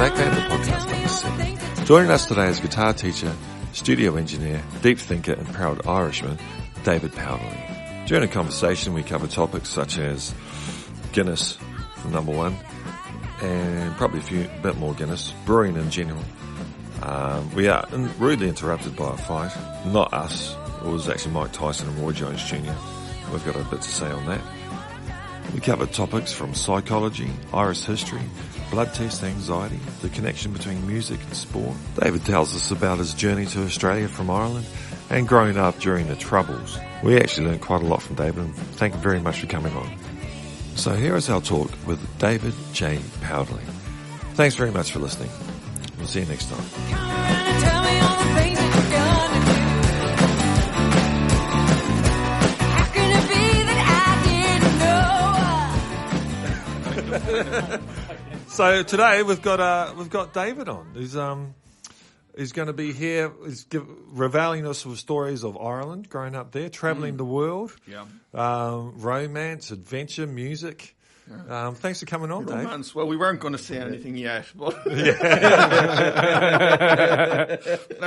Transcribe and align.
Smack 0.00 0.14
Band, 0.14 0.34
the 0.34 0.40
podcast 0.40 1.08
seven. 1.10 1.84
Joining 1.84 2.10
us 2.10 2.24
today 2.24 2.48
is 2.48 2.58
guitar 2.58 2.94
teacher, 2.94 3.36
studio 3.74 4.16
engineer, 4.16 4.62
deep 4.80 4.98
thinker, 4.98 5.34
and 5.34 5.46
proud 5.48 5.86
Irishman, 5.86 6.38
David 6.84 7.12
Powderly. 7.12 8.06
During 8.06 8.24
a 8.24 8.32
conversation, 8.32 8.94
we 8.94 9.02
cover 9.02 9.26
topics 9.26 9.68
such 9.68 9.98
as 9.98 10.34
Guinness, 11.12 11.58
number 12.08 12.32
one, 12.32 12.56
and 13.42 13.94
probably 13.96 14.20
a 14.20 14.22
few 14.22 14.48
bit 14.62 14.78
more 14.78 14.94
Guinness, 14.94 15.34
brewing 15.44 15.76
in 15.76 15.90
general. 15.90 16.24
Um, 17.02 17.54
we 17.54 17.68
are 17.68 17.86
rudely 18.18 18.48
interrupted 18.48 18.96
by 18.96 19.12
a 19.12 19.18
fight. 19.18 19.54
Not 19.84 20.14
us. 20.14 20.56
It 20.82 20.86
was 20.86 21.10
actually 21.10 21.34
Mike 21.34 21.52
Tyson 21.52 21.90
and 21.90 21.98
Roy 21.98 22.12
Jones 22.12 22.42
Jr. 22.42 22.72
We've 23.30 23.44
got 23.44 23.54
a 23.54 23.64
bit 23.64 23.82
to 23.82 23.90
say 23.90 24.10
on 24.10 24.24
that. 24.24 24.40
We 25.52 25.60
cover 25.60 25.84
topics 25.84 26.32
from 26.32 26.54
psychology, 26.54 27.28
Irish 27.52 27.82
history, 27.82 28.22
blood 28.70 28.94
test 28.94 29.22
anxiety, 29.24 29.80
the 30.00 30.08
connection 30.08 30.52
between 30.52 30.86
music 30.86 31.20
and 31.22 31.34
sport. 31.34 31.76
David 32.00 32.24
tells 32.24 32.54
us 32.54 32.70
about 32.70 32.98
his 32.98 33.12
journey 33.14 33.46
to 33.46 33.64
Australia 33.64 34.08
from 34.08 34.30
Ireland 34.30 34.66
and 35.10 35.26
growing 35.26 35.58
up 35.58 35.78
during 35.80 36.06
the 36.06 36.14
Troubles. 36.14 36.78
We 37.02 37.16
actually 37.16 37.48
learned 37.48 37.62
quite 37.62 37.82
a 37.82 37.86
lot 37.86 38.00
from 38.00 38.16
David 38.16 38.44
and 38.44 38.54
thank 38.54 38.94
him 38.94 39.00
very 39.00 39.20
much 39.20 39.40
for 39.40 39.46
coming 39.46 39.74
on. 39.74 39.98
So 40.76 40.94
here 40.94 41.16
is 41.16 41.28
our 41.28 41.40
talk 41.40 41.70
with 41.86 42.00
David 42.18 42.54
J. 42.72 43.00
Powderly. 43.22 43.62
Thanks 44.34 44.54
very 44.54 44.70
much 44.70 44.92
for 44.92 45.00
listening. 45.00 45.30
We'll 45.98 46.06
see 46.06 46.20
you 46.20 46.26
next 46.26 46.48
time. 46.48 46.64
So 58.50 58.82
today 58.82 59.22
we've 59.22 59.40
got 59.42 59.60
uh, 59.60 59.94
we've 59.96 60.10
got 60.10 60.32
David 60.34 60.68
on. 60.68 60.92
He's 60.94 61.16
um 61.16 61.54
he's 62.36 62.52
going 62.52 62.66
to 62.66 62.72
be 62.72 62.92
here. 62.92 63.32
He's 63.44 63.64
give, 63.64 63.86
revealing 64.12 64.66
us 64.66 64.84
with 64.84 64.98
stories 64.98 65.44
of 65.44 65.56
Ireland, 65.56 66.08
growing 66.08 66.34
up 66.34 66.50
there, 66.52 66.68
traveling 66.68 67.16
the 67.16 67.24
world, 67.24 67.74
Yeah. 67.86 68.04
um, 68.34 68.94
romance, 68.98 69.70
adventure, 69.70 70.26
music. 70.26 70.96
Um, 71.48 71.76
thanks 71.76 72.00
for 72.00 72.06
coming 72.06 72.32
on, 72.32 72.44
Dave. 72.44 72.56
Romance. 72.56 72.92
Well, 72.92 73.06
we 73.06 73.16
weren't 73.16 73.38
going 73.38 73.52
to 73.52 73.58
say 73.58 73.78
anything 73.78 74.16
yet, 74.16 74.46
but 74.52 74.74
now 74.86 74.96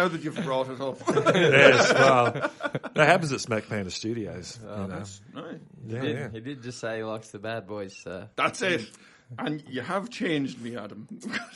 that 0.10 0.20
you've 0.22 0.36
brought 0.44 0.70
it 0.70 0.82
up, 0.82 0.98
yes, 1.34 1.94
well, 1.94 2.32
that 2.34 3.08
happens 3.08 3.32
at 3.32 3.40
Smack 3.40 3.70
Panda 3.70 3.92
Studios. 3.92 4.60
you 4.62 4.68
know. 4.68 5.04
right. 5.36 5.60
Yeah, 5.88 6.02
He 6.02 6.06
did, 6.08 6.16
yeah. 6.18 6.30
he 6.34 6.40
did 6.42 6.64
just 6.64 6.80
say 6.82 6.98
he 6.98 7.04
likes 7.04 7.30
the 7.30 7.40
bad 7.40 7.66
boys, 7.66 7.96
so. 8.04 8.28
that's 8.36 8.62
it. 8.62 8.90
And 9.40 9.64
you 9.68 9.82
have 9.82 10.10
changed 10.10 10.62
me, 10.62 10.76
Adam. 10.78 11.08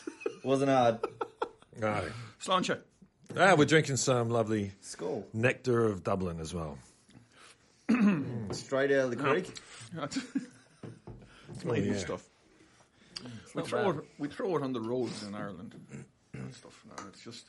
Wasn't 0.44 0.70
hard. 0.70 1.00
No. 1.80 2.04
Sláinte. 2.42 2.80
Ah, 3.38 3.56
we're 3.56 3.66
drinking 3.66 3.98
some 3.98 4.30
lovely 4.30 4.72
Skull. 4.82 5.26
nectar 5.34 5.86
of 5.86 6.04
Dublin 6.04 6.40
as 6.40 6.54
well. 6.54 6.78
Straight 8.52 8.92
out 8.92 9.06
of 9.06 9.10
the 9.12 9.16
creek. 9.18 9.54
That's 9.94 10.18
it's 11.54 11.66
my 11.66 11.76
yeah. 11.78 11.98
stuff. 11.98 12.24
We 13.54 13.62
not 13.62 13.68
throw 13.68 13.92
bad. 13.92 14.02
it. 14.02 14.08
We 14.18 14.28
throw 14.30 14.56
it 14.58 14.64
on 14.64 14.74
the 14.74 14.82
roads 14.82 15.24
in 15.24 15.36
Ireland. 15.36 15.76
and 16.34 16.54
stuff. 16.54 16.84
No, 16.88 17.04
it's 17.10 17.24
just 17.24 17.46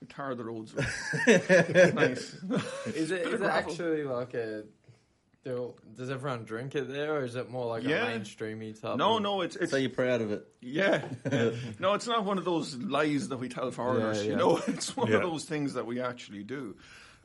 we 0.00 0.06
tar 0.06 0.34
the 0.34 0.44
roads. 0.44 0.74
with 0.74 0.86
nice. 1.94 2.34
Is 2.94 3.10
it, 3.10 3.24
Bit 3.24 3.28
is 3.28 3.34
of 3.34 3.42
it 3.42 3.46
actually 3.46 4.04
like 4.04 4.34
a. 4.34 4.64
do- 5.44 5.74
Does 5.96 6.10
everyone 6.10 6.44
drink 6.44 6.74
it 6.74 6.88
there, 6.88 7.16
or 7.16 7.24
is 7.24 7.34
it 7.36 7.50
more 7.50 7.66
like 7.66 7.82
Yeah. 7.84 8.06
a 8.06 8.18
mainstreamy 8.18 8.78
type? 8.80 8.96
No, 8.96 9.16
of- 9.16 9.22
no, 9.22 9.40
it's 9.40 9.56
it's 9.56 9.70
So 9.70 9.76
you're 9.78 9.90
proud 9.90 10.20
of 10.20 10.30
it. 10.32 10.46
Yeah. 10.60 11.02
no, 11.78 11.94
it's 11.94 12.06
not 12.06 12.24
one 12.24 12.38
of 12.38 12.44
those 12.44 12.74
lies 12.76 13.28
that 13.28 13.38
we 13.38 13.48
tell 13.48 13.70
foreigners, 13.70 14.24
Yeah, 14.24 14.30
you 14.32 14.36
know, 14.36 14.56
it's 14.66 14.96
one 14.96 15.08
Yeah. 15.08 15.16
of 15.16 15.22
those 15.22 15.44
things 15.46 15.74
that 15.74 15.86
we 15.86 16.00
actually 16.00 16.42
do. 16.44 16.76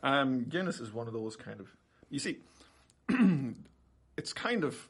Um, 0.04 0.46
Guinness 0.46 0.80
is 0.80 0.94
one 0.94 1.08
of 1.08 1.14
those 1.14 1.36
kind 1.36 1.60
of, 1.60 1.68
you 2.10 2.20
see, 2.20 2.38
it's 4.18 4.34
kind 4.34 4.64
of, 4.64 4.88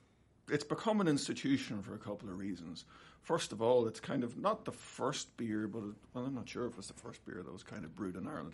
it's 0.49 0.63
become 0.63 1.01
an 1.01 1.07
institution 1.07 1.81
for 1.81 1.95
a 1.95 1.99
couple 1.99 2.29
of 2.29 2.37
reasons. 2.37 2.85
First 3.21 3.51
of 3.51 3.61
all, 3.61 3.87
it's 3.87 3.99
kind 3.99 4.23
of 4.23 4.37
not 4.37 4.65
the 4.65 4.71
first 4.71 5.35
beer, 5.37 5.67
but 5.67 5.79
it, 5.79 5.95
well, 6.13 6.25
I'm 6.25 6.35
not 6.35 6.47
sure 6.47 6.65
if 6.67 6.73
it 6.73 6.77
was 6.77 6.87
the 6.87 6.93
first 6.93 7.25
beer 7.25 7.41
that 7.43 7.51
was 7.51 7.63
kind 7.63 7.83
of 7.83 7.95
brewed 7.95 8.15
in 8.15 8.27
Ireland. 8.27 8.53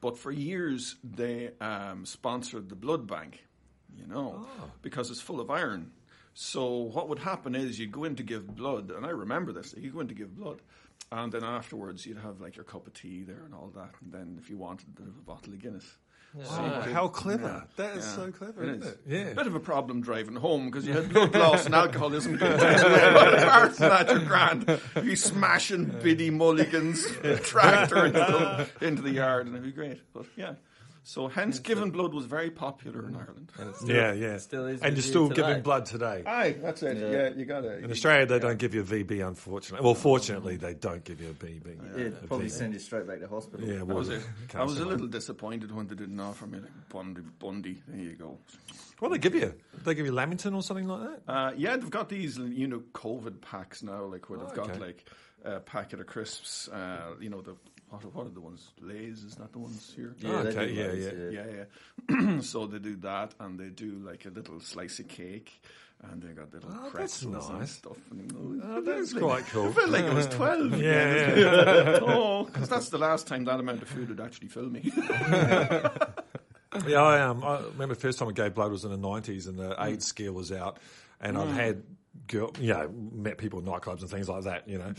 But 0.00 0.18
for 0.18 0.30
years, 0.30 0.96
they 1.02 1.50
um, 1.60 2.04
sponsored 2.04 2.68
the 2.68 2.74
blood 2.76 3.06
bank, 3.06 3.44
you 3.96 4.06
know, 4.06 4.46
because 4.82 5.10
it's 5.10 5.20
full 5.20 5.40
of 5.40 5.50
iron. 5.50 5.90
So 6.34 6.70
what 6.70 7.08
would 7.08 7.18
happen 7.18 7.54
is 7.54 7.78
you'd 7.78 7.92
go 7.92 8.04
in 8.04 8.16
to 8.16 8.22
give 8.22 8.46
blood, 8.54 8.90
and 8.90 9.06
I 9.06 9.10
remember 9.10 9.52
this. 9.52 9.74
You 9.76 9.90
go 9.90 10.00
in 10.00 10.08
to 10.08 10.14
give 10.14 10.36
blood, 10.36 10.60
and 11.10 11.32
then 11.32 11.42
afterwards 11.42 12.04
you'd 12.04 12.18
have 12.18 12.40
like 12.40 12.56
your 12.56 12.64
cup 12.64 12.86
of 12.86 12.92
tea 12.92 13.22
there 13.22 13.44
and 13.44 13.54
all 13.54 13.72
that, 13.74 13.94
and 14.02 14.12
then 14.12 14.38
if 14.38 14.50
you 14.50 14.58
wanted, 14.58 14.88
a 14.98 15.02
bottle 15.22 15.54
of 15.54 15.62
Guinness. 15.62 15.96
Oh, 16.38 16.80
how 16.92 17.08
clever. 17.08 17.64
That 17.76 17.96
is 17.96 18.04
Yeah. 18.04 18.12
so 18.14 18.30
clever, 18.32 18.62
It 18.62 18.68
isn't 18.68 18.82
is. 18.82 18.88
it? 18.88 19.00
Yeah. 19.06 19.32
Bit 19.32 19.46
of 19.46 19.54
a 19.54 19.60
problem 19.60 20.02
driving 20.02 20.36
home 20.36 20.66
because 20.66 20.86
you 20.86 20.92
had 20.92 21.08
blood 21.12 21.34
loss 21.34 21.64
and 21.66 21.74
alcoholism. 21.74 22.34
Apart 22.42 23.74
from 23.76 23.88
that, 23.88 24.08
you're 24.10 24.18
grand. 24.20 24.80
You'd 25.02 25.16
smashing 25.18 25.86
Biddy 26.02 26.30
Mulligan's 26.30 27.06
tractor 27.42 28.04
into 28.06 28.18
the, 28.18 28.86
into 28.86 29.02
the 29.02 29.10
yard, 29.12 29.46
and 29.46 29.54
it'd 29.56 29.64
be 29.64 29.72
great. 29.72 30.00
But 30.12 30.26
yeah. 30.36 30.54
So 31.08 31.28
hence, 31.28 31.60
giving 31.60 31.92
blood 31.92 32.12
was 32.12 32.26
very 32.26 32.50
popular 32.50 33.06
in 33.06 33.14
Ireland. 33.14 33.52
And 33.60 33.70
it 33.70 33.76
still, 33.76 33.94
Yeah, 33.94 34.12
yeah. 34.12 34.34
it 34.34 34.40
still 34.40 34.66
is 34.66 34.82
and 34.82 34.96
you're 34.96 35.04
still 35.04 35.28
today. 35.28 35.42
giving 35.42 35.62
blood 35.62 35.86
today. 35.86 36.24
Aye, 36.26 36.56
that's 36.60 36.82
it. 36.82 36.96
Yeah. 36.96 37.10
Yeah, 37.10 37.28
you 37.28 37.44
got 37.44 37.64
it. 37.64 37.84
In 37.84 37.92
Australia, 37.92 38.26
they 38.26 38.40
don't 38.40 38.58
give 38.58 38.74
you 38.74 38.80
a 38.80 38.84
VB, 38.84 39.24
unfortunately. 39.24 39.84
Well, 39.84 39.94
fortunately, 39.94 40.56
they 40.56 40.74
don't 40.74 41.04
give 41.04 41.20
you 41.20 41.28
a 41.28 41.32
VB. 41.32 41.78
Yeah, 41.96 42.06
A 42.06 42.26
probably 42.26 42.46
VB. 42.46 42.50
send 42.50 42.72
you 42.72 42.80
straight 42.80 43.06
back 43.06 43.20
to 43.20 43.28
hospital. 43.28 43.68
Yeah, 43.68 43.82
well, 43.82 43.98
was, 43.98 44.08
a, 44.08 44.18
can't 44.48 44.56
I 44.56 44.64
was 44.64 44.80
a 44.80 44.84
little 44.84 45.06
disappointed 45.06 45.70
when 45.70 45.86
they 45.86 45.94
didn't 45.94 46.18
offer 46.18 46.44
me 46.48 46.58
like 46.58 46.88
Bundy. 46.88 47.20
Bundy. 47.38 47.80
There 47.86 48.00
you 48.00 48.16
go. 48.16 48.36
What 48.98 49.10
do 49.10 49.14
they 49.14 49.20
give 49.20 49.36
you? 49.36 49.54
They 49.84 49.94
give 49.94 50.06
you 50.06 50.12
Lamington 50.12 50.54
or 50.54 50.62
something 50.62 50.88
like 50.88 51.02
that? 51.08 51.32
Uh, 51.32 51.52
yeah, 51.56 51.76
they've 51.76 51.88
got 51.88 52.08
these, 52.08 52.36
you 52.36 52.66
know, 52.66 52.82
COVID 52.94 53.42
packs 53.42 53.84
now, 53.84 54.06
like 54.06 54.28
where 54.28 54.40
they've 54.40 54.54
got 54.54 54.70
okay. 54.70 54.80
like 54.80 55.04
a 55.44 55.60
packet 55.60 56.00
of 56.00 56.06
crisps. 56.06 56.66
Uh, 56.68 57.14
you 57.20 57.30
know, 57.30 57.42
the 57.42 57.54
what, 57.90 58.04
are- 58.04 58.08
what 58.08 58.26
are 58.26 58.30
the 58.30 58.40
ones? 58.40 58.70
Lay's 58.80 59.22
is 59.24 59.38
not 59.38 59.52
the 59.52 59.58
ones 59.58 59.92
here. 59.94 60.14
Yeah, 60.18 60.42
they 60.42 60.48
Okay, 60.50 60.66
do 60.68 60.72
yeah, 60.74 60.86
those, 60.88 61.32
yeah. 61.32 61.42
Yeah, 61.44 61.64
yeah. 62.26 62.40
so 62.40 62.66
they 62.66 62.78
do 62.78 62.96
that, 62.96 63.34
and 63.40 63.58
they 63.58 63.68
do 63.70 63.92
like 64.04 64.24
a 64.26 64.30
little 64.30 64.60
slice 64.60 64.98
of 64.98 65.08
cake, 65.08 65.62
and 66.02 66.22
they 66.22 66.28
got 66.32 66.52
little 66.52 66.70
Oh, 66.72 66.82
that's 66.82 66.92
pretzels 66.92 67.48
and 67.48 67.58
nice. 67.60 67.70
stuff. 67.72 67.96
And, 68.10 68.20
you 68.32 68.38
know, 68.58 68.62
Oh, 68.64 68.76
it's 68.78 68.86
that's 68.86 69.12
lovely. 69.14 69.28
quite 69.28 69.46
cool. 69.46 69.68
I 69.68 69.72
felt 69.72 69.90
like 69.90 70.04
I 70.04 70.14
was 70.14 70.26
twelve. 70.26 70.72
again. 70.72 70.80
Yeah, 70.82 71.36
yeah. 71.38 71.98
oh, 72.02 72.44
because 72.44 72.68
that's 72.68 72.88
the 72.90 72.98
last 72.98 73.26
time 73.26 73.44
that 73.44 73.58
amount 73.60 73.82
of 73.82 73.88
food 73.88 74.08
would 74.10 74.20
actually 74.20 74.48
fill 74.48 74.68
me. 74.68 74.92
yeah, 76.86 77.00
I, 77.02 77.22
um, 77.22 77.42
I 77.42 77.60
remember 77.60 77.94
the 77.94 78.00
first 78.00 78.18
time 78.18 78.28
I 78.28 78.32
gave 78.32 78.54
blood 78.54 78.70
was 78.70 78.84
in 78.84 78.90
the 78.90 78.98
90s 78.98 79.48
and 79.48 79.58
the 79.58 79.70
Mm. 79.74 79.86
AIDS 79.86 80.06
scare 80.06 80.32
was 80.32 80.52
out. 80.52 80.78
And 81.20 81.38
I'd 81.38 81.48
had, 81.54 81.82
girl, 82.26 82.52
you 82.60 82.72
know, 82.72 82.90
met 83.14 83.38
people 83.38 83.58
in 83.60 83.64
nightclubs 83.66 84.00
and 84.00 84.10
things 84.10 84.28
like 84.28 84.44
that, 84.44 84.68
you 84.68 84.78
know. 84.78 84.92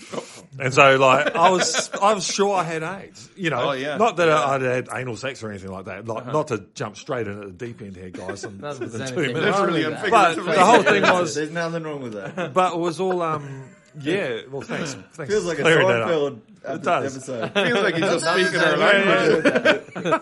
And 0.59 0.73
so, 0.73 0.95
like, 0.97 1.35
I 1.35 1.49
was, 1.49 1.89
I 2.01 2.13
was 2.13 2.25
sure 2.25 2.55
I 2.55 2.63
had 2.63 2.83
AIDS, 2.83 3.29
you 3.35 3.49
know. 3.49 3.69
Oh, 3.69 3.71
yeah. 3.73 3.89
Uh-huh. 3.89 3.97
Not 3.97 4.17
that 4.17 4.29
I'd 4.29 4.61
had 4.61 4.89
anal 4.93 5.17
sex 5.17 5.43
or 5.43 5.49
anything 5.49 5.71
like 5.71 5.85
that. 5.85 6.07
Like, 6.07 6.25
Not 6.27 6.47
to 6.49 6.65
jump 6.73 6.97
straight 6.97 7.27
in 7.27 7.39
at 7.41 7.57
the 7.57 7.65
deep 7.65 7.81
end 7.81 7.95
here, 7.95 8.09
guys. 8.09 8.43
In, 8.43 8.57
Not 8.61 8.79
within 8.79 9.07
two 9.07 9.13
anything 9.15 9.33
minutes. 9.35 9.57
wrong 9.57 9.67
Literally 9.71 9.85
with 9.85 9.93
and 9.93 9.95
that. 10.03 10.11
But 10.11 10.35
figuratively. 10.35 10.53
the 10.55 10.65
whole 10.65 10.83
thing 10.83 11.01
was, 11.01 11.35
There's 11.35 11.51
nothing 11.51 11.83
wrong 11.83 12.01
with 12.01 12.13
that. 12.13 12.53
but 12.53 12.73
it 12.73 12.79
was 12.79 12.99
all, 12.99 13.21
um, 13.21 13.63
yeah. 13.99 14.41
Well, 14.51 14.61
thanks. 14.61 14.93
thanks 15.13 15.31
Feels 15.33 15.45
like 15.45 15.55
a 15.59 15.63
for 15.63 15.63
clearing 15.63 15.87
that 15.87 16.01
up. 16.03 16.09
Seinfeld 16.09 16.39
It 16.75 16.83
does. 16.83 17.15
episode. 17.17 17.53
Feels 17.53 17.83
like 17.83 17.95
he's 17.95 18.03
just 18.03 18.25
speaking 18.25 18.59
our 18.61 18.77
Yeah, 18.77 19.81
language. 20.05 20.21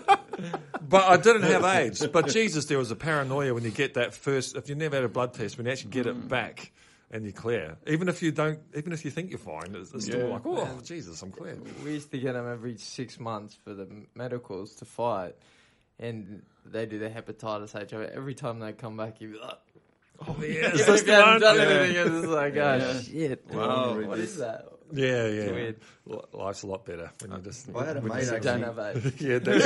But 0.87 1.03
I 1.05 1.17
didn't 1.17 1.43
have 1.43 1.63
AIDS. 1.65 2.05
But 2.07 2.27
Jesus, 2.27 2.65
there 2.65 2.77
was 2.77 2.91
a 2.91 2.95
paranoia 2.95 3.53
when 3.53 3.63
you 3.63 3.71
get 3.71 3.95
that 3.95 4.13
first. 4.13 4.55
If 4.55 4.69
you 4.69 4.75
never 4.75 4.95
had 4.97 5.03
a 5.05 5.09
blood 5.09 5.33
test, 5.33 5.57
when 5.57 5.65
you 5.65 5.71
actually 5.71 5.89
get 5.91 6.05
it 6.05 6.27
back 6.27 6.71
and 7.11 7.23
you're 7.23 7.33
clear, 7.33 7.77
even 7.87 8.09
if 8.09 8.21
you 8.23 8.31
don't, 8.31 8.59
even 8.75 8.91
if 8.93 9.05
you 9.05 9.11
think 9.11 9.29
you're 9.29 9.39
fine, 9.39 9.73
it's, 9.75 9.93
it's 9.93 10.05
still 10.05 10.29
like, 10.29 10.45
oh 10.45 10.79
Jesus, 10.83 11.21
I'm 11.21 11.31
clear. 11.31 11.57
We 11.83 11.93
used 11.93 12.11
to 12.11 12.17
get 12.17 12.33
them 12.33 12.47
every 12.51 12.77
six 12.77 13.19
months 13.19 13.57
for 13.63 13.73
the 13.73 13.87
medicals 14.15 14.75
to 14.77 14.85
fight, 14.85 15.35
and 15.99 16.41
they 16.65 16.85
do 16.85 16.99
the 16.99 17.09
hepatitis 17.09 17.71
HIV. 17.73 18.11
Every 18.13 18.33
time 18.33 18.59
they 18.59 18.73
come 18.73 18.97
back, 18.97 19.21
you 19.21 19.29
be 19.33 19.39
like, 19.39 19.59
Oh 20.27 20.37
yeah, 20.39 20.47
"Even 20.47 20.71
is 20.75 20.79
if 20.81 20.87
this 20.87 20.99
you 21.01 21.05
the 21.07 21.13
haven't 21.13 21.41
done 21.41 21.55
Yeah. 21.57 21.61
anything, 21.63 21.95
it's 21.97 22.21
just 22.21 22.27
like, 22.33 22.53
oh 22.55 22.77
Yeah. 22.77 23.01
shit, 23.01 23.45
Wow. 23.51 24.01
what 24.07 24.17
is 24.19 24.37
that? 24.37 24.65
Yeah, 24.93 25.27
yeah. 25.27 25.51
weird. 25.51 25.75
Li- 26.05 26.19
Life's 26.33 26.63
a 26.63 26.67
lot 26.67 26.85
better 26.85 27.11
when 27.21 27.31
you 27.31 27.37
just. 27.43 27.67
I 27.75 27.85
had 27.85 27.97
a 27.97 28.01
mate 28.01 28.23
you- 28.25 28.33
You 28.33 28.39
don't 28.39 28.63
actually. 28.63 28.63
have 28.63 28.79
AIDS. 29.05 29.21
Yeah, 29.21 29.39
that's, 29.39 29.65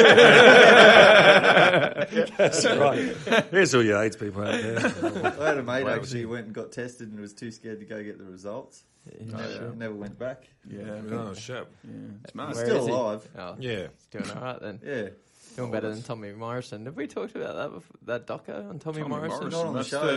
that's 2.38 2.66
right. 2.66 3.46
Here's 3.52 3.76
all 3.76 3.84
your 3.84 4.02
AIDS 4.02 4.16
people 4.16 4.42
out 4.44 4.62
there. 4.62 4.78
I 5.40 5.46
had 5.50 5.58
a 5.58 5.64
mate 5.64 5.84
Wow. 5.84 5.96
actually 5.96 6.26
went 6.26 6.46
and 6.48 6.56
got 6.56 6.72
tested 6.72 7.10
and 7.12 7.20
was 7.20 7.34
too 7.34 7.52
scared 7.52 7.80
to 7.80 7.86
go 7.86 8.02
get 8.04 8.18
the 8.18 8.24
results. 8.26 8.84
Never, 9.20 9.44
oh, 9.72 9.74
never 9.76 9.94
went 9.96 10.20
back. 10.20 10.44
Yeah, 10.70 11.02
Oh 11.12 11.34
shit. 11.34 11.66
yeah. 11.84 11.94
It's 12.24 12.36
mad. 12.36 12.54
Where 12.56 12.66
Still 12.66 12.88
alive. 12.90 13.28
Oh, 13.38 13.56
Yeah. 13.60 13.88
he's 13.98 14.06
doing 14.24 14.30
all 14.38 14.42
right 14.44 14.62
then. 14.62 14.80
Yeah. 14.86 15.10
Doing 15.60 15.72
better 15.72 15.90
than 15.94 16.02
Tommy 16.04 16.32
Morrison. 16.34 16.86
Have 16.86 16.96
we 16.96 17.08
talked 17.08 17.36
about 17.36 17.56
that 17.56 17.72
before? 17.74 17.98
That 18.06 18.26
doco 18.28 18.70
on 18.70 18.80
Tommy, 18.80 19.00
Tommy 19.02 19.10
Morrison? 19.10 19.50
Not 19.50 19.66
on 19.68 19.74
the 19.74 19.80
That's 19.80 19.90
show, 19.90 20.06
the- 20.06 20.12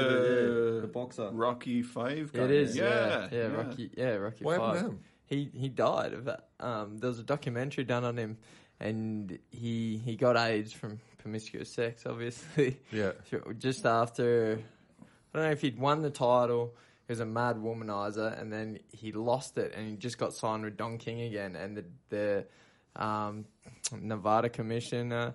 but 0.69 0.75
yeah, 0.75 0.81
the 0.83 0.87
boxer. 0.93 1.31
Rocky 1.33 1.83
Five. 1.83 2.33
Guy. 2.33 2.43
It 2.43 2.51
is, 2.51 2.77
yeah, 2.77 2.85
yeah, 2.85 3.29
yeah, 3.33 3.47
Rocky, 3.49 3.91
yeah, 3.97 4.15
Rocky 4.15 4.45
What 4.45 4.59
Five. 4.59 4.77
happened 4.77 4.91
to 5.29 5.37
him? 5.37 5.51
he 5.53 5.59
he 5.59 5.69
died 5.69 6.13
of 6.15 6.25
that. 6.27 6.49
Um, 6.61 6.99
there 6.99 7.09
was 7.09 7.19
a 7.19 7.23
documentary 7.25 7.85
done 7.85 8.05
on 8.05 8.17
him, 8.17 8.39
and 8.81 9.39
he 9.51 9.97
he 9.99 10.17
got 10.17 10.37
AIDS 10.37 10.73
from 10.73 11.01
promiscuous 11.19 11.71
sex, 11.73 12.05
obviously. 12.07 12.79
Yeah. 12.93 13.13
Just 13.59 13.87
after, 13.87 14.59
I 15.01 15.39
don't 15.39 15.47
know 15.47 15.53
if 15.53 15.61
he'd 15.61 15.79
won 15.79 16.03
the 16.03 16.11
title. 16.11 16.75
He 17.07 17.13
was 17.13 17.21
a 17.21 17.27
mad 17.27 17.57
womanizer, 17.57 18.41
and 18.41 18.53
then 18.53 18.79
he 18.93 19.13
lost 19.13 19.59
it, 19.59 19.75
and 19.77 19.89
he 19.91 19.97
just 19.97 20.19
got 20.19 20.33
signed 20.35 20.63
with 20.65 20.77
Don 20.77 20.99
King 20.99 21.23
again, 21.23 21.57
and 21.57 21.77
the 21.77 21.85
the 22.95 23.03
um, 23.03 23.45
Nevada 24.01 24.49
commissioner 24.49 25.35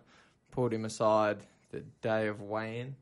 pulled 0.51 0.74
him 0.74 0.86
aside 0.86 1.38
the 1.71 1.81
day 2.01 2.27
of 2.27 2.42
weighing 2.42 2.95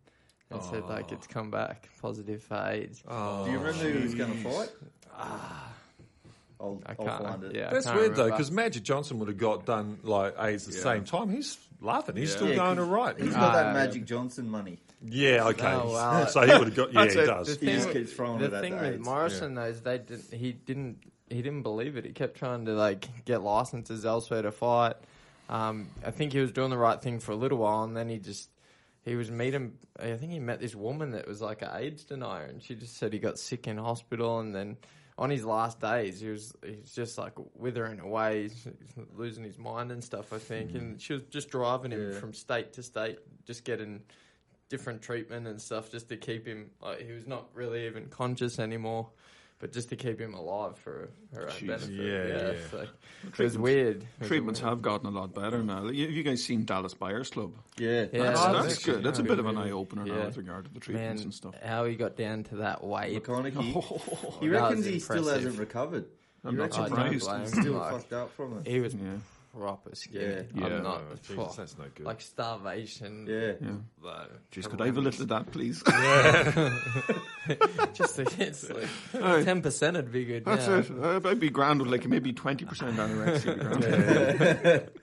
and 0.51 0.61
said 0.63 0.83
like 0.85 1.11
it's 1.11 1.27
come 1.27 1.51
back 1.51 1.89
positive 2.01 2.43
for 2.43 2.55
AIDS. 2.67 3.03
Oh, 3.07 3.45
Do 3.45 3.51
you 3.51 3.57
remember 3.59 3.83
who 3.89 4.01
was 4.03 4.15
going 4.15 4.31
to 4.31 4.37
fight? 4.49 4.69
Ah. 5.13 5.71
I'll, 6.59 6.81
I 6.85 6.91
I'll 6.91 7.05
can't. 7.05 7.23
find 7.23 7.43
it. 7.43 7.55
Yeah, 7.55 7.69
That's 7.69 7.85
can't 7.85 7.97
weird 7.99 8.15
though, 8.15 8.29
because 8.31 8.49
Magic 8.49 8.83
Johnson 8.83 9.19
would 9.19 9.27
have 9.27 9.37
got 9.37 9.65
done 9.65 9.99
like 10.03 10.35
AIDS 10.39 10.65
the 10.65 10.73
Yeah. 10.73 10.81
same 10.83 11.03
time. 11.03 11.29
He's 11.29 11.57
laughing. 11.81 12.15
He's 12.15 12.29
Yeah. 12.31 12.35
still 12.35 12.49
Yeah, 12.49 12.55
going 12.55 12.77
'cause 12.77 12.87
all 12.87 12.93
right. 12.93 13.19
He's 13.19 13.33
got 13.33 13.53
that 13.53 13.65
Ah, 13.67 13.73
Magic 13.73 14.05
Johnson 14.05 14.49
money. 14.49 14.79
Yeah, 15.05 15.47
okay. 15.49 15.67
Oh, 15.73 15.91
wow. 15.91 16.25
so 16.29 16.41
he 16.41 16.53
would 16.57 16.67
have 16.69 16.75
got. 16.75 16.89
Yeah, 16.93 17.01
That's 17.03 17.13
he 17.13 17.25
does. 17.25 17.57
The 17.59 17.65
He 17.65 17.71
just 17.73 17.85
thing- 17.89 17.93
keeps 17.97 18.13
throwing 18.13 18.39
the 18.39 18.49
thing 18.61 18.73
with 18.73 18.83
AIDS. 18.95 19.05
Morrison 19.05 19.55
though 19.55 19.63
is 19.65 19.81
they 19.81 19.97
didn't, 19.97 20.33
he 20.33 20.53
didn't 20.53 20.99
he 21.29 21.41
didn't 21.41 21.63
believe 21.63 21.97
it. 21.97 22.05
He 22.05 22.13
kept 22.13 22.37
trying 22.37 22.65
to 22.65 22.73
like 22.73 23.25
get 23.25 23.41
licenses 23.43 24.05
elsewhere 24.05 24.41
to 24.43 24.51
fight. 24.51 24.95
Um, 25.49 25.89
I 26.05 26.11
think 26.11 26.33
he 26.33 26.39
was 26.39 26.51
doing 26.51 26.69
the 26.69 26.77
right 26.77 27.01
thing 27.01 27.19
for 27.19 27.31
a 27.31 27.35
little 27.35 27.59
while, 27.59 27.83
and 27.83 27.95
then 27.95 28.09
he 28.09 28.17
just 28.17 28.49
he 29.03 29.15
was 29.15 29.29
meeting. 29.29 29.73
I 29.99 30.13
think 30.15 30.31
he 30.31 30.39
met 30.39 30.59
this 30.59 30.75
woman 30.75 31.11
that 31.11 31.27
was 31.27 31.41
like 31.41 31.61
an 31.61 31.69
AIDS 31.73 32.03
denier, 32.03 32.45
and 32.45 32.61
she 32.61 32.75
just 32.75 32.97
said 32.97 33.13
he 33.13 33.19
got 33.19 33.37
sick 33.37 33.67
in 33.67 33.77
hospital, 33.77 34.39
and 34.39 34.55
then 34.55 34.77
on 35.17 35.29
his 35.29 35.45
last 35.45 35.79
days 35.79 36.19
he 36.19 36.29
was 36.29 36.53
he's 36.65 36.93
just 36.93 37.17
like 37.17 37.33
withering 37.55 37.99
away, 37.99 38.43
he's, 38.43 38.63
he's 38.63 39.05
losing 39.15 39.43
his 39.43 39.57
mind 39.57 39.91
and 39.91 40.03
stuff. 40.03 40.33
I 40.33 40.39
think, 40.39 40.73
and 40.73 40.99
she 40.99 41.13
was 41.13 41.21
just 41.29 41.49
driving 41.49 41.91
him 41.91 42.11
Yeah. 42.13 42.19
from 42.19 42.33
state 42.33 42.73
to 42.73 42.83
state, 42.83 43.19
just 43.45 43.63
getting 43.63 44.01
different 44.67 44.99
treatment 45.01 45.45
and 45.47 45.61
stuff 45.61 45.91
just 45.91 46.09
to 46.09 46.17
keep 46.17 46.47
him 46.47 46.71
like 46.81 46.99
he 46.99 47.11
was 47.11 47.27
not 47.27 47.45
really 47.53 47.85
even 47.85 48.07
conscious 48.07 48.57
anymore 48.57 49.07
but 49.65 49.73
just 49.73 49.89
to 49.89 49.95
keep 49.95 50.21
him 50.21 50.35
alive 50.35 50.77
for 50.77 51.09
her 51.33 51.45
own 51.45 51.49
Jeez. 51.49 51.67
benefit 51.67 51.89
Yeah, 51.89 52.51
yeah. 52.51 52.53
so 52.69 52.87
it 53.23 53.39
was 53.43 53.57
weird 53.57 53.97
It 54.03 54.07
was 54.19 54.27
Treatments 54.27 54.61
weird. 54.61 54.69
have 54.69 54.81
gotten 54.83 55.07
a 55.07 55.09
lot 55.09 55.33
better 55.33 55.63
now. 55.63 55.87
You- 55.87 56.05
Have 56.05 56.13
you 56.15 56.21
guys 56.21 56.43
seen 56.43 56.65
Dallas 56.65 56.93
Buyers 56.93 57.31
Club? 57.31 57.51
Yeah. 57.79 58.05
Yeah. 58.13 58.23
That's, 58.25 58.39
Oh, 58.41 58.53
that's 58.53 58.65
that's 58.67 58.85
good. 58.85 59.03
That's 59.03 59.17
a 59.17 59.23
bit 59.23 59.39
of 59.39 59.47
an 59.47 59.57
eye 59.57 59.71
opener 59.71 60.05
now 60.05 60.25
with 60.25 60.37
regard 60.37 60.65
to 60.65 60.71
the 60.73 60.79
treatments 60.79 61.21
man 61.21 61.23
and 61.25 61.33
stuff. 61.33 61.55
how 61.63 61.85
he 61.85 61.95
got 61.95 62.15
down 62.15 62.43
to 62.43 62.57
that 62.57 62.83
weight 62.83 63.23
McConaughey. 63.23 64.39
he 64.39 64.49
reckons 64.49 64.77
was 64.77 64.85
he 64.85 64.99
still 64.99 65.27
hasn't 65.27 65.57
recovered. 65.57 66.05
I'm 66.43 66.51
He 66.51 66.57
not 66.57 66.77
reckons 66.77 67.11
he's 67.11 67.23
surprised. 67.23 67.25
blame 67.25 67.41
him. 67.41 67.61
still 67.63 67.79
fucked 67.79 68.13
up 68.13 68.31
from 68.35 68.59
it. 68.59 68.67
he 68.67 68.79
was 68.81 68.93
Yeah. 68.93 69.01
Proper 69.57 69.95
skinny 69.95 70.25
Yeah. 70.25 70.41
Yeah. 70.53 70.65
I'm 70.65 70.83
not 70.83 71.01
Oh, 71.11 71.15
Jesus, 71.23 71.55
that's 71.55 71.77
no 71.77 71.85
good. 71.93 72.05
like 72.05 72.21
starvation 72.21 73.25
Yeah. 73.27 73.53
Yeah. 73.61 73.75
like, 74.03 74.29
Jeez, 74.51 74.69
could 74.69 74.81
I 74.81 74.87
have 74.87 74.97
a 74.97 75.01
little 75.01 75.21
of 75.23 75.27
that, 75.29 75.51
please? 75.51 75.81
Yeah. 75.87 76.77
just 77.93 78.19
against 78.19 78.69
like 78.69 78.87
Aye. 79.21 79.43
ten 79.43 79.61
percent 79.61 79.95
would 79.97 80.11
be 80.11 80.25
good 80.25 80.45
That's 80.45 80.67
yeah. 80.67 80.79
it. 80.79 80.91
Uh, 81.25 81.29
I'd 81.29 81.39
be 81.39 81.49
grand 81.49 81.81
with 81.81 81.91
like 81.91 82.07
maybe 82.07 82.33
20% 82.33 82.65
anorexia. 82.67 83.69
would 83.69 84.83
be. 84.85 84.91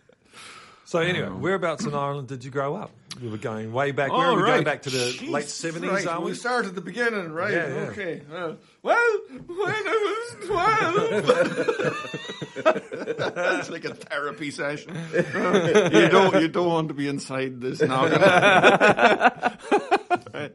So 0.84 0.98
anyway, 0.98 1.28
whereabouts 1.28 1.86
in 1.86 1.94
Ireland 1.94 2.28
did 2.28 2.44
you 2.44 2.50
grow 2.50 2.74
up? 2.76 2.90
We 3.20 3.28
were 3.28 3.36
going 3.36 3.72
way 3.72 3.92
back. 3.92 4.10
Where 4.10 4.26
Oh, 4.26 4.32
are 4.32 4.36
we 4.36 4.42
right. 4.42 4.52
going 4.52 4.64
back 4.64 4.82
to 4.82 4.90
the 4.90 4.96
Jeez, 5.18 5.28
late 5.30 5.48
seventies? 5.48 5.90
right. 5.90 6.06
Are 6.06 6.20
we? 6.20 6.30
We 6.30 6.36
start 6.36 6.64
at 6.66 6.74
the 6.74 6.80
beginning, 6.80 7.30
right? 7.32 7.52
Yeah, 7.52 7.68
yeah. 7.68 7.90
Okay. 7.90 8.22
Uh, 8.32 8.54
well, 8.82 9.18
when 9.46 9.68
I 9.68 10.34
was 10.34 10.46
twelve, 12.64 13.34
that's 13.34 13.70
like 13.70 13.84
a 13.84 13.94
therapy 13.94 14.50
session. 14.50 14.96
Uh, 14.96 15.90
you 15.92 16.08
don't 16.08 16.40
you 16.40 16.48
don't 16.48 16.68
want 16.68 16.88
to 16.88 16.94
be 16.94 17.06
inside 17.08 17.60
this 17.60 17.80
now. 17.82 18.06
Right. 20.34 20.52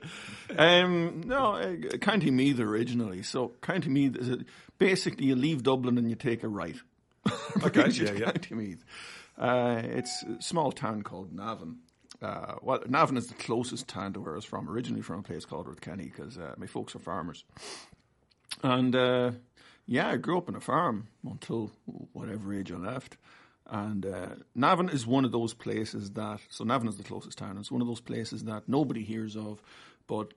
Um, 0.58 1.22
no, 1.26 1.54
uh, 1.56 1.98
County 1.98 2.32
Meath 2.32 2.60
originally. 2.60 3.22
So 3.24 3.54
County 3.62 3.90
Meath 3.90 4.16
is 4.16 4.30
a, 4.30 4.40
basically 4.80 5.26
you 5.28 5.36
leave 5.36 5.62
Dublin 5.64 5.98
and 6.00 6.10
you 6.10 6.16
take 6.16 6.44
a 6.44 6.48
right. 6.48 6.76
Okay, 7.64 7.90
yeah, 7.90 8.12
yeah. 8.14 8.26
County 8.32 8.56
Meath. 8.56 8.84
Uh, 9.38 9.82
it's 9.84 10.24
a 10.24 10.42
small 10.42 10.72
town 10.72 11.04
called 11.04 11.32
Navan. 11.34 11.78
Uh, 12.22 12.56
well, 12.62 12.82
Navan 12.88 13.18
is 13.18 13.28
the 13.28 13.36
closest 13.36 13.88
town 13.88 14.14
to 14.14 14.20
where 14.20 14.34
I 14.34 14.36
was 14.36 14.46
from. 14.46 14.70
Originally 14.70 15.02
from 15.02 15.20
a 15.20 15.24
place 15.24 15.46
called 15.46 15.68
Rathkenny 15.68 16.06
because 16.06 16.38
uh, 16.38 16.56
my 16.58 16.66
folks 16.68 16.96
are 16.96 17.00
farmers. 17.00 17.44
And 18.64 18.96
uh, 18.96 19.32
yeah, 19.86 20.10
I 20.10 20.18
grew 20.18 20.38
up 20.38 20.50
on 20.50 20.56
a 20.56 20.60
farm 20.62 21.08
until 21.30 21.72
whatever 22.14 22.54
age 22.54 22.72
I 22.72 22.76
left. 22.76 23.18
And 23.70 24.06
uh, 24.06 24.30
Navan 24.56 24.90
is 24.90 25.06
one 25.06 25.26
of 25.26 25.32
those 25.32 25.54
places 25.54 26.12
that, 26.12 26.40
so 26.50 26.64
Navan 26.64 26.88
is 26.88 26.98
the 26.98 27.04
closest 27.04 27.38
town. 27.38 27.58
It's 27.58 27.72
one 27.72 27.82
of 27.82 27.88
those 27.88 28.00
places 28.00 28.46
that 28.46 28.64
nobody 28.68 29.04
hears 29.04 29.36
of, 29.36 29.62
but 30.08 30.34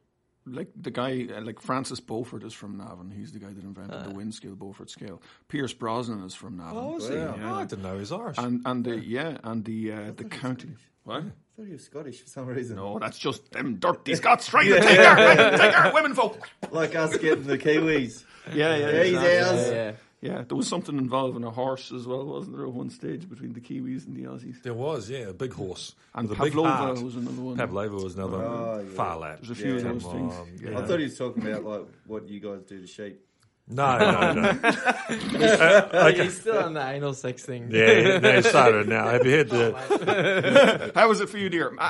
like 0.46 0.68
the 0.74 0.90
guy, 0.90 1.28
uh, 1.34 1.40
like 1.42 1.60
Francis 1.60 2.00
Beaufort 2.00 2.42
is 2.42 2.52
from 2.52 2.76
Navan. 2.76 3.10
He's 3.10 3.30
the 3.32 3.38
guy 3.38 3.52
that 3.52 3.62
invented 3.62 4.04
the 4.04 4.10
wind 4.10 4.34
scale, 4.34 4.56
Beaufort 4.56 4.90
scale. 4.90 5.22
Pierce 5.48 5.72
Brosnan 5.72 6.24
is 6.24 6.34
from 6.34 6.56
Navan. 6.56 6.76
Oh, 6.76 6.92
was 6.94 7.08
he? 7.08 7.14
Wow. 7.14 7.36
Oh, 7.42 7.54
I 7.54 7.64
didn't 7.66 7.82
know 7.82 7.94
he 7.94 8.00
was 8.00 8.10
Irish. 8.12 8.38
And 8.38 8.62
and 8.64 8.84
the 8.84 8.98
yeah, 8.98 9.38
and 9.44 9.64
the 9.64 9.92
uh, 9.92 10.12
the 10.16 10.24
county. 10.24 10.70
What? 11.04 11.16
I 11.18 11.22
thought 11.56 11.66
he 11.66 11.72
was 11.72 11.84
Scottish 11.84 12.20
for 12.20 12.28
some 12.28 12.46
reason. 12.46 12.76
No, 12.76 12.98
that's 12.98 13.18
just 13.18 13.50
them 13.52 13.76
dirty 13.76 14.14
Scots 14.16 14.48
trying 14.48 14.68
to 14.68 14.80
take 14.80 14.98
our 14.98 15.14
right, 15.16 15.58
take 15.58 15.78
our 15.78 15.92
women 15.94 16.14
folk. 16.14 16.48
Like 16.70 16.94
us 16.94 17.16
getting 17.16 17.44
the 17.44 17.58
Kiwis. 17.58 18.24
Yeah, 18.54 18.76
yeah, 18.76 18.90
Yeah, 18.90 19.02
he's 19.04 19.12
exactly. 19.14 19.38
ours. 19.38 19.68
yeah, 19.68 19.74
yeah. 19.74 19.92
Yeah, 20.22 20.42
there 20.46 20.54
was 20.56 20.68
something 20.68 20.98
involving 20.98 21.44
a 21.44 21.50
horse 21.50 21.90
as 21.92 22.06
well, 22.06 22.26
wasn't 22.26 22.54
there, 22.54 22.66
at 22.66 22.72
one 22.72 22.90
stage 22.90 23.26
between 23.26 23.54
the 23.54 23.60
Kiwis 23.60 24.06
and 24.06 24.14
the 24.14 24.24
Aussies? 24.24 24.62
there 24.62 24.74
was, 24.74 25.08
yeah, 25.08 25.28
a 25.28 25.32
big 25.32 25.54
horse 25.54 25.94
And 26.14 26.28
with 26.28 26.38
a 26.38 26.42
big 26.42 26.52
Pavlova 26.52 27.02
was 27.02 27.16
another 27.16 27.40
one. 27.40 27.56
Pavlova 27.56 27.94
was 27.96 28.16
another 28.16 28.36
oh, 28.36 28.50
one. 28.50 28.58
Oh, 28.58 28.80
yeah. 28.86 28.96
Phar 28.96 29.16
Lap. 29.18 29.38
There's 29.40 29.50
a 29.52 29.54
few 29.54 29.76
of 29.76 29.82
Come 29.82 29.98
those 29.98 30.12
things. 30.12 30.34
on, 30.34 30.48
Yeah. 30.62 30.78
I 30.78 30.84
thought 30.84 30.98
he 30.98 31.04
was 31.06 31.16
talking 31.16 31.46
about 31.46 31.64
like 31.64 31.86
what 32.06 32.28
you 32.28 32.38
guys 32.40 32.64
do 32.64 32.82
to 32.82 32.86
sheep. 32.86 33.24
No, 33.72 33.98
no, 33.98 34.32
no. 34.32 34.58
Oh, 35.92 36.10
he's 36.12 36.40
still 36.40 36.58
on 36.58 36.74
the 36.74 36.80
anal 36.84 37.14
sex 37.14 37.44
thing 37.44 37.68
yeah, 37.70 38.18
they 38.18 38.42
started 38.42 38.88
now. 38.88 39.08
Have 39.08 39.24
you 39.24 39.30
heard 39.32 39.48
the? 39.48 40.92
How 40.94 41.08
was 41.08 41.20
it 41.20 41.28
for 41.28 41.38
you, 41.38 41.48
dear? 41.48 41.70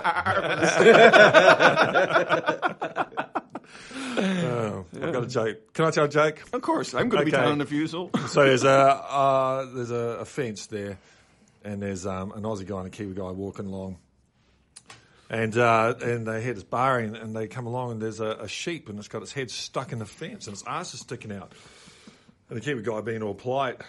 Oh, 4.22 4.84
I've 5.00 5.12
got 5.12 5.22
a 5.24 5.26
joke. 5.26 5.72
Can 5.72 5.84
I 5.86 5.90
tell 5.90 6.04
a 6.04 6.08
joke? 6.08 6.42
of 6.52 6.60
course, 6.62 6.94
I'm 6.94 7.08
going 7.08 7.24
to 7.24 7.30
be 7.30 7.34
Okay. 7.34 7.42
telling 7.44 7.60
a 7.60 7.66
few, 7.66 7.86
so. 7.86 8.10
So 8.28 8.44
there's 8.44 8.64
a 8.64 8.68
uh, 8.70 9.66
there's 9.72 9.90
a, 9.90 10.18
a 10.20 10.24
fence 10.24 10.66
there, 10.66 10.98
and 11.64 11.80
there's 11.82 12.06
um, 12.06 12.32
an 12.32 12.42
Aussie 12.42 12.66
guy 12.66 12.78
and 12.78 12.86
a 12.88 12.90
Kiwi 12.90 13.14
guy 13.14 13.30
walking 13.30 13.66
along, 13.66 13.98
and 15.30 15.56
uh, 15.56 15.94
and 16.02 16.26
they 16.26 16.42
had 16.42 16.56
this 16.56 16.64
barring, 16.64 17.14
and 17.14 17.34
they 17.34 17.46
come 17.46 17.66
along, 17.66 17.92
and 17.92 18.02
there's 18.02 18.18
a, 18.18 18.30
a 18.40 18.48
sheep, 18.48 18.88
and 18.88 18.98
it's 18.98 19.08
got 19.08 19.22
its 19.22 19.32
head 19.32 19.50
stuck 19.50 19.92
in 19.92 20.00
the 20.00 20.06
fence, 20.06 20.46
and 20.46 20.54
its 20.54 20.64
ass 20.66 20.92
is 20.92 21.00
sticking 21.00 21.32
out, 21.32 21.52
and 22.48 22.58
the 22.58 22.60
Kiwi 22.60 22.82
guy, 22.82 23.00
being 23.00 23.22
all 23.22 23.34
polite, 23.34 23.80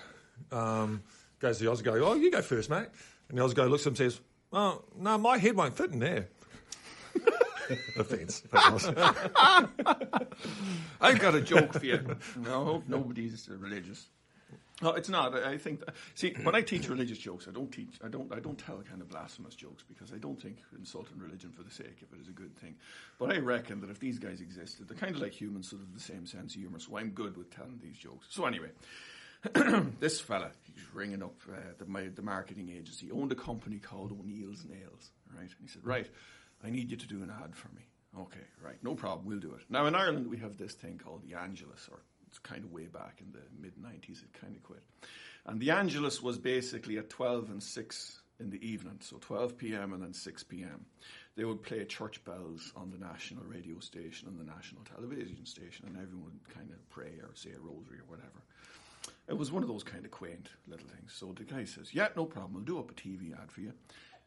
um, 0.51 1.01
goes 1.39 1.57
to 1.57 1.63
the 1.63 1.71
Aussie 1.71 1.83
guy, 1.83 1.93
"Oh, 1.93 2.13
you 2.13 2.29
go 2.29 2.43
first, 2.43 2.69
mate," 2.69 2.87
and 3.27 3.37
the 3.37 3.41
Aussie 3.41 3.55
guy 3.55 3.65
looks 3.65 3.81
at 3.83 3.87
him 3.87 3.91
and 3.91 3.97
says, 3.97 4.21
"Oh, 4.53 4.83
no, 4.95 5.17
my 5.17 5.39
head 5.39 5.55
won't 5.55 5.75
fit 5.75 5.91
in 5.91 5.99
there." 5.99 6.29
the 7.97 8.03
fence. 8.03 8.43
I've 11.01 11.19
got 11.19 11.35
a 11.35 11.41
joke 11.41 11.73
for 11.73 11.85
you. 11.85 12.17
I 12.45 12.49
hope 12.49 12.83
nobody's 12.87 13.49
uh, 13.49 13.55
religious. 13.55 14.07
No, 14.81 14.91
it's 14.91 15.09
not. 15.09 15.35
I 15.35 15.57
think. 15.57 15.85
That, 15.85 15.95
see, 16.15 16.33
when 16.43 16.55
I 16.55 16.61
teach 16.61 16.89
religious 16.89 17.17
jokes, 17.17 17.47
I 17.47 17.51
don't 17.51 17.71
teach. 17.71 17.99
I 18.03 18.07
don't. 18.07 18.31
I 18.33 18.39
don't 18.39 18.57
tell 18.57 18.81
kind 18.81 19.01
of 19.01 19.09
blasphemous 19.09 19.55
jokes 19.55 19.83
because 19.87 20.11
I 20.11 20.17
don't 20.17 20.41
think 20.41 20.57
insulting 20.77 21.19
religion 21.19 21.51
for 21.51 21.63
the 21.63 21.71
sake 21.71 22.01
of 22.01 22.17
it 22.17 22.21
is 22.21 22.27
a 22.27 22.33
good 22.33 22.55
thing. 22.57 22.75
But 23.19 23.31
I 23.31 23.37
reckon 23.37 23.81
that 23.81 23.89
if 23.89 23.99
these 23.99 24.19
guys 24.19 24.41
existed, 24.41 24.87
they're 24.87 24.97
kind 24.97 25.15
of 25.15 25.21
like 25.21 25.33
humans, 25.33 25.69
sort 25.69 25.81
of 25.81 25.93
the 25.93 25.99
same 25.99 26.25
sense 26.25 26.55
of 26.55 26.61
humor. 26.61 26.79
So 26.79 26.97
I'm 26.97 27.09
good 27.11 27.37
with 27.37 27.55
telling 27.55 27.79
these 27.81 27.97
jokes. 27.97 28.27
So 28.29 28.45
anyway, 28.45 28.69
this 29.99 30.19
fella, 30.19 30.51
he's 30.63 30.83
ringing 30.93 31.23
up 31.23 31.35
uh, 31.51 31.55
the, 31.79 31.85
my, 31.85 32.09
the 32.13 32.21
marketing 32.21 32.69
agency. 32.69 33.07
He 33.07 33.11
owned 33.11 33.31
a 33.31 33.35
company 33.35 33.79
called 33.79 34.11
O'Neill's 34.11 34.65
Nails, 34.69 35.11
right? 35.35 35.41
And 35.41 35.61
he 35.61 35.67
said, 35.67 35.85
right, 35.85 36.07
I 36.63 36.69
need 36.69 36.91
you 36.91 36.97
to 36.97 37.07
do 37.07 37.23
an 37.23 37.31
ad 37.43 37.55
for 37.55 37.69
me. 37.69 37.81
Okay, 38.19 38.45
right, 38.63 38.75
no 38.83 38.93
problem, 38.93 39.25
we'll 39.25 39.39
do 39.39 39.53
it. 39.53 39.61
Now 39.69 39.85
in 39.85 39.95
Ireland 39.95 40.27
we 40.27 40.37
have 40.37 40.57
this 40.57 40.73
thing 40.73 40.99
called 41.03 41.23
the 41.27 41.37
Angelus, 41.37 41.87
or 41.89 41.99
it's 42.31 42.39
kind 42.39 42.63
of 42.63 42.71
way 42.71 42.85
back 42.85 43.21
in 43.21 43.31
the 43.31 43.41
mid 43.59 43.75
'90s. 43.75 44.23
It 44.23 44.33
kind 44.39 44.55
of 44.55 44.63
quit, 44.63 44.81
and 45.45 45.59
the 45.59 45.71
Angelus 45.71 46.21
was 46.23 46.37
basically 46.37 46.97
at 46.97 47.09
12 47.09 47.49
and 47.49 47.61
6 47.61 48.21
in 48.39 48.49
the 48.49 48.67
evening, 48.67 48.97
so 49.01 49.17
12 49.21 49.57
p.m. 49.57 49.93
and 49.93 50.01
then 50.01 50.13
6 50.13 50.43
p.m. 50.45 50.85
They 51.35 51.45
would 51.45 51.61
play 51.61 51.85
church 51.85 52.23
bells 52.23 52.73
on 52.75 52.89
the 52.89 52.97
national 52.97 53.43
radio 53.45 53.79
station 53.79 54.27
and 54.27 54.39
the 54.39 54.51
national 54.51 54.83
television 54.83 55.45
station, 55.45 55.85
and 55.87 55.95
everyone 55.95 56.31
would 56.33 56.55
kind 56.55 56.71
of 56.71 56.89
pray 56.89 57.19
or 57.21 57.29
say 57.35 57.51
a 57.51 57.59
rosary 57.59 57.99
or 57.99 58.07
whatever. 58.07 58.41
It 59.27 59.37
was 59.37 59.51
one 59.51 59.63
of 59.63 59.69
those 59.69 59.83
kind 59.83 60.03
of 60.03 60.11
quaint 60.11 60.49
little 60.67 60.87
things. 60.87 61.13
So 61.13 61.33
the 61.33 61.43
guy 61.43 61.63
says, 61.63 61.93
Yeah, 61.93 62.09
no 62.15 62.25
problem. 62.25 62.53
We'll 62.53 62.63
do 62.63 62.79
up 62.79 62.91
a 62.91 62.93
TV 62.93 63.31
ad 63.39 63.51
for 63.51 63.61
you. 63.61 63.73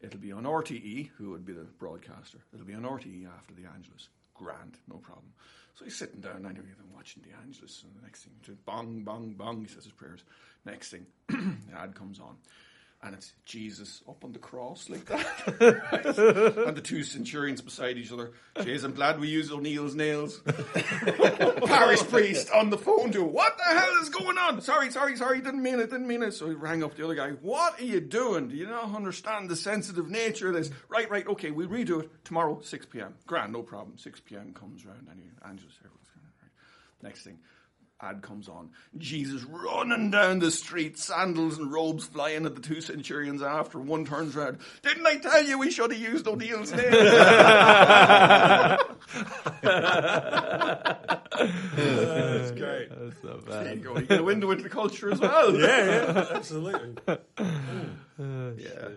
It'll 0.01 0.21
be 0.21 0.33
on 0.33 0.45
RTE, 0.45 1.11
who 1.17 1.31
would 1.31 1.45
be 1.45 1.53
the 1.53 1.65
broadcaster. 1.79 2.39
It'll 2.53 2.67
be 2.67 2.75
on 2.75 2.83
RTE 2.83 3.27
after 3.27 3.55
the 3.55 3.69
Angelus. 3.69 4.09
Grand, 4.35 4.79
no 4.89 4.97
problem. 4.97 5.33
So 5.75 5.85
he's 5.85 5.97
sitting 5.97 6.21
down 6.21 6.47
anyway, 6.47 6.69
then 6.77 6.87
watching 6.95 7.23
the 7.23 7.37
Angelus, 7.45 7.83
and 7.83 7.95
the 7.97 8.03
next 8.03 8.25
thing, 8.25 8.59
bong, 8.65 9.03
bong, 9.03 9.33
bong, 9.33 9.63
he 9.63 9.69
says 9.69 9.85
his 9.85 9.93
prayers. 9.93 10.23
Next 10.65 10.91
thing, 10.91 11.07
the 11.29 11.77
ad 11.77 11.95
comes 11.95 12.21
on. 12.21 12.37
And 13.05 13.15
it's 13.15 13.35
Jesus 13.45 14.03
up 14.09 14.25
on 14.25 14.33
the 14.33 14.39
cross 14.39 14.89
like 14.89 15.05
that. 15.05 16.57
and 16.67 16.75
the 16.75 16.81
two 16.81 17.05
centurions 17.05 17.61
beside 17.61 17.99
each 17.99 18.11
other. 18.11 18.33
Jeez, 18.57 18.83
I'm 18.83 18.95
glad 18.95 19.21
we 19.21 19.29
used 19.29 19.53
O'Neill's 19.53 19.95
nails. 19.95 20.39
Parish 21.67 22.03
priest 22.05 22.49
on 22.51 22.71
the 22.71 22.79
phone 22.79 23.13
to 23.13 23.23
what 23.23 23.59
the 23.59 23.79
hell 23.79 24.01
is 24.01 24.09
going 24.09 24.39
on? 24.39 24.63
Sorry, 24.63 24.91
sorry, 24.91 25.17
sorry, 25.17 25.43
didn't 25.43 25.63
mean 25.63 25.81
it, 25.81 25.91
didn't 25.91 26.09
mean 26.09 26.23
it. 26.23 26.33
So 26.33 26.49
he 26.49 26.55
rang 26.55 26.83
up 26.83 26.97
the 26.97 27.05
other 27.05 27.15
guy. 27.15 27.33
What 27.43 27.79
are 27.79 27.85
you 27.85 28.01
doing? 28.01 28.49
Do 28.49 28.57
you 28.57 28.67
not 28.67 28.95
understand 28.95 29.51
the 29.51 29.57
sensitive 29.57 30.09
nature 30.09 30.49
of 30.49 30.55
this? 30.55 30.71
Right, 30.89 31.11
right, 31.11 31.27
okay, 31.29 31.51
we'll 31.51 31.69
redo 31.69 32.01
it 32.01 32.11
tomorrow, 32.25 32.59
6 32.63 32.87
p.m. 32.87 33.17
Grand, 33.27 33.53
no 33.53 33.63
problem. 33.63 33.99
6 33.99 34.21
p.m. 34.21 34.55
comes 34.55 34.87
round 34.87 35.09
anyway. 35.13 35.29
Angelus, 35.47 35.75
everyone's 35.81 36.09
kind 36.09 36.27
of 36.27 36.33
right. 36.41 36.51
Next 37.03 37.23
thing, 37.23 37.39
ad 38.09 38.23
comes 38.23 38.49
on. 38.49 38.71
Jesus 38.99 39.43
running 39.45 40.11
down 40.11 40.39
the 40.39 40.51
street, 40.51 40.99
sandals 40.99 41.59
and 41.59 41.73
robes 41.73 42.05
flying 42.05 42.45
at 42.47 42.55
the 42.55 42.61
two 42.61 42.81
centurions 42.81 43.43
after. 43.43 43.79
One 43.79 44.05
turns 44.05 44.37
around. 44.37 44.59
Didn't 44.83 45.07
I 45.07 45.17
tell 45.17 45.45
you 45.45 45.59
we 45.59 45.71
should 45.71 45.91
have 45.93 46.01
used 46.01 46.27
O'Neill's 46.29 46.73
name? 46.73 46.91
That's 51.25 52.51
great. 52.53 52.89
That's 52.91 53.25
not 53.25 53.47
There 53.47 53.63
you 53.75 53.81
bad. 53.81 53.83
go. 53.85 53.97
You 53.99 54.07
get 54.07 54.21
a 54.21 54.25
window 54.25 54.51
into 54.51 54.63
the 54.65 54.69
culture 54.69 55.11
as 55.13 55.21
well. 55.21 55.55
Yeah, 55.55 55.85
yeah, 55.85 56.27
absolutely. 56.33 56.97
Oh, 58.19 58.53
yeah. 58.57 58.89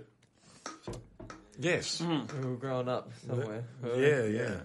Yes. 1.60 2.02
We 2.02 2.08
were 2.48 2.56
growing 2.58 2.88
up 2.90 3.12
somewhere. 3.28 3.64
Yeah, 3.96 4.24
yeah. 4.26 4.56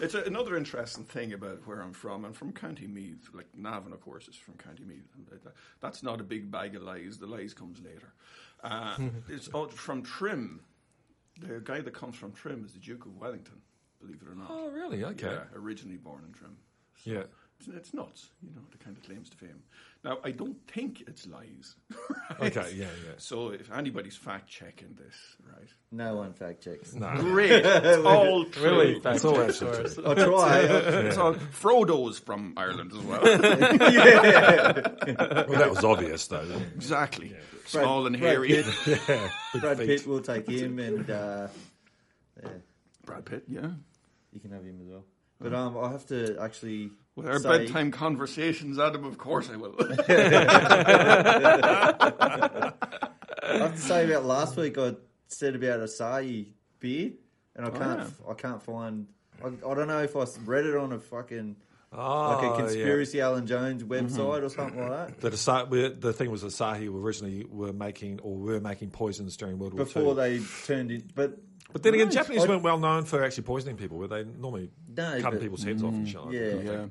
It's 0.00 0.14
a, 0.14 0.22
another 0.22 0.56
interesting 0.56 1.04
thing 1.04 1.32
about 1.32 1.66
where 1.66 1.80
I'm 1.80 1.92
from. 1.92 2.24
I'm 2.24 2.32
from 2.32 2.52
County 2.52 2.86
Meath. 2.86 3.28
Like 3.32 3.46
Navan, 3.56 3.92
of 3.92 4.00
course, 4.00 4.28
is 4.28 4.36
from 4.36 4.54
County 4.54 4.84
Meath. 4.84 5.08
And 5.16 5.26
that- 5.28 5.44
that- 5.44 5.54
That's 5.80 6.02
not 6.02 6.20
a 6.20 6.24
big 6.24 6.50
bag 6.50 6.74
of 6.76 6.82
lies. 6.82 7.18
The 7.18 7.26
lies 7.26 7.54
comes 7.54 7.80
later. 7.80 8.12
Uh, 8.62 8.96
it's 9.28 9.48
from 9.72 10.02
Trim. 10.02 10.60
The 11.40 11.60
guy 11.64 11.80
that 11.80 11.92
comes 11.94 12.16
from 12.16 12.32
Trim 12.32 12.64
is 12.64 12.72
the 12.72 12.78
Duke 12.78 13.06
of 13.06 13.16
Wellington. 13.16 13.60
Believe 14.00 14.20
it 14.22 14.28
or 14.28 14.34
not. 14.34 14.48
Oh, 14.50 14.68
really? 14.70 15.02
Okay. 15.04 15.26
Yeah, 15.26 15.44
originally 15.54 15.96
born 15.96 16.22
in 16.26 16.32
Trim. 16.32 16.56
So 17.02 17.10
Yeah. 17.10 17.22
It's, 17.66 17.76
it's 17.76 17.94
nuts, 17.94 18.30
you 18.42 18.50
know, 18.54 18.62
the 18.70 18.78
kind 18.78 18.96
of 18.96 19.02
claims 19.04 19.30
to 19.30 19.36
fame. 19.36 19.62
Now, 20.04 20.18
I 20.24 20.32
don't 20.32 20.56
think 20.68 21.02
it's 21.06 21.26
lies. 21.26 21.76
Okay, 22.40 22.72
yeah, 22.74 22.86
yeah. 23.06 23.12
So 23.18 23.50
if 23.50 23.70
anybody's 23.70 24.16
fact 24.16 24.48
checking 24.48 24.96
this, 24.98 25.14
right? 25.46 25.68
No 25.92 26.16
one 26.16 26.32
fact 26.32 26.64
checks. 26.64 26.94
No. 26.94 27.14
Great. 27.18 27.52
It's 27.64 27.98
all 28.06 28.44
true. 28.46 28.62
Really? 28.64 28.96
It's 29.04 29.24
all 29.24 29.40
actually 29.40 29.84
true. 29.94 30.04
I'll 30.04 30.14
try. 30.16 30.58
It's 30.60 31.16
all, 31.16 31.34
Frodo's 31.34 32.18
from 32.18 32.54
Ireland 32.56 32.92
as 32.92 32.98
well. 33.04 33.22
Well, 33.22 33.38
that 35.58 35.70
was 35.70 35.84
obvious, 35.84 36.26
though. 36.26 36.38
wasn't 36.40 36.62
it? 36.62 36.68
exactly. 36.74 37.36
Small 37.66 38.06
and 38.06 38.18
Brad 38.18 38.32
hairy. 38.32 38.48
Pitt, 38.48 39.00
Yeah. 39.08 39.28
Brad 39.60 39.78
feet. 39.78 39.86
Pitt 39.86 40.06
will 40.06 40.20
take 40.22 40.48
him, 40.48 40.78
and 40.78 41.08
uh, 41.10 41.48
yeah, 42.42 42.48
Brad 43.04 43.24
Pitt, 43.26 43.44
yeah. 43.48 43.70
you 44.32 44.40
can 44.40 44.50
have 44.50 44.64
him 44.64 44.80
as 44.82 44.88
well. 44.88 45.04
But 45.40 45.52
um, 45.54 45.76
I 45.78 45.90
have 45.92 46.06
to 46.06 46.38
actually 46.40 46.90
With 47.16 47.28
our 47.28 47.38
say, 47.38 47.66
bedtime 47.66 47.90
conversations, 47.92 48.78
Adam, 48.78 49.04
of 49.04 49.18
course 49.18 49.48
I 49.48 49.56
will. 49.56 49.76
I 49.80 49.92
have 53.42 53.74
to 53.74 53.80
say 53.80 54.10
about 54.10 54.24
last 54.24 54.56
week. 54.56 54.76
I 54.78 54.94
said 55.28 55.54
about 55.54 55.80
Asahi 55.80 56.48
beer, 56.80 57.12
and 57.54 57.66
I 57.66 57.68
oh, 57.68 57.72
can't. 57.72 58.12
I 58.28 58.34
can't 58.34 58.62
find. 58.62 59.06
I, 59.44 59.48
I 59.48 59.74
don't 59.74 59.88
know 59.88 60.02
if 60.02 60.16
I 60.16 60.24
read 60.44 60.66
it 60.66 60.76
on 60.76 60.92
a 60.92 60.98
fucking 60.98 61.56
Oh, 61.96 62.40
like 62.40 62.52
a 62.52 62.62
conspiracy 62.62 63.20
Alan 63.20 63.46
Jones 63.46 63.84
website 63.84 64.10
mm-hmm. 64.10 64.44
or 64.44 64.48
something 64.48 64.80
like 64.80 65.20
that. 65.20 65.20
The, 65.20 65.32
Asa- 65.32 65.66
we- 65.70 65.88
the 65.90 66.12
thing 66.12 66.30
was, 66.30 66.42
the 66.42 66.48
Asahi 66.48 66.92
originally 66.92 67.44
were 67.48 67.72
making 67.72 68.18
or 68.20 68.36
were 68.36 68.60
making 68.60 68.90
poisons 68.90 69.36
during 69.36 69.58
World 69.58 69.74
War 69.74 69.84
Before 69.84 70.08
II. 70.08 70.14
they 70.14 70.44
turned 70.64 70.90
in, 70.90 71.08
but 71.14 71.38
but 71.74 71.82
then 71.82 71.92
again, 71.92 72.10
Japanese 72.10 72.44
I- 72.44 72.48
weren't 72.48 72.62
well 72.62 72.78
known 72.78 73.04
for 73.04 73.22
actually 73.22 73.42
poisoning 73.44 73.76
people. 73.76 73.98
Were 73.98 74.08
they 74.08 74.24
normally 74.24 74.70
No, 74.96 75.10
cutting 75.20 75.22
but- 75.32 75.40
people's 75.42 75.62
heads 75.64 75.82
off 75.82 75.92
and 75.92 76.08
shit? 76.08 76.20
Like 76.24 76.32
yeah. 76.32 76.40
that? 76.40 76.64
yeah. 76.64 76.84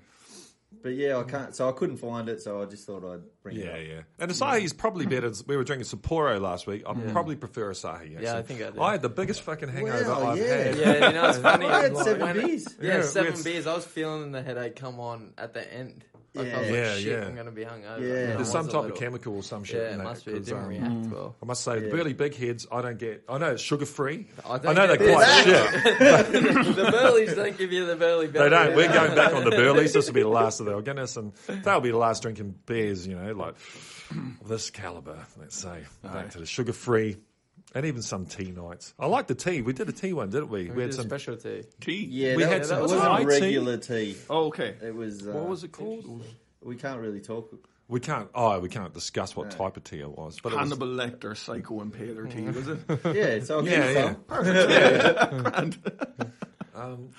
but 0.83 0.89
yeah, 0.89 1.17
I 1.17 1.23
can't. 1.23 1.55
So 1.55 1.69
I 1.69 1.71
couldn't 1.71 1.97
find 1.97 2.27
it, 2.29 2.41
so 2.41 2.61
I 2.61 2.65
just 2.65 2.85
thought 2.85 3.03
I'd 3.05 3.21
bring 3.41 3.55
Yeah, 3.55 3.63
it 3.75 3.87
yeah. 3.87 3.93
yeah. 3.95 4.01
And 4.19 4.29
Asahi 4.29 4.63
is 4.63 4.73
probably 4.73 5.05
better. 5.05 5.31
We 5.47 5.55
were 5.57 5.63
drinking 5.63 5.87
Sapporo 5.87 6.39
last 6.41 6.67
week. 6.67 6.83
I 6.85 6.93
probably 6.93 7.35
prefer 7.37 7.71
Asahi. 7.71 7.93
Actually. 8.11 8.23
Yeah, 8.23 8.37
I 8.37 8.41
think 8.41 8.61
I 8.61 8.69
do. 8.71 8.81
I 8.81 8.91
had 8.91 9.01
the 9.01 9.09
biggest 9.09 9.41
fucking 9.41 9.69
hangover 9.69 10.03
Wow, 10.09 10.31
I've 10.31 10.37
yeah. 10.39 10.45
had. 10.45 10.77
Yeah, 10.77 11.07
you 11.07 11.13
know, 11.13 11.29
it's 11.29 11.37
funny. 11.49 11.65
I 11.67 11.81
had 11.83 11.97
seven 11.97 12.33
beers. 12.45 12.67
Yeah, 12.81 12.95
Yeah, 12.97 13.01
seven 13.03 13.41
beers. 13.41 13.65
I 13.65 13.73
was 13.75 13.85
feeling 13.85 14.31
the 14.33 14.41
headache 14.41 14.75
come 14.75 14.99
on 14.99 15.33
at 15.37 15.53
the 15.53 15.73
end. 15.73 16.03
Like, 16.35 16.51
I 16.51 16.59
was 16.59 16.67
Yeah. 16.69 16.73
like, 16.73 16.73
Yeah, 16.73 16.95
shit, 16.95 17.05
yeah. 17.05 17.25
I'm 17.27 17.33
going 17.35 17.45
to 17.45 17.51
be 17.51 17.63
hungover. 17.63 17.99
Yeah. 18.01 18.15
And 18.15 18.37
There's 18.39 18.51
some 18.51 18.67
a 18.67 18.71
type 18.71 18.85
of 18.85 18.95
chemical 18.95 19.35
or 19.35 19.43
some 19.43 19.63
shit. 19.63 19.77
Yeah, 19.81 19.93
in 19.93 19.99
it 19.99 20.03
must 20.03 20.25
be. 20.25 20.31
It 20.31 20.35
'cause, 20.37 20.45
didn't 20.47 20.63
um, 20.63 20.67
react 20.69 21.13
well. 21.13 21.35
I 21.41 21.45
must 21.45 21.63
say, 21.63 21.79
the 21.79 21.87
Yeah. 21.87 21.93
really 21.93 22.13
big 22.13 22.35
heads, 22.35 22.65
I 22.71 22.81
don't 22.81 22.97
get. 22.97 23.23
I 23.29 23.37
know 23.37 23.51
it's 23.51 23.61
sugar 23.61 23.85
free. 23.85 24.27
I 24.43 24.53
I, 24.55 24.73
know 24.73 24.87
they're 24.87 24.97
quite 24.97 25.25
that. 25.25 25.45
shit. 25.45 26.75
the 26.75 26.89
Burleys 26.91 27.33
don't 27.35 27.55
give 27.57 27.71
you 27.71 27.85
the 27.85 27.95
Burley 27.95 28.27
They 28.27 28.49
don't. 28.49 28.75
We're 28.75 28.91
going 28.91 29.13
back 29.15 29.33
on 29.33 29.43
the 29.43 29.51
Burleys. 29.63 29.93
This 29.93 30.07
will 30.07 30.13
be 30.15 30.21
the 30.23 30.27
last 30.27 30.59
of 30.59 30.65
the 30.65 30.79
Guinness, 30.81 31.17
and 31.17 31.33
that'll 31.47 31.81
be 31.81 31.91
the 31.91 31.97
last 31.97 32.23
drinking 32.23 32.55
beers. 32.65 33.05
You 33.05 33.15
know, 33.15 33.33
like 33.33 33.55
this 34.47 34.69
caliber. 34.71 35.25
Let's 35.39 35.55
say 35.57 35.83
back 36.03 36.31
to 36.31 36.39
the 36.39 36.45
sugar 36.47 36.73
free, 36.73 37.17
and 37.73 37.85
even 37.85 38.01
some 38.01 38.25
tea 38.25 38.51
nights. 38.51 38.93
I 38.99 39.07
like 39.07 39.27
the 39.27 39.35
tea. 39.35 39.61
We 39.61 39.73
did 39.73 39.89
a 39.89 39.91
tea 39.91 40.13
one, 40.13 40.29
didn't 40.29 40.49
we? 40.49 40.65
We, 40.65 40.71
We, 40.75 40.81
had 40.83 40.91
did 40.91 40.95
some. 40.97 41.05
specialty. 41.07 41.63
Tea. 41.81 42.05
Tea. 42.05 42.07
Yeah, 42.09 42.35
We 42.35 42.43
that, 42.43 42.51
had 42.51 42.61
that 42.63 42.67
some 42.67 42.81
wasn't 42.81 43.17
tea. 43.19 43.25
regular 43.25 43.77
tea. 43.77 44.17
Oh, 44.29 44.45
okay. 44.47 44.75
It 44.81 44.93
was. 44.95 45.27
Uh, 45.27 45.31
What 45.31 45.47
was 45.49 45.63
it 45.63 45.71
called? 45.71 46.23
We 46.61 46.75
can't 46.75 46.99
really 47.01 47.19
talk. 47.19 47.53
We 47.89 47.99
can't. 47.99 48.29
Oh, 48.33 48.59
we 48.59 48.69
can't 48.69 48.93
discuss 48.93 49.35
what 49.35 49.51
type 49.51 49.75
of 49.77 49.83
tea 49.83 49.99
it 49.99 50.09
was. 50.09 50.39
But 50.41 50.53
it 50.53 50.55
was, 50.55 50.69
Hannibal 50.69 50.87
Lecter 50.87 51.35
Psycho 51.35 51.83
Impaler 51.83 52.31
tea, 52.31 52.43
was 52.49 52.67
it? 52.67 52.79
Yeah, 53.15 53.43
so 53.43 53.57
I'll 53.59 53.67
yeah, 53.67 53.87
give 53.87 53.95
yeah. 53.95 54.03
some. 55.27 55.41
Grand. 55.43 55.77
Um, 56.73 57.09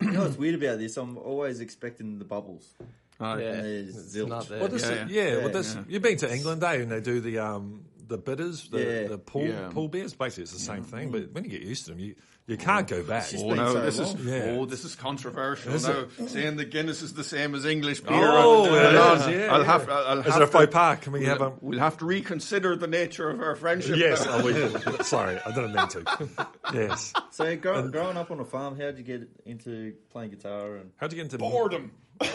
You 0.00 0.10
know 0.12 0.22
what's 0.24 0.36
weird 0.38 0.54
about 0.62 0.78
this? 0.78 0.96
I'm 0.96 1.18
always 1.18 1.60
expecting 1.60 2.18
the 2.18 2.24
bubbles. 2.24 2.72
Ah, 3.20 3.36
Yeah, 3.36 3.52
it's 3.62 3.96
zilch. 4.16 4.28
not 4.28 4.48
there. 4.48 4.60
well, 4.60 4.68
this, 4.68 4.82
Yeah, 4.82 5.06
yeah, 5.08 5.22
yeah. 5.28 5.36
well, 5.38 5.48
this, 5.50 5.74
Yeah. 5.74 5.82
you've 5.88 6.02
been 6.02 6.16
to 6.18 6.32
England, 6.34 6.62
eh? 6.64 6.72
And 6.74 6.90
they 6.90 7.00
do 7.00 7.20
the 7.20 7.38
um, 7.38 7.84
the 8.06 8.18
bitters, 8.18 8.68
the, 8.68 8.78
Yeah. 8.78 9.08
the 9.08 9.18
pool 9.18 9.46
Yeah. 9.46 9.68
pool 9.70 9.88
beers. 9.88 10.14
Basically, 10.14 10.44
it's 10.44 10.52
the 10.52 10.58
same 10.58 10.82
thing. 10.82 11.10
But 11.10 11.32
when 11.32 11.44
you 11.44 11.50
get 11.50 11.62
used 11.62 11.86
to 11.86 11.90
them, 11.92 12.00
you 12.00 12.14
you 12.46 12.56
oh. 12.60 12.62
can't 12.62 12.86
go 12.86 13.02
back. 13.02 13.28
just 13.30 13.42
Oh 13.42 13.54
no, 13.54 13.72
so 13.72 13.80
this 13.80 13.98
is 13.98 14.14
yeah. 14.24 14.56
oh, 14.58 14.66
this 14.66 14.84
is 14.84 14.94
controversial 14.94 15.72
Is 15.72 15.86
now. 15.88 16.04
Saying 16.26 16.56
that 16.56 16.70
Guinness 16.70 17.00
is 17.00 17.14
the 17.14 17.24
same 17.24 17.54
as 17.54 17.64
English 17.64 18.02
oh, 18.06 18.08
beer. 18.10 18.28
Oh, 18.28 18.64
I'll- 18.64 18.98
I'll- 18.98 19.28
is, 19.30 19.48
I'll 19.50 19.64
have. 19.64 19.88
I'll 19.88 20.18
Is 20.20 20.26
have 20.26 20.36
it 20.36 20.42
a 20.42 20.46
to- 20.46 20.52
faux 20.52 20.72
pas? 20.72 20.98
Can 21.00 21.12
we 21.12 21.24
have 21.24 21.40
a? 21.40 21.52
We'll 21.60 21.78
have 21.78 21.96
to 21.98 22.04
reconsider 22.04 22.76
the 22.76 22.86
nature 22.86 23.30
of 23.30 23.40
our 23.40 23.56
friendship. 23.56 23.96
Yes, 23.96 24.26
oh, 24.28 24.44
we, 24.44 25.04
sorry, 25.04 25.38
I 25.44 25.54
didn't 25.54 25.72
mean 25.74 25.88
to. 25.88 26.48
Yes. 26.74 27.12
So 27.30 27.56
grow, 27.56 27.86
growing 27.88 28.16
up 28.16 28.30
on 28.30 28.40
a 28.40 28.44
farm, 28.44 28.74
how 28.76 28.86
did 28.86 28.98
you 28.98 29.04
get 29.04 29.28
into 29.46 29.94
playing 30.10 30.30
guitar? 30.30 30.76
And 30.76 30.90
How'd 30.96 31.12
you 31.12 31.16
get 31.16 31.24
into 31.24 31.38
boredom. 31.38 31.92
Oh, 32.20 32.26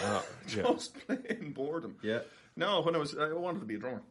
yeah. 0.55 0.63
Just 0.63 0.95
plain 1.07 1.51
boredom. 1.53 1.95
yeah, 2.01 2.19
No, 2.55 2.81
when 2.81 2.95
I 2.95 2.99
was, 2.99 3.17
I 3.17 3.33
wanted 3.33 3.59
to 3.59 3.65
be 3.65 3.75
a 3.75 3.79
drummer. 3.79 4.01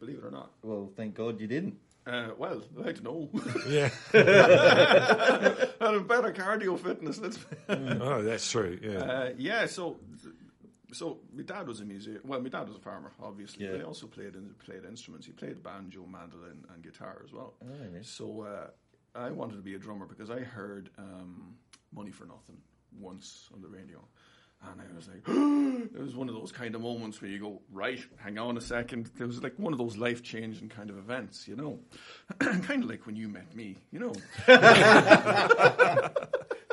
Believe 0.00 0.18
it 0.18 0.24
or 0.24 0.30
not. 0.30 0.50
well, 0.62 0.90
thank 0.96 1.14
God 1.14 1.40
you 1.40 1.46
didn't. 1.46 1.78
Uh, 2.06 2.28
well, 2.38 2.62
I 2.80 2.92
don't 2.92 3.02
know. 3.02 3.28
Yeah. 3.68 3.90
I 4.14 5.92
have 5.92 6.06
better 6.06 6.32
cardio 6.32 6.78
fitness. 6.78 7.18
Let's. 7.18 7.38
Oh, 7.68 8.22
that's 8.22 8.48
true. 8.50 8.78
Yeah. 8.82 8.98
Uh, 8.98 9.30
yeah, 9.38 9.66
so 9.66 9.96
so 10.92 11.18
my 11.34 11.42
dad 11.42 11.66
was 11.66 11.80
a 11.80 11.84
musician. 11.84 12.20
Well, 12.24 12.40
my 12.40 12.48
dad 12.48 12.68
was 12.68 12.76
a 12.76 12.80
farmer, 12.80 13.10
obviously, 13.22 13.64
Yeah. 13.64 13.72
but 13.72 13.78
he 13.80 13.84
also 13.84 14.06
played 14.06 14.34
in, 14.36 14.54
played 14.64 14.84
instruments. 14.84 15.26
He 15.26 15.32
played 15.32 15.62
banjo, 15.62 16.06
mandolin, 16.06 16.64
and 16.72 16.82
guitar 16.82 17.22
as 17.24 17.32
well. 17.32 17.54
Oh, 17.64 17.66
yeah. 17.92 17.98
So 18.02 18.42
uh, 18.42 19.18
I 19.18 19.30
wanted 19.30 19.56
to 19.56 19.62
be 19.62 19.74
a 19.74 19.78
drummer 19.78 20.06
because 20.06 20.30
I 20.30 20.40
heard 20.40 20.90
um, 20.98 21.56
"Money 21.92 22.12
for 22.12 22.24
Nothing" 22.26 22.58
once 23.00 23.48
on 23.52 23.60
the 23.62 23.68
radio. 23.68 23.98
And 24.62 24.80
I 24.80 24.84
was 24.96 25.08
like, 25.08 25.22
it 25.94 26.00
was 26.00 26.16
one 26.16 26.28
of 26.28 26.34
those 26.34 26.50
kind 26.52 26.74
of 26.74 26.80
moments 26.80 27.20
where 27.22 27.30
you 27.30 27.38
go, 27.38 27.60
right, 27.72 28.00
hang 28.16 28.38
on 28.38 28.56
a 28.56 28.60
second. 28.60 29.10
It 29.18 29.24
was 29.24 29.42
like 29.42 29.54
one 29.58 29.72
of 29.72 29.78
those 29.78 29.96
life 29.96 30.22
changing 30.22 30.68
kind 30.68 30.90
of 30.90 30.98
events, 30.98 31.46
you 31.46 31.56
know? 31.56 31.78
kind 32.40 32.82
of 32.82 32.90
like 32.90 33.06
when 33.06 33.16
you 33.16 33.28
met 33.28 33.54
me, 33.54 33.76
you 33.92 34.00
know? 34.00 34.12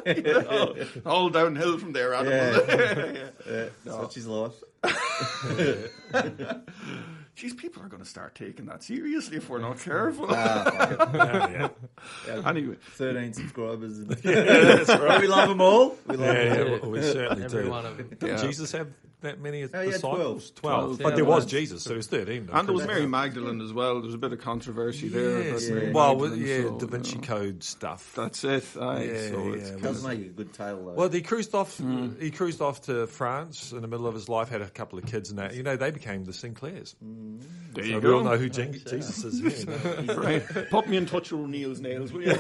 You 0.06 0.22
know, 0.34 0.76
all 1.06 1.30
downhill 1.30 1.78
from 1.78 1.94
there, 1.94 2.14
Adam. 2.14 2.32
Yeah. 2.32 3.30
Yeah, 3.86 3.86
Such 3.86 4.18
is 4.18 4.28
life. 4.28 4.62
Geez, 7.36 7.54
people 7.56 7.82
are 7.82 7.88
going 7.88 8.04
to 8.04 8.08
start 8.08 8.36
taking 8.36 8.68
that 8.68 8.84
seriously 8.84 9.38
if 9.38 9.50
we're 9.50 9.58
not 9.60 9.80
careful. 9.80 10.28
Ah, 10.30 11.10
yeah, 11.16 11.70
yeah. 12.28 12.42
anyway, 12.48 12.76
13 12.92 13.34
subscribers. 13.34 13.98
And 13.98 14.08
That's 14.12 14.90
right. 14.90 15.20
we 15.20 15.28
love 15.28 15.50
them 15.50 15.60
all. 15.62 15.96
We 16.08 16.16
love 16.18 16.28
Yeah, 16.28 16.54
them 16.54 16.68
yeah, 16.74 16.78
all. 16.84 16.90
we 16.92 17.02
certainly 17.02 17.44
Every 17.46 17.64
do. 17.64 17.70
one 17.72 17.86
of 17.88 17.98
them. 17.98 18.10
Did 18.20 18.30
Yeah. 18.30 18.38
Jesus 18.38 18.72
have 18.74 18.88
that 19.22 19.40
many 19.40 19.64
Oh, 19.64 19.68
he 19.68 19.74
had 19.74 19.86
disciples? 19.86 20.52
12. 20.52 20.56
Twelve. 20.56 20.86
Twelve. 20.98 21.00
But 21.02 21.16
there 21.16 21.24
was 21.26 21.46
Jesus, 21.46 21.82
so 21.82 21.92
he 21.92 21.96
was 21.98 22.08
thirteen. 22.08 22.50
And 22.52 22.68
there 22.68 22.76
was 22.76 22.86
Mary 22.86 23.08
Magdalene 23.08 23.62
as 23.62 23.72
well. 23.74 24.02
There's 24.02 24.14
a 24.14 24.18
bit 24.18 24.34
of 24.34 24.40
controversy 24.42 25.08
there. 25.08 25.44
Yes. 25.44 25.68
about 25.70 25.76
Mary 25.80 25.92
Well, 25.94 26.16
Magdalene, 26.20 26.46
yeah, 26.46 26.62
so, 26.64 26.78
Da 26.78 26.86
Vinci 26.88 27.16
you 27.16 27.22
know. 27.22 27.28
Code 27.28 27.64
stuff. 27.64 28.14
That's 28.16 28.44
it. 28.44 28.66
Aye, 28.80 29.04
Yeah, 29.06 29.30
so 29.30 29.44
yeah, 29.48 29.54
it's 29.56 29.70
it 29.70 29.82
Does 29.82 30.04
make 30.06 30.20
a 30.20 30.24
good 30.30 30.54
tale 30.54 30.76
though. 30.86 30.94
Well, 30.94 31.10
he 31.10 31.22
cruised 31.22 31.56
off. 31.56 31.78
Hmm. 31.78 32.20
He 32.20 32.32
cruised 32.32 32.62
off 32.62 32.82
to 32.84 33.08
France 33.08 33.72
in 33.72 33.82
the 33.82 33.88
middle 33.88 34.08
of 34.08 34.14
his 34.14 34.28
life. 34.28 34.50
Had 34.50 34.62
a 34.62 34.70
couple 34.70 35.00
of 35.00 35.06
kids, 35.06 35.30
and 35.30 35.40
that 35.40 35.56
you 35.56 35.64
know 35.64 35.78
they 35.78 35.90
became 35.92 36.26
the 36.26 36.34
Sinclairs. 36.34 36.96
Hmm. 37.02 37.23
Mm-hmm. 37.24 37.74
there 37.74 37.84
So 37.86 37.90
you 37.90 37.96
we 37.96 38.02
go. 38.02 38.18
all 38.18 38.24
know 38.24 38.38
who 38.38 38.50
Jen- 38.50 38.74
Jesus 38.74 39.24
is. 39.24 39.64
Here, 39.64 39.76
you 40.00 40.04
know. 40.04 40.14
Right. 40.24 40.44
Put 40.70 40.88
me 40.88 40.98
in 40.98 41.06
touch 41.06 41.32
with 41.32 41.42
O'Neill's 41.42 41.80
nails, 41.80 42.12
will 42.12 42.22
you? 42.24 42.32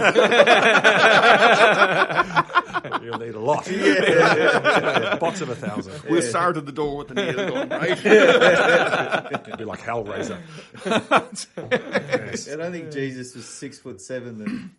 You'll 3.01 3.17
need 3.19 3.35
a 3.35 3.39
lot. 3.39 3.67
Yeah, 3.69 5.15
box 5.19 5.41
of 5.41 5.49
a 5.49 5.55
thousand. 5.55 5.93
We'll 6.09 6.21
start 6.21 6.57
at 6.57 6.65
the 6.65 6.71
door 6.71 6.97
with 6.97 7.07
the 7.09 7.15
nail 7.15 7.35
gun, 7.35 7.69
right? 7.69 8.05
It'd 8.05 9.57
be 9.57 9.65
like 9.65 9.79
Hellraiser. 9.81 10.37
I 10.85 12.55
don't 12.55 12.71
think 12.71 12.91
Jesus 12.91 13.35
was 13.35 13.45
six 13.45 13.79
foot 13.79 14.01
seven. 14.01 14.37
Then 14.39 14.71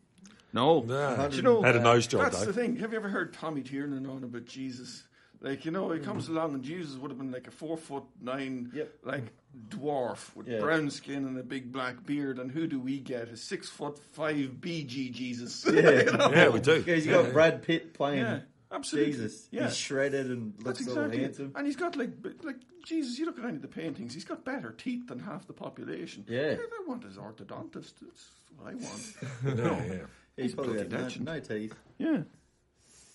No. 0.52 0.80
No. 0.80 1.28
You 1.32 1.42
know, 1.42 1.62
Had 1.62 1.76
a 1.76 1.80
nose 1.80 2.06
job 2.06 2.22
that's 2.22 2.40
though. 2.40 2.46
the 2.46 2.52
thing. 2.52 2.76
Have 2.76 2.92
you 2.92 2.98
ever 2.98 3.08
heard 3.08 3.32
Tommy 3.34 3.62
Tiernan 3.62 4.06
on 4.06 4.24
about 4.24 4.44
Jesus? 4.46 5.02
Like, 5.40 5.64
you 5.64 5.70
know, 5.70 5.90
he 5.90 6.00
comes 6.00 6.26
mm. 6.26 6.30
along 6.30 6.54
and 6.54 6.62
Jesus 6.62 6.96
would 6.96 7.10
have 7.10 7.18
been 7.18 7.30
like 7.32 7.46
a 7.46 7.50
four 7.50 7.76
foot 7.76 8.04
nine, 8.20 8.70
Yep. 8.74 8.90
like 9.04 9.24
dwarf 9.68 10.34
with 10.36 10.46
Yeah. 10.48 10.60
brown 10.60 10.90
skin 10.90 11.24
and 11.24 11.38
a 11.38 11.42
big 11.42 11.72
black 11.72 12.04
beard. 12.06 12.38
And 12.38 12.50
who 12.50 12.66
do 12.66 12.78
we 12.80 12.98
get? 13.00 13.28
A 13.28 13.36
six 13.36 13.68
foot 13.68 13.98
five 14.12 14.36
BG 14.60 15.12
Jesus. 15.12 15.64
yeah, 15.66 15.80
Yeah, 16.30 16.48
we 16.48 16.60
do. 16.60 16.78
Because 16.82 17.04
you 17.06 17.12
got 17.12 17.32
Brad 17.32 17.62
Pitt 17.62 17.94
playing 17.94 18.20
Yeah, 18.20 18.40
absolutely. 18.72 19.12
Jesus. 19.12 19.48
Yeah. 19.50 19.64
He's 19.66 19.76
shredded 19.76 20.26
and 20.30 20.54
looks 20.62 20.80
all 20.86 20.94
exactly 20.94 21.18
it. 21.18 21.22
handsome. 21.22 21.52
And 21.56 21.66
he's 21.66 21.76
got 21.76 21.96
like, 21.96 22.10
like 22.42 22.56
Jesus. 22.84 23.18
You 23.18 23.26
look 23.26 23.38
at 23.38 23.44
any 23.44 23.56
of 23.56 23.62
the 23.62 23.68
paintings. 23.68 24.14
He's 24.14 24.24
got 24.24 24.44
better 24.44 24.72
teeth 24.72 25.08
than 25.08 25.18
half 25.20 25.46
the 25.46 25.52
population. 25.54 26.24
Yeah. 26.28 26.56
I 26.58 26.88
want 26.88 27.04
his 27.04 27.16
orthodontist. 27.16 27.94
That's 28.00 28.28
what 28.58 28.70
I 28.70 28.74
want. 28.74 29.14
Yeah, 29.58 29.94
yeah. 29.94 29.98
He's 30.36 30.54
probably 30.54 30.74
bloody 30.84 30.88
got 30.90 31.20
no, 31.20 31.34
no 31.34 31.40
teeth. 31.40 31.74
yeah. 31.98 32.22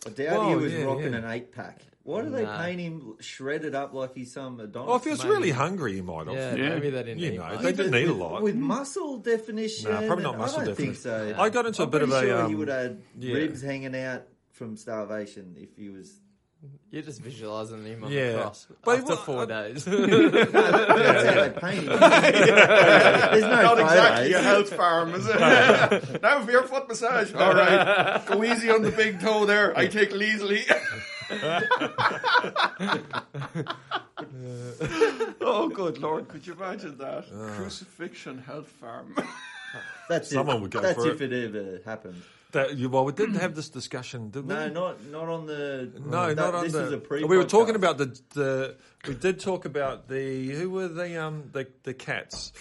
I 0.07 0.09
doubt 0.11 0.37
Well, 0.39 0.49
he 0.49 0.55
was 0.55 0.73
yeah, 0.73 0.83
rocking 0.83 1.11
yeah. 1.11 1.19
an 1.19 1.25
eight 1.31 1.51
pack. 1.51 1.81
Why 2.03 2.21
do 2.21 2.29
they 2.29 2.43
Nah. 2.43 2.63
paint 2.63 2.79
him 2.79 3.15
shredded 3.19 3.75
up 3.75 3.93
like 3.93 4.13
he's 4.15 4.31
some 4.33 4.59
Adonis? 4.59 4.87
Well, 4.87 4.95
if 4.97 5.03
he 5.03 5.09
was 5.11 5.23
really 5.25 5.51
hungry, 5.51 5.93
he 5.95 6.01
might 6.01 6.27
have. 6.27 6.35
Yeah, 6.35 6.55
Yeah. 6.55 6.69
maybe 6.69 6.89
they 6.89 7.03
didn't 7.03 7.19
You 7.19 7.31
eat 7.31 7.37
know, 7.37 7.43
much. 7.43 7.59
they 7.61 7.71
didn't 7.73 7.95
eat 7.95 8.07
a 8.07 8.13
lot. 8.13 8.41
with 8.41 8.55
muscle 8.55 9.17
definition. 9.19 9.91
Nah, 9.91 10.07
probably 10.07 10.23
not 10.23 10.33
and 10.33 10.41
muscle 10.41 10.61
I 10.61 10.65
don't 10.65 10.75
think 10.75 10.95
definition. 10.95 11.35
so. 11.35 11.41
I 11.41 11.49
got 11.49 11.65
into 11.67 11.81
a 11.81 11.85
I'm 11.85 11.91
bit 11.91 12.01
of 12.03 12.09
pretty 12.09 12.27
a, 12.29 12.29
Sure 12.29 12.47
he 12.47 12.53
um, 12.53 12.59
would 12.59 12.67
have 12.69 12.81
had 12.81 13.01
yeah. 13.19 13.33
ribs 13.35 13.61
hanging 13.61 13.95
out 13.95 14.23
from 14.53 14.75
starvation 14.77 15.55
if 15.59 15.75
he 15.77 15.89
was. 15.89 16.19
You're 16.91 17.03
just 17.03 17.21
visualizing 17.21 17.85
him 17.85 18.03
on 18.03 18.11
Yeah. 18.11 18.31
the 18.33 18.37
cross 18.41 18.67
But 18.83 18.99
after 18.99 19.11
what- 19.11 19.19
four 19.25 19.41
uh, 19.43 19.45
days. 19.45 19.85
That's 19.85 21.25
how 21.25 21.41
they 21.47 21.49
paint 21.61 21.83
him. 21.83 21.99
There's 21.99 23.43
no 23.43 23.49
Not 23.49 23.77
photos. 23.77 23.91
exactly 23.91 24.33
a 24.33 24.41
health 24.41 24.73
farm, 24.73 25.13
is 25.15 25.27
it? 25.27 26.21
now 26.21 26.43
barefoot 26.43 26.87
massage. 26.89 27.33
All 27.33 27.53
right, 27.53 28.25
go 28.25 28.43
easy 28.43 28.69
on 28.71 28.81
the 28.81 28.91
big 28.91 29.19
toe 29.21 29.45
there. 29.45 29.77
I 29.77 29.87
take 29.87 30.11
leisurely. 30.13 30.65
oh, 35.41 35.69
good 35.73 35.97
lord! 35.99 36.27
Could 36.27 36.45
you 36.45 36.53
imagine 36.53 36.97
that 36.97 37.25
crucifixion 37.55 38.39
health 38.39 38.67
farm? 38.67 39.15
That's 40.09 40.29
Someone 40.31 40.57
if, 40.57 40.61
would 40.63 40.71
go 40.71 40.81
That's 40.81 40.95
for 40.95 41.09
if 41.11 41.21
it. 41.21 41.31
ever 41.31 41.81
happened. 41.85 42.21
That, 42.51 42.75
you, 42.77 42.89
well, 42.89 43.05
we 43.05 43.13
didn't 43.13 43.35
have 43.35 43.53
this 43.53 43.69
discussion, 43.69 44.31
did 44.31 44.47
we? 44.47 44.53
No, 44.55 44.67
not 44.69 45.05
not 45.05 45.27
on 45.27 45.45
the. 45.45 45.91
No, 46.03 46.27
that- 46.29 46.35
not 46.35 46.55
on 46.55 46.63
this 46.63 46.73
the. 46.73 46.85
is 46.85 46.91
a 46.93 46.97
pre. 46.97 47.23
we 47.23 47.37
were 47.37 47.43
talking 47.43 47.75
about 47.75 47.99
the, 47.99 48.19
the. 48.33 48.75
We 49.07 49.13
did 49.13 49.39
talk 49.39 49.65
about 49.65 50.07
the. 50.07 50.49
Who 50.49 50.71
were 50.71 50.87
the 50.87 51.23
um 51.23 51.49
the 51.53 51.67
the 51.83 51.93
cats? 51.93 52.51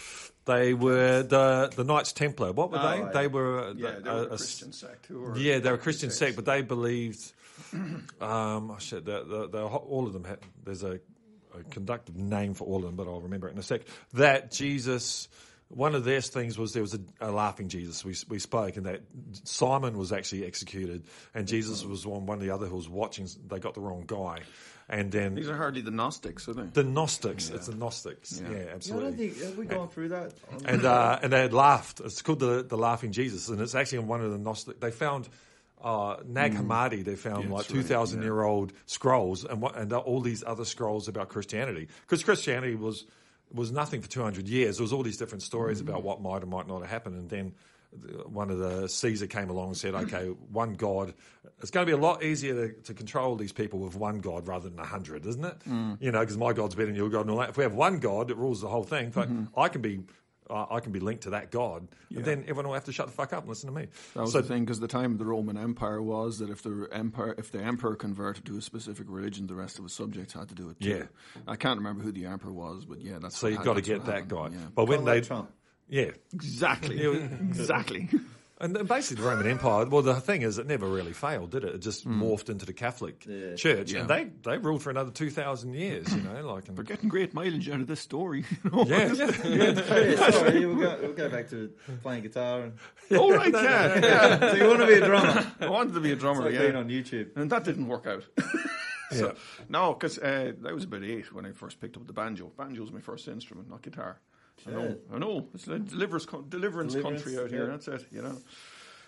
They 0.44 0.74
were 0.74 1.22
the 1.22 1.70
the 1.74 1.84
Knights 1.84 2.12
Templar. 2.12 2.52
What 2.52 2.70
were 2.70 2.78
Oh, 2.78 2.82
they? 2.90 3.00
right. 3.02 3.12
They 3.14 3.26
were. 3.28 3.72
yeah, 3.76 3.88
a- 3.88 4.00
they 4.00 4.10
were 4.10 4.16
a 4.16 4.22
a- 4.22 4.26
Christian 4.28 4.72
sect 4.72 5.06
who 5.06 5.20
were. 5.20 5.38
Yeah, 5.38 5.58
they 5.60 5.70
were 5.70 5.76
a 5.76 5.80
Christian 5.80 6.10
sect, 6.10 6.36
but 6.36 6.44
they 6.44 6.60
believed. 6.62 7.32
Um, 8.20 8.70
oh 8.70 8.78
shit, 8.78 9.04
they're, 9.04 9.24
they're, 9.24 9.46
they're, 9.46 9.62
all 9.62 10.06
of 10.06 10.12
them. 10.12 10.24
Had, 10.24 10.38
there's 10.64 10.82
a, 10.82 11.00
a 11.54 11.62
conductive 11.70 12.16
name 12.16 12.54
for 12.54 12.64
all 12.66 12.76
of 12.78 12.82
them, 12.82 12.96
but 12.96 13.06
I'll 13.06 13.20
remember 13.20 13.48
it 13.48 13.52
in 13.52 13.58
a 13.58 13.62
sec. 13.62 13.82
That 14.14 14.50
Jesus, 14.50 15.28
one 15.68 15.94
of 15.94 16.04
their 16.04 16.20
things 16.20 16.58
was 16.58 16.72
there 16.72 16.82
was 16.82 16.94
a, 16.94 17.00
a 17.20 17.30
laughing 17.30 17.68
Jesus. 17.68 18.04
We 18.04 18.14
we 18.28 18.38
spoke, 18.38 18.76
and 18.76 18.86
that 18.86 19.02
Simon 19.44 19.96
was 19.96 20.12
actually 20.12 20.44
executed, 20.46 21.04
and 21.34 21.46
Jesus 21.46 21.84
was 21.84 22.06
one. 22.06 22.26
One 22.26 22.38
of 22.38 22.42
the 22.44 22.50
other 22.50 22.66
who 22.66 22.76
was 22.76 22.88
watching. 22.88 23.28
They 23.46 23.58
got 23.60 23.74
the 23.74 23.80
wrong 23.80 24.04
guy, 24.06 24.40
and 24.88 25.12
then 25.12 25.34
These 25.34 25.48
are 25.48 25.56
hardly 25.56 25.80
the 25.82 25.90
Gnostics, 25.90 26.48
are 26.48 26.54
they? 26.54 26.62
the 26.72 26.84
Gnostics. 26.84 27.50
It's 27.50 27.66
the 27.66 27.74
Gnostics. 27.76 28.40
Yeah, 28.42 28.50
Yeah. 28.50 28.56
Yeah, 28.58 28.64
I 28.64 28.74
absolutely. 28.74 29.10
don't 29.10 29.18
think 29.18 29.42
have 29.44 29.58
we 29.58 29.66
gone 29.66 29.88
through 29.88 30.08
that. 30.08 30.32
and 30.64 30.84
uh, 30.84 31.18
and 31.22 31.32
they 31.32 31.40
had 31.42 31.52
laughed. 31.52 32.00
It's 32.00 32.22
called 32.22 32.40
the 32.40 32.62
the 32.64 32.78
laughing 32.78 33.12
Jesus, 33.12 33.48
and 33.48 33.60
it's 33.60 33.74
actually 33.74 33.98
in 33.98 34.06
one 34.08 34.22
of 34.22 34.32
the 34.32 34.38
Gnostic. 34.38 34.80
They 34.80 34.90
found 34.90 35.28
uh, 35.82 36.16
Nag 36.26 36.52
mm. 36.52 36.66
Hammadi. 36.66 37.04
They 37.04 37.16
found 37.16 37.44
Yeah, 37.44 37.50
like 37.50 37.66
that's 37.66 37.70
right, 37.70 37.82
two 37.82 37.82
thousand 37.82 38.22
year 38.22 38.42
old 38.42 38.72
scrolls, 38.86 39.44
and 39.44 39.60
what, 39.60 39.76
and 39.76 39.92
all 39.92 40.20
these 40.20 40.44
other 40.44 40.64
scrolls 40.64 41.08
about 41.08 41.28
Christianity, 41.28 41.88
because 42.02 42.22
Christianity 42.22 42.74
was 42.74 43.06
was 43.52 43.72
nothing 43.72 44.02
for 44.02 44.08
two 44.08 44.22
hundred 44.22 44.48
years. 44.48 44.76
There 44.76 44.84
was 44.84 44.92
all 44.92 45.02
these 45.02 45.18
different 45.18 45.42
stories 45.42 45.80
about 45.80 46.00
mm. 46.00 46.04
what 46.04 46.20
might 46.20 46.42
or 46.42 46.46
might 46.46 46.68
not 46.68 46.80
have 46.80 46.90
happened, 46.90 47.16
and 47.16 47.30
then. 47.30 47.54
One 48.26 48.50
of 48.50 48.58
the 48.58 48.86
Caesar 48.86 49.26
came 49.26 49.48
along 49.48 49.68
and 49.68 49.76
said, 49.78 49.94
mm. 49.94 50.02
"Okay, 50.02 50.26
one 50.52 50.74
God. 50.74 51.14
It's 51.62 51.70
going 51.70 51.86
to 51.86 51.90
be 51.90 51.96
a 51.96 52.00
lot 52.00 52.22
easier 52.22 52.68
to, 52.68 52.74
to 52.82 52.92
control 52.92 53.34
these 53.34 53.50
people 53.50 53.78
with 53.78 53.96
one 53.96 54.18
God 54.18 54.46
rather 54.46 54.68
than 54.68 54.78
a 54.78 54.84
hundred, 54.84 55.24
isn't 55.24 55.42
it? 55.42 55.56
You 55.98 56.12
know, 56.12 56.20
because 56.20 56.36
my 56.36 56.52
God's 56.52 56.74
better 56.74 56.88
than 56.88 56.96
your 56.96 57.08
God. 57.08 57.22
And 57.22 57.30
all 57.30 57.38
that. 57.38 57.48
If 57.48 57.56
we 57.56 57.64
have 57.64 57.72
one 57.72 57.98
God 57.98 58.28
that 58.28 58.34
rules 58.34 58.60
the 58.60 58.68
whole 58.68 58.82
thing, 58.82 59.08
but 59.08 59.30
mm-hmm. 59.30 59.58
I 59.58 59.70
can 59.70 59.80
be 59.80 60.00
I 60.50 60.80
can 60.80 60.92
be 60.92 61.00
linked 61.00 61.24
to 61.24 61.30
that 61.30 61.50
God, 61.50 61.88
and 62.14 62.24
then 62.24 62.40
everyone 62.42 62.66
will 62.66 62.74
have 62.74 62.84
to 62.84 62.92
shut 62.92 63.06
the 63.06 63.12
fuck 63.12 63.32
up 63.32 63.40
and 63.40 63.48
listen 63.48 63.68
to 63.68 63.74
me. 63.74 63.86
That 64.14 64.22
was 64.22 64.32
so 64.32 64.40
the 64.40 64.48
thing, 64.48 64.64
because 64.64 64.80
the 64.80 64.88
time 64.88 65.12
of 65.12 65.18
the 65.18 65.24
Roman 65.24 65.56
Empire 65.56 66.00
was 66.02 66.38
that 66.38 66.50
if 66.50 66.62
the 66.62 66.88
empire, 66.92 67.34
if 67.38 67.52
the 67.52 67.62
emperor 67.62 67.94
converted 67.96 68.44
to 68.46 68.56
a 68.58 68.62
specific 68.62 69.06
religion, 69.08 69.46
the 69.46 69.54
rest 69.54 69.78
of 69.78 69.84
his 69.84 69.92
subjects 69.92 70.32
had 70.32 70.48
to 70.48 70.54
do 70.54 70.70
it 70.70 70.80
too. 70.80 70.88
Yeah. 70.88 71.02
I 71.46 71.56
can't 71.56 71.78
remember 71.78 72.02
who 72.02 72.12
the 72.12 72.26
emperor 72.26 72.52
was, 72.52 72.84
but 72.84 73.00
yeah, 73.00 73.18
that's 73.20 73.36
so 73.36 73.46
you've 73.48 73.64
got 73.64 73.74
to 73.74 73.82
get 73.82 74.04
that 74.06 74.12
happened, 74.12 74.30
guy. 74.30 74.48
yeah. 74.52 74.66
But 74.74 74.86
when 74.86 75.04
they, 75.04 75.20
Trump. 75.20 75.50
yeah, 75.88 76.10
exactly, 76.32 77.02
exactly. 77.04 78.08
and 78.60 78.88
basically 78.88 79.22
the 79.22 79.28
Roman 79.28 79.46
Empire. 79.46 79.86
Well, 79.86 80.02
the 80.02 80.14
thing 80.20 80.42
is, 80.42 80.58
it 80.58 80.66
never 80.66 80.86
really 80.86 81.12
failed, 81.12 81.50
did 81.50 81.64
it? 81.64 81.74
It 81.76 81.78
just 81.78 82.06
morphed 82.08 82.48
into 82.48 82.66
the 82.66 82.72
Catholic 82.72 83.24
Yeah. 83.26 83.54
Church, 83.54 83.92
Yeah. 83.92 84.00
and 84.00 84.08
they 84.08 84.30
they 84.42 84.58
ruled 84.58 84.82
for 84.82 84.90
another 84.90 85.10
two 85.10 85.30
thousand 85.30 85.74
years. 85.74 86.12
You 86.14 86.22
know, 86.22 86.46
like 86.52 86.68
and, 86.68 86.76
We're 86.76 86.84
getting 86.84 87.08
great 87.08 87.34
mileage 87.34 87.68
out 87.68 87.80
of 87.80 87.86
this 87.86 88.00
story. 88.00 88.44
you 88.64 88.70
know? 88.70 88.84
yeah, 88.84 89.12
yeah. 89.14 89.98
yeah, 90.00 90.30
sorry, 90.30 90.66
we'll 90.66 90.76
go, 90.76 90.98
we'll 91.02 91.12
go 91.12 91.28
back 91.28 91.48
to 91.50 91.70
playing 92.02 92.22
guitar. 92.22 92.62
And, 92.62 92.72
oh 93.12 93.34
right, 93.34 93.52
yeah, 93.52 94.00
yeah. 94.00 94.50
so 94.50 94.56
you 94.56 94.66
want 94.66 94.80
to 94.80 94.86
be 94.86 94.94
a 94.94 95.04
drummer? 95.06 95.52
I 95.60 95.68
wanted 95.68 95.94
to 95.94 96.00
be 96.00 96.12
a 96.12 96.16
drummer, 96.16 96.42
like 96.42 96.54
yeah. 96.54 96.60
being 96.62 96.76
on 96.76 96.88
YouTube. 96.88 97.36
and 97.36 97.50
that 97.50 97.64
didn't 97.64 97.86
work 97.86 98.06
out. 98.06 98.24
yeah. 99.12 99.32
No, 99.68 99.94
because 99.94 100.18
uh, 100.18 100.52
I 100.66 100.72
was 100.72 100.84
about 100.84 101.04
eight 101.04 101.32
when 101.32 101.46
I 101.46 101.52
first 101.52 101.80
picked 101.80 101.96
up 101.96 102.06
the 102.06 102.12
banjo. 102.12 102.50
Banjo 102.56 102.80
was 102.80 102.92
my 102.92 103.00
first 103.00 103.28
instrument, 103.28 103.70
not 103.70 103.82
guitar. 103.82 104.20
I 104.66 104.70
know, 104.70 104.96
I 105.12 105.18
know. 105.18 105.48
It's 105.54 105.66
like 105.66 105.88
deliverance, 105.88 106.26
deliverance, 106.26 106.92
Deliverance, 106.94 107.22
country 107.22 107.38
out 107.38 107.50
here. 107.50 107.64
yeah. 107.64 107.70
That's 107.70 107.88
it, 107.88 108.06
you 108.10 108.22
know. 108.22 108.36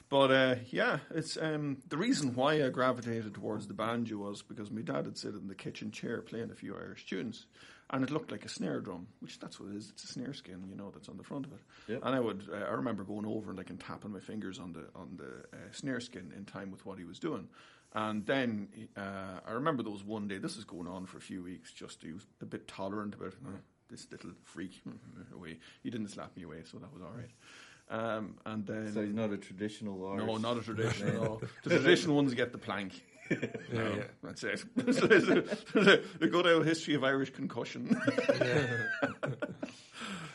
But 0.08 0.30
uh, 0.32 0.54
yeah, 0.70 0.98
it's 1.14 1.36
um, 1.40 1.78
the 1.88 1.96
reason 1.96 2.34
why 2.34 2.64
I 2.64 2.68
gravitated 2.70 3.34
towards 3.34 3.68
the 3.68 3.74
banjo 3.74 4.16
was 4.16 4.42
because 4.42 4.70
my 4.70 4.80
dad 4.82 5.04
had 5.04 5.16
sit 5.16 5.34
in 5.34 5.46
the 5.46 5.54
kitchen 5.54 5.92
chair 5.92 6.20
playing 6.20 6.50
a 6.50 6.54
few 6.54 6.74
Irish 6.74 7.06
tunes, 7.06 7.46
and 7.90 8.02
it 8.02 8.10
looked 8.10 8.32
like 8.32 8.44
a 8.44 8.48
snare 8.48 8.80
drum, 8.80 9.06
which 9.20 9.38
that's 9.38 9.60
what 9.60 9.70
it 9.70 9.76
is. 9.76 9.88
It's 9.90 10.02
a 10.02 10.08
snare 10.08 10.34
skin, 10.34 10.66
you 10.68 10.74
know, 10.74 10.90
that's 10.92 11.08
on 11.08 11.16
the 11.16 11.22
front 11.22 11.46
of 11.46 11.52
it. 11.52 11.60
Yep. 11.86 12.00
And 12.04 12.14
I 12.16 12.18
would, 12.18 12.42
uh, 12.52 12.56
I 12.56 12.72
remember 12.72 13.04
going 13.04 13.24
over 13.24 13.50
and 13.50 13.58
like 13.58 13.70
and 13.70 13.78
tapping 13.78 14.10
my 14.12 14.18
fingers 14.18 14.58
on 14.58 14.72
the 14.72 14.86
on 14.96 15.16
the 15.16 15.56
uh, 15.56 15.60
snare 15.70 16.00
skin 16.00 16.32
in 16.36 16.44
time 16.44 16.72
with 16.72 16.84
what 16.84 16.98
he 16.98 17.04
was 17.04 17.20
doing. 17.20 17.48
And 17.92 18.26
then 18.26 18.68
uh, 18.96 19.40
I 19.46 19.52
remember 19.52 19.84
there 19.84 19.92
was 19.92 20.04
one 20.04 20.26
day. 20.26 20.38
This 20.38 20.56
is 20.56 20.64
going 20.64 20.88
on 20.88 21.06
for 21.06 21.18
a 21.18 21.20
few 21.20 21.42
weeks. 21.42 21.72
Just 21.72 22.02
he 22.02 22.12
was 22.12 22.26
a 22.42 22.46
bit 22.46 22.66
tolerant 22.66 23.14
about 23.14 23.34
"Oh, 23.46 23.50
this 23.90 24.06
little 24.10 24.30
freak 24.44 24.80
away. 25.34 25.58
He 25.82 25.90
didn't 25.90 26.08
slap 26.08 26.36
me 26.36 26.44
away, 26.44 26.62
so 26.64 26.78
that 26.78 26.92
was 26.92 27.02
all 27.02 27.12
right. 27.16 27.30
Um, 27.92 28.36
and 28.46 28.64
then 28.66 28.92
So 28.94 29.02
he's 29.04 29.12
not 29.14 29.32
a 29.32 29.36
traditional 29.36 30.12
Irish. 30.12 30.26
no, 30.26 30.36
not 30.36 30.56
a 30.58 30.62
traditional. 30.62 31.12
man. 31.12 31.22
no. 31.22 31.40
The 31.64 31.70
traditional 31.70 32.14
ones 32.16 32.32
get 32.34 32.52
the 32.52 32.58
plank. 32.58 33.02
Yeah, 33.30 33.36
No, 33.72 33.94
yeah. 33.94 34.02
That's 34.24 34.42
it. 34.42 34.64
There's 34.74 34.98
a, 35.04 35.06
there's 35.72 35.86
a- 35.86 36.02
a 36.20 36.26
good 36.26 36.48
old 36.48 36.66
history 36.66 36.94
of 36.94 37.04
Irish 37.04 37.30
concussion. 37.30 37.96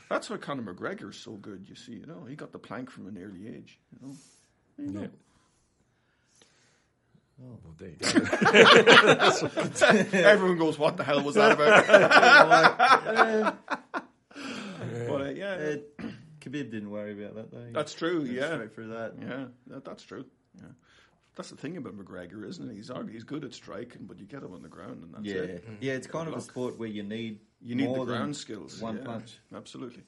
That's 0.10 0.30
why 0.30 0.38
Conor 0.38 0.74
McGregor's 0.74 1.18
so 1.18 1.32
good. 1.34 1.66
You 1.68 1.76
see, 1.76 1.94
you 1.94 2.06
know, 2.06 2.24
he 2.26 2.36
got 2.36 2.52
the 2.52 2.60
plank 2.60 2.90
from 2.90 3.08
an 3.08 3.18
early 3.22 3.48
age. 3.48 3.80
You 3.92 4.08
know, 4.08 4.14
you 4.78 4.92
go. 4.92 5.02
Yeah. 5.02 5.08
Well, 7.38 7.60
there 7.78 7.90
you 7.90 7.98
go. 7.98 8.08
Everyone 10.18 10.58
goes, 10.58 10.80
"What 10.80 10.96
the 10.98 11.04
hell 11.04 11.22
was 11.22 11.36
that 11.36 11.52
about?" 11.52 11.86
but 15.08 15.22
uh, 15.22 15.30
yeah, 15.32 15.76
Uh, 16.02 16.04
Khabib 16.42 16.70
didn't 16.72 16.92
worry 16.92 17.12
about 17.22 17.36
that 17.36 17.52
though. 17.52 17.66
He 17.66 17.72
that's 17.74 17.94
true. 17.94 18.24
Yeah, 18.24 18.54
straight 18.54 18.74
through 18.74 18.88
that. 18.90 19.14
yeah, 19.20 19.46
that, 19.68 19.84
that's 19.84 20.04
true. 20.04 20.26
Yeah. 20.58 20.68
that's 21.36 21.50
the 21.50 21.58
thing 21.58 21.76
about 21.78 21.98
McGregor, 21.98 22.48
isn't 22.48 22.70
it? 22.70 22.76
He's 22.76 22.92
he's 23.12 23.24
good 23.24 23.44
at 23.44 23.54
striking, 23.54 24.06
but 24.06 24.20
you 24.20 24.26
get 24.26 24.44
him 24.44 24.54
on 24.54 24.62
the 24.62 24.70
ground 24.70 25.04
and 25.04 25.14
that's 25.14 25.26
Yeah, 25.26 25.42
it. 25.56 25.64
yeah. 25.82 25.94
It's 25.94 26.08
kind 26.08 26.28
of 26.30 26.36
a 26.36 26.42
sport 26.42 26.78
where 26.80 26.88
you 26.88 27.04
need 27.04 27.40
You 27.62 27.76
need 27.76 27.88
more 27.88 28.06
the 28.06 28.14
ground 28.14 28.36
skills. 28.38 28.80
One 28.82 28.98
yeah, 28.98 29.04
punch. 29.04 29.38
Absolutely. 29.54 30.04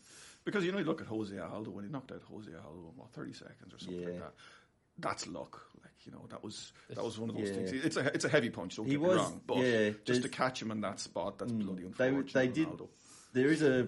Because 0.46 0.64
you 0.64 0.72
know, 0.72 0.78
you 0.78 0.86
look 0.86 1.02
at 1.02 1.08
Jose 1.08 1.38
Aldo 1.38 1.72
when 1.72 1.84
he 1.84 1.90
knocked 1.90 2.12
out 2.14 2.22
Jose 2.32 2.50
Aldo 2.50 2.92
in 2.92 2.96
what 2.98 3.12
thirty 3.12 3.34
seconds 3.34 3.74
or 3.74 3.80
something 3.80 4.06
like 4.06 4.20
that. 4.20 4.34
That's 5.00 5.28
luck. 5.28 5.62
Like 5.82 5.92
you 6.06 6.12
know, 6.12 6.26
that 6.30 6.44
was 6.44 6.72
that 6.90 7.04
was 7.04 7.20
one 7.20 7.30
of 7.30 7.36
those 7.36 7.50
Yeah. 7.50 7.56
things. 7.56 7.72
It's 7.72 7.98
a 7.98 8.14
it's 8.14 8.26
a 8.26 8.30
heavy 8.30 8.50
punch. 8.50 8.76
Don't 8.78 8.86
He 8.86 8.94
get 8.94 9.02
was- 9.02 9.18
me 9.18 9.24
wrong, 9.24 9.42
but 9.46 9.58
yeah, 9.58 9.90
just 10.06 10.22
to 10.24 10.30
catch 10.30 10.62
him 10.62 10.72
in 10.72 10.82
that 10.82 11.00
spot, 11.00 11.38
that's 11.40 11.52
mm. 11.52 11.64
bloody 11.66 11.84
They 11.98 12.08
unfortunate. 12.10 12.34
they 12.34 12.48
did. 12.48 12.68
Ronaldo. 12.70 12.88
There 13.34 13.48
is 13.48 13.62
a 13.62 13.88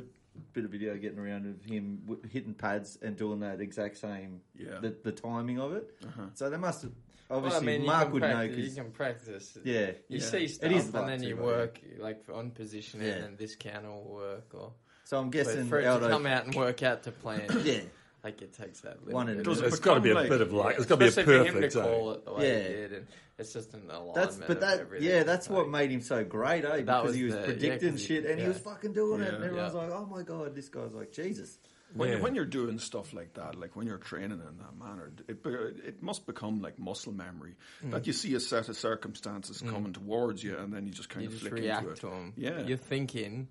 bit 0.53 0.65
of 0.65 0.71
video 0.71 0.95
getting 0.97 1.19
around 1.19 1.45
of 1.47 1.63
him 1.65 2.01
w- 2.05 2.21
hitting 2.29 2.53
pads 2.53 2.97
and 3.01 3.17
doing 3.17 3.39
that 3.41 3.59
exact 3.59 3.97
same. 3.97 4.41
Yeah. 4.55 4.79
The, 4.79 4.95
the 5.03 5.11
timing 5.11 5.59
of 5.59 5.73
it. 5.73 5.89
Uh-huh. 6.05 6.27
So 6.35 6.49
they 6.49 6.57
must 6.57 6.83
have. 6.83 6.91
Well, 7.29 7.39
Obviously, 7.39 7.75
I 7.75 7.77
mean, 7.77 7.85
Mark 7.85 8.03
can 8.05 8.11
would 8.13 8.21
know 8.23 8.33
practice, 8.33 8.69
you 8.75 8.81
can 8.83 8.91
practice. 8.91 9.57
yeah, 9.63 9.79
You 10.07 10.17
Yeah. 10.17 10.19
see 10.19 10.47
stuff, 10.47 10.71
is 10.71 10.85
and 10.95 11.09
then 11.09 11.19
too, 11.21 11.27
you 11.27 11.35
though, 11.35 11.43
work 11.43 11.79
like 11.99 12.23
on 12.33 12.51
positioning, 12.51 13.05
Yeah. 13.07 13.13
and 13.25 13.37
this 13.37 13.55
counter 13.55 13.89
will 13.89 14.03
work. 14.15 14.53
Or 14.55 14.73
So 15.03 15.19
I'm 15.19 15.25
but 15.25 15.33
guessing 15.33 15.67
for 15.67 15.79
it 15.79 15.85
Aldo. 15.85 16.07
to 16.07 16.13
come 16.13 16.25
out 16.25 16.45
and 16.45 16.55
work 16.55 16.81
out 16.83 17.03
to 17.03 17.11
plan, 17.11 17.47
Yeah. 17.63 17.81
Like 18.23 18.41
it 18.41 18.53
takes 18.53 18.81
that 18.81 18.99
little 18.99 19.13
One 19.13 19.27
bit 19.27 19.37
and 19.37 19.45
Does 19.45 19.61
it 19.61 19.65
It's 19.67 19.79
got 19.79 19.95
to 19.95 20.01
be 20.01 20.09
a 20.11 20.13
become 20.15 20.29
bit 20.29 20.41
of 20.41 20.51
luck. 20.53 20.71
Yeah, 20.73 20.77
It's 20.77 20.85
got 20.85 20.95
to 20.95 20.99
be 20.99 21.05
a 21.05 21.07
especially 21.09 21.37
for 21.39 21.45
him 21.45 21.53
perfect 21.53 21.73
to 21.73 21.81
call 21.81 22.11
it 22.11 22.25
the 22.25 22.33
way 22.33 22.47
Yeah. 22.47 22.67
he 22.67 22.73
did, 22.73 22.93
and 22.93 23.07
it's 23.37 23.53
just 23.53 23.73
an 23.73 23.89
alignment. 23.89 24.15
That's 24.15 24.35
but 24.37 24.59
that 24.61 24.79
everything. 24.79 25.07
yeah, 25.09 25.23
that's 25.23 25.47
what 25.49 25.69
made 25.69 25.91
him 25.91 26.01
so 26.01 26.23
great, 26.25 26.65
eh? 26.65 26.77
Because 26.81 27.05
was 27.07 27.15
he 27.15 27.23
was 27.23 27.33
the- 27.33 27.39
yeah, 27.39 27.45
predicting 27.45 27.91
'cause 27.91 28.01
he- 28.01 28.05
shit 28.07 28.25
and 28.25 28.39
he 28.41 28.47
was 28.47 28.57
fucking 28.59 28.93
doing 28.93 29.21
it, 29.21 29.33
and 29.33 29.39
Yeah. 29.43 29.49
everyone's 29.49 29.73
Yeah. 29.73 29.79
like, 29.81 29.91
"Oh 29.91 30.05
my 30.05 30.23
god, 30.23 30.53
this 30.55 30.67
guy's 30.69 30.91
like 30.93 31.11
Jesus." 31.11 31.57
When, 31.95 32.09
Yeah. 32.09 32.17
you, 32.17 32.21
when 32.21 32.35
you're 32.35 32.45
doing 32.45 32.77
stuff 32.77 33.13
like 33.13 33.33
that, 33.33 33.55
like 33.55 33.75
when 33.75 33.87
you're 33.87 33.97
training 33.97 34.41
in 34.47 34.57
that 34.59 34.77
manner, 34.77 35.11
it 35.27 35.39
it 35.87 36.03
must 36.03 36.27
become 36.27 36.61
like 36.61 36.77
muscle 36.77 37.11
memory. 37.13 37.55
Mm. 37.83 37.91
That 37.91 38.05
you 38.05 38.13
see 38.13 38.35
a 38.35 38.39
set 38.39 38.69
of 38.69 38.77
circumstances 38.77 39.61
coming 39.61 39.93
towards 39.93 40.43
you, 40.43 40.55
and 40.57 40.71
then 40.71 40.85
you 40.85 40.91
just 40.91 41.09
kind 41.09 41.23
you 41.23 41.29
of 41.29 41.33
just 41.33 41.41
flick 41.49 41.53
react 41.63 41.81
into 41.81 41.93
it. 41.93 41.99
to 42.01 42.05
them. 42.07 42.33
Yeah. 42.37 42.61
you're 42.67 42.77
thinking 42.77 43.47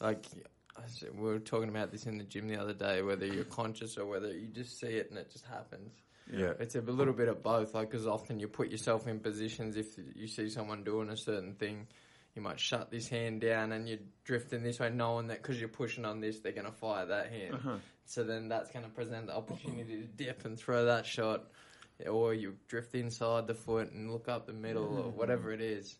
like 0.00 0.24
I 0.26 0.28
said- 0.30 0.42
we 1.14 1.22
were 1.22 1.38
talking 1.38 1.68
about 1.68 1.92
this 1.92 2.06
in 2.06 2.18
the 2.18 2.24
gym 2.24 2.48
the 2.48 2.60
other 2.60 2.74
day. 2.74 3.02
Whether 3.02 3.26
you're 3.26 3.44
conscious 3.44 3.98
or 3.98 4.06
whether 4.06 4.32
you 4.32 4.48
just 4.48 4.78
see 4.78 4.88
it 4.88 5.10
and 5.10 5.18
it 5.18 5.30
just 5.30 5.46
happens. 5.46 5.92
Yeah. 6.32 6.52
It's 6.58 6.74
a 6.74 6.80
little 6.80 7.12
bit 7.12 7.28
of 7.28 7.42
both. 7.42 7.74
Like, 7.74 7.90
because 7.90 8.06
often 8.06 8.40
you 8.40 8.48
put 8.48 8.70
yourself 8.70 9.06
in 9.06 9.20
positions 9.20 9.76
if 9.76 9.86
you 10.14 10.28
see 10.28 10.48
someone 10.48 10.84
doing 10.84 11.10
a 11.10 11.16
certain 11.16 11.54
thing, 11.54 11.86
you 12.34 12.40
might 12.40 12.58
shut 12.58 12.90
this 12.90 13.08
hand 13.08 13.40
down 13.42 13.72
and 13.72 13.88
you're 13.88 13.98
drifting 14.24 14.62
this 14.62 14.80
way, 14.80 14.88
knowing 14.88 15.26
that 15.26 15.42
because 15.42 15.60
you're 15.60 15.68
pushing 15.68 16.04
on 16.04 16.20
this, 16.20 16.40
they're 16.40 16.52
going 16.52 16.66
to 16.66 16.72
fire 16.72 17.06
that 17.06 17.30
hand. 17.30 17.54
Uh-huh. 17.54 17.76
So 18.06 18.24
then 18.24 18.48
that's 18.48 18.70
going 18.70 18.84
to 18.84 18.90
present 18.90 19.26
the 19.26 19.36
opportunity 19.36 19.96
to 19.96 20.06
dip 20.06 20.44
and 20.44 20.58
throw 20.58 20.86
that 20.86 21.06
shot, 21.06 21.44
or 22.08 22.32
you 22.34 22.56
drift 22.68 22.94
inside 22.94 23.46
the 23.46 23.54
foot 23.54 23.92
and 23.92 24.10
look 24.10 24.28
up 24.28 24.46
the 24.46 24.52
middle, 24.52 24.98
or 24.98 25.10
whatever 25.10 25.52
it 25.52 25.60
is. 25.60 25.96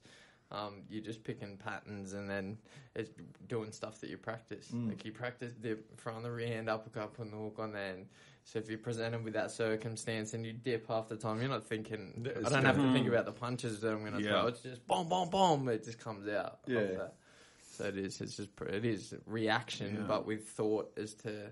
Um, 0.53 0.83
you're 0.91 1.03
just 1.03 1.25
picking 1.25 1.57
patterns 1.57 2.13
and 2.13 2.29
then 2.29 2.59
it's 2.95 3.11
doing 3.49 3.73
stuff 3.73 4.01
that 4.01 4.11
you 4.11 4.19
practice. 4.19 4.69
Mm. 4.73 4.91
Like 4.91 5.05
you 5.05 5.11
practice 5.11 5.55
the 5.59 5.79
front 5.97 6.19
of 6.19 6.25
the 6.25 6.31
rear 6.31 6.49
hand, 6.49 6.69
uppercut, 6.69 7.15
putting 7.15 7.33
the 7.33 7.39
hook 7.39 7.57
on 7.59 7.73
there. 7.73 7.95
And 7.95 8.07
so 8.45 8.59
if 8.59 8.69
you're 8.69 8.79
presented 8.79 9.25
with 9.25 9.33
that 9.33 9.51
circumstance 9.51 10.35
and 10.35 10.45
you 10.45 10.53
dip 10.53 10.89
half 10.89 11.09
the 11.09 11.17
time, 11.17 11.41
you're 11.41 11.49
not 11.49 11.67
thinking, 11.67 12.27
I 12.45 12.51
don't 12.51 12.67
have 12.67 12.77
to 12.77 12.83
mm. 12.83 12.93
think 12.93 13.09
about 13.09 13.25
the 13.25 13.33
punches 13.33 13.81
that 13.81 13.93
I'm 13.93 14.01
going 14.01 14.13
to 14.13 14.23
Yeah. 14.23 14.43
throw. 14.43 14.47
It's 14.49 14.61
just 14.61 14.87
boom, 14.87 15.09
boom, 15.09 15.31
boom. 15.31 15.69
It 15.69 15.85
just 15.85 15.99
comes 15.99 16.29
out. 16.29 16.59
Yeah. 16.67 17.09
So 17.73 17.85
it 17.85 17.97
is. 17.97 18.21
It's 18.21 18.37
just 18.37 18.51
it 18.61 18.85
is 18.85 19.15
reaction, 19.25 19.97
Yeah. 19.97 20.07
but 20.07 20.27
with 20.27 20.47
thought 20.47 20.93
as 20.99 21.15
to 21.15 21.51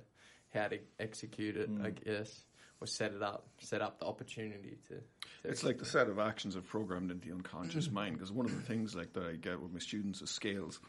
how 0.53 0.69
to 0.69 0.79
execute 0.99 1.57
it. 1.57 1.71
I 1.83 1.91
mm. 1.91 2.05
guess 2.05 2.43
or 2.81 2.87
set 2.87 3.13
it 3.13 3.23
up, 3.23 3.47
set 3.59 3.83
up 3.83 3.99
the 3.99 4.07
opportunity 4.07 4.79
to. 4.89 4.95
to 4.95 5.49
It's 5.49 5.65
like 5.65 5.79
the 5.79 5.85
set 5.85 6.09
of 6.09 6.19
actions 6.19 6.57
are 6.57 6.63
programmed 6.63 7.11
into 7.11 7.29
the 7.29 7.35
unconscious 7.35 7.91
mind. 7.93 8.15
Because 8.15 8.33
one 8.33 8.47
of 8.47 8.55
the 8.55 8.63
things 8.63 8.95
like 8.95 9.13
that 9.13 9.25
I 9.25 9.37
get 9.37 9.61
with 9.61 9.73
my 9.73 9.79
students 9.79 10.23
is 10.23 10.31
scales. 10.31 10.81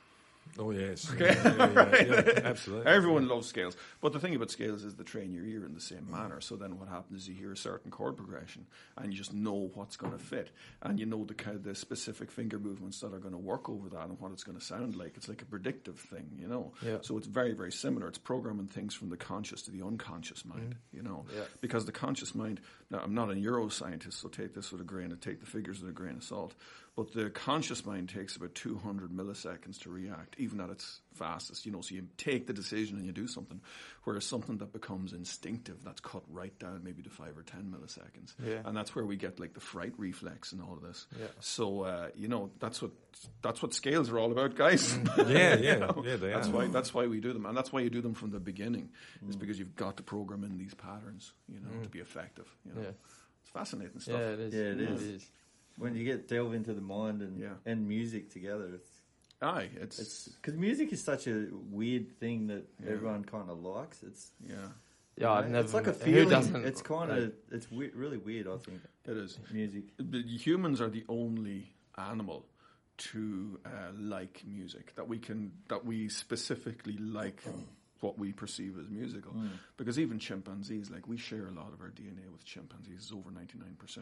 Oh 0.60 0.72
yes. 0.72 1.12
Yeah, 1.18 1.36
yeah, 1.44 1.90
yeah, 1.92 2.24
yeah, 2.26 2.40
absolutely. 2.44 2.92
Everyone 2.92 3.28
loves 3.28 3.48
scales, 3.48 3.78
but 4.02 4.14
the 4.14 4.20
thing 4.20 4.36
about 4.36 4.52
scales 4.52 4.84
is 4.84 4.96
they 4.96 5.04
train 5.04 5.34
your 5.34 5.46
ear 5.46 5.66
in 5.66 5.74
the 5.74 5.82
same 5.82 6.10
manner. 6.10 6.42
So 6.42 6.56
then, 6.56 6.78
what 6.78 6.88
happens 6.88 7.24
is 7.24 7.30
you 7.30 7.36
hear 7.36 7.52
a 7.52 7.58
certain 7.58 7.92
chord 7.92 8.18
progression, 8.18 8.66
and 8.98 9.12
you 9.12 9.18
just 9.18 9.34
know 9.34 9.72
what's 9.74 9.96
going 9.96 10.14
to 10.14 10.20
fit, 10.20 10.52
and 10.82 11.00
you 11.00 11.06
know 11.06 11.24
the 11.24 11.34
kind 11.34 11.56
of 11.56 11.64
the 11.64 11.76
specific 11.76 12.32
finger 12.32 12.60
movements 12.60 13.00
that 13.00 13.14
are 13.14 13.20
going 13.20 13.34
to 13.34 13.40
work 13.40 13.70
over 13.70 13.90
that 13.90 14.08
and 14.08 14.20
what 14.20 14.32
it's 14.32 14.44
going 14.44 14.58
to 14.58 14.64
sound 14.64 14.96
like. 14.96 15.14
It's 15.16 15.30
like 15.30 15.42
a 15.42 15.46
predictive 15.46 16.00
thing, 16.00 16.30
you 16.38 16.48
know. 16.48 16.74
Yeah. 16.86 16.98
So 17.02 17.18
it's 17.18 17.28
very, 17.28 17.54
very 17.54 17.72
similar. 17.72 18.08
It's 18.08 18.18
programming 18.18 18.68
things 18.68 18.94
from 18.94 19.10
the 19.10 19.18
conscious 19.18 19.62
to 19.64 19.72
the 19.72 19.86
unconscious 19.86 20.44
mind, 20.46 20.76
mm-hmm. 20.76 20.98
you 20.98 21.04
know. 21.04 21.26
Yeah. 21.36 21.44
Because 21.62 21.86
the 21.86 21.92
conscious 21.92 22.36
mind. 22.36 22.60
Now, 22.92 23.00
I'm 23.00 23.16
not 23.16 23.32
a 23.32 23.34
neuroscientist, 23.34 24.14
so 24.14 24.28
take 24.28 24.54
this 24.54 24.72
with 24.72 24.82
a 24.82 24.84
grain 24.84 25.14
of 25.14 25.22
take 25.22 25.40
the 25.40 25.46
figures 25.46 25.80
with 25.80 25.90
a 25.90 25.94
grain 25.94 26.18
of 26.18 26.24
salt. 26.24 26.54
But 26.98 27.14
the 27.14 27.30
conscious 27.30 27.86
mind 27.86 28.10
takes 28.10 28.36
about 28.36 28.54
200 28.54 29.12
milliseconds 29.12 29.80
to 29.84 29.90
react, 29.90 30.36
even 30.38 30.60
at 30.60 30.70
its 30.70 31.00
fastest. 31.24 31.66
You 31.66 31.72
know, 31.72 31.82
so 31.82 31.96
you 31.96 32.08
take 32.18 32.48
the 32.48 32.54
decision 32.54 32.98
and 32.98 33.06
you 33.06 33.12
do 33.12 33.28
something, 33.28 33.62
whereas 34.04 34.26
something 34.26 34.58
that 34.58 34.74
becomes 34.74 35.14
instinctive, 35.14 35.84
that's 35.84 36.02
cut 36.02 36.24
right 36.30 36.58
down 36.60 36.82
maybe 36.84 37.02
to 37.04 37.10
five 37.10 37.38
or 37.38 37.44
10 37.44 37.74
milliseconds. 37.76 38.34
Yeah. 38.46 38.62
And 38.66 38.76
that's 38.76 38.96
where 38.96 39.06
we 39.06 39.16
get 39.18 39.40
like 39.40 39.54
the 39.54 39.60
fright 39.60 39.94
reflex 39.98 40.52
and 40.52 40.62
all 40.62 40.74
of 40.74 40.82
this. 40.82 41.06
Yeah. 41.20 41.28
So, 41.40 41.82
uh, 41.84 42.08
you 42.16 42.28
know, 42.28 42.50
that's 42.60 42.82
what 42.82 42.92
that's 43.42 43.62
what 43.62 43.74
scales 43.74 44.10
are 44.10 44.18
all 44.20 44.32
about, 44.32 44.56
guys. 44.56 44.94
Mm. 44.94 45.30
Yeah, 45.32 45.56
You 45.58 45.64
yeah, 45.64 45.76
know? 45.78 46.04
yeah, 46.06 46.16
they 46.16 46.30
That's 46.32 46.48
are. 46.48 46.52
why 46.52 46.68
that's 46.68 46.94
why 46.94 47.06
we 47.08 47.20
do 47.20 47.34
them, 47.34 47.46
and 47.46 47.56
that's 47.56 47.72
why 47.72 47.82
you 47.82 47.90
do 47.90 48.02
them 48.02 48.14
from 48.14 48.32
the 48.32 48.40
beginning. 48.40 48.90
Is 49.30 49.36
mm. 49.36 49.40
because 49.40 49.60
you've 49.60 49.76
got 49.76 49.98
to 49.98 50.04
program 50.04 50.44
in 50.44 50.58
these 50.58 50.74
patterns, 50.74 51.34
you 51.48 51.60
know, 51.60 51.70
mm. 51.70 51.84
to 51.84 51.90
be 51.90 52.00
effective. 52.00 52.48
You 52.66 52.74
know? 52.74 52.82
Yeah. 52.82 52.94
It's 53.42 53.50
fascinating 53.52 54.00
stuff. 54.00 54.20
yeah, 54.20 54.30
it 54.30 54.40
is. 54.40 54.54
Yeah, 54.54 54.62
it 54.62 54.82
is. 54.82 55.02
is. 55.02 55.30
When 55.78 55.96
you 55.96 56.04
get 56.04 56.28
delve 56.28 56.54
into 56.54 56.74
the 56.74 56.82
mind 56.82 57.22
and 57.22 57.40
Yeah. 57.40 57.56
and 57.66 57.88
music 57.88 58.30
together, 58.32 58.70
it's 58.76 58.90
Aye, 59.42 59.70
it's, 59.82 60.00
it's 60.00 60.28
because 60.30 60.56
music 60.58 60.94
is 60.94 61.04
such 61.04 61.28
a 61.28 61.48
weird 61.72 62.20
thing 62.20 62.48
that 62.48 62.64
everyone 62.88 63.24
kind 63.24 63.50
of 63.50 63.60
likes. 63.60 64.04
It's 64.04 64.32
yeah, 64.48 64.56
Yeah, 65.18 65.32
I've 65.32 65.50
never. 65.50 65.64
it's 65.66 65.74
like 65.74 65.88
a 65.88 65.94
who 65.94 66.00
feeling. 66.06 66.30
doesn't- 66.30 66.64
It's 66.66 66.82
kind 66.82 67.10
like, 67.10 67.20
of 67.20 67.34
it's 67.52 67.72
we- 67.72 67.90
really 67.90 68.18
weird. 68.18 68.48
I 68.48 68.58
think 68.58 68.82
it 69.06 69.18
is. 69.18 69.40
music. 69.52 69.86
The 69.98 70.22
humans 70.22 70.80
are 70.80 70.90
the 70.90 71.04
only 71.10 71.74
animal 71.98 72.46
to 72.98 73.60
uh, 73.66 73.70
like 73.98 74.44
music 74.46 74.94
that 74.96 75.08
we 75.08 75.18
can 75.18 75.52
that 75.70 75.84
we 75.84 76.08
specifically 76.08 76.98
like 76.98 77.42
what 78.02 78.18
we 78.20 78.32
perceive 78.32 78.78
as 78.80 78.90
musical 78.90 79.34
because 79.78 79.98
even 80.00 80.20
chimpanzees 80.20 80.92
like 80.92 81.08
we 81.08 81.18
share 81.18 81.48
a 81.48 81.52
lot 81.52 81.72
of 81.74 81.82
our 81.82 81.90
DNA 81.90 82.30
with 82.32 82.44
chimpanzees 82.46 82.98
it's 82.98 83.12
over 83.12 83.32
99% 83.32 83.98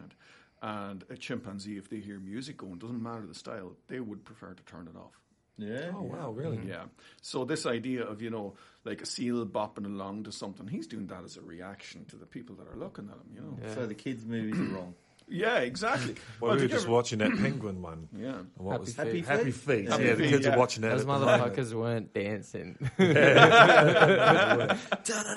and 0.62 1.04
a 1.10 1.16
chimpanzee 1.16 1.78
if 1.78 1.90
they 1.90 1.98
hear 2.00 2.20
music 2.20 2.58
going 2.58 2.78
doesn't 2.78 3.02
matter 3.02 3.26
the 3.26 3.34
style 3.34 3.72
they 3.88 4.00
would 4.02 4.24
prefer 4.26 4.54
to 4.54 4.64
turn 4.64 4.88
it 4.94 4.98
off 4.98 5.14
Yeah. 5.60 5.92
Oh 5.96 6.02
wow, 6.04 6.32
really? 6.32 6.58
Mm-hmm. 6.58 6.70
Yeah. 6.70 6.84
So 7.22 7.44
this 7.46 7.66
idea 7.66 8.04
of 8.06 8.22
you 8.22 8.30
know 8.30 8.54
like 8.86 9.02
a 9.02 9.06
seal 9.06 9.46
bopping 9.46 9.86
along 9.86 10.24
to 10.24 10.32
something, 10.32 10.66
he's 10.68 10.88
doing 10.88 11.08
that 11.08 11.24
as 11.24 11.36
a 11.38 11.42
reaction 11.42 12.06
to 12.06 12.16
the 12.16 12.26
people 12.26 12.56
that 12.56 12.68
are 12.68 12.78
looking 12.78 13.10
at 13.10 13.16
him. 13.16 13.28
You 13.36 13.42
know. 13.42 13.58
Yeah. 13.62 13.74
So 13.76 13.86
the 13.86 13.94
kids' 13.96 14.26
movies 14.26 14.58
are 14.58 14.74
wrong. 14.76 14.94
Yeah, 15.32 15.60
exactly. 15.60 16.16
Well, 16.42 16.56
we 16.56 16.64
were 16.64 16.68
just 16.68 16.86
ever- 16.86 16.94
watching 16.96 17.20
that 17.20 17.30
penguin 17.38 17.84
one. 17.84 18.10
Yeah. 18.18 18.30
And 18.40 18.48
what 18.56 18.72
Happy 18.72 18.82
was 18.86 18.94
Feet. 18.96 19.06
Happy 19.06 19.22
Happy 19.22 19.52
Feet? 19.52 19.64
feet? 19.82 19.90
Happy 19.90 20.04
yeah, 20.06 20.14
the 20.16 20.28
kids 20.28 20.46
yeah. 20.48 20.56
are 20.56 20.58
watching 20.58 20.82
that. 20.82 20.90
Those 20.90 21.02
at 21.02 21.08
the 21.08 21.14
moment. 21.20 21.56
motherfuckers 21.56 21.72
weren't 21.74 22.14
dancing. 22.16 22.78
Turn 22.98 23.16
it 23.16 23.38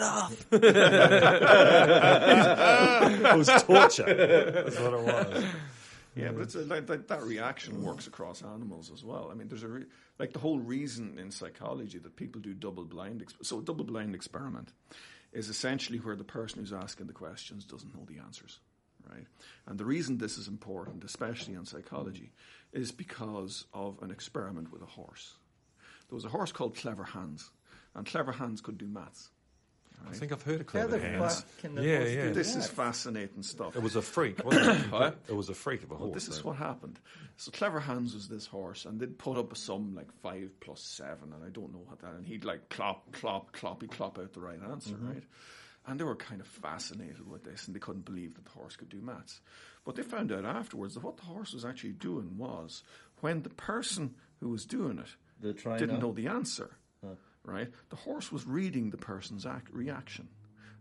off. 0.02 0.46
it 3.22 3.36
was 3.36 3.48
torture. 3.64 4.04
That's 4.64 4.80
what 4.80 4.92
it 4.94 5.00
was. 5.02 5.44
Yeah, 6.14 6.32
but 6.32 6.42
it's 6.42 6.54
a, 6.54 6.60
like 6.60 6.86
that, 6.88 7.08
that 7.08 7.22
reaction 7.22 7.82
works 7.82 8.06
across 8.06 8.42
animals 8.42 8.90
as 8.92 9.02
well. 9.02 9.30
I 9.30 9.34
mean, 9.34 9.48
there's 9.48 9.62
a 9.62 9.68
re- 9.68 9.86
like 10.18 10.32
the 10.32 10.38
whole 10.38 10.58
reason 10.58 11.18
in 11.18 11.30
psychology 11.30 11.98
that 11.98 12.16
people 12.16 12.40
do 12.40 12.52
double 12.52 12.84
blind. 12.84 13.24
Exp- 13.24 13.46
so, 13.46 13.60
a 13.60 13.62
double 13.62 13.84
blind 13.84 14.14
experiment 14.14 14.72
is 15.32 15.48
essentially 15.48 15.98
where 15.98 16.16
the 16.16 16.24
person 16.24 16.60
who's 16.60 16.72
asking 16.72 17.06
the 17.06 17.14
questions 17.14 17.64
doesn't 17.64 17.94
know 17.94 18.04
the 18.06 18.18
answers, 18.22 18.60
right? 19.10 19.24
And 19.66 19.78
the 19.78 19.86
reason 19.86 20.18
this 20.18 20.36
is 20.36 20.48
important, 20.48 21.04
especially 21.04 21.54
in 21.54 21.64
psychology, 21.64 22.32
is 22.72 22.92
because 22.92 23.64
of 23.72 23.96
an 24.02 24.10
experiment 24.10 24.70
with 24.70 24.82
a 24.82 24.86
horse. 24.86 25.36
There 26.08 26.16
was 26.16 26.26
a 26.26 26.30
horse 26.30 26.52
called 26.52 26.76
Clever 26.76 27.04
Hans, 27.04 27.50
and 27.94 28.06
Clever 28.06 28.32
Hans 28.32 28.60
could 28.60 28.76
do 28.76 28.86
maths. 28.86 29.30
I 30.10 30.12
think 30.14 30.32
I've 30.32 30.42
heard 30.42 30.60
of 30.60 30.66
How 30.66 30.70
Clever 30.72 30.98
the 30.98 31.00
Hans. 31.00 31.40
fuck 31.40 31.58
can 31.58 31.74
the 31.74 31.82
Yeah, 31.84 32.04
yeah. 32.04 32.30
This 32.30 32.52
that? 32.52 32.60
is 32.60 32.68
fascinating 32.68 33.42
stuff. 33.42 33.76
It 33.76 33.82
was 33.82 33.96
a 33.96 34.02
freak, 34.02 34.44
wasn't 34.44 34.92
it? 34.92 35.16
It 35.28 35.36
was 35.36 35.48
a 35.48 35.54
freak 35.54 35.82
of 35.82 35.90
a 35.90 35.94
Well, 35.94 36.04
horse. 36.08 36.14
this 36.14 36.28
is 36.28 36.36
right? 36.38 36.44
what 36.46 36.56
happened. 36.56 36.98
So 37.36 37.50
Clever 37.50 37.80
Hans 37.80 38.14
was 38.14 38.28
this 38.28 38.46
horse, 38.46 38.84
and 38.84 39.00
they'd 39.00 39.18
put 39.18 39.36
up 39.38 39.52
a 39.52 39.56
sum 39.56 39.94
like 39.94 40.12
five 40.20 40.50
plus 40.60 40.80
seven, 40.82 41.32
and 41.32 41.44
I 41.44 41.48
don't 41.48 41.72
know 41.72 41.82
what 41.86 42.00
that. 42.00 42.14
And 42.14 42.24
he'd 42.26 42.44
like 42.44 42.68
clop, 42.68 43.12
clop, 43.12 43.56
cloppy, 43.56 43.90
clop 43.90 44.18
out 44.18 44.32
the 44.32 44.40
right 44.40 44.60
answer, 44.70 44.90
mm-hmm. 44.94 45.08
right? 45.14 45.24
And 45.86 45.98
they 45.98 46.04
were 46.04 46.14
kind 46.14 46.40
of 46.40 46.46
fascinated 46.46 47.28
with 47.28 47.42
this, 47.42 47.66
and 47.66 47.74
they 47.74 47.80
couldn't 47.80 48.04
believe 48.04 48.34
that 48.34 48.44
the 48.44 48.50
horse 48.50 48.76
could 48.76 48.88
do 48.88 49.00
maths. 49.00 49.40
But 49.84 49.96
they 49.96 50.02
found 50.02 50.30
out 50.30 50.44
afterwards 50.44 50.94
that 50.94 51.02
what 51.02 51.16
the 51.16 51.24
horse 51.24 51.52
was 51.52 51.64
actually 51.64 51.94
doing 51.94 52.36
was 52.38 52.84
when 53.20 53.42
the 53.42 53.50
person 53.50 54.14
who 54.38 54.48
was 54.50 54.64
doing 54.64 54.98
it 54.98 55.08
The 55.40 55.52
didn't 55.54 55.98
know 56.00 56.12
the 56.12 56.28
answer, 56.28 56.76
right? 57.44 57.70
The 57.90 57.96
horse 57.96 58.30
was 58.32 58.46
reading 58.46 58.90
the 58.90 58.96
person's 58.98 59.46
act- 59.46 59.72
reaction. 59.72 60.28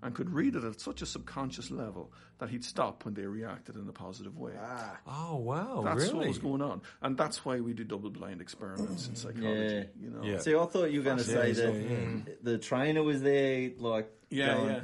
and 0.04 0.16
could 0.16 0.32
read 0.32 0.56
it 0.56 0.64
at 0.64 0.80
such 0.82 1.04
a 1.04 1.06
subconscious 1.06 1.70
level 1.70 2.12
that 2.40 2.50
he'd 2.50 2.64
stop 2.64 3.06
when 3.06 3.14
they 3.14 3.24
reacted 3.24 3.76
in 3.76 3.88
a 3.88 3.92
positive 3.92 4.36
way. 4.36 4.54
Ah. 4.60 4.98
Oh 5.06 5.36
wow, 5.38 5.84
That's 5.86 6.06
really? 6.06 6.16
what 6.16 6.28
was 6.30 6.40
going 6.40 6.62
on, 6.64 6.82
and 7.04 7.16
that's 7.16 7.46
why 7.46 7.60
we 7.60 7.74
do 7.74 7.84
double-blind 7.84 8.42
experiments 8.42 9.08
in 9.08 9.16
psychology. 9.16 9.76
Yeah. 9.76 9.84
You 10.04 10.10
know, 10.10 10.24
Yeah. 10.24 10.40
See, 10.40 10.56
I 10.56 10.66
thought 10.66 10.92
you 10.92 11.00
were 11.02 11.06
going 11.06 11.18
to 11.20 11.24
say 11.24 11.52
that 11.54 11.66
Fascinating. 11.74 12.28
the 12.42 12.58
trainer 12.58 13.04
was 13.04 13.22
there, 13.22 13.70
like 13.78 14.10
yeah, 14.32 14.56
going, 14.56 14.70
yeah. 14.70 14.82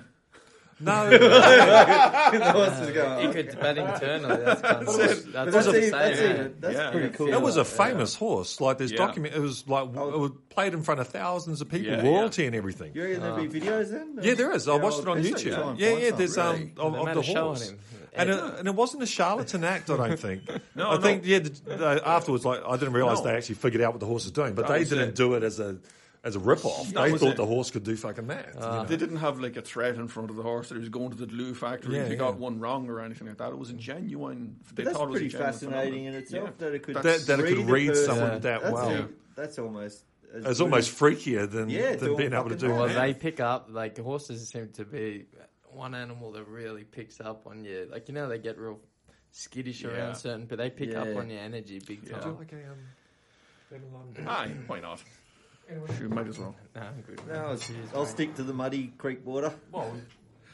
No, 0.80 1.10
the 1.10 2.52
horse 2.52 2.80
was 2.80 2.90
going. 2.92 3.20
He 3.22 3.28
"Okay." 3.28 3.44
could 3.44 3.60
bet 3.60 3.78
internally. 3.78 4.36
That's 4.46 4.62
kind 4.62 4.78
of 4.78 4.86
But 4.86 4.98
that's 4.98 5.24
that's, 5.34 5.68
what 5.68 5.76
I'm 5.76 5.76
even, 5.76 5.90
saying. 5.92 5.92
that's, 5.92 6.22
yeah. 6.22 6.48
that's 6.60 6.76
Yeah. 6.76 6.92
pretty 6.92 7.10
cool. 7.10 7.28
That 7.32 7.42
was 7.42 7.56
a 7.58 7.60
Yeah. 7.62 7.64
famous 7.64 8.16
horse. 8.16 8.62
Like 8.62 8.78
there's 8.78 8.92
Yeah. 8.92 8.98
document. 8.98 9.34
It 9.36 9.40
was 9.40 9.68
like 9.68 9.92
w 9.94 10.14
it 10.16 10.20
was 10.20 10.32
played 10.50 10.74
in 10.74 10.84
front 10.84 11.00
of 11.00 11.08
thousands 11.08 11.62
of 11.62 11.70
people, 11.70 11.92
Yeah, 11.94 12.02
royalty 12.04 12.46
and 12.46 12.56
everything. 12.56 12.92
You 12.94 13.04
reckon 13.06 13.22
there'd 13.22 13.52
be 13.52 13.60
videos 13.60 13.92
then? 13.92 14.20
Yeah, 14.22 14.36
there 14.36 14.52
is. 14.54 14.68
I 14.68 14.76
watched 14.78 15.00
it 15.00 15.08
on 15.08 15.24
YouTube. 15.24 15.80
Yeah, 15.80 15.96
yeah. 15.98 16.12
There's 16.12 16.38
um 16.38 16.72
of, 16.78 16.94
of 16.96 17.14
the 17.14 17.20
a 17.22 17.40
horse, 17.40 17.74
and 18.14 18.30
it, 18.30 18.40
and 18.60 18.68
it 18.68 18.76
wasn't 18.76 19.02
a 19.04 19.08
charlatan 19.08 19.64
act. 19.64 19.90
I 19.90 19.98
don't 19.98 20.20
think. 20.28 20.44
No, 20.76 20.90
I 20.90 20.96
no. 20.96 21.02
think 21.02 21.24
yeah. 21.26 21.40
The, 21.40 21.50
the, 21.66 22.02
afterwards, 22.08 22.46
like 22.46 22.62
I 22.68 22.78
didn't 22.78 22.94
realize 22.94 23.20
No. 23.20 23.26
they 23.26 23.36
actually 23.36 23.56
figured 23.56 23.82
out 23.82 23.94
what 23.94 24.00
the 24.00 24.06
horse 24.06 24.26
was 24.26 24.32
doing, 24.32 24.54
but 24.54 24.68
That 24.68 24.78
they 24.78 24.84
didn't 24.86 25.16
do 25.16 25.34
it 25.34 25.44
as 25.44 25.60
a 25.60 25.78
as 26.24 26.36
a 26.36 26.40
rip 26.40 26.66
off. 26.66 26.92
That 26.94 27.12
They 27.12 27.18
thought 27.18 27.32
it. 27.32 27.38
the 27.38 27.46
horse 27.46 27.72
could 27.72 27.84
do 27.84 27.96
fucking 27.96 28.28
that. 28.28 28.54
you 28.56 28.60
know? 28.60 28.86
They 28.86 28.98
didn't 28.98 29.18
have 29.18 29.40
like 29.40 29.56
a 29.56 29.62
threat 29.62 29.96
in 29.96 30.08
front 30.08 30.30
of 30.30 30.36
the 30.36 30.44
horse 30.44 30.70
that 30.70 30.76
he 30.76 30.80
was 30.80 30.90
going 30.90 31.12
to 31.12 31.18
the 31.18 31.28
glue 31.28 31.54
factory 31.54 31.96
Yeah, 31.96 32.02
if 32.02 32.08
he 32.08 32.14
yeah. 32.14 32.20
got 32.20 32.38
one 32.38 32.60
wrong 32.60 32.90
or 32.90 33.00
anything 33.00 33.28
like 33.28 33.38
that. 33.38 33.50
It 33.52 33.58
was 33.58 33.70
a 33.70 33.74
genuine. 33.74 34.58
They 34.74 34.84
that's 34.84 34.98
thought 34.98 35.08
it 35.08 35.12
was 35.12 35.20
pretty 35.22 35.36
fascinating 35.38 35.90
phenomenon. 36.06 36.14
in 36.14 36.16
itself 36.16 36.50
Yeah. 36.50 36.66
that 36.66 36.74
it 36.76 36.84
could 36.84 36.96
That's- 36.96 37.26
That- 37.26 37.38
that 37.38 37.46
it 37.46 37.56
could 37.56 37.70
read 37.70 37.88
person. 37.90 38.06
someone 38.06 38.30
that 38.32 38.42
that's, 38.42 38.72
well. 38.72 38.92
Yeah. 38.92 39.06
That's 39.36 39.60
almost. 39.60 40.04
as 40.34 40.46
It's 40.46 40.60
almost 40.60 40.92
freakier 41.00 41.50
than, 41.50 41.70
Yeah, 41.70 41.96
than 41.96 42.16
being 42.18 42.34
able 42.34 42.50
to 42.50 42.56
do 42.56 42.70
well, 42.70 42.88
that. 42.88 43.00
They 43.00 43.14
pick 43.14 43.40
up 43.40 43.68
like 43.72 43.98
horses 43.98 44.50
seem 44.50 44.70
to 44.74 44.84
be 44.84 45.26
one 45.72 45.94
animal 45.96 46.32
that 46.34 46.48
really 46.48 46.84
picks 46.84 47.22
up 47.22 47.46
on 47.48 47.64
you. 47.64 47.88
Like 47.90 48.10
you 48.10 48.14
know, 48.16 48.28
they 48.28 48.38
get 48.40 48.58
real 48.58 48.80
skittish 49.32 49.84
Yeah. 49.84 49.90
around 49.90 50.16
certain, 50.16 50.46
but 50.48 50.58
they 50.58 50.70
pick 50.70 50.96
up 50.96 51.08
on 51.16 51.30
your 51.30 51.40
energy 51.40 51.80
big 51.80 52.00
Yeah. 52.04 52.18
time. 52.20 52.38
like 52.38 52.52
a 52.52 52.56
um, 52.72 54.28
Aye, 54.28 54.52
why 54.68 54.80
not? 54.80 55.04
Sure, 55.98 56.10
might 56.10 56.28
as 56.28 56.40
well. 56.40 56.56
No, 56.76 56.82
I'm 56.82 57.02
good. 57.02 57.20
No, 57.28 57.34
I'll, 57.34 57.60
I'll 58.00 58.06
stick 58.06 58.36
to 58.36 58.44
the 58.44 58.54
muddy 58.54 58.94
creek 58.98 59.26
water. 59.26 59.54
Well, 59.72 59.92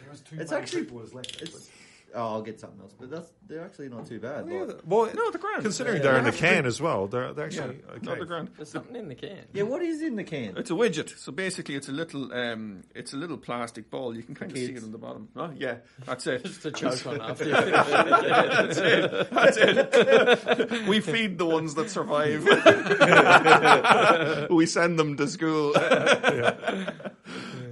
there 0.02 0.10
was 0.10 0.22
two 0.22 0.40
It's 0.40 0.52
main 0.52 0.62
actually- 0.62 0.82
creek 0.86 0.94
waters 0.94 1.14
left. 1.14 1.42
It's, 1.42 1.70
oh, 2.16 2.34
I'll 2.34 2.42
get 2.42 2.60
something 2.60 2.80
else, 2.82 2.94
but 3.00 3.10
that's 3.10 3.32
they're 3.48 3.64
actually 3.64 3.90
not 3.90 4.06
too 4.06 4.20
bad. 4.20 4.48
Yeah, 4.50 4.62
like- 4.64 4.80
well, 4.86 5.10
No, 5.14 5.32
the 5.32 5.38
grand. 5.38 5.64
considering 5.64 5.98
Yeah. 5.98 6.04
they're 6.04 6.18
in 6.18 6.24
They 6.24 6.32
the 6.32 6.38
have 6.38 6.50
to 6.50 6.56
can 6.56 6.66
as 6.66 6.82
well, 6.82 7.08
they're, 7.08 7.34
they're 7.34 7.52
Yeah, 7.52 7.62
actually 7.64 7.82
okay. 7.96 8.00
not 8.06 8.20
the 8.20 8.26
grand. 8.26 8.50
There's 8.56 8.70
something 8.70 8.96
in 8.96 9.08
the 9.10 9.16
can. 9.16 9.40
yeah, 9.54 9.64
what 9.64 9.82
is 9.82 10.02
in 10.02 10.16
the 10.16 10.24
can? 10.24 10.56
It's 10.58 10.72
a 10.72 10.74
widget. 10.74 11.18
So 11.18 11.32
basically, 11.32 11.76
it's 11.76 11.90
a 11.90 11.92
little, 11.92 12.34
um, 12.34 12.84
it's 12.96 13.14
a 13.14 13.18
little 13.18 13.38
plastic 13.38 13.90
ball. 13.90 14.16
You 14.16 14.24
can 14.24 14.36
kind 14.36 14.52
of 14.52 14.58
see 14.58 14.66
it 14.74 14.84
on 14.84 14.92
the 14.92 14.98
bottom. 14.98 15.30
Oh, 15.36 15.52
yeah, 15.56 15.78
that's 16.06 16.26
it. 16.28 16.44
Just 16.46 16.62
to 16.64 16.72
choke 16.72 17.06
on 17.08 17.22
after. 17.22 17.46
that's 17.50 18.78
it. 18.78 19.30
That's 19.32 19.58
it. 19.58 20.84
we 20.88 21.00
feed 21.02 21.38
the 21.38 21.46
ones 21.46 21.76
that 21.76 21.90
survive. 21.90 22.44
we 24.50 24.66
send 24.66 24.98
them 25.00 25.18
to 25.18 25.28
school. 25.28 25.74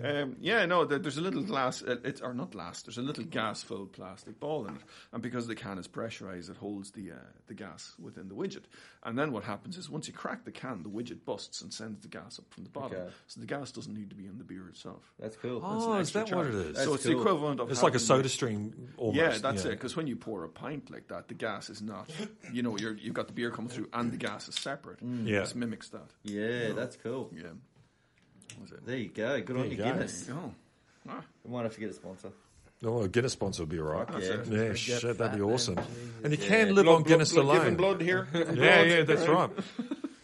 Um, 0.03 0.35
yeah, 0.39 0.65
no, 0.65 0.85
there's 0.85 1.17
a 1.17 1.21
little 1.21 1.43
glass, 1.43 1.83
uh, 1.83 1.97
it's 2.03 2.21
or 2.21 2.33
not 2.33 2.51
glass. 2.51 2.81
There's 2.81 2.97
a 2.97 3.01
little 3.01 3.23
gas-filled 3.23 3.91
plastic 3.93 4.39
ball 4.39 4.65
in 4.67 4.75
it, 4.75 4.81
and 5.13 5.21
because 5.21 5.47
the 5.47 5.55
can 5.55 5.77
is 5.77 5.87
pressurized, 5.87 6.49
it 6.49 6.57
holds 6.57 6.91
the 6.91 7.11
uh, 7.11 7.15
the 7.47 7.53
gas 7.53 7.93
within 8.01 8.27
the 8.29 8.35
widget. 8.35 8.63
And 9.03 9.17
then 9.17 9.31
what 9.31 9.43
happens 9.43 9.77
is 9.77 9.89
once 9.89 10.07
you 10.07 10.13
crack 10.13 10.45
the 10.45 10.51
can, 10.51 10.83
the 10.83 10.89
widget 10.89 11.25
busts 11.25 11.61
and 11.61 11.73
sends 11.73 12.01
the 12.01 12.07
gas 12.07 12.37
up 12.39 12.45
from 12.53 12.63
the 12.63 12.69
bottom. 12.69 12.97
Okay. 12.97 13.09
So 13.27 13.39
the 13.39 13.47
gas 13.47 13.71
doesn't 13.71 13.93
need 13.93 14.09
to 14.11 14.15
be 14.15 14.25
in 14.27 14.37
the 14.37 14.43
beer 14.43 14.67
itself. 14.69 15.11
That's 15.19 15.35
cool. 15.37 15.61
Oh, 15.63 15.93
an 15.93 16.01
is 16.01 16.15
extra 16.15 16.25
that 16.25 16.35
what 16.35 16.43
charge. 16.51 16.55
it 16.55 16.67
is? 16.71 16.77
so 16.77 16.83
That's 16.83 16.95
it's 16.95 17.03
the 17.05 17.17
equivalent 17.19 17.59
of 17.59 17.71
It's 17.71 17.83
like 17.83 17.95
a 17.95 17.99
soda 17.99 18.29
stream 18.29 18.89
almost. 18.97 19.17
yeah, 19.17 19.37
that's 19.37 19.65
it. 19.65 19.71
Because 19.71 19.95
when 19.95 20.07
you 20.07 20.15
pour 20.15 20.43
a 20.43 20.49
pint 20.49 20.91
like 20.91 21.07
that, 21.07 21.27
the 21.27 21.33
gas 21.33 21.69
is 21.69 21.81
not. 21.81 22.09
You 22.53 22.61
know, 22.63 22.77
you're, 22.77 22.93
you've 22.95 23.13
got 23.13 23.27
the 23.27 23.33
beer 23.33 23.49
coming 23.51 23.69
through, 23.69 23.89
and 23.93 24.11
the 24.11 24.17
gas 24.17 24.47
is 24.47 24.55
separate. 24.55 24.99
Yeah. 25.01 25.39
This 25.41 25.55
mimics 25.55 25.89
that. 25.89 26.09
Yeah, 26.23 26.73
that's 26.73 26.95
cool. 26.97 27.31
Yeah. 27.35 27.43
What 28.55 28.63
was 28.63 28.71
it? 28.71 28.85
There 28.85 28.97
you 28.97 29.09
go. 29.09 29.41
Good 29.41 29.55
on 29.57 29.65
you 29.65 29.71
you, 29.71 29.77
go. 29.77 29.83
Guinness. 29.85 30.29
Oh. 30.31 30.51
Ah, 31.09 31.23
We 31.43 31.51
might 31.51 31.63
have 31.63 31.73
to 31.73 31.79
get 31.79 31.89
a 31.89 31.93
sponsor. 31.93 32.29
Oh, 32.83 33.01
a 33.03 33.07
Guinness 33.07 33.33
sponsor 33.33 33.61
would 33.63 33.69
be 33.69 33.79
all 33.79 33.85
right. 33.85 34.07
That's 34.07 34.25
Yeah. 34.27 34.33
it. 34.33 34.47
Yeah, 34.47 34.67
Get 34.69 34.77
shit, 34.79 35.17
that'd 35.17 35.37
be 35.37 35.43
awesome. 35.43 35.75
Jesus. 35.75 35.91
And 36.23 36.33
you 36.33 36.39
Yeah. 36.41 36.47
can 36.47 36.75
live 36.75 36.87
on 36.87 37.03
Guinness 37.03 37.31
blood, 37.31 37.43
alone. 37.45 37.75
Blood 37.75 38.01
here. 38.01 38.27
Yeah, 38.33 38.43
blood. 38.43 38.57
yeah, 38.87 39.03
that's 39.03 39.27
right. 39.27 39.49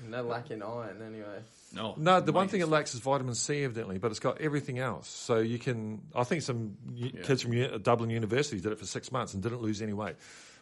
No 0.10 0.24
lack 0.24 0.50
in 0.52 0.64
iron, 0.64 1.02
anyway. 1.06 1.40
No, 1.74 1.94
No, 1.98 2.22
the 2.22 2.32
one 2.32 2.48
thing 2.48 2.62
it 2.62 2.68
lacks 2.70 2.94
is 2.96 3.02
vitamin 3.02 3.36
C, 3.36 3.64
evidently, 3.64 3.98
but 4.00 4.10
it's 4.10 4.22
got 4.22 4.40
everything 4.42 4.80
else. 4.80 5.08
So 5.10 5.38
you 5.40 5.60
can. 5.60 6.02
I 6.16 6.24
think 6.24 6.42
some 6.42 6.78
Yeah. 6.96 7.22
kids 7.24 7.42
from 7.44 7.54
U- 7.54 7.78
Dublin 7.78 8.10
University 8.10 8.60
did 8.62 8.72
it 8.72 8.80
for 8.80 8.86
six 8.86 9.12
months 9.12 9.34
and 9.34 9.44
didn't 9.44 9.62
lose 9.62 9.82
any 9.82 9.94
weight 9.94 10.16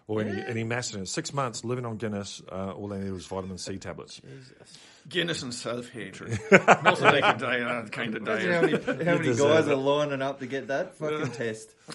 or 0.08 0.19
any, 0.21 0.41
any 0.45 0.63
mass 0.63 0.93
in 0.93 1.01
it. 1.01 1.08
Six 1.08 1.32
months 1.32 1.63
living 1.63 1.86
on 1.86 1.97
Guinness, 1.97 2.41
uh, 2.51 2.71
all 2.73 2.88
they 2.88 2.97
needed 2.97 3.13
was 3.13 3.28
vitamin 3.28 3.58
C 3.60 3.78
tablets. 3.78 4.15
Jesus. 4.19 4.78
Guinness 5.08 5.44
and 5.44 5.54
self 5.54 5.89
hatred. 5.89 6.39
Not 6.52 6.65
Nothing 6.84 7.06
like 7.06 7.36
a 7.36 7.38
diet, 7.38 7.86
that 7.86 7.91
kind 7.91 8.15
of 8.15 8.24
Imagine 8.24 8.52
how 8.52 8.62
many, 8.62 9.04
how 9.06 9.18
many 9.18 9.36
guys 9.36 9.68
it. 9.68 9.72
are 9.72 9.76
lining 9.76 10.24
up 10.24 10.39
to 10.39 10.48
get 10.48 10.68
that 10.70 10.96
fucking 10.96 11.30
test. 11.32 11.70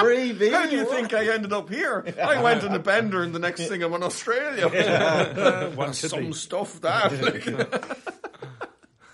Free 0.00 0.32
beer. 0.32 0.52
How 0.58 0.66
do 0.66 0.76
you 0.76 0.86
think 0.86 1.12
I 1.12 1.26
ended 1.32 1.52
up 1.52 1.68
here? 1.68 2.04
I 2.20 2.42
went 2.42 2.64
in 2.64 2.72
a 2.72 2.78
bender, 2.78 3.22
and 3.22 3.34
the 3.34 3.38
next 3.38 3.68
thing 3.68 3.82
I'm 3.82 3.92
in 3.92 4.02
Australia. 4.02 4.68
One 5.74 5.92
Some 5.92 6.10
kidney. 6.20 6.32
stuff 6.32 6.80
that. 6.80 7.12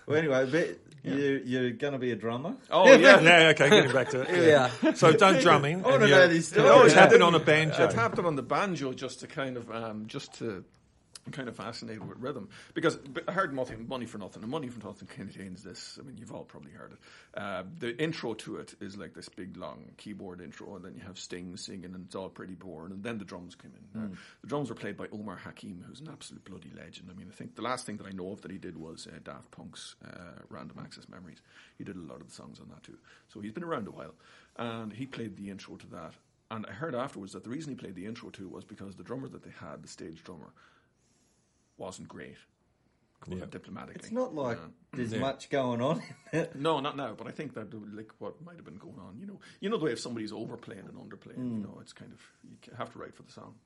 Well, 0.07 0.17
anyway, 0.17 0.49
but 0.51 0.79
you, 1.03 1.43
you're 1.45 1.71
going 1.73 1.93
to 1.93 1.99
be 1.99 2.13
a 2.13 2.17
drummer. 2.17 2.55
oh 2.71 2.87
yeah. 2.95 3.21
Yeah, 3.21 3.49
okay, 3.51 3.69
getting 3.69 3.93
back 3.93 4.11
to 4.11 4.23
it. 4.23 4.47
Yeah. 4.47 4.93
So 4.95 5.13
don't 5.13 5.41
drumming. 5.41 5.85
I 5.85 5.91
wanna 5.91 6.05
and 6.05 6.11
know 6.13 6.23
you- 6.23 6.29
these 6.29 6.51
you 6.53 6.61
stories. 6.61 6.71
always 6.71 6.93
I 6.93 6.97
happen 7.01 7.13
didn't- 7.19 7.27
on 7.27 7.35
a 7.35 7.41
banjo. 7.45 7.85
I 7.85 7.89
tapped 7.89 8.19
it 8.19 8.25
on 8.25 8.37
the 8.37 8.43
banjo 8.43 8.93
just 8.93 9.21
to 9.21 9.27
kind 9.27 9.57
of, 9.57 9.71
um, 9.71 10.07
just 10.07 10.35
to. 10.39 10.65
I'm 11.29 11.33
kind 11.33 11.49
of 11.51 11.57
fascinated 11.57 12.09
with 12.09 12.17
rhythm 12.21 12.49
because 12.73 12.99
I 13.29 13.33
heard 13.33 13.53
money 13.53 14.07
for 14.07 14.17
nothing, 14.17 14.43
and 14.43 14.51
money 14.51 14.69
for 14.69 14.83
nothing 14.87 15.09
contains 15.09 15.63
this. 15.63 15.99
I 16.01 16.07
mean, 16.07 16.17
you've 16.17 16.33
all 16.33 16.45
probably 16.45 16.71
heard 16.71 16.93
it. 16.93 16.99
Uh, 17.39 17.65
the 17.79 17.95
intro 18.03 18.33
to 18.33 18.57
it 18.57 18.75
is 18.81 18.97
like 18.97 19.13
this 19.13 19.29
big 19.29 19.59
long 19.59 19.91
keyboard 19.99 20.41
intro, 20.41 20.77
and 20.77 20.85
then 20.87 20.95
you 20.95 21.03
have 21.03 21.19
Sting 21.19 21.55
singing, 21.59 21.85
and 21.85 22.07
it's 22.07 22.15
all 22.15 22.31
pretty 22.31 22.55
boring, 22.55 22.93
and 22.93 23.03
then 23.03 23.19
the 23.19 23.27
drums 23.27 23.55
come 23.55 23.73
in. 23.95 24.01
Uh, 24.01 24.09
the 24.41 24.47
drums 24.47 24.71
were 24.71 24.75
played 24.75 24.97
by 24.97 25.07
Omar 25.13 25.37
Hakim, 25.37 25.85
who's 25.87 26.01
an 26.01 26.09
absolute 26.11 26.47
bloody 26.47 26.73
legend. 26.75 27.11
I 27.11 27.19
mean, 27.19 27.27
I 27.31 27.35
think 27.35 27.57
the 27.57 27.63
last 27.63 27.85
thing 27.85 27.99
that 27.99 28.07
I 28.07 28.13
know 28.13 28.33
of 28.33 28.41
that 28.41 28.51
he 28.51 28.57
did 28.57 28.79
was 28.79 29.07
uh, 29.07 29.19
Daft 29.23 29.51
Punk's 29.51 29.97
uh, 30.03 30.41
Random 30.49 30.79
Access 30.81 31.11
Memories. 31.11 31.43
He 31.77 31.85
did 31.85 31.97
a 31.97 32.01
lot 32.01 32.23
of 32.23 32.29
the 32.29 32.35
songs 32.35 32.59
on 32.59 32.71
that 32.71 32.83
too, 32.85 32.97
so 33.29 33.41
he's 33.41 33.53
been 33.53 33.65
around 33.65 33.87
a 33.87 33.91
while, 33.91 34.15
and 34.57 34.95
he 34.95 35.05
played 35.05 35.37
the 35.37 35.51
intro 35.51 35.77
to 35.77 35.87
that. 35.89 36.15
And 36.51 36.65
I 36.65 36.73
heard 36.73 36.95
afterwards 36.95 37.35
that 37.35 37.45
the 37.45 37.51
reason 37.51 37.73
he 37.73 37.77
played 37.77 37.95
the 37.95 38.07
intro 38.07 38.31
to 38.31 38.49
was 38.49 38.65
because 38.65 38.97
the 38.97 39.03
drummer 39.03 39.29
that 39.29 39.43
they 39.43 39.53
had, 39.61 39.83
the 39.83 39.89
stage 39.89 40.25
drummer, 40.25 40.51
wasn't 41.79 42.09
great. 42.09 42.37
Yeah. 43.27 43.45
diplomatically. 43.51 43.97
It's 43.97 44.13
not 44.13 44.33
like 44.35 44.59
Yeah. 44.59 44.69
there's 44.93 45.13
Yeah. 45.13 45.19
much 45.19 45.51
going 45.51 45.81
on. 45.83 46.01
No, 46.55 46.79
not 46.81 46.97
now. 46.97 47.15
But 47.15 47.27
I 47.27 47.33
think 47.33 47.55
that 47.55 47.75
like 47.95 48.13
what 48.19 48.41
might 48.43 48.57
have 48.57 48.65
been 48.65 48.77
going 48.79 48.99
on. 49.01 49.19
You 49.19 49.27
know, 49.27 49.41
you 49.61 49.69
know 49.69 49.77
the 49.77 49.85
way 49.87 49.93
if 49.93 49.99
somebody's 50.01 50.33
overplaying 50.33 50.87
and 50.87 50.95
underplaying. 50.97 51.37
You 51.39 51.63
know, 51.67 51.79
it's 51.81 51.93
kind 51.93 52.13
of 52.13 52.21
you 52.45 52.57
have 52.77 52.93
to 52.93 52.99
write 52.99 53.15
for 53.17 53.25
the 53.25 53.33
song. 53.33 53.57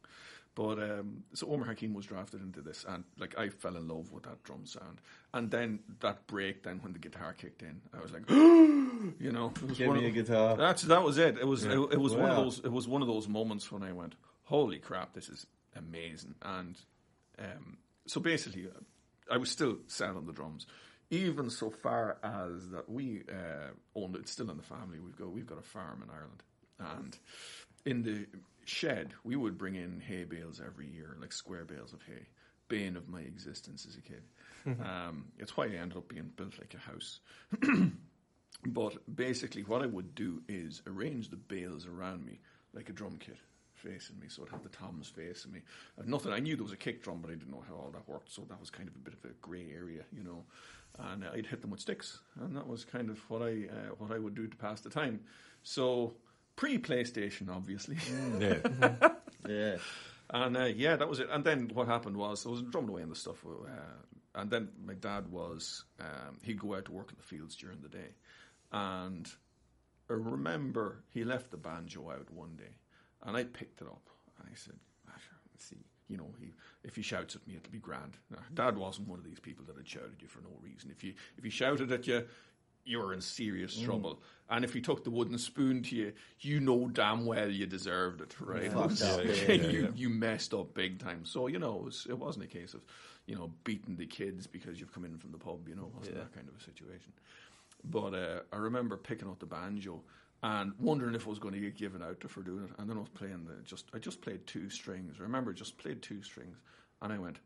But 0.55 0.79
um, 0.83 1.25
so 1.35 1.48
Omar 1.48 1.66
Hakim 1.66 1.92
was 1.94 2.07
drafted 2.07 2.40
into 2.40 2.61
this, 2.62 2.85
and 2.88 3.05
like 3.18 3.38
I 3.38 3.51
fell 3.51 3.77
in 3.77 3.88
love 3.88 4.11
with 4.11 4.25
that 4.25 4.42
drum 4.42 4.64
sound. 4.66 5.01
And 5.35 5.51
then 5.51 5.81
that 6.01 6.27
break, 6.27 6.62
then 6.62 6.79
when 6.83 6.92
the 6.94 6.98
guitar 6.98 7.33
kicked 7.35 7.62
in, 7.62 7.81
I 7.94 8.01
was 8.03 8.11
like, 8.12 8.29
you 8.31 9.33
know, 9.33 9.51
Give 9.75 9.92
me 9.92 10.05
a 10.05 10.09
of- 10.09 10.14
guitar. 10.14 10.57
That's 10.57 10.83
that 10.83 11.03
was 11.03 11.18
it. 11.18 11.37
It 11.38 11.46
was 11.46 11.64
it, 11.64 11.72
it 11.72 12.01
was 12.01 12.14
one 12.14 12.31
of 12.31 12.37
those 12.37 12.59
it 12.61 12.72
was 12.72 12.88
one 12.88 13.03
of 13.03 13.09
those 13.09 13.29
moments 13.29 13.70
when 13.70 13.83
I 13.83 13.92
went, 13.92 14.14
holy 14.44 14.79
crap, 14.79 15.12
this 15.12 15.29
is 15.29 15.46
amazing. 15.77 16.35
And 16.42 16.79
um, 17.38 17.77
so 18.06 18.20
basically, 18.20 18.68
I 19.30 19.36
was 19.36 19.50
still 19.50 19.78
sat 19.86 20.10
on 20.10 20.26
the 20.26 20.32
drums, 20.32 20.66
even 21.10 21.50
so 21.50 21.70
far 21.70 22.18
as 22.22 22.70
that 22.70 22.88
we 22.88 23.22
uh, 23.28 23.70
owned 23.94 24.16
it's 24.16 24.32
still 24.32 24.50
in 24.50 24.56
the 24.56 24.62
family. 24.62 24.98
We've 24.98 25.16
got 25.16 25.30
we've 25.32 25.46
got 25.46 25.58
a 25.58 25.62
farm 25.62 26.02
in 26.02 26.10
Ireland, 26.10 26.42
and 26.78 27.18
in 27.84 28.02
the 28.02 28.26
shed 28.64 29.12
we 29.24 29.36
would 29.36 29.58
bring 29.58 29.74
in 29.74 30.00
hay 30.00 30.24
bales 30.24 30.60
every 30.64 30.88
year, 30.88 31.16
like 31.20 31.32
square 31.32 31.64
bales 31.64 31.92
of 31.92 32.02
hay. 32.02 32.26
Bane 32.68 32.96
of 32.96 33.08
my 33.08 33.20
existence 33.20 33.86
as 33.86 33.96
a 33.96 34.00
kid. 34.00 34.22
um, 34.82 35.26
it's 35.38 35.56
why 35.56 35.64
I 35.64 35.76
ended 35.76 35.98
up 35.98 36.08
being 36.08 36.30
built 36.36 36.58
like 36.58 36.74
a 36.74 36.78
house. 36.78 37.20
But 38.64 38.98
basically, 39.12 39.62
what 39.62 39.82
I 39.82 39.86
would 39.86 40.14
do 40.14 40.40
is 40.48 40.82
arrange 40.86 41.30
the 41.30 41.36
bales 41.36 41.86
around 41.86 42.24
me 42.24 42.38
like 42.72 42.88
a 42.88 42.92
drum 42.92 43.16
kit 43.18 43.38
facing 43.82 44.18
me. 44.18 44.26
So 44.28 44.42
I'd 44.42 44.50
have 44.50 44.62
the 44.62 44.68
toms 44.68 45.08
facing 45.08 45.52
me. 45.52 45.60
I'd 45.98 46.08
nothing. 46.08 46.32
I 46.32 46.38
knew 46.38 46.56
there 46.56 46.64
was 46.64 46.72
a 46.72 46.76
kick 46.76 47.02
drum, 47.02 47.20
but 47.20 47.30
I 47.30 47.34
didn't 47.34 47.50
know 47.50 47.64
how 47.68 47.74
all 47.74 47.90
that 47.92 48.08
worked. 48.08 48.32
So 48.32 48.42
that 48.48 48.60
was 48.60 48.70
kind 48.70 48.88
of 48.88 48.94
a 48.94 48.98
bit 48.98 49.14
of 49.14 49.24
a 49.30 49.34
grey 49.40 49.66
area, 49.74 50.02
you 50.16 50.22
know. 50.22 50.44
And 50.98 51.24
uh, 51.24 51.28
I'd 51.34 51.46
hit 51.46 51.62
them 51.62 51.70
with 51.70 51.80
sticks, 51.80 52.20
and 52.40 52.56
that 52.56 52.66
was 52.66 52.84
kind 52.84 53.10
of 53.10 53.18
what 53.30 53.42
I 53.42 53.68
uh, 53.70 53.94
what 53.98 54.12
I 54.12 54.18
would 54.18 54.34
do 54.34 54.46
to 54.46 54.56
pass 54.56 54.80
the 54.80 54.90
time. 54.90 55.20
So 55.62 56.14
pre 56.56 56.78
PlayStation, 56.78 57.48
obviously. 57.48 57.96
Yeah. 58.40 59.08
Yeah. 59.48 59.76
And 60.30 60.56
uh, 60.56 60.64
yeah, 60.64 60.96
that 60.96 61.08
was 61.08 61.20
it. 61.20 61.28
And 61.30 61.44
then 61.44 61.70
what 61.74 61.88
happened 61.88 62.16
was 62.16 62.46
I 62.46 62.48
was 62.50 62.62
drumming 62.62 62.90
away 62.90 63.02
on 63.02 63.08
the 63.08 63.16
stuff. 63.16 63.44
Uh, 63.44 63.68
and 64.34 64.50
then 64.50 64.68
my 64.84 64.94
dad 64.94 65.28
was, 65.28 65.84
um, 66.00 66.38
he'd 66.42 66.60
go 66.60 66.74
out 66.74 66.86
to 66.86 66.92
work 66.92 67.10
in 67.10 67.16
the 67.16 67.22
fields 67.22 67.54
during 67.56 67.80
the 67.80 67.88
day. 67.88 68.14
And 68.72 69.28
I 70.08 70.14
remember 70.14 71.02
he 71.10 71.24
left 71.24 71.50
the 71.50 71.58
banjo 71.58 72.10
out 72.10 72.30
one 72.30 72.56
day, 72.56 72.76
and 73.24 73.37
I 73.37 73.44
picked 73.44 73.80
it 73.80 73.87
up 73.88 74.08
and 74.38 74.48
I 74.50 74.54
said, 74.54 74.74
see, 75.58 75.76
you 76.08 76.16
know, 76.16 76.28
he, 76.40 76.52
if 76.85 76.96
he 76.96 77.02
shouts 77.02 77.37
at 77.37 77.46
me, 77.46 77.54
it'll 77.56 77.70
be 77.70 77.78
grand. 77.78 78.16
Now, 78.30 78.38
Dad 78.54 78.76
wasn't 78.76 79.08
one 79.08 79.18
of 79.18 79.24
these 79.24 79.38
people 79.40 79.64
that 79.66 79.76
had 79.76 79.87
shouted 79.88 80.12
at 80.16 80.22
you 80.22 80.28
for 80.28 80.40
no 80.40 80.50
reason. 80.61 80.90
If 80.90 81.04
you 81.04 81.14
if 81.38 81.44
he 81.44 81.50
shouted 81.50 81.92
at 81.92 82.06
you, 82.06 82.24
you 82.85 82.98
were 82.98 83.12
in 83.14 83.20
serious 83.20 83.78
trouble. 83.78 84.20
And 84.50 84.64
if 84.64 84.72
he 84.74 84.80
took 84.80 85.04
the 85.04 85.11
wooden 85.11 85.38
spoon 85.38 85.82
to 85.85 85.94
you, 85.96 86.12
you 86.40 86.58
know 86.58 86.88
damn 86.88 87.24
well 87.24 87.48
you 87.48 87.64
deserved 87.66 88.20
it, 88.22 88.35
right? 88.40 88.74
Was- 88.74 89.00
Fucked 89.00 89.20
up, 89.20 89.24
yeah, 89.48 89.52
you 89.70 89.92
you 89.94 90.08
messed 90.08 90.52
up 90.52 90.74
big 90.74 90.98
time. 90.98 91.24
So 91.24 91.46
you 91.46 91.61
know, 91.61 91.76
it, 91.76 91.85
was, 91.85 92.06
it 92.11 92.18
wasn't 92.18 92.44
a 92.46 92.48
case 92.48 92.74
of 92.74 92.80
you 93.26 93.37
know 93.37 93.52
beating 93.62 93.94
the 93.96 94.06
kids 94.06 94.48
because 94.48 94.80
you've 94.80 94.92
come 94.92 95.04
in 95.04 95.16
from 95.18 95.30
the 95.30 95.38
pub. 95.38 95.68
You 95.68 95.76
know, 95.76 95.85
it 95.85 95.94
wasn't 95.96 96.16
Yeah. 96.16 96.22
that 96.24 96.35
kind 96.35 96.48
of 96.48 96.56
a 96.61 96.64
situation. 96.64 97.12
But 97.85 98.14
uh, 98.14 98.40
I 98.52 98.56
remember 98.56 98.96
picking 98.96 99.28
up 99.28 99.38
the 99.38 99.46
banjo 99.46 100.02
and 100.42 100.72
wondering 100.78 101.14
if 101.14 101.26
I 101.26 101.31
was 101.31 101.38
going 101.38 101.55
to 101.55 101.61
get 101.61 101.76
given 101.76 102.02
out 102.02 102.22
for 102.28 102.42
doing 102.42 102.64
it. 102.64 102.70
And 102.78 102.90
then 102.90 102.96
I 102.96 103.00
was 103.00 103.09
playing 103.09 103.46
the 103.46 103.62
just 103.64 103.87
I 103.94 103.98
just 103.98 104.20
played 104.20 104.46
two 104.46 104.68
strings. 104.70 105.16
I 105.18 105.22
remember 105.22 105.52
just 105.52 105.78
played 105.78 106.02
two 106.02 106.22
strings, 106.22 106.57
and 107.00 107.12
I 107.12 107.18
went, 107.18 107.38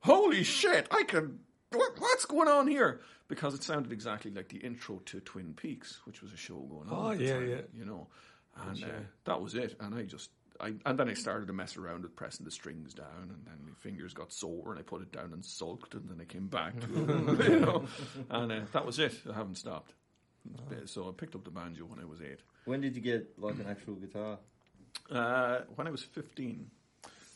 "Holy 0.00 0.42
shit! 0.44 0.86
I 0.90 1.02
can." 1.02 1.40
What, 1.72 1.98
what's 1.98 2.24
going 2.24 2.46
on 2.46 2.68
here? 2.68 3.00
Because 3.26 3.52
it 3.54 3.64
sounded 3.64 3.90
exactly 3.90 4.30
like 4.30 4.48
the 4.48 4.58
intro 4.58 5.00
to 5.06 5.18
Twin 5.18 5.54
Peaks, 5.54 5.98
which 6.04 6.22
was 6.22 6.32
a 6.32 6.36
show 6.36 6.54
going 6.54 6.88
on. 6.88 7.06
Oh, 7.06 7.10
at 7.10 7.18
the 7.18 7.24
yeah, 7.24 7.32
time, 7.32 7.48
yeah. 7.48 7.60
You 7.76 7.84
know, 7.84 8.06
and 8.68 8.84
uh, 8.84 8.88
that 9.24 9.40
was 9.40 9.56
it. 9.56 9.74
And 9.80 9.92
I 9.92 10.02
just, 10.02 10.30
I 10.60 10.74
and 10.86 10.96
then 10.96 11.08
I 11.08 11.14
started 11.14 11.48
to 11.48 11.52
mess 11.52 11.76
around 11.76 12.02
with 12.02 12.14
pressing 12.14 12.44
the 12.44 12.52
strings 12.52 12.94
down, 12.94 13.22
and 13.22 13.44
then 13.44 13.56
my 13.64 13.72
fingers 13.80 14.14
got 14.14 14.32
sore, 14.32 14.70
and 14.70 14.78
I 14.78 14.82
put 14.82 15.02
it 15.02 15.10
down 15.10 15.32
and 15.32 15.44
sulked, 15.44 15.94
and 15.94 16.08
then 16.08 16.20
I 16.20 16.26
came 16.26 16.46
back 16.46 16.78
to 16.78 16.86
it, 17.40 17.48
you 17.50 17.60
know, 17.60 17.84
and 18.30 18.52
uh, 18.52 18.60
that 18.72 18.86
was 18.86 19.00
it. 19.00 19.14
I 19.28 19.34
haven't 19.34 19.56
stopped. 19.56 19.94
So 20.86 21.08
I 21.08 21.12
picked 21.12 21.34
up 21.34 21.44
the 21.44 21.50
banjo 21.50 21.84
when 21.84 21.98
I 21.98 22.04
was 22.04 22.20
eight. 22.20 22.40
When 22.64 22.80
did 22.80 22.96
you 22.96 23.02
get 23.02 23.38
like 23.38 23.56
an 23.56 23.66
actual 23.68 23.94
guitar? 23.94 24.38
Uh, 25.10 25.60
when 25.74 25.86
I 25.86 25.90
was 25.90 26.02
15. 26.02 26.70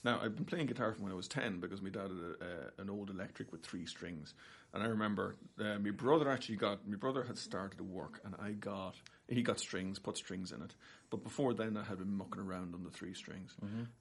Now, 0.04 0.20
I've 0.22 0.36
been 0.36 0.44
playing 0.44 0.66
guitar 0.66 0.92
from 0.92 1.04
when 1.04 1.12
I 1.12 1.16
was 1.16 1.26
10 1.26 1.58
because 1.58 1.82
my 1.82 1.90
dad 1.90 2.02
had 2.02 2.10
a, 2.10 2.44
uh, 2.44 2.70
an 2.78 2.88
old 2.88 3.10
electric 3.10 3.50
with 3.50 3.64
three 3.64 3.84
strings. 3.84 4.32
And 4.72 4.82
I 4.82 4.86
remember 4.86 5.36
uh, 5.58 5.78
my 5.78 5.90
brother 5.90 6.30
actually 6.30 6.56
got, 6.56 6.86
my 6.86 6.96
brother 6.96 7.24
had 7.24 7.36
started 7.36 7.78
to 7.78 7.84
work 7.84 8.20
and 8.24 8.34
I 8.40 8.52
got, 8.52 8.94
he 9.26 9.42
got 9.42 9.58
strings, 9.58 9.98
put 9.98 10.16
strings 10.16 10.52
in 10.52 10.62
it. 10.62 10.74
But 11.10 11.24
before 11.24 11.52
then, 11.52 11.76
I 11.76 11.82
had 11.82 11.98
been 11.98 12.16
mucking 12.16 12.40
around 12.40 12.74
on 12.74 12.84
the 12.84 12.90
three 12.90 13.14
strings. 13.14 13.56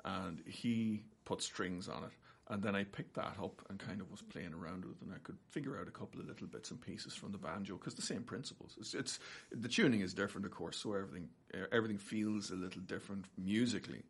And 0.06 0.42
he 0.46 1.04
put 1.26 1.42
strings 1.42 1.90
on 1.90 2.04
it. 2.04 2.12
And 2.50 2.64
then 2.64 2.76
I 2.76 2.86
picked 2.86 3.16
that 3.16 3.36
up 3.44 3.62
and 3.70 3.78
kind 3.78 4.00
of 4.00 4.10
was 4.10 4.22
playing 4.22 4.54
around 4.54 4.86
with 4.86 5.02
it, 5.02 5.06
and 5.06 5.14
I 5.14 5.20
could 5.22 5.38
figure 5.50 5.78
out 5.78 5.90
a 5.90 5.92
couple 5.92 6.22
of 6.22 6.28
little 6.28 6.48
bits 6.48 6.72
and 6.72 6.80
pieces 6.80 7.14
from 7.14 7.34
the 7.34 7.38
banjo 7.38 7.76
because 7.76 7.96
the 7.96 8.02
same 8.02 8.24
principles. 8.24 8.78
It's, 8.80 8.94
it's 8.94 9.20
the 9.52 9.68
tuning 9.68 10.00
is 10.00 10.14
different, 10.14 10.46
of 10.46 10.52
course, 10.52 10.78
so 10.78 10.94
everything 10.94 11.28
everything 11.74 11.98
feels 11.98 12.50
a 12.52 12.56
little 12.56 12.82
different 12.82 13.26
musically, 13.38 14.04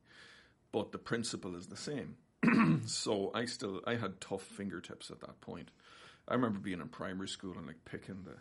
but 0.72 0.92
the 0.92 1.00
principle 1.00 1.56
is 1.56 1.68
the 1.68 1.78
same. 1.78 2.16
so 2.86 3.32
I 3.34 3.46
still 3.46 3.82
I 3.88 3.96
had 3.96 4.22
tough 4.22 4.44
fingertips 4.44 5.10
at 5.10 5.20
that 5.22 5.42
point. 5.42 5.72
I 6.28 6.36
remember 6.36 6.60
being 6.60 6.82
in 6.82 6.90
primary 6.90 7.28
school 7.28 7.56
and 7.58 7.66
like 7.66 7.84
picking 7.86 8.24
the 8.24 8.38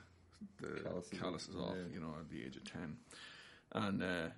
the 0.60 0.80
Calluses 0.80 1.18
calluses, 1.18 1.56
off, 1.56 1.74
yeah. 1.74 1.94
you 1.94 2.00
know, 2.00 2.14
at 2.20 2.28
the 2.28 2.44
age 2.44 2.56
of 2.56 2.70
ten, 2.70 2.98
and 3.72 4.02
uh, 4.02 4.28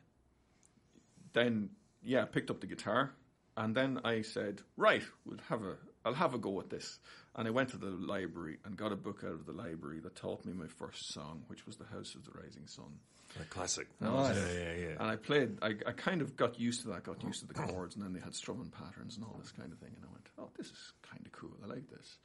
then 1.33 1.71
yeah, 2.03 2.23
I 2.23 2.27
picked 2.27 2.51
up 2.51 2.61
the 2.61 2.68
guitar, 2.68 3.11
and 3.59 3.75
then 3.75 4.01
I 4.05 4.23
said, 4.23 4.62
right, 4.77 5.03
we'll 5.27 5.38
have 5.49 5.62
a, 5.62 5.75
I'll 6.05 6.14
have 6.14 6.33
a 6.33 6.38
go 6.38 6.61
at 6.61 6.71
this. 6.71 6.99
And 7.35 7.47
I 7.47 7.51
went 7.51 7.71
to 7.71 7.77
the 7.77 7.90
library 7.90 8.59
and 8.64 8.77
got 8.77 8.92
a 8.92 8.97
book 8.97 9.23
out 9.25 9.33
of 9.33 9.47
the 9.47 9.53
library 9.53 9.99
that 10.01 10.14
taught 10.14 10.44
me 10.44 10.53
my 10.53 10.68
first 10.68 11.12
song, 11.12 11.42
which 11.49 11.66
was 11.66 11.77
"The 11.77 11.85
House 11.85 12.14
of 12.14 12.25
the 12.25 12.31
Rising 12.31 12.66
Sun." 12.66 12.99
A 13.40 13.44
classic. 13.44 13.88
Nice. 14.01 14.37
Yeah, 14.37 14.53
yeah, 14.53 14.73
yeah. 14.75 14.94
And 14.99 15.11
I 15.11 15.16
played, 15.16 15.59
I, 15.61 15.75
I 15.87 15.92
kind 15.92 16.23
of 16.23 16.37
got 16.37 16.59
used 16.59 16.83
to 16.83 16.88
that, 16.88 17.03
got 17.05 17.23
used 17.23 17.40
to 17.40 17.47
the 17.47 17.55
chords, 17.55 17.94
and 17.94 18.05
then 18.05 18.12
they 18.12 18.21
had 18.21 18.35
strumming 18.35 18.71
patterns 18.71 19.16
and 19.16 19.25
all 19.25 19.37
this 19.40 19.53
kind 19.53 19.71
of 19.73 19.79
thing. 19.79 19.92
And 19.94 20.05
I 20.05 20.12
went, 20.12 20.27
oh, 20.38 20.51
this 20.57 20.68
is 20.68 20.92
kind 21.03 21.25
of 21.27 21.33
cool. 21.33 21.57
I 21.62 21.66
like 21.66 21.90
this. 21.90 22.16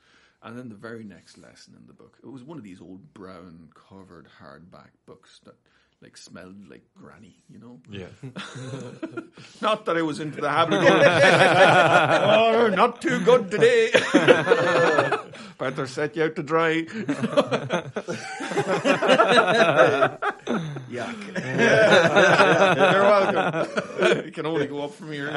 And 0.43 0.57
then 0.57 0.69
the 0.69 0.75
very 0.75 1.03
next 1.03 1.37
lesson 1.37 1.75
in 1.79 1.87
the 1.87 1.93
book, 1.93 2.17
it 2.23 2.29
was 2.29 2.43
one 2.43 2.57
of 2.57 2.63
these 2.63 2.81
old 2.81 3.13
brown 3.13 3.69
covered 3.89 4.27
hardback 4.41 4.89
books 5.05 5.39
that 5.45 5.55
like 6.03 6.17
smelled 6.17 6.69
like 6.69 6.83
granny, 6.95 7.41
you 7.49 7.57
know? 7.57 7.79
Yeah. 7.89 8.07
Not 9.61 9.85
that 9.85 9.97
I 9.97 10.01
was 10.01 10.19
into 10.19 10.41
the 10.41 10.49
habit 10.49 10.75
of 10.75 10.81
going, 10.81 11.03
oh, 11.05 12.67
not 12.75 13.01
too 13.01 13.21
good 13.21 13.49
today. 13.49 13.91
Better 15.57 15.87
set 15.87 16.15
you 16.17 16.23
out 16.23 16.35
to 16.35 16.43
dry. 16.43 16.81
Yuck. 20.91 21.19
You're 22.91 23.03
welcome. 23.03 23.71
it 24.27 24.33
can 24.33 24.45
only 24.45 24.67
go 24.67 24.83
up 24.83 24.93
from 24.93 25.11
here. 25.13 25.29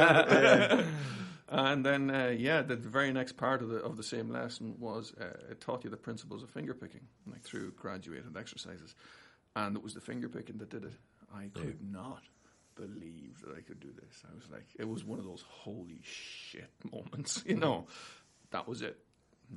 and 1.48 1.87
then, 1.87 2.11
uh, 2.11 2.35
yeah, 2.37 2.62
the, 2.62 2.74
the 2.74 2.88
very 2.88 3.12
next 3.12 3.37
part 3.37 3.62
of 3.62 3.68
the 3.68 3.76
of 3.76 3.96
the 3.96 4.02
same 4.02 4.31
lesson 4.31 4.74
was 4.81 5.12
uh, 5.20 5.26
it 5.50 5.61
taught 5.61 5.85
you 5.85 5.90
the 5.90 5.96
principles 5.96 6.42
of 6.42 6.50
finger 6.50 6.74
picking, 6.74 7.07
like 7.31 7.42
through 7.42 7.70
graduated 7.72 8.37
exercises, 8.37 8.96
and 9.56 9.74
it 9.74 9.82
was 9.82 9.94
the 9.94 10.00
finger 10.00 10.28
picking 10.28 10.58
that 10.58 10.70
did 10.70 10.84
it. 10.84 10.92
I 11.34 11.48
could 11.52 11.78
not 11.82 12.22
believe 12.76 13.40
that 13.40 13.56
I 13.56 13.62
could 13.62 13.80
do 13.80 13.88
this. 13.88 14.22
I 14.30 14.34
was 14.34 14.48
like, 14.50 14.66
it 14.78 14.86
was 14.86 15.02
one 15.02 15.18
of 15.18 15.24
those 15.24 15.44
holy 15.48 16.00
shit 16.02 16.70
moments, 16.92 17.42
you 17.44 17.54
hmm. 17.54 17.60
know. 17.60 17.86
That 18.50 18.68
was 18.68 18.82
it. 18.82 18.98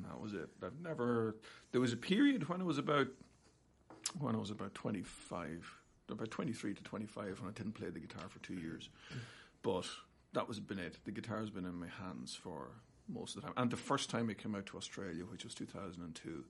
That 0.07 0.19
was 0.19 0.33
it. 0.33 0.49
I've 0.63 0.79
never. 0.81 1.35
There 1.71 1.81
was 1.81 1.93
a 1.93 1.97
period 1.97 2.47
when 2.47 2.61
I 2.61 2.63
was 2.63 2.77
about 2.77 3.07
when 4.19 4.35
I 4.35 4.39
was 4.39 4.49
about 4.49 4.73
25, 4.73 5.71
about 6.09 6.31
23 6.31 6.73
to 6.73 6.83
25, 6.83 7.41
when 7.41 7.49
I 7.49 7.53
didn't 7.53 7.73
play 7.73 7.89
the 7.89 7.99
guitar 7.99 8.27
for 8.29 8.39
two 8.39 8.55
years. 8.55 8.89
Hmm. 9.11 9.19
But 9.61 9.85
that 10.33 10.47
was 10.47 10.59
been 10.59 10.79
it. 10.79 10.97
The 11.05 11.11
guitar's 11.11 11.49
been 11.49 11.65
in 11.65 11.75
my 11.75 11.87
hands 11.87 12.35
for 12.35 12.69
most 13.11 13.35
of 13.35 13.41
the 13.41 13.47
time. 13.47 13.55
And 13.57 13.71
the 13.71 13.77
first 13.77 14.09
time 14.09 14.29
I 14.29 14.33
came 14.33 14.55
out 14.55 14.65
to 14.67 14.77
Australia, 14.77 15.23
which 15.23 15.43
was 15.43 15.53
2002, 15.55 16.45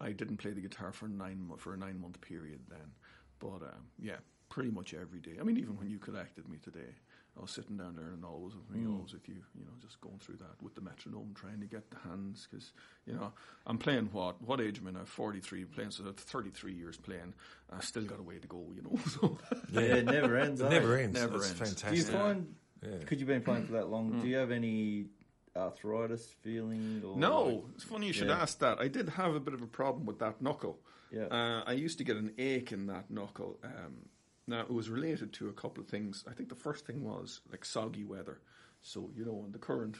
I 0.00 0.12
didn't 0.12 0.38
play 0.38 0.52
the 0.52 0.60
guitar 0.60 0.92
for 0.92 1.08
nine 1.08 1.50
for 1.58 1.74
a 1.74 1.76
nine 1.76 2.00
month 2.00 2.20
period 2.20 2.60
then. 2.68 2.92
But 3.38 3.62
um, 3.62 3.86
yeah, 3.98 4.16
pretty 4.48 4.70
much 4.70 4.94
every 4.94 5.20
day. 5.20 5.36
I 5.40 5.44
mean, 5.44 5.56
even 5.58 5.76
when 5.78 5.88
you 5.90 5.98
collected 5.98 6.48
me 6.48 6.58
today, 6.62 6.94
I 7.36 7.40
was 7.40 7.50
sitting 7.50 7.78
down 7.78 7.96
there 7.96 8.08
and 8.10 8.22
always 8.26 8.54
with 8.54 8.68
me, 8.70 8.86
always 8.86 9.14
with 9.14 9.26
you, 9.26 9.36
you 9.58 9.64
know, 9.64 9.70
just 9.80 9.98
going 10.02 10.18
through 10.18 10.36
that 10.36 10.62
with 10.62 10.74
the 10.74 10.82
metronome, 10.82 11.32
trying 11.34 11.60
to 11.60 11.66
get 11.66 11.90
the 11.90 11.96
hands, 12.06 12.46
because, 12.50 12.74
you 13.06 13.14
know, 13.14 13.32
I'm 13.66 13.78
playing 13.78 14.10
what? 14.12 14.42
What 14.42 14.60
age 14.60 14.80
am 14.80 14.88
I 14.88 14.90
now? 14.90 15.04
43, 15.06 15.64
playing, 15.64 15.92
so 15.92 16.02
that's 16.02 16.22
33 16.24 16.74
years 16.74 16.98
playing, 16.98 17.32
I 17.74 17.80
still 17.80 18.02
got 18.04 18.20
a 18.20 18.22
way 18.22 18.38
to 18.38 18.46
go, 18.46 18.66
you 18.76 18.82
know. 18.82 18.98
So, 19.08 19.38
Yeah, 19.72 19.80
it 19.80 20.04
never 20.04 20.36
ends. 20.36 20.60
It 20.60 20.66
eh? 20.66 20.68
never 20.68 20.98
ends. 20.98 21.18
Never 21.18 21.38
That's 21.38 21.58
ends. 21.58 21.82
Do 21.82 21.96
you 21.96 22.02
fantastic. 22.02 22.14
find, 22.14 22.54
Yeah. 22.82 22.96
because 22.98 23.18
you've 23.18 23.28
been 23.28 23.40
playing 23.42 23.64
for 23.64 23.72
that 23.72 23.88
long, 23.88 24.20
do 24.20 24.28
you 24.28 24.36
have 24.36 24.50
any 24.50 25.06
arthritis 25.56 26.34
feeling? 26.42 27.02
Or 27.04 27.16
No, 27.16 27.64
it's 27.74 27.84
funny 27.84 28.06
you 28.08 28.12
should 28.12 28.28
Yeah. 28.28 28.40
ask 28.42 28.58
that. 28.60 28.80
I 28.80 28.88
did 28.88 29.08
have 29.10 29.34
a 29.34 29.40
bit 29.40 29.54
of 29.54 29.62
a 29.62 29.66
problem 29.66 30.06
with 30.06 30.18
that 30.20 30.40
knuckle. 30.40 30.78
Yeah. 31.10 31.24
Uh, 31.26 31.62
I 31.66 31.72
used 31.72 31.98
to 31.98 32.04
get 32.04 32.16
an 32.16 32.32
ache 32.38 32.72
in 32.72 32.86
that 32.86 33.10
knuckle. 33.10 33.58
Um, 33.62 34.08
now 34.46 34.60
it 34.62 34.70
was 34.70 34.88
related 34.88 35.32
to 35.34 35.48
a 35.48 35.52
couple 35.52 35.82
of 35.82 35.88
things. 35.88 36.24
I 36.28 36.32
think 36.32 36.48
the 36.48 36.54
first 36.54 36.86
thing 36.86 37.04
was 37.04 37.40
like 37.50 37.64
soggy 37.64 38.04
weather. 38.04 38.40
So 38.80 39.10
you 39.14 39.24
know, 39.24 39.42
in 39.46 39.52
the 39.52 39.58
current, 39.58 39.96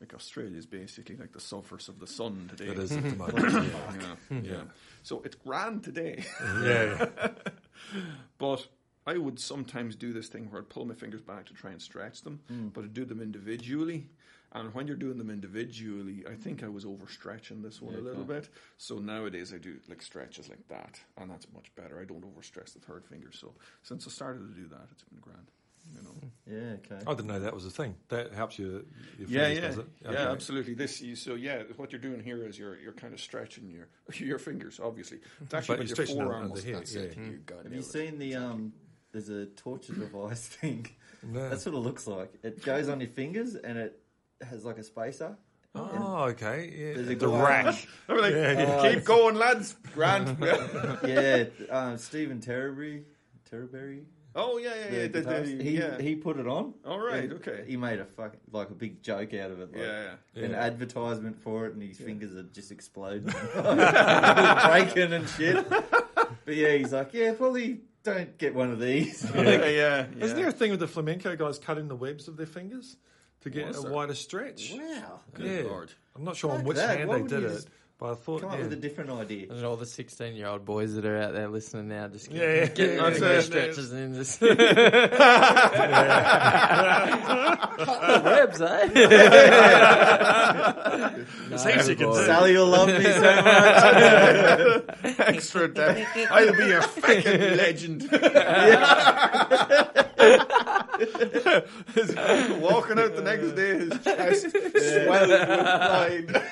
like 0.00 0.14
Australia 0.14 0.56
is 0.56 0.66
basically 0.66 1.16
like 1.16 1.32
the 1.32 1.40
surface 1.40 1.88
of 1.88 1.98
the 1.98 2.06
sun 2.06 2.48
today. 2.48 2.72
It 2.72 2.78
is 2.78 2.92
at 2.92 3.02
the 3.02 3.16
moment. 3.16 3.68
Yeah, 4.30 4.40
yeah. 4.40 4.62
So 5.02 5.20
it's 5.24 5.34
grand 5.36 5.82
today. 5.84 6.24
yeah. 6.62 7.08
yeah. 7.22 7.28
But 8.38 8.66
I 9.06 9.16
would 9.18 9.40
sometimes 9.40 9.96
do 9.96 10.12
this 10.12 10.28
thing 10.28 10.48
where 10.50 10.60
I'd 10.62 10.68
pull 10.68 10.84
my 10.84 10.94
fingers 10.94 11.20
back 11.20 11.46
to 11.46 11.52
try 11.54 11.72
and 11.72 11.82
stretch 11.82 12.22
them, 12.22 12.40
but 12.72 12.84
I'd 12.84 12.94
do 12.94 13.04
them 13.04 13.20
individually. 13.20 14.08
And 14.54 14.74
when 14.74 14.86
you're 14.86 14.96
doing 14.96 15.16
them 15.18 15.30
individually, 15.30 16.24
I 16.30 16.34
think 16.34 16.62
I 16.62 16.68
was 16.68 16.84
overstretching 16.84 17.62
this 17.62 17.80
one 17.80 17.94
a 17.94 17.98
little 18.00 18.24
bit. 18.24 18.48
So 18.76 18.98
nowadays 18.98 19.52
I 19.54 19.58
do 19.58 19.76
like 19.88 20.02
stretches 20.02 20.48
like 20.48 20.66
that, 20.68 21.00
and 21.16 21.30
that's 21.30 21.46
much 21.54 21.74
better. 21.74 21.98
I 22.00 22.04
don't 22.04 22.22
overstretch 22.22 22.74
the 22.74 22.80
third 22.80 23.04
finger. 23.06 23.30
So 23.32 23.54
since 23.82 24.06
I 24.06 24.10
started 24.10 24.40
to 24.54 24.60
do 24.60 24.68
that, 24.68 24.88
it's 24.92 25.04
been 25.04 25.20
grand. 25.20 25.46
You 25.96 26.02
know. 26.02 26.14
Yeah, 26.46 26.74
okay. 26.74 27.04
I 27.04 27.14
didn't 27.14 27.26
know 27.26 27.40
that 27.40 27.52
was 27.54 27.66
a 27.66 27.70
thing. 27.70 27.96
That 28.08 28.32
helps 28.32 28.56
you. 28.58 28.84
Your 29.18 29.28
Yeah, 29.28 29.44
fingers, 29.46 29.54
yeah, 29.56 29.60
does 29.68 29.78
it? 29.78 29.86
yeah, 30.12 30.30
absolutely. 30.30 30.74
This, 30.74 31.00
you, 31.00 31.16
so 31.16 31.34
yeah, 31.34 31.62
what 31.76 31.90
you're 31.90 32.00
doing 32.00 32.20
here 32.22 32.46
is 32.46 32.56
you're 32.58 32.78
you're 32.78 32.92
kind 32.92 33.12
of 33.14 33.20
stretching 33.20 33.68
your 33.70 33.88
your 34.14 34.38
fingers. 34.38 34.78
Obviously, 34.80 35.18
it's 35.40 35.52
actually 35.54 35.76
But 35.78 35.82
about 35.82 35.88
you're 35.88 35.88
your 35.88 35.94
stretching 36.06 36.16
them 36.18 36.26
forearm. 36.26 36.42
under 36.44 36.54
muscle. 36.54 36.66
here, 36.66 36.76
That's 36.76 36.94
yeah. 36.94 37.02
it. 37.02 37.16
You 37.16 37.22
Have 37.48 37.64
nailed 37.64 37.72
you 37.72 37.78
it. 37.80 37.84
seen 37.84 38.18
the 38.18 38.34
um? 38.36 38.72
There's 39.12 39.28
a 39.28 39.46
torture 39.46 39.92
device 39.94 40.46
thing. 40.60 40.86
No. 41.22 41.48
That's 41.48 41.66
what 41.66 41.74
it 41.74 41.78
looks 41.78 42.06
like. 42.06 42.32
It 42.42 42.62
goes 42.64 42.88
on 42.88 43.00
your 43.00 43.10
fingers 43.10 43.54
and 43.56 43.76
it 43.76 44.01
has 44.50 44.64
like 44.64 44.78
a 44.78 44.82
spacer. 44.84 45.36
Oh, 45.74 46.24
okay. 46.30 46.70
Yeah. 46.76 46.92
There's 46.94 47.08
a 47.08 47.14
The 47.14 47.26
guy- 47.26 47.42
rack. 47.42 47.86
I'm 48.08 48.18
like, 48.18 48.34
Yeah, 48.34 48.52
yeah. 48.82 48.92
keep 48.94 49.04
going, 49.14 49.36
lads. 49.36 49.74
Grand. 49.94 50.36
Yeah, 51.06 51.44
um, 51.70 51.96
Stephen 51.98 52.40
Terreberry, 52.40 53.04
Terreberry, 53.50 54.04
Oh 54.34 54.56
yeah, 54.58 54.70
yeah, 54.74 54.84
yeah. 54.92 55.06
the- 55.08 55.20
the- 55.20 55.30
guitarist, 55.30 55.60
he 55.62 55.70
yeah. 55.78 55.98
he 56.00 56.14
put 56.14 56.38
it 56.38 56.46
on. 56.46 56.74
All 56.86 56.98
right, 57.00 57.24
and 57.24 57.32
okay. 57.34 57.64
He 57.66 57.76
made 57.76 58.00
a 58.00 58.04
fucking 58.06 58.40
like 58.50 58.70
a 58.70 58.74
big 58.74 59.02
joke 59.02 59.34
out 59.34 59.50
of 59.50 59.60
it. 59.60 59.72
Like, 59.72 59.82
Yeah, 59.82 60.14
yeah. 60.34 60.44
An 60.44 60.50
Yeah. 60.52 60.56
advertisement 60.58 61.36
for 61.42 61.66
it, 61.66 61.74
and 61.74 61.82
his 61.82 61.98
fingers 61.98 62.34
are 62.34 62.42
just 62.44 62.70
exploding, 62.70 63.24
breaking 63.24 65.12
and 65.12 65.28
shit. 65.28 65.68
But 65.68 66.56
yeah, 66.56 66.72
he's 66.76 66.92
like, 66.92 67.12
yeah, 67.14 67.32
probably 67.34 67.80
don't 68.02 68.36
get 68.38 68.54
one 68.54 68.70
of 68.72 68.80
these. 68.80 69.30
yeah, 69.34 69.42
yeah, 69.42 69.66
yeah. 69.66 70.06
Isn't 70.18 70.36
there 70.36 70.48
a 70.48 70.52
thing 70.52 70.70
with 70.70 70.80
the 70.80 70.88
flamenco 70.88 71.36
guys 71.36 71.58
cutting 71.58 71.88
the 71.88 71.96
webs 71.96 72.26
of 72.28 72.36
their 72.36 72.46
fingers 72.46 72.96
to 73.42 73.50
get 73.50 73.68
Was 73.68 73.78
a 73.78 73.82
there? 73.82 73.92
wider 73.92 74.14
stretch? 74.14 74.72
wow. 74.76 75.20
yeah, 75.38 75.62
Lord. 75.64 75.92
I'm 76.16 76.24
not 76.24 76.36
sure 76.36 76.50
on 76.52 76.64
which 76.64 76.76
that. 76.76 76.98
hand 76.98 77.08
Why 77.08 77.16
they 77.16 77.22
would 77.22 77.30
did 77.30 77.40
you 77.42 77.48
it, 77.48 77.52
just 77.54 77.68
but 77.98 78.10
I 78.10 78.14
thought 78.16 78.40
Come 78.40 78.50
up 78.50 78.56
yeah. 78.56 78.64
with 78.64 78.72
a 78.72 78.76
different 78.76 79.10
idea. 79.10 79.46
And 79.52 79.64
all 79.64 79.76
the 79.76 79.86
16 79.86 80.34
year 80.34 80.48
old 80.48 80.64
boys 80.64 80.94
that 80.96 81.04
are 81.06 81.16
out 81.18 81.34
there 81.34 81.46
listening 81.48 81.86
now 81.88 82.08
just 82.08 82.28
get, 82.30 82.42
Yeah, 82.42 82.54
yeah, 82.54 82.66
getting 82.66 82.96
yeah, 82.96 83.02
on 83.04 83.12
yeah, 83.12 83.18
their 83.20 83.34
yeah. 83.36 83.40
stretches 83.42 83.92
and 83.92 84.14
just. 84.16 84.40
Cut 84.40 84.58
the 87.78 88.22
webs, 88.24 88.60
eh? 88.60 88.88
It's 91.52 91.66
easy 91.66 91.94
to 91.94 92.04
do. 92.04 92.14
Sally 92.26 92.56
will 92.56 92.66
love 92.66 92.88
me 92.88 93.04
so 93.04 93.20
much. 93.20 93.44
Extra 95.20 95.68
depth. 95.68 96.08
I'll 96.30 96.56
be 96.56 96.72
a 96.72 96.82
fucking 96.82 97.56
legend. 97.56 98.02
Walking 102.60 102.98
out 102.98 103.14
the 103.16 103.22
next 103.24 103.52
day, 103.52 103.78
his 103.78 103.90
chest 104.04 104.50
swelled 104.50 105.28
with 105.28 105.48
pride. 105.48 106.42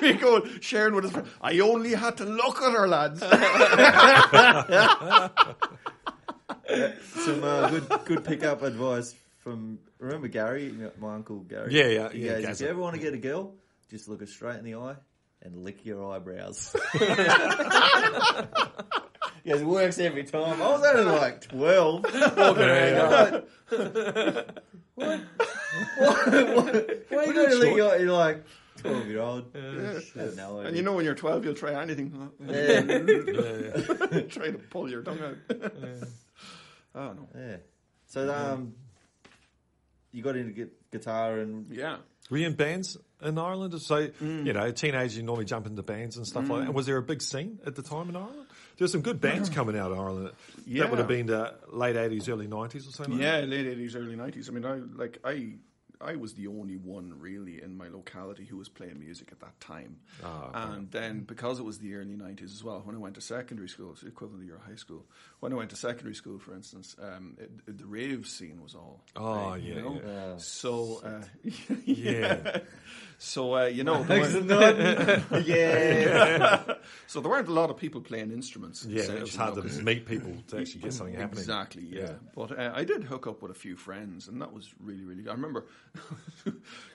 he 0.00 0.12
go 0.14 0.44
sharing 0.60 0.94
with 0.94 1.04
his 1.04 1.12
friend. 1.12 1.28
I 1.40 1.58
only 1.60 1.94
had 1.94 2.16
to 2.18 2.24
look 2.24 2.60
at 2.62 2.72
her, 2.72 2.88
lads. 2.88 3.20
Some 7.24 7.44
uh, 7.44 7.68
good 7.70 7.86
good 8.04 8.24
pickup 8.24 8.62
advice 8.62 9.14
from 9.38 9.78
remember 9.98 10.28
Gary, 10.28 10.72
my 10.98 11.14
uncle 11.14 11.40
Gary. 11.40 11.72
Yeah, 11.74 11.86
yeah, 11.86 12.12
He 12.12 12.26
yeah, 12.26 12.40
goes, 12.40 12.60
if 12.60 12.60
you 12.60 12.68
ever 12.68 12.80
want 12.80 12.94
to 12.94 13.00
get 13.00 13.14
a 13.14 13.18
girl, 13.18 13.54
just 13.90 14.08
look 14.08 14.20
her 14.20 14.26
straight 14.26 14.58
in 14.58 14.64
the 14.64 14.74
eye 14.76 14.96
and 15.42 15.64
lick 15.64 15.84
your 15.84 16.12
eyebrows. 16.12 16.74
Yes, 19.44 19.60
it 19.60 19.66
works 19.66 19.98
every 19.98 20.24
time. 20.24 20.62
I 20.62 20.68
was 20.70 20.82
only 20.84 21.04
like 21.12 21.40
twelve. 21.40 22.04
Walking 22.36 22.62
around, 22.62 23.10
what? 23.10 23.48
What? 24.94 25.20
What? 25.98 26.26
What? 26.26 27.06
Why 27.08 27.16
are 27.16 27.26
you 27.26 27.32
going 27.34 27.50
to 27.50 27.56
lick 27.56 27.76
your? 27.76 27.96
You're 27.98 28.12
like 28.12 28.44
twelve 28.76 29.06
year 29.06 29.20
old. 29.20 29.54
Have 29.54 30.36
no. 30.36 30.60
And 30.60 30.76
you 30.76 30.82
know 30.82 30.92
when 30.92 31.04
you're 31.04 31.14
12, 31.14 31.44
you'll 31.44 31.54
try 31.54 31.80
anything. 31.80 32.30
Yeah. 32.46 32.80
try 34.28 34.50
to 34.50 34.60
pull 34.70 34.88
your 34.90 35.02
tongue 35.02 35.18
out. 35.20 35.36
oh, 36.94 37.12
no. 37.12 37.28
yeah. 37.34 37.56
So 38.06 38.32
um, 38.32 38.74
you 40.12 40.22
got 40.22 40.36
into 40.36 40.70
guitar 40.90 41.38
and 41.38 41.66
Yeah. 41.70 41.96
Were 42.30 42.38
you 42.38 42.46
in 42.46 42.54
bands 42.54 42.96
in 43.22 43.36
Ireland? 43.38 43.80
So, 43.82 44.06
Mm. 44.08 44.46
you 44.46 44.52
know, 44.52 44.70
teenagers, 44.70 45.16
you 45.16 45.22
normally 45.22 45.44
jump 45.44 45.66
into 45.66 45.82
bands 45.82 46.16
and 46.16 46.26
stuff 46.26 46.48
like 46.48 46.60
that. 46.60 46.66
And 46.66 46.74
was 46.74 46.86
there 46.86 46.96
a 46.96 47.02
big 47.02 47.20
scene 47.20 47.58
at 47.66 47.74
the 47.74 47.82
time 47.82 48.08
in 48.08 48.16
Ireland? 48.16 48.46
There 48.76 48.84
were 48.84 48.88
some 48.88 49.02
good 49.02 49.20
bands 49.20 49.48
mm-hmm. 49.48 49.56
coming 49.58 49.78
out 49.78 49.92
of 49.92 49.98
Ireland. 49.98 50.32
Yeah. 50.66 50.82
That 50.82 50.90
would 50.90 50.98
have 50.98 51.08
been 51.08 51.26
the 51.26 51.54
late 51.70 51.96
80s, 51.96 52.28
early 52.28 52.46
90s 52.46 52.88
or 52.88 52.92
something. 52.92 53.14
like 53.14 53.22
Yeah, 53.22 53.38
late 53.40 53.66
eighties, 53.66 53.96
early 53.96 54.16
nineties. 54.16 54.48
I 54.48 54.52
mean, 54.52 54.64
I 54.64 54.76
like 54.76 55.18
I. 55.24 55.54
I 56.04 56.16
was 56.16 56.34
the 56.34 56.48
only 56.48 56.76
one 56.76 57.14
really 57.20 57.62
in 57.62 57.76
my 57.76 57.86
locality 57.86 58.44
who 58.44 58.56
was 58.56 58.68
playing 58.68 58.98
music 58.98 59.28
at 59.30 59.38
that 59.38 59.60
time. 59.60 59.98
Ah, 60.24 60.72
and 60.72 60.90
then 60.90 61.20
because 61.20 61.60
it 61.60 61.62
was 61.62 61.78
the 61.78 61.94
early 61.94 62.16
90s 62.16 62.52
as 62.52 62.64
well, 62.64 62.82
when 62.84 62.96
I 62.96 62.98
went 62.98 63.14
to 63.14 63.20
secondary 63.20 63.68
school, 63.68 63.92
it's 63.92 64.00
the 64.00 64.08
equivalent 64.08 64.42
of 64.42 64.48
your 64.48 64.58
high 64.58 64.74
school. 64.74 65.06
When 65.42 65.52
I 65.52 65.56
went 65.56 65.70
to 65.70 65.76
secondary 65.76 66.14
school, 66.14 66.38
for 66.38 66.54
instance, 66.54 66.94
um, 67.02 67.36
it, 67.36 67.50
it- 67.66 67.78
the 67.78 67.84
rave 67.84 68.28
scene 68.28 68.62
was 68.62 68.76
all. 68.76 69.02
Oh, 69.16 69.54
big, 69.54 69.64
you 69.64 69.74
yeah, 69.74 69.80
know? 69.80 70.00
yeah. 70.06 70.36
So, 70.36 71.02
uh, 71.04 71.22
Yeah. 71.84 72.58
So, 73.18 73.56
uh, 73.56 73.64
you 73.66 73.82
know, 73.82 74.04
there 74.04 74.24
Thanks 74.24 74.32
for 74.32 74.44
weren't, 74.44 75.30
nodding. 75.30 75.44
yeah. 75.46 76.74
so 77.08 77.20
there 77.20 77.30
weren't 77.30 77.48
a 77.48 77.52
lot 77.52 77.70
of 77.70 77.76
people 77.76 78.00
playing 78.00 78.30
instruments. 78.32 78.84
Yeah, 78.84 79.02
it 79.02 79.20
was 79.20 79.30
essentially, 79.30 79.38
hard 79.38 79.50
you 79.50 79.56
know, 79.56 79.62
to 79.62 79.68
'cause- 79.74 79.82
meet 79.82 80.06
people 80.06 80.32
to 80.48 80.58
actually 80.60 80.80
get 80.82 80.92
something 80.92 81.14
happening. 81.16 81.38
Exactly, 81.40 81.82
yeah. 81.90 82.00
Yeah. 82.02 82.12
But 82.36 82.56
uh, 82.58 82.72
I 82.74 82.84
did 82.84 83.02
hook 83.04 83.26
up 83.26 83.42
with 83.42 83.50
a 83.50 83.54
few 83.54 83.74
friends, 83.76 84.28
and 84.28 84.40
that 84.42 84.52
was 84.52 84.72
really, 84.80 85.04
really 85.04 85.22
good. 85.22 85.30
I 85.30 85.34
remember 85.34 85.66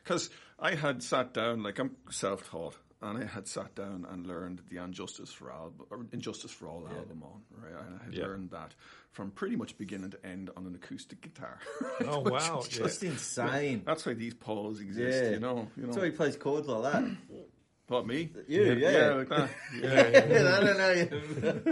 because 0.04 0.30
I 0.60 0.76
had 0.76 1.04
sat 1.04 1.34
down, 1.34 1.64
like 1.64 1.80
I'm 1.80 1.92
self-taught, 2.10 2.76
and 3.02 3.18
I 3.18 3.26
had 3.26 3.48
sat 3.48 3.76
down 3.76 4.06
and 4.10 4.26
learned 4.26 4.62
the 4.70 4.78
And 4.78 4.94
Justice 4.94 5.32
for 5.32 5.52
album, 5.52 5.86
or 5.90 6.06
And 6.12 6.22
Justice 6.22 6.52
for 6.52 6.68
All 6.68 6.88
album 6.88 7.24
on, 7.24 7.42
right? 7.62 7.74
And 7.86 8.00
I 8.00 8.04
had 8.06 8.14
Yeah. 8.14 8.24
learned 8.26 8.52
that 8.52 8.74
from 9.12 9.32
pretty 9.32 9.56
much 9.56 9.78
beginning 9.78 10.12
to 10.12 10.26
end 10.26 10.50
on 10.58 10.66
an 10.66 10.76
acoustic 10.76 11.22
guitar. 11.22 11.60
Oh, 12.08 12.20
wow. 12.20 12.60
is 12.62 12.76
Yeah. 12.78 12.84
That's 12.84 13.04
insane. 13.04 13.84
That's 13.86 14.06
why 14.06 14.14
these 14.14 14.34
Pauls 14.34 14.80
exist, 14.82 15.24
Yeah. 15.24 15.30
you 15.32 15.40
know. 15.40 15.68
You 15.76 15.84
know, 15.84 15.88
That's 15.88 15.98
why 15.98 16.06
he 16.06 16.12
plays 16.12 16.36
chords 16.38 16.68
like 16.68 16.92
that. 16.92 17.04
what 17.88 18.06
me? 18.08 18.30
You, 18.48 18.64
yeah. 18.74 18.90
Yeah, 18.90 19.14
like 19.14 19.30
that. 19.30 19.50
Yeah, 19.82 20.58
I 20.58 20.60
don't 20.66 20.78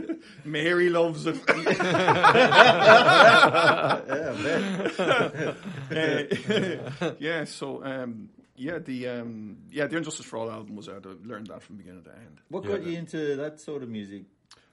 know. 0.07 0.15
Mary 0.45 0.89
loves 0.89 1.25
it. 1.25 1.35
yeah, 1.47 1.65
I 4.09 4.43
bet. 4.43 5.57
Uh, 7.01 7.11
yeah, 7.19 7.43
so 7.45 7.83
um, 7.83 8.29
yeah, 8.55 8.79
the 8.79 9.07
um, 9.07 9.57
yeah, 9.71 9.87
the 9.87 9.95
And 9.97 10.05
Justice 10.05 10.25
for 10.25 10.37
All 10.37 10.51
album 10.51 10.75
was 10.75 10.87
out. 10.89 11.05
I 11.05 11.27
learned 11.27 11.47
that 11.47 11.61
from 11.61 11.77
beginning 11.77 12.03
to 12.03 12.11
end. 12.11 12.39
What 12.49 12.63
Yeah. 12.63 12.71
got 12.77 12.83
you 12.83 12.97
into 12.97 13.35
that 13.37 13.59
sort 13.61 13.83
of 13.83 13.89
music? 13.89 14.23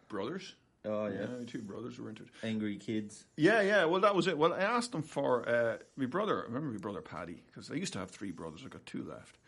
Brothers, 0.08 0.54
Oh 0.84 1.06
yeah, 1.06 1.20
yeah, 1.20 1.26
two 1.46 1.62
brothers 1.62 1.98
were 1.98 2.08
into 2.10 2.24
it. 2.24 2.28
angry 2.42 2.76
kids. 2.76 3.24
Yeah, 3.36 3.60
yeah. 3.62 3.84
Well, 3.86 4.00
that 4.02 4.14
was 4.14 4.26
it. 4.26 4.36
Well, 4.36 4.52
I 4.52 4.58
asked 4.60 4.92
them 4.92 5.02
for 5.02 5.48
uh, 5.48 5.76
my 5.96 6.06
brother. 6.06 6.42
I 6.42 6.46
remember 6.46 6.68
my 6.70 6.78
brother 6.78 7.00
Paddy 7.00 7.42
because 7.46 7.70
I 7.70 7.74
used 7.74 7.92
to 7.94 7.98
have 8.00 8.10
three 8.10 8.30
brothers. 8.32 8.60
I've 8.64 8.70
got 8.70 8.84
two 8.84 9.04
left. 9.04 9.38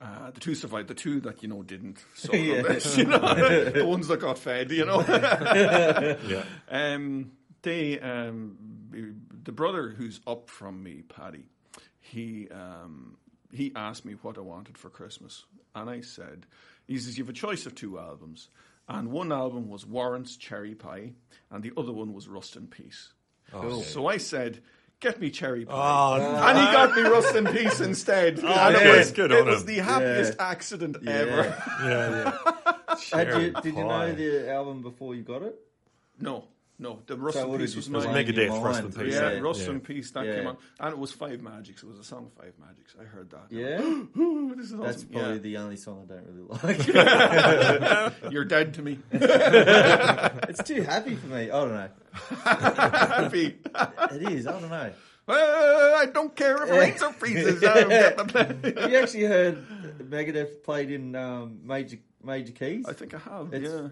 Uh, 0.00 0.30
the 0.30 0.40
two 0.40 0.54
survived. 0.54 0.88
The 0.88 0.94
two 0.94 1.20
that 1.20 1.42
you 1.42 1.48
know 1.48 1.62
didn't. 1.62 2.04
So 2.14 2.32
Yeah. 2.36 2.78
you 2.96 3.04
know, 3.04 3.18
the 3.70 3.84
ones 3.86 4.08
that 4.08 4.20
got 4.20 4.38
fed. 4.38 4.70
You 4.72 4.84
know. 4.86 5.00
Yeah. 6.26 6.44
Um, 6.70 7.32
they, 7.62 7.98
um, 8.00 8.56
the 9.44 9.52
brother 9.52 9.90
who's 9.90 10.20
up 10.26 10.48
from 10.48 10.82
me, 10.82 11.02
Paddy, 11.02 11.44
he, 12.00 12.48
um, 12.50 13.16
he 13.52 13.72
asked 13.74 14.04
me 14.04 14.14
what 14.22 14.38
I 14.38 14.42
wanted 14.42 14.76
for 14.78 14.90
Christmas, 14.90 15.44
and 15.74 15.88
I 15.90 16.00
said, 16.00 16.46
he 16.86 16.98
says, 16.98 17.16
you 17.18 17.24
have 17.24 17.30
a 17.30 17.32
choice 17.34 17.66
of 17.66 17.74
two 17.74 17.98
albums, 17.98 18.48
and 18.88 19.10
one 19.10 19.32
album 19.32 19.68
was 19.68 19.86
Warrant's 19.86 20.36
Cherry 20.36 20.74
Pie, 20.74 21.12
and 21.50 21.62
the 21.62 21.72
other 21.76 21.92
one 21.92 22.12
was 22.12 22.28
Rust 22.28 22.56
in 22.56 22.66
Peace. 22.66 23.12
Oh, 23.52 23.82
so 23.82 24.06
I 24.06 24.16
said, 24.18 24.60
get 25.00 25.20
me 25.20 25.30
Cherry 25.30 25.64
Pie. 25.64 25.72
Oh, 25.74 26.14
and 26.46 26.58
he 26.58 26.64
got 26.66 26.94
me 26.96 27.02
Rust 27.02 27.34
in 27.34 27.46
Peace 27.46 27.80
instead. 27.80 28.40
Oh, 28.42 28.46
and 28.48 28.76
yeah. 28.76 28.94
it 28.94 28.98
was, 28.98 29.10
Good 29.12 29.32
it 29.32 29.40
on 29.40 29.46
was 29.46 29.60
him. 29.62 29.66
the 29.66 29.78
happiest 29.78 30.34
Yeah. 30.38 30.48
accident 30.48 30.96
Yeah. 31.02 31.10
ever. 31.12 31.62
yeah, 31.84 32.38
yeah. 32.48 32.96
Had 33.12 33.28
you, 33.42 33.50
did 33.62 33.74
you 33.76 33.84
know 33.84 34.12
the 34.12 34.50
album 34.52 34.82
before 34.82 35.14
you 35.14 35.22
got 35.22 35.42
it? 35.42 35.58
No, 36.20 36.44
no, 36.80 36.98
the 37.06 37.16
Rust 37.16 37.36
So 37.38 37.52
in 37.54 37.60
Peace 37.60 37.70
did 37.70 37.76
was 37.76 37.86
you 37.86 37.92
mine. 37.92 38.02
find 38.02 38.16
in 38.18 38.24
Megadeth, 38.34 38.46
your 38.46 38.60
Rust 38.64 38.82
mind? 38.82 38.94
in 38.96 39.00
Peace. 39.04 39.14
Yeah, 39.14 39.30
Yeah. 39.32 39.38
Rust 39.40 39.60
Yeah. 39.60 39.70
in 39.70 39.80
Peace 39.80 40.10
that 40.10 40.24
Yeah. 40.26 40.34
came 40.36 40.46
on, 40.48 40.56
and 40.80 40.92
it 40.92 40.98
was 40.98 41.12
Five 41.12 41.40
Magics. 41.42 41.82
It 41.82 41.88
was 41.88 41.98
a 41.98 42.04
song 42.04 42.26
of 42.26 42.32
Five 42.42 42.54
Magics. 42.58 42.94
I 43.00 43.04
heard 43.04 43.30
that. 43.30 43.46
Yeah, 43.50 43.80
Ooh, 43.82 44.54
this 44.56 44.66
is 44.66 44.72
awesome. 44.72 44.84
that's 44.86 45.04
probably 45.04 45.32
Yeah. 45.34 45.38
the 45.38 45.56
only 45.58 45.76
song 45.76 46.08
I 46.10 46.14
don't 46.14 46.26
really 46.26 46.48
like. 48.22 48.32
You're 48.32 48.44
dead 48.44 48.74
to 48.74 48.82
me. 48.82 48.98
it's 49.12 50.62
too 50.64 50.82
happy 50.82 51.14
for 51.16 51.26
me. 51.28 51.42
I 51.50 51.60
don't 51.60 51.74
know. 51.74 51.88
Happy. 52.44 53.58
It 54.12 54.32
is. 54.32 54.46
I 54.46 54.52
don't 54.60 54.70
know. 54.70 54.92
I 55.32 56.06
don't 56.12 56.34
care 56.34 56.62
if 56.64 56.70
it 56.70 56.72
rains 56.72 57.02
or 57.02 57.12
freezes. 57.12 57.62
I 57.62 57.80
don't 57.82 57.88
get 57.90 58.16
the 58.16 58.24
play. 58.24 58.72
Have 58.80 58.90
you 58.90 58.98
actually 58.98 59.24
heard 59.24 59.64
Megadeth 60.10 60.62
played 60.64 60.90
in 60.90 61.14
um, 61.14 61.60
major 61.62 61.98
major 62.24 62.52
keys? 62.52 62.84
I 62.88 62.92
think 62.94 63.14
I 63.14 63.18
have. 63.18 63.54
It's- 63.54 63.70
yeah. 63.70 63.88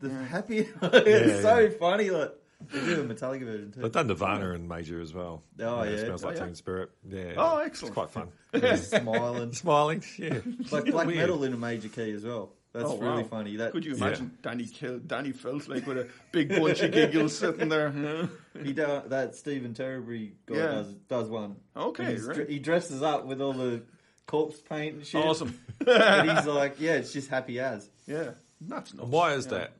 The 0.00 0.10
happy. 0.10 0.58
it's 0.82 1.26
Yeah, 1.34 1.40
so 1.42 1.58
yeah. 1.58 1.68
funny. 1.78 2.10
Like 2.10 2.32
they 2.72 2.80
do 2.80 3.00
a 3.00 3.04
Metallica 3.04 3.44
version 3.44 3.72
too. 3.72 3.80
They've 3.82 3.92
done 3.92 4.06
Nirvana 4.08 4.52
and 4.52 4.68
Major 4.68 5.00
as 5.00 5.12
well. 5.14 5.42
Oh, 5.60 5.80
It 5.82 5.92
yeah. 5.98 6.04
smells 6.04 6.24
like 6.24 6.36
Oh, 6.36 6.40
yeah. 6.40 6.46
Teen 6.46 6.54
Spirit. 6.54 6.90
Yeah. 7.08 7.32
Oh, 7.36 7.58
excellent. 7.58 7.90
It's 7.90 7.94
quite 7.94 8.10
fun. 8.10 8.28
Smiling. 8.76 9.52
Smiling. 9.52 10.04
Yeah. 10.18 10.38
like 10.70 10.86
black 10.86 11.06
Weird. 11.06 11.18
metal 11.18 11.44
in 11.44 11.52
a 11.52 11.56
major 11.56 11.88
key 11.88 12.12
as 12.12 12.24
well. 12.24 12.52
That's 12.72 12.86
Oh, 12.88 12.98
really 12.98 13.22
wow. 13.22 13.28
funny. 13.28 13.56
That 13.56 13.72
Could 13.72 13.84
you 13.84 13.92
Yeah. 13.92 14.06
imagine 14.06 14.38
Danny 14.42 14.64
kill 14.66 15.00
Dani 15.00 15.34
Filth 15.34 15.68
like 15.68 15.86
with 15.86 15.98
a 15.98 16.08
big 16.32 16.50
bunch 16.50 16.80
of 16.82 16.92
giggles 16.92 17.36
sitting 17.36 17.68
there? 17.68 17.92
Yeah. 17.96 18.26
he 18.62 18.72
do, 18.72 19.02
that 19.08 19.34
Stephen 19.34 19.74
Terreberry 19.74 20.32
guy 20.46 20.56
Yeah. 20.56 20.66
does 20.66 20.92
does 21.08 21.28
one. 21.28 21.56
Okay, 21.76 22.16
right. 22.16 22.48
he 22.48 22.58
dresses 22.60 23.02
up 23.02 23.26
with 23.26 23.40
all 23.40 23.54
the 23.54 23.82
corpse 24.26 24.60
paint 24.60 24.96
and 24.96 25.06
shit. 25.06 25.24
Awesome. 25.24 25.58
and 25.86 26.30
he's 26.30 26.46
like, 26.46 26.76
yeah, 26.78 26.92
it's 26.94 27.12
just 27.12 27.28
happy 27.28 27.58
as. 27.58 27.88
Yeah, 28.06 28.32
that's 28.60 28.92
nuts. 28.94 29.02
And 29.02 29.10
why 29.10 29.32
is 29.34 29.46
Yeah. 29.46 29.52
that? 29.58 29.72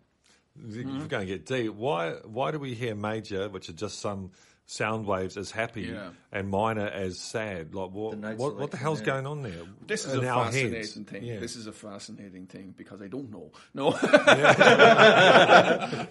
If 0.69 0.77
we're 0.77 1.07
going 1.07 1.27
to 1.27 1.27
get 1.27 1.47
deep, 1.47 1.75
why 1.75 2.13
why 2.25 2.51
do 2.51 2.59
we 2.59 2.75
hear 2.75 2.95
Major, 2.95 3.49
which 3.49 3.69
are 3.69 3.75
just 3.75 4.01
some 4.01 4.31
sound 4.71 5.05
waves 5.05 5.37
as 5.37 5.51
happy 5.51 5.83
Yeah. 5.83 6.11
and 6.31 6.49
minor 6.49 6.87
as 6.87 7.19
sad. 7.19 7.75
Like 7.75 7.91
what? 7.91 8.21
The 8.21 8.35
what, 8.35 8.57
what 8.57 8.71
the 8.71 8.77
hell's 8.77 9.01
yeah. 9.01 9.07
going 9.07 9.27
on 9.27 9.43
there? 9.43 9.63
This 9.85 10.05
is 10.05 10.15
in 10.15 10.25
a 10.25 10.29
our 10.29 10.45
fascinating 10.45 10.75
heads? 10.75 10.95
thing. 10.95 11.25
Yeah. 11.25 11.41
This 11.41 11.57
is 11.57 11.67
a 11.67 11.73
fascinating 11.73 12.47
thing 12.47 12.73
because 12.77 13.03
I 13.03 13.09
don't 13.09 13.33
know. 13.33 13.51
No, 13.75 13.91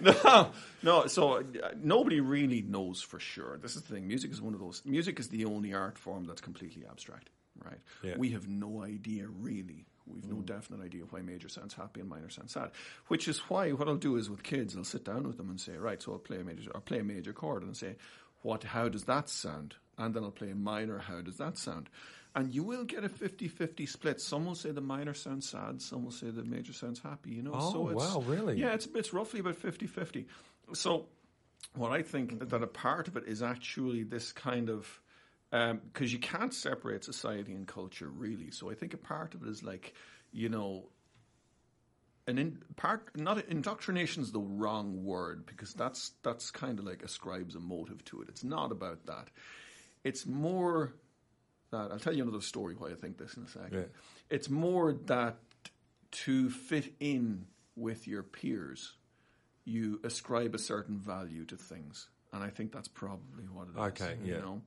no, 0.00 0.50
no. 0.82 1.06
So 1.06 1.38
uh, 1.38 1.42
nobody 1.82 2.20
really 2.20 2.60
knows 2.62 3.00
for 3.00 3.18
sure. 3.18 3.58
This 3.58 3.76
is 3.76 3.82
the 3.82 3.94
thing. 3.94 4.06
Music 4.06 4.30
is 4.30 4.42
one 4.42 4.52
of 4.54 4.60
those. 4.60 4.82
Music 4.84 5.18
is 5.18 5.28
the 5.28 5.46
only 5.46 5.72
art 5.72 5.96
form 5.98 6.24
that's 6.26 6.42
completely 6.42 6.84
abstract. 6.88 7.30
Right? 7.64 7.80
Yeah. 8.02 8.14
We 8.16 8.30
have 8.30 8.48
no 8.48 8.82
idea 8.82 9.26
really. 9.26 9.86
We've 10.12 10.26
no 10.26 10.36
mm. 10.36 10.46
definite 10.46 10.84
idea 10.84 11.02
why 11.10 11.20
major 11.20 11.48
sounds 11.48 11.74
happy 11.74 12.00
and 12.00 12.08
minor 12.08 12.30
sounds 12.30 12.52
sad. 12.52 12.70
Which 13.08 13.28
is 13.28 13.38
why 13.48 13.70
what 13.72 13.88
I'll 13.88 13.96
do 13.96 14.16
is 14.16 14.30
with 14.30 14.42
kids, 14.42 14.76
I'll 14.76 14.84
sit 14.84 15.04
down 15.04 15.26
with 15.26 15.36
them 15.36 15.50
and 15.50 15.60
say, 15.60 15.76
right, 15.76 16.02
so 16.02 16.12
I'll 16.12 16.18
play 16.18 16.38
a 16.38 16.44
major, 16.44 16.70
I'll 16.74 16.80
play 16.80 16.98
a 16.98 17.04
major 17.04 17.32
chord 17.32 17.62
and 17.62 17.76
say, 17.76 17.96
what, 18.42 18.64
how 18.64 18.88
does 18.88 19.04
that 19.04 19.28
sound? 19.28 19.74
And 19.98 20.14
then 20.14 20.24
I'll 20.24 20.30
play 20.30 20.50
a 20.50 20.54
minor, 20.54 20.98
how 20.98 21.20
does 21.20 21.36
that 21.36 21.58
sound? 21.58 21.88
And 22.34 22.54
you 22.54 22.62
will 22.62 22.84
get 22.84 23.04
a 23.04 23.08
50-50 23.08 23.88
split. 23.88 24.20
Some 24.20 24.46
will 24.46 24.54
say 24.54 24.70
the 24.70 24.80
minor 24.80 25.14
sounds 25.14 25.48
sad, 25.48 25.82
some 25.82 26.04
will 26.04 26.12
say 26.12 26.30
the 26.30 26.44
major 26.44 26.72
sounds 26.72 27.00
happy, 27.00 27.30
you 27.30 27.42
know. 27.42 27.52
Oh, 27.54 27.72
so 27.72 27.88
it's, 27.88 28.14
wow, 28.14 28.20
really? 28.20 28.58
Yeah, 28.58 28.72
it's, 28.72 28.86
it's 28.94 29.12
roughly 29.12 29.40
about 29.40 29.60
50-50. 29.60 30.26
So 30.72 31.06
what 31.74 31.92
I 31.92 32.02
think 32.02 32.48
that 32.50 32.62
a 32.62 32.66
part 32.66 33.08
of 33.08 33.16
it 33.16 33.24
is 33.26 33.42
actually 33.42 34.04
this 34.04 34.32
kind 34.32 34.70
of 34.70 35.00
Um, 35.52 35.80
because 35.92 36.12
you 36.12 36.20
can't 36.20 36.54
separate 36.54 37.02
society 37.02 37.52
and 37.52 37.66
culture 37.66 38.08
really. 38.08 38.52
So 38.52 38.70
I 38.70 38.74
think 38.74 38.94
a 38.94 38.98
part 38.98 39.34
of 39.34 39.42
it 39.42 39.48
is 39.48 39.64
like 39.64 39.94
you 40.32 40.48
know 40.48 40.84
an 42.28 42.38
in, 42.38 42.58
part 42.76 43.10
not 43.16 43.44
indoctrination 43.48 44.22
is 44.22 44.30
the 44.30 44.40
wrong 44.40 45.04
word 45.04 45.46
because 45.46 45.74
that's 45.74 46.12
that's 46.22 46.50
kind 46.50 46.78
of 46.78 46.84
like 46.84 47.02
ascribes 47.02 47.56
a 47.56 47.60
motive 47.60 48.04
to 48.06 48.22
it. 48.22 48.28
It's 48.28 48.44
not 48.44 48.70
about 48.70 49.06
that. 49.06 49.28
It's 50.04 50.24
more 50.24 50.94
that 51.70 51.90
I'll 51.90 51.98
tell 51.98 52.14
you 52.14 52.22
another 52.22 52.40
story 52.40 52.74
why 52.78 52.90
I 52.90 52.94
think 52.94 53.18
this 53.18 53.34
in 53.34 53.44
a 53.44 53.48
second. 53.48 53.72
Yeah. 53.72 53.84
It's 54.30 54.48
more 54.48 54.92
that 55.06 55.36
to 56.12 56.50
fit 56.50 56.94
in 57.00 57.46
with 57.76 58.06
your 58.06 58.22
peers, 58.22 58.92
you 59.64 60.00
ascribe 60.04 60.54
a 60.54 60.58
certain 60.58 60.98
value 60.98 61.44
to 61.46 61.56
things, 61.56 62.08
and 62.32 62.42
I 62.42 62.50
think 62.50 62.72
that's 62.72 62.88
probably 62.88 63.44
what 63.52 63.68
it 63.68 63.72
is. 63.72 64.02
Okay, 64.02 64.16
you 64.24 64.34
yeah. 64.34 64.40
know. 64.40 64.62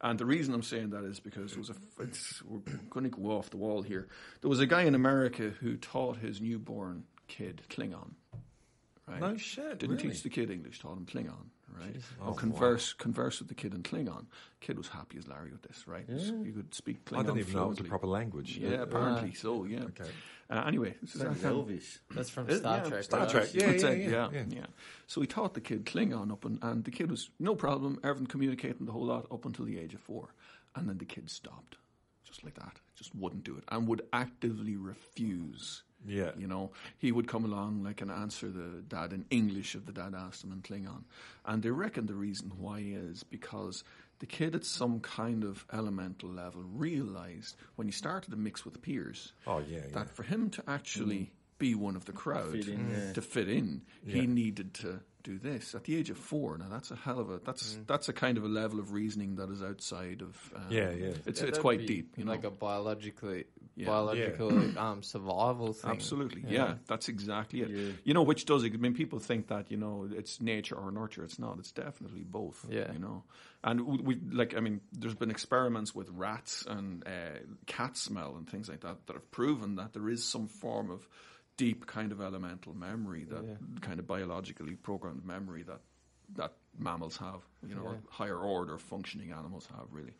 And 0.00 0.18
the 0.18 0.26
reason 0.26 0.54
I'm 0.54 0.62
saying 0.62 0.90
that 0.90 1.04
is 1.04 1.18
because 1.18 1.50
there 1.52 1.58
was 1.58 1.70
a, 1.70 1.74
it's, 2.00 2.40
we're 2.44 2.60
going 2.88 3.04
to 3.04 3.10
go 3.10 3.30
off 3.32 3.50
the 3.50 3.56
wall 3.56 3.82
here. 3.82 4.06
There 4.40 4.48
was 4.48 4.60
a 4.60 4.66
guy 4.66 4.82
in 4.82 4.94
America 4.94 5.50
who 5.60 5.76
taught 5.76 6.18
his 6.18 6.40
newborn 6.40 7.04
kid 7.26 7.62
Klingon. 7.68 8.10
Right? 9.08 9.20
No 9.20 9.36
shit, 9.36 9.78
Didn't 9.78 9.96
really? 9.96 10.10
teach 10.10 10.22
the 10.22 10.28
kid 10.28 10.50
English, 10.50 10.80
taught 10.80 10.96
him 10.96 11.06
Klingon. 11.06 11.50
Right? 11.76 11.96
Oh, 12.22 12.28
or 12.28 12.34
converse 12.34 12.92
converse 12.92 13.38
with 13.38 13.48
the 13.48 13.54
kid 13.54 13.74
in 13.74 13.82
Klingon. 13.82 14.26
Kid 14.60 14.78
was 14.78 14.88
happy 14.88 15.18
as 15.18 15.28
Larry 15.28 15.50
with 15.52 15.62
this. 15.62 15.86
Right? 15.86 16.04
You 16.08 16.52
could 16.54 16.74
speak 16.74 17.04
Klingon. 17.04 17.18
I 17.18 17.22
didn't 17.22 17.38
even 17.38 17.54
know 17.54 17.64
it 17.64 17.68
was 17.68 17.80
a 17.80 17.84
proper 17.84 18.06
language. 18.06 18.56
Yeah, 18.56 18.82
apparently 18.82 19.34
so. 19.34 19.64
Yeah. 19.64 19.84
Okay. 19.84 20.10
Uh, 20.50 20.64
anyway, 20.66 20.94
this 21.02 21.14
is 21.14 21.20
Sounds 21.20 21.44
Elvish. 21.44 21.98
That's 22.14 22.30
from 22.30 22.48
Uh, 22.48 22.56
Star 22.56 22.78
yeah, 22.78 22.88
Trek. 22.88 23.02
Star 23.04 23.20
right? 23.20 23.28
Trek. 23.28 23.48
Yeah, 23.52 23.66
That's 23.66 23.82
yeah, 23.82 23.90
yeah, 23.90 24.08
yeah, 24.08 24.28
yeah. 24.32 24.44
yeah. 24.48 24.66
So 25.06 25.20
he 25.20 25.26
taught 25.26 25.52
the 25.52 25.60
kid 25.60 25.84
Klingon 25.84 26.32
up, 26.32 26.44
and, 26.46 26.58
and 26.62 26.84
the 26.84 26.90
kid 26.90 27.10
was 27.10 27.28
no 27.38 27.54
problem, 27.54 28.00
everything 28.02 28.26
communicating 28.28 28.86
the 28.86 28.92
whole 28.92 29.04
lot 29.04 29.26
up 29.30 29.44
until 29.44 29.66
the 29.66 29.78
age 29.78 29.92
of 29.92 30.00
four, 30.00 30.32
and 30.74 30.88
then 30.88 30.96
the 30.96 31.04
kid 31.04 31.28
stopped, 31.28 31.76
just 32.24 32.42
like 32.44 32.54
that, 32.54 32.78
just 32.96 33.14
wouldn't 33.14 33.44
do 33.44 33.56
it, 33.58 33.64
and 33.68 33.86
would 33.88 34.02
actively 34.12 34.74
refuse. 34.76 35.82
Yeah. 36.06 36.30
You 36.38 36.46
know, 36.46 36.70
he 36.98 37.12
would 37.12 37.28
come 37.28 37.44
along 37.44 37.82
like 37.82 38.00
and 38.00 38.10
answer 38.10 38.48
the 38.48 38.82
dad 38.86 39.12
in 39.12 39.24
English 39.30 39.74
if 39.74 39.84
the 39.86 39.92
dad 39.92 40.14
asked 40.14 40.44
him 40.44 40.52
in 40.52 40.62
Klingon. 40.62 41.04
And 41.44 41.62
they 41.62 41.70
reckon 41.70 42.06
the 42.06 42.14
reason 42.14 42.52
why 42.58 42.80
is 42.80 43.24
because 43.24 43.84
the 44.20 44.26
kid 44.26 44.54
at 44.54 44.64
some 44.64 45.00
kind 45.00 45.44
of 45.44 45.64
elemental 45.72 46.28
level 46.28 46.62
realized 46.62 47.56
when 47.76 47.86
he 47.88 47.92
started 47.92 48.30
to 48.30 48.36
mix 48.36 48.64
with 48.64 48.80
peers 48.82 49.32
Oh, 49.46 49.58
yeah, 49.58 49.78
yeah. 49.78 49.94
that 49.94 50.10
for 50.10 50.22
him 50.22 50.50
to 50.50 50.62
actually 50.66 51.16
mm. 51.18 51.28
be 51.58 51.74
one 51.74 51.96
of 51.96 52.04
the 52.04 52.12
crowd, 52.12 52.52
Fit 52.52 52.68
in, 52.68 52.90
yeah. 52.90 53.12
to 53.12 53.22
fit 53.22 53.48
in, 53.48 53.82
Yeah. 54.04 54.20
he 54.20 54.26
needed 54.26 54.74
to 54.74 55.00
do 55.22 55.38
this 55.38 55.74
at 55.74 55.84
the 55.84 55.96
age 55.96 56.10
of 56.10 56.16
four. 56.18 56.56
Now 56.58 56.66
that's 56.70 56.90
a 56.90 56.96
hell 56.96 57.18
of 57.18 57.30
a 57.30 57.40
that's 57.44 57.78
that's 57.86 58.08
a 58.08 58.12
kind 58.12 58.38
of 58.38 58.44
a 58.44 58.48
level 58.48 58.78
of 58.78 58.92
reasoning 58.92 59.36
that 59.36 59.50
is 59.50 59.62
outside 59.62 60.22
of 60.22 60.52
um, 60.54 60.62
Yeah, 60.70 60.90
yeah. 60.90 61.12
It's 61.26 61.40
Yeah, 61.40 61.48
it's 61.48 61.58
quite 61.58 61.86
deep, 61.86 62.14
you 62.16 62.24
know. 62.24 62.30
like 62.32 62.44
a 62.44 62.50
biologically 62.50 63.44
Yeah. 63.76 63.86
biological 63.86 64.78
um, 64.78 65.02
survival 65.02 65.72
thing. 65.72 65.90
Absolutely, 65.90 66.44
yeah. 66.48 66.74
that's 66.86 67.08
exactly 67.08 67.62
it. 67.62 67.70
Yeah. 67.70 67.92
You 68.04 68.14
know, 68.14 68.22
which 68.22 68.44
does 68.44 68.64
I 68.64 68.68
mean, 68.68 68.94
people 68.94 69.18
think 69.18 69.48
that 69.48 69.70
you 69.70 69.76
know 69.76 70.08
it's 70.10 70.40
nature 70.40 70.76
or 70.76 70.90
nurture. 70.90 71.24
It's 71.24 71.38
not. 71.38 71.58
It's 71.58 71.72
definitely 71.72 72.24
both. 72.24 72.64
Yeah. 72.68 72.92
you 72.92 72.98
know, 72.98 73.24
and 73.64 73.80
we, 73.86 73.96
we 73.98 74.20
like. 74.32 74.56
I 74.56 74.60
mean, 74.60 74.80
there's 74.92 75.14
been 75.14 75.30
experiments 75.30 75.94
with 75.94 76.08
rats 76.10 76.64
and 76.66 77.06
uh, 77.06 77.38
cat 77.66 77.96
smell 77.96 78.36
and 78.36 78.48
things 78.48 78.68
like 78.68 78.80
that 78.80 79.06
that 79.06 79.14
have 79.14 79.30
proven 79.30 79.76
that 79.76 79.92
there 79.92 80.08
is 80.08 80.24
some 80.24 80.46
form 80.48 80.90
of 80.90 81.06
deep 81.58 81.84
kind 81.86 82.10
of 82.12 82.22
elemental 82.22 82.72
memory 82.74 83.24
that 83.24 83.58
kind 83.82 83.98
of 83.98 84.06
biologically 84.06 84.74
programmed 84.76 85.26
memory 85.26 85.62
that 85.64 85.80
that 86.36 86.52
mammals 86.78 87.18
have. 87.18 87.40
You 87.68 87.74
know, 87.74 87.82
or 87.82 87.98
higher 88.08 88.38
order 88.38 88.78
functioning 88.78 89.32
animals 89.32 89.68
have 89.76 89.88
really. 89.92 90.14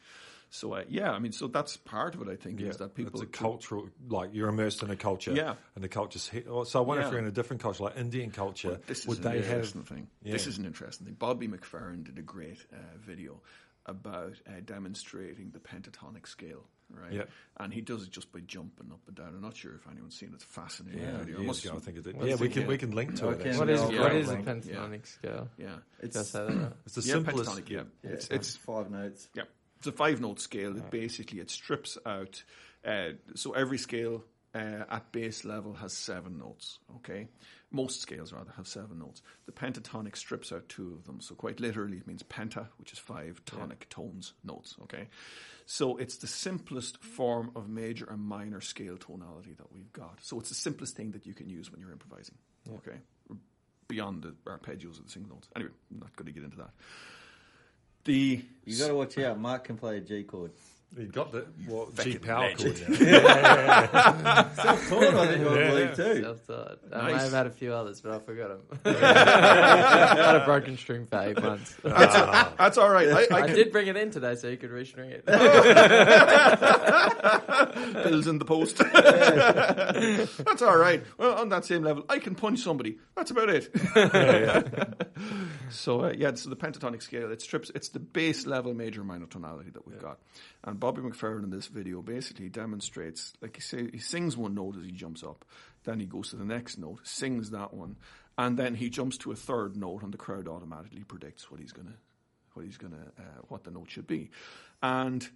So 0.50 0.72
uh, 0.72 0.84
yeah, 0.88 1.12
I 1.12 1.18
mean, 1.18 1.32
so 1.32 1.46
that's 1.46 1.76
part 1.76 2.14
of 2.14 2.22
it. 2.22 2.28
I 2.28 2.36
think 2.36 2.58
Yeah, 2.60 2.68
is 2.68 2.78
that 2.78 2.94
people 2.94 3.20
it's 3.20 3.22
a 3.22 3.26
cultural, 3.26 3.88
like 4.08 4.30
you're 4.32 4.48
immersed 4.48 4.82
in 4.82 4.90
a 4.90 4.96
culture, 4.96 5.32
Yeah. 5.32 5.54
and 5.74 5.84
the 5.84 5.88
culture's. 5.88 6.26
Hit, 6.26 6.46
oh, 6.48 6.64
so 6.64 6.78
I 6.78 6.82
wonder 6.82 7.04
if 7.04 7.10
you're 7.10 7.20
in 7.20 7.26
a 7.26 7.30
different 7.30 7.62
culture, 7.62 7.84
like 7.84 7.96
Indian 7.98 8.30
culture. 8.30 8.80
This 8.86 9.06
would 9.06 9.18
is 9.18 9.24
an 9.24 9.30
they 9.32 9.38
have? 9.40 9.48
interesting 9.56 9.82
thing. 9.82 10.08
This 10.22 10.46
is 10.46 10.56
an 10.58 10.64
interesting 10.64 11.06
thing. 11.06 11.16
Bobby 11.18 11.48
McFerrin 11.48 12.02
did 12.04 12.18
a 12.18 12.22
great 12.22 12.64
uh, 12.72 12.76
video 12.98 13.40
about 13.84 14.34
uh, 14.46 14.52
demonstrating 14.64 15.50
the 15.50 15.58
pentatonic 15.60 16.26
scale, 16.26 16.64
right? 16.90 17.12
Yep. 17.12 17.30
And 17.58 17.72
he 17.74 17.80
does 17.80 18.02
it 18.02 18.10
just 18.10 18.32
by 18.32 18.40
jumping 18.40 18.90
up 18.92 19.00
and 19.06 19.16
down. 19.16 19.28
I'm 19.28 19.40
not 19.42 19.56
sure 19.56 19.74
if 19.74 19.86
anyone's 19.90 20.16
seen 20.18 20.30
it. 20.30 20.34
It's 20.36 20.44
fascinating 20.44 21.00
Yeah, 21.02 21.18
video. 21.18 21.36
Years 21.38 21.46
must- 21.46 21.64
ago, 21.64 21.74
I 21.76 21.80
think 21.80 21.98
it 21.98 22.04
did. 22.04 22.16
What's 22.16 22.28
Yeah, 22.28 22.34
we 22.36 22.48
can 22.48 22.62
called? 22.62 22.68
we 22.68 22.78
can 22.78 22.90
link 22.92 23.16
to 23.16 23.28
it. 23.28 23.32
Okay. 23.40 23.50
actually. 23.50 23.58
What 23.58 23.68
is 23.70 23.80
Yeah. 23.92 24.00
what 24.00 24.14
is 24.16 24.28
a 24.28 24.32
Yeah. 24.32 24.38
pentatonic 24.42 25.06
scale? 25.06 25.50
Yeah. 25.58 25.76
It's, 26.00 26.20
say 26.30 26.46
that? 26.46 26.72
It's 26.86 26.94
the 26.94 27.00
yeah, 27.02 27.12
simplest. 27.14 27.50
pentatonic, 27.50 27.68
yeah. 27.68 27.82
Yeah, 28.02 28.10
It's, 28.10 28.24
it's, 28.26 28.48
it's 28.48 28.56
five 28.56 28.90
notes. 28.90 29.28
yeah, 29.34 29.42
it's 29.78 29.86
a 29.86 29.92
five 29.92 30.20
note 30.20 30.40
scale. 30.40 30.76
It 30.76 30.90
basically 30.90 31.40
it 31.40 31.50
strips 31.50 31.98
out. 32.06 32.42
Uh, 32.84 33.10
so 33.34 33.52
every 33.52 33.78
scale 33.78 34.24
uh, 34.54 34.84
at 34.90 35.12
base 35.12 35.44
level 35.44 35.74
has 35.74 35.92
seven 35.92 36.38
notes. 36.38 36.78
Okay, 36.96 37.28
most 37.70 38.00
scales 38.00 38.32
rather 38.32 38.52
have 38.56 38.66
seven 38.66 38.98
notes. 38.98 39.22
The 39.46 39.52
pentatonic 39.52 40.16
strips 40.16 40.52
out 40.52 40.68
two 40.68 40.94
of 40.94 41.04
them. 41.04 41.20
So 41.20 41.34
quite 41.34 41.60
literally, 41.60 41.98
it 41.98 42.06
means 42.06 42.22
penta, 42.22 42.66
which 42.78 42.92
is 42.92 42.98
five 42.98 43.40
tonic 43.44 43.88
tones 43.90 44.32
notes. 44.44 44.76
Okay, 44.84 45.08
so 45.66 45.96
it's 45.96 46.16
the 46.16 46.26
simplest 46.26 47.02
form 47.02 47.50
of 47.54 47.68
major 47.68 48.06
and 48.10 48.20
minor 48.20 48.60
scale 48.60 48.96
tonality 48.96 49.54
that 49.58 49.72
we've 49.72 49.92
got. 49.92 50.18
So 50.22 50.38
it's 50.40 50.48
the 50.48 50.54
simplest 50.54 50.96
thing 50.96 51.12
that 51.12 51.26
you 51.26 51.34
can 51.34 51.48
use 51.48 51.70
when 51.70 51.80
you're 51.80 51.92
improvising. 51.92 52.36
Okay, 52.76 52.98
beyond 53.88 54.22
the 54.22 54.34
arpeggios 54.46 54.98
of 54.98 55.04
the 55.04 55.10
single 55.10 55.34
notes. 55.34 55.48
Anyway, 55.56 55.72
I'm 55.90 56.00
not 56.00 56.14
going 56.16 56.26
to 56.26 56.32
get 56.32 56.44
into 56.44 56.58
that. 56.58 56.70
The 58.04 58.42
You 58.64 58.78
got 58.78 58.88
to 58.88 58.94
watch 58.94 59.18
out. 59.18 59.38
Mark 59.38 59.64
can 59.64 59.76
play 59.76 59.98
a 59.98 60.00
G 60.00 60.22
chord. 60.22 60.52
You 60.96 61.06
got 61.06 61.30
the 61.32 61.46
what 61.66 61.94
G 61.96 62.18
power 62.18 62.48
chord. 62.54 62.60
legend. 62.80 62.98
Yeah. 63.00 64.52
Self-taught, 64.54 65.02
I 65.14 65.26
think 65.28 65.46
I 65.46 65.68
believe 65.68 65.94
too. 65.94 66.22
Self-taught. 66.22 66.78
I 66.92 66.96
Nice. 66.96 67.12
may 67.14 67.22
have 67.24 67.32
had 67.32 67.46
a 67.46 67.50
few 67.50 67.72
others, 67.72 68.00
but 68.00 68.12
I 68.14 68.18
forgot 68.18 68.48
them. 68.48 68.62
had 68.96 70.36
a 70.36 70.44
broken 70.44 70.76
string 70.76 71.06
for 71.06 71.20
eight 71.20 71.40
months. 71.40 71.76
that's 71.84 72.78
all 72.78 72.88
right. 72.90 73.08
I, 73.08 73.26
I 73.30 73.42
I 73.42 73.46
can- 73.46 73.54
did 73.54 73.70
bring 73.70 73.86
it 73.86 73.96
in 73.96 74.10
today, 74.10 74.34
so 74.34 74.48
you 74.48 74.56
could 74.56 74.70
restring 74.70 75.10
it. 75.10 75.24
bills 78.02 78.26
in 78.26 78.38
the 78.38 78.44
post. 78.44 78.78
That's 78.78 80.62
all 80.62 80.76
right. 80.76 81.04
Well, 81.18 81.34
on 81.38 81.48
that 81.50 81.64
same 81.64 81.82
level, 81.82 82.04
I 82.08 82.18
can 82.18 82.34
punch 82.34 82.60
somebody. 82.60 82.98
That's 83.14 83.30
about 83.30 83.50
it. 83.50 83.70
so 85.70 86.04
uh, 86.06 86.12
yeah, 86.16 86.34
so 86.34 86.50
the 86.50 86.56
pentatonic 86.56 87.02
scale 87.02 87.30
it 87.30 87.42
strips. 87.42 87.70
It's 87.74 87.88
the 87.90 88.00
base 88.00 88.46
level 88.46 88.74
major 88.74 89.04
minor 89.04 89.26
tonality 89.26 89.70
that 89.70 89.86
we've 89.86 90.00
got. 90.00 90.18
And 90.64 90.77
Bobby 90.78 91.02
McFerrin 91.02 91.44
in 91.44 91.50
this 91.50 91.66
video 91.66 92.02
basically 92.02 92.48
demonstrates, 92.48 93.32
like 93.40 93.56
he 93.56 93.62
say, 93.62 93.90
he 93.90 93.98
sings 93.98 94.36
one 94.36 94.54
note 94.54 94.76
as 94.76 94.84
he 94.84 94.92
jumps 94.92 95.22
up, 95.22 95.44
then 95.84 96.00
he 96.00 96.06
goes 96.06 96.30
to 96.30 96.36
the 96.36 96.44
next 96.44 96.78
note, 96.78 97.00
sings 97.06 97.50
that 97.50 97.74
one, 97.74 97.96
and 98.36 98.58
then 98.58 98.74
he 98.74 98.88
jumps 98.90 99.18
to 99.18 99.32
a 99.32 99.36
third 99.36 99.76
note, 99.76 100.02
and 100.02 100.12
the 100.12 100.18
crowd 100.18 100.48
automatically 100.48 101.04
predicts 101.04 101.50
what 101.50 101.60
he's 101.60 101.72
gonna 101.72 101.96
what 102.58 102.66
he's 102.66 102.76
to, 102.78 102.96
uh, 103.18 103.40
what 103.48 103.64
the 103.64 103.70
note 103.70 103.88
should 103.90 104.06
be. 104.06 104.30
And 104.82 105.26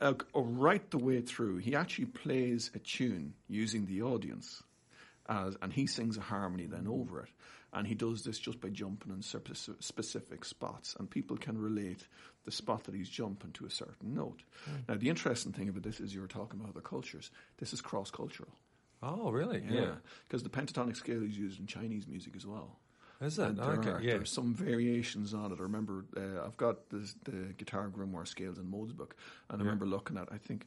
uh, 0.00 0.14
uh, 0.34 0.40
right 0.40 0.90
the 0.90 0.98
way 0.98 1.20
through, 1.20 1.58
he 1.58 1.76
actually 1.76 2.06
plays 2.06 2.70
a 2.74 2.78
tune 2.78 3.34
using 3.48 3.86
the 3.86 4.02
audience, 4.02 4.62
as, 5.28 5.56
and 5.62 5.72
he 5.72 5.86
sings 5.86 6.16
a 6.16 6.22
harmony 6.22 6.66
then 6.66 6.86
over 6.88 7.20
it. 7.20 7.28
And 7.72 7.86
he 7.86 7.94
does 7.94 8.24
this 8.24 8.38
just 8.38 8.60
by 8.60 8.68
jumping 8.68 9.12
in 9.12 9.22
spec- 9.22 9.76
specific 9.78 10.44
spots, 10.44 10.96
and 10.98 11.08
people 11.08 11.36
can 11.36 11.56
relate 11.56 12.06
the 12.44 12.50
spot 12.50 12.84
that 12.84 12.94
he's 12.94 13.08
jumping 13.08 13.52
to 13.52 13.66
a 13.66 13.70
certain 13.70 14.12
note. 14.14 14.42
Now, 14.88 14.96
the 14.96 15.08
interesting 15.08 15.52
thing 15.52 15.68
about 15.68 15.84
this 15.84 16.00
is 16.00 16.12
you 16.12 16.20
were 16.20 16.26
talking 16.26 16.58
about 16.58 16.70
other 16.70 16.80
cultures. 16.80 17.30
This 17.58 17.72
is 17.72 17.80
cross 17.80 18.10
cultural. 18.10 18.50
Oh, 19.02 19.30
really? 19.30 19.62
Yeah, 19.70 19.92
because 20.26 20.42
the 20.42 20.50
pentatonic 20.50 20.96
scale 20.96 21.22
is 21.22 21.38
used 21.38 21.60
in 21.60 21.66
Chinese 21.66 22.06
music 22.08 22.34
as 22.36 22.44
well. 22.44 22.78
Is? 23.20 23.38
And 23.38 23.56
there 23.56 23.72
Okay, 23.72 23.90
are, 23.90 24.00
yeah. 24.00 24.14
There's 24.14 24.32
some 24.32 24.54
variations 24.54 25.32
on 25.34 25.52
it. 25.52 25.58
I 25.60 25.62
remember 25.62 26.06
uh, 26.16 26.44
I've 26.44 26.56
got 26.56 26.88
this, 26.90 27.14
the 27.24 27.54
guitar 27.56 27.88
grimoire 27.88 28.26
scales 28.26 28.58
in 28.58 28.68
Mode's 28.68 28.92
book, 28.92 29.14
and 29.48 29.60
I 29.60 29.64
remember 29.64 29.86
looking 29.86 30.16
at. 30.16 30.28
I 30.32 30.38
think 30.38 30.66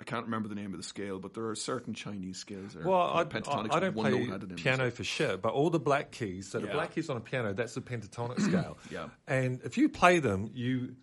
I 0.00 0.04
can't 0.04 0.24
remember 0.24 0.48
the 0.48 0.54
name 0.54 0.72
of 0.72 0.78
the 0.78 0.82
scale, 0.82 1.18
but 1.18 1.34
there 1.34 1.46
are 1.48 1.54
certain 1.54 1.92
Chinese 1.92 2.38
scales. 2.38 2.72
There. 2.72 2.84
Well, 2.86 3.00
I, 3.02 3.18
Like 3.18 3.28
pentatonics 3.30 3.72
I, 3.72 3.76
I 3.76 3.80
don't 3.80 3.94
one 3.94 4.10
play 4.10 4.24
note 4.26 4.34
added 4.34 4.56
piano 4.56 4.90
for 4.90 5.04
shit, 5.04 5.42
but 5.42 5.52
all 5.52 5.68
the 5.68 5.78
black 5.78 6.10
keys, 6.10 6.48
so 6.48 6.58
the 6.58 6.68
black 6.68 6.94
keys 6.94 7.10
on 7.10 7.18
a 7.18 7.20
piano, 7.20 7.52
that's 7.52 7.74
the 7.74 7.82
pentatonic 7.82 8.40
scale. 8.48 8.78
Yeah. 8.90 9.08
And 9.28 9.60
if 9.62 9.76
you 9.76 9.88
play 9.90 10.18
them, 10.20 10.50
you 10.54 10.96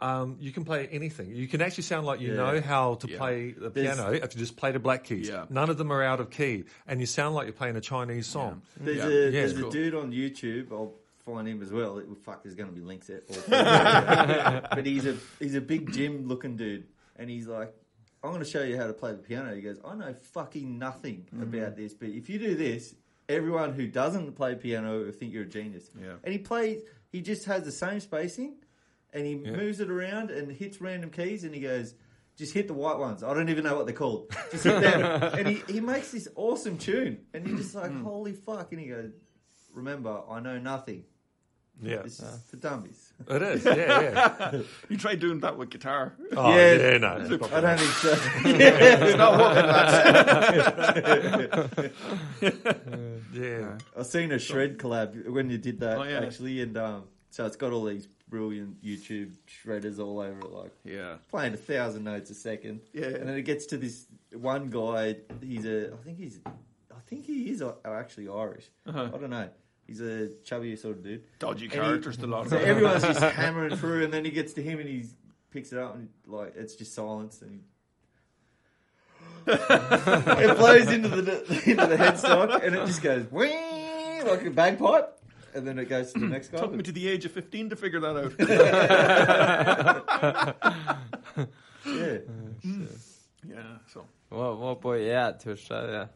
um, 0.00 0.36
you 0.40 0.50
can 0.50 0.64
play 0.64 0.88
anything. 0.88 1.30
You 1.34 1.46
can 1.46 1.62
actually 1.62 1.84
sound 1.84 2.04
like 2.04 2.20
you 2.20 2.30
Yeah. 2.30 2.36
know 2.36 2.60
how 2.60 2.94
to 2.96 3.08
Yeah. 3.08 3.16
play 3.18 3.52
the 3.52 3.70
There's- 3.70 3.96
piano 3.96 4.12
if 4.12 4.34
you 4.34 4.40
just 4.40 4.56
play 4.56 4.72
the 4.72 4.80
black 4.80 5.04
keys. 5.04 5.28
Yeah. 5.28 5.46
None 5.48 5.70
of 5.70 5.78
them 5.78 5.92
are 5.92 6.02
out 6.02 6.18
of 6.18 6.30
key, 6.30 6.64
and 6.88 6.98
you 7.00 7.06
sound 7.06 7.36
like 7.36 7.46
you're 7.46 7.52
playing 7.54 7.76
a 7.76 7.80
Chinese 7.80 8.26
song. 8.26 8.62
There's 8.78 8.96
Yeah. 8.98 9.04
a 9.04 9.08
Yeah, 9.08 9.30
there's 9.30 9.52
it's 9.52 9.60
a 9.60 9.70
dude 9.70 9.94
on 9.94 10.10
YouTube. 10.10 10.72
I'll 10.72 10.94
find 11.24 11.46
him 11.46 11.62
as 11.62 11.70
well. 11.72 11.98
It, 11.98 12.06
fuck, 12.24 12.42
there's 12.42 12.56
going 12.56 12.68
to 12.68 12.74
be 12.74 12.82
links 12.82 13.06
there. 13.06 13.22
but 13.48 14.84
he's 14.84 15.06
a 15.06 15.16
he's 15.38 15.54
a 15.54 15.60
big 15.60 15.92
gym 15.92 16.26
looking 16.26 16.56
dude, 16.56 16.84
and 17.16 17.30
he's 17.30 17.46
like, 17.46 17.72
I'm 18.24 18.30
going 18.30 18.42
to 18.42 18.50
show 18.50 18.62
you 18.62 18.76
how 18.78 18.86
to 18.86 18.92
play 18.94 19.12
the 19.12 19.18
piano. 19.18 19.54
He 19.54 19.60
goes, 19.60 19.78
I 19.84 19.94
know 19.94 20.14
fucking 20.32 20.78
nothing 20.78 21.26
Mm-hmm. 21.34 21.42
about 21.42 21.76
this, 21.76 21.92
but 21.94 22.08
if 22.08 22.28
you 22.30 22.38
do 22.38 22.54
this, 22.56 22.94
everyone 23.28 23.74
who 23.74 23.86
doesn't 23.86 24.32
play 24.32 24.54
piano 24.54 25.04
will 25.04 25.12
think 25.12 25.32
you're 25.32 25.42
a 25.44 25.46
genius. 25.46 25.90
Yeah. 26.00 26.14
And 26.24 26.32
he 26.32 26.38
plays. 26.38 26.82
He 27.12 27.20
just 27.20 27.44
has 27.44 27.62
the 27.64 27.70
same 27.72 28.00
spacing, 28.00 28.54
and 29.12 29.24
he 29.26 29.34
moves 29.36 29.78
it 29.80 29.90
around 29.90 30.30
and 30.30 30.50
hits 30.50 30.80
random 30.80 31.10
keys, 31.10 31.44
and 31.44 31.54
he 31.54 31.60
goes. 31.60 31.94
Just 32.36 32.52
hit 32.52 32.66
the 32.66 32.74
white 32.74 32.98
ones. 32.98 33.22
I 33.22 33.32
don't 33.32 33.48
even 33.48 33.62
know 33.62 33.76
what 33.76 33.86
they're 33.86 33.94
called. 33.94 34.28
Just 34.50 34.64
hit 34.64 34.80
them. 34.80 35.22
and 35.38 35.46
he, 35.46 35.62
he 35.72 35.78
makes 35.78 36.10
this 36.10 36.26
awesome 36.34 36.78
tune. 36.78 37.20
And 37.32 37.46
you're 37.46 37.58
just 37.58 37.76
like, 37.76 37.92
Mm. 37.92 38.02
holy 38.02 38.32
fuck. 38.32 38.72
And 38.72 38.80
he 38.80 38.88
goes, 38.88 39.12
remember, 39.72 40.20
I 40.28 40.40
know 40.40 40.58
nothing. 40.58 41.04
Yeah, 41.82 42.02
This 42.02 42.20
is 42.20 42.40
for 42.48 42.56
dummies. 42.56 43.12
it 43.28 43.42
is. 43.42 43.64
Yeah, 43.64 43.74
yeah. 43.74 44.60
You 44.88 44.96
try 44.96 45.16
doing 45.16 45.40
that 45.40 45.58
with 45.58 45.70
guitar. 45.70 46.14
Oh, 46.36 46.54
Yeah. 46.56 46.74
yeah, 46.74 46.98
no. 46.98 47.16
it's 47.28 47.52
I 47.52 47.60
don't 47.60 47.78
think 47.78 47.90
so. 47.92 48.12
it's 48.44 49.16
not 49.18 49.38
working. 49.38 49.66
lads. 49.66 51.90
Yeah. 53.34 53.78
I've 53.96 54.06
seen 54.06 54.30
a 54.32 54.38
shred 54.38 54.78
collab 54.78 55.28
when 55.28 55.50
you 55.50 55.58
did 55.58 55.80
that 55.80 55.98
Oh, 55.98 56.04
yeah. 56.04 56.20
actually, 56.20 56.60
and 56.62 56.76
um, 56.76 57.04
so 57.30 57.44
it's 57.46 57.56
got 57.56 57.72
all 57.72 57.84
these 57.84 58.06
brilliant 58.28 58.80
YouTube 58.82 59.32
shredders 59.48 59.98
all 59.98 60.20
over 60.20 60.38
it, 60.38 60.52
like 60.52 60.72
yeah. 60.84 61.16
playing 61.30 61.54
a 61.54 61.56
thousand 61.56 62.04
notes 62.04 62.30
a 62.30 62.34
second. 62.34 62.80
Yeah. 62.92 63.06
and 63.06 63.28
then 63.28 63.36
it 63.36 63.42
gets 63.42 63.66
to 63.66 63.76
this 63.76 64.06
one 64.32 64.70
guy. 64.70 65.16
He's 65.42 65.64
a, 65.66 65.92
I 65.92 65.96
think 66.04 66.18
he's, 66.18 66.38
I 66.46 67.00
think 67.08 67.26
he 67.26 67.50
is 67.50 67.60
uh, 67.62 67.72
actually 67.84 68.28
Irish. 68.28 68.66
Uh-huh. 68.86 69.10
I 69.12 69.18
don't 69.18 69.30
know. 69.30 69.48
He's 69.86 70.00
a 70.00 70.30
chubby 70.44 70.74
sort 70.76 70.96
of 70.96 71.04
dude. 71.04 71.24
Dodgy 71.38 71.64
And 71.66 71.72
he- 71.72 71.78
characters, 71.78 72.18
a 72.18 72.26
lot 72.26 72.46
of 72.46 72.50
So 72.50 72.56
everyone's 72.56 73.02
just 73.02 73.20
hammering 73.20 73.76
through, 73.76 74.04
and 74.04 74.12
then 74.12 74.24
he 74.24 74.30
gets 74.30 74.54
to 74.54 74.62
him, 74.62 74.80
and 74.80 74.88
he 74.88 75.04
picks 75.50 75.72
it 75.72 75.78
up, 75.78 75.94
and 75.94 76.08
like 76.26 76.54
it's 76.56 76.74
just 76.74 76.94
silence, 76.94 77.42
and 77.42 77.50
he 77.52 77.60
it 79.46 80.56
blows 80.56 80.90
into 80.90 81.08
the 81.08 81.42
into 81.66 81.86
the 81.86 81.96
headstock, 81.96 82.64
and 82.64 82.74
it 82.74 82.86
just 82.86 83.02
goes 83.02 83.30
wee 83.30 83.50
like 84.24 84.44
a 84.46 84.50
bagpipe, 84.50 85.18
and 85.54 85.66
then 85.66 85.78
it 85.78 85.84
goes 85.86 86.12
to 86.14 86.20
the 86.20 86.26
next 86.26 86.48
guy. 86.48 86.58
Took 86.60 86.72
me 86.72 86.82
to 86.82 86.92
the 86.92 87.08
age 87.08 87.26
of 87.26 87.32
15 87.32 87.68
to 87.70 87.76
figure 87.76 88.00
that 88.00 88.16
out. 88.16 88.32
yeah, 91.86 92.18
mm. 92.64 92.88
yeah, 93.46 93.62
so. 93.92 94.06
What 94.30 94.58
what 94.58 94.80
brought 94.80 94.94
you 95.00 95.12
out 95.12 95.40
to 95.40 95.52
Australia? 95.52 96.08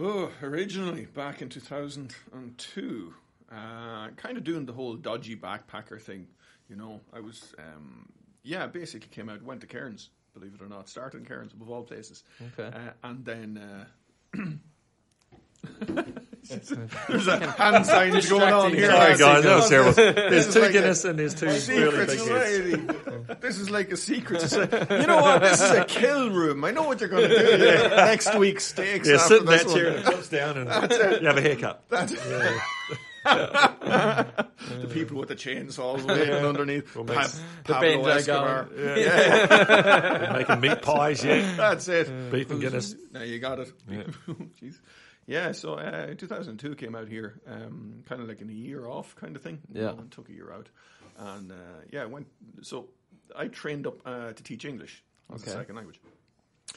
Oh, 0.00 0.30
originally 0.42 1.06
back 1.06 1.42
in 1.42 1.48
2002, 1.48 3.14
uh, 3.50 4.08
kind 4.16 4.36
of 4.36 4.44
doing 4.44 4.64
the 4.64 4.72
whole 4.72 4.94
dodgy 4.94 5.34
backpacker 5.34 6.00
thing. 6.00 6.28
You 6.68 6.76
know, 6.76 7.00
I 7.12 7.18
was, 7.18 7.52
um, 7.58 8.08
yeah, 8.44 8.68
basically 8.68 9.08
came 9.08 9.28
out, 9.28 9.42
went 9.42 9.60
to 9.62 9.66
Cairns, 9.66 10.10
believe 10.34 10.54
it 10.54 10.62
or 10.62 10.68
not, 10.68 10.88
started 10.88 11.18
in 11.18 11.24
Cairns, 11.24 11.52
above 11.52 11.70
all 11.70 11.82
places. 11.82 12.22
Okay. 12.58 12.76
Uh, 12.76 12.92
and 13.02 13.24
then. 13.24 13.86
Uh, 14.36 14.44
There's 17.08 17.26
a 17.28 17.50
hand 17.50 17.84
signs 17.86 18.28
going 18.28 18.52
on 18.52 18.72
here. 18.74 18.90
Oh 18.90 18.94
Sorry, 18.94 19.08
Nancy. 19.10 19.22
guys, 19.24 19.42
that 19.44 19.56
was 19.56 19.68
terrible. 19.68 19.92
There's 20.30 20.52
two 20.54 20.60
like 20.60 20.70
a- 20.70 20.72
Guinness 20.72 21.04
and 21.04 21.18
there's 21.18 21.34
two 21.34 21.46
really 21.46 21.90
big 22.06 22.08
heads. 22.08 22.22
society. 22.22 22.86
this 23.40 23.58
is 23.58 23.70
like 23.70 23.90
a 23.92 23.96
secret 23.96 24.40
society. 24.40 24.94
You 24.94 25.06
know 25.06 25.20
what? 25.20 25.40
This 25.42 25.60
is 25.60 25.70
a 25.70 25.84
kill 25.84 26.30
room. 26.30 26.64
I 26.64 26.70
know 26.70 26.82
what 26.84 27.00
you're 27.00 27.08
going 27.10 27.28
to 27.28 27.36
do 27.36 27.88
next 27.96 28.34
week. 28.36 28.60
Steaks. 28.60 29.06
Yeah, 29.08 29.14
after 29.16 29.28
sit 29.28 29.40
in 29.40 29.46
this 29.46 29.64
that 29.64 29.74
chair 29.74 29.84
one. 29.86 29.94
and 29.98 30.02
it 30.06 30.10
flips 30.10 30.28
down 30.28 30.56
and 30.58 31.20
you 31.20 31.26
have 31.26 31.36
a 31.36 31.40
haircut. 31.42 31.82
the 33.28 34.88
people 34.92 35.18
with 35.18 35.28
the 35.28 35.34
chainsaws 35.36 36.02
waving 36.06 36.34
underneath. 36.44 36.94
We'll 36.94 37.04
Pa- 37.04 37.14
make- 37.22 37.30
The 37.64 37.72
Pablo 37.74 38.06
Escobar. 38.08 38.64
going. 38.64 38.98
Yeah, 38.98 40.32
Making 40.38 40.60
meat 40.60 40.82
pies, 40.82 41.24
yeah. 41.24 41.54
that's 41.56 41.88
it. 41.88 42.30
Beef 42.30 42.50
and 42.50 42.60
Guinness. 42.60 42.94
Now 43.12 43.22
you 43.22 43.38
got 43.38 43.58
it. 43.60 43.72
Jeez. 44.62 44.78
Yeah, 45.28 45.52
so 45.52 45.74
uh, 45.74 46.14
2002 46.16 46.74
came 46.74 46.94
out 46.94 47.06
here, 47.06 47.38
um, 47.46 48.02
kind 48.08 48.22
of 48.22 48.28
like 48.28 48.40
in 48.40 48.48
a 48.48 48.52
year 48.52 48.88
off 48.88 49.14
kind 49.14 49.36
of 49.36 49.42
thing. 49.42 49.58
Yeah. 49.72 49.90
and 49.90 50.10
took 50.10 50.30
a 50.30 50.32
year 50.32 50.50
out, 50.50 50.68
and 51.18 51.52
uh, 51.52 51.54
yeah, 51.92 52.06
went. 52.06 52.26
So 52.62 52.88
I 53.36 53.48
trained 53.48 53.86
up 53.86 54.00
uh, 54.06 54.32
to 54.32 54.42
teach 54.42 54.64
English 54.64 55.04
as 55.32 55.46
a 55.46 55.50
second 55.50 55.76
language. 55.76 56.00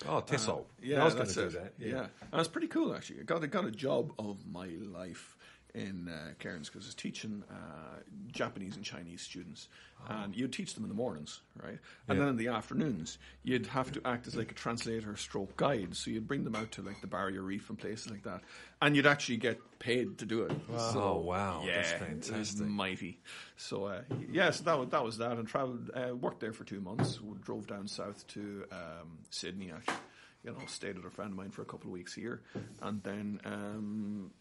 Oh, 0.08 0.22
TESOL. 0.22 0.66
Yeah, 0.82 1.02
I 1.02 1.06
was 1.06 1.14
going 1.14 1.26
that's 1.26 1.36
to 1.36 1.50
do 1.50 1.58
it. 1.58 1.80
that. 1.80 1.86
Yeah. 1.86 2.06
and 2.32 2.40
it's 2.40 2.50
pretty 2.50 2.68
cool 2.68 2.94
actually. 2.94 3.22
I 3.22 3.24
got 3.24 3.44
I 3.44 3.48
got 3.48 3.66
a 3.66 3.72
job 3.72 4.14
of 4.20 4.46
my 4.46 4.68
life 4.82 5.38
in 5.74 6.08
uh, 6.10 6.34
Cairns 6.40 6.70
because 6.70 6.86
I 6.86 6.88
was 6.90 6.96
teaching 6.96 7.44
uh, 7.50 8.00
Japanese 8.32 8.76
and 8.76 8.84
Chinese 8.86 9.22
students, 9.22 9.68
and 10.10 10.36
you'd 10.36 10.52
teach 10.52 10.74
them 10.74 10.84
in 10.84 10.90
the 10.90 10.96
mornings, 10.96 11.42
right? 11.62 11.78
And 12.08 12.18
Yeah. 12.18 12.26
then 12.26 12.28
in 12.30 12.36
the 12.38 12.48
afternoons, 12.50 13.18
you'd 13.44 13.68
have 13.68 13.92
to 13.94 14.02
act 14.06 14.28
as 14.28 14.36
like 14.36 14.52
a 14.52 14.56
translator, 14.56 15.16
stroke 15.16 15.56
guide. 15.58 15.96
So 15.96 16.12
you'd 16.12 16.28
bring 16.28 16.44
them 16.44 16.56
out 16.56 16.72
to 16.74 16.82
like 16.82 17.00
the 17.02 17.08
Barrier 17.08 17.42
Reef 17.42 17.70
and 17.70 17.78
places 17.80 18.10
like 18.12 18.24
that, 18.24 18.42
and 18.82 18.96
you'd 18.96 19.06
actually 19.06 19.38
get 19.38 19.60
paid 19.80 20.18
to 20.18 20.26
do 20.26 20.44
it. 20.44 20.52
So, 20.68 21.02
Oh, 21.02 21.18
wow. 21.26 21.64
Yeah, 21.66 21.76
That's 21.76 21.92
fantastic. 21.94 22.68
mighty. 22.68 23.20
So 23.58 23.86
uh, 23.86 24.02
yeah, 24.32 24.52
so 24.52 24.64
that 24.66 24.78
was, 24.78 24.90
that 24.90 25.04
was 25.04 25.18
that, 25.20 25.38
and 25.38 25.48
travelled, 25.48 25.90
uh, 25.94 26.16
worked 26.16 26.40
there 26.42 26.54
for 26.54 26.64
two 26.64 26.82
months. 26.82 27.20
Drove 27.44 27.68
down 27.68 27.88
south 27.88 28.28
to 28.28 28.66
um, 28.72 29.20
Sydney 29.30 29.72
actually. 29.72 29.96
You 30.44 30.52
know, 30.54 30.58
stayed 30.66 30.96
with 30.98 31.06
a 31.06 31.12
friend 31.12 31.32
of 31.32 31.38
mine 31.38 31.52
for 31.52 31.62
a 31.62 31.66
couple 31.66 31.86
of 31.88 31.94
weeks 31.94 32.16
here, 32.16 32.42
and 32.82 33.04
then 33.04 33.40
um, 33.46 34.32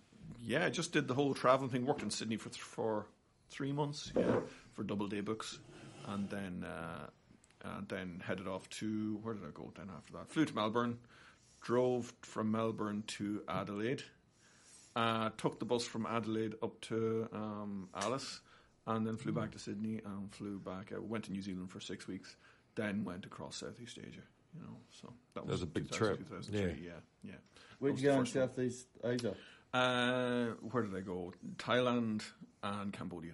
yeah, 0.42 0.66
I 0.66 0.70
just 0.70 0.92
did 0.92 1.08
the 1.08 1.14
whole 1.14 1.34
traveling 1.34 1.70
thing. 1.70 1.86
Worked 1.86 2.02
in 2.02 2.10
Sydney 2.10 2.36
for 2.36 2.48
th- 2.50 2.60
for 2.60 3.06
three 3.50 3.72
months, 3.72 4.12
yeah, 4.16 4.40
for 4.72 4.82
double 4.82 5.08
day 5.08 5.20
books, 5.20 5.58
and 6.08 6.28
then 6.30 6.64
uh, 6.64 7.06
and 7.64 7.88
then 7.88 8.22
headed 8.24 8.46
off 8.48 8.68
to 8.70 9.18
where 9.22 9.34
did 9.34 9.44
I 9.44 9.50
go 9.52 9.72
then 9.76 9.88
after 9.96 10.12
that? 10.14 10.28
Flew 10.28 10.44
to 10.44 10.54
Melbourne, 10.54 10.98
drove 11.60 12.12
from 12.22 12.50
Melbourne 12.50 13.04
to 13.08 13.42
Adelaide, 13.48 14.02
uh, 14.96 15.30
took 15.36 15.58
the 15.58 15.64
bus 15.64 15.84
from 15.84 16.06
Adelaide 16.06 16.54
up 16.62 16.80
to 16.82 17.28
um, 17.32 17.88
Alice, 17.94 18.40
and 18.86 19.06
then 19.06 19.16
flew 19.16 19.32
back 19.32 19.52
to 19.52 19.58
Sydney 19.58 20.00
and 20.04 20.32
flew 20.32 20.58
back. 20.58 20.92
uh, 20.96 21.00
went 21.00 21.24
to 21.24 21.32
New 21.32 21.42
Zealand 21.42 21.70
for 21.70 21.80
six 21.80 22.06
weeks, 22.06 22.36
then 22.74 23.04
went 23.04 23.26
across 23.26 23.56
Southeast 23.56 23.98
Asia. 23.98 24.22
You 24.54 24.62
know, 24.62 24.76
so 24.90 25.12
that 25.34 25.44
was, 25.44 25.52
was 25.52 25.62
a 25.62 25.66
big 25.66 25.90
2000, 25.90 25.98
trip. 25.98 26.28
2003, 26.28 26.84
yeah, 26.84 26.92
yeah. 27.22 27.32
where'd 27.78 27.92
you 27.92 27.94
was 27.94 28.02
go 28.02 28.10
in 28.10 28.18
the 28.18 28.24
first 28.24 28.36
one. 28.36 28.48
Southeast 28.48 28.86
Asia? 29.04 29.34
Uh, 29.72 30.46
where 30.70 30.82
did 30.82 30.96
I 30.96 31.00
go? 31.00 31.32
Thailand 31.56 32.22
and 32.62 32.92
Cambodia. 32.92 33.32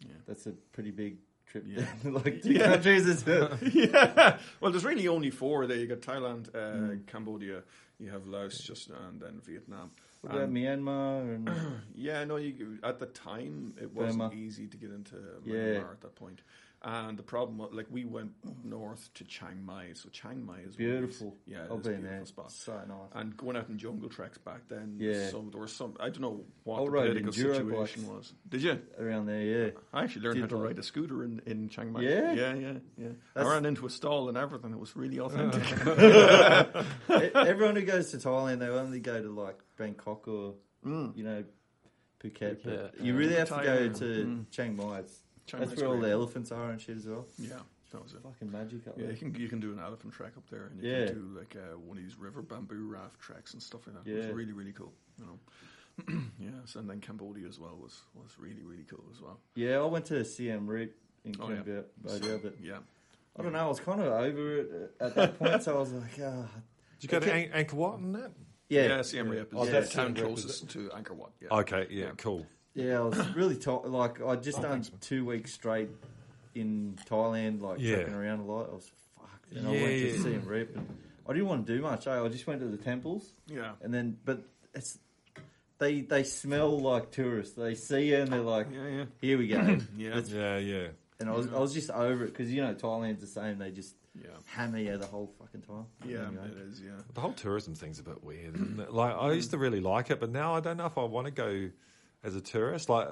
Yeah. 0.00 0.12
That's 0.26 0.46
a 0.46 0.52
pretty 0.72 0.90
big 0.90 1.18
trip. 1.46 1.64
Yeah. 1.66 1.86
like 2.04 2.42
two 2.42 2.52
Yeah. 2.52 2.72
countries. 2.72 3.06
Is 3.06 3.24
yeah. 3.72 4.38
Well, 4.60 4.70
there's 4.72 4.84
really 4.84 5.08
only 5.08 5.30
four 5.30 5.66
there. 5.66 5.76
You 5.76 5.86
got 5.86 6.00
Thailand, 6.00 6.48
uh, 6.54 6.58
Mm. 6.92 7.06
Cambodia, 7.06 7.62
you 7.98 8.10
have 8.10 8.26
Laos, 8.26 8.58
just 8.58 8.90
and 8.90 9.20
then 9.20 9.40
Vietnam. 9.44 9.90
What 10.20 10.30
about 10.32 10.42
And- 10.48 10.56
Myanmar 10.56 11.34
and 11.34 11.50
Yeah, 11.94 12.24
no. 12.24 12.36
You, 12.36 12.78
at 12.82 12.98
the 12.98 13.06
time, 13.06 13.74
it 13.80 13.92
wasn't 13.94 14.18
Burma. 14.30 14.34
easy 14.34 14.66
to 14.66 14.76
get 14.76 14.90
into 14.90 15.16
Yeah. 15.44 15.54
Myanmar 15.54 15.92
at 15.92 16.00
that 16.00 16.14
point. 16.16 16.42
And 16.80 17.18
the 17.18 17.24
problem, 17.24 17.58
was, 17.58 17.70
like, 17.72 17.86
we 17.90 18.04
went 18.04 18.30
north 18.64 19.10
to 19.14 19.24
Chiang 19.24 19.64
Mai, 19.66 19.88
so 19.94 20.08
Chiang 20.10 20.46
Mai 20.46 20.58
is 20.58 20.58
one 20.58 20.64
of 20.64 20.76
these- 20.76 20.76
beautiful? 20.76 21.36
Yeah, 21.44 21.62
it's 21.64 21.70
a 21.72 21.90
beautiful 21.90 22.08
there. 22.08 22.24
spot. 22.26 22.52
So 22.52 22.72
nice. 22.72 22.96
And 23.14 23.36
going 23.36 23.56
out 23.56 23.68
in 23.68 23.78
jungle 23.78 24.08
treks 24.08 24.38
back 24.38 24.68
then, 24.68 24.94
Yeah. 25.00 25.28
So 25.30 25.44
there 25.50 25.60
was 25.60 25.72
some. 25.72 25.96
I 25.98 26.04
don't 26.10 26.20
know 26.20 26.44
what 26.62 26.80
I 26.80 26.84
the 26.84 26.90
political 26.90 27.32
enduro 27.32 27.56
situation 27.56 28.02
bikes. 28.02 28.12
was. 28.12 28.32
Did 28.48 28.62
you? 28.62 28.80
Around 29.00 29.26
there, 29.26 29.42
yeah. 29.42 29.70
I 29.92 30.04
actually 30.04 30.22
learned 30.22 30.34
Did 30.36 30.40
how 30.42 30.56
to 30.56 30.56
ride 30.56 30.78
a 30.78 30.82
scooter 30.84 31.24
in, 31.24 31.42
in 31.46 31.68
Chiang 31.68 31.90
Mai. 31.92 32.02
Yeah? 32.02 32.32
yeah, 32.34 32.54
yeah, 32.54 32.72
yeah. 32.96 33.08
I 33.34 33.42
ran 33.42 33.66
into 33.66 33.84
a 33.84 33.90
stall 33.90 34.28
and 34.28 34.38
everything. 34.38 34.72
It 34.72 34.78
was 34.78 34.94
really 34.94 35.18
authentic. 35.26 35.64
Everyone 37.34 37.74
who 37.76 37.82
goes 37.82 38.10
to 38.12 38.18
Thailand, 38.18 38.60
they 38.60 38.68
only 38.68 39.00
go 39.00 39.20
to 39.20 39.28
like 39.30 39.58
Bangkok 39.76 40.28
or 40.28 40.54
Mm. 40.86 41.16
you 41.16 41.24
know 41.24 41.42
Phuket. 42.22 42.58
But 42.62 42.94
Phuket, 42.98 43.04
you 43.04 43.14
really 43.16 43.34
have 43.34 43.48
to 43.48 43.60
go 43.64 43.88
to 43.88 44.04
mm. 44.04 44.50
Chiang 44.52 44.76
Mai. 44.76 44.98
It's, 45.00 45.12
Chiang 45.12 45.24
that's 45.56 45.70
Mai's 45.70 45.80
where 45.80 45.88
all 45.88 46.00
the 46.00 46.10
elephants 46.10 46.52
are 46.52 46.70
and 46.70 46.80
shit 46.80 46.96
as 46.96 47.06
well. 47.06 47.26
Yeah, 47.38 47.60
that 47.92 48.02
was 48.02 48.12
it. 48.12 48.20
Fucking 48.22 48.50
magic 48.52 48.86
up 48.86 48.94
Yeah, 48.98 49.04
there. 49.04 49.12
you 49.12 49.18
can 49.18 49.34
you 49.34 49.48
can 49.48 49.60
do 49.60 49.72
an 49.72 49.78
elephant 49.78 50.12
track 50.12 50.32
up 50.36 50.48
there, 50.50 50.64
and 50.66 50.82
you 50.82 50.90
Yeah. 50.90 51.06
can 51.06 51.14
do 51.14 51.38
like 51.38 51.56
uh, 51.56 51.78
one 51.78 51.96
of 51.96 52.02
these 52.04 52.18
river 52.18 52.42
bamboo 52.42 52.86
raft 52.88 53.18
tracks 53.20 53.54
and 53.54 53.62
stuff 53.62 53.86
like 53.86 53.96
that. 54.02 54.10
Yeah. 54.10 54.18
It's 54.24 54.34
really 54.34 54.52
really 54.52 54.72
cool. 54.72 54.92
You 55.18 55.24
know, 55.26 56.20
yeah. 56.38 56.50
so- 56.66 56.80
and 56.80 56.88
then 56.90 57.00
Cambodia 57.00 57.48
as 57.48 57.58
well 57.58 57.76
was 57.80 58.02
was 58.14 58.32
really 58.38 58.62
really 58.62 58.84
cool 58.84 59.04
as 59.14 59.20
well. 59.20 59.38
Yeah, 59.54 59.78
I 59.78 59.84
went 59.86 60.04
to 60.06 60.24
Siem 60.24 60.66
Reap 60.66 60.94
in 61.24 61.34
Oh, 61.40 61.48
yeah. 61.48 61.54
Cambodia, 61.56 61.84
but 62.42 62.54
Yeah, 62.62 62.78
I 63.38 63.42
don't 63.42 63.52
know. 63.52 63.58
I 63.64 63.66
was 63.68 63.80
kind 63.80 64.00
of 64.00 64.06
over 64.12 64.56
it 64.58 64.94
at 65.00 65.14
that 65.14 65.38
point, 65.38 65.62
so 65.62 65.76
I 65.76 65.78
was 65.80 65.92
like, 65.92 66.18
ah, 66.22 66.46
Did 67.00 67.02
you 67.02 67.08
go 67.08 67.20
to 67.20 67.26
Okay. 67.30 67.46
An- 67.52 67.64
Angkor 67.66 67.74
Wat 67.74 67.98
and 67.98 68.14
that? 68.14 68.30
yeah, 68.68 68.86
yeah, 68.86 69.02
Siem 69.02 69.28
Reap 69.28 69.48
is 69.52 69.58
Oh, 69.58 69.64
the 69.64 69.70
that's 69.72 69.92
town 69.92 70.14
Siem 70.14 70.24
Reap, 70.26 70.36
is 70.38 70.44
closest 70.44 70.70
to 70.70 70.88
Angkor 70.90 71.16
Wat. 71.16 71.32
Yeah. 71.40 71.48
Okay, 71.58 71.86
yeah, 71.90 72.04
Yeah. 72.06 72.10
cool. 72.16 72.46
Yeah. 72.74 72.98
I 72.98 73.02
was 73.02 73.28
really 73.34 73.56
tired. 73.56 73.86
Like 73.86 74.20
I 74.22 74.36
just 74.36 74.58
Oh, 74.58 74.62
done 74.62 74.82
thanks, 74.82 74.90
two 75.00 75.24
weeks 75.24 75.52
straight 75.52 75.90
in 76.54 76.96
Thailand, 77.08 77.60
like 77.60 77.78
Yeah. 77.80 77.96
trekking 77.96 78.14
around 78.14 78.40
a 78.40 78.44
lot. 78.44 78.68
I 78.70 78.74
was 78.74 78.90
fucked, 79.16 79.52
and 79.54 79.68
I 79.68 79.74
Yeah, 79.74 79.82
went 79.82 79.92
to 79.92 80.08
yeah. 80.16 80.22
Siem 80.22 80.44
Reap, 80.46 80.76
and 80.76 80.98
I 81.28 81.32
didn't 81.32 81.48
want 81.48 81.66
to 81.66 81.76
do 81.76 81.82
much. 81.82 82.06
eh? 82.06 82.20
I 82.24 82.28
just 82.28 82.46
went 82.46 82.60
to 82.60 82.68
the 82.68 82.76
temples, 82.78 83.32
Yeah. 83.46 83.72
and 83.82 83.92
then 83.92 84.18
but 84.24 84.42
it's 84.74 84.98
they 85.78 86.00
they 86.00 86.24
smell 86.24 86.78
like 86.80 87.10
tourists. 87.10 87.54
They 87.54 87.74
see 87.74 88.08
you 88.10 88.16
and 88.18 88.32
they're 88.32 88.40
like, 88.40 88.66
Yeah, 88.72 88.88
yeah. 88.88 89.04
here 89.20 89.38
we 89.38 89.48
go. 89.48 89.78
Yeah. 89.96 90.14
Let's- 90.14 90.30
Yeah, 90.30 90.58
yeah. 90.58 90.88
and 91.20 91.28
I 91.28 91.32
was 91.32 91.46
I 91.52 91.58
was 91.58 91.72
just 91.74 91.90
over 91.90 92.24
it 92.24 92.28
because 92.28 92.52
you 92.52 92.62
know 92.62 92.74
Thailand's 92.74 93.20
the 93.20 93.26
same. 93.28 93.58
They 93.58 93.70
just 93.70 93.94
Yeah. 94.20 94.30
hammer 94.46 94.78
you 94.78 94.96
the 94.98 95.06
whole 95.06 95.30
fucking 95.38 95.62
time. 95.62 95.86
Yeah, 96.04 96.26
Anyway. 96.26 96.48
it 96.50 96.56
is. 96.68 96.80
Yeah. 96.80 96.90
The 97.14 97.20
whole 97.20 97.32
tourism 97.34 97.74
thing's 97.76 98.00
a 98.00 98.02
bit 98.02 98.24
weird. 98.24 98.56
Isn't 98.56 98.80
it? 98.80 98.92
Like 98.92 99.14
I 99.14 99.30
used 99.32 99.50
to 99.52 99.58
really 99.58 99.80
like 99.80 100.10
it, 100.10 100.18
but 100.18 100.30
now 100.30 100.54
I 100.56 100.60
don't 100.60 100.76
know 100.76 100.86
if 100.86 100.98
I 100.98 101.04
want 101.04 101.26
to 101.26 101.30
go 101.30 101.70
as 102.24 102.34
a 102.36 102.40
tourist. 102.40 102.88
Like 102.88 103.08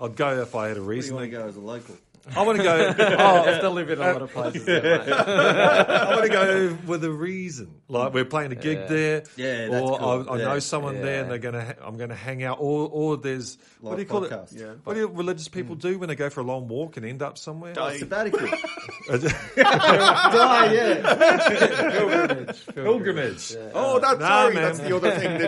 I'd 0.00 0.16
go 0.16 0.40
if 0.42 0.54
I 0.54 0.68
had 0.68 0.76
a 0.76 0.80
Where 0.80 0.86
do 0.86 0.90
reason. 0.90 1.10
you 1.14 1.16
want 1.20 1.30
to 1.30 1.36
go 1.38 1.46
as 1.46 1.56
a 1.56 1.60
local? 1.60 1.96
I 2.34 2.42
want 2.42 2.58
to 2.58 2.64
go. 2.64 2.94
Oh, 2.98 3.02
I 3.14 3.52
Oh, 3.54 3.58
still 3.58 3.70
live 3.72 3.88
in 3.90 3.98
a 4.00 4.02
lot 4.12 4.22
of 4.22 4.32
places. 4.32 4.64
there. 4.66 5.00
I 5.02 6.10
want 6.10 6.22
to 6.24 6.28
go 6.28 6.76
with 6.86 7.04
a 7.04 7.10
reason. 7.10 7.80
Like 7.88 8.12
we're 8.14 8.24
playing 8.24 8.50
a 8.52 8.56
gig 8.56 8.78
Yeah. 8.78 8.86
there, 8.86 9.22
Yeah, 9.36 9.68
that's 9.68 9.82
or 9.90 9.98
cool. 9.98 10.26
I, 10.28 10.34
I 10.34 10.38
Yeah. 10.38 10.44
know 10.46 10.58
someone 10.58 11.00
there, 11.02 11.22
and 11.22 11.30
they're 11.30 11.38
gonna. 11.38 11.64
Ha- 11.64 11.74
I'm 11.86 11.96
gonna 11.96 12.14
hang 12.16 12.42
out, 12.42 12.58
or 12.60 12.88
or 12.90 13.16
there's 13.16 13.58
what 13.80 13.92
do 13.96 14.02
you 14.02 14.08
Live 14.08 14.08
call 14.08 14.22
podcast. 14.38 14.54
it? 14.56 14.60
Yeah. 14.60 14.72
What 14.84 14.94
do 14.94 15.00
you, 15.00 15.06
religious 15.08 15.46
people 15.48 15.76
do 15.76 15.98
when 15.98 16.08
they 16.08 16.16
go 16.16 16.28
for 16.30 16.40
a 16.40 16.44
long 16.44 16.66
walk 16.68 16.96
and 16.96 17.06
end 17.06 17.22
up 17.22 17.38
somewhere? 17.38 17.74
Die. 17.74 17.98
Sabbatical. 17.98 18.40
Die, 19.56 20.72
yeah. 20.72 21.90
Pilgrimage. 21.92 22.66
Pilgrimage. 22.74 23.56
Oh, 23.74 23.98
that's 24.00 24.18
Nah, 24.20 24.26
sorry. 24.28 24.54
man. 24.54 24.62
That's 24.64 24.78
the 24.80 24.96
other 24.96 25.10
thing 25.12 25.38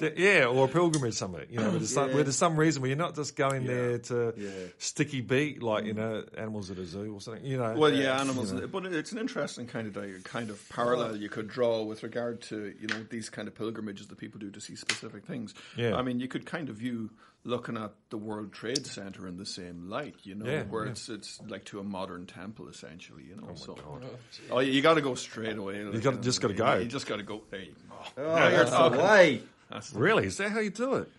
they 0.00 0.10
do. 0.14 0.22
yeah, 0.22 0.46
or 0.46 0.64
a 0.64 0.68
pilgrimage 0.68 1.14
somewhere. 1.14 1.44
You 1.48 1.58
know, 1.58 1.70
where 1.70 1.78
there's, 1.78 1.92
some, 1.94 2.12
where 2.12 2.22
there's 2.24 2.36
some 2.36 2.56
reason 2.56 2.82
where 2.82 2.88
you're 2.88 2.98
not 2.98 3.14
just 3.14 3.36
going 3.36 3.62
Yeah. 3.62 3.68
there 3.74 3.98
to 3.98 4.34
Yeah. 4.40 4.50
sticky 4.78 5.20
beat 5.20 5.62
like 5.62 5.84
you 5.84 5.92
know 5.94 6.24
animals 6.36 6.70
at 6.70 6.78
a 6.78 6.86
zoo 6.86 7.14
or 7.14 7.20
something. 7.20 7.44
You 7.44 7.58
know. 7.58 7.74
Well, 7.76 7.92
yeah, 7.92 8.20
animals, 8.20 8.52
but 8.52 8.86
it's 8.86 9.12
an 9.12 9.18
interesting 9.18 9.66
kind 9.66 9.86
of 9.86 9.92
di- 9.92 10.20
kind 10.24 10.50
of 10.50 10.66
parallel 10.70 11.16
you 11.16 11.28
could 11.28 11.48
draw 11.48 11.82
with 11.82 12.02
regard 12.02 12.40
to 12.42 12.74
you 12.80 12.88
know 12.88 13.04
these 13.10 13.28
kind 13.30 13.48
of 13.48 13.54
pilgrimages 13.54 14.06
that 14.08 14.18
people 14.18 14.40
do 14.40 14.50
to 14.50 14.60
see 14.60 14.76
specific 14.76 15.26
things. 15.26 15.54
Yeah. 15.76 15.96
I 15.96 16.02
mean, 16.02 16.20
you 16.20 16.28
could 16.28 16.46
kind 16.46 16.68
of 16.68 16.76
view 16.76 17.10
looking 17.44 17.76
at 17.76 17.92
the 18.10 18.18
World 18.18 18.52
Trade 18.52 18.86
Center 18.86 19.26
in 19.26 19.38
the 19.38 19.46
same 19.46 19.88
light, 19.88 20.14
you 20.24 20.34
know, 20.34 20.44
Yeah, 20.44 20.62
where 20.64 20.84
yeah. 20.84 20.90
it's 20.90 21.08
it's 21.08 21.40
like 21.48 21.64
to 21.66 21.80
a 21.80 21.82
modern 21.84 22.26
temple 22.26 22.68
essentially, 22.68 23.24
you 23.24 23.36
know. 23.36 23.48
Oh 23.50 23.54
so, 23.54 23.74
God. 23.74 24.04
oh, 24.50 24.58
you, 24.60 24.82
got 24.82 24.94
to 24.94 25.00
go 25.00 25.14
straight 25.14 25.56
away. 25.56 25.82
like, 25.84 26.02
gotta- 26.02 26.16
know, 26.16 26.22
just 26.22 26.40
gotta 26.42 26.52
go. 26.54 26.74
You 26.78 26.84
just 26.86 27.06
got 27.06 27.16
to 27.16 27.22
go. 27.22 27.42
There 27.50 27.60
you 27.62 27.74
go. 27.88 27.96
Oh, 28.18 28.22
Now 28.34 28.50
that's 28.50 28.70
the 28.70 28.98
way. 29.02 29.42
That's- 29.70 29.92
Really? 29.94 30.26
Is 30.26 30.36
that 30.36 30.50
how 30.50 30.60
you 30.60 30.70
do 30.70 30.94
it? 30.96 31.10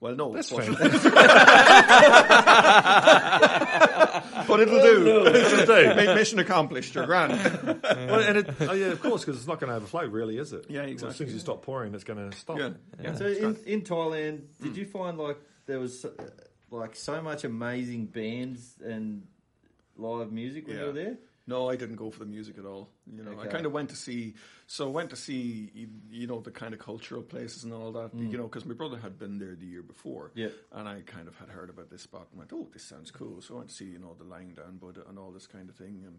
Well, 0.00 0.14
no, 0.14 0.32
That's 0.34 0.50
but, 0.50 0.66
but 4.46 4.60
it'll 4.60 4.80
do. 4.82 5.26
It'll 5.26 5.66
do. 5.66 5.94
Mi- 5.94 6.14
Mission 6.14 6.38
accomplished. 6.38 6.94
You're 6.94 7.06
grand. 7.06 7.32
well, 7.82 8.20
and 8.20 8.38
it, 8.38 8.48
oh 8.60 8.72
yeah, 8.72 8.86
of 8.86 9.00
course, 9.00 9.24
because 9.24 9.38
it's 9.38 9.46
not 9.48 9.60
going 9.60 9.70
to 9.70 9.76
overflow, 9.76 10.06
really, 10.06 10.38
is 10.38 10.52
it? 10.52 10.66
Yeah, 10.68 10.80
Well, 10.82 10.90
exactly. 10.90 11.10
as 11.10 11.16
soon 11.16 11.26
as 11.28 11.32
you 11.34 11.40
stop 11.40 11.62
pouring, 11.62 11.94
it's 11.94 12.04
going 12.04 12.30
to 12.30 12.36
stop. 12.36 12.58
yeah, 12.58 12.70
yeah. 13.02 13.14
So 13.14 13.26
in, 13.26 13.56
in 13.66 13.82
Thailand, 13.82 14.42
did 14.62 14.76
you 14.76 14.86
find 14.86 15.18
like 15.18 15.38
there 15.66 15.80
was 15.80 16.04
uh, 16.04 16.10
like 16.70 16.96
so 16.96 17.20
much 17.22 17.44
amazing 17.44 18.06
bands 18.06 18.74
and 18.84 19.22
live 19.96 20.32
music 20.32 20.66
when 20.66 20.76
Yeah. 20.76 20.82
you 20.82 20.86
were 20.88 20.92
there? 20.92 21.16
No, 21.48 21.70
I 21.70 21.76
didn't 21.76 21.94
go 21.96 22.10
for 22.10 22.18
the 22.20 22.26
music 22.26 22.58
at 22.58 22.64
all. 22.64 22.88
You 23.06 23.22
know, 23.22 23.38
I 23.40 23.46
kind 23.46 23.66
of 23.66 23.72
went 23.72 23.90
to 23.90 23.96
see. 23.96 24.34
So 24.66 24.86
I 24.88 24.90
went 24.90 25.10
to 25.10 25.16
see, 25.16 25.70
you- 25.74 25.88
you 26.10 26.26
know, 26.26 26.40
the 26.40 26.50
kind 26.50 26.74
of 26.74 26.80
cultural 26.80 27.22
places 27.22 27.62
and 27.62 27.72
all 27.72 27.92
that. 27.92 28.14
Mm. 28.16 28.32
You 28.32 28.38
know, 28.38 28.44
because 28.44 28.64
my 28.64 28.74
brother 28.74 28.98
had 28.98 29.16
been 29.18 29.38
there 29.38 29.54
the 29.54 29.66
year 29.66 29.82
before. 29.82 30.32
Yeah. 30.34 30.48
And 30.72 30.88
I 30.88 31.02
kind 31.02 31.28
of 31.28 31.36
had 31.36 31.48
heard 31.50 31.70
about 31.70 31.88
this 31.88 32.02
spot 32.02 32.26
and 32.32 32.38
went, 32.38 32.52
"Oh, 32.52 32.68
this 32.72 32.82
sounds 32.82 33.10
cool." 33.12 33.40
So 33.42 33.54
I 33.54 33.58
went 33.58 33.70
to 33.70 33.74
see, 33.76 33.84
you 33.84 33.98
know, 34.00 34.14
the 34.18 34.24
lying 34.24 34.54
down 34.54 34.78
Buddha 34.78 35.04
and 35.08 35.18
all 35.18 35.30
this 35.30 35.46
kind 35.46 35.68
of 35.68 35.76
thing, 35.76 36.02
and 36.04 36.18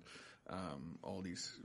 um, 0.50 0.98
all 1.04 1.22
these 1.22 1.58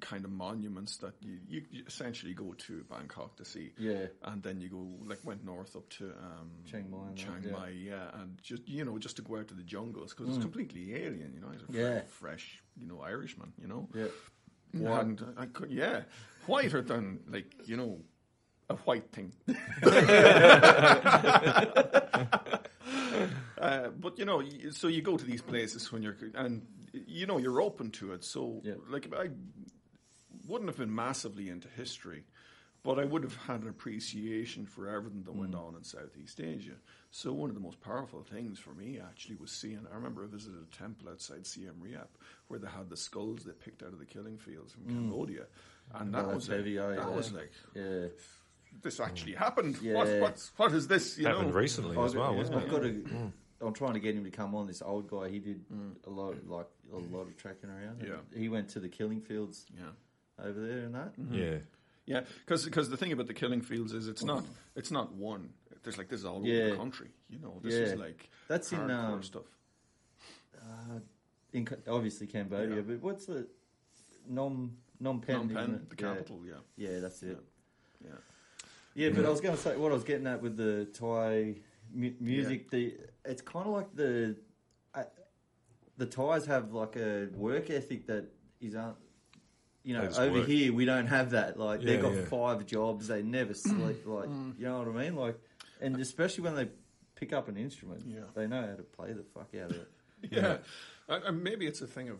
kind 0.00 0.24
of 0.24 0.30
monuments 0.30 0.96
that 0.98 1.14
you, 1.20 1.38
you, 1.48 1.62
you 1.70 1.82
essentially 1.86 2.34
go 2.34 2.52
to 2.66 2.84
Bangkok 2.90 3.36
to 3.36 3.44
see. 3.44 3.72
Yeah. 3.78 4.06
And 4.22 4.42
then 4.42 4.60
you 4.60 4.68
go 4.68 4.86
like 5.06 5.20
went 5.24 5.44
north 5.44 5.76
up 5.76 5.88
to 5.98 6.06
um, 6.06 6.50
Chiang 6.68 6.90
Mai 6.90 7.14
Chiang 7.14 7.42
yeah. 7.44 7.52
Mai, 7.52 7.68
yeah, 7.70 8.10
and 8.20 8.36
just 8.42 8.66
you 8.68 8.84
know 8.84 8.98
just 8.98 9.16
to 9.16 9.22
go 9.22 9.36
out 9.38 9.48
to 9.48 9.54
the 9.54 9.62
jungles 9.62 10.12
because 10.14 10.34
it's 10.34 10.42
completely 10.44 10.94
alien. 10.94 11.32
You 11.34 11.40
know, 11.40 11.50
he's 11.52 11.62
a 11.62 11.66
Mm. 11.66 11.74
Yeah. 11.74 12.00
fre- 12.00 12.26
fresh, 12.26 12.62
you 12.76 12.86
know, 12.86 13.00
Irishman. 13.00 13.52
You 13.60 13.68
know, 13.68 13.88
Yeah. 13.94 14.08
and 15.00 15.22
I 15.36 15.46
could, 15.46 15.70
yeah, 15.70 16.02
whiter 16.46 16.82
than 16.82 17.20
like 17.28 17.54
you 17.66 17.76
know, 17.76 18.00
a 18.68 18.74
white 18.76 19.10
thing. 19.12 19.32
uh, 23.58 23.88
but 24.00 24.18
you 24.18 24.24
know, 24.24 24.42
so 24.70 24.88
you 24.88 25.02
go 25.02 25.16
to 25.16 25.24
these 25.24 25.42
places 25.42 25.90
when 25.92 26.02
you're 26.02 26.16
and 26.34 26.62
you 27.06 27.26
know 27.26 27.38
you're 27.38 27.60
open 27.60 27.90
to 27.92 28.12
it. 28.12 28.24
So 28.24 28.60
Yeah. 28.64 28.74
like 28.88 29.12
I 29.14 29.30
wouldn't 30.46 30.68
have 30.68 30.78
been 30.78 30.94
massively 30.94 31.48
into 31.48 31.68
history. 31.68 32.24
But 32.82 32.98
I 32.98 33.06
would 33.06 33.22
have 33.22 33.36
had 33.36 33.62
an 33.62 33.68
appreciation 33.70 34.66
for 34.66 34.86
everything 34.90 35.22
that 35.22 35.32
Mm. 35.34 35.38
went 35.38 35.54
on 35.54 35.74
in 35.74 35.82
Southeast 35.84 36.38
Asia. 36.38 36.74
So 37.10 37.32
one 37.32 37.48
of 37.48 37.54
the 37.54 37.62
most 37.62 37.80
powerful 37.80 38.22
things 38.22 38.58
for 38.58 38.74
me 38.74 39.00
actually 39.00 39.36
was 39.36 39.50
seeing. 39.52 39.86
I 39.90 39.94
remember 39.94 40.22
I 40.22 40.26
visited 40.26 40.60
a 40.62 40.76
temple 40.76 41.08
outside 41.08 41.46
Siem 41.46 41.76
Reap 41.80 42.18
where 42.48 42.58
they 42.60 42.68
had 42.68 42.90
the 42.90 42.96
skulls 42.98 43.44
they 43.44 43.52
picked 43.52 43.82
out 43.82 43.94
of 43.94 43.98
the 44.00 44.04
killing 44.04 44.36
fields 44.36 44.74
from 44.74 44.84
Cambodia, 44.84 45.46
and 45.94 46.12
that 46.12 46.26
Mm. 46.26 46.28
Oh, 46.32 46.34
was 46.34 46.46
that's 46.46 46.48
like, 46.50 46.56
heavy, 46.58 46.78
oh, 46.78 46.90
that 46.94 47.08
yeah. 47.08 47.16
was 47.16 47.32
like 47.32 47.52
Yeah. 47.74 48.08
this 48.82 49.00
actually 49.00 49.32
happened. 49.32 49.78
Yeah. 49.82 49.94
What, 49.94 50.20
what's, 50.20 50.52
what 50.58 50.72
is 50.72 50.86
this? 50.86 51.16
You 51.16 51.26
Happened 51.28 51.54
know? 51.54 51.58
recently 51.58 51.96
I've, 51.96 52.04
as 52.04 52.14
well, 52.14 52.36
wasn't 52.36 52.56
I've 52.58 52.64
it? 52.64 52.70
got 52.70 52.82
to. 52.82 53.32
I'm 53.64 53.72
trying 53.72 53.94
to 53.94 54.00
get 54.00 54.14
him 54.14 54.24
to 54.24 54.30
come 54.30 54.54
on. 54.54 54.66
This 54.66 54.82
old 54.82 55.08
guy, 55.08 55.28
he 55.28 55.38
did 55.38 55.64
a 56.06 56.10
lot, 56.10 56.34
like 56.46 56.66
a 56.92 56.96
lot 56.96 57.22
of 57.22 57.36
tracking 57.36 57.70
around. 57.70 58.02
Yeah. 58.06 58.16
he 58.38 58.48
went 58.48 58.68
to 58.70 58.80
the 58.80 58.88
killing 58.88 59.20
fields 59.20 59.66
Yeah. 59.76 60.44
over 60.44 60.60
there 60.60 60.80
and 60.80 60.94
that. 60.94 61.12
Yeah. 61.30 61.58
Yeah, 62.06 62.20
because 62.46 62.90
the 62.90 62.96
thing 62.98 63.12
about 63.12 63.28
the 63.28 63.34
killing 63.34 63.62
fields 63.62 63.94
is 63.94 64.08
it's 64.08 64.22
not 64.24 64.44
it's 64.76 64.90
not 64.90 65.14
one. 65.14 65.48
There's 65.82 65.96
like 65.96 66.08
this 66.08 66.20
is 66.20 66.26
all 66.26 66.36
over 66.38 66.70
the 66.70 66.76
country. 66.76 67.08
You 67.30 67.38
know, 67.38 67.58
this 67.62 67.74
Yeah. 67.74 67.80
is 67.80 67.94
like 67.98 68.28
That's 68.48 68.70
in, 68.72 68.90
um, 68.90 69.22
stuff. 69.22 69.44
Uh, 70.56 70.98
in 71.52 71.66
obviously 71.88 72.26
Cambodia, 72.26 72.76
Yeah. 72.76 72.82
but 72.82 73.00
what's 73.00 73.26
the 73.26 73.46
Nom 74.28 74.76
Phnom 75.02 75.22
Penh? 75.26 75.48
Phnom 75.48 75.50
isn't 75.50 75.54
Penh, 75.54 75.86
the 75.88 75.96
capital. 75.96 76.40
Yeah, 76.46 76.54
Yeah, 76.76 77.00
that's 77.00 77.22
it. 77.22 77.38
yeah. 78.04 78.10
Yeah, 78.94 79.10
but 79.10 79.24
I 79.26 79.30
was 79.30 79.40
going 79.40 79.56
to 79.56 79.60
say 79.60 79.76
what 79.76 79.90
I 79.90 79.94
was 79.94 80.04
getting 80.04 80.26
at 80.26 80.40
with 80.40 80.56
the 80.56 80.84
Thai 80.92 81.56
mu- 81.94 82.14
music. 82.20 82.70
The 82.70 82.94
it's 83.24 83.42
kind 83.42 83.66
of 83.66 83.72
like 83.72 83.94
the 83.94 84.36
uh, 84.94 85.04
the 85.96 86.06
Thais 86.06 86.46
have 86.46 86.72
like 86.72 86.96
a 86.96 87.28
work 87.34 87.70
ethic 87.70 88.06
that 88.08 88.26
is 88.60 88.74
un, 88.74 88.94
you 89.82 89.94
know 89.94 90.08
over 90.18 90.38
work. 90.40 90.46
here 90.46 90.72
we 90.72 90.84
don't 90.84 91.06
have 91.06 91.30
that. 91.30 91.58
Like 91.58 91.80
Yeah, 91.80 91.86
they've 91.86 92.02
got 92.02 92.14
yeah. 92.14 92.24
five 92.24 92.66
jobs, 92.66 93.08
they 93.08 93.22
never 93.22 93.54
sleep. 93.54 94.02
Like 94.06 94.28
you 94.58 94.66
know 94.66 94.78
what 94.78 94.88
I 94.88 95.04
mean? 95.04 95.16
Like 95.16 95.38
and 95.80 95.96
especially 96.00 96.44
when 96.44 96.54
they 96.56 96.68
pick 97.14 97.32
up 97.32 97.48
an 97.48 97.56
instrument, 97.56 98.02
Yeah. 98.06 98.20
they 98.34 98.46
know 98.46 98.60
how 98.60 98.74
to 98.76 98.82
play 98.82 99.12
the 99.12 99.24
fuck 99.34 99.48
out 99.62 99.70
of 99.70 99.76
it. 99.76 99.88
Yeah, 100.30 100.56
and, 101.06 101.22
and 101.24 101.44
maybe 101.44 101.66
it's 101.66 101.82
a 101.82 101.86
thing 101.86 102.08
of 102.08 102.16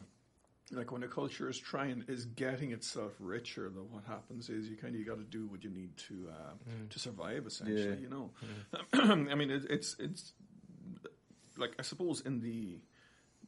like 0.73 0.91
when 0.93 1.03
a 1.03 1.09
culture 1.09 1.49
is 1.49 1.59
trying 1.59 2.05
is 2.09 2.25
getting 2.25 2.73
itself 2.73 3.13
richer. 3.21 3.69
Then 3.69 3.85
what 3.91 4.05
happens 4.05 4.49
is 4.49 4.69
you 4.69 4.77
kind 4.77 4.95
of 4.95 5.01
you 5.01 5.07
got 5.07 5.19
to 5.19 5.25
do 5.25 5.47
what 5.47 5.63
you 5.63 5.71
need 5.71 5.97
to 6.09 6.29
uh, 6.31 6.53
to 6.91 6.99
survive. 6.99 7.47
Essentially, 7.47 7.83
Yeah. 7.83 7.95
you 8.01 8.09
know. 8.09 8.31
I 9.31 9.35
mean, 9.35 9.51
it, 9.51 9.65
it's 9.71 9.97
it's 9.99 10.33
like 11.57 11.75
I 11.79 11.83
suppose 11.83 12.21
in 12.21 12.41
the. 12.41 12.79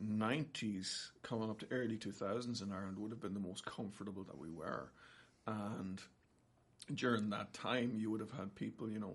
90s 0.04 1.08
coming 1.22 1.48
up 1.48 1.58
to 1.58 1.66
early 1.70 1.96
2000s 1.96 2.62
in 2.62 2.70
Ireland 2.70 2.98
would 2.98 3.10
have 3.10 3.20
been 3.22 3.32
the 3.32 3.40
most 3.40 3.64
comfortable 3.64 4.24
that 4.24 4.36
we 4.36 4.50
were 4.50 4.90
and 5.46 6.02
during 6.94 7.30
that 7.30 7.54
time 7.54 7.94
you 7.96 8.10
would 8.10 8.20
have 8.20 8.30
had 8.32 8.54
people 8.54 8.90
you 8.90 8.98
know 8.98 9.14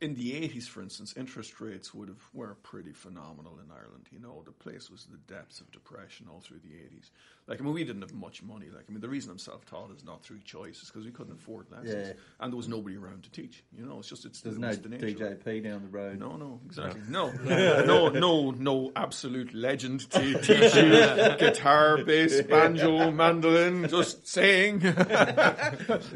in 0.00 0.14
the 0.14 0.32
80s, 0.32 0.64
for 0.68 0.82
instance, 0.82 1.14
interest 1.16 1.60
rates 1.60 1.92
would 1.94 2.08
have 2.08 2.22
were 2.32 2.54
pretty 2.62 2.92
phenomenal 2.92 3.58
in 3.64 3.70
Ireland. 3.70 4.06
You 4.10 4.18
know, 4.20 4.42
the 4.44 4.52
place 4.52 4.90
was 4.90 5.06
the 5.06 5.18
depths 5.32 5.60
of 5.60 5.70
depression 5.72 6.26
all 6.32 6.40
through 6.40 6.58
the 6.60 6.74
80s. 6.74 7.10
Like, 7.48 7.60
I 7.60 7.64
mean, 7.64 7.74
we 7.74 7.82
didn't 7.82 8.02
have 8.02 8.14
much 8.14 8.40
money. 8.42 8.66
Like, 8.72 8.84
I 8.88 8.92
mean, 8.92 9.00
the 9.00 9.08
reason 9.08 9.30
I'm 9.32 9.38
self-taught 9.38 9.90
is 9.96 10.04
not 10.04 10.22
through 10.22 10.38
choice, 10.44 10.80
is 10.80 10.90
because 10.90 11.04
we 11.04 11.10
couldn't 11.10 11.32
afford 11.34 11.66
lessons, 11.72 12.08
Yeah. 12.08 12.12
and 12.38 12.52
there 12.52 12.56
was 12.56 12.68
nobody 12.68 12.96
around 12.96 13.24
to 13.24 13.30
teach. 13.32 13.64
You 13.76 13.84
know, 13.84 13.98
it's 13.98 14.08
just 14.08 14.24
it's 14.24 14.40
There's 14.42 14.56
it 14.56 14.60
no 14.60 14.68
was 14.68 14.78
the 14.80 14.88
nature 14.90 15.06
of 15.26 15.32
it. 15.32 15.44
DJP 15.44 15.64
down 15.64 15.82
the 15.82 15.88
road. 15.88 16.18
No, 16.20 16.36
no, 16.36 16.60
exactly. 16.66 17.00
No, 17.08 17.30
no, 17.44 18.08
no, 18.10 18.50
no 18.52 18.92
absolute 18.94 19.52
legend 19.54 20.08
to 20.10 20.34
teach 20.40 20.74
you 20.76 21.36
guitar, 21.38 21.98
bass, 22.04 22.42
banjo, 22.42 23.10
mandolin. 23.10 23.88
Just 23.88 24.26
saying. 24.28 24.84
and 24.84 24.96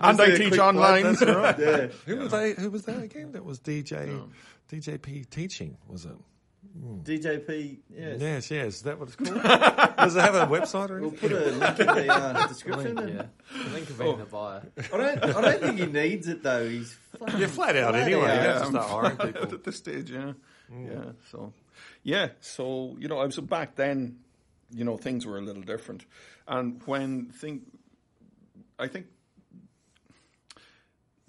I 0.01 0.35
teach 0.37 0.59
online. 0.59 1.17
plug, 1.17 1.17
that's 1.19 1.37
right. 1.37 1.59
Yeah. 1.59 1.87
Who 2.07 2.17
was 2.21 2.31
they? 2.33 2.53
Who 2.53 2.71
was 2.71 2.85
that 2.85 3.03
again? 3.03 3.33
That 3.37 3.45
was 3.45 3.61
DJ 3.61 4.09
um, 4.09 4.33
DJP 4.73 5.29
teaching, 5.29 5.77
was 5.87 6.07
it? 6.07 6.13
Hmm. 6.73 7.01
DJP, 7.01 7.77
yes. 7.95 8.19
Yes, 8.19 8.51
yes. 8.51 8.67
Is 8.77 8.83
that 8.85 8.99
what 8.99 9.09
it's 9.09 9.17
called? 9.17 9.43
Does 9.99 10.17
it 10.17 10.21
have 10.21 10.35
a 10.35 10.47
website 10.47 10.89
or 10.89 10.97
anything? 10.97 11.01
We'll 11.03 11.11
put 11.11 11.33
a 11.33 11.51
link 11.51 11.81
in 11.81 11.87
the 11.87 12.15
uh, 12.15 12.47
description. 12.49 12.95
Link, 12.95 12.99
and- 13.01 13.15
yeah. 13.15 13.63
The 13.63 13.71
link 13.75 13.89
will 13.91 13.97
be 13.97 14.11
in 14.11 14.19
the 14.21 14.25
bio. 14.25 14.63
I 14.79 14.97
don't. 14.97 15.25
I 15.37 15.41
don't 15.43 15.61
think 15.61 15.79
he 15.81 15.85
needs 15.85 16.29
it 16.29 16.43
though. 16.43 16.67
He's 16.67 16.97
fucking 17.19 17.39
You're 17.39 17.49
flat 17.49 17.77
out 17.77 17.91
flat 17.93 18.05
anyway. 18.05 18.23
out. 18.31 18.35
You 18.43 18.49
have 18.49 18.63
I'm 18.63 18.71
start 18.71 18.89
hiring 18.91 19.17
flat 19.17 19.35
people. 19.35 19.55
at 19.55 19.65
this 19.65 19.77
stage, 19.77 20.11
yeah, 20.11 20.33
hmm. 20.73 20.87
yeah. 20.87 21.05
So, 21.31 21.53
yeah. 22.05 22.29
So 22.41 22.97
you 22.99 23.09
know, 23.09 23.19
I 23.19 23.27
was 23.27 23.39
back 23.39 23.77
then. 23.77 24.17
You 24.71 24.85
know, 24.85 24.97
things 24.97 25.27
were 25.27 25.37
a 25.37 25.43
little 25.43 25.63
different, 25.63 26.07
and 26.49 26.81
when 26.87 27.27
think, 27.27 27.65
I 28.79 28.89
think 28.89 29.09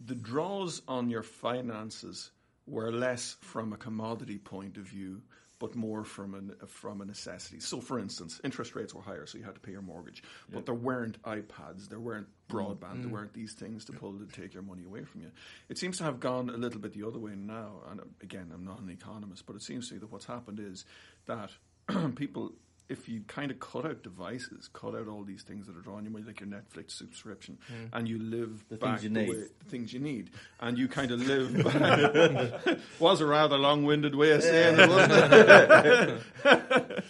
the 0.07 0.15
draws 0.15 0.81
on 0.87 1.09
your 1.09 1.23
finances 1.23 2.31
were 2.65 2.91
less 2.91 3.35
from 3.41 3.73
a 3.73 3.77
commodity 3.77 4.37
point 4.37 4.77
of 4.77 4.83
view, 4.83 5.21
but 5.59 5.75
more 5.75 6.03
from 6.03 6.53
a 6.61 6.65
from 6.67 7.01
a 7.01 7.05
necessity. 7.05 7.59
So, 7.59 7.81
for 7.81 7.99
instance, 7.99 8.39
interest 8.43 8.75
rates 8.75 8.93
were 8.93 9.01
higher, 9.01 9.25
so 9.25 9.37
you 9.37 9.43
had 9.43 9.55
to 9.55 9.59
pay 9.59 9.71
your 9.71 9.81
mortgage, 9.81 10.23
but 10.51 10.65
there 10.65 10.75
weren't 10.75 11.21
iPads, 11.23 11.89
there 11.89 11.99
weren't 11.99 12.27
mm. 12.27 12.55
broadband, 12.55 13.01
there 13.01 13.09
mm. 13.09 13.11
weren't 13.11 13.33
these 13.33 13.53
things 13.53 13.83
to 13.85 13.93
pull 13.93 14.13
to 14.13 14.25
take 14.27 14.53
your 14.53 14.63
money 14.63 14.83
away 14.85 15.03
from 15.03 15.21
you. 15.21 15.31
It 15.67 15.77
seems 15.77 15.97
to 15.97 16.03
have 16.05 16.19
gone 16.19 16.49
a 16.49 16.57
little 16.57 16.79
bit 16.79 16.93
the 16.93 17.05
other 17.05 17.19
way 17.19 17.33
now. 17.35 17.81
And 17.89 18.01
again, 18.21 18.51
I'm 18.53 18.65
not 18.65 18.79
an 18.79 18.89
economist, 18.89 19.45
but 19.45 19.55
it 19.55 19.61
seems 19.61 19.89
to 19.89 19.95
me 19.95 19.99
that 19.99 20.11
what's 20.11 20.25
happened 20.25 20.59
is 20.59 20.85
that 21.25 21.51
people 22.15 22.53
if 22.89 23.09
you 23.09 23.21
kind 23.27 23.51
of 23.51 23.59
cut 23.59 23.85
out 23.85 24.01
devices, 24.03 24.69
cut 24.71 24.95
out 24.95 25.07
all 25.07 25.23
these 25.23 25.43
things 25.43 25.67
that 25.67 25.75
are 25.75 25.81
drawing 25.81 26.05
you 26.05 26.09
money, 26.11 26.23
like 26.25 26.39
your 26.39 26.47
Netflix 26.49 26.91
subscription, 26.91 27.57
and 27.91 28.07
you 28.07 28.17
live 28.19 28.63
The 28.69 28.77
back 28.77 28.99
things 28.99 29.03
you 29.03 29.09
the 29.09 29.19
need. 29.21 29.29
way, 29.29 29.43
the 29.59 29.65
things 29.69 29.93
you 29.93 29.99
need, 29.99 30.29
and 30.59 30.77
you 30.77 30.87
kind 30.87 31.11
of 31.11 31.19
live. 31.19 32.81
was 32.99 33.19
a 33.21 33.25
rather 33.25 33.57
long-winded 33.57 34.15
way 34.15 34.31
of 34.31 34.41
saying 34.43 34.79
it, 34.79 34.89
wasn't 34.89 35.33
it? 35.33 37.03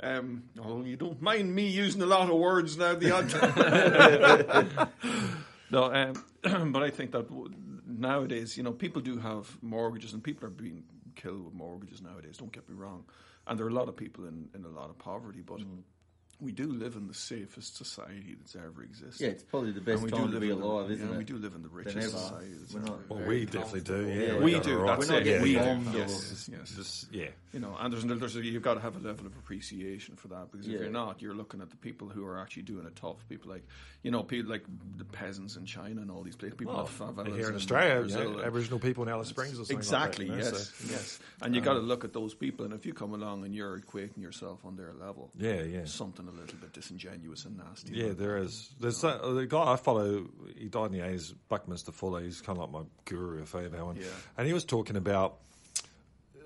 um, 0.00 0.44
oh, 0.62 0.82
you 0.84 0.96
don't 0.96 1.20
mind 1.20 1.54
me 1.54 1.66
using 1.68 2.00
a 2.02 2.06
lot 2.06 2.30
of 2.30 2.36
words 2.36 2.76
now. 2.78 2.94
The 2.94 3.10
odd 3.10 3.28
no, 5.70 5.92
um, 5.92 6.14
but 6.72 6.82
I 6.82 6.90
think 6.90 7.12
that 7.12 7.28
w- 7.28 7.52
nowadays, 7.86 8.56
you 8.56 8.62
know, 8.62 8.72
people 8.72 9.02
do 9.02 9.18
have 9.18 9.58
mortgages, 9.62 10.14
and 10.14 10.22
people 10.22 10.46
are 10.46 10.50
being 10.50 10.84
killed 11.16 11.44
with 11.44 11.54
mortgages 11.54 12.00
nowadays. 12.00 12.36
Don't 12.38 12.52
get 12.52 12.68
me 12.68 12.74
wrong, 12.74 13.04
and 13.48 13.58
there 13.58 13.66
are 13.66 13.70
a 13.70 13.74
lot 13.74 13.88
of 13.88 13.96
people 13.96 14.26
in, 14.26 14.48
in 14.54 14.64
a 14.64 14.68
lot 14.68 14.90
of 14.90 14.98
poverty, 14.98 15.40
but 15.42 15.58
Mm. 15.58 15.82
We 16.40 16.52
do 16.52 16.66
live 16.72 16.94
in 16.94 17.08
the 17.08 17.14
safest 17.14 17.76
society 17.76 18.36
that's 18.38 18.54
ever 18.54 18.82
existed. 18.84 19.24
Yeah, 19.24 19.30
it's 19.30 19.42
probably 19.42 19.72
the 19.72 19.80
best 19.80 20.02
we 20.02 20.10
do 20.10 20.16
time 20.18 20.26
to 20.26 20.32
live 20.34 20.40
be 20.40 20.50
in 20.50 20.60
the- 20.60 20.64
alive, 20.64 20.90
isn't 20.92 21.08
yeah, 21.08 21.14
it? 21.14 21.18
We 21.18 21.24
do 21.24 21.36
live 21.36 21.54
in 21.56 21.62
the 21.62 21.68
richest 21.68 22.10
society. 22.12 22.52
That's 22.60 22.74
We're 22.74 22.80
not- 22.80 23.08
Well, 23.10 23.26
we 23.26 23.44
definitely 23.44 23.80
do. 23.80 24.06
Yeah, 24.06 24.14
Yeah, 24.14 24.38
we 24.38 24.60
do. 24.60 24.76
right. 24.78 24.86
That's 24.98 25.08
We're 25.08 25.12
not 25.14 25.22
it. 25.22 25.24
getting 25.24 25.42
we 25.42 25.54
bombed 25.56 25.90
do. 25.92 25.98
Yes, 25.98 26.48
yes. 26.52 26.70
Just 26.76 27.12
yeah. 27.12 27.28
You 27.52 27.60
know, 27.60 27.74
and 27.80 27.92
there's, 27.92 28.04
there's 28.04 28.36
a, 28.36 28.44
you've 28.44 28.62
got 28.62 28.74
to 28.74 28.80
have 28.80 28.94
a 28.94 29.00
level 29.00 29.26
of 29.26 29.34
appreciation 29.36 30.14
for 30.16 30.28
that 30.28 30.52
because 30.52 30.66
if 30.66 30.74
Yeah. 30.74 30.80
you're 30.80 30.90
not, 30.90 31.20
you're 31.22 31.34
looking 31.34 31.60
at 31.60 31.70
the 31.70 31.76
people 31.76 32.08
who 32.08 32.24
are 32.26 32.38
actually 32.38 32.62
doing 32.64 32.86
it 32.86 32.94
tough. 32.94 33.16
People 33.28 33.50
like, 33.50 33.64
you 34.02 34.10
know, 34.12 34.22
people 34.22 34.50
like 34.50 34.64
the 34.96 35.04
peasants 35.06 35.56
in 35.56 35.64
China 35.64 36.02
and 36.02 36.10
all 36.10 36.22
these 36.22 36.36
places. 36.36 36.56
People 36.56 36.74
Well, 36.74 36.86
have 36.86 36.96
favelas 37.16 37.34
here 37.34 37.46
in 37.46 37.50
in 37.50 37.56
Australia, 37.56 37.94
you 37.94 38.00
Brazil 38.02 38.32
know, 38.34 38.42
Aboriginal 38.42 38.78
people 38.78 39.02
in 39.02 39.08
Alice 39.08 39.28
Springs 39.28 39.54
or 39.54 39.64
something 39.64 39.78
Exactly. 39.78 40.26
like 40.26 40.38
that. 40.38 40.44
you 40.44 40.52
know, 40.52 40.58
yes. 40.58 40.68
so- 40.76 40.92
yes. 40.92 41.18
And 41.42 41.54
you 41.54 41.60
got 41.62 41.72
to 41.74 41.80
um, 41.80 41.88
look 41.88 42.04
at 42.04 42.12
those 42.12 42.34
people, 42.34 42.64
and 42.66 42.74
if 42.74 42.84
you 42.84 42.92
come 42.92 43.14
along 43.14 43.44
and 43.44 43.54
you're 43.54 43.78
equating 43.80 44.18
yourself 44.18 44.64
on 44.64 44.76
their 44.76 44.92
level, 44.92 45.30
Yeah, 45.36 45.62
yeah. 45.62 45.84
something 45.86 46.27
a 46.28 46.32
little 46.32 46.58
bit 46.58 46.72
disingenuous 46.72 47.44
and 47.44 47.56
nasty. 47.56 47.94
Yeah, 47.94 48.12
there 48.12 48.38
that. 48.40 48.46
is. 48.46 48.70
There's 48.78 49.02
uh, 49.02 49.32
the 49.32 49.46
guy 49.46 49.72
I 49.72 49.76
follow. 49.76 50.26
He 50.56 50.68
died 50.68 50.86
in 50.86 50.92
the 50.92 51.06
eighties. 51.06 51.32
Buckminster 51.48 51.92
Fuller. 51.92 52.20
He's 52.20 52.40
kind 52.40 52.58
of 52.58 52.72
like 52.72 52.82
my 52.82 52.88
guru, 53.04 53.42
if 53.42 53.54
I 53.54 53.64
ever 53.64 53.84
one. 53.84 53.96
Yeah. 53.96 54.06
And 54.36 54.46
he 54.46 54.52
was 54.52 54.64
talking 54.64 54.96
about. 54.96 55.38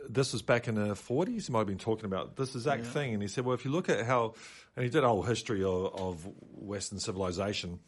This 0.08 0.32
was 0.32 0.42
back 0.42 0.66
in 0.66 0.74
the 0.74 0.96
forties. 0.96 1.46
He 1.46 1.52
might 1.52 1.60
have 1.60 1.68
been 1.68 1.78
talking 1.78 2.06
about 2.06 2.36
this 2.36 2.56
exact 2.56 2.86
thing, 2.86 3.14
and 3.14 3.22
he 3.22 3.28
said, 3.28 3.44
"Well, 3.44 3.54
if 3.54 3.64
you 3.64 3.70
look 3.70 3.88
at 3.88 4.04
how," 4.04 4.34
and 4.74 4.84
he 4.84 4.90
did 4.90 5.04
a 5.04 5.08
whole 5.08 5.22
history 5.22 5.62
of, 5.62 5.94
of 5.94 6.28
Western 6.56 6.98
civilization, 6.98 7.78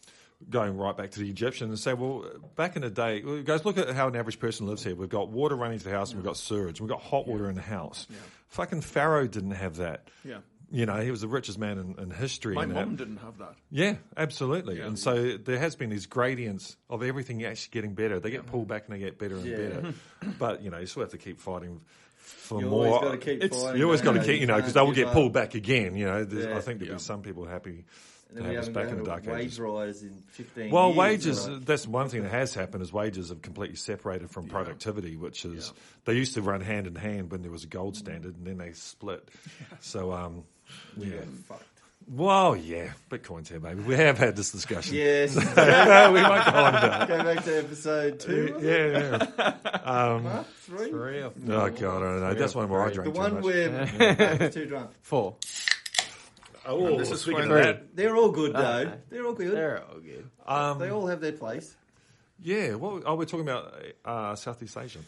going 0.49 0.77
right 0.77 0.97
back 0.97 1.11
to 1.11 1.19
the 1.19 1.29
Egyptians, 1.29 1.71
and 1.71 1.79
say, 1.79 1.93
"Well, 1.93 2.25
back 2.55 2.77
in 2.77 2.83
the 2.83 2.91
day, 2.91 3.21
guys, 3.43 3.65
look 3.65 3.79
at 3.79 3.91
how 3.91 4.07
an 4.07 4.15
average 4.15 4.39
person 4.39 4.69
lives 4.69 4.85
here. 4.85 4.95
We've 4.95 5.09
got 5.09 5.31
water 5.31 5.57
running 5.57 5.79
to 5.79 5.85
the 5.85 5.91
house, 5.91 6.11
and 6.11 6.19
we've 6.19 6.25
got 6.25 6.37
sewage, 6.37 6.79
and 6.79 6.89
we've 6.89 6.97
got 6.97 7.03
hot 7.03 7.27
water 7.27 7.49
in 7.49 7.57
the 7.57 7.63
house. 7.63 8.07
Fucking 8.47 8.83
Pharaoh 8.83 9.27
didn't 9.27 9.51
have 9.51 9.77
that. 9.77 10.09
Yeah. 10.25 10.39
You 10.75 10.87
know, 10.87 11.01
he 11.01 11.11
was 11.13 11.21
the 11.21 11.29
richest 11.29 11.57
man 11.59 11.79
in, 11.79 11.95
in 12.03 12.11
history. 12.11 12.55
My 12.57 12.67
mum 12.67 12.97
didn't 12.97 13.19
have 13.19 13.39
that. 13.39 13.55
yeah, 13.71 13.95
absolutely. 14.17 14.81
And 14.81 14.99
so 14.99 15.37
there 15.39 15.59
has 15.59 15.77
been 15.77 15.89
these 15.89 16.07
gradients 16.07 16.77
of 16.91 17.03
everything 17.05 17.45
actually 17.45 17.71
getting 17.71 17.95
better. 17.95 18.19
They 18.19 18.31
get 18.31 18.47
pulled 18.47 18.67
back 18.67 18.87
and 18.89 18.95
they 18.97 18.99
get 18.99 19.17
better 19.19 19.37
and 19.37 19.47
Yeah. 19.47 19.57
better. 19.57 19.95
But 20.39 20.63
you 20.63 20.71
know, 20.71 20.79
you 20.79 20.87
still 20.87 21.03
have 21.03 21.13
to 21.13 21.19
keep 21.19 21.39
fighting 21.39 21.81
for 22.17 22.61
You 22.61 22.67
more. 22.69 22.87
always 22.89 23.23
fighting, 23.23 23.77
you 23.79 23.85
always 23.85 24.01
got 24.01 24.15
to 24.15 24.25
keep, 24.25 24.41
you 24.41 24.47
know, 24.47 24.57
because 24.57 24.73
they 24.73 24.81
will 24.81 24.93
get 24.93 25.13
pulled 25.13 25.33
back 25.33 25.55
again. 25.55 25.95
You 25.97 26.07
know, 26.07 26.19
Yeah. 26.29 26.57
I 26.57 26.61
think 26.61 26.81
there'll 26.81 26.95
Yeah. 26.95 26.95
be 26.95 26.99
some 26.99 27.23
people 27.23 27.45
happy 27.45 27.85
And 28.31 28.39
to 28.39 28.43
have 28.45 28.57
us 28.65 28.69
back 28.69 28.89
in 28.89 28.99
the 28.99 29.05
dark 29.05 29.27
wage 29.27 29.45
ages. 29.45 29.61
rise 29.61 30.03
in 30.03 30.23
15 30.31 30.71
Well, 30.73 30.87
years. 30.89 30.97
wages, 30.99 31.47
like- 31.49 31.65
that's 31.67 31.87
one 31.87 32.09
thing 32.09 32.23
that 32.25 32.31
has 32.33 32.53
happened 32.53 32.83
is 32.83 32.93
wages 32.93 33.29
have 33.29 33.43
completely 33.43 33.77
separated 33.77 34.29
from 34.31 34.49
productivity, 34.49 35.15
which 35.17 35.45
is, 35.45 35.73
they 36.05 36.15
used 36.15 36.35
to 36.35 36.43
run 36.43 36.63
hand 36.63 36.89
in 36.89 36.97
hand 36.97 37.31
when 37.31 37.43
there 37.43 37.53
was 37.53 37.63
a 37.63 37.69
gold 37.69 37.97
standard 37.97 38.35
and 38.37 38.45
then 38.45 38.59
they 38.59 38.73
split. 38.73 39.29
So, 39.81 40.11
um, 40.13 40.43
yeah. 40.97 41.21
Fucked. 41.49 41.63
Well, 42.07 42.55
yeah, 42.55 42.93
Bitcoin's 43.11 43.49
here, 43.49 43.61
baby. 43.61 43.81
We 43.83 43.95
have 43.97 44.19
had 44.19 44.37
this 44.37 44.53
discussion. 44.53 44.95
Yes. 44.95 45.35
we 45.37 45.43
might 45.43 46.45
go 46.53 46.59
on 46.59 46.75
about 46.75 47.03
it. 47.03 47.09
Go 47.17 47.35
back 47.35 47.45
to 47.45 47.59
episode 47.61 48.21
two. 48.21 48.55
it. 48.61 48.63
Yeah, 48.63 49.27
yeah. 49.39 49.55
Huh? 49.85 50.45
Three? 50.67 50.91
Three 50.91 51.23
or 51.23 51.31
four. 51.31 51.55
Oh, 51.55 51.71
God, 51.71 51.97
I 51.97 52.01
don't 52.01 52.21
know. 52.21 52.35
That's 52.35 52.55
one 52.55 52.69
where 52.69 52.83
I 52.83 52.91
three. 52.93 53.05
The 53.05 53.11
drank 53.11 53.15
too 53.15 53.21
one 53.21 53.35
much. 53.37 53.45
where 53.99 54.31
I 54.31 54.35
was 54.45 54.55
too 54.55 54.67
drunk. 54.67 54.91
Four. 55.01 55.37
Oh, 56.67 56.99
this 56.99 57.11
is 57.11 57.21
speaking 57.23 57.45
of 57.45 57.49
when- 57.51 57.63
that, 57.63 57.97
They're 57.97 58.17
all 58.17 58.31
good 58.31 58.53
though. 58.55 58.61
Okay. 58.61 58.95
They're 59.11 59.27
all 59.27 59.33
good. 59.35 59.51
They're 59.57 59.83
all 59.83 59.99
good. 60.01 60.29
um, 60.47 60.79
they 60.79 60.91
all 60.91 61.07
have 61.07 61.21
their 61.23 61.33
place. 61.33 61.75
yeah, 62.43 62.75
what, 62.75 63.03
oh, 63.07 63.15
we're 63.15 63.25
talking 63.25 63.49
about 63.49 63.75
uh, 64.05 64.35
Southeast 64.35 64.77
Asia. 64.77 64.99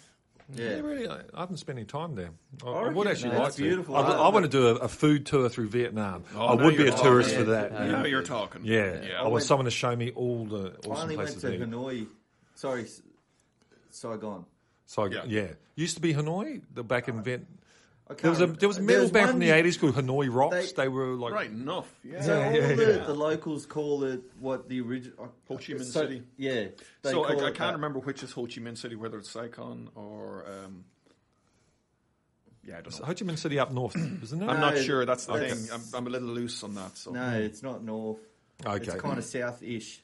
Yeah. 0.55 0.65
Yeah, 0.77 0.81
really, 0.81 1.09
I 1.09 1.21
I 1.35 1.41
haven't 1.41 1.57
spent 1.57 1.79
any 1.79 1.87
time 1.87 2.15
there. 2.15 2.31
I, 2.65 2.69
I 2.71 2.81
reckon 2.83 2.95
would 2.95 3.09
actually 3.09 3.31
that's 3.31 3.43
like 3.43 3.53
to. 3.55 3.63
beautiful. 3.63 3.97
I, 3.97 4.03
I- 4.03 4.27
I 4.27 4.29
want 4.29 4.45
to 4.45 4.49
do 4.51 4.69
a, 4.69 4.75
a 4.77 4.89
food 4.89 5.27
tour 5.27 5.49
through 5.49 5.69
Vietnam. 5.71 6.23
Oh, 6.37 6.47
I 6.47 6.55
now 6.55 6.65
would 6.65 6.77
be 6.77 6.87
a 6.87 6.93
tourist 6.93 7.31
talking. 7.31 7.45
for 7.47 7.51
that. 7.51 7.73
Yeah. 7.73 7.85
Yeah, 7.87 7.91
Now 7.93 8.05
you're 8.05 8.23
talking. 8.23 8.61
yeah. 8.65 9.03
Yeah. 9.03 9.15
I, 9.15 9.19
I 9.19 9.23
want 9.23 9.33
went- 9.33 9.45
someone 9.45 9.65
to 9.65 9.71
show 9.73 9.97
me 9.97 10.13
all 10.13 10.45
the 10.45 10.77
I 10.85 10.89
awesome 10.89 11.03
only 11.03 11.17
went 11.17 11.27
places 11.29 11.43
to 11.43 11.49
to 11.49 11.55
eat. 11.57 11.61
Hanoi. 11.71 12.07
Sorry, 12.55 12.83
S- 12.83 13.03
Saigon. 13.91 14.45
So 14.87 15.07
yeah. 15.07 15.25
Yeah. 15.27 15.49
used 15.75 15.97
to 15.97 16.01
be 16.03 16.15
Hanoi. 16.15 16.63
The 16.75 16.85
back 16.85 17.09
in 17.09 17.19
uh, 17.19 17.23
Viet. 17.23 17.45
I 18.09 18.15
There 18.15 18.31
was 18.31 18.39
a 18.39 18.43
remember. 18.43 18.61
there 18.61 18.69
was 18.69 18.79
a 18.79 18.83
metal 18.83 19.01
There's 19.01 19.11
band 19.11 19.31
from 19.31 19.39
the 19.41 19.51
eighties 19.51 19.77
called 19.77 19.95
Hanoi 19.97 20.33
Rocks. 20.33 20.73
They- 20.73 20.83
They, 20.85 20.89
were 20.89 21.15
like 21.15 21.33
Right 21.35 21.51
enough. 21.51 21.93
Yeah. 22.05 22.21
So 22.23 22.39
Yeah, 22.39 22.47
all 22.47 22.55
yeah, 22.55 22.67
the, 22.75 23.05
the 23.09 23.15
locals 23.15 23.67
call 23.67 24.05
it 24.05 24.23
what 24.39 24.69
the 24.69 24.81
original 24.81 25.33
Ho 25.49 25.57
Chi 25.57 25.73
Minh 25.73 25.83
so, 25.85 26.03
City. 26.03 26.23
Yeah, 26.37 26.67
they 27.03 27.11
so 27.11 27.25
I, 27.25 27.33
call 27.35 27.45
I 27.45 27.49
it 27.49 27.55
can't 27.55 27.59
that. 27.59 27.73
remember 27.73 27.99
which 27.99 28.23
is 28.23 28.31
Ho 28.33 28.43
Chi 28.47 28.61
Minh 28.61 28.79
City, 28.79 28.95
whether 28.95 29.19
it's 29.19 29.31
Saigon 29.31 29.89
or. 29.97 30.45
Um, 30.47 30.85
yeah, 32.65 32.79
I 32.79 32.81
don't 32.83 32.99
know. 33.01 33.07
Ho 33.07 33.15
Chi 33.15 33.25
Minh 33.25 33.39
City 33.39 33.59
up 33.59 33.73
north, 33.73 33.97
isn't 34.23 34.43
it? 34.43 34.49
I'm 34.49 34.61
No, 34.61 34.71
not 34.71 34.79
sure. 34.79 35.05
That's 35.05 35.27
the 35.27 35.33
that's- 35.35 35.67
thing. 35.69 35.75
I'm, 35.75 35.99
I'm 35.99 36.07
a 36.07 36.11
little 36.11 36.29
loose 36.29 36.63
on 36.63 36.75
that. 36.77 36.97
So 36.97 37.11
No, 37.13 37.31
it's 37.33 37.63
not 37.63 37.83
north. 37.83 38.19
Okay. 38.65 38.85
It's 38.87 38.95
kind 39.03 39.19
of 39.19 39.25
south-ish. 39.25 40.03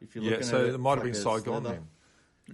If 0.00 0.14
you're 0.14 0.24
yeah, 0.24 0.30
looking 0.32 0.46
so 0.46 0.60
at 0.68 0.74
it 0.74 0.78
might 0.78 0.90
have 0.90 0.98
like 0.98 1.12
been 1.12 1.20
a 1.20 1.24
Saigon 1.24 1.42
sliver. 1.62 1.68
then. 1.68 1.86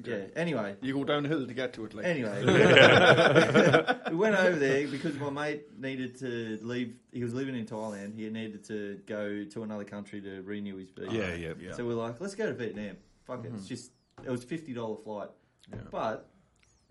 Yeah. 0.04 0.24
Anyway, 0.36 0.76
you 0.80 0.94
go 0.94 1.04
downhill 1.04 1.46
to 1.46 1.54
get 1.54 1.72
to 1.74 1.84
it. 1.84 1.94
Like 1.94 2.04
anyway, 2.04 2.44
we 4.10 4.16
went 4.16 4.36
over 4.36 4.58
there 4.58 4.86
because 4.86 5.18
my 5.18 5.30
mate 5.30 5.78
needed 5.78 6.18
to 6.20 6.58
leave. 6.62 6.94
He 7.12 7.22
was 7.22 7.34
living 7.34 7.56
in 7.56 7.66
Thailand. 7.66 8.16
He 8.16 8.28
needed 8.28 8.64
to 8.64 9.00
go 9.06 9.44
to 9.44 9.62
another 9.62 9.84
country 9.84 10.20
to 10.20 10.42
renew 10.42 10.76
his 10.76 10.90
visa. 10.90 11.12
Yeah, 11.12 11.34
yeah. 11.34 11.52
Yeah. 11.58 11.72
So 11.72 11.86
we're 11.86 11.94
like, 11.94 12.20
let's 12.20 12.34
go 12.34 12.46
to 12.46 12.52
Vietnam. 12.52 12.96
Fuck 13.24 13.44
it. 13.44 13.48
It's 13.48 13.62
mm-hmm. 13.62 13.66
just 13.66 13.92
it 14.24 14.30
was 14.30 14.44
fifty 14.44 14.72
dollar 14.72 14.96
flight, 14.96 15.30
Yeah. 15.70 15.78
but 15.90 16.28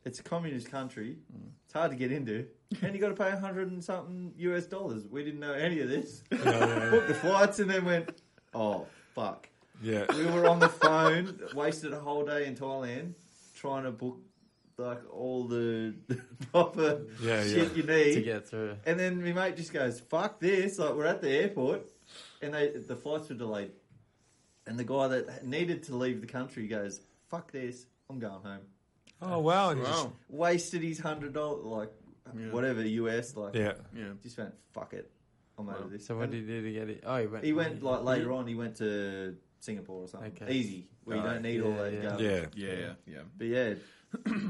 it's 0.03 0.19
a 0.19 0.23
communist 0.23 0.71
country. 0.71 1.17
Mm. 1.33 1.49
It's 1.65 1.73
hard 1.73 1.91
to 1.91 1.97
get 1.97 2.11
into, 2.11 2.47
and 2.81 2.95
you 2.95 3.01
got 3.01 3.09
to 3.09 3.15
pay 3.15 3.29
a 3.29 3.39
hundred 3.39 3.71
and 3.71 3.83
something 3.83 4.33
US 4.37 4.65
dollars. 4.65 5.07
We 5.07 5.23
didn't 5.23 5.39
know 5.39 5.53
any 5.53 5.79
of 5.81 5.89
this. 5.89 6.23
Booked 6.29 7.07
the 7.07 7.17
flights 7.21 7.59
and 7.59 7.69
then 7.69 7.85
went, 7.85 8.21
oh 8.53 8.87
fuck. 9.13 9.49
Yeah. 9.81 10.05
We 10.15 10.25
were 10.25 10.47
on 10.47 10.59
the 10.59 10.69
phone, 10.69 11.39
wasted 11.53 11.93
a 11.93 11.99
whole 11.99 12.25
day 12.25 12.45
in 12.45 12.55
Thailand 12.55 13.13
trying 13.55 13.83
to 13.83 13.91
book 13.91 14.17
like 14.77 15.01
all 15.11 15.45
the, 15.45 15.93
the 16.07 16.15
proper 16.51 17.01
Yeah, 17.21 17.43
shit 17.43 17.57
yeah. 17.57 17.75
you 17.75 17.83
to 17.83 17.87
need. 18.15 18.23
get 18.25 18.47
through. 18.47 18.75
And 18.85 18.99
then 18.99 19.23
my 19.23 19.33
mate 19.33 19.55
just 19.57 19.73
goes, 19.73 19.99
"Fuck 19.99 20.39
this!" 20.39 20.77
Like 20.79 20.93
we're 20.93 21.05
at 21.05 21.21
the 21.21 21.29
airport, 21.29 21.87
and 22.41 22.53
they 22.53 22.69
the 22.69 22.95
flights 22.95 23.29
were 23.29 23.35
delayed, 23.35 23.71
and 24.67 24.77
the 24.77 24.83
guy 24.83 25.07
that 25.07 25.45
needed 25.45 25.83
to 25.83 25.95
leave 25.95 26.21
the 26.21 26.27
country 26.27 26.67
goes, 26.67 27.01
"Fuck 27.29 27.51
this! 27.51 27.85
I'm 28.09 28.19
going 28.19 28.41
home." 28.43 28.61
Oh 29.21 29.39
wow! 29.39 29.71
And 29.71 29.79
you 29.79 29.85
just- 29.85 30.05
Wow. 30.05 30.13
Wasted 30.29 30.81
his 30.83 30.99
hundred 30.99 31.33
dollars, 31.33 31.65
like 31.65 31.91
Yeah. 32.37 32.51
whatever 32.51 32.81
US, 32.85 33.35
like 33.35 33.55
yeah. 33.55 33.73
Yeah. 33.95 34.09
just 34.21 34.37
went, 34.37 34.53
"Fuck 34.73 34.93
it, 34.93 35.09
I'm 35.57 35.67
out 35.69 35.79
Wow. 35.79 35.85
of 35.85 35.91
this." 35.91 36.05
So 36.05 36.15
what 36.17 36.23
And 36.25 36.33
did 36.33 36.41
he 36.41 36.47
do 36.47 36.61
to 36.61 36.71
get 36.71 36.89
it? 36.89 37.03
Oh, 37.05 37.17
he 37.17 37.25
went. 37.27 37.43
he 37.45 37.53
went 37.53 37.81
like 37.81 38.03
later 38.03 38.31
on. 38.31 38.45
He 38.45 38.53
went 38.53 38.75
to 38.77 39.35
Singapore 39.59 40.03
or 40.03 40.07
something. 40.07 40.31
Okay. 40.41 40.53
Easy, 40.53 40.87
where 41.03 41.17
you 41.17 41.23
Oh, 41.23 41.25
don't 41.25 41.41
need 41.41 41.61
all 41.61 41.71
yeah, 41.71 41.77
that. 41.77 41.93
yeah. 41.93 42.01
garbage. 42.09 42.55
Yeah. 42.55 42.67
Yeah, 42.67 42.73
yeah, 42.73 42.93
yeah. 43.07 43.19
But 43.37 43.47
yeah, 43.47 43.73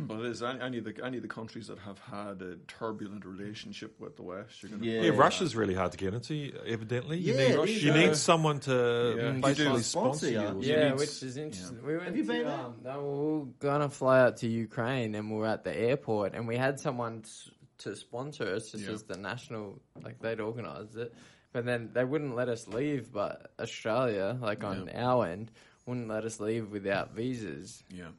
But 0.08 0.20
it 0.20 0.26
is 0.28 0.44
any, 0.44 0.62
any 0.62 0.78
of 0.78 0.84
the 0.84 0.94
any 1.04 1.18
of 1.18 1.24
the 1.24 1.28
countries 1.30 1.66
that 1.68 1.80
have 1.80 1.98
had 1.98 2.44
a 2.44 2.58
turbulent 2.68 3.26
relationship 3.26 4.00
with 4.00 4.16
the 4.16 4.22
West. 4.22 4.62
You're 4.62 4.70
gonna 4.72 4.86
Yeah. 4.86 5.02
Yeah, 5.02 5.10
Russia's 5.10 5.56
really 5.56 5.74
hard 5.74 5.92
to 5.94 5.98
get 5.98 6.14
into. 6.14 6.54
Evidently, 6.66 7.18
you 7.18 7.34
Yeah, 7.34 7.40
need 7.40 7.56
it 7.56 7.70
is, 7.70 7.84
you 7.84 7.92
uh, 7.92 7.96
need 7.98 8.16
someone 8.16 8.60
to 8.62 9.16
Yeah. 9.18 9.32
basically 9.32 9.66
You 9.66 9.78
do. 9.78 9.82
sponsor 9.82 10.30
you. 10.30 10.38
Sponsor, 10.38 10.58
or 10.60 10.64
yeah. 10.64 10.76
Yeah, 10.90 10.94
which 10.94 11.24
is 11.24 11.38
interesting. 11.38 11.84
We 11.84 11.94
went 11.94 12.04
Have 12.06 12.16
you 12.18 12.24
to, 12.24 12.28
been 12.28 12.44
there? 12.46 12.54
um, 12.54 12.76
no, 12.84 13.02
we 13.02 13.40
were 13.40 13.46
gonna 13.60 13.90
fly 13.90 14.20
out 14.22 14.38
to 14.38 14.48
Ukraine, 14.48 15.16
and 15.16 15.32
we 15.32 15.38
were 15.38 15.48
at 15.48 15.64
the 15.64 15.76
airport, 15.76 16.36
and 16.36 16.48
we 16.48 16.56
had 16.56 16.80
someone 16.80 17.22
s- 17.24 17.50
to 17.80 17.96
sponsor 17.96 18.46
us, 18.54 18.70
just 18.72 18.84
Yeah. 18.86 18.92
as 18.92 19.04
the 19.04 19.18
national, 19.18 19.82
like 20.04 20.20
they'd 20.20 20.40
organised 20.40 20.96
it, 20.98 21.14
but 21.54 21.66
then 21.66 21.92
they 21.94 22.04
wouldn't 22.04 22.36
let 22.36 22.50
us 22.50 22.68
leave. 22.68 23.12
But 23.12 23.52
Australia, 23.60 24.38
like 24.42 24.64
on 24.64 24.90
our 24.90 25.28
end, 25.28 25.52
wouldn't 25.86 26.08
let 26.08 26.26
us 26.26 26.40
leave 26.40 26.72
without 26.72 27.14
visas. 27.14 27.84
Yeah. 27.90 28.10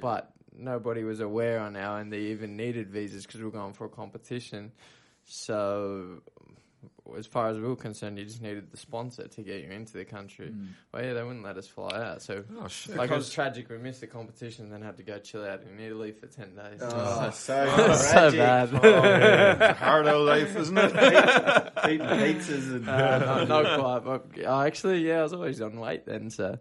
But 0.00 0.30
nobody 0.58 1.04
was 1.04 1.20
aware 1.20 1.60
on 1.60 1.76
our 1.76 2.00
end 2.00 2.12
they 2.12 2.20
even 2.20 2.56
needed 2.56 2.90
visas 2.90 3.26
because 3.26 3.40
we 3.40 3.46
were 3.46 3.52
going 3.52 3.72
for 3.72 3.86
a 3.86 3.90
competition. 3.90 4.72
So, 5.24 6.22
as 7.18 7.26
far 7.26 7.48
as 7.48 7.56
we 7.56 7.62
were 7.62 7.76
concerned, 7.76 8.18
you 8.18 8.24
just 8.24 8.42
needed 8.42 8.70
the 8.70 8.76
sponsor 8.76 9.26
to 9.28 9.42
get 9.42 9.62
you 9.62 9.70
into 9.70 9.92
the 9.94 10.04
country. 10.04 10.52
But 10.92 11.04
yeah, 11.04 11.12
they 11.14 11.22
wouldn't 11.22 11.44
let 11.44 11.56
us 11.56 11.66
fly 11.68 11.90
out. 12.02 12.22
So, 12.22 12.44
Oh 12.60 12.68
shit! 12.68 12.96
like, 12.96 13.10
it 13.10 13.14
was 13.16 13.30
tragic. 13.30 13.68
We 13.70 13.78
missed 13.78 14.00
the 14.00 14.06
competition, 14.06 14.64
and 14.64 14.72
then 14.72 14.82
had 14.82 14.96
to 14.96 15.02
go 15.02 15.18
chill 15.18 15.44
out 15.44 15.62
in 15.62 15.78
Italy 15.78 16.12
for 16.12 16.26
10 16.26 16.54
days. 16.54 16.80
oh, 16.82 17.30
so, 17.34 17.66
so, 17.76 17.94
so 17.94 18.30
tragic. 18.30 18.40
bad. 18.40 18.70
It's 18.72 19.60
a 19.62 19.74
hard 19.74 20.06
old 20.06 20.26
life, 20.26 20.56
isn't 20.56 20.76
it? 20.78 20.92
Eating 21.88 22.06
pizzas 22.06 22.74
and 22.74 22.88
Uh, 22.88 23.44
not, 23.44 23.48
not 23.48 23.78
quite. 23.80 24.04
But 24.04 24.44
uh, 24.44 24.60
actually, 24.64 25.06
yeah, 25.06 25.20
I 25.20 25.22
was 25.22 25.32
always 25.32 25.60
on 25.60 25.78
weight 25.78 26.06
then, 26.06 26.30
so 26.30 26.58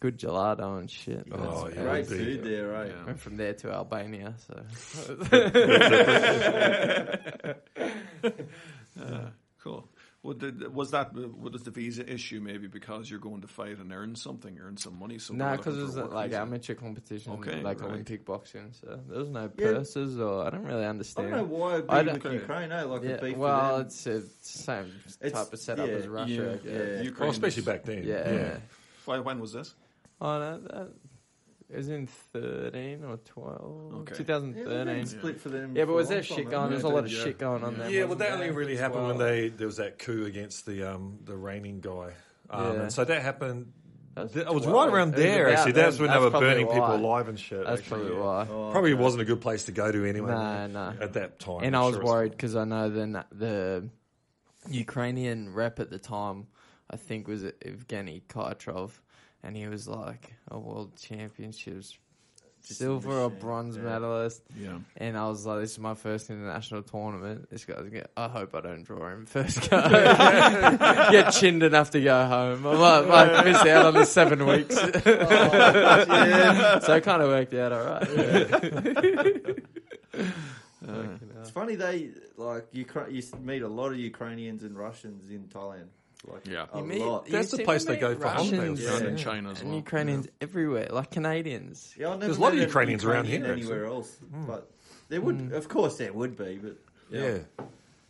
good 0.00 0.18
gelato 0.18 0.78
and 0.78 0.90
shit. 0.90 1.26
Oh, 1.32 1.36
That's- 1.68 1.74
yeah, 1.76 1.82
great 1.82 2.08
would 2.10 2.18
be. 2.18 2.24
food 2.24 2.44
there, 2.44 2.68
right? 2.68 2.90
Yeah. 2.94 3.06
Went 3.06 3.18
from 3.20 3.36
there 3.38 3.54
to 3.54 3.72
Albania, 3.72 4.34
so. 4.46 4.62
Cool. 9.66 9.88
Would 10.22 10.40
the, 10.40 10.70
was 10.70 10.90
that 10.92 11.12
what 11.14 11.54
is 11.54 11.62
the 11.62 11.70
visa 11.70 12.08
issue? 12.12 12.40
Maybe 12.40 12.66
because 12.68 13.08
you're 13.10 13.20
going 13.20 13.40
to 13.42 13.48
fight 13.48 13.78
and 13.78 13.92
earn 13.92 14.14
something, 14.16 14.58
earn 14.60 14.76
some 14.76 14.98
money. 14.98 15.18
So 15.18 15.34
No, 15.34 15.56
because 15.56 15.76
it 15.78 15.82
was 15.82 15.94
for 15.94 16.00
a 16.00 16.02
work 16.04 16.14
like 16.14 16.30
visa. 16.30 16.40
amateur 16.40 16.74
competition, 16.74 17.32
Okay, 17.34 17.62
like 17.62 17.80
right. 17.80 17.90
Olympic 17.90 18.24
boxing. 18.24 18.72
So 18.80 19.00
there 19.08 19.18
was 19.20 19.28
no 19.28 19.50
Yeah. 19.56 19.72
purses, 19.72 20.18
or 20.18 20.44
I 20.46 20.50
don't 20.50 20.64
really 20.64 20.84
understand. 20.84 20.86
I 20.86 20.90
understand. 20.90 21.30
don't 21.30 21.50
know 21.50 21.56
why 21.56 21.74
it'd 21.78 21.90
I 21.90 22.02
don't- 22.02 22.22
with 22.24 22.32
Ukraine, 22.42 22.72
eh? 22.72 22.82
Like 22.82 23.02
yeah, 23.04 23.16
beef 23.20 23.36
well, 23.36 23.78
with 23.78 23.78
them. 23.78 23.86
it's 23.86 24.04
the 24.04 24.20
same 24.64 24.92
It's- 25.20 25.32
type 25.32 25.52
of 25.52 25.58
setup 25.60 25.88
yeah, 25.88 25.94
as 25.94 26.08
Russia. 26.08 26.60
yeah, 26.64 26.70
I 26.72 26.74
yeah. 26.74 27.02
Ukraine 27.02 27.20
well, 27.28 27.30
especially 27.30 27.62
back 27.70 27.82
then. 27.84 28.02
Yeah. 28.04 28.30
yeah. 28.32 28.56
Why, 29.04 29.18
when 29.20 29.38
was 29.40 29.52
this? 29.52 29.74
Oh 30.20 30.38
no, 30.38 30.58
that 30.60 30.88
it 31.70 31.76
was 31.76 31.88
in 31.88 32.06
thirteen 32.06 33.04
or 33.04 33.16
twelve. 33.18 33.94
Okay. 34.02 34.14
2013. 34.16 34.86
they've 34.86 35.08
split 35.08 35.40
for 35.40 35.48
them. 35.48 35.74
Yeah, 35.76 35.84
but 35.84 35.94
was 35.94 36.06
long 36.06 36.14
there 36.14 36.22
shit 36.22 36.36
haven't 36.38 36.50
going? 36.50 36.64
they? 36.68 36.70
There's 36.74 36.84
a 36.84 36.88
lot 36.88 37.04
of 37.04 37.12
Yeah. 37.12 37.24
shit 37.24 37.38
going 37.38 37.64
on 37.64 37.72
Yeah. 37.74 37.78
there. 37.82 37.90
Yeah, 37.90 38.04
well, 38.04 38.16
that 38.16 38.32
only 38.32 38.50
really 38.50 38.76
happened 38.76 39.06
when 39.06 39.18
they 39.18 39.48
there 39.48 39.66
was 39.66 39.76
that 39.78 39.98
coup 39.98 40.24
against 40.26 40.66
the 40.66 40.84
um, 40.84 41.18
the 41.24 41.36
reigning 41.36 41.80
guy, 41.80 42.12
um, 42.50 42.64
Yeah. 42.74 42.80
and 42.82 42.92
so 42.92 43.04
that 43.04 43.22
happened. 43.22 43.72
That's 44.14 44.32
th- 44.32 44.46
I 44.46 44.50
was 44.50 44.66
right 44.66 44.88
around 44.88 45.14
there 45.14 45.50
actually. 45.50 45.72
then. 45.72 45.84
That's 45.84 45.98
when 45.98 46.10
they 46.10 46.18
were 46.18 46.30
probably 46.30 46.48
burning 46.48 46.66
people 46.68 46.94
alive 46.94 47.28
and 47.28 47.38
shit. 47.38 47.64
That's 47.66 47.82
actually, 47.82 48.06
probably 48.08 48.18
why. 48.18 48.46
Oh, 48.50 48.70
Probably 48.72 48.92
okay. 48.94 49.02
wasn't 49.02 49.20
a 49.20 49.24
good 49.26 49.42
place 49.42 49.64
to 49.64 49.72
go 49.72 49.92
to 49.92 50.04
anyway. 50.06 50.30
No, 50.30 50.66
no. 50.68 50.94
At 51.00 51.12
that 51.14 51.38
time, 51.38 51.60
And 51.64 51.76
I'm 51.76 51.82
I 51.82 51.86
was 51.86 51.96
sure 51.96 52.04
worried 52.04 52.30
because 52.32 52.56
I 52.56 52.64
know 52.64 52.88
the 52.88 53.26
the 53.30 53.90
Ukrainian 54.70 55.52
rep 55.52 55.80
at 55.80 55.90
the 55.90 55.98
time, 55.98 56.46
I 56.90 56.96
think 56.96 57.28
was 57.28 57.42
Evgeny 57.42 58.22
Khytrov, 58.28 58.90
and 59.46 59.56
he 59.56 59.68
was 59.68 59.86
like 59.86 60.34
a 60.48 60.58
world 60.58 60.96
championships 60.96 61.96
silver 62.60 63.12
or 63.12 63.30
bronze 63.30 63.76
yeah. 63.76 63.82
medalist. 63.82 64.42
Yeah. 64.58 64.78
And 64.96 65.16
I 65.16 65.28
was 65.28 65.46
like, 65.46 65.60
this 65.60 65.70
is 65.72 65.78
my 65.78 65.94
first 65.94 66.30
international 66.30 66.82
tournament. 66.82 67.48
This 67.48 67.64
guy's 67.64 67.88
get. 67.90 68.10
I 68.16 68.26
hope 68.26 68.56
I 68.56 68.60
don't 68.60 68.82
draw 68.82 69.08
him 69.08 69.24
first 69.26 69.70
go. 69.70 69.88
Get 71.10 71.32
chinned 71.32 71.62
enough 71.62 71.90
to 71.90 72.00
go 72.00 72.26
home. 72.26 72.66
I 72.66 72.74
might, 72.74 73.08
might 73.08 73.44
miss 73.44 73.58
out 73.58 73.86
on 73.86 73.94
the 73.94 74.04
seven 74.04 74.44
weeks. 74.46 74.74
yeah. 74.74 74.88
so 76.80 76.96
it 76.96 77.04
kind 77.04 77.22
of 77.22 77.28
worked 77.28 77.54
out 77.54 77.72
all 77.72 77.84
right. 77.84 79.62
It's 81.40 81.50
funny 81.50 81.74
they 81.76 82.10
like 82.36 82.72
Ukra- 82.72 83.12
you 83.12 83.22
meet 83.40 83.62
a 83.62 83.68
lot 83.68 83.92
of 83.92 83.98
Ukrainians 83.98 84.64
and 84.64 84.76
Russians 84.76 85.30
in 85.30 85.44
Thailand. 85.44 85.86
Like 86.26 86.46
Yeah. 86.46 86.66
a 86.72 86.78
You 86.78 86.84
meet- 86.84 87.00
lot. 87.00 87.26
That's 87.26 87.50
the 87.50 87.62
place 87.64 87.84
they 87.84 87.92
meet 87.94 88.00
go 88.00 88.14
for 88.16 88.26
holidays. 88.28 88.52
Russians 88.52 88.82
Yeah. 88.82 88.96
And 88.96 89.06
in 89.06 89.16
China 89.16 89.50
as 89.50 89.60
and 89.60 89.68
well. 89.70 89.78
Ukrainians 89.78 90.28
everywhere, 90.40 90.88
like 90.90 91.10
Canadians. 91.10 91.94
Yeah, 91.96 92.06
I've 92.08 92.12
never 92.18 92.26
There's 92.26 92.36
a 92.38 92.40
lot 92.40 92.52
of 92.52 92.58
met 92.58 92.66
Ukrainians 92.66 93.04
around 93.04 93.26
here, 93.26 93.46
anywhere 93.46 93.84
else, 93.86 94.16
hmm. 94.16 94.46
but 94.46 94.70
there 95.08 95.20
would, 95.20 95.36
hmm. 95.36 95.52
of 95.54 95.68
course, 95.68 95.98
there 95.98 96.12
would 96.12 96.36
be, 96.36 96.58
but 96.62 96.76
Yeah. 97.10 97.38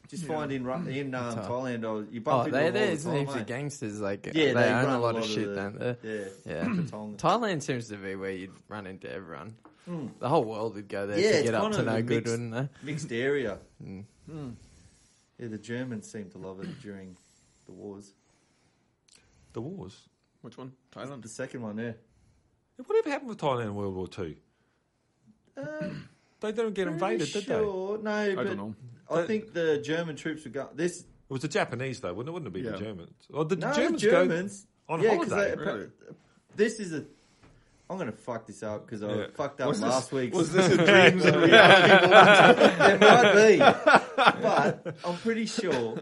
just 0.09 0.25
find 0.25 0.51
in 0.53 0.65
hmm. 0.65 0.89
in 0.89 1.15
um, 1.15 1.37
Thailand, 1.37 1.85
oh, 1.85 2.07
you 2.11 2.21
Oh, 2.21 2.25
bump 2.25 2.47
into 2.47 2.59
they, 2.59 2.71
them 2.71 2.75
all 2.83 2.87
there's 2.89 3.05
the 3.05 3.11
time, 3.11 3.19
heaps 3.21 3.31
of 3.33 3.37
mate. 3.39 3.47
gangsters. 3.47 4.01
Like 4.01 4.27
Yeah, 4.27 4.33
they, 4.33 4.53
they 4.55 4.69
own 4.73 4.85
run 4.87 4.95
a 4.95 5.01
lot 5.01 5.17
of 5.17 5.25
of 5.25 5.29
shit 5.29 5.49
the- 5.49 5.55
down 5.55 5.77
there. 5.79 5.97
Yeah, 6.03 6.25
Yeah. 6.47 6.65
Thailand 7.17 7.63
seems 7.63 7.89
to 7.89 7.97
be 7.97 8.15
where 8.17 8.31
you'd 8.31 8.53
run 8.69 8.87
into 8.87 9.11
everyone. 9.13 9.57
The 10.19 10.29
whole 10.29 10.43
world 10.45 10.75
would 10.75 10.89
go 10.89 11.07
there 11.07 11.19
Yeah, 11.19 11.39
to 11.39 11.43
get 11.45 11.55
up 11.55 11.71
to 11.73 11.79
of 11.81 11.87
no 11.87 12.03
good, 12.03 12.09
mixed- 12.25 12.31
wouldn't 12.33 12.53
they? 12.53 12.69
mixed 12.83 13.13
area. 13.13 13.59
Mm. 13.85 14.05
Yeah, 15.39 15.49
the 15.49 15.59
Germans 15.59 16.11
seem 16.11 16.31
to 16.31 16.39
love 16.39 16.61
it 16.61 16.81
during 16.81 17.17
the 17.67 17.73
wars. 17.73 18.13
The 19.53 19.61
wars. 19.61 20.09
Which 20.43 20.57
one? 20.59 20.73
Thailand. 20.95 21.23
The 21.23 21.29
second 21.29 21.63
one, 21.63 21.79
yeah. 21.79 21.93
Whatever 22.85 23.11
happened 23.11 23.31
with 23.31 23.39
Thailand 23.39 23.65
in 23.65 23.75
World 23.75 23.95
War 23.95 24.07
Two? 24.09 24.37
Um, 25.57 26.09
They 26.41 26.53
didn't 26.53 26.75
get 26.75 26.87
invaded, 26.87 27.33
did 27.33 27.47
they? 27.47 27.55
No, 27.55 27.99
I 28.07 28.35
but 28.35 28.45
don't 28.45 28.57
know. 28.59 28.75
I 29.11 29.23
think 29.23 29.55
the 29.55 29.79
German 29.79 30.15
troops 30.17 30.45
were 30.45 30.51
going. 30.51 30.69
This 30.75 31.01
It 31.01 31.07
was 31.31 31.41
the 31.41 31.49
Japanese 31.49 31.99
though, 32.01 32.13
wouldn't 32.13 32.29
it? 32.29 32.33
Wouldn't 32.35 32.55
it 32.55 32.61
be 32.61 32.61
Yeah. 32.61 32.73
the 32.73 32.79
Germans? 32.85 33.27
Or 33.33 33.45
did 33.47 33.61
the 33.63 33.67
no, 33.69 33.73
Germans, 33.73 34.03
Germans 34.03 34.67
go 34.87 34.95
on 34.95 35.03
yeah, 35.03 35.17
'cause 35.17 35.31
holiday? 35.31 35.55
they- 35.57 35.63
Really? 35.65 35.87
This 36.55 36.79
is 36.79 36.93
a. 36.93 37.05
I'm 37.89 37.97
gonna 37.99 38.13
fuck 38.13 38.47
this 38.47 38.63
up 38.63 38.85
because 38.85 39.03
I 39.03 39.15
Yeah. 39.15 39.27
fucked 39.35 39.61
up 39.63 39.69
Was 39.69 39.81
this- 39.81 39.89
last 39.89 40.13
week. 40.13 40.35
Was 40.35 40.53
this 40.53 40.67
a 40.71 40.77
dreams 40.85 41.25
and 41.25 41.37
reality? 41.37 42.77
there 42.77 42.99
might 42.99 43.33
be, 43.35 43.59
but 44.43 44.97
I'm 45.07 45.17
pretty 45.19 45.47
sure 45.47 45.97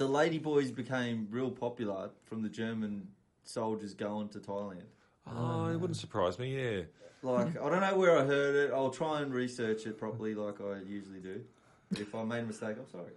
the 0.00 0.08
Ladyboys 0.08 0.74
became 0.74 1.28
real 1.30 1.50
popular 1.50 2.08
from 2.24 2.40
the 2.40 2.48
German 2.48 3.06
soldiers 3.44 3.92
going 3.92 4.30
to 4.30 4.38
Thailand. 4.38 4.80
Oh, 5.26 5.68
it 5.68 5.76
wouldn't 5.76 5.98
surprise 5.98 6.38
me. 6.38 6.56
Yeah. 6.56 6.82
Like 7.22 7.60
I 7.60 7.68
don't 7.68 7.82
know 7.82 7.96
where 7.98 8.18
I 8.18 8.24
heard 8.24 8.54
it. 8.54 8.72
I'll 8.72 8.88
try 8.88 9.20
and 9.20 9.30
research 9.30 9.84
it 9.84 9.98
properly, 9.98 10.34
like 10.34 10.58
I 10.62 10.78
usually 10.88 11.20
do. 11.20 11.42
If 11.90 12.14
I 12.14 12.24
made 12.24 12.44
a 12.44 12.46
mistake, 12.46 12.76
I'm 12.78 12.88
sorry. 12.90 13.12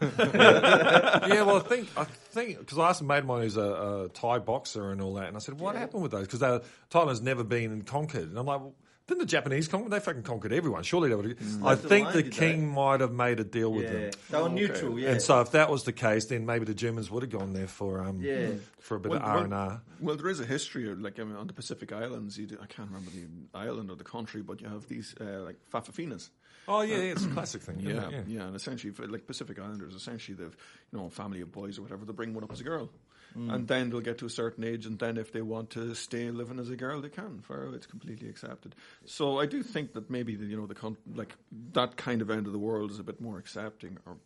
yeah, 1.28 1.42
well, 1.42 1.56
I 1.56 1.60
think 1.60 1.88
I 1.96 2.04
think 2.04 2.60
because 2.60 2.78
I 2.78 2.90
asked 2.90 3.00
a 3.00 3.04
mate 3.04 3.18
of 3.18 3.26
mine 3.26 3.42
who's 3.42 3.56
a, 3.56 3.60
a 3.60 4.08
Thai 4.10 4.38
boxer 4.38 4.92
and 4.92 5.02
all 5.02 5.14
that, 5.14 5.26
and 5.26 5.36
I 5.36 5.40
said, 5.40 5.58
"What 5.58 5.74
happened 5.74 6.04
with 6.04 6.12
those?" 6.12 6.28
Because 6.28 6.62
Thailand's 6.88 7.20
never 7.20 7.42
been 7.42 7.82
conquered, 7.82 8.28
and 8.28 8.38
I'm 8.38 8.46
like, 8.46 8.60
well, 8.60 8.74
"Didn't 9.08 9.18
the 9.20 9.26
Japanese 9.26 9.66
conquer? 9.66 9.88
They 9.90 9.98
fucking 9.98 10.22
conquered 10.22 10.52
everyone. 10.52 10.84
Surely 10.84 11.08
they 11.08 11.14
would." 11.16 11.36
I 11.62 11.70
Left 11.70 11.84
think 11.86 12.08
alone, 12.08 12.22
the 12.22 12.30
king 12.30 12.60
they? 12.68 12.74
might 12.74 13.00
have 13.00 13.12
made 13.12 13.40
a 13.40 13.44
deal 13.44 13.72
with 13.72 13.86
Yeah, 13.86 13.90
them, 13.90 14.10
they 14.30 14.38
were 14.38 14.44
okay. 14.44 14.54
neutral. 14.54 14.98
Yeah, 14.98 15.10
and 15.10 15.20
so 15.22 15.40
if 15.40 15.50
that 15.52 15.68
was 15.70 15.82
the 15.84 15.92
case, 15.92 16.26
then 16.26 16.46
maybe 16.46 16.64
the 16.64 16.74
Germans 16.74 17.10
would 17.10 17.24
have 17.24 17.32
gone 17.32 17.52
there 17.54 17.66
for 17.66 18.00
um 18.00 18.20
Yeah. 18.20 18.50
for 18.78 18.96
a 18.96 19.00
bit 19.00 19.10
Well, 19.10 19.20
of 19.20 19.24
R 19.26 19.44
and 19.44 19.54
R. 19.54 19.82
Well, 20.00 20.16
there 20.16 20.28
is 20.28 20.38
a 20.38 20.46
history, 20.46 20.88
of, 20.90 21.00
like 21.00 21.18
I 21.18 21.24
mean, 21.24 21.34
on 21.34 21.48
the 21.48 21.52
Pacific 21.52 21.90
Islands. 21.92 22.38
You 22.38 22.46
do, 22.46 22.58
I 22.62 22.66
can't 22.66 22.88
remember 22.88 23.10
the 23.10 23.26
island 23.58 23.90
or 23.90 23.96
the 23.96 24.04
country, 24.04 24.42
but 24.42 24.60
you 24.60 24.68
have 24.68 24.86
these 24.88 25.14
uh, 25.20 25.40
like 25.42 25.56
fa'afafinas. 25.72 26.30
Oh 26.70 26.82
yeah, 26.82 26.96
yeah, 26.96 27.02
it's 27.12 27.24
a 27.24 27.28
classic 27.28 27.62
thing. 27.62 27.80
isn't 27.80 28.10
Yeah, 28.12 28.20
yeah, 28.26 28.42
and 28.46 28.54
essentially, 28.54 28.92
for, 28.92 29.06
like 29.08 29.26
Pacific 29.26 29.58
Islanders, 29.58 29.94
essentially 29.94 30.36
they've 30.36 30.54
you 30.92 30.98
know 30.98 31.06
a 31.06 31.10
family 31.10 31.40
of 31.40 31.50
boys 31.50 31.78
or 31.78 31.82
whatever. 31.82 32.04
They 32.04 32.12
bring 32.12 32.34
one 32.34 32.44
up 32.44 32.52
as 32.52 32.60
a 32.60 32.64
girl, 32.64 32.90
and 33.34 33.68
then 33.68 33.90
they'll 33.90 34.00
get 34.00 34.18
to 34.18 34.26
a 34.26 34.30
certain 34.30 34.64
age, 34.64 34.84
and 34.86 34.98
then 34.98 35.16
if 35.16 35.32
they 35.32 35.42
want 35.42 35.70
to 35.70 35.94
stay 35.94 36.30
living 36.30 36.58
as 36.58 36.70
a 36.70 36.76
girl, 36.76 37.00
they 37.00 37.08
can. 37.08 37.40
For 37.42 37.72
it's 37.74 37.86
completely 37.86 38.28
accepted. 38.28 38.74
So 39.06 39.38
I 39.38 39.46
do 39.46 39.62
think 39.62 39.92
that 39.94 40.10
maybe 40.10 40.34
the, 40.36 40.46
you 40.46 40.56
know 40.56 40.66
the 40.66 40.74
con- 40.74 40.96
like 41.14 41.34
that 41.72 41.96
kind 41.96 42.20
of 42.22 42.30
end 42.30 42.46
of 42.46 42.52
the 42.52 42.58
world 42.58 42.90
is 42.90 42.98
a 42.98 43.04
bit 43.04 43.20
more 43.20 43.38
accepting, 43.38 43.98
or 44.06 44.16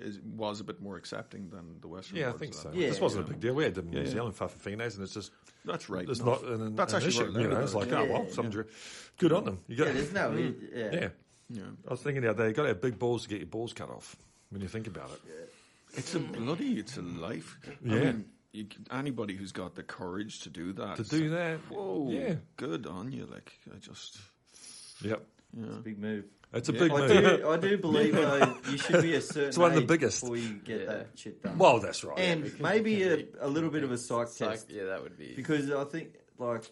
is, 0.00 0.18
was 0.20 0.60
a 0.60 0.64
bit 0.64 0.82
more 0.82 0.96
accepting 0.96 1.48
than 1.50 1.80
the 1.80 1.88
Western. 1.88 2.16
Yeah, 2.18 2.24
I 2.24 2.28
world 2.28 2.40
think 2.40 2.54
so. 2.54 2.70
Yeah. 2.74 2.88
this 2.88 3.00
wasn't 3.00 3.24
a 3.26 3.28
big 3.30 3.40
deal. 3.40 3.54
We 3.54 3.64
had 3.64 3.74
them 3.74 3.86
in 3.88 3.92
Yeah, 3.94 4.00
New 4.00 4.06
yeah. 4.06 4.12
Zealand, 4.12 4.36
Fa'afafines, 4.36 4.94
and 4.96 5.02
it's 5.04 5.14
just 5.14 5.30
That's 5.64 5.88
right. 5.88 6.06
it's 6.08 6.20
not 6.20 6.42
an, 6.42 6.74
That's 6.76 6.92
an 6.92 7.02
actually 7.02 7.26
issue. 7.30 7.40
You 7.40 7.48
know, 7.48 7.60
it's 7.60 7.74
like, 7.74 7.90
Yeah, 7.90 8.00
oh 8.00 8.04
well, 8.04 8.24
yeah, 8.28 8.34
some 8.34 8.50
yeah. 8.52 8.62
good 9.18 9.32
on 9.32 9.44
them. 9.44 9.58
You 9.68 9.76
got, 9.76 9.86
Yeah, 9.86 9.92
there's 9.94 10.12
no. 10.12 10.30
Mm. 10.30 10.54
Yeah. 10.74 10.88
yeah. 10.92 11.08
Yeah. 11.50 11.62
I 11.86 11.90
was 11.90 12.02
thinking 12.02 12.20
the 12.22 12.28
other 12.30 12.42
day, 12.42 12.48
you 12.48 12.54
got 12.54 12.62
to 12.64 12.68
have 12.68 12.82
big 12.82 12.98
balls 12.98 13.22
to 13.22 13.28
get 13.30 13.38
your 13.38 13.46
balls 13.46 13.72
cut 13.72 13.88
off 13.88 14.14
when 14.50 14.60
you 14.60 14.68
think 14.68 14.86
about 14.86 15.10
it. 15.10 15.20
It's 15.94 16.14
a 16.14 16.18
bloody, 16.20 16.78
it's 16.78 16.98
a 16.98 17.02
life. 17.02 17.56
I 17.66 17.70
Yeah. 17.82 18.00
mean, 18.00 18.24
you, 18.58 18.66
anybody 18.90 19.34
who's 19.36 19.52
got 19.52 19.74
the 19.74 19.82
courage 19.82 20.40
to 20.40 20.50
do 20.50 20.72
that, 20.74 20.96
To 20.96 21.02
do 21.04 21.22
like, 21.28 21.30
that, 21.30 21.58
whoa, 21.74 22.08
yeah, 22.10 22.34
good 22.56 22.86
on 22.86 23.12
you. 23.12 23.26
Like, 23.30 23.52
I 23.74 23.78
just, 23.78 24.18
yep, 25.02 25.24
yeah. 25.56 25.66
Big 25.82 25.98
move. 25.98 26.24
it's 26.52 26.68
a 26.68 26.72
Yeah. 26.72 26.78
big 26.80 26.92
I 26.92 26.96
move. 26.98 27.10
do, 27.40 27.48
I 27.48 27.56
do 27.58 27.78
believe 27.78 28.14
though 28.14 28.54
you 28.70 28.78
should 28.78 29.02
be 29.02 29.14
a 29.14 29.20
certain 29.22 29.48
It's 29.48 29.58
one 29.58 29.70
of 29.72 29.76
the 29.76 29.86
biggest. 29.86 30.20
before 30.22 30.36
you 30.36 30.54
get 30.64 30.80
Yeah. 30.80 30.86
that 30.86 31.06
shit 31.14 31.42
done. 31.42 31.56
Well, 31.58 31.78
that's 31.80 32.02
right. 32.04 32.18
and 32.18 32.58
maybe 32.60 33.02
a, 33.04 33.24
a 33.40 33.48
little 33.48 33.70
bit 33.70 33.84
of 33.84 33.92
a 33.92 33.98
psych 33.98 34.28
Psych- 34.28 34.50
test 34.50 34.70
yeah, 34.70 34.84
that 34.84 35.02
would 35.02 35.16
be. 35.16 35.34
because 35.36 35.70
I 35.70 35.84
think 35.84 36.14
like 36.38 36.70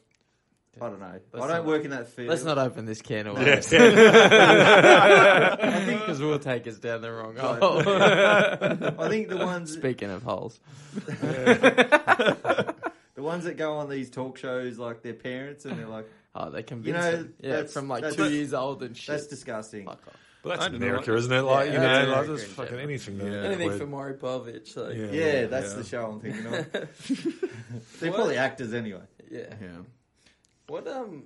I 0.81 0.89
don't 0.89 1.01
know. 1.01 1.07
Let's 1.33 1.45
I 1.45 1.49
don't 1.49 1.51
not- 1.57 1.65
work 1.67 1.85
in 1.85 1.91
that 1.93 2.09
field. 2.09 2.29
Let's 2.29 2.45
not 2.45 2.59
open 2.59 2.85
this 2.85 3.01
can 3.01 3.27
of 3.27 3.39
Yeah. 3.39 3.45
worms. 3.55 3.73
I 3.73 5.57
think 5.87 6.01
because 6.01 6.21
we'll 6.21 6.39
take 6.39 6.67
us 6.67 6.77
down 6.77 7.01
the 7.01 7.11
wrong 7.13 7.35
Right. 7.35 7.63
hole. 7.63 7.81
I 7.87 9.09
think 9.09 9.29
the 9.29 9.39
ones 9.39 9.73
Speaking 9.77 10.11
of 10.11 10.23
holes, 10.23 10.61
the 11.07 12.75
ones 13.17 13.45
that 13.45 13.57
go 13.57 13.77
on 13.79 13.89
these 13.89 14.11
talk 14.11 14.37
shows 14.39 14.79
like 14.79 15.03
their 15.03 15.15
parents 15.15 15.65
and 15.65 15.79
they're 15.79 15.87
like 15.89 16.07
oh, 16.35 16.51
they 16.51 16.63
convince 16.63 16.87
You 16.89 16.93
know, 17.03 17.13
them. 17.17 17.35
Yeah, 17.41 17.51
that's- 17.53 17.73
from 17.73 17.89
like 17.89 18.03
that's- 18.03 18.17
two 18.17 18.31
years 18.35 18.53
old 18.55 18.83
and 18.83 18.95
shit. 18.97 19.15
that's 19.15 19.27
disgusting. 19.29 19.87
Fuck 19.87 20.01
off. 20.07 20.15
but 20.43 20.49
that's 20.51 20.65
I 20.65 20.69
don't 20.69 20.81
know. 20.81 20.87
America, 20.89 21.15
isn't 21.17 21.33
it? 21.33 21.41
Like 21.43 21.69
Yeah, 21.69 21.73
you 21.73 21.79
that's 21.81 22.07
know, 22.07 22.13
like 22.13 22.19
America 22.25 22.29
there's 22.29 22.43
in 22.43 22.49
fucking 22.51 22.71
general. 22.71 22.89
anything. 22.89 23.17
Yeah. 23.17 23.25
there. 23.31 23.45
Anything 23.45 23.79
for 23.79 23.87
Maury 23.87 24.15
Povich. 24.15 24.69
So. 24.69 24.89
Yeah. 24.91 25.07
Yeah. 25.07 25.13
Yeah, 25.41 25.47
that's 25.47 25.71
Yeah. 25.73 25.79
the 25.79 25.85
show 25.85 26.07
I'm 26.11 26.21
thinking 26.21 26.47
of. 26.47 26.71
they're 28.01 28.11
What? 28.11 28.17
probably 28.17 28.37
actors 28.37 28.75
anyway. 28.75 29.01
Yeah. 29.31 29.55
What 30.69 30.87
um. 30.89 31.25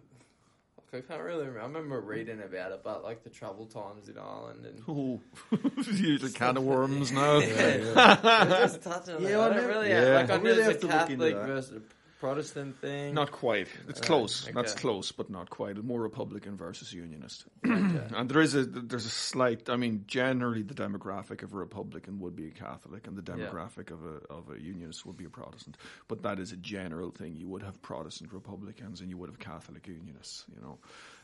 I 0.93 1.01
can't 1.03 1.23
really 1.23 1.47
remember. 1.47 1.61
I 1.61 1.67
remember 1.67 2.01
reading 2.01 2.43
about 2.43 2.73
it, 2.73 2.81
but 2.83 3.05
like 3.05 3.23
the 3.23 3.31
travel 3.31 3.65
times 3.67 4.09
in 4.09 4.19
Ireland 4.19 4.67
and 4.67 4.83
Oh, 4.89 5.21
usually 5.87 6.33
can 6.33 6.57
of 6.57 6.65
worms 6.65 7.13
now. 7.13 7.39
We're 7.39 7.95
just 8.61 8.83
touching 8.83 9.15
on 9.15 9.23
Yeah, 9.23 9.29
that. 9.29 9.39
I 9.41 9.45
I 9.45 9.49
don't 9.49 9.57
never- 9.57 9.69
really. 9.69 9.89
Yeah. 9.91 10.15
Like 10.17 10.31
I 10.31 10.35
I 10.35 10.37
know 10.39 10.43
really 10.43 10.63
a 10.63 10.65
have 10.65 10.81
to 10.81 10.87
look 10.89 11.11
into 11.11 11.25
that. 11.27 11.47
versus 11.47 11.77
a 11.77 11.81
Protestant 12.21 12.79
thing. 12.81 13.15
Not 13.15 13.33
quite. 13.33 13.69
It's 13.89 14.01
Uh, 14.01 14.05
close. 14.05 14.45
okay. 14.45 14.53
That's 14.53 14.75
close, 14.75 15.11
but 15.11 15.31
not 15.31 15.49
quite. 15.51 15.83
More 15.83 16.01
Republican 16.03 16.57
versus 16.57 16.93
Unionist. 16.93 17.47
Okay. 17.65 18.07
And 18.17 18.31
there 18.31 18.43
is 18.43 18.55
a 18.55 18.65
there's 18.65 19.07
a 19.07 19.11
slight. 19.11 19.69
I 19.71 19.77
mean, 19.77 20.05
generally 20.07 20.63
the 20.63 20.75
demographic 20.75 21.43
of 21.43 21.53
a 21.55 21.57
Republican 21.57 22.21
would 22.21 22.37
be 22.37 22.47
a 22.49 22.51
Catholic, 22.51 23.07
and 23.07 23.17
the 23.17 23.25
Yeah. 23.27 23.35
demographic 23.47 23.91
of 23.91 24.05
a 24.05 24.17
of 24.33 24.51
a 24.51 24.61
Unionist 24.61 25.05
would 25.07 25.17
be 25.17 25.25
a 25.25 25.31
Protestant. 25.31 25.77
But 26.09 26.23
that 26.23 26.39
is 26.39 26.53
a 26.53 26.57
general 26.59 27.11
thing. 27.11 27.37
You 27.37 27.49
would 27.49 27.63
have 27.63 27.81
Protestant 27.83 28.33
Republicans, 28.33 29.01
and 29.01 29.09
you 29.11 29.17
would 29.19 29.31
have 29.31 29.39
Catholic 29.39 29.89
Unionists. 29.89 30.45
You 30.55 30.61
know, 30.61 30.79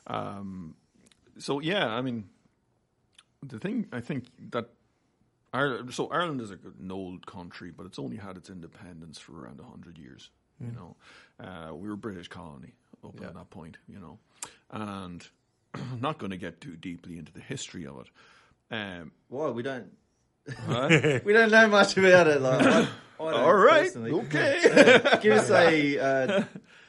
um, 0.07 0.75
so 1.39 1.61
yeah. 1.61 1.87
I 1.87 2.01
mean, 2.03 2.25
the 3.43 3.59
thing 3.59 3.87
I 3.93 4.01
think 4.01 4.25
that. 4.51 4.67
Ireland, 5.53 5.95
so 5.95 6.09
Ireland 6.09 6.41
is 6.43 6.51
a, 6.51 6.59
an 6.81 6.91
old 6.91 7.25
country, 7.27 7.71
but 7.71 7.87
it's 7.87 7.99
only 7.99 8.17
had 8.17 8.37
its 8.37 8.51
independence 8.51 9.19
for 9.19 9.33
around 9.41 9.61
hundred 9.61 9.97
years. 9.97 10.31
You 10.61 10.73
know, 10.73 10.97
uh, 11.45 11.75
we 11.75 11.89
were 11.89 11.95
a 11.95 11.99
British 11.99 12.29
colony 12.29 12.73
up 13.05 13.15
Yeah. 13.21 13.29
at 13.29 13.35
that 13.35 13.51
point. 13.51 13.77
You 13.89 13.99
know, 14.01 14.19
and 14.71 15.27
I'm 15.75 15.99
not 16.01 16.19
going 16.19 16.31
to 16.31 16.37
get 16.39 16.61
too 16.61 16.77
deeply 16.77 17.19
into 17.19 17.33
the 17.33 17.41
history 17.41 17.87
of 17.87 17.99
it. 18.01 18.07
Um, 18.75 19.13
Why 19.29 19.51
we 19.51 19.63
don't 19.63 19.93
huh? 20.67 21.21
we 21.25 21.33
don't 21.33 21.51
know 21.51 21.69
much 21.69 21.97
about 21.97 22.27
it. 22.27 22.41
Like, 22.41 22.67
I, 22.67 22.81
I 23.21 23.33
All 23.33 23.55
right, 23.55 23.85
personally. 23.85 24.13
okay. 24.13 25.19
Give 25.23 25.33
us 25.39 25.51
a 25.51 25.99
uh, 25.99 26.45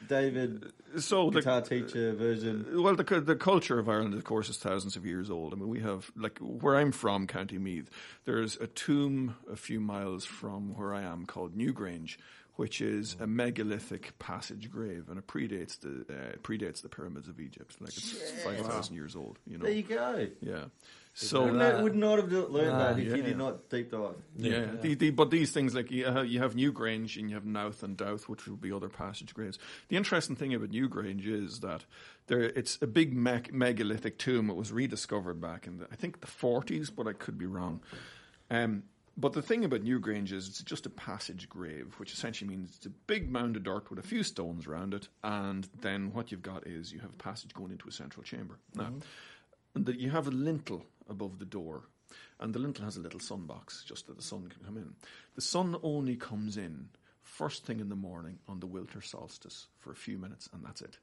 David 0.07 0.71
so 0.99 1.29
the, 1.29 1.39
guitar 1.41 1.61
teacher 1.61 2.13
version. 2.13 2.81
Well, 2.81 2.95
the 2.95 3.21
the 3.21 3.35
culture 3.35 3.77
of 3.79 3.87
Ireland, 3.89 4.13
of 4.13 4.23
course, 4.23 4.49
is 4.49 4.57
thousands 4.57 4.95
of 4.95 5.05
years 5.05 5.29
old. 5.29 5.53
I 5.53 5.57
mean, 5.57 5.67
we 5.69 5.81
have 5.81 6.09
like 6.15 6.39
where 6.39 6.75
I'm 6.77 6.91
from, 6.91 7.27
County 7.27 7.57
Meath. 7.57 7.89
There's 8.25 8.55
a 8.57 8.67
tomb 8.67 9.35
a 9.51 9.55
few 9.55 9.79
miles 9.79 10.25
from 10.25 10.75
where 10.75 10.93
I 10.93 11.03
am 11.03 11.25
called 11.25 11.55
Newgrange, 11.55 12.17
which 12.57 12.81
is 12.81 13.15
a 13.19 13.25
megalithic 13.27 14.17
passage 14.19 14.69
grave, 14.69 15.05
and 15.09 15.17
it 15.17 15.25
predates 15.27 15.79
the 15.79 16.05
uh, 16.13 16.35
predates 16.43 16.81
the 16.81 16.89
pyramids 16.89 17.27
of 17.29 17.39
Egypt. 17.39 17.77
Like 17.79 17.89
it's 17.95 18.13
Yeah. 18.13 18.43
five 18.43 18.65
thousand 18.65 18.95
years 18.95 19.15
old. 19.15 19.39
You 19.47 19.57
know, 19.57 19.63
There 19.65 19.73
you 19.73 19.83
go. 19.83 20.27
yeah. 20.41 20.65
So 21.19 21.45
Would 21.45 21.53
not, 21.55 21.81
would 21.83 21.95
not 21.95 22.19
have 22.19 22.31
learned 22.31 22.67
Nah. 22.69 22.77
that 22.93 22.99
if 22.99 23.05
you 23.07 23.15
Yeah. 23.15 23.21
did 23.23 23.37
not 23.39 23.69
deep 23.71 23.89
dive. 23.89 24.13
Yeah, 24.35 24.65
The, 24.79 24.93
the, 24.93 25.09
but 25.09 25.31
these 25.31 25.51
things 25.51 25.73
like 25.73 25.89
you 25.89 26.05
have, 26.05 26.27
you 26.27 26.37
have 26.41 26.53
Newgrange 26.53 27.17
and 27.17 27.27
you 27.27 27.33
have 27.35 27.43
Knowth 27.45 27.81
and 27.81 27.97
Dowth, 27.97 28.29
which 28.29 28.45
would 28.47 28.61
be 28.61 28.71
other 28.71 28.87
passage 28.89 29.33
graves. 29.33 29.57
The 29.87 29.97
interesting 29.97 30.35
thing 30.35 30.53
about 30.53 30.69
Newgrange 30.69 31.25
is 31.25 31.61
that 31.61 31.85
there 32.27 32.41
it's 32.41 32.77
a 32.83 32.87
big 32.87 33.13
meg- 33.15 33.51
megalithic 33.51 34.19
tomb. 34.19 34.51
It 34.51 34.55
was 34.55 34.71
rediscovered 34.71 35.41
back 35.41 35.65
in 35.65 35.79
the 35.79 35.87
I 35.91 35.95
think 35.95 36.21
the 36.21 36.27
forties, 36.27 36.91
but 36.91 37.07
I 37.07 37.13
could 37.13 37.37
be 37.39 37.47
wrong. 37.47 37.81
Um, 38.51 38.83
but 39.17 39.33
the 39.33 39.41
thing 39.41 39.65
about 39.65 39.83
Newgrange 39.83 40.31
is 40.31 40.47
it's 40.47 40.61
just 40.61 40.85
a 40.85 40.91
passage 40.91 41.49
grave, 41.49 41.95
which 41.97 42.13
essentially 42.13 42.49
means 42.49 42.75
it's 42.75 42.85
a 42.85 42.91
big 42.91 43.31
mound 43.31 43.55
of 43.55 43.63
dirt 43.63 43.89
with 43.89 43.97
a 43.97 44.07
few 44.07 44.21
stones 44.21 44.67
around 44.67 44.93
it, 44.93 45.07
and 45.23 45.67
then 45.81 46.13
what 46.13 46.31
you've 46.31 46.43
got 46.43 46.67
is 46.67 46.93
you 46.93 46.99
have 46.99 47.09
a 47.09 47.23
passage 47.23 47.53
going 47.53 47.71
into 47.71 47.87
a 47.87 47.91
central 47.91 48.23
chamber. 48.23 48.59
Now, 48.75 48.83
mm-hmm. 48.83 48.99
and 49.75 49.85
that 49.87 49.99
you 49.99 50.11
have 50.11 50.27
a 50.27 50.31
lintel 50.31 50.85
above 51.09 51.39
the 51.39 51.45
door, 51.45 51.83
and 52.39 52.53
the 52.53 52.59
lintel 52.59 52.85
has 52.85 52.95
a 52.95 53.01
little 53.01 53.19
sun 53.19 53.45
box 53.45 53.83
just 53.83 54.05
that 54.07 54.17
the 54.17 54.23
sun 54.23 54.47
can 54.47 54.63
come 54.63 54.77
in. 54.77 54.93
The 55.35 55.41
sun 55.41 55.75
only 55.81 56.15
comes 56.15 56.57
in 56.57 56.89
first 57.23 57.65
thing 57.65 57.79
in 57.79 57.89
the 57.89 57.95
morning 57.95 58.39
on 58.47 58.59
the 58.59 58.67
winter 58.67 59.01
solstice 59.01 59.67
for 59.79 59.91
a 59.91 59.95
few 59.95 60.17
minutes, 60.17 60.49
and 60.53 60.63
that's 60.63 60.81
it. 60.81 60.97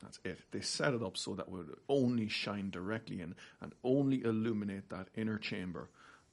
That's 0.00 0.18
it. 0.24 0.38
They 0.50 0.60
set 0.60 0.94
it 0.94 1.02
up 1.02 1.16
so 1.16 1.34
that 1.34 1.48
would 1.48 1.74
only 1.88 2.28
shine 2.28 2.70
directly 2.70 3.20
in 3.20 3.34
and 3.60 3.72
only 3.84 4.22
illuminate 4.22 4.90
that 4.90 5.08
inner 5.14 5.38
chamber 5.38 5.88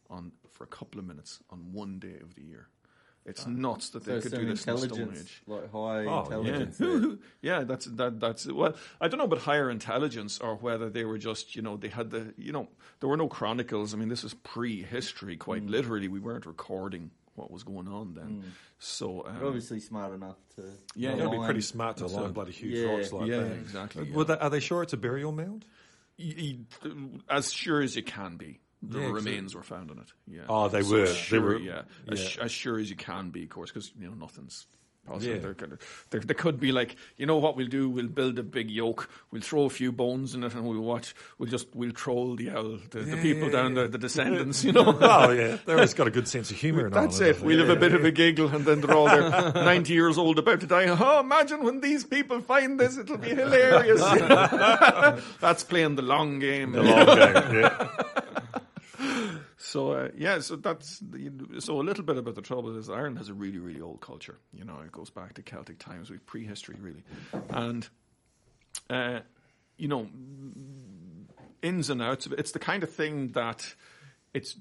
on 0.10 0.32
for 0.52 0.64
a 0.64 0.68
couple 0.68 1.00
of 1.00 1.06
minutes 1.06 1.40
on 1.50 1.72
one 1.74 2.00
day 2.00 2.18
of 2.22 2.36
the 2.36 2.44
year. 2.44 2.68
It's 3.26 3.46
nuts 3.46 3.90
that 3.92 4.06
they 4.06 4.20
So 4.22 4.30
could 4.30 4.40
do 4.40 4.46
this 4.46 4.66
in 4.66 4.74
the 4.74 4.78
Stone 4.80 4.90
intelligence, 4.90 5.20
Age. 5.20 5.42
like 5.46 5.72
high 5.72 6.06
Oh, 6.06 6.24
intelligence. 6.24 6.80
Yeah, 7.42 7.60
yeah, 7.60 7.64
that's 7.64 7.86
that. 7.86 8.20
That's 8.20 8.48
well. 8.52 8.74
I 9.00 9.08
don't 9.08 9.20
know 9.20 9.26
about 9.26 9.40
higher 9.40 9.70
intelligence 9.70 10.40
or 10.40 10.56
whether 10.56 10.90
they 10.90 11.04
were 11.06 11.18
just 11.20 11.56
you 11.56 11.62
know 11.62 11.78
they 11.78 11.90
had 11.90 12.10
the 12.10 12.34
you 12.38 12.52
know 12.52 12.70
there 13.02 13.10
were 13.10 13.18
no 13.18 13.28
chronicles. 13.28 13.94
I 13.94 13.98
mean, 13.98 14.10
this 14.10 14.24
was 14.24 14.34
pre-history. 14.34 15.38
Quite 15.38 15.66
Mm. 15.66 15.70
literally, 15.70 16.08
we 16.08 16.20
weren't 16.20 16.46
recording 16.48 17.12
what 17.36 17.52
was 17.52 17.64
going 17.64 17.88
on 17.88 18.16
then. 18.16 18.44
So 18.80 19.26
um, 19.28 19.46
obviously 19.46 19.80
smart 19.80 20.14
enough 20.14 20.38
to. 20.56 20.64
Yeah, 20.96 21.12
You've 21.12 21.20
got 21.26 21.32
be 21.32 21.38
pretty 21.46 21.62
smart 21.62 21.98
to 21.98 22.04
That's 22.04 22.14
align 22.14 22.30
a- 22.32 22.34
bloody 22.34 22.52
huge 22.54 22.74
yeah, 22.78 22.86
rocks 22.92 23.14
like 23.14 23.28
yeah, 23.28 23.38
that. 23.42 23.52
exactly. 23.52 24.12
Were 24.12 24.22
yeah. 24.24 24.36
they- 24.36 24.40
are 24.40 24.50
they 24.50 24.60
sure 24.60 24.82
it's 24.82 24.94
a 24.94 24.98
burial 24.98 25.34
mound? 25.34 25.66
Y- 26.18 26.58
y- 26.84 26.90
as 27.30 27.54
sure 27.54 27.82
as 27.82 27.96
you 27.96 28.02
can 28.04 28.38
be. 28.38 28.60
The 28.82 29.00
Yeah, 29.00 29.12
remains 29.12 29.56
were 29.56 29.64
found 29.64 29.92
on 29.92 30.00
it. 30.00 30.08
Yeah. 30.28 30.42
Oh, 30.48 30.68
they 30.70 30.82
So 30.84 30.92
were. 30.92 31.06
They 31.32 31.40
were- 31.40 31.58
Yeah. 31.60 31.82
As, 32.10 32.38
yeah. 32.38 32.44
as 32.46 32.52
sure 32.52 32.80
as 32.80 32.90
you 32.90 32.96
can 32.96 33.30
be, 33.30 33.44
of 33.44 33.50
course, 33.50 33.72
because 33.72 33.92
you 34.00 34.08
know 34.08 34.16
nothing's. 34.16 34.68
Possible. 35.08 35.34
Yeah. 35.34 35.40
There, 35.40 35.54
could, 35.56 35.80
there, 36.12 36.20
there 36.22 36.36
could 36.36 36.60
be 36.60 36.72
like, 36.72 36.96
you 37.18 37.26
know 37.26 37.38
what 37.38 37.56
we'll 37.56 37.68
do? 37.68 37.90
We'll 37.90 38.08
build 38.10 38.38
a 38.38 38.44
big 38.44 38.70
yoke. 38.70 39.10
We'll 39.32 39.42
throw 39.42 39.64
a 39.64 39.70
few 39.70 39.92
bones 39.92 40.36
in 40.36 40.44
it, 40.44 40.54
and 40.54 40.66
we'll 40.68 40.82
watch. 40.82 41.16
We'll 41.40 41.50
just 41.50 41.68
we'll 41.74 41.94
troll 41.94 42.36
the 42.36 42.52
owl, 42.52 42.78
the, 42.92 43.00
the 43.00 43.18
people 43.18 43.50
down 43.50 43.74
there, 43.74 43.88
the 43.88 43.98
descendants. 43.98 44.64
You 44.66 44.74
know. 44.74 44.96
oh 45.02 45.32
yeah, 45.32 45.58
they've 45.66 45.70
always 45.78 45.94
got 45.96 46.08
a 46.08 46.12
good 46.12 46.28
sense 46.28 46.52
of 46.52 46.58
humour. 46.58 46.88
in 46.88 46.94
that. 46.94 47.00
That's 47.02 47.20
it. 47.22 47.42
We'll 47.42 47.60
have 47.60 47.70
a 47.70 47.76
bit 47.80 47.94
of 47.96 48.06
a 48.06 48.12
giggle, 48.12 48.50
and 48.54 48.66
then 48.66 48.82
they're 48.82 48.96
all 48.96 49.08
there, 49.08 49.30
ninety 49.56 49.94
years 49.94 50.18
old, 50.18 50.38
about 50.38 50.60
to 50.60 50.68
die. 50.68 50.86
Oh, 50.90 51.22
imagine 51.22 51.64
when 51.64 51.80
these 51.80 52.04
people 52.04 52.40
find 52.42 52.80
this; 52.80 52.98
it'll 52.98 53.18
be 53.18 53.30
hilarious. 53.30 54.02
That's 55.40 55.64
playing 55.64 55.96
the 55.96 56.02
long 56.04 56.38
game. 56.40 56.74
The 56.74 56.84
long 56.84 57.06
game. 57.06 57.62
Yeah. 57.62 57.88
So 59.62 59.92
uh, 59.92 60.08
yeah, 60.18 60.40
so 60.40 60.56
that's 60.56 61.04
so 61.60 61.82
a 61.82 61.84
little 61.84 62.06
bit 62.06 62.18
about 62.18 62.36
the 62.36 62.42
trouble 62.42 62.78
is 62.78 62.90
Ireland 62.90 63.18
has 63.18 63.28
a 63.28 63.34
really 63.34 63.60
really 63.60 63.82
old 63.82 64.00
culture. 64.00 64.38
You 64.54 64.64
know, 64.64 64.80
it 64.86 64.92
goes 64.94 65.10
back 65.10 65.34
to 65.34 65.42
Celtic 65.42 65.80
times, 65.80 66.10
with 66.10 66.26
prehistory 66.26 66.78
really, 66.80 67.04
and 67.50 67.88
uh, 68.90 69.20
you 69.78 69.90
know, 69.90 70.08
ins 71.62 71.90
and 71.90 72.02
outs 72.02 72.26
of 72.26 72.32
it. 72.32 72.40
It's 72.40 72.54
the 72.54 72.60
kind 72.60 72.84
of 72.84 72.90
thing 72.90 73.34
that 73.34 73.76
it's 74.34 74.56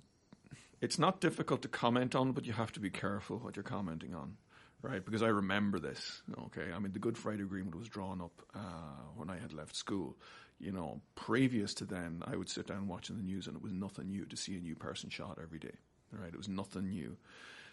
it's 0.81 0.99
not 0.99 1.21
difficult 1.21 1.63
to 1.63 1.69
comment 1.69 2.17
on, 2.17 2.33
but 2.33 2.45
you 2.45 2.53
have 2.53 2.73
to 2.73 2.81
be 2.81 2.91
careful 2.91 3.39
what 3.39 3.55
you're 3.55 3.63
commenting 3.63 4.17
on. 4.17 4.37
Right, 4.81 5.05
because 5.05 5.25
I 5.25 5.29
remember 5.29 5.81
this. 5.81 6.23
Okay, 6.47 6.73
I 6.75 6.79
mean 6.81 6.93
the 6.93 7.01
Good 7.01 7.17
Friday 7.19 7.43
Agreement 7.43 7.77
was 7.77 7.89
drawn 7.89 8.21
up 8.21 8.43
uh, 8.55 8.59
when 9.17 9.31
I 9.31 9.39
had 9.39 9.53
left 9.53 9.77
school. 9.77 10.17
You 10.59 10.73
know, 10.73 11.01
previous 11.15 11.75
to 11.75 11.85
then, 11.85 12.23
I 12.27 12.37
would 12.37 12.49
sit 12.49 12.67
down 12.67 12.89
watching 12.89 13.17
the 13.17 13.23
news, 13.23 13.47
and 13.47 13.57
it 13.57 13.63
was 13.63 13.73
nothing 13.73 14.09
new 14.09 14.25
to 14.27 14.37
see 14.37 14.57
a 14.57 14.61
new 14.61 14.75
person 14.75 15.09
shot 15.11 15.39
every 15.41 15.59
day. 15.59 15.75
Right, 16.11 16.33
it 16.33 16.37
was 16.37 16.49
nothing 16.49 16.89
new. 16.89 17.17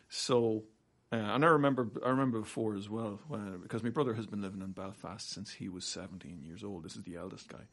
So, 0.10 0.64
uh, 1.12 1.16
and 1.16 1.44
I 1.44 1.48
remember, 1.48 1.90
I 2.06 2.10
remember 2.10 2.40
before 2.40 2.76
as 2.76 2.90
well, 2.90 3.20
when, 3.28 3.60
because 3.62 3.82
my 3.82 3.90
brother 3.90 4.14
has 4.14 4.28
been 4.28 4.42
living 4.42 4.62
in 4.62 4.72
Belfast 4.72 5.32
since 5.32 5.52
he 5.54 5.70
was 5.70 5.86
17 5.86 6.44
years 6.44 6.64
old. 6.64 6.84
This 6.84 6.96
is 6.96 7.04
the 7.04 7.16
eldest 7.16 7.48
guy, 7.48 7.66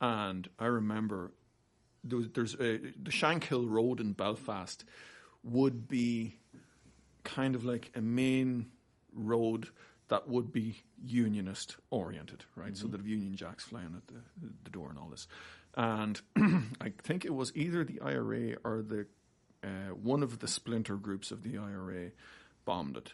and 0.00 0.48
I 0.58 0.66
remember 0.66 1.32
there 2.04 2.18
was, 2.18 2.28
there's 2.28 2.54
a, 2.54 2.78
the 2.78 3.10
Shankill 3.10 3.68
Road 3.68 3.98
in 3.98 4.12
Belfast 4.12 4.84
would 5.42 5.88
be 5.88 6.36
kind 7.22 7.54
of 7.54 7.64
like 7.64 7.90
a 7.94 8.00
main 8.00 8.66
road 9.12 9.68
that 10.08 10.28
would 10.28 10.52
be 10.52 10.76
unionist 11.02 11.76
oriented, 11.90 12.44
right? 12.56 12.76
So 12.76 12.86
that 12.88 12.98
have 12.98 13.06
Union 13.06 13.36
Jacks 13.36 13.64
flying 13.64 13.94
at 13.96 14.06
the, 14.06 14.20
the 14.64 14.70
door 14.70 14.90
and 14.90 14.98
all 14.98 15.08
this. 15.08 15.26
And 15.76 16.20
I 16.80 16.92
think 17.02 17.24
it 17.24 17.34
was 17.34 17.52
either 17.56 17.84
the 17.84 18.00
IRA 18.00 18.56
or 18.64 18.82
the 18.82 19.06
uh, 19.62 19.94
one 19.94 20.22
of 20.22 20.40
the 20.40 20.48
splinter 20.48 20.96
groups 20.96 21.30
of 21.30 21.42
the 21.42 21.56
IRA 21.56 22.10
bombed 22.66 22.98
it. 22.98 23.12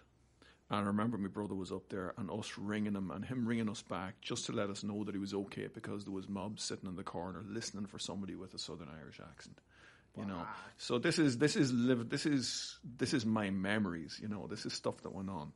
And 0.69 0.81
I 0.81 0.83
remember 0.83 1.17
my 1.17 1.29
brother 1.29 1.55
was 1.55 1.73
up 1.73 1.89
there 1.89 2.13
and 2.17 2.31
us 2.31 2.59
ringing 2.59 2.95
him 2.95 3.11
and 3.11 3.25
him 3.25 3.47
ringing 3.47 3.69
us 3.69 3.83
back 3.83 4.21
just 4.21 4.47
to 4.47 4.53
let 4.53 4.71
us 4.71 4.85
know 4.85 5.05
that 5.05 5.15
he 5.15 5.21
was 5.21 5.35
okay 5.35 5.69
because 5.73 6.05
there 6.05 6.13
was 6.13 6.29
mobs 6.29 6.63
sitting 6.63 6.89
in 6.89 6.97
the 6.97 7.03
corner 7.03 7.43
listening 7.49 7.87
for 7.87 7.99
somebody 7.99 8.35
with 8.35 8.55
a 8.55 8.59
Southern 8.59 8.89
Irish 9.01 9.21
accent. 9.21 9.61
You 10.17 10.27
know, 10.27 10.45
so 10.77 10.99
this 10.99 11.21
is 11.21 11.39
this 11.39 11.55
is 11.55 11.73
live 11.73 12.09
this 12.09 12.27
is 12.27 12.79
this 12.99 13.15
is 13.15 13.25
my 13.25 13.51
memories. 13.51 14.19
You 14.21 14.29
know, 14.29 14.49
this 14.49 14.67
is 14.67 14.73
stuff 14.73 15.01
that 15.03 15.15
went 15.15 15.31
on. 15.31 15.53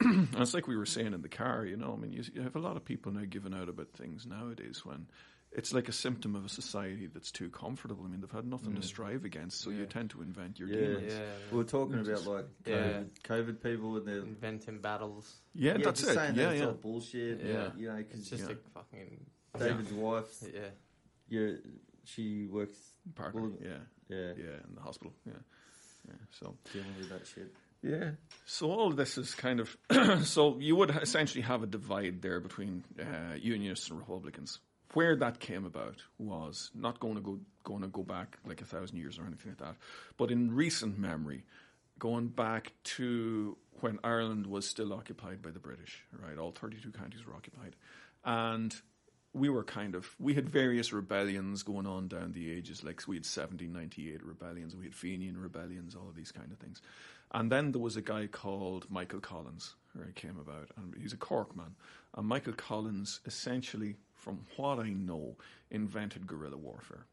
And 0.00 0.28
it's 0.38 0.54
like 0.54 0.66
we 0.66 0.76
were 0.76 0.86
saying 0.86 1.14
in 1.14 1.22
the 1.22 1.28
car. 1.28 1.64
You 1.64 1.76
know, 1.76 1.94
I 1.96 2.00
mean, 2.00 2.12
you, 2.12 2.22
you 2.34 2.42
have 2.42 2.56
a 2.56 2.60
lot 2.60 2.76
of 2.76 2.84
people 2.84 3.12
now 3.12 3.24
giving 3.28 3.54
out 3.54 3.68
about 3.68 3.92
things 3.92 4.26
nowadays 4.26 4.84
when 4.84 5.06
it's 5.52 5.72
like 5.72 5.88
a 5.88 5.92
symptom 5.92 6.34
of 6.34 6.44
a 6.44 6.48
society 6.48 7.06
that's 7.06 7.30
too 7.30 7.48
comfortable. 7.48 8.04
I 8.04 8.08
mean, 8.08 8.20
they've 8.20 8.30
had 8.30 8.46
nothing 8.46 8.74
to 8.74 8.80
mm. 8.80 8.84
strive 8.84 9.24
against, 9.24 9.60
so 9.60 9.70
you 9.70 9.86
tend 9.86 10.10
to 10.10 10.20
invent 10.22 10.58
your 10.58 10.68
Yeah. 10.68 10.80
demons. 10.80 11.12
Yeah. 11.12 11.20
We 11.50 11.58
were 11.58 11.64
talking 11.64 11.98
about 12.00 12.26
like 12.26 12.46
Yeah. 12.66 12.74
COVID, 12.74 13.22
COVID 13.22 13.62
people 13.62 13.96
and 13.96 14.06
their 14.06 14.18
Inventing 14.18 14.80
battles. 14.80 15.34
Yeah, 15.54 15.72
yeah, 15.78 15.84
that's 15.84 16.00
just 16.00 16.12
it. 16.12 16.14
saying 16.14 16.34
Yeah, 16.34 16.48
that's 16.48 16.60
yeah. 16.60 16.66
all 16.66 16.74
bullshit. 16.74 17.40
Yeah. 17.40 17.70
you 17.76 17.88
know, 17.88 17.96
It's 17.96 18.08
because 18.10 18.28
just 18.28 18.48
Yeah. 18.50 18.56
a 18.56 18.70
fucking 18.74 19.26
David's 19.58 19.92
wife, 19.92 20.42
yeah. 20.52 20.60
yeah, 21.28 21.52
she 22.04 22.46
works, 22.46 22.76
Partner. 23.14 23.40
Well, 23.42 23.52
yeah, 23.62 23.78
yeah, 24.08 24.32
yeah, 24.36 24.66
in 24.68 24.74
the 24.74 24.82
hospital. 24.82 25.14
Yeah, 25.24 25.32
yeah. 26.06 26.14
So 26.32 26.54
dealing 26.72 26.94
with 26.98 27.08
that 27.08 27.26
shit. 27.26 27.54
Yeah. 27.82 28.10
So 28.44 28.70
all 28.70 28.90
this 28.90 29.18
is 29.18 29.34
kind 29.34 29.60
of 29.60 29.76
so 30.26 30.58
you 30.58 30.76
would 30.76 30.90
essentially 30.90 31.42
have 31.42 31.62
a 31.62 31.66
divide 31.66 32.22
there 32.22 32.40
between 32.40 32.84
uh, 32.98 33.34
Unionists 33.40 33.90
and 33.90 33.98
Republicans. 33.98 34.58
Where 34.94 35.16
that 35.16 35.40
came 35.40 35.64
about 35.64 36.02
was 36.18 36.70
not 36.74 37.00
going 37.00 37.16
to 37.16 37.20
go 37.20 37.38
going 37.64 37.82
to 37.82 37.88
go 37.88 38.02
back 38.02 38.38
like 38.46 38.60
a 38.60 38.64
thousand 38.64 38.96
years 38.96 39.18
or 39.18 39.26
anything 39.26 39.52
like 39.52 39.58
that, 39.58 39.76
but 40.16 40.30
in 40.30 40.54
recent 40.54 40.98
memory, 40.98 41.44
going 41.98 42.28
back 42.28 42.72
to 42.84 43.56
when 43.80 43.98
Ireland 44.02 44.46
was 44.46 44.66
still 44.66 44.92
occupied 44.94 45.42
by 45.42 45.50
the 45.50 45.58
British. 45.58 46.02
Right, 46.12 46.38
all 46.38 46.52
thirty-two 46.52 46.92
counties 46.92 47.26
were 47.26 47.34
occupied, 47.34 47.76
and 48.24 48.74
we 49.36 49.50
were 49.50 49.64
kind 49.64 49.94
of 49.94 50.08
we 50.18 50.34
had 50.34 50.48
various 50.48 50.92
rebellions 50.92 51.62
going 51.62 51.86
on 51.86 52.08
down 52.08 52.32
the 52.32 52.50
ages 52.50 52.82
like 52.82 53.02
we 53.06 53.16
had 53.16 53.26
1798 53.26 54.24
rebellions 54.24 54.74
we 54.74 54.84
had 54.84 54.94
fenian 54.94 55.36
rebellions 55.36 55.94
all 55.94 56.08
of 56.08 56.16
these 56.16 56.32
kind 56.32 56.50
of 56.50 56.58
things 56.58 56.80
and 57.32 57.50
then 57.50 57.72
there 57.72 57.80
was 57.80 57.96
a 57.96 58.02
guy 58.02 58.26
called 58.26 58.86
michael 58.90 59.20
collins 59.20 59.74
who 59.96 60.12
came 60.12 60.38
about 60.38 60.70
and 60.76 60.94
he's 61.00 61.12
a 61.12 61.16
cork 61.16 61.56
man. 61.56 61.74
And 62.14 62.26
michael 62.26 62.52
collins 62.52 63.20
essentially 63.26 63.96
from 64.14 64.40
what 64.56 64.78
i 64.78 64.90
know 64.90 65.36
invented 65.70 66.26
guerrilla 66.26 66.56
warfare. 66.56 67.06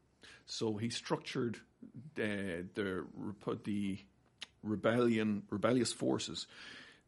So 0.46 0.76
he 0.76 0.90
structured 0.90 1.56
uh, 2.18 2.64
the 2.74 3.04
the 3.64 3.98
rebellion 4.62 5.42
rebellious 5.50 5.92
forces 5.92 6.46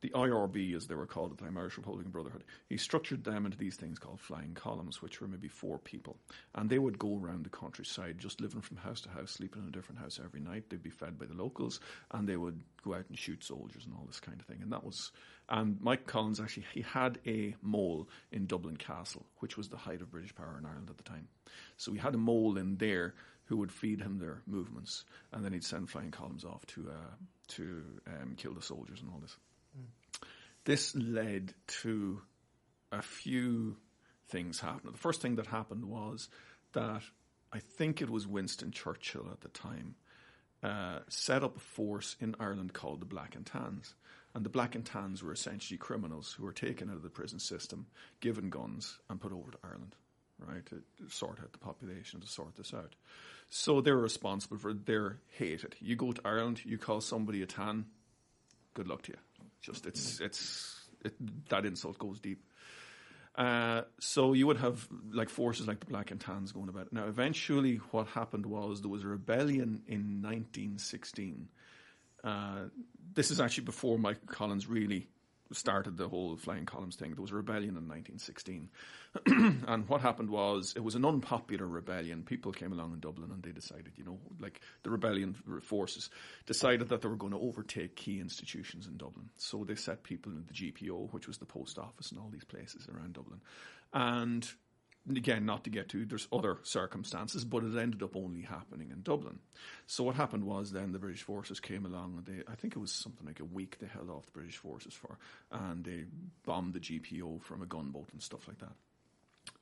the 0.03 0.11
IRB, 0.11 0.77
as 0.77 0.87
they 0.87 0.95
were 0.95 1.07
called 1.07 1.33
at 1.33 1.39
the 1.39 1.45
time, 1.45 1.57
Irish 1.57 1.79
Republican 1.79 2.11
Brotherhood, 2.11 2.45
he 2.69 2.77
structured 2.77 3.25
them 3.25 3.47
into 3.47 3.57
these 3.57 3.77
things 3.77 3.99
called 3.99 4.21
flying 4.21 4.53
columns, 4.55 5.01
which 5.01 5.21
were 5.21 5.29
maybe 5.29 5.49
four 5.49 5.79
people. 5.79 6.19
And 6.55 6.69
they 6.69 6.79
would 6.79 6.99
go 6.99 7.19
around 7.19 7.45
the 7.45 7.51
countryside, 7.51 8.19
just 8.19 8.41
living 8.41 8.61
from 8.61 8.77
house 8.77 9.01
to 9.03 9.09
house, 9.09 9.33
sleeping 9.33 9.63
in 9.63 9.69
a 9.69 9.73
different 9.73 10.01
house 10.01 10.21
every 10.23 10.41
night. 10.41 10.69
They'd 10.69 10.83
be 10.83 10.91
fed 10.91 11.19
by 11.19 11.27
the 11.27 11.35
locals, 11.35 11.81
and 12.11 12.29
they 12.29 12.37
would 12.37 12.63
go 12.85 12.95
out 12.95 13.07
and 13.09 13.19
shoot 13.19 13.43
soldiers 13.43 13.87
and 13.87 13.95
all 13.95 14.05
this 14.07 14.21
kind 14.21 14.39
of 14.39 14.47
thing. 14.47 14.61
And 14.61 14.73
that 14.73 14.85
was, 14.85 15.13
and 15.49 15.81
Mike 15.81 16.07
Collins 16.07 16.41
actually, 16.41 16.67
he 16.75 16.83
had 16.83 17.19
a 17.27 17.55
mole 17.63 18.09
in 18.33 18.47
Dublin 18.47 18.77
Castle, 18.77 19.25
which 19.39 19.57
was 19.57 19.71
the 19.71 19.79
height 19.79 20.03
of 20.03 20.11
British 20.11 20.35
power 20.35 20.57
in 20.59 20.67
Ireland 20.67 20.91
at 20.91 20.99
the 20.99 21.05
time. 21.05 21.29
So 21.79 21.93
he 21.93 21.99
had 21.99 22.15
a 22.15 22.19
mole 22.19 22.59
in 22.59 22.77
there 22.77 23.15
who 23.47 23.57
would 23.57 23.73
feed 23.73 24.01
him 24.01 24.19
their 24.19 24.43
movements, 24.47 25.05
and 25.33 25.45
then 25.45 25.53
he'd 25.53 25.65
send 25.65 25.89
flying 25.89 26.11
columns 26.11 26.45
off 26.45 26.67
to, 26.67 26.91
uh, 26.91 27.15
to 27.49 27.83
um, 28.09 28.35
kill 28.37 28.53
the 28.53 28.63
soldiers 28.63 29.01
and 29.01 29.11
all 29.11 29.21
this 29.21 29.37
this 30.67 30.95
led 30.95 31.55
to 31.83 32.21
a 32.93 33.01
few 33.01 33.77
things 34.29 34.61
happening. 34.61 34.93
The 34.93 34.99
first 34.99 35.23
thing 35.23 35.37
that 35.37 35.47
happened 35.47 35.87
was 35.87 36.29
that 36.73 37.03
I 37.53 37.59
think 37.61 38.03
it 38.03 38.11
was 38.11 38.27
Winston 38.27 38.73
Churchill 38.73 39.29
at 39.33 39.41
the 39.41 39.49
time 39.49 39.95
uh, 40.63 40.99
set 41.09 41.45
up 41.45 41.57
a 41.57 41.61
force 41.61 42.17
in 42.21 42.35
Ireland 42.41 42.73
called 42.73 43.01
the 43.01 43.07
Black 43.07 43.37
and 43.37 43.47
Tans. 43.47 43.95
And 44.35 44.45
the 44.45 44.51
Black 44.51 44.75
and 44.75 44.85
Tans 44.85 45.23
were 45.23 45.33
essentially 45.33 45.79
criminals 45.79 46.33
who 46.33 46.45
were 46.45 46.53
taken 46.53 46.91
out 46.91 46.97
of 46.97 47.03
the 47.03 47.09
prison 47.09 47.39
system, 47.39 47.87
given 48.21 48.51
guns, 48.51 48.99
and 49.09 49.21
put 49.21 49.33
over 49.33 49.53
to 49.53 49.59
Ireland, 49.65 49.95
right, 50.39 50.67
to, 50.67 50.83
sort 51.09 51.39
out 51.41 51.53
the 51.53 51.59
population, 51.59 52.21
to 52.21 52.27
sort 52.27 52.57
this 52.57 52.75
out. 52.75 52.95
So 53.49 53.81
they 53.81 53.93
were 53.93 54.03
responsible 54.03 54.59
for, 54.59 54.75
they're 54.75 55.21
hated. 55.39 55.77
You 55.81 55.95
go 55.95 56.13
to 56.13 56.21
Ireland, 56.25 56.63
you 56.65 56.77
call 56.77 57.01
somebody 57.01 57.43
a 57.43 57.47
tan, 57.47 57.87
good 58.75 58.89
luck 58.89 59.03
to 59.03 59.13
you. 59.13 59.19
Just 59.67 59.87
it's 59.87 60.21
it's 60.21 60.89
it, 61.05 61.15
that 61.49 61.67
insult 61.67 61.99
goes 61.99 62.21
deep. 62.21 62.41
Uh, 63.35 63.83
so 63.99 64.33
you 64.33 64.47
would 64.47 64.57
have 64.57 64.89
like 65.13 65.29
forces 65.29 65.67
like 65.67 65.81
the 65.81 65.87
Black 65.87 66.11
and 66.11 66.21
Tans 66.21 66.53
going 66.53 66.69
about. 66.69 66.93
Now, 66.93 67.07
eventually, 67.07 67.77
what 67.91 68.07
happened 68.07 68.47
was 68.47 68.81
there 68.81 68.91
was 68.91 69.05
a 69.05 69.09
rebellion 69.09 69.83
in 69.89 70.23
1916. 70.23 71.49
Uh, 72.25 72.69
this 73.13 73.31
is 73.31 73.41
actually 73.41 73.65
before 73.65 73.99
Michael 73.99 74.29
Collins 74.29 74.69
really 74.69 75.09
started 75.53 75.97
the 75.97 76.09
whole 76.09 76.37
flying 76.37 76.67
columns 76.67 76.97
thing. 76.97 77.13
There 77.13 77.23
was 77.23 77.31
a 77.31 77.37
rebellion 77.37 77.77
in 77.77 77.89
1916, 77.89 78.69
and 79.67 79.89
what 79.89 80.01
happened 80.01 80.31
was 80.31 80.75
it 80.77 80.83
was 80.85 80.95
an 80.95 81.05
unpopular 81.05 81.67
rebellion. 81.67 82.23
People 82.23 82.53
came 82.53 82.73
along 82.73 82.93
in 82.93 83.01
Dublin 83.01 83.31
and 83.31 83.43
they 83.43 83.53
decided, 83.53 83.93
you 83.97 84.05
know, 84.05 84.19
like 84.41 84.61
the 84.83 84.91
rebellion 84.91 85.35
forces 85.63 86.11
decided 86.47 86.89
that 86.89 87.03
they 87.03 87.09
were 87.09 87.17
going 87.17 87.33
to 87.33 87.39
overtake 87.39 87.97
key 87.97 88.21
institutions 88.21 88.87
in 88.87 88.97
Dublin. 88.97 89.31
So 89.37 89.65
they 89.65 89.75
set 89.75 90.03
people 90.03 90.33
in 90.33 90.45
the 90.47 90.53
GPO, 90.53 91.13
which 91.13 91.27
was 91.27 91.39
the 91.39 91.47
post 91.47 91.79
office 91.79 92.11
and 92.11 92.21
all 92.21 92.31
these 92.31 92.45
places 92.45 92.89
around 92.89 93.15
Dublin, 93.15 93.41
and 93.93 94.49
again, 95.15 95.47
not 95.47 95.65
to 95.65 95.71
get 95.71 95.89
to, 95.91 96.05
there's 96.05 96.27
other 96.33 96.59
circumstances, 96.63 97.45
but 97.45 97.63
it 97.63 97.77
ended 97.77 98.03
up 98.03 98.17
only 98.17 98.43
happening 98.43 98.91
in 98.91 99.03
Dublin. 99.03 99.39
So 99.87 100.05
what 100.05 100.17
happened 100.17 100.45
was 100.45 100.73
then 100.73 100.93
the 100.93 100.99
British 100.99 101.23
forces 101.23 101.61
came 101.61 101.87
along 101.87 102.17
and 102.17 102.27
they, 102.27 102.43
I 102.51 102.57
think 102.57 102.75
it 102.75 102.81
was 102.81 102.91
something 102.91 103.27
like 103.27 103.41
a 103.41 103.45
week 103.45 103.79
they 103.79 103.87
held 103.87 104.11
off 104.11 104.27
the 104.27 104.33
British 104.33 104.57
forces 104.57 104.95
for, 104.95 105.19
and 105.53 105.85
they 105.85 106.05
bombed 106.45 106.73
the 106.73 106.81
GPO 106.81 107.43
from 107.43 107.63
a 107.63 107.67
gunboat 107.67 108.09
and 108.13 108.23
stuff 108.23 108.49
like 108.49 108.59
that. 108.59 108.73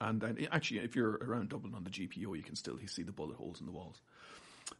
And 0.00 0.20
then, 0.20 0.48
actually, 0.50 0.80
if 0.80 0.96
you're 0.96 1.18
around 1.18 1.50
Dublin 1.50 1.74
on 1.74 1.84
the 1.84 1.90
GPO, 1.90 2.36
you 2.36 2.42
can 2.42 2.56
still 2.56 2.78
see 2.86 3.02
the 3.02 3.12
bullet 3.12 3.36
holes 3.36 3.60
in 3.60 3.66
the 3.66 3.72
walls. 3.72 4.00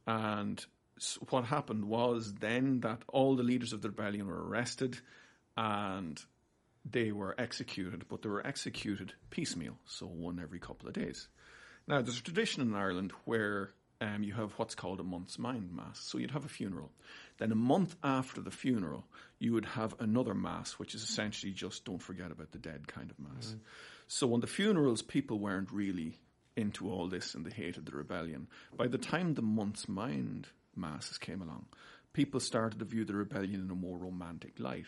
And 0.06 0.64
s 0.96 1.18
what 1.28 1.44
happened 1.44 1.84
was 1.84 2.32
then 2.34 2.80
that 2.80 3.02
all 3.08 3.36
the 3.36 3.42
leaders 3.42 3.72
of 3.72 3.82
the 3.82 3.88
rebellion 3.88 4.26
were 4.26 4.48
arrested 4.48 4.98
and 5.56 6.20
they 6.84 7.12
were 7.12 7.34
executed, 7.38 8.06
but 8.08 8.22
they 8.22 8.28
were 8.28 8.46
executed 8.46 9.14
piecemeal, 9.30 9.76
so 9.86 10.06
one 10.06 10.38
every 10.40 10.58
couple 10.58 10.88
of 10.88 10.94
days. 10.94 11.28
Now, 11.86 12.02
there's 12.02 12.18
a 12.18 12.22
tradition 12.22 12.62
in 12.62 12.74
Ireland 12.74 13.12
where 13.24 13.70
um, 14.00 14.22
you 14.22 14.34
have 14.34 14.52
what's 14.52 14.74
called 14.74 15.00
a 15.00 15.04
month's 15.04 15.38
mind 15.38 15.70
mass. 15.74 16.00
So 16.00 16.18
you'd 16.18 16.32
have 16.32 16.44
a 16.44 16.48
funeral. 16.48 16.90
Then 17.38 17.52
a 17.52 17.56
month 17.56 17.96
after 18.02 18.40
the 18.40 18.50
funeral, 18.50 19.04
you 19.38 19.52
would 19.52 19.64
have 19.64 19.94
another 19.98 20.34
mass, 20.34 20.72
which 20.72 20.94
is 20.94 21.02
essentially 21.02 21.52
just 21.52 21.84
don't 21.84 22.02
forget 22.02 22.30
about 22.30 22.52
the 22.52 22.58
dead 22.58 22.86
kind 22.86 23.10
of 23.10 23.18
mass. 23.18 23.54
So 24.08 24.32
on 24.34 24.40
the 24.40 24.46
funerals, 24.46 25.02
people 25.02 25.38
weren't 25.38 25.72
really 25.72 26.18
into 26.56 26.90
all 26.90 27.08
this 27.08 27.34
and 27.34 27.44
they 27.44 27.50
hated 27.50 27.86
the 27.86 27.96
rebellion. 27.96 28.48
By 28.76 28.86
the 28.86 28.98
time 28.98 29.34
the 29.34 29.42
month's 29.42 29.88
mind 29.88 30.48
masses 30.76 31.18
came 31.18 31.42
along, 31.42 31.66
people 32.12 32.40
started 32.40 32.78
to 32.78 32.84
view 32.84 33.04
the 33.04 33.14
rebellion 33.14 33.60
in 33.60 33.70
a 33.70 33.74
more 33.74 33.98
romantic 33.98 34.58
light. 34.58 34.86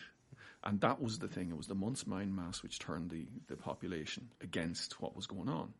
And 0.67 0.81
that 0.81 1.01
was 1.01 1.17
the 1.17 1.29
thing. 1.29 1.49
It 1.49 1.57
was 1.57 1.67
the 1.67 1.75
month's 1.75 2.05
mind 2.05 2.35
mass 2.35 2.61
which 2.61 2.77
turned 2.77 3.09
the, 3.09 3.25
the 3.47 3.55
population 3.55 4.27
against 4.41 5.01
what 5.01 5.15
was 5.15 5.25
going 5.25 5.47
on. 5.47 5.73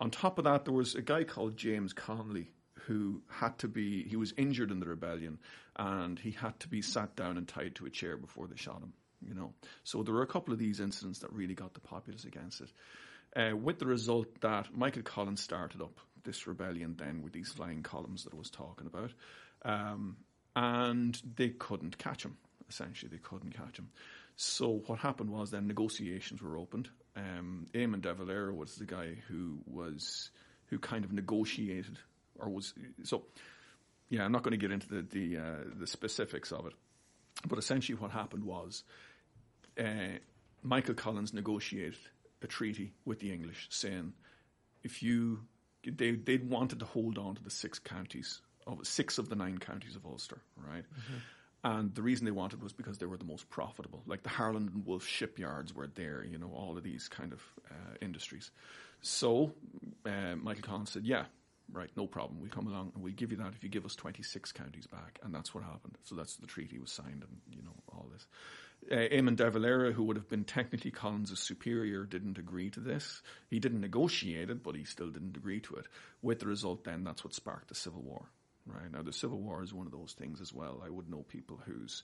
On 0.00 0.10
top 0.10 0.38
of 0.38 0.44
that, 0.44 0.64
there 0.64 0.74
was 0.74 0.96
a 0.96 1.00
guy 1.00 1.22
called 1.22 1.56
James 1.56 1.92
Connolly 1.92 2.50
who 2.86 3.22
had 3.28 3.56
to 3.60 3.68
be, 3.68 4.02
he 4.02 4.16
was 4.16 4.34
injured 4.36 4.72
in 4.72 4.80
the 4.80 4.88
rebellion 4.88 5.38
and 5.76 6.18
he 6.18 6.32
had 6.32 6.58
to 6.60 6.68
be 6.68 6.82
sat 6.82 7.14
down 7.14 7.36
and 7.38 7.46
tied 7.46 7.76
to 7.76 7.86
a 7.86 7.90
chair 7.90 8.16
before 8.16 8.48
they 8.48 8.56
shot 8.56 8.82
him, 8.82 8.92
you 9.24 9.32
know. 9.32 9.54
So 9.84 10.02
there 10.02 10.14
were 10.14 10.22
a 10.22 10.26
couple 10.26 10.52
of 10.52 10.58
these 10.58 10.80
incidents 10.80 11.20
that 11.20 11.32
really 11.32 11.54
got 11.54 11.74
the 11.74 11.80
populace 11.80 12.24
against 12.24 12.62
it. 12.62 12.72
Uh, 13.36 13.56
with 13.56 13.78
the 13.78 13.86
result 13.86 14.40
that 14.40 14.76
Michael 14.76 15.02
Collins 15.02 15.40
started 15.40 15.80
up 15.80 16.00
this 16.24 16.48
rebellion 16.48 16.96
then 16.98 17.22
with 17.22 17.32
these 17.32 17.52
flying 17.52 17.84
columns 17.84 18.24
that 18.24 18.34
I 18.34 18.36
was 18.36 18.50
talking 18.50 18.88
about. 18.88 19.12
Um, 19.62 20.16
and 20.56 21.20
they 21.36 21.50
couldn't 21.50 21.96
catch 21.96 22.24
him. 22.24 22.36
Essentially, 22.68 23.08
they 23.10 23.18
couldn't 23.18 23.52
catch 23.56 23.78
him. 23.78 23.90
So 24.36 24.82
what 24.86 24.98
happened 24.98 25.30
was 25.30 25.50
then 25.50 25.66
negotiations 25.66 26.42
were 26.42 26.58
opened. 26.58 26.90
Um, 27.16 27.66
Eamon 27.72 28.02
de 28.02 28.12
Valera 28.12 28.54
was 28.54 28.76
the 28.76 28.84
guy 28.84 29.16
who 29.28 29.58
was 29.66 30.30
who 30.66 30.78
kind 30.78 31.04
of 31.04 31.12
negotiated 31.12 31.98
or 32.38 32.50
was 32.50 32.74
so. 33.02 33.24
Yeah, 34.08 34.24
I'm 34.24 34.30
not 34.30 34.44
going 34.44 34.52
to 34.52 34.58
get 34.58 34.70
into 34.70 34.88
the 34.88 35.02
the, 35.02 35.38
uh, 35.38 35.64
the 35.80 35.86
specifics 35.86 36.52
of 36.52 36.66
it, 36.66 36.74
but 37.48 37.58
essentially 37.58 37.96
what 37.96 38.10
happened 38.10 38.44
was 38.44 38.84
uh, 39.80 40.18
Michael 40.62 40.94
Collins 40.94 41.32
negotiated 41.32 41.98
a 42.42 42.46
treaty 42.46 42.92
with 43.04 43.20
the 43.20 43.32
English, 43.32 43.68
saying 43.70 44.12
if 44.84 45.02
you 45.02 45.40
they 45.82 46.12
they 46.12 46.36
wanted 46.36 46.80
to 46.80 46.84
hold 46.84 47.16
on 47.16 47.36
to 47.36 47.42
the 47.42 47.50
six 47.50 47.78
counties 47.78 48.42
of 48.66 48.86
six 48.86 49.18
of 49.18 49.28
the 49.28 49.36
nine 49.36 49.58
counties 49.58 49.96
of 49.96 50.04
Ulster, 50.04 50.42
right? 50.56 50.84
And 51.66 51.92
the 51.96 52.02
reason 52.02 52.24
they 52.24 52.30
wanted 52.30 52.62
was 52.62 52.72
because 52.72 52.98
they 52.98 53.06
were 53.06 53.16
the 53.16 53.24
most 53.24 53.50
profitable. 53.50 54.00
Like 54.06 54.22
the 54.22 54.28
Harland 54.28 54.70
and 54.72 54.86
Wolff 54.86 55.04
shipyards 55.04 55.74
were 55.74 55.88
there, 55.88 56.24
you 56.24 56.38
know, 56.38 56.52
all 56.54 56.76
of 56.78 56.84
these 56.84 57.08
kind 57.08 57.32
of 57.32 57.42
uh, 57.68 57.96
industries. 58.00 58.52
So 59.00 59.52
uh, 60.04 60.36
Michael 60.36 60.62
Collins 60.62 60.92
said, 60.92 61.04
"Yeah, 61.04 61.24
right, 61.72 61.90
no 61.96 62.06
problem. 62.06 62.40
We'll 62.40 62.50
come 62.50 62.68
along 62.68 62.92
and 62.94 63.02
we'll 63.02 63.14
give 63.14 63.32
you 63.32 63.38
that 63.38 63.52
if 63.56 63.64
you 63.64 63.68
give 63.68 63.84
us 63.84 63.96
26 63.96 64.52
counties 64.52 64.86
back." 64.86 65.18
And 65.24 65.34
that's 65.34 65.56
what 65.56 65.64
happened. 65.64 65.98
So 66.04 66.14
that's 66.14 66.36
the 66.36 66.46
treaty 66.46 66.78
was 66.78 66.92
signed, 66.92 67.24
and 67.28 67.40
you 67.50 67.64
know 67.64 67.74
all 67.88 68.06
this. 68.12 68.28
Uh, 68.88 69.12
Eamon 69.12 69.34
de 69.34 69.50
Valera, 69.50 69.90
who 69.90 70.04
would 70.04 70.16
have 70.16 70.28
been 70.28 70.44
technically 70.44 70.92
Collins' 70.92 71.36
superior, 71.40 72.04
didn't 72.04 72.38
agree 72.38 72.70
to 72.70 72.80
this. 72.80 73.22
He 73.50 73.58
didn't 73.58 73.80
negotiate 73.80 74.50
it, 74.50 74.62
but 74.62 74.76
he 74.76 74.84
still 74.84 75.10
didn't 75.10 75.36
agree 75.36 75.58
to 75.62 75.74
it. 75.74 75.86
With 76.22 76.38
the 76.38 76.46
result, 76.46 76.84
then 76.84 77.02
that's 77.02 77.24
what 77.24 77.34
sparked 77.34 77.70
the 77.70 77.74
Civil 77.74 78.02
War. 78.02 78.30
Right 78.66 78.90
now, 78.90 79.02
the 79.02 79.12
Civil 79.12 79.40
War 79.40 79.62
is 79.62 79.72
one 79.72 79.86
of 79.86 79.92
those 79.92 80.14
things 80.18 80.40
as 80.40 80.52
well. 80.52 80.82
I 80.84 80.90
would 80.90 81.08
know 81.08 81.24
people 81.28 81.60
whose 81.64 82.02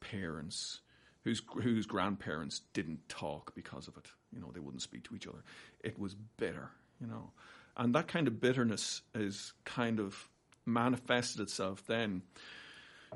parents, 0.00 0.80
whose 1.22 1.42
whose 1.62 1.86
grandparents 1.86 2.62
didn't 2.72 3.08
talk 3.08 3.54
because 3.54 3.86
of 3.86 3.96
it. 3.96 4.08
You 4.32 4.40
know, 4.40 4.50
they 4.52 4.60
wouldn't 4.60 4.82
speak 4.82 5.04
to 5.04 5.14
each 5.14 5.26
other. 5.26 5.44
It 5.84 5.98
was 5.98 6.14
bitter. 6.36 6.70
You 7.00 7.06
know, 7.06 7.30
and 7.76 7.94
that 7.94 8.08
kind 8.08 8.26
of 8.26 8.40
bitterness 8.40 9.02
is 9.14 9.52
kind 9.64 10.00
of 10.00 10.28
manifested 10.66 11.40
itself 11.40 11.84
then 11.86 12.22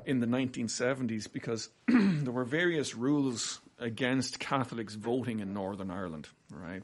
in 0.05 0.19
the 0.19 0.27
1970s 0.27 1.31
because 1.31 1.69
there 1.87 2.33
were 2.33 2.43
various 2.43 2.95
rules 2.95 3.59
against 3.79 4.39
Catholics 4.39 4.95
voting 4.95 5.39
in 5.39 5.53
Northern 5.53 5.91
Ireland, 5.91 6.27
right? 6.49 6.83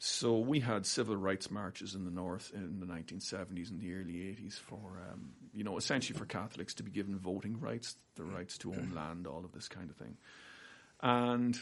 So 0.00 0.38
we 0.38 0.60
had 0.60 0.86
civil 0.86 1.16
rights 1.16 1.50
marches 1.50 1.94
in 1.94 2.04
the 2.04 2.10
north 2.10 2.52
in 2.54 2.78
the 2.78 2.86
1970s 2.86 3.70
and 3.70 3.80
the 3.80 3.94
early 3.94 4.12
80s 4.12 4.54
for, 4.54 5.02
um, 5.10 5.32
you 5.52 5.64
know, 5.64 5.76
essentially 5.76 6.16
for 6.16 6.24
Catholics 6.24 6.74
to 6.74 6.84
be 6.84 6.90
given 6.92 7.18
voting 7.18 7.58
rights, 7.58 7.96
the 8.14 8.22
rights 8.22 8.58
to 8.58 8.72
own 8.72 8.92
land, 8.94 9.26
all 9.26 9.44
of 9.44 9.50
this 9.52 9.66
kind 9.68 9.90
of 9.90 9.96
thing. 9.96 10.16
And 11.00 11.58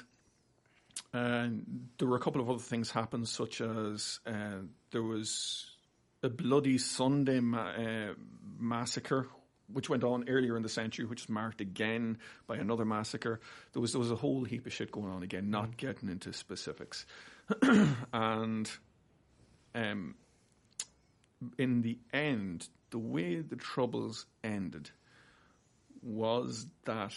and 1.12 1.88
there 1.98 2.08
were 2.08 2.16
a 2.16 2.20
couple 2.20 2.40
of 2.40 2.50
other 2.50 2.58
things 2.58 2.90
happened, 2.90 3.28
such 3.28 3.60
as 3.60 4.20
uh, 4.26 4.60
there 4.90 5.02
was 5.02 5.66
a 6.22 6.28
bloody 6.28 6.78
Sunday 6.78 7.40
ma- 7.40 7.70
uh, 7.70 8.14
massacre, 8.58 9.26
which 9.72 9.88
went 9.88 10.04
on 10.04 10.28
earlier 10.28 10.56
in 10.56 10.62
the 10.62 10.68
century, 10.68 11.04
which 11.04 11.22
was 11.22 11.28
marked 11.28 11.60
again 11.60 12.18
by 12.46 12.56
another 12.56 12.84
massacre. 12.84 13.40
There 13.72 13.82
was 13.82 13.92
there 13.92 13.98
was 13.98 14.10
a 14.10 14.16
whole 14.16 14.44
heap 14.44 14.66
of 14.66 14.72
shit 14.72 14.90
going 14.90 15.10
on 15.10 15.22
again. 15.22 15.50
Not 15.50 15.76
getting 15.76 16.08
into 16.08 16.32
specifics, 16.32 17.06
and 18.12 18.70
um, 19.74 20.14
in 21.58 21.82
the 21.82 21.98
end, 22.12 22.68
the 22.90 22.98
way 22.98 23.40
the 23.40 23.56
troubles 23.56 24.26
ended 24.42 24.90
was 26.02 26.66
that 26.84 27.12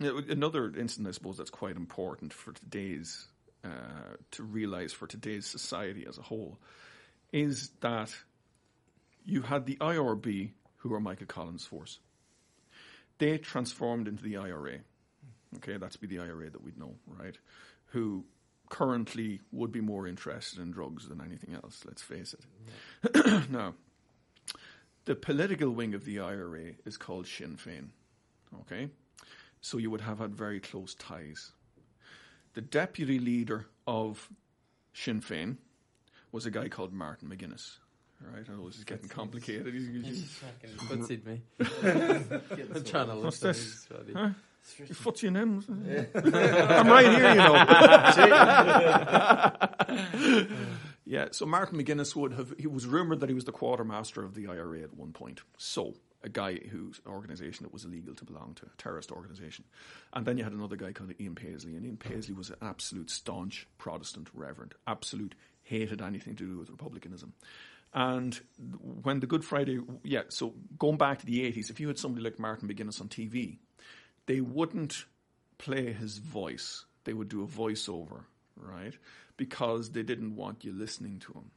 Another 0.00 0.72
incident, 0.76 1.08
I 1.08 1.12
suppose, 1.12 1.36
that's 1.36 1.50
quite 1.50 1.76
important 1.76 2.32
for 2.32 2.52
today's 2.52 3.28
uh, 3.64 4.16
to 4.32 4.42
realize 4.42 4.92
for 4.92 5.06
today's 5.06 5.46
society 5.46 6.04
as 6.08 6.18
a 6.18 6.22
whole 6.22 6.58
is 7.32 7.70
that 7.80 8.12
you 9.24 9.42
had 9.42 9.66
the 9.66 9.76
IRB, 9.76 10.50
who 10.78 10.88
were 10.88 11.00
Michael 11.00 11.26
Collins' 11.26 11.64
force. 11.64 12.00
They 13.18 13.38
transformed 13.38 14.08
into 14.08 14.24
the 14.24 14.36
IRA. 14.36 14.80
Okay, 15.56 15.76
that's 15.76 15.96
be 15.96 16.08
the 16.08 16.18
IRA 16.18 16.50
that 16.50 16.62
we'd 16.62 16.76
know, 16.76 16.96
right? 17.06 17.38
Who 17.86 18.24
currently 18.74 19.40
would 19.52 19.70
be 19.70 19.80
more 19.80 20.06
interested 20.08 20.58
in 20.60 20.72
drugs 20.72 21.08
than 21.08 21.20
anything 21.20 21.54
else. 21.54 21.82
Let's 21.86 22.02
face 22.02 22.34
it. 22.34 23.48
now, 23.50 23.74
the 25.04 25.14
political 25.14 25.70
wing 25.70 25.94
of 25.94 26.04
the 26.04 26.18
IRA 26.18 26.72
is 26.84 26.96
called 26.96 27.26
Sinn 27.28 27.56
Féin. 27.56 27.88
Okay, 28.62 28.88
so 29.60 29.78
you 29.78 29.90
would 29.90 30.00
have 30.00 30.18
had 30.18 30.34
very 30.34 30.58
close 30.60 30.94
ties. 30.96 31.52
The 32.54 32.60
deputy 32.62 33.18
leader 33.20 33.66
of 33.86 34.28
Sinn 34.92 35.20
Féin 35.20 35.56
was 36.32 36.46
a 36.46 36.50
guy 36.50 36.68
called 36.68 36.92
Martin 36.92 37.28
McGuinness. 37.28 37.76
Right, 38.20 38.44
I 38.48 38.52
know 38.56 38.66
this 38.68 38.78
is 38.78 38.84
getting 38.84 39.08
complicated. 39.08 39.72
He's- 39.74 40.04
he's- 40.04 40.40
Footsied 40.88 41.24
me. 41.26 41.42
I'm 41.60 42.84
trying 42.84 43.08
to 43.08 43.14
listen. 43.14 43.48
this? 43.48 43.60
It's 43.72 43.84
funny. 43.86 44.12
Your 44.14 44.24
foot's 44.24 44.34
your 45.22 45.32
name. 45.32 45.62
I'm 46.14 46.88
right 46.88 47.06
here, 47.06 47.30
you 47.30 47.34
know. 47.36 47.54
yeah, 51.04 51.28
so 51.30 51.46
Martin 51.46 51.78
McGuinness 51.78 52.16
would 52.16 52.32
have, 52.32 52.54
he 52.58 52.66
was 52.66 52.86
rumoured 52.86 53.20
that 53.20 53.28
he 53.28 53.34
was 53.34 53.44
the 53.44 53.52
quartermaster 53.52 54.22
of 54.22 54.34
the 54.34 54.46
IRA 54.46 54.80
at 54.80 54.94
one 54.94 55.12
point. 55.12 55.42
So, 55.58 55.94
a 56.22 56.28
guy 56.28 56.54
whose 56.54 57.00
organisation 57.06 57.66
it 57.66 57.72
was 57.72 57.84
illegal 57.84 58.14
to 58.14 58.24
belong 58.24 58.54
to, 58.56 58.64
a 58.64 58.76
terrorist 58.78 59.12
organisation. 59.12 59.64
And 60.14 60.24
then 60.24 60.38
you 60.38 60.44
had 60.44 60.54
another 60.54 60.76
guy 60.76 60.92
called 60.92 61.12
Ian 61.20 61.34
Paisley, 61.34 61.76
and 61.76 61.84
Ian 61.84 61.98
Paisley 61.98 62.34
was 62.34 62.48
an 62.48 62.56
absolute 62.62 63.10
staunch 63.10 63.66
Protestant 63.76 64.28
reverend, 64.32 64.74
absolute 64.86 65.34
hated 65.62 66.00
anything 66.00 66.36
to 66.36 66.44
do 66.44 66.58
with 66.58 66.70
republicanism. 66.70 67.34
And 67.92 68.40
when 69.02 69.20
the 69.20 69.26
Good 69.26 69.44
Friday, 69.44 69.78
yeah, 70.02 70.22
so 70.28 70.54
going 70.78 70.96
back 70.96 71.20
to 71.20 71.26
the 71.26 71.40
80s, 71.52 71.70
if 71.70 71.78
you 71.78 71.86
had 71.86 71.98
somebody 71.98 72.24
like 72.24 72.40
Martin 72.40 72.68
McGuinness 72.68 73.00
on 73.00 73.08
TV, 73.08 73.58
they 74.26 74.40
wouldn't 74.40 75.04
play 75.58 75.92
his 75.92 76.18
voice. 76.18 76.84
They 77.04 77.12
would 77.12 77.28
do 77.28 77.42
a 77.42 77.46
voiceover, 77.46 78.24
right? 78.56 78.94
Because 79.36 79.90
they 79.90 80.02
didn't 80.02 80.36
want 80.36 80.64
you 80.64 80.72
listening 80.72 81.18
to 81.20 81.32
him, 81.32 81.50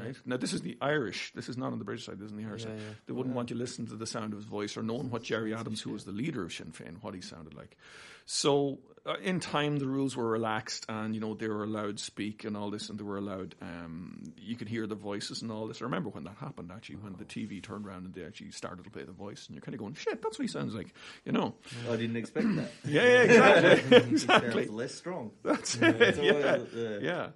right? 0.00 0.16
Now, 0.26 0.36
this 0.36 0.52
is 0.52 0.62
the 0.62 0.76
Irish. 0.80 1.32
This 1.34 1.48
is 1.48 1.56
not 1.56 1.72
on 1.72 1.78
the 1.78 1.84
British 1.84 2.06
side. 2.06 2.18
This 2.18 2.26
is 2.26 2.32
on 2.32 2.38
the 2.38 2.44
Irish 2.48 2.62
Yeah, 2.62 2.68
side. 2.70 2.78
yeah. 2.78 2.94
They 3.06 3.12
wouldn't 3.12 3.34
want 3.34 3.50
you 3.50 3.56
listening 3.56 3.88
to 3.88 3.96
the 3.96 4.06
sound 4.06 4.32
of 4.32 4.38
his 4.38 4.46
voice 4.46 4.76
or 4.76 4.82
knowing 4.82 5.10
what 5.10 5.22
Gerry 5.22 5.54
Adams, 5.54 5.80
who 5.80 5.90
was 5.92 6.04
the 6.04 6.12
leader 6.12 6.42
of 6.44 6.52
Sinn 6.52 6.72
Féin, 6.72 7.02
what 7.02 7.14
he 7.14 7.20
sounded 7.20 7.54
like. 7.54 7.76
So, 8.24 8.78
uh, 9.04 9.14
in 9.20 9.40
time, 9.40 9.78
the 9.78 9.86
rules 9.88 10.16
were 10.16 10.28
relaxed, 10.28 10.86
and 10.88 11.12
you 11.12 11.20
know 11.20 11.34
they 11.34 11.48
were 11.48 11.64
allowed 11.64 11.98
speak 11.98 12.44
and 12.44 12.56
all 12.56 12.70
this, 12.70 12.88
and 12.88 12.96
they 12.96 13.02
were 13.02 13.18
allowed. 13.18 13.56
Um, 13.60 14.22
you 14.38 14.54
could 14.54 14.68
hear 14.68 14.86
the 14.86 14.94
voices 14.94 15.42
and 15.42 15.50
all 15.50 15.66
this. 15.66 15.82
I 15.82 15.86
remember 15.86 16.08
when 16.10 16.22
that 16.24 16.36
happened 16.36 16.70
actually, 16.72 16.96
when 16.96 17.14
the 17.18 17.24
TV 17.24 17.60
turned 17.60 17.84
around 17.84 18.04
and 18.04 18.14
they 18.14 18.24
actually 18.24 18.52
started 18.52 18.84
to 18.84 18.90
play 18.90 19.02
the 19.02 19.10
voice, 19.10 19.46
and 19.48 19.56
you're 19.56 19.62
kind 19.62 19.74
of 19.74 19.80
going, 19.80 19.94
"Shit, 19.94 20.22
that's 20.22 20.38
what 20.38 20.44
he 20.44 20.48
sounds 20.48 20.72
like," 20.72 20.94
you 21.24 21.32
know? 21.32 21.54
I 21.90 21.96
didn't 21.96 22.14
expect 22.16 22.46
that. 22.54 22.70
Yeah, 22.84 23.02
yeah, 23.02 23.22
exactly, 23.22 23.96
exactly. 24.12 24.66
less 24.68 24.94
strong. 24.94 25.32
That's 25.42 25.74
That's 25.74 26.18
it. 26.18 26.18
all 26.20 26.24
Yeah, 26.24 26.90
uh, 26.94 26.98
yeah. 27.00 27.28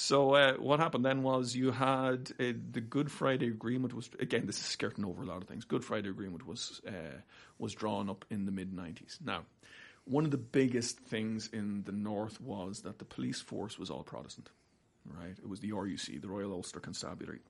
So 0.00 0.34
uh, 0.34 0.52
what 0.58 0.78
happened 0.78 1.04
then 1.04 1.24
was 1.24 1.56
you 1.56 1.72
had 1.72 2.30
uh, 2.38 2.52
the 2.70 2.80
Good 2.80 3.10
Friday 3.10 3.48
Agreement 3.48 3.92
was 3.92 4.08
again 4.20 4.46
this 4.46 4.56
is 4.56 4.64
skirting 4.64 5.04
over 5.04 5.24
a 5.24 5.26
lot 5.26 5.42
of 5.42 5.48
things. 5.48 5.64
Good 5.64 5.84
Friday 5.84 6.08
Agreement 6.08 6.46
was 6.46 6.80
uh, 6.86 7.18
was 7.58 7.74
drawn 7.74 8.08
up 8.08 8.24
in 8.30 8.46
the 8.46 8.52
mid 8.52 8.72
'90s. 8.72 9.20
Now, 9.20 9.42
one 10.04 10.24
of 10.24 10.30
the 10.30 10.38
biggest 10.38 11.00
things 11.00 11.50
in 11.52 11.82
the 11.82 11.90
North 11.90 12.40
was 12.40 12.82
that 12.82 13.00
the 13.00 13.04
police 13.04 13.40
force 13.40 13.76
was 13.76 13.90
all 13.90 14.04
Protestant. 14.04 14.50
Right, 15.04 15.36
it 15.36 15.48
was 15.48 15.58
the 15.58 15.72
RUC, 15.72 16.20
the 16.20 16.28
Royal 16.28 16.52
Ulster 16.52 16.78
Constabulary. 16.78 17.40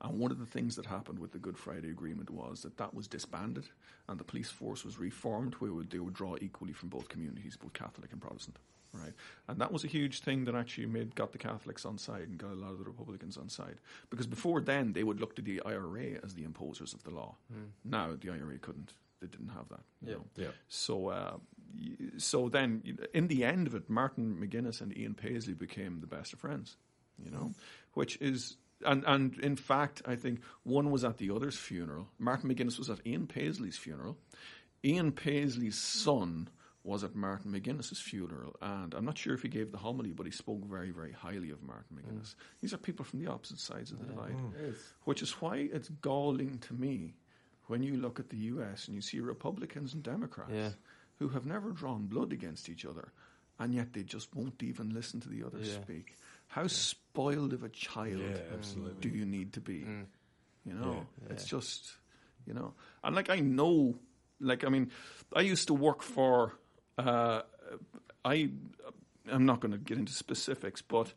And 0.00 0.20
one 0.20 0.30
of 0.30 0.38
the 0.38 0.46
things 0.46 0.76
that 0.76 0.86
happened 0.86 1.18
with 1.18 1.32
the 1.32 1.38
Good 1.38 1.58
Friday 1.58 1.90
Agreement 1.90 2.30
was 2.30 2.62
that 2.62 2.76
that 2.76 2.94
was 2.94 3.08
disbanded 3.08 3.66
and 4.06 4.20
the 4.20 4.22
police 4.24 4.48
force 4.48 4.84
was 4.84 5.00
reformed 5.00 5.54
where 5.54 5.72
they 5.82 5.98
would 5.98 6.14
draw 6.14 6.36
equally 6.40 6.72
from 6.72 6.88
both 6.88 7.08
communities, 7.08 7.56
both 7.56 7.72
Catholic 7.72 8.12
and 8.12 8.20
Protestant. 8.20 8.58
Right, 8.92 9.12
and 9.46 9.60
that 9.60 9.70
was 9.70 9.84
a 9.84 9.86
huge 9.88 10.20
thing 10.20 10.46
that 10.46 10.54
actually 10.54 10.86
made 10.86 11.14
got 11.14 11.32
the 11.32 11.38
Catholics 11.38 11.84
on 11.84 11.98
side 11.98 12.22
and 12.28 12.38
got 12.38 12.52
a 12.52 12.54
lot 12.54 12.72
of 12.72 12.78
the 12.78 12.84
Republicans 12.84 13.36
on 13.36 13.48
side 13.50 13.76
because 14.08 14.26
before 14.26 14.62
then 14.62 14.94
they 14.94 15.04
would 15.04 15.20
look 15.20 15.36
to 15.36 15.42
the 15.42 15.60
IRA 15.66 16.18
as 16.24 16.34
the 16.34 16.42
imposers 16.44 16.94
of 16.94 17.02
the 17.04 17.10
law. 17.10 17.36
Now 17.84 18.14
the 18.18 18.30
IRA 18.30 18.58
couldn't; 18.58 18.94
they 19.20 19.26
didn't 19.26 19.50
have 19.50 19.68
that. 19.68 19.80
You 20.00 20.08
Yeah. 20.08 20.14
know? 20.14 20.24
Yeah. 20.36 20.48
So, 20.68 21.08
uh, 21.08 21.36
so 22.16 22.48
then 22.48 22.82
in 23.12 23.28
the 23.28 23.44
end 23.44 23.66
of 23.66 23.74
it, 23.74 23.90
Martin 23.90 24.36
McGuinness 24.40 24.80
and 24.80 24.96
Ian 24.96 25.14
Paisley 25.14 25.54
became 25.54 26.00
the 26.00 26.06
best 26.06 26.32
of 26.32 26.38
friends. 26.38 26.76
You 27.22 27.30
know, 27.30 27.52
which 27.94 28.16
is 28.22 28.56
and 28.86 29.04
and 29.06 29.38
in 29.40 29.56
fact, 29.56 30.02
I 30.06 30.14
think 30.16 30.40
one 30.62 30.90
was 30.90 31.04
at 31.04 31.18
the 31.18 31.30
other's 31.30 31.58
funeral. 31.58 32.08
Martin 32.18 32.48
McGuinness 32.48 32.78
was 32.78 32.88
at 32.88 33.06
Ian 33.06 33.26
Paisley's 33.26 33.76
funeral. 33.76 34.16
Ian 34.84 35.10
Paisley's 35.12 35.76
son 35.76 36.48
was 36.84 37.04
at 37.04 37.14
Martin 37.14 37.52
McGuinness's 37.52 38.00
funeral, 38.00 38.56
and 38.62 38.94
I'm 38.94 39.04
not 39.04 39.18
sure 39.18 39.34
if 39.34 39.42
he 39.42 39.48
gave 39.48 39.72
the 39.72 39.78
homily, 39.78 40.12
but 40.12 40.26
he 40.26 40.32
spoke 40.32 40.64
very, 40.64 40.90
very 40.90 41.12
highly 41.12 41.50
of 41.50 41.62
Martin 41.62 41.96
McGuinness. 41.96 42.30
Mm. 42.30 42.34
These 42.62 42.72
are 42.72 42.78
people 42.78 43.04
from 43.04 43.18
the 43.22 43.30
opposite 43.30 43.58
sides 43.58 43.90
of 43.92 43.98
the 43.98 44.06
divide, 44.06 44.36
mm. 44.36 44.52
Yes. 44.64 44.76
which 45.04 45.20
is 45.22 45.32
why 45.32 45.68
it's 45.72 45.88
galling 46.00 46.58
to 46.60 46.74
me 46.74 47.14
when 47.66 47.82
you 47.82 47.96
look 47.96 48.18
at 48.20 48.30
the 48.30 48.36
US 48.36 48.86
and 48.86 48.94
you 48.94 49.02
see 49.02 49.20
Republicans 49.20 49.92
and 49.92 50.02
Democrats 50.02 50.52
Yeah. 50.52 50.70
who 51.18 51.28
have 51.28 51.44
never 51.44 51.72
drawn 51.72 52.06
blood 52.06 52.32
against 52.32 52.68
each 52.70 52.86
other, 52.86 53.12
and 53.58 53.74
yet 53.74 53.92
they 53.92 54.04
just 54.04 54.34
won't 54.34 54.62
even 54.62 54.90
listen 54.94 55.20
to 55.20 55.28
the 55.28 55.42
other 55.42 55.58
Yeah. 55.58 55.82
speak. 55.82 56.16
How 56.46 56.66
spoiled 56.68 57.52
of 57.52 57.64
a 57.64 57.68
child 57.68 58.20
Yeah, 58.20 58.92
do 59.00 59.08
you 59.10 59.26
need 59.26 59.52
to 59.54 59.60
be? 59.60 59.80
Mm. 59.80 60.06
You 60.64 60.74
know, 60.74 61.06
it's 61.28 61.44
just, 61.44 61.92
you 62.46 62.54
know, 62.54 62.72
and 63.02 63.14
like 63.16 63.28
I 63.30 63.40
know, 63.40 63.98
like 64.40 64.64
I 64.64 64.68
mean, 64.68 64.90
I 65.34 65.40
used 65.42 65.66
to 65.68 65.74
work 65.74 66.02
for, 66.02 66.58
uh, 66.98 67.42
I, 68.24 68.50
I'm 69.30 69.46
not 69.46 69.60
going 69.60 69.72
to 69.72 69.78
get 69.78 69.98
into 69.98 70.12
specifics, 70.12 70.82
but 70.82 71.12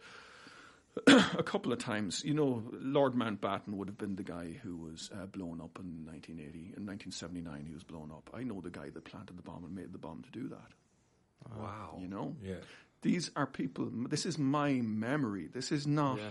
a 1.08 1.44
couple 1.44 1.72
of 1.74 1.80
times, 1.80 2.24
you 2.26 2.34
know, 2.34 2.64
Lord 2.72 3.14
Mountbatten 3.14 3.70
would 3.76 3.88
have 3.88 3.98
been 3.98 4.16
the 4.16 4.24
guy 4.24 4.60
who 4.62 4.76
was 4.78 5.10
uh, 5.14 5.26
blown 5.26 5.62
up 5.62 5.80
in 5.80 6.06
1980. 6.06 6.74
In 6.78 6.86
1979, 6.86 7.66
he 7.66 7.74
was 7.74 7.84
blown 7.84 8.12
up. 8.12 8.30
I 8.34 8.44
know 8.44 8.60
the 8.62 8.70
guy 8.70 8.90
that 8.90 9.04
planted 9.06 9.38
the 9.38 9.42
bomb 9.42 9.64
and 9.64 9.74
made 9.76 9.94
the 9.94 9.98
bomb 9.98 10.22
to 10.24 10.32
do 10.32 10.50
that. 10.50 11.58
Wow. 11.58 11.98
You 12.00 12.08
know, 12.08 12.36
Yeah. 12.44 12.56
these 13.02 13.32
are 13.36 13.48
people. 13.48 13.90
This 14.10 14.26
is 14.26 14.38
my 14.38 14.74
memory. 14.74 15.48
This 15.48 15.72
is 15.72 15.88
not 15.88 16.18
Yeah. 16.20 16.30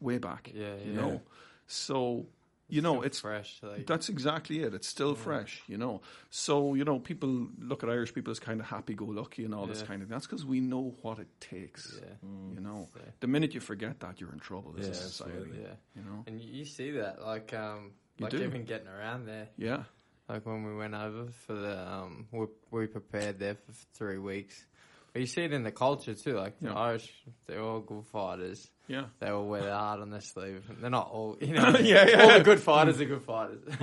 way 0.00 0.18
back. 0.18 0.52
Yeah, 0.54 0.74
yeah. 0.76 0.84
you 0.84 0.92
yeah. 0.92 1.00
know. 1.00 1.22
So 1.66 2.26
you 2.74 2.82
know, 2.82 3.02
it's 3.02 3.20
fresh. 3.20 3.50
Like, 3.62 3.86
that's 3.86 4.08
exactly 4.08 4.56
it. 4.64 4.74
It's 4.74 4.88
still 4.88 5.14
fresh, 5.14 5.62
you 5.68 5.78
know. 5.78 6.00
So 6.30 6.74
you 6.74 6.84
know, 6.84 6.98
people 6.98 7.30
look 7.58 7.82
at 7.84 7.88
Irish 7.88 8.12
people 8.12 8.30
as 8.32 8.40
kind 8.40 8.58
of 8.60 8.66
happy-go-lucky 8.66 9.44
and 9.44 9.54
all 9.54 9.66
this 9.66 9.82
kind 9.82 10.02
of. 10.02 10.08
Thing. 10.08 10.14
That's 10.16 10.26
because 10.26 10.44
we 10.44 10.60
know 10.60 10.94
what 11.02 11.18
it 11.18 11.28
takes. 11.40 11.82
Yeah. 12.00 12.28
You 12.54 12.60
know, 12.60 12.88
Yeah. 12.96 13.02
the 13.20 13.26
minute 13.28 13.54
you 13.54 13.60
forget 13.60 14.00
that, 14.00 14.20
you're 14.20 14.32
in 14.32 14.40
trouble 14.40 14.74
as 14.78 14.86
Yeah, 14.86 14.92
a 14.92 14.94
society. 14.94 15.32
absolutely. 15.36 15.62
yeah. 15.62 15.76
You 15.96 16.02
know. 16.08 16.24
And 16.26 16.40
you, 16.40 16.64
see 16.64 16.90
that, 16.92 17.22
like, 17.22 17.54
um, 17.54 17.92
You 18.18 18.24
like 18.24 18.30
do. 18.32 18.42
even 18.42 18.64
getting 18.64 18.88
around 18.88 19.26
there. 19.26 19.48
Yeah. 19.56 19.84
Like 20.28 20.44
when 20.46 20.64
we 20.64 20.74
went 20.74 20.94
over 20.94 21.26
for 21.46 21.54
the, 21.54 21.76
um, 21.92 22.26
we, 22.32 22.46
we 22.70 22.86
prepared 22.86 23.38
there 23.38 23.54
for 23.56 23.72
three 23.94 24.18
weeks. 24.18 24.64
But 25.12 25.20
you 25.20 25.26
see 25.26 25.42
it 25.44 25.52
in 25.52 25.62
the 25.62 25.70
culture 25.72 26.14
too. 26.14 26.36
Like 26.38 26.58
the 26.60 26.68
Yeah. 26.70 26.74
Irish, 26.74 27.12
they're 27.46 27.60
all 27.62 27.80
good 27.80 28.04
fighters. 28.06 28.68
Yeah. 28.86 29.04
They 29.18 29.28
all 29.28 29.46
wear 29.46 29.62
their 29.62 29.72
heart 29.74 30.00
on 30.00 30.10
their 30.10 30.20
sleeve. 30.20 30.62
They're 30.80 30.90
not 30.90 31.08
all, 31.10 31.38
you 31.40 31.54
know. 31.54 31.70
Yeah, 31.78 32.06
yeah. 32.06 32.22
All 32.22 32.38
the 32.38 32.44
good 32.44 32.60
fighters 32.60 33.00
are 33.00 33.06
good 33.06 33.22
fighters. 33.22 33.60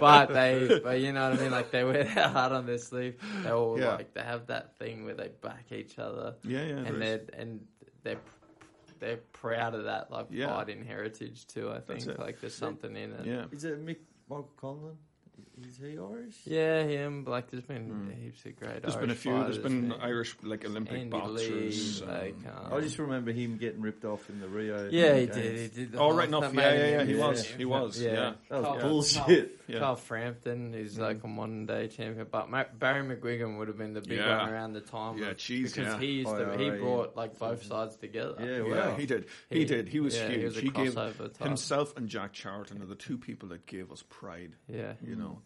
but 0.00 0.26
they, 0.32 0.80
but 0.82 1.00
you 1.00 1.12
know 1.12 1.30
what 1.30 1.38
I 1.38 1.42
mean. 1.42 1.50
Like 1.50 1.70
they 1.70 1.84
wear 1.84 2.04
their 2.04 2.28
heart 2.28 2.52
on 2.52 2.66
their 2.66 2.78
sleeve. 2.78 3.16
They 3.42 3.50
all 3.50 3.78
Yeah. 3.80 3.94
like 3.94 4.12
they 4.14 4.20
have 4.22 4.48
that 4.48 4.76
thing 4.78 5.04
where 5.04 5.14
they 5.14 5.28
back 5.40 5.72
each 5.72 5.98
other. 5.98 6.34
Yeah, 6.44 6.62
yeah, 6.64 6.74
And 6.76 7.00
there 7.00 7.18
they're 7.18 7.40
and 7.40 7.66
they're 8.02 8.20
they're 9.00 9.16
proud 9.32 9.74
of 9.74 9.84
that 9.84 10.10
like 10.10 10.26
Yeah. 10.30 10.48
fighting 10.48 10.84
heritage 10.84 11.46
too. 11.46 11.70
I 11.70 11.80
think 11.80 12.06
it. 12.06 12.18
like 12.18 12.40
there's 12.40 12.54
something 12.54 12.94
in 12.96 13.12
it. 13.12 13.26
Yeah. 13.26 13.44
Is 13.52 13.64
it 13.64 13.84
Mick 13.84 13.98
Michael 14.28 14.50
Conlan? 14.60 14.96
Is 15.68 15.78
he 15.78 15.98
Irish? 15.98 16.34
Yeah, 16.44 16.82
him. 16.84 17.24
Like, 17.26 17.50
there's 17.50 17.64
been 17.64 18.12
heaps 18.22 18.44
of 18.46 18.58
great. 18.58 18.82
There's 18.82 18.94
Irish 18.94 19.00
been 19.00 19.10
a 19.10 19.14
few. 19.14 19.42
There's 19.44 19.58
been 19.58 19.88
man. 19.88 19.98
Irish 20.00 20.36
like 20.42 20.64
Olympic 20.64 20.94
Andy 20.98 21.10
boxers. 21.10 22.00
Lee, 22.02 22.06
like, 22.06 22.34
um, 22.46 22.72
I 22.72 22.80
just 22.80 22.98
remember 22.98 23.32
him 23.32 23.56
getting 23.58 23.80
ripped 23.80 24.04
off 24.04 24.28
in 24.30 24.40
the 24.40 24.48
Rio. 24.48 24.88
yeah, 24.90 25.14
he 25.16 25.26
games. 25.26 25.34
did. 25.36 25.58
He 25.58 25.68
did. 25.68 25.92
the 25.92 25.98
Oh, 25.98 26.02
whole- 26.04 26.12
right 26.14 26.28
enough. 26.28 26.52
that 26.52 26.54
Yeah, 26.54 26.74
yeah, 26.74 26.88
yeah, 26.98 27.04
he 27.04 27.14
was. 27.16 27.40
a 27.40 27.56
He 27.56 27.64
was, 27.64 28.00
yeah. 28.00 28.12
That 28.12 28.34
was 28.50 28.64
Carl- 28.66 28.80
bullshit. 28.80 29.57
Yeah. 29.68 29.80
Carl 29.80 29.96
Frampton 29.96 30.74
is 30.74 30.98
like 30.98 31.22
a 31.22 31.28
modern 31.28 31.66
day 31.66 31.88
champion, 31.88 32.26
but 32.30 32.50
Barry 32.78 33.02
McGuigan 33.04 33.58
would 33.58 33.68
have 33.68 33.76
been 33.78 33.92
the 33.92 34.00
big 34.00 34.18
Yeah. 34.18 34.38
one 34.38 34.48
around 34.52 34.72
the 34.72 34.80
time. 34.80 35.18
Yeah, 35.18 35.34
geez, 35.36 35.74
because 35.74 35.92
yeah. 35.94 36.00
he 36.00 36.06
used 36.06 36.30
to, 36.34 36.56
he 36.58 36.70
brought 36.70 37.16
like 37.16 37.38
both 37.38 37.62
sides 37.64 37.96
together. 37.96 38.34
Yeah, 38.40 38.66
Yeah, 38.74 38.96
he 38.96 39.06
did. 39.06 39.26
He, 39.50 39.58
He- 39.60 39.64
did. 39.66 39.88
He 39.88 40.00
was 40.00 40.16
huge. 40.18 40.30
he 40.38 40.44
was 40.44 40.56
a 40.56 40.60
he 40.60 40.70
gave 40.70 40.94
type. 40.94 41.36
himself 41.38 41.96
and 41.96 42.08
Jack 42.08 42.32
Charlton 42.32 42.80
are 42.82 42.86
the 42.86 42.94
two 42.94 43.18
people 43.18 43.50
that 43.50 43.66
gave 43.66 43.92
us 43.92 44.02
pride. 44.08 44.52
yeah, 44.68 44.94
You 45.06 45.16
know, 45.16 45.40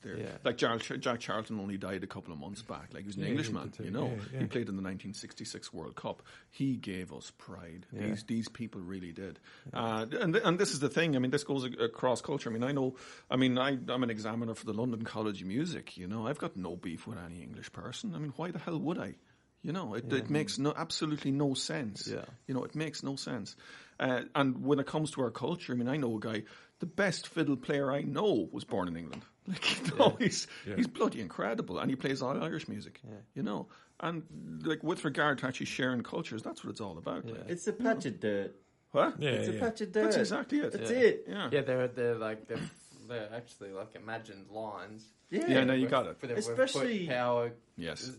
like 0.44 0.56
Jack, 0.56 0.80
Jack 1.00 1.20
Charlton 1.20 1.58
only 1.58 1.76
died 1.76 2.04
a 2.04 2.06
couple 2.06 2.32
of 2.32 2.38
months 2.38 2.62
back. 2.62 2.90
Like 2.94 3.02
he 3.02 3.06
was 3.08 3.16
an 3.16 3.24
Englishman. 3.24 3.72
You 3.82 3.90
know, 3.90 4.08
he 4.38 4.46
played 4.46 4.68
in 4.68 4.76
the 4.76 4.82
1966 4.82 5.72
World 5.72 5.96
Cup. 5.96 6.22
He 6.50 6.76
gave 6.76 7.12
us 7.12 7.32
pride. 7.38 7.86
These 7.92 8.24
these 8.24 8.48
people 8.48 8.80
really 8.80 9.12
did. 9.12 9.38
Uh, 9.72 10.06
and 10.20 10.36
and 10.36 10.58
this 10.58 10.72
is 10.72 10.80
the 10.80 10.88
thing. 10.88 11.16
I 11.16 11.18
mean, 11.18 11.30
this 11.30 11.44
goes 11.44 11.64
across 11.64 12.20
culture. 12.20 12.50
I 12.50 12.52
mean, 12.52 12.62
I 12.64 12.72
know. 12.72 12.94
I 13.30 13.36
mean, 13.36 13.58
I, 13.58 13.78
I'm 13.88 14.02
an 14.02 14.10
examiner 14.12 14.54
for 14.54 14.64
the 14.66 14.72
London 14.72 15.02
College 15.02 15.42
of 15.42 15.48
Music. 15.48 15.96
You 15.96 16.06
know, 16.06 16.28
I've 16.28 16.38
got 16.38 16.56
no 16.56 16.76
beef 16.76 17.06
with 17.08 17.18
any 17.18 17.42
English 17.42 17.72
person. 17.72 18.14
I 18.14 18.18
mean, 18.18 18.32
why 18.36 18.50
the 18.52 18.58
hell 18.60 18.78
would 18.78 18.98
I? 18.98 19.16
You 19.62 19.72
know, 19.72 19.94
it, 19.94 20.12
it 20.12 20.28
makes 20.30 20.58
no 20.58 20.72
absolutely 20.76 21.30
no 21.30 21.54
sense. 21.54 22.08
Yeah. 22.08 22.24
You 22.48 22.54
know, 22.54 22.64
it 22.64 22.74
makes 22.74 23.02
no 23.02 23.14
sense. 23.16 23.54
Uh, 23.98 24.22
and 24.34 24.64
when 24.64 24.78
it 24.80 24.86
comes 24.86 25.12
to 25.12 25.22
our 25.22 25.30
culture, 25.30 25.72
I 25.72 25.76
mean, 25.76 25.88
I 25.88 25.96
know 25.96 26.16
a 26.16 26.20
guy. 26.20 26.42
The 26.80 26.86
best 26.86 27.28
fiddle 27.28 27.56
player 27.56 27.92
I 27.92 28.02
know 28.02 28.48
was 28.50 28.64
born 28.64 28.88
in 28.88 28.96
England. 28.96 29.22
Like, 29.48 29.90
you 29.90 29.96
know, 29.98 30.16
he's 30.20 30.46
Yeah. 30.66 30.76
he's 30.76 30.86
bloody 30.86 31.20
incredible, 31.20 31.80
and 31.80 31.90
he 31.90 31.96
plays 31.96 32.22
all 32.22 32.40
Irish 32.44 32.68
music. 32.68 33.00
You 33.34 33.42
know, 33.42 33.66
and 33.98 34.22
like 34.64 34.82
with 34.84 35.04
regard 35.04 35.38
to 35.38 35.46
actually 35.48 35.66
sharing 35.66 36.02
cultures, 36.04 36.42
that's 36.44 36.62
what 36.62 36.70
it's 36.70 36.80
all 36.80 36.96
about. 36.96 37.24
Like, 37.26 37.48
It's 37.48 37.66
a 37.66 37.72
patch 37.72 38.06
of 38.06 38.20
dirt. 38.20 38.54
what? 38.92 39.20
Yeah, 39.20 39.30
It's 39.30 39.48
a 39.48 39.52
patch 39.54 39.80
of 39.80 39.90
dirt. 39.90 40.04
That's 40.04 40.16
exactly 40.16 40.58
it. 40.60 40.70
That's 40.72 40.90
Yeah. 40.92 40.96
it. 40.98 41.24
Yeah. 41.28 41.48
yeah. 41.52 41.60
They're 41.62 41.88
they're 41.88 42.14
like 42.18 42.46
they're, 42.46 42.60
they're 43.08 43.28
actually 43.34 43.72
like 43.72 43.94
imagined 43.94 44.46
lines. 44.50 45.04
Yeah. 45.30 45.46
Yeah, 45.48 45.64
no, 45.64 45.72
you 45.74 45.88
got 45.88 46.06
it. 46.06 46.16
Where 46.20 46.28
they've 46.28 46.38
Especially- 46.38 47.06
put 47.06 47.14
power. 47.14 47.52
Yes. 47.76 48.06
you 48.06 48.12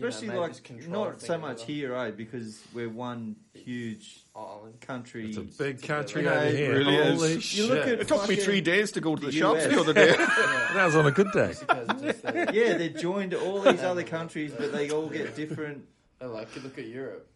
know, 0.00 0.08
Especially 0.08 0.28
they 0.28 0.34
just 0.34 0.48
like 0.54 0.62
control 0.64 1.04
not 1.04 1.20
so 1.22 1.38
much 1.38 1.60
together. 1.60 1.72
here, 1.72 1.94
eh? 1.94 2.10
Because 2.10 2.60
we're 2.74 2.88
one 2.88 3.36
huge 3.54 4.20
Island. 4.34 4.80
country. 4.80 5.28
It's 5.28 5.36
a 5.36 5.42
big 5.42 5.80
country 5.82 6.22
You 6.22 6.28
know, 6.28 6.34
over 6.34 6.46
it 6.46 6.54
here. 6.56 6.72
really 6.76 6.96
is. 6.96 7.20
Holy 7.20 7.32
You 7.34 7.40
shit. 7.40 7.68
look 7.70 7.86
at- 7.86 8.00
It 8.00 8.08
took 8.08 8.28
me 8.28 8.36
three 8.36 8.60
days 8.60 8.92
to 8.92 9.00
go 9.00 9.14
to 9.16 9.20
the, 9.20 9.26
the 9.26 9.32
shops 9.32 9.64
US. 9.64 9.72
the 9.72 9.80
other 9.80 9.92
day. 9.92 10.16
that 10.16 10.84
was 10.86 10.96
on 10.96 11.06
a 11.06 11.10
good 11.12 11.30
day. 11.32 11.54
Because 11.60 11.88
it's 12.02 12.02
just, 12.22 12.24
yeah, 12.54 12.76
they're 12.76 12.88
joined 12.90 13.30
to 13.32 13.40
all 13.40 13.60
these 13.60 13.82
other 13.82 14.02
countries, 14.02 14.52
but 14.58 14.72
they 14.72 14.90
all 14.90 15.08
get 15.08 15.34
different. 15.36 15.84
like 16.20 16.48
look 16.62 16.78
at 16.78 16.86
Europe. 16.86 17.28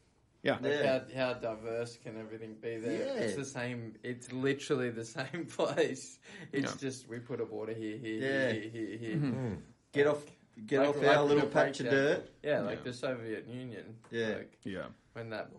Yeah. 0.42 0.52
Like 0.60 0.64
Yeah. 0.72 1.00
how, 1.16 1.26
how 1.28 1.32
diverse 1.34 1.98
can 2.02 2.18
everything 2.18 2.54
be 2.60 2.78
there? 2.78 2.92
Yeah. 3.16 3.22
It's 3.22 3.36
the 3.36 3.44
same. 3.44 3.94
It's 4.02 4.32
literally 4.32 4.90
the 4.90 5.04
same 5.18 5.46
place. 5.46 6.18
It's 6.52 6.72
Yeah. 6.72 6.78
just 6.80 7.08
we 7.08 7.18
put 7.18 7.40
a 7.40 7.44
border 7.46 7.74
here, 7.74 7.96
here, 7.98 8.20
Yeah. 8.20 8.52
here, 8.52 8.70
here, 8.70 8.98
here. 8.98 9.16
Mm-hmm. 9.16 9.46
here. 9.48 9.58
Get 9.92 10.06
off, 10.06 10.22
get 10.66 10.78
Like- 10.80 10.88
off 10.88 10.96
like 11.02 11.16
our 11.16 11.24
little 11.24 11.48
patch 11.48 11.80
of 11.80 11.90
dirt. 11.90 12.30
Yeah, 12.42 12.60
like 12.60 12.78
Yeah. 12.78 12.84
the 12.84 12.92
Soviet 12.92 13.46
Union. 13.48 13.96
Yeah. 14.10 14.28
Like 14.38 14.58
Yeah. 14.64 14.86
when 15.14 15.30
that 15.30 15.50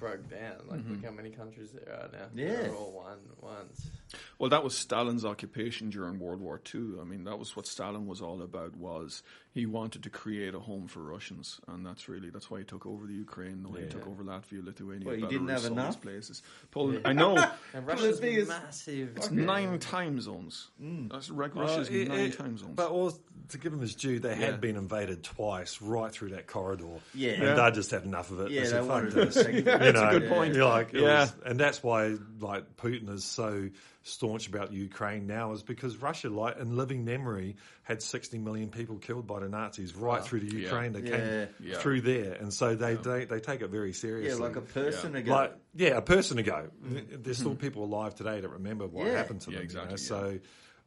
broke 0.00 0.28
down, 0.30 0.56
like 0.68 0.80
look 0.88 1.04
how 1.04 1.10
many 1.10 1.28
countries 1.30 1.70
there 1.72 1.92
are 1.94 2.08
now. 2.10 2.28
Yeah. 2.34 2.62
They're 2.62 2.74
all 2.74 2.92
one 2.92 3.18
once. 3.40 3.90
Well, 4.38 4.50
that 4.50 4.62
was 4.62 4.76
Stalin's 4.76 5.24
occupation 5.24 5.88
during 5.88 6.18
World 6.18 6.40
War 6.42 6.60
II. 6.74 7.00
I 7.00 7.04
mean, 7.04 7.24
that 7.24 7.38
was 7.38 7.56
what 7.56 7.66
Stalin 7.66 8.06
was 8.06 8.20
all 8.20 8.42
about. 8.42 8.76
Was 8.76 9.22
he 9.54 9.64
wanted 9.64 10.02
to 10.02 10.10
create 10.10 10.54
a 10.54 10.60
home 10.60 10.88
for 10.88 11.00
Russians, 11.00 11.58
and 11.68 11.86
that's 11.86 12.06
really 12.06 12.28
that's 12.28 12.50
why 12.50 12.58
he 12.58 12.64
took 12.64 12.84
over 12.84 13.06
the 13.06 13.14
Ukraine, 13.14 13.62
the 13.62 13.70
way 13.70 13.80
he 13.80 13.86
Yeah. 13.86 13.92
took 13.92 14.06
over 14.06 14.22
Latvia, 14.22 14.62
Lithuania, 14.62 15.06
Well, 15.06 15.16
he 15.16 15.22
didn't 15.26 15.48
have 15.48 15.64
all 15.64 15.72
enough? 15.72 15.94
these 15.94 15.96
places. 16.02 16.42
Paul, 16.70 16.98
I 17.06 17.14
know 17.14 17.36
And 17.72 17.86
But 17.86 17.94
Russia's 17.94 18.20
the 18.20 18.28
is- 18.28 18.48
massive. 18.48 19.16
it's 19.16 19.30
nine 19.30 19.78
time 19.78 20.20
zones. 20.20 20.68
That's 20.78 21.30
right. 21.30 21.54
Russia's 21.56 21.88
Well, 21.88 21.98
it- 22.00 22.08
nine 22.08 22.18
it- 22.26 22.36
time 22.36 22.58
zones. 22.58 22.74
But 22.76 22.90
also, 22.90 23.18
to 23.48 23.58
give 23.58 23.72
them 23.72 23.80
his 23.80 23.94
due, 23.94 24.18
they 24.18 24.30
Yeah. 24.30 24.34
had 24.52 24.60
been 24.60 24.76
invaded 24.76 25.24
twice 25.24 25.80
right 25.80 26.12
through 26.12 26.30
that 26.30 26.46
corridor. 26.46 27.00
Yeah. 27.14 27.30
And 27.32 27.42
Yeah. 27.42 27.54
they 27.70 27.74
just 27.74 27.90
had 27.90 28.04
enough 28.04 28.30
of 28.30 28.40
it. 28.40 28.50
Yeah, 28.50 28.60
They 28.60 28.66
they 28.66 28.70
said, 28.72 28.86
wanted 28.86 29.12
this." 29.12 29.34
to 29.34 29.44
take 29.44 29.54
it. 29.54 29.56
You 29.58 29.62
That's 29.64 29.98
a 29.98 30.18
good 30.20 30.28
point. 30.28 30.54
You're 30.54 30.66
like, 30.68 30.92
Yeah. 30.92 31.20
was- 31.20 31.34
and 31.46 31.58
that's 31.58 31.82
why 31.82 32.16
like 32.40 32.76
Putin 32.76 33.08
is 33.08 33.24
so 33.24 33.70
staunch 34.06 34.46
about 34.46 34.72
Ukraine 34.72 35.26
now 35.26 35.52
is 35.52 35.62
because 35.64 35.96
Russia, 35.96 36.30
like 36.30 36.58
in 36.58 36.76
living 36.76 37.04
memory, 37.04 37.56
had 37.82 38.00
60 38.00 38.38
million 38.38 38.68
people 38.70 38.98
killed 38.98 39.26
by 39.26 39.40
the 39.40 39.48
Nazis 39.48 39.96
right 39.96 40.22
through 40.22 40.40
to 40.40 40.46
Yeah. 40.46 40.62
Ukraine. 40.62 40.92
They 40.92 41.02
came 41.02 41.48
Yeah. 41.60 41.78
through 41.78 42.02
there, 42.02 42.34
and 42.34 42.52
so 42.54 42.76
they 42.76 42.94
they, 42.94 43.24
they 43.24 43.40
take 43.40 43.62
it 43.62 43.68
very 43.68 43.92
seriously. 43.92 44.38
Yeah, 44.38 44.46
like 44.46 44.56
a 44.56 44.60
person 44.60 45.16
ago. 45.16 45.32
Like, 45.32 45.54
yeah, 45.74 45.96
a 45.96 46.02
person 46.02 46.38
ago. 46.38 46.68
Mm-hmm. 46.84 47.22
There's 47.22 47.38
still 47.38 47.56
people 47.56 47.82
alive 47.84 48.14
today 48.14 48.40
that 48.40 48.48
remember 48.48 48.86
what 48.86 49.06
Yeah. 49.06 49.14
happened 49.14 49.40
to 49.42 49.50
Yeah, 49.50 49.56
them. 49.56 49.64
exactly, 49.64 49.96
You 50.02 50.10
know? 50.10 50.26
yeah. 50.28 50.32
So 50.38 50.38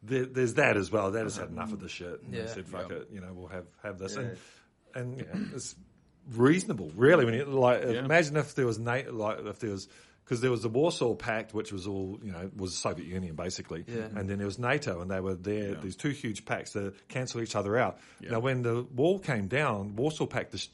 there, 0.02 0.26
there's 0.26 0.54
that 0.54 0.78
as 0.78 0.90
well. 0.90 1.12
They 1.12 1.22
just 1.24 1.38
had 1.38 1.50
enough 1.50 1.74
of 1.74 1.80
mm-hmm. 1.80 1.84
the 1.84 1.90
shit. 1.90 2.22
And 2.24 2.34
Yeah. 2.34 2.42
they 2.44 2.48
said, 2.48 2.68
fuck 2.68 2.90
Yeah. 2.90 2.98
it, 2.98 3.10
you 3.12 3.20
know, 3.20 3.34
we'll 3.34 3.48
have, 3.50 3.66
have 3.84 4.00
this. 4.00 4.16
Yeah. 4.16 4.22
And, 4.22 4.38
and 4.96 5.18
yeah, 5.20 5.56
it's 5.56 5.76
reasonable, 6.32 6.92
really. 6.96 7.26
When 7.26 7.34
you, 7.34 7.46
like, 7.46 7.82
Yeah. 7.84 8.06
imagine 8.06 8.38
if 8.38 8.56
there 8.56 8.66
was, 8.66 8.80
Na- 8.80 9.02
like, 9.12 9.40
if 9.46 9.60
there 9.60 9.72
was, 9.72 9.88
because 10.30 10.42
there 10.42 10.52
was 10.52 10.62
the 10.62 10.70
Warsaw 10.70 11.16
Pact, 11.16 11.56
which 11.56 11.72
was 11.74 11.88
all, 11.88 12.20
you 12.22 12.32
know, 12.32 12.52
was 12.56 12.78
Soviet 12.78 13.08
Union 13.08 13.34
basically, 13.34 13.84
Yeah. 13.88 14.10
and 14.16 14.30
then 14.30 14.38
there 14.38 14.46
was 14.46 14.60
NATO, 14.60 15.02
and 15.02 15.10
they 15.10 15.20
were 15.20 15.34
there. 15.34 15.70
Yeah. 15.72 15.80
These 15.82 15.96
two 15.96 16.12
huge 16.12 16.46
pacts 16.46 16.74
that 16.74 16.94
cancel 17.08 17.42
each 17.42 17.56
other 17.56 17.76
out. 17.80 17.98
Yeah. 18.22 18.34
Now, 18.34 18.40
when 18.42 18.62
the 18.62 18.84
wall 18.96 19.18
came 19.18 19.48
down, 19.48 19.96
Warsaw 19.96 20.28
Pact 20.28 20.52
dis- 20.52 20.70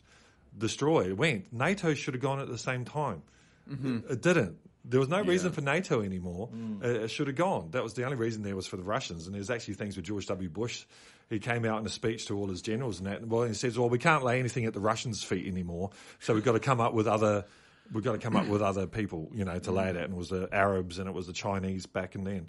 destroyed, 0.58 1.14
went. 1.14 1.54
NATO 1.54 1.94
should 1.94 2.16
have 2.16 2.22
gone 2.22 2.42
at 2.42 2.50
the 2.50 2.58
same 2.58 2.84
time. 2.84 3.22
It 3.70 4.22
didn't. 4.22 4.58
There 4.88 5.00
was 5.00 5.10
no 5.10 5.22
reason 5.22 5.52
for 5.54 5.62
NATO 5.62 6.02
anymore. 6.02 6.50
Uh, 6.84 6.88
it 6.88 7.08
should 7.08 7.28
have 7.28 7.36
gone. 7.38 7.70
That 7.72 7.82
was 7.82 7.94
the 7.96 8.04
only 8.04 8.18
reason 8.18 8.44
there 8.44 8.56
was 8.58 8.68
for 8.68 8.76
the 8.78 8.84
Russians. 8.84 9.26
And 9.26 9.34
there's 9.36 9.50
actually 9.50 9.74
things 9.76 9.96
with 9.96 10.06
George 10.06 10.28
W. 10.28 10.50
Bush. 10.50 10.84
He 11.30 11.40
came 11.40 11.66
out 11.66 11.80
in 11.80 11.86
a 11.88 11.90
speech 11.90 12.28
to 12.28 12.38
all 12.38 12.48
his 12.48 12.62
generals 12.62 13.00
and 13.00 13.08
that. 13.08 13.26
Well, 13.28 13.44
he 13.44 13.56
says, 13.56 13.80
"Well, 13.80 13.90
we 13.90 13.98
can't 13.98 14.24
lay 14.24 14.38
anything 14.40 14.66
at 14.66 14.74
the 14.76 14.80
Russians' 14.80 15.24
feet 15.24 15.48
anymore. 15.48 15.90
So 16.20 16.36
we've 16.36 16.44
got 16.46 16.52
to 16.52 16.60
come 16.60 16.80
up 16.80 16.94
with 16.94 17.08
other. 17.08 17.46
We've 17.94 18.04
got 18.04 18.14
to 18.14 18.18
come 18.18 18.36
up 18.36 18.48
with 18.48 18.62
other 18.62 18.88
people, 18.88 19.30
you 19.34 19.46
know, 19.46 19.60
to 19.60 19.72
lay 19.72 19.90
it 19.90 19.98
out. 19.98 20.06
And 20.06 20.14
it 20.14 20.18
was 20.18 20.30
the 20.30 20.50
Arabs 20.52 21.00
and 21.00 21.08
it 21.08 21.14
was 21.14 21.28
the 21.28 21.34
Chinese 21.34 21.86
back 21.86 22.16
and 22.16 22.26
then, 22.26 22.48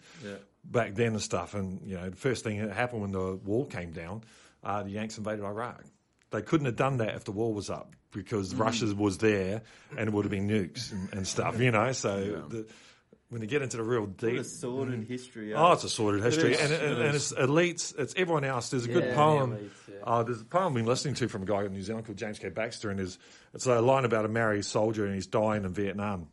back 0.65 0.95
then 0.95 1.09
and 1.09 1.23
stuff. 1.23 1.55
And 1.55 1.81
you 1.85 1.97
know, 1.97 2.11
the 2.11 2.17
first 2.17 2.45
thing 2.45 2.61
that 2.67 2.75
happened 2.75 3.03
when 3.03 3.13
the 3.13 3.37
wall 3.37 3.67
came 3.67 3.93
down, 3.93 4.23
uh, 4.65 4.83
the 4.83 4.91
Yanks 4.91 5.19
invaded 5.19 5.45
Iraq. 5.45 5.85
They 6.31 6.43
couldn't 6.43 6.67
have 6.67 6.77
done 6.77 6.99
that 6.99 7.15
if 7.15 7.25
the 7.25 7.33
wall 7.33 7.53
was 7.53 7.71
up 7.71 7.95
because 8.13 8.55
Russia 8.55 8.87
was 8.95 9.19
there 9.19 9.63
and 9.97 10.09
it 10.09 10.13
would 10.13 10.25
have 10.25 10.31
been 10.31 10.49
nukes 10.49 10.91
and, 10.91 11.13
and 11.13 11.27
stuff, 11.27 11.61
you 11.61 11.71
know. 11.71 11.93
So 11.93 12.43
the, 12.49 12.67
when 13.29 13.43
you 13.43 13.49
get 13.49 13.61
into 13.63 13.77
the 13.77 13.83
real 13.83 14.03
What 14.03 14.17
deep. 14.19 14.39
a 14.39 14.45
sordid 14.45 15.05
history. 15.05 15.53
Oh, 15.55 15.73
it's 15.73 15.83
a 15.85 15.89
sordid 15.89 16.23
history, 16.23 16.53
is, 16.55 16.61
and, 16.61 16.73
and, 16.73 16.93
it 16.93 17.07
and 17.07 17.15
is. 17.17 17.33
it's 17.33 17.41
elites. 17.41 17.99
It's 17.99 18.15
everyone 18.17 18.45
else. 18.45 18.71
There's 18.71 18.85
a 18.85 18.89
good 18.89 19.05
Yeah, 19.05 19.15
poem. 19.15 19.51
the 19.51 19.57
elites, 19.57 19.71
yeah. 19.89 19.95
Uh, 20.05 20.23
there's 20.23 20.41
a 20.41 20.45
poem 20.45 20.69
I've 20.69 20.75
been 20.75 20.87
listening 20.87 21.15
to 21.17 21.29
from 21.29 21.43
a 21.43 21.47
guy 21.47 21.65
in 21.65 21.73
New 21.73 21.83
Zealand 21.83 22.07
called 22.07 22.19
James 22.19 22.39
K. 22.39 22.49
Baxter, 22.51 22.91
and 22.91 22.99
there's 22.99 23.19
it's 23.55 23.67
a 23.67 23.81
line 23.81 24.05
about 24.05 24.25
a 24.25 24.29
married 24.29 24.65
soldier 24.65 25.05
and 25.07 25.15
he's 25.15 25.27
dying 25.27 25.65
in 25.65 25.73
Vietnam, 25.73 26.29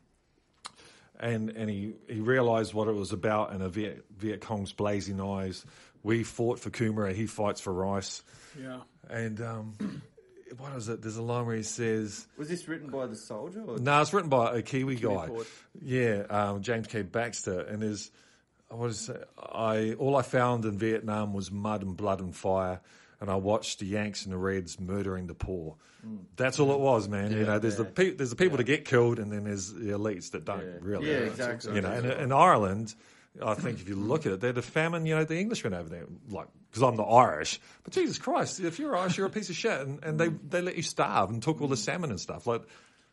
and 1.19 1.49
and 1.51 1.69
he 1.69 1.93
he 2.07 2.19
realised 2.19 2.73
what 2.73 2.87
it 2.87 2.93
was 2.95 3.11
about, 3.11 3.51
and 3.53 3.63
a 3.63 3.69
Viet, 3.69 4.05
Viet 4.17 4.41
Cong's 4.41 4.71
blazing 4.73 5.19
eyes. 5.21 5.65
We 6.03 6.23
fought 6.23 6.59
for 6.59 6.69
Coomera, 6.69 7.13
he 7.13 7.25
fights 7.27 7.61
for 7.61 7.71
rice, 7.73 8.23
Yeah. 8.61 8.81
and 9.09 9.39
um, 9.41 10.01
what 10.57 10.73
is 10.75 10.89
it? 10.89 11.01
There's 11.01 11.17
a 11.17 11.21
line 11.21 11.45
where 11.45 11.55
he 11.55 11.63
says. 11.63 12.27
Was 12.37 12.49
this 12.49 12.67
written 12.67 12.89
by 12.89 13.07
the 13.07 13.15
soldier? 13.15 13.63
Or? 13.67 13.77
No, 13.77 14.01
it's 14.01 14.13
written 14.13 14.29
by 14.29 14.55
a 14.57 14.61
Kiwi, 14.61 14.95
guy. 14.95 15.27
poet. 15.27 15.47
Yeah, 15.81 16.23
um, 16.29 16.61
James 16.61 16.87
K. 16.87 17.01
Baxter, 17.01 17.61
and 17.61 17.81
his 17.81 18.11
what 18.69 18.89
is 18.89 19.09
it? 19.09 19.27
I 19.37 19.93
all 19.99 20.15
I 20.15 20.21
found 20.21 20.65
in 20.65 20.77
Vietnam 20.77 21.33
was 21.33 21.51
mud 21.51 21.81
and 21.83 21.95
blood 21.95 22.19
and 22.21 22.35
fire, 22.35 22.81
and 23.21 23.29
I 23.29 23.35
watched 23.35 23.79
the 23.79 23.85
Yanks 23.85 24.23
and 24.25 24.33
the 24.33 24.37
Reds 24.37 24.79
murdering 24.79 25.27
the 25.27 25.35
poor. 25.35 25.75
That's 26.35 26.59
all 26.59 26.73
it 26.73 26.79
was, 26.79 27.07
man. 27.07 27.31
you 27.31 27.45
know, 27.45 27.59
there's 27.59 27.77
the 27.77 27.85
pe- 27.85 28.11
there's 28.11 28.29
the 28.31 28.35
people 28.35 28.57
that 28.57 28.65
get 28.65 28.83
killed, 28.83 29.19
and 29.19 29.31
then 29.31 29.45
there's 29.45 29.71
the 29.71 29.91
elites 29.91 30.31
that 30.31 30.43
don't 30.43 30.59
Yeah. 30.59 30.77
really. 30.81 31.09
Yeah, 31.09 31.17
exactly. 31.19 31.75
You 31.75 31.81
know, 31.81 31.91
and 31.91 32.05
in 32.05 32.31
Ireland. 32.31 32.93
I 33.43 33.55
think 33.55 33.79
if 33.81 33.89
you 33.89 33.95
look 33.95 34.27
at 34.27 34.33
it, 34.33 34.41
they're 34.41 34.53
the 34.53 34.61
famine, 34.61 35.07
you 35.07 35.15
know, 35.15 35.23
the 35.23 35.39
Englishmen 35.39 35.73
over 35.73 35.89
there, 35.89 36.05
like, 36.29 36.45
because 36.73 36.81
I'm 36.89 36.95
the 36.95 37.03
Irish. 37.03 37.59
But 37.83 37.93
Jesus 37.93 38.17
Christ, 38.17 38.59
if 38.59 38.79
you're 38.79 38.97
Irish, 38.97 39.15
you're 39.15 39.27
a 39.27 39.29
piece 39.29 39.51
of 39.51 39.55
shit. 39.55 39.79
And, 39.79 40.03
and 40.03 40.19
they, 40.19 40.29
they 40.29 40.59
let 40.63 40.75
you 40.75 40.81
starve 40.81 41.29
and 41.29 41.39
took 41.43 41.61
all 41.61 41.67
the 41.67 41.77
salmon 41.77 42.09
and 42.09 42.19
stuff. 42.19 42.47
Like, 42.47 42.63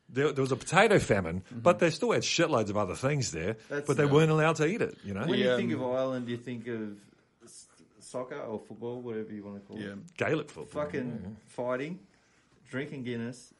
there, 0.08 0.32
there 0.32 0.40
was 0.40 0.50
a 0.50 0.56
potato 0.56 0.98
famine, 0.98 1.42
but 1.52 1.78
they 1.78 1.90
still 1.90 2.12
had 2.12 2.22
shitloads 2.22 2.70
of 2.70 2.78
other 2.78 2.94
things 2.94 3.32
there, 3.32 3.58
That's- 3.68 3.86
but 3.86 3.98
they 3.98 4.06
yeah. 4.06 4.12
weren't 4.12 4.30
allowed 4.30 4.56
to 4.56 4.66
eat 4.66 4.80
it, 4.80 4.96
you 5.04 5.12
know? 5.12 5.26
When 5.26 5.38
Yeah, 5.38 5.50
you 5.52 5.56
think 5.58 5.72
of 5.72 5.82
um, 5.82 5.90
Ireland, 5.92 6.28
you 6.30 6.38
think 6.38 6.66
of 6.68 6.96
soccer 8.00 8.40
or 8.40 8.58
football, 8.58 9.02
whatever 9.02 9.30
you 9.32 9.44
want 9.44 9.56
to 9.60 9.66
call 9.68 9.78
Yeah. 9.78 9.92
it. 9.92 10.16
Gaelic 10.16 10.50
football. 10.50 10.82
Fucking 10.84 11.36
fighting, 11.48 11.98
drinking 12.70 13.04
Guinness, 13.04 13.52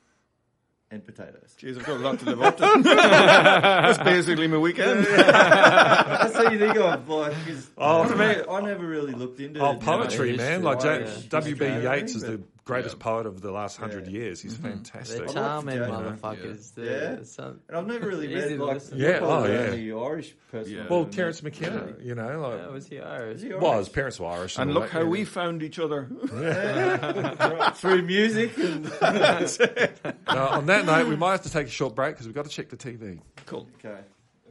and 0.90 1.04
potatoes. 1.06 1.54
Jeez, 1.60 1.78
I've 1.78 1.84
got 1.86 1.96
a 1.96 2.00
lot 2.00 2.18
to 2.18 2.24
live 2.24 2.42
up 2.42 2.56
to. 2.56 2.62
That's 2.84 3.98
basically 3.98 4.48
my 4.48 4.56
weekend. 4.58 5.04
That's 5.06 6.34
what 6.34 6.52
you 6.52 6.58
think 6.58 6.76
of. 6.76 7.08
Like, 7.08 7.32
'cause 7.46 7.70
Oh, 7.78 8.02
I, 8.02 8.14
mean, 8.14 8.44
I 8.50 8.60
never 8.60 8.84
really 8.84 9.12
looked 9.12 9.38
into 9.40 9.60
Oh, 9.60 9.70
it, 9.70 9.74
you 9.74 9.78
know. 9.78 9.84
poetry, 9.98 10.36
man! 10.36 10.62
Like 10.62 10.82
right, 10.82 11.08
W.B. 11.28 11.64
Yeats 11.64 12.14
is 12.16 12.22
the 12.22 12.40
greatest 12.70 12.96
Yeah. 12.98 13.02
poet 13.04 13.26
of 13.26 13.40
the 13.40 13.50
last 13.50 13.76
hundred 13.76 14.06
Yeah. 14.06 14.20
years. 14.20 14.40
He's 14.40 14.54
mm-hmm. 14.54 14.68
fantastic. 14.70 15.18
They're 15.18 15.26
like 15.26 15.34
charming 15.34 15.78
Jane, 15.78 15.88
motherfuckers. 15.88 16.72
Yeah. 16.76 16.84
They're 16.84 17.24
some- 17.24 17.60
And 17.68 17.76
I've 17.76 17.86
never 17.86 18.06
really 18.06 18.26
Easy 18.34 18.56
met 18.56 18.58
to 18.58 18.64
like. 18.64 18.82
Yeah, 18.94 19.18
oh, 19.22 19.44
yeah. 19.46 19.58
only 19.58 19.92
Irish 19.92 20.34
person. 20.50 20.72
Yeah. 20.72 20.86
Well, 20.88 21.02
ever 21.02 21.10
Terence 21.10 21.42
met. 21.42 21.52
McKenna, 21.60 21.94
you 22.00 22.14
know, 22.14 22.40
like, 22.40 22.58
Yeah, 22.60 22.68
was 22.68 22.86
he 22.88 23.00
Irish? 23.00 23.36
Is 23.36 23.42
he 23.42 23.54
well, 23.54 23.78
his 23.78 23.88
parents 23.88 24.20
were 24.20 24.28
Irish, 24.28 24.58
And 24.58 24.70
all 24.70 24.74
look 24.74 24.84
that, 24.84 24.92
how 24.92 25.00
yeah. 25.00 25.08
we 25.08 25.24
found 25.24 25.62
each 25.62 25.78
other. 25.78 26.08
through 27.76 28.02
music 28.02 28.56
and 28.58 28.84
Now, 29.00 30.48
on 30.48 30.66
that 30.66 30.84
note, 30.86 31.08
we 31.08 31.16
might 31.16 31.32
have 31.32 31.42
to 31.42 31.50
take 31.50 31.66
a 31.66 31.70
short 31.70 31.94
break 31.94 32.14
because 32.14 32.26
we've 32.26 32.34
got 32.34 32.44
to 32.44 32.50
check 32.50 32.68
the 32.68 32.76
TV. 32.76 33.20
Cool. 33.46 33.66
okay. 33.84 34.00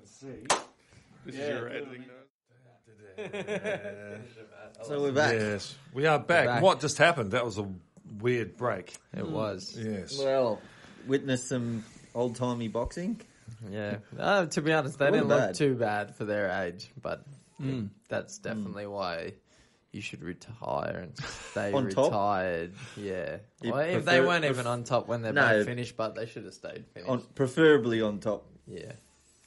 See. 0.06 0.28
This 1.26 1.36
Yeah, 1.36 1.42
is 1.42 1.50
your 1.50 1.70
editing. 1.70 2.06
So 4.84 5.02
we're 5.02 5.12
back. 5.12 5.34
Yes, 5.34 5.76
we 5.94 6.06
are 6.06 6.18
back. 6.20 6.46
back. 6.46 6.62
What 6.62 6.80
just 6.80 6.98
happened? 6.98 7.32
That 7.32 7.44
was 7.46 7.58
a 7.58 7.68
weird 8.20 8.58
break. 8.58 8.96
It 9.16 9.28
was. 9.28 9.78
Yes. 9.78 10.18
Well, 10.20 10.62
witness 11.08 11.48
some 11.48 11.84
old 12.16 12.36
timey 12.36 12.68
boxing. 12.68 13.22
Yeah. 13.70 13.98
Uh, 14.18 14.46
to 14.48 14.62
be 14.62 14.72
honest, 14.74 15.00
they 15.00 15.06
Wasn't 15.12 15.28
didn't 15.28 15.30
look 15.30 15.48
bad. 15.50 15.56
too 15.56 15.76
bad 15.76 16.16
for 16.16 16.26
their 16.26 16.50
age, 16.64 16.90
but 17.02 17.24
Hmm. 17.58 17.88
that's 18.08 18.38
definitely 18.38 18.88
why 18.88 19.34
you 19.92 20.02
should 20.02 20.24
retire 20.24 21.00
and 21.04 21.18
stay 21.52 21.74
On 21.74 21.90
top? 21.90 22.06
retired. 22.12 22.74
Yeah. 22.96 23.38
You 23.62 23.72
Well, 23.74 23.82
if 23.82 24.06
they 24.06 24.18
prefer- 24.20 24.28
weren't 24.28 24.46
even 24.46 24.68
on 24.68 24.84
top 24.84 25.08
when 25.08 25.22
they're 25.24 25.34
No. 25.34 25.42
both 25.50 25.66
finished, 25.66 25.98
but 25.98 26.16
they 26.16 26.26
should 26.26 26.46
have 26.46 26.54
stayed 26.54 26.86
finished. 26.94 27.10
On, 27.10 27.22
preferably 27.36 28.02
on 28.02 28.20
top. 28.20 28.46
yeah. 28.68 28.92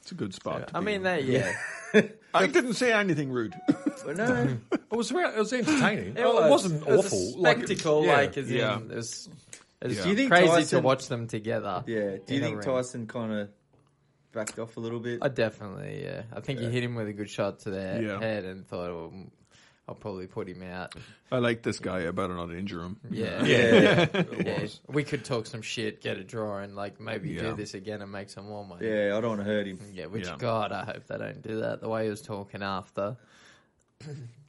It's 0.02 0.12
a 0.12 0.14
good 0.14 0.34
spot. 0.34 0.68
to 0.68 0.76
I 0.76 0.80
be 0.80 0.86
mean, 0.86 0.94
in. 0.96 1.02
they, 1.04 1.20
yeah. 1.22 2.02
I 2.34 2.46
didn't 2.46 2.74
say 2.74 2.92
anything 2.92 3.30
rude. 3.30 3.54
But 4.04 4.16
no, 4.16 4.58
It 4.72 4.80
was 4.96 5.12
re- 5.12 5.28
it 5.28 5.36
was 5.38 5.52
entertaining. 5.52 6.16
It, 6.16 6.24
was. 6.24 6.44
it 6.44 6.50
wasn't 6.50 6.82
It 6.82 6.88
was 6.88 7.06
awful. 7.06 7.18
A 7.46 7.54
spectacle, 7.54 8.04
yeah. 8.04 8.12
like, 8.16 8.36
as 8.36 8.50
Yeah. 8.50 8.78
in, 8.78 8.90
it 8.90 8.96
was, 8.96 9.28
it 9.80 9.86
was 9.88 9.96
Yeah. 9.96 10.02
Do 10.02 10.08
you 10.10 10.16
think 10.16 10.30
crazy 10.32 10.64
to 10.76 10.80
watch 10.80 11.06
them 11.06 11.28
together. 11.28 11.84
yeah. 11.86 12.16
Do 12.26 12.34
you 12.34 12.40
think. 12.40 12.62
Tyson 12.62 13.06
kind 13.06 13.32
of 13.32 13.48
backed 14.32 14.58
off 14.58 14.76
a 14.76 14.80
little 14.80 14.98
bit? 14.98 15.20
I 15.22 15.28
definitely, 15.28 16.02
yeah. 16.02 16.22
I 16.34 16.40
think 16.40 16.58
he 16.58 16.66
hit 16.68 16.82
him 16.82 16.96
with 16.96 17.06
a 17.06 17.12
good 17.12 17.30
shot 17.30 17.60
to 17.60 17.70
the 17.70 18.00
Yeah. 18.02 18.18
head 18.18 18.44
and 18.44 18.66
thought, 18.66 18.90
oh, 18.90 19.12
I'll 19.88 19.94
probably 19.96 20.28
put 20.28 20.48
him 20.48 20.62
out. 20.62 20.94
I 21.32 21.38
like 21.38 21.62
this 21.62 21.78
guy. 21.80 22.06
I 22.06 22.10
better 22.12 22.34
not 22.34 22.52
injure 22.52 22.82
him. 22.82 22.98
Yeah. 23.10 23.44
yeah, 23.44 24.06
Yeah, 24.44 24.66
we 24.88 25.02
could 25.02 25.24
talk 25.24 25.46
some 25.46 25.60
shit, 25.60 26.00
get 26.00 26.18
a 26.18 26.24
draw, 26.24 26.58
and 26.58 26.76
like 26.76 27.00
maybe 27.00 27.30
Yeah. 27.30 27.42
do 27.50 27.56
this 27.56 27.74
again 27.74 28.00
and 28.00 28.10
make 28.12 28.30
some 28.30 28.46
more 28.48 28.64
money. 28.64 28.86
yeah. 28.88 29.16
I 29.16 29.20
don't 29.20 29.30
want 29.30 29.40
to 29.40 29.44
hurt 29.44 29.66
him. 29.66 29.80
Yeah, 29.92 30.06
which 30.06 30.26
Yeah. 30.26 30.36
God, 30.38 30.70
I 30.72 30.84
hope 30.84 31.06
they 31.08 31.18
don't 31.18 31.42
do 31.42 31.60
that. 31.60 31.80
The 31.80 31.88
way 31.88 32.04
he 32.04 32.10
was 32.10 32.22
talking 32.22 32.62
after, 32.62 33.16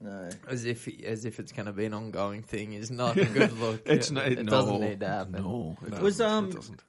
No. 0.02 0.30
as 0.48 0.66
if 0.66 0.88
as 1.04 1.26
if 1.26 1.40
it's 1.40 1.52
going 1.52 1.66
to 1.68 1.74
be 1.74 1.86
an 1.86 1.94
ongoing 1.94 2.44
thing, 2.44 2.74
is 2.74 2.92
not 2.92 3.18
a 3.18 3.26
good 3.40 3.58
look. 3.60 3.82
It's 3.86 4.12
not. 4.12 4.28
It 4.28 4.44
no, 4.44 4.52
doesn't 4.52 4.82
need 4.82 5.00
to 5.00 5.08
happen. 5.08 5.32
No, 5.44 5.78
it 5.86 6.00
Was, 6.00 6.22
um, 6.22 6.50
It 6.50 6.56
doesn't. 6.56 6.84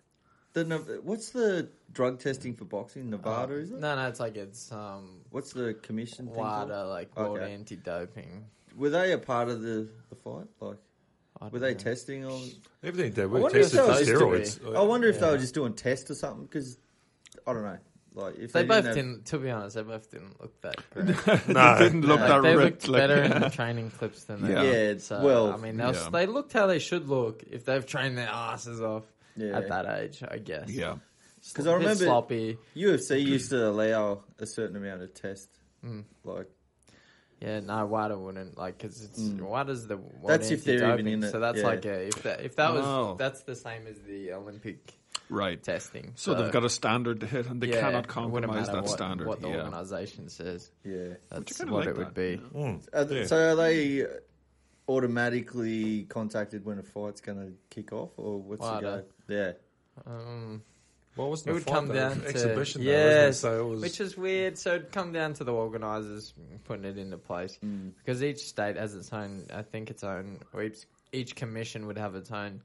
The 0.54 0.64
Nev- 0.64 1.00
what's 1.02 1.30
the 1.30 1.68
drug 1.92 2.20
testing 2.20 2.54
for 2.54 2.64
boxing? 2.64 3.10
Nevada, 3.10 3.54
is 3.54 3.70
it? 3.72 3.78
No, 3.80 3.94
no, 3.96 4.06
it's 4.08 4.20
like 4.20 4.36
it's 4.36 4.70
um 4.72 5.20
What's 5.30 5.52
the 5.52 5.74
commission 5.74 6.26
thing? 6.26 6.36
called? 6.36 6.68
WADA, 6.70 6.84
like 6.88 7.16
World 7.16 7.38
Okay. 7.38 7.52
Anti-Doping. 7.52 8.44
Were 8.76 8.90
they 8.90 9.12
a 9.12 9.18
part 9.18 9.48
of 9.48 9.62
the, 9.62 9.88
the 10.10 10.16
fight? 10.16 10.46
Like, 10.60 10.76
I 11.40 11.44
were 11.46 11.50
don't 11.50 11.60
they 11.60 11.72
know. 11.74 11.78
testing 11.78 12.24
on? 12.24 12.48
Everything 12.84 13.12
they 13.12 13.22
I 13.22 13.26
were 13.26 13.40
wonder 13.40 13.58
if 13.58 13.72
tested 13.72 13.80
for 13.80 13.86
that 13.86 13.98
was 14.40 14.58
steroids. 14.58 14.76
I 14.76 14.82
wonder 14.82 15.08
if 15.08 15.20
they 15.20 15.28
were 15.30 15.38
just 15.38 15.54
doing 15.54 15.74
tests 15.74 16.10
or 16.10 16.14
something. 16.14 16.44
Because 16.46 16.78
I 17.46 17.52
don't 17.52 17.64
know. 17.64 17.78
Like, 18.16 18.36
if 18.38 18.52
They, 18.52 18.62
they, 18.62 18.68
both 18.68 18.84
didn't, 18.84 18.86
have- 18.86 18.94
didn't. 18.94 19.24
To 19.26 19.38
be 19.38 19.50
honest, 19.50 19.74
they 19.74 19.82
both 19.82 20.08
didn't 20.08 20.40
look 20.40 20.60
that 20.60 20.76
great. 20.90 21.48
No, 21.48 21.74
it 21.74 21.78
didn't 21.80 22.02
look 22.02 22.20
Like, 22.20 22.28
that 22.28 22.42
they 22.42 22.54
ripped. 22.56 22.86
looked 22.86 22.88
like- 22.88 23.00
better 23.02 23.22
in 23.24 23.40
the 23.42 23.50
training 23.50 23.90
clips 23.90 24.22
than 24.24 24.42
they 24.42 24.52
Yeah. 24.52 24.62
did. 24.62 24.96
Yeah, 24.98 25.02
So, 25.02 25.20
well, 25.24 25.52
I 25.52 25.56
mean, 25.56 25.76
they, 25.78 25.84
was, 25.84 26.00
yeah. 26.00 26.10
they 26.10 26.26
looked 26.26 26.52
how 26.52 26.68
they 26.68 26.78
should 26.78 27.08
look 27.08 27.42
if 27.50 27.64
they've 27.64 27.84
trained 27.84 28.16
their 28.16 28.28
asses 28.28 28.80
off 28.80 29.02
Yeah. 29.36 29.58
at 29.58 29.68
that 29.68 29.86
age, 30.00 30.22
I 30.28 30.38
guess. 30.38 30.70
yeah. 30.70 30.96
Because 31.46 31.66
I 31.66 31.72
bit 31.72 31.78
remember 31.80 32.04
sloppy. 32.04 32.58
UFC 32.74 33.22
used 33.22 33.50
to 33.50 33.68
allow 33.68 34.22
a 34.38 34.46
certain 34.46 34.76
amount 34.76 35.02
of 35.02 35.12
test. 35.14 35.48
Mm. 35.84 36.04
Like, 36.24 36.48
Yeah, 37.40 37.60
no, 37.60 37.84
WADA 37.84 38.18
wouldn't 38.18 38.56
like 38.56 38.78
because 38.78 39.02
it's 39.04 39.20
Mm. 39.20 39.40
WADA's 39.42 39.86
the 39.86 39.98
world 39.98 40.28
That's 40.28 40.50
if 40.50 40.64
they're 40.64 40.76
even 40.76 40.90
anti-doping, 40.90 41.12
in 41.12 41.24
it, 41.24 41.30
So 41.32 41.40
that's 41.40 41.58
yeah. 41.58 41.64
like 41.66 41.84
a, 41.84 42.06
if 42.06 42.22
that 42.22 42.40
if 42.40 42.56
that 42.56 42.72
was 42.72 42.84
Oh. 42.86 43.16
that's 43.18 43.42
the 43.42 43.54
same 43.56 43.86
as 43.86 44.00
the 44.06 44.32
Olympic 44.32 44.94
Right. 45.28 45.62
testing. 45.62 46.12
So 46.16 46.34
they've 46.34 46.52
got 46.52 46.64
a 46.64 46.70
standard 46.70 47.20
to 47.20 47.26
hit, 47.26 47.46
and 47.46 47.60
they 47.60 47.68
yeah, 47.68 47.80
cannot 47.80 48.08
compromise 48.08 48.66
that 48.68 48.76
what, 48.84 48.88
standard. 48.88 49.26
What 49.26 49.40
the 49.42 49.48
yeah. 49.48 49.64
organisation 49.64 50.28
says, 50.30 50.70
yeah. 50.84 51.14
that's 51.30 51.58
what 51.58 51.68
like 51.70 51.88
it 51.88 51.96
would 51.98 52.06
that, 52.08 52.14
be. 52.14 52.40
Mm. 52.54 52.86
Are, 52.94 53.12
Yeah. 53.14 53.26
So 53.26 53.36
are 53.36 53.56
they 53.56 54.06
automatically 54.88 56.04
contacted 56.04 56.64
when 56.64 56.78
a 56.78 56.82
fight's 56.82 57.20
going 57.20 57.38
to 57.38 57.52
kick 57.70 57.92
off, 57.92 58.10
or 58.16 58.40
what's 58.40 58.60
WADA. 58.62 58.80
the 58.80 58.96
go? 59.02 59.04
Yeah. 59.28 59.52
Um, 60.06 60.62
What 61.16 61.30
was 61.30 61.42
it 61.42 61.46
the 61.46 61.52
would 61.54 61.62
fight, 61.64 61.74
come 61.74 61.88
though? 61.88 61.94
down 61.94 62.20
to 62.20 62.26
exhibition? 62.28 62.82
though, 62.84 62.90
yes, 62.90 63.16
wasn't 63.16 63.30
it? 63.30 63.34
so 63.60 63.60
it 63.66 63.70
was. 63.70 63.80
which 63.82 64.00
is 64.00 64.16
weird. 64.16 64.58
So 64.58 64.74
it'd 64.74 64.92
come 64.92 65.12
down 65.12 65.34
to 65.34 65.44
the 65.44 65.52
organisers 65.52 66.34
putting 66.64 66.84
it 66.84 66.98
into 66.98 67.16
place 67.18 67.58
Mm. 67.64 67.92
because 67.98 68.22
each 68.22 68.40
state 68.40 68.76
has 68.76 68.94
its 68.94 69.12
own. 69.12 69.46
I 69.54 69.62
think 69.62 69.90
its 69.90 70.02
own. 70.04 70.40
Each 70.60 70.84
each 71.12 71.36
commission 71.36 71.86
would 71.86 71.98
have 71.98 72.14
its 72.16 72.30
own 72.32 72.60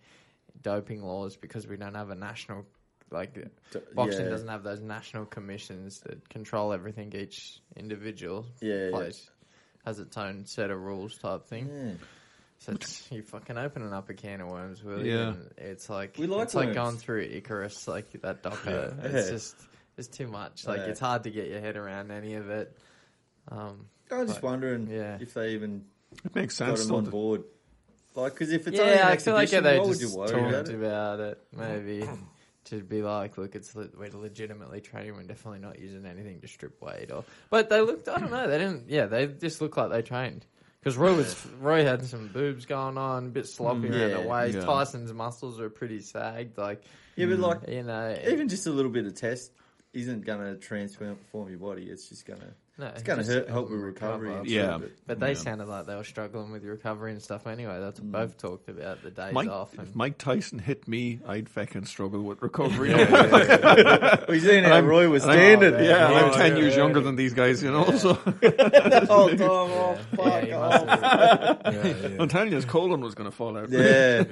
doping 0.64 1.04
laws 1.04 1.36
because 1.38 1.68
we 1.68 1.78
don't 1.78 1.94
have 1.96 2.10
a 2.10 2.16
national 2.16 2.66
like 3.12 3.34
D- 3.72 3.80
boxing 3.96 4.26
yeah. 4.26 4.30
doesn't 4.30 4.48
have 4.48 4.64
those 4.64 4.80
national 4.82 5.26
commissions 5.26 6.00
that 6.02 6.28
control 6.30 6.74
everything. 6.74 7.14
Each 7.16 7.60
individual 7.76 8.46
Yeah, 8.62 8.86
yeah. 8.86 8.90
place 8.92 9.30
has 9.86 10.00
its 10.00 10.18
own 10.18 10.46
set 10.46 10.70
of 10.72 10.80
rules 10.82 11.18
type 11.18 11.46
thing. 11.46 12.00
Yeah. 12.68 12.76
So 12.82 12.98
you're 13.16 13.24
fucking 13.24 13.58
opening 13.58 13.94
up 13.94 14.10
a 14.10 14.14
can 14.14 14.42
of 14.42 14.48
worms, 14.50 14.84
really. 14.84 15.10
Yeah. 15.12 15.30
And 15.30 15.50
it's 15.58 15.90
like 15.90 16.16
We 16.18 16.28
like 16.28 16.44
it's 16.44 16.56
like 16.56 16.68
worms. 16.68 16.76
going 16.78 16.98
through 16.98 17.22
Icarus, 17.32 17.88
like 17.88 18.12
that 18.22 18.44
docker. 18.44 18.96
Yeah. 19.02 19.06
It's 19.06 19.26
Yeah. 19.28 19.32
just 19.34 19.56
it's 19.98 20.08
too 20.08 20.28
much. 20.28 20.66
Like 20.68 20.80
Yeah. 20.80 20.86
it's 20.88 21.00
hard 21.00 21.24
to 21.24 21.32
get 21.32 21.48
your 21.48 21.60
head 21.60 21.76
around 21.78 22.12
any 22.12 22.36
of 22.36 22.50
it. 22.50 22.78
Um, 23.50 23.88
I'm 24.12 24.28
just 24.28 24.42
But, 24.42 24.48
wondering 24.48 24.88
yeah. 24.88 25.18
if 25.20 25.34
they 25.34 25.54
even 25.54 25.86
It 26.26 26.34
makes 26.36 26.58
got 26.60 26.68
sense. 26.78 26.86
them 26.86 26.96
on 26.96 27.04
doesn't 27.04 27.08
it? 27.10 27.12
board. 27.12 27.44
Like, 28.16 28.34
because 28.34 28.52
if 28.52 28.68
it's 28.68 28.80
only 28.80 28.92
yeah, 28.94 29.08
an 29.08 29.14
I 29.14 29.18
feel 29.18 29.34
like 29.36 29.44
exhibition, 29.44 29.64
they 29.64 29.80
why 29.80 29.86
would 29.86 30.00
just 30.00 30.14
you 30.14 30.18
worry 30.20 30.30
talked 30.30 30.50
about 30.50 30.70
it? 30.70 30.76
about 30.76 31.20
it. 31.20 31.44
Maybe 31.56 32.10
to 32.66 32.82
be 32.84 33.02
like, 33.02 33.38
look, 33.38 33.56
it's 33.56 33.76
le- 33.76 33.90
we're 33.98 34.10
legitimately 34.12 34.82
training. 34.82 35.14
We're 35.16 35.24
definitely 35.24 35.60
not 35.60 35.80
using 35.80 36.06
anything 36.06 36.42
to 36.42 36.48
strip 36.48 36.82
weight. 36.82 37.12
Or, 37.12 37.24
but 37.50 37.70
they 37.70 37.82
looked. 37.82 38.10
I 38.10 38.20
don't 38.20 38.32
know. 38.32 38.48
They 38.48 38.58
didn't. 38.58 38.90
Yeah, 38.90 39.06
they 39.06 39.28
just 39.28 39.62
looked 39.62 39.78
like 39.78 39.92
they 39.92 40.02
trained. 40.02 40.46
Because 40.80 40.96
Roy 40.98 41.14
was 41.14 41.46
Roy 41.60 41.84
had 41.84 42.06
some 42.06 42.28
boobs 42.30 42.66
going 42.66 42.98
on, 42.98 43.26
a 43.26 43.30
bit 43.30 43.48
sloppy 43.48 43.90
Mm, 43.90 43.92
around 43.92 44.10
yeah, 44.12 44.22
the 44.22 44.28
waist. 44.28 44.58
yeah. 44.60 44.66
Tyson's 44.66 45.12
muscles 45.14 45.60
are 45.60 45.70
pretty 45.70 46.00
sagged. 46.00 46.58
Like 46.58 46.84
Yeah, 47.16 47.26
but 47.28 47.40
like, 47.40 47.68
you 47.68 47.84
know, 47.84 48.18
even 48.28 48.48
just 48.48 48.66
a 48.68 48.72
little 48.72 48.92
bit 48.92 49.06
of 49.06 49.14
test 49.16 49.52
isn't 49.94 50.26
going 50.26 50.40
to 50.40 50.56
transform 50.56 51.18
your 51.50 51.58
body. 51.58 51.90
It's 51.90 52.08
just 52.10 52.26
going 52.26 52.40
to 52.40 52.54
No, 52.80 52.88
it's 52.88 53.04
going 53.04 53.20
to 53.20 53.26
hurt, 53.26 53.50
help 53.50 53.70
with 53.70 53.82
recover. 53.82 54.24
recovery. 54.24 54.50
Yeah. 54.50 54.78
stuff, 54.78 54.90
But 55.06 55.20
they 55.20 55.34
Yeah. 55.34 55.34
sounded 55.34 55.68
like 55.68 55.86
they 55.86 55.96
were 55.96 56.04
struggling 56.06 56.50
with 56.52 56.64
recovery 56.64 57.12
and 57.12 57.22
stuff 57.22 57.46
anyway. 57.46 57.78
That's 57.82 58.00
what 58.00 58.08
mm. 58.08 58.12
both 58.14 58.38
talked 58.38 58.70
about 58.70 59.04
the 59.04 59.12
days 59.12 59.34
Mike, 59.34 59.50
off. 59.50 59.74
if 59.78 59.94
Mike 59.94 60.18
Tyson 60.18 60.60
hit 60.60 60.88
me, 60.88 61.20
I'd 61.28 61.50
fucking 61.50 61.86
struggle 61.86 62.22
with 62.24 62.42
recovery. 62.42 62.94
Well, 64.30 64.34
you 64.36 64.40
seen 64.40 64.64
how 64.64 64.80
Roy 64.80 65.10
was 65.10 65.26
I'm- 65.26 65.34
standing. 65.34 65.72
man. 65.74 65.84
Yeah, 65.84 66.08
oh, 66.08 66.12
Yeah, 66.12 66.26
I'm 66.26 66.34
ten 66.34 66.56
years 66.58 66.76
younger 66.76 67.02
than 67.02 67.16
these 67.18 67.34
guys, 67.34 67.62
you 67.62 67.72
know. 67.72 67.92
So 67.98 68.14
the 68.42 69.06
whole 69.10 69.30
time. 69.30 69.42
Oh, 69.42 69.98
yeah, 70.18 70.30
fuck 70.30 70.44
he 70.44 70.52
off. 70.54 71.62
Yeah, 71.66 71.84
yeah. 71.84 72.18
I'm 72.20 72.30
telling 72.30 72.50
you, 72.50 72.56
his 72.56 72.66
colon 72.66 73.02
was 73.02 73.16
going 73.16 73.30
to 73.30 73.36
fall 73.36 73.58
out. 73.58 73.70
Yeah. 73.70 74.24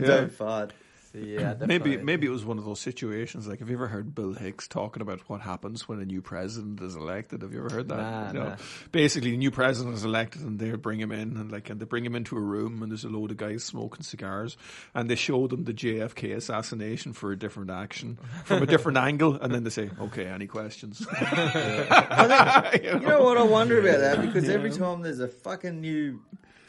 Don't 0.00 0.32
fart. 0.32 0.72
So 1.12 1.18
yeah, 1.18 1.54
Maybe 1.66 1.96
maybe 1.98 2.26
it 2.26 2.30
was 2.30 2.44
one 2.44 2.58
of 2.58 2.64
those 2.64 2.80
situations. 2.80 3.46
Like, 3.46 3.58
have 3.58 3.68
you 3.68 3.76
ever 3.76 3.88
heard 3.88 4.14
Bill 4.14 4.32
Hicks 4.32 4.66
talking 4.66 5.02
about 5.02 5.20
what 5.28 5.40
happens 5.42 5.86
when 5.88 6.00
a 6.00 6.04
new 6.04 6.22
president 6.22 6.80
is 6.80 6.96
elected? 6.96 7.42
Have 7.42 7.52
you 7.52 7.58
ever 7.64 7.74
heard 7.74 7.88
that? 7.88 7.96
Nah, 7.98 8.32
No. 8.32 8.44
nah. 8.50 8.56
Basically, 8.92 9.32
the 9.32 9.36
new 9.36 9.50
president 9.50 9.94
is 9.96 10.04
elected, 10.04 10.42
and 10.42 10.58
they 10.58 10.70
bring 10.72 10.98
him 11.00 11.12
in, 11.12 11.36
and 11.36 11.52
like, 11.52 11.68
and 11.70 11.80
they 11.80 11.84
bring 11.84 12.04
him 12.04 12.14
into 12.14 12.36
a 12.36 12.40
room, 12.40 12.82
and 12.82 12.90
there's 12.90 13.04
a 13.04 13.08
load 13.08 13.30
of 13.30 13.36
guys 13.36 13.62
smoking 13.64 14.02
cigars, 14.02 14.56
and 14.94 15.10
they 15.10 15.14
show 15.16 15.46
them 15.46 15.64
the 15.64 15.74
JFK 15.74 16.34
assassination 16.36 17.12
for 17.12 17.32
a 17.32 17.38
different 17.38 17.70
action 17.70 18.18
from 18.44 18.62
a 18.62 18.66
different 18.66 18.98
angle, 19.08 19.34
and 19.34 19.52
then 19.54 19.64
they 19.64 19.70
say, 19.70 19.90
"Okay, 20.00 20.26
any 20.26 20.46
questions?" 20.46 21.00
You 22.82 22.98
know 23.00 23.22
what 23.22 23.38
I 23.38 23.42
wonder 23.42 23.80
about 23.80 24.00
that? 24.00 24.20
Because 24.22 24.48
every 24.48 24.70
time 24.70 25.02
there's 25.02 25.20
a 25.20 25.28
fucking 25.28 25.80
new 25.80 26.20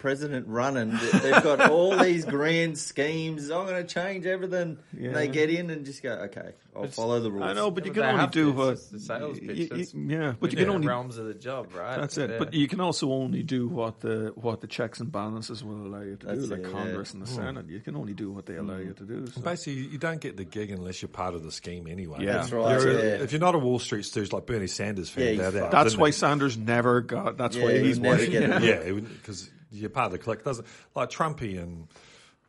president 0.03 0.45
running, 0.49 0.99
they've 1.13 1.41
got 1.41 1.71
all 1.71 1.97
these 2.03 2.25
grand 2.25 2.77
schemes. 2.77 3.49
I'm 3.49 3.65
going 3.65 3.87
to 3.87 3.91
change 3.91 4.25
everything. 4.25 4.77
And 4.91 5.15
they 5.15 5.29
get 5.29 5.49
in 5.49 5.69
and 5.69 5.85
just 5.85 6.03
go, 6.03 6.11
okay, 6.25 6.51
I'll 6.75 6.87
follow 6.87 7.21
the 7.21 7.31
rules. 7.31 7.49
I 7.49 7.53
know, 7.53 7.71
but 7.71 7.85
you 7.85 7.93
can 7.93 8.03
only 8.03 8.27
do 8.27 8.51
what 8.51 8.73
It's 8.73 8.89
just 8.89 8.93
a 8.93 8.99
sales 8.99 9.39
pitch. 9.39 9.69
y- 9.71 9.77
y- 9.77 9.85
yeah, 9.95 10.33
but 10.37 10.51
you 10.51 10.57
can 10.57 10.69
only 10.69 10.81
the 10.81 10.89
realms 10.89 11.17
of 11.17 11.27
the 11.27 11.33
job, 11.33 11.73
right? 11.73 11.97
That's 11.97 12.17
it. 12.17 12.31
Yeah. 12.31 12.37
But 12.37 12.53
you 12.53 12.67
can 12.67 12.81
also 12.81 13.13
only 13.13 13.43
do 13.43 13.69
what 13.69 14.01
the 14.01 14.33
what 14.35 14.59
the 14.59 14.67
checks 14.67 14.99
and 14.99 15.09
balances 15.09 15.63
will 15.63 15.87
allow 15.87 16.01
you 16.01 16.17
to 16.17 16.25
That's 16.25 16.49
do, 16.49 16.55
like 16.57 16.69
Congress 16.69 17.13
yeah. 17.13 17.19
and 17.19 17.25
the 17.25 17.31
hmm. 17.31 17.37
Senate. 17.37 17.69
You 17.69 17.79
can 17.79 17.95
only 17.95 18.13
do 18.13 18.29
what 18.29 18.45
they 18.45 18.57
allow 18.57 18.75
hmm. 18.75 18.87
you 18.87 18.93
to 18.95 19.05
do. 19.05 19.27
So. 19.27 19.39
Basically, 19.39 19.83
you 19.83 19.97
don't 19.97 20.19
get 20.19 20.35
the 20.35 20.43
gig 20.43 20.69
unless 20.69 21.01
you're 21.01 21.07
part 21.07 21.33
of 21.33 21.43
the 21.43 21.51
scheme 21.51 21.87
anyway. 21.87 22.25
Yeah. 22.25 22.33
That's 22.33 22.51
right, 22.51 22.81
You're- 22.81 22.93
yeah. 22.93 23.23
If 23.23 23.31
you're 23.31 23.39
not 23.39 23.55
a 23.55 23.59
Wall 23.59 23.79
Street 23.79 24.03
stooge 24.03 24.33
like 24.33 24.45
Bernie 24.45 24.67
Sanders 24.67 25.09
fan, 25.09 25.37
Yeah, 25.37 25.63
out. 25.63 25.71
That's 25.71 25.95
why 25.95 26.09
he? 26.09 26.11
Sanders 26.11 26.57
never 26.57 26.99
got. 26.99 27.37
That's 27.37 27.55
Yeah, 27.55 27.63
why 27.63 27.73
he'd 27.75 27.85
he's 27.85 27.99
never 27.99 28.17
working. 28.17 28.31
get 28.31 28.43
it. 28.63 28.63
yeah, 28.63 28.91
because 28.91 29.49
you're 29.73 29.89
part 29.89 30.05
of 30.07 30.11
the 30.13 30.17
clique. 30.19 30.43
Doesn't 30.43 30.67
like 30.95 31.09
Trumpy 31.09 31.61
and 31.61 31.87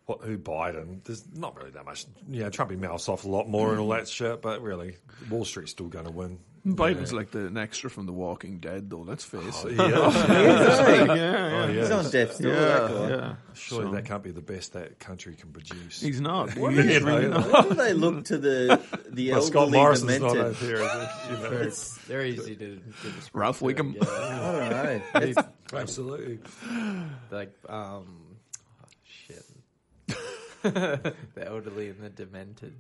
what 0.07 0.21
who 0.23 0.39
Biden. 0.39 1.03
There's 1.05 1.25
not 1.35 1.57
really 1.57 1.71
that 1.71 1.85
much. 1.85 2.05
Yeah, 2.29 2.51
Trumpy 2.51 2.79
mouths 2.79 3.09
off 3.09 3.25
a 3.25 3.29
lot 3.29 3.49
more 3.49 3.71
and 3.71 3.81
all 3.81 3.89
that 3.89 4.07
shit, 4.09 4.43
but 4.43 4.63
really, 4.63 4.97
Wall 5.31 5.45
Street's 5.45 5.71
still 5.73 5.89
going 5.89 6.05
to 6.05 6.11
win. 6.13 6.39
Biden's 6.67 7.13
like 7.13 7.31
the 7.31 7.47
an 7.49 7.59
extra 7.59 7.91
from 7.91 8.07
The 8.07 8.13
Walking 8.15 8.59
Dead, 8.59 8.89
though. 8.89 9.01
Let's 9.03 9.29
oh, 9.35 9.39
face 9.39 9.63
Oh, 9.67 9.69
it. 9.69 9.75
yeah, 9.77 9.87
yeah, 9.87 11.05
oh, 11.07 11.15
yeah, 11.15 11.67
He's 11.81 11.91
yeah. 11.91 11.97
on 11.97 12.11
death's 12.11 12.39
door, 12.39 12.53
that 12.55 12.91
guy. 12.91 13.09
yeah. 13.11 13.35
Surely 13.53 13.85
So- 13.85 13.93
that 13.93 14.05
can't 14.07 14.23
be 14.23 14.31
the 14.31 14.41
best 14.41 14.73
that 14.73 14.99
country 14.99 15.35
can 15.35 15.51
produce. 15.51 16.01
He's 16.01 16.23
not. 16.23 16.57
What 16.57 16.73
He's 16.73 16.87
is- 16.87 17.03
really 17.03 17.29
not. 17.29 17.51
Why 17.51 17.63
do 17.69 17.75
they 17.75 17.93
look 17.93 18.25
to 18.27 18.39
the 18.39 18.81
the 19.11 19.33
Well, 19.33 19.43
Scott 19.43 19.57
elderly 19.65 19.79
Morrison's 19.79 20.21
not 20.21 20.33
demented? 20.33 20.41
out 20.47 20.61
there, 20.61 20.77
is 20.77 20.81
it? 20.81 21.11
You 21.31 21.37
know. 21.51 21.57
It's 21.67 21.99
they're 22.09 22.25
easy 22.25 22.57
to, 22.57 22.77
to 22.77 23.11
describe. 23.11 23.35
Ralph 23.35 23.61
Wiggum. 23.61 23.95
Yeah. 23.97 24.03
I 24.09 24.53
don't 24.53 25.15
know. 25.15 25.27
He's 25.27 25.37
Absolutely. 25.77 26.39
like 27.31 27.53
um 27.69 28.07
oh, 28.83 28.89
shit. 29.05 29.45
the 30.63 31.15
elderly 31.37 31.91
and 31.91 32.01
the 32.01 32.09
demented. 32.09 32.75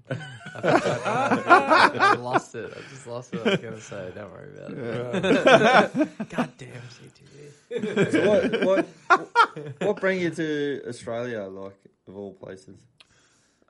I 0.55 2.17
lost 2.19 2.55
it. 2.55 2.73
I 2.75 2.81
just 2.91 3.07
lost 3.07 3.35
what 3.35 3.47
I 3.47 3.51
was 3.51 3.61
going 3.61 3.75
to 3.75 3.81
say. 3.81 4.11
Don't 4.15 4.33
worry 4.33 4.49
about 4.57 5.25
it. 5.25 6.19
God 6.31 6.53
damn 6.57 6.71
CTV. 6.71 8.11
So 8.11 8.29
what, 8.29 8.65
what, 8.65 8.87
what 9.83 10.01
bring 10.01 10.21
you 10.21 10.31
to 10.31 10.83
Australia, 10.89 11.43
like, 11.43 11.77
of 12.09 12.17
all 12.17 12.33
places? 12.33 12.79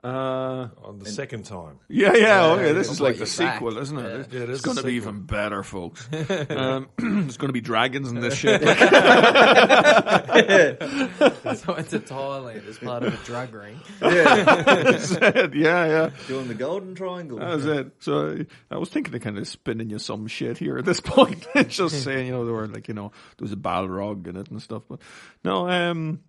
Uh, 0.05 0.67
On 0.83 0.99
the 0.99 1.09
second 1.09 1.45
time. 1.45 1.79
yeah, 1.89 2.13
yeah. 2.13 2.45
Okay, 2.51 2.73
this 2.73 2.91
is 2.91 3.01
like 3.01 3.15
the 3.15 3.21
you 3.25 3.37
back. 3.39 3.55
sequel, 3.55 3.79
isn't 3.79 3.97
it? 3.97 4.03
Yeah. 4.03 4.17
It's 4.19 4.33
Yeah, 4.33 4.41
it 4.41 4.49
is 4.51 4.61
going 4.61 4.77
a 4.77 4.81
to 4.81 4.85
be 4.87 4.99
sequel. 4.99 5.13
even 5.13 5.25
better, 5.25 5.63
folks. 5.63 6.07
um, 6.51 6.89
there's 6.97 7.37
going 7.37 7.49
to 7.49 7.53
be 7.53 7.61
dragons 7.61 8.11
in 8.11 8.19
this 8.19 8.35
shit. 8.35 8.61
So 8.61 8.67
I 8.69 8.73
went 11.75 11.89
to 11.89 11.99
Thailand 11.99 12.67
as 12.67 12.77
part 12.77 13.01
of 13.03 13.13
a 13.13 13.17
drug 13.25 13.53
ring. 13.55 13.79
yeah, 14.01 15.47
yeah. 15.53 16.09
Doing 16.27 16.47
the 16.49 16.53
Golden 16.55 16.93
Triangle. 16.93 17.39
That 17.39 17.55
was 17.55 17.65
it. 17.65 17.91
So 17.99 18.45
I 18.69 18.77
was 18.77 18.89
thinking 18.89 19.15
of 19.15 19.21
kind 19.21 19.37
of 19.39 19.47
spinning 19.47 19.89
you 19.89 19.97
some 19.99 20.27
shit 20.27 20.57
here 20.59 20.77
at 20.77 20.85
this 20.85 20.99
point. 21.05 21.47
Just 21.67 22.03
saying, 22.03 22.27
you 22.27 22.33
know, 22.33 22.45
there 22.45 22.53
were 22.53 22.67
like, 22.67 22.87
you 22.87 22.93
know, 22.93 23.11
there 23.37 23.45
was 23.45 23.53
a 23.53 23.57
Balrog 23.57 24.27
in 24.27 24.35
it 24.35 24.49
and 24.51 24.61
stuff. 24.61 24.83
But 24.87 24.99
no, 25.43 25.67
um, 25.69 26.19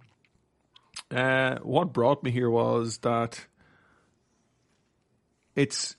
uh, 1.10 1.56
what 1.58 1.92
brought 1.92 2.22
me 2.24 2.30
here 2.30 2.48
was 2.50 2.98
that 2.98 3.44
it's 5.56 5.96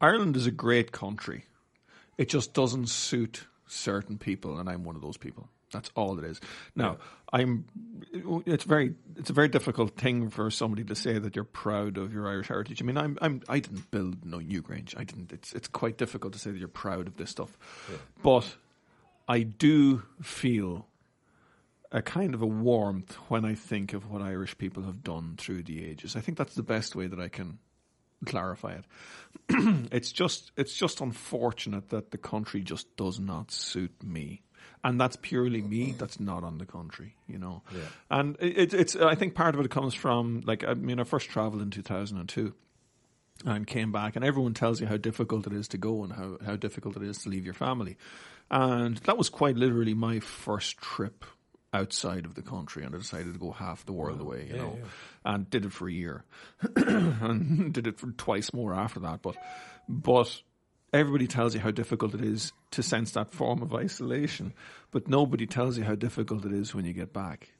Ireland 0.00 0.36
is 0.36 0.46
a 0.46 0.52
great 0.52 0.92
country. 0.92 1.44
It 2.16 2.28
just 2.28 2.54
doesn't 2.54 2.88
suit 2.88 3.46
certain 3.66 4.18
people, 4.18 4.58
and 4.58 4.68
I'm 4.68 4.84
one 4.84 4.96
of 4.96 5.02
those 5.02 5.16
people. 5.16 5.48
That's 5.72 5.90
all 5.94 6.18
it 6.18 6.24
is. 6.24 6.40
Now, 6.74 6.98
I'm. 7.32 7.64
It's 8.44 8.64
very. 8.64 8.94
It's 9.16 9.30
a 9.30 9.32
very 9.32 9.48
difficult 9.48 9.96
thing 9.96 10.28
for 10.28 10.50
somebody 10.50 10.84
to 10.84 10.94
say 10.94 11.18
that 11.18 11.36
you're 11.36 11.44
proud 11.44 11.96
of 11.96 12.12
your 12.12 12.28
Irish 12.28 12.48
heritage. 12.48 12.82
I 12.82 12.84
mean, 12.84 12.98
I'm. 12.98 13.18
I'm. 13.20 13.42
I 13.48 13.60
didn't 13.60 13.90
build 13.90 14.24
no 14.24 14.38
Newgrange. 14.38 14.94
I 14.98 15.04
didn't. 15.04 15.32
It's. 15.32 15.52
It's 15.52 15.68
quite 15.68 15.96
difficult 15.96 16.32
to 16.32 16.38
say 16.38 16.50
that 16.50 16.58
you're 16.58 16.68
proud 16.68 17.06
of 17.06 17.16
this 17.16 17.30
stuff, 17.30 17.56
but 18.22 18.56
I 19.28 19.42
do 19.42 20.02
feel 20.20 20.88
a 21.92 22.02
kind 22.02 22.34
of 22.34 22.42
a 22.42 22.46
warmth 22.46 23.14
when 23.28 23.44
I 23.44 23.54
think 23.54 23.92
of 23.92 24.10
what 24.10 24.22
Irish 24.22 24.58
people 24.58 24.84
have 24.84 25.02
done 25.02 25.36
through 25.38 25.62
the 25.64 25.84
ages. 25.84 26.16
I 26.16 26.20
think 26.20 26.36
that's 26.36 26.54
the 26.54 26.62
best 26.62 26.94
way 26.96 27.06
that 27.06 27.20
I 27.20 27.28
can 27.28 27.58
clarify 28.26 28.74
it. 28.74 28.84
it's 29.92 30.12
just 30.12 30.52
it's 30.56 30.74
just 30.74 31.00
unfortunate 31.00 31.90
that 31.90 32.10
the 32.10 32.18
country 32.18 32.62
just 32.62 32.96
does 32.96 33.18
not 33.18 33.50
suit 33.50 34.02
me. 34.02 34.42
And 34.82 34.98
that's 34.98 35.16
purely 35.16 35.60
me. 35.60 35.94
That's 35.98 36.18
not 36.18 36.42
on 36.42 36.56
the 36.56 36.64
country, 36.64 37.14
you 37.26 37.38
know. 37.38 37.62
Yeah. 37.70 37.80
And 38.10 38.36
it, 38.40 38.72
it's. 38.72 38.96
I 38.96 39.14
think 39.14 39.34
part 39.34 39.54
of 39.54 39.60
it 39.60 39.70
comes 39.70 39.94
from 39.94 40.42
like 40.46 40.64
I 40.64 40.74
mean, 40.74 40.98
I 40.98 41.04
first 41.04 41.28
travelled 41.28 41.60
in 41.60 41.70
two 41.70 41.82
thousand 41.82 42.18
and 42.18 42.28
two, 42.28 42.54
and 43.44 43.66
came 43.66 43.92
back, 43.92 44.16
and 44.16 44.24
everyone 44.24 44.54
tells 44.54 44.80
you 44.80 44.86
how 44.86 44.96
difficult 44.96 45.46
it 45.46 45.52
is 45.52 45.68
to 45.68 45.78
go 45.78 46.02
and 46.02 46.12
how 46.12 46.38
how 46.44 46.56
difficult 46.56 46.96
it 46.96 47.02
is 47.02 47.18
to 47.18 47.28
leave 47.28 47.44
your 47.44 47.54
family, 47.54 47.98
and 48.50 48.96
that 48.98 49.18
was 49.18 49.28
quite 49.28 49.56
literally 49.56 49.92
my 49.94 50.20
first 50.20 50.78
trip 50.78 51.24
outside 51.72 52.24
of 52.24 52.34
the 52.34 52.42
country, 52.42 52.84
and 52.84 52.94
I 52.94 52.98
decided 52.98 53.32
to 53.32 53.38
go 53.38 53.52
half 53.52 53.86
the 53.86 53.92
world 53.92 54.20
away, 54.20 54.46
you 54.48 54.56
Yeah, 54.56 54.62
know, 54.62 54.78
yeah. 54.78 55.34
and 55.34 55.48
did 55.50 55.64
it 55.64 55.72
for 55.72 55.88
a 55.88 55.92
year, 55.92 56.24
and 56.76 57.72
did 57.72 57.86
it 57.86 57.98
for 57.98 58.10
twice 58.12 58.52
more 58.52 58.74
after 58.74 59.00
that, 59.00 59.22
but 59.22 59.36
but 59.88 60.42
everybody 60.92 61.26
tells 61.26 61.54
you 61.54 61.60
how 61.60 61.70
difficult 61.70 62.14
it 62.14 62.22
is 62.22 62.52
to 62.72 62.82
sense 62.82 63.12
that 63.12 63.32
form 63.32 63.62
of 63.62 63.74
isolation, 63.74 64.52
but 64.90 65.08
nobody 65.08 65.46
tells 65.46 65.78
you 65.78 65.84
how 65.84 65.94
difficult 65.94 66.44
it 66.44 66.52
is 66.52 66.74
when 66.74 66.84
you 66.84 66.92
get 66.92 67.12
back. 67.12 67.50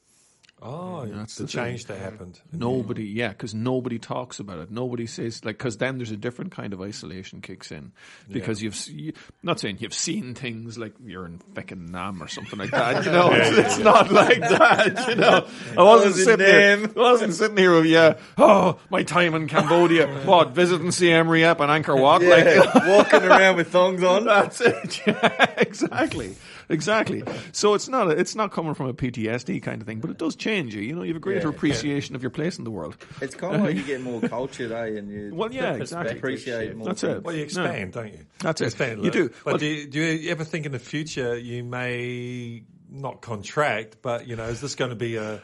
Oh, 0.62 1.06
That's 1.06 1.36
the 1.36 1.44
the 1.44 1.48
thing. 1.48 1.64
change 1.64 1.86
that 1.86 1.98
happened. 1.98 2.38
Nobody, 2.52 3.04
yeah, 3.04 3.28
because 3.28 3.54
nobody 3.54 3.98
talks 3.98 4.40
about 4.40 4.58
it. 4.58 4.70
Nobody 4.70 5.06
says 5.06 5.42
like 5.44 5.56
because 5.56 5.78
then 5.78 5.96
there's 5.96 6.10
a 6.10 6.16
different 6.16 6.52
kind 6.52 6.72
of 6.74 6.82
isolation 6.82 7.40
kicks 7.40 7.72
in 7.72 7.92
because 8.30 8.62
you've 8.62 8.76
you, 8.88 9.14
not 9.42 9.58
saying 9.58 9.78
you've 9.80 9.94
seen 9.94 10.34
things 10.34 10.76
like 10.76 10.92
you're 11.02 11.24
in 11.24 11.38
fucking 11.54 11.90
Nam 11.90 12.22
or 12.22 12.28
something 12.28 12.58
like 12.58 12.70
that. 12.72 13.04
You 13.10 13.12
know, 13.12 13.30
it's, 13.32 13.56
it's 13.56 13.78
not 13.78 14.10
like 14.12 14.40
that. 14.40 15.08
You 15.08 15.14
know, 15.14 15.46
I 15.78 15.82
wasn't 15.82 16.14
was 16.14 16.24
sitting 16.24 16.46
here. 16.46 16.90
I 16.94 17.00
wasn't 17.00 17.32
sitting 17.34 17.56
here 17.56 17.74
with 17.74 17.86
yeah. 17.86 18.18
Oh, 18.36 18.78
my 18.90 19.02
time 19.02 19.34
in 19.34 19.48
Cambodia. 19.48 20.06
what 20.24 20.50
visiting 20.50 20.90
Siem 20.90 21.28
Reap 21.28 21.60
and 21.60 21.70
Angkor 21.70 21.98
Wat? 22.00 22.22
Like, 22.22 22.74
walking 22.86 23.22
around 23.22 23.56
with 23.56 23.68
thongs 23.68 24.02
on. 24.02 24.24
that's 24.26 24.60
it. 24.60 25.00
Yeah, 25.06 25.54
exactly. 25.56 26.36
Exactly. 26.70 27.22
So 27.52 27.74
it's 27.74 27.88
not 27.88 28.06
a, 28.06 28.10
it's 28.10 28.34
not 28.34 28.52
coming 28.52 28.72
from 28.74 28.86
a 28.86 28.94
PTSD 28.94 29.62
kind 29.62 29.82
of 29.82 29.86
thing, 29.86 30.00
but 30.00 30.08
it 30.10 30.16
does 30.18 30.36
change 30.36 30.74
you. 30.74 30.80
You 30.80 30.94
know, 30.94 31.02
you 31.02 31.08
have 31.08 31.16
a 31.16 31.20
greater 31.20 31.48
Yeah. 31.48 31.54
appreciation 31.54 32.14
of 32.14 32.22
your 32.22 32.30
place 32.30 32.56
in 32.58 32.64
the 32.64 32.70
world. 32.70 32.96
It's 33.20 33.34
kind 33.34 33.56
of 33.56 33.62
like 33.62 33.76
you 33.76 33.82
get 33.82 34.00
more 34.00 34.20
cultured, 34.28 34.72
eh? 34.72 34.96
And 34.98 35.10
you 35.10 35.30
Well, 35.34 35.52
yeah, 35.52 35.74
exactly. 35.74 36.16
appreciate 36.16 36.74
more. 36.76 36.86
That's 36.86 37.04
it. 37.04 37.22
Well, 37.24 37.34
you 37.34 37.42
expand, 37.42 37.92
don't 37.92 38.12
you? 38.12 38.20
That's 38.38 38.60
it. 38.60 38.66
expand. 38.66 39.04
You 39.04 39.10
do. 39.10 39.28
But 39.28 39.44
Well- 39.44 39.58
do, 39.58 39.66
you, 39.66 39.86
do 39.88 40.00
you 40.00 40.30
ever 40.30 40.44
think 40.44 40.64
in 40.64 40.72
the 40.72 40.78
future 40.78 41.36
you 41.36 41.64
may 41.64 42.62
not 42.88 43.20
contract, 43.20 43.96
but 44.00 44.26
you 44.26 44.36
know, 44.36 44.44
is 44.44 44.60
this 44.60 44.74
going 44.76 44.90
to 44.90 44.96
be 44.96 45.16
a? 45.16 45.42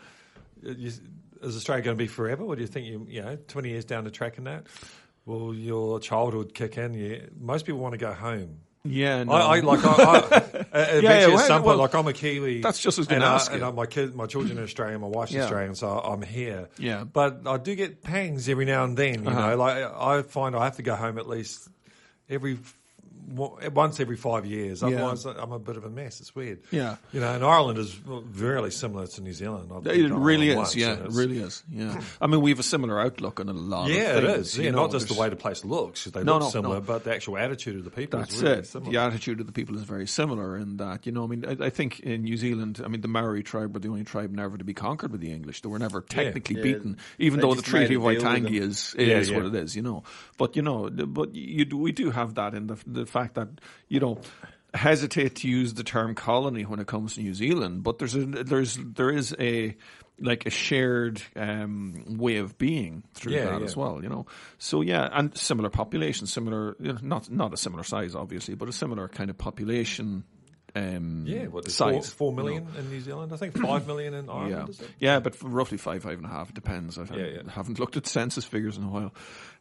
Is 0.63 1.01
Australia 1.43 1.85
going 1.85 1.97
to 1.97 2.03
be 2.03 2.09
forever, 2.09 2.43
or 2.45 2.57
do 2.57 2.63
you 2.63 2.67
think 2.67 2.87
you 2.87 3.07
you 3.09 3.23
know 3.23 3.37
twenty 3.47 3.71
years 3.71 3.85
down 3.85 4.05
the 4.05 4.11
track 4.11 4.39
in 4.39 4.45
that? 4.45 4.67
Will 5.27 5.55
your 5.55 6.01
childhood 6.01 6.55
kick 6.55 6.79
in? 6.79 6.95
You, 6.95 7.29
most 7.39 7.67
people 7.67 7.81
want 7.81 7.93
to 7.93 7.99
go 7.99 8.13
home. 8.13 8.61
Yeah, 8.91 9.25
no. 9.25 9.33
I, 9.33 9.57
I 9.57 9.61
like 9.61 9.85
I, 9.85 9.91
I, 9.93 10.19
eventually 10.73 11.03
yeah, 11.03 11.11
at 11.11 11.29
well, 11.29 11.39
some 11.39 11.63
point, 11.63 11.67
well, 11.67 11.77
like 11.79 11.95
I'm 11.95 12.07
a 12.07 12.13
Kiwi. 12.13 12.61
that's 12.61 12.81
just 12.81 12.99
I 12.99 13.01
was 13.01 13.09
gonna 13.09 13.25
and, 13.25 13.35
ask 13.35 13.51
and 13.53 13.61
you. 13.61 13.67
uh, 13.67 13.73
my 13.73 13.87
kid, 13.87 14.15
my 14.15 14.27
children 14.27 14.59
are 14.59 14.63
Australian, 14.63 15.01
my 15.01 15.07
wife's 15.09 15.33
Yeah. 15.33 15.43
Australian, 15.45 15.75
so 15.75 15.89
I'm 15.89 16.23
here. 16.23 16.69
Yeah. 16.79 17.05
but 17.05 17.41
I 17.47 17.57
do 17.59 17.75
get 17.75 18.03
pangs 18.03 18.49
every 18.49 18.65
now 18.65 18.85
and 18.85 18.97
then. 18.97 19.25
You 19.25 19.31
Uh-huh. 19.31 19.51
know, 19.51 19.57
like 19.57 19.77
I 19.85 20.23
find 20.23 20.55
I 20.57 20.65
have 20.65 20.77
to 20.77 20.83
go 20.83 20.95
home 20.95 21.19
at 21.19 21.29
least 21.29 21.69
every 22.29 22.59
once 23.29 24.01
every 24.01 24.17
five 24.17 24.47
years. 24.47 24.83
Yeah. 24.83 24.89
Otherwise, 24.89 25.25
I'm 25.27 25.53
a 25.53 25.59
bit 25.59 25.77
of 25.77 25.85
a 25.85 25.91
mess. 25.91 26.21
It's 26.21 26.35
weird. 26.35 26.61
Yeah. 26.71 26.97
you 27.13 27.21
know, 27.21 27.33
and 27.35 27.45
Ireland 27.45 27.79
is 27.79 27.93
very 27.93 28.71
similar 28.71 29.07
to 29.07 29.21
New 29.21 29.33
Zealand. 29.33 29.71
I've 29.75 29.87
It 29.87 30.11
really 30.13 30.51
is, 30.51 30.57
once, 30.57 30.77
yeah. 30.77 30.93
It 30.95 31.11
really 31.13 31.39
is, 31.39 31.63
yeah. 31.71 32.01
I 32.21 32.27
mean, 32.27 32.41
we 32.41 32.51
have 32.51 32.59
a 32.61 32.63
similar 32.65 33.01
outlook 33.01 33.41
on 33.41 33.49
a 33.49 33.53
lot 33.53 33.91
Yeah, 33.91 34.17
of 34.19 34.25
it 34.25 34.27
things. 34.35 34.47
is. 34.49 34.59
you 34.59 34.65
Yeah, 34.65 34.71
know, 34.71 34.83
not 34.83 34.93
just 34.93 35.09
the 35.09 35.15
way 35.15 35.29
the 35.29 35.37
place 35.37 35.65
looks. 35.65 36.05
They 36.05 36.23
No, 36.23 36.35
look 36.35 36.43
no, 36.43 36.49
similar, 36.51 36.75
no. 36.77 36.81
but 36.83 37.05
the 37.05 37.15
actual 37.15 37.39
attitude 37.39 37.77
of 37.77 37.85
the 37.85 37.91
people 37.91 38.21
That's 38.21 38.35
is 38.35 38.43
really 38.43 38.59
it. 38.59 38.67
similar. 38.67 38.93
The 38.93 38.99
attitude 38.99 39.41
of 39.41 39.47
the 39.47 39.53
people 39.53 39.77
is 39.77 39.83
very 39.83 40.07
similar 40.07 40.57
in 40.57 40.77
that, 40.79 41.07
you 41.07 41.13
know, 41.13 41.25
I 41.25 41.27
mean, 41.27 41.45
I, 41.47 41.67
I 41.67 41.71
think 41.71 42.01
in 42.01 42.23
New 42.23 42.37
Zealand, 42.37 42.81
I 42.85 42.89
mean, 42.89 43.01
the 43.01 43.09
Maori 43.09 43.43
tribe 43.43 43.75
were 43.75 43.81
the 43.81 43.89
only 43.89 44.05
tribe 44.05 44.31
never 44.33 44.57
to 44.57 44.65
be 44.65 44.75
conquered 44.75 45.11
by 45.13 45.19
the 45.19 45.33
English. 45.33 45.63
They 45.63 45.69
were 45.69 45.79
never 45.79 46.01
technically 46.01 46.57
Yeah. 46.57 46.63
beaten, 46.63 46.97
even 47.19 47.41
They 47.41 47.47
though 47.47 47.55
the 47.55 47.63
Treaty 47.63 47.95
of 47.95 48.03
Waitangi 48.03 48.45
them. 48.45 48.55
is, 48.71 48.95
Yeah, 48.99 49.19
is 49.19 49.31
yeah. 49.31 49.37
what 49.37 49.47
it 49.47 49.55
is, 49.55 49.75
you 49.77 49.83
know. 49.83 50.05
But, 50.39 50.57
you 50.57 50.63
know, 50.63 50.89
but 50.91 51.35
you 51.35 51.65
do, 51.65 51.77
we 51.77 51.93
do 51.93 52.11
have 52.11 52.35
that 52.35 52.55
in 52.55 52.67
the, 52.69 52.77
the 52.87 53.07
fact 53.19 53.35
that, 53.35 53.49
you 53.89 54.01
know, 54.01 54.19
hesitate 54.75 55.37
to 55.37 55.49
use 55.49 55.75
the 55.75 55.85
term 55.85 56.15
colony 56.15 56.65
when 56.65 56.81
it 56.81 56.87
comes 56.87 57.15
to 57.15 57.23
New 57.23 57.35
Zealand, 57.35 57.83
but 57.83 57.99
there's 57.99 58.15
a, 58.15 58.27
there's, 58.27 58.77
there 58.77 59.11
is 59.11 59.35
a, 59.41 59.77
like 60.19 60.47
a 60.47 60.51
shared 60.51 61.21
um, 61.35 62.17
way 62.19 62.37
of 62.39 62.57
being 62.59 63.03
through 63.15 63.35
Yeah, 63.35 63.45
that 63.51 63.61
yeah. 63.61 63.65
as 63.67 63.77
well, 63.77 64.03
you 64.03 64.09
know. 64.09 64.27
So 64.59 64.81
yeah, 64.83 65.09
and 65.13 65.37
similar 65.37 65.69
population, 65.71 66.27
similar, 66.27 66.75
you 66.81 66.93
know, 66.93 66.99
not 67.03 67.31
not 67.31 67.53
a 67.53 67.57
similar 67.57 67.83
size, 67.85 68.15
obviously, 68.15 68.55
but 68.55 68.69
a 68.69 68.73
similar 68.73 69.09
kind 69.09 69.29
of 69.31 69.37
population. 69.37 70.25
Um, 70.75 71.25
Yeah, 71.27 71.47
what, 71.47 71.65
there's 71.65 71.77
four, 71.77 72.03
size. 72.03 72.11
four 72.13 72.33
you 72.33 72.61
know. 72.61 72.67
in 72.79 72.91
New 72.91 73.01
Zealand? 73.01 73.33
I 73.33 73.37
think 73.37 73.59
five 73.59 73.87
million 73.87 74.13
in 74.15 74.29
Ireland, 74.31 74.51
Yeah, 74.53 74.67
is 74.69 74.81
it? 74.81 74.91
yeah, 74.99 75.21
but 75.21 75.37
roughly 75.43 75.79
five, 75.79 76.03
five 76.03 76.19
and 76.19 76.27
a 76.27 76.31
half. 76.31 76.49
It 76.51 76.55
depends. 76.55 76.99
I 76.99 77.05
Yeah, 77.15 77.27
yeah. 77.27 77.51
haven't 77.51 77.79
looked 77.79 77.97
at 77.97 78.07
census 78.07 78.45
figures 78.45 78.77
in 78.77 78.85
a 78.85 78.89
while. 78.89 79.15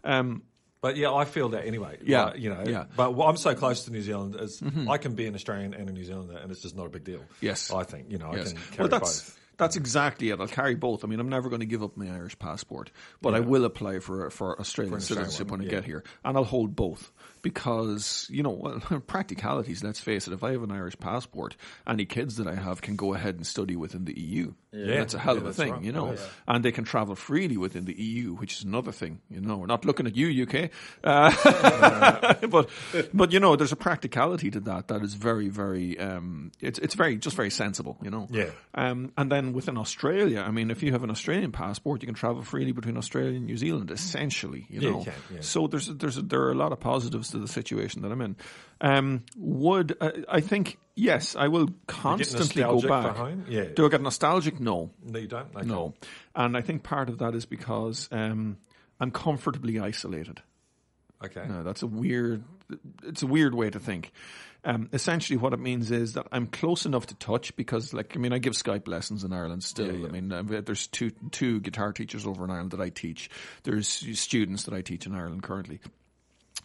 Um, 0.03 0.44
But 0.86 0.98
yeah, 0.98 1.12
I 1.12 1.26
feel 1.26 1.49
that 1.49 1.66
anyway. 1.66 1.98
Yeah, 2.03 2.26
Like, 2.26 2.38
you 2.38 2.53
know. 2.53 2.64
yeah. 2.64 2.84
But 2.95 3.20
I'm 3.20 3.38
so 3.38 3.56
close 3.56 3.86
to 3.86 3.91
New 3.91 4.03
Zealand 4.03 4.36
is 4.40 4.62
mm-hmm. 4.62 4.88
I 4.88 4.99
can 4.99 5.16
be 5.16 5.26
an 5.26 5.34
Australian 5.34 5.74
and 5.74 5.90
a 5.90 5.91
New 5.91 6.03
Zealander, 6.03 6.38
and 6.38 6.52
it's 6.52 6.62
just 6.62 6.76
not 6.76 6.86
a 6.86 6.90
big 6.90 7.03
deal. 7.03 7.22
Yes. 7.41 7.72
I 7.74 7.82
think 7.82 8.12
you 8.12 8.20
know 8.20 8.36
yes. 8.36 8.52
I 8.52 8.53
can 8.53 8.62
carry 8.62 8.78
well, 8.78 8.99
that's 8.99 9.22
both. 9.22 9.40
that's 9.57 9.78
exactly 9.78 10.30
it. 10.30 10.40
I'll 10.40 10.48
carry 10.48 10.76
both. 10.76 11.03
I 11.03 11.07
mean, 11.07 11.20
I'm 11.20 11.28
never 11.28 11.49
going 11.49 11.62
to 11.62 11.66
give 11.66 11.82
up 11.82 11.98
my 11.98 12.06
Irish 12.14 12.38
passport, 12.38 12.91
but 13.20 13.34
I 13.34 13.40
will 13.40 13.66
apply 13.66 13.98
for 13.98 14.30
for 14.30 14.60
Australian 14.60 14.94
an 14.94 14.98
Australian 14.98 15.26
citizenship 15.26 15.49
one, 15.49 15.62
when 15.62 15.68
I 15.70 15.72
get 15.72 15.86
here, 15.86 16.03
and 16.24 16.38
I'll 16.38 16.44
hold 16.44 16.76
both 16.76 17.12
because 17.46 18.28
you 18.32 18.42
know, 18.42 18.50
well, 18.50 18.80
practicalities. 19.08 19.84
Let's 19.84 20.00
face 20.00 20.28
it. 20.28 20.34
If 20.34 20.44
I 20.44 20.54
have 20.54 20.64
an 20.64 20.72
Irish 20.72 20.98
passport, 20.98 21.56
any 21.88 22.04
kids 22.06 22.38
that 22.38 22.48
I 22.48 22.56
have 22.56 22.82
can 22.82 22.96
go 22.96 23.14
ahead 23.14 23.36
and 23.36 23.46
study 23.46 23.76
within 23.76 24.06
the 24.06 24.20
EU. 24.20 24.54
Yeah. 24.72 24.98
that's 24.98 25.14
a 25.14 25.20
hell 25.20 25.36
Yeah, 25.36 25.42
of 25.42 25.48
a 25.48 25.54
thing, 25.54 25.72
right. 25.72 25.84
you 25.84 25.92
know. 25.94 26.14
Yeah. 26.14 26.20
And 26.48 26.66
they 26.66 26.72
can 26.72 26.84
travel 26.84 27.16
freely 27.16 27.56
within 27.56 27.86
the 27.86 27.94
EU, 27.94 28.34
which 28.34 28.58
is 28.58 28.64
another 28.64 28.92
thing. 28.92 29.22
You 29.30 29.42
know, 29.42 29.58
we're 29.58 29.68
not 29.68 29.86
looking 29.86 30.08
at 30.08 30.16
you, 30.18 30.44
UK, 30.44 30.72
uh, 31.04 32.34
but 32.48 32.68
but 33.14 33.32
you 33.32 33.40
know, 33.40 33.56
there's 33.56 33.72
a 33.72 33.78
practicality 33.78 34.50
to 34.52 34.60
that 34.62 34.88
that 34.88 35.04
is 35.04 35.14
very, 35.14 35.48
very. 35.50 36.00
Um, 36.00 36.52
it's 36.60 36.80
it's 36.80 36.96
very 36.96 37.18
just 37.18 37.36
very 37.36 37.52
sensible, 37.52 37.98
you 38.02 38.10
know. 38.10 38.28
Yeah. 38.32 38.50
Um, 38.74 39.14
and 39.18 39.32
then 39.32 39.54
within 39.54 39.78
Australia, 39.78 40.42
I 40.42 40.50
mean, 40.50 40.72
if 40.72 40.82
you 40.82 40.92
have 40.94 41.04
an 41.04 41.12
Australian 41.12 41.52
passport, 41.52 42.02
you 42.02 42.08
can 42.08 42.16
travel 42.16 42.42
freely 42.42 42.72
between 42.72 42.98
Australia 42.98 43.38
and 43.38 43.46
New 43.46 43.58
Zealand, 43.58 43.92
essentially. 43.92 44.66
You 44.68 44.82
Yeah, 44.82 44.88
you 44.90 44.92
know, 44.96 45.04
can, 45.04 45.42
so 45.42 45.68
there's 45.68 45.88
there's 45.88 46.16
there 46.16 46.42
are 46.42 46.52
a 46.52 46.56
lot 46.56 46.72
of 46.72 46.80
positives 46.80 47.32
to 47.36 47.40
the 47.40 47.48
situation 47.48 48.02
that 48.02 48.12
I'm 48.12 48.22
in. 48.22 48.36
Um, 48.82 49.24
would 49.38 49.95
uh, 50.02 50.12
I 50.28 50.41
think 50.41 50.78
yes, 50.95 51.36
I 51.36 51.48
will 51.48 51.70
constantly 51.88 52.64
go 52.64 52.82
back. 52.82 53.16
Yeah. 53.48 53.66
Do 53.76 53.86
I 53.86 53.90
get 53.90 54.02
nostalgic? 54.02 54.60
No, 54.60 54.91
No, 55.03 55.20
you 55.20 55.28
don't. 55.28 55.56
Okay. 55.56 55.66
no. 55.66 55.94
And 56.36 56.57
I 56.57 56.62
think 56.62 56.84
part 56.84 57.10
of 57.10 57.20
that 57.20 57.36
is 57.36 57.45
because 57.45 58.10
um, 58.12 58.57
I'm 58.99 59.12
comfortably 59.12 59.80
isolated. 59.80 60.41
Okay. 61.24 61.45
No, 61.48 61.64
that's 61.64 61.82
a 61.82 61.88
weird. 61.88 62.44
It's 63.03 63.24
a 63.24 63.28
weird 63.28 63.56
way 63.56 63.70
to 63.70 63.80
think. 63.80 64.12
Um, 64.66 64.90
essentially, 64.91 65.38
what 65.38 65.53
it 65.53 65.60
means 65.60 65.91
is 65.91 66.14
that 66.14 66.26
I'm 66.32 66.48
close 66.48 66.88
enough 66.88 67.06
to 67.07 67.16
touch 67.16 67.56
because, 67.56 67.94
like, 67.94 68.16
I 68.16 68.20
mean, 68.20 68.34
I 68.34 68.40
give 68.40 68.53
Skype 68.53 68.88
lessons 68.88 69.24
in 69.24 69.32
Ireland 69.32 69.64
still. 69.64 69.86
Yeah, 69.86 69.99
yeah. 69.99 70.07
I 70.07 70.10
mean, 70.10 70.32
uh, 70.32 70.62
there's 70.66 70.88
two 70.88 71.12
two 71.32 71.60
guitar 71.60 71.94
teachers 71.94 72.26
over 72.26 72.44
in 72.44 72.49
Ireland 72.49 72.72
that 72.72 72.82
I 72.82 72.90
teach. 72.90 73.30
There's 73.64 73.88
students 74.20 74.64
that 74.64 74.74
I 74.74 74.82
teach 74.82 75.06
in 75.06 75.14
Ireland 75.14 75.44
currently. 75.44 75.80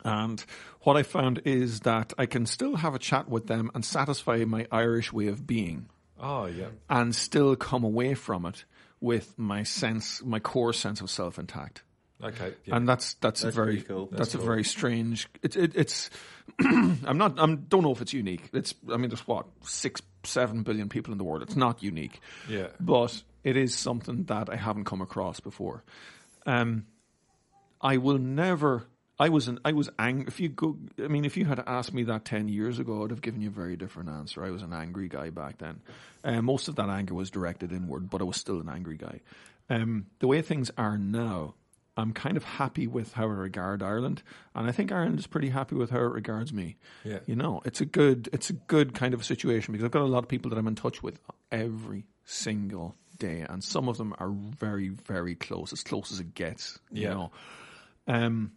And 0.05 0.45
what 0.83 0.97
I 0.97 1.03
found 1.03 1.43
is 1.45 1.81
that 1.81 2.13
I 2.19 2.27
can 2.27 2.47
still 2.47 2.77
have 2.77 2.95
a 2.95 2.99
chat 2.99 3.29
with 3.29 3.47
them 3.47 3.71
and 3.75 3.85
satisfy 3.85 4.45
my 4.45 4.67
Irish 4.71 5.13
way 5.13 5.27
of 5.29 5.47
being 5.47 5.89
Oh 6.21 6.47
yeah. 6.47 6.69
and 6.89 7.15
still 7.15 7.57
come 7.57 7.85
away 7.85 8.15
from 8.15 8.47
it 8.47 8.65
with 9.01 9.39
my 9.39 9.63
sense, 9.63 10.23
my 10.25 10.39
core 10.41 10.73
sense 10.73 11.01
of 11.01 11.11
self 11.11 11.39
intact. 11.39 11.83
Okay. 12.23 12.55
Yeah. 12.67 12.77
And 12.77 12.89
that's 12.89 13.15
that's, 13.15 13.41
That's 13.43 13.57
a 13.57 13.57
very 13.57 13.81
cool. 13.83 14.07
that's, 14.07 14.33
That's 14.33 14.35
a 14.35 14.39
very 14.39 14.65
strange. 14.65 15.29
It's 15.43 15.57
it, 15.57 15.73
it's. 15.75 16.11
I'm 16.61 17.17
not. 17.17 17.39
I'm 17.39 17.63
don't 17.69 17.83
know 17.83 17.93
if 17.93 18.03
it's 18.03 18.13
unique. 18.13 18.51
It's. 18.53 18.75
I 18.93 18.97
mean, 18.99 19.09
there's 19.09 19.27
what 19.27 19.47
six, 19.63 20.03
seven 20.25 20.63
billion 20.63 20.89
people 20.89 21.13
in 21.13 21.19
the 21.19 21.25
world. 21.25 21.43
It's 21.43 21.57
not 21.57 21.83
unique. 21.83 22.21
Yeah. 22.49 22.69
But 22.79 23.23
it 23.43 23.57
is 23.57 23.75
something 23.75 24.25
that 24.25 24.51
I 24.51 24.57
haven't 24.57 24.85
come 24.85 25.01
across 25.01 25.41
before. 25.41 25.83
Um, 26.45 26.85
I 27.81 27.97
will 27.97 28.19
never. 28.19 28.85
I 29.21 29.29
was 29.29 29.47
an, 29.49 29.59
I 29.65 29.73
was 29.73 29.91
angry. 29.99 30.25
If 30.27 30.41
you 30.41 30.49
go, 30.49 30.77
I 30.99 31.09
mean, 31.09 31.25
if 31.27 31.37
you 31.37 31.45
had 31.45 31.63
asked 31.67 31.93
me 31.93 32.05
that 32.05 32.25
ten 32.25 32.49
years 32.49 32.79
ago, 32.79 33.05
I'd 33.05 33.11
have 33.11 33.21
given 33.21 33.43
you 33.43 33.49
a 33.49 33.53
very 33.53 33.77
different 33.77 34.09
answer. 34.09 34.43
I 34.43 34.51
was 34.51 34.63
an 34.63 34.73
angry 34.73 35.09
guy 35.09 35.29
back 35.31 35.59
then. 35.59 35.81
Uh, 36.25 36.41
most 36.41 36.69
of 36.69 36.77
that 36.77 36.89
anger 36.89 37.15
was 37.15 37.31
directed 37.31 37.71
inward, 37.71 38.09
but 38.11 38.23
I 38.23 38.25
was 38.25 38.37
still 38.39 38.61
an 38.61 38.69
angry 38.69 38.97
guy. 38.97 39.21
Um, 39.69 40.07
the 40.19 40.27
way 40.27 40.41
things 40.43 40.71
are 40.79 40.97
now, 40.99 41.55
I'm 41.97 42.13
kind 42.13 42.37
of 42.39 42.45
happy 42.45 42.87
with 42.87 43.13
how 43.13 43.25
I 43.25 43.33
regard 43.33 43.83
Ireland, 43.83 44.23
and 44.55 44.67
I 44.67 44.73
think 44.73 44.91
Ireland 44.91 45.19
is 45.19 45.27
pretty 45.27 45.51
happy 45.51 45.77
with 45.77 45.91
how 45.91 45.99
it 45.99 46.13
regards 46.13 46.53
me. 46.53 46.77
Yeah. 47.05 47.19
You 47.27 47.37
know, 47.37 47.61
it's 47.67 47.83
a 47.83 47.85
good, 47.87 48.29
it's 48.33 48.49
a 48.49 48.55
good 48.55 48.95
kind 48.95 49.13
of 49.13 49.21
a 49.21 49.25
situation 49.25 49.73
because 49.73 49.85
I've 49.85 49.91
got 49.91 50.03
a 50.03 50.07
lot 50.07 50.23
of 50.25 50.29
people 50.29 50.49
that 50.51 50.59
I'm 50.59 50.67
in 50.67 50.77
touch 50.77 51.03
with 51.03 51.21
every 51.53 52.07
single 52.25 52.97
day, 53.19 53.45
and 53.47 53.63
some 53.63 53.87
of 53.89 53.99
them 53.99 54.15
are 54.19 54.31
very, 54.31 54.89
very 54.89 55.35
close, 55.35 55.75
as 55.75 55.83
close 55.83 56.11
as 56.11 56.21
it 56.21 56.35
gets. 56.35 56.79
You 56.91 57.03
Yeah. 57.03 57.15
know, 57.15 57.31
um, 58.09 58.53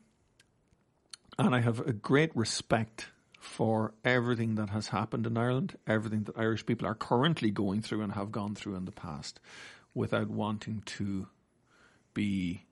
and 1.38 1.55
I 1.55 1.61
have 1.61 1.80
a 1.80 1.93
great 1.93 2.35
respect 2.35 3.07
for 3.39 3.93
everything 4.05 4.55
that 4.55 4.69
has 4.69 4.88
happened 4.88 5.27
in 5.27 5.38
Ireland, 5.38 5.77
everything 5.85 6.23
that 6.23 6.38
Irish 6.38 6.65
people 6.65 6.88
are 6.88 6.95
currently 6.95 7.51
going 7.51 7.81
through 7.81 8.01
and 8.01 8.14
have 8.14 8.31
gone 8.31 8.55
through 8.55 8.76
in 8.76 8.85
the 8.85 8.91
past, 8.91 9.39
without 9.93 10.30
wanting 10.30 10.81
to 10.85 11.27
be 12.14 12.65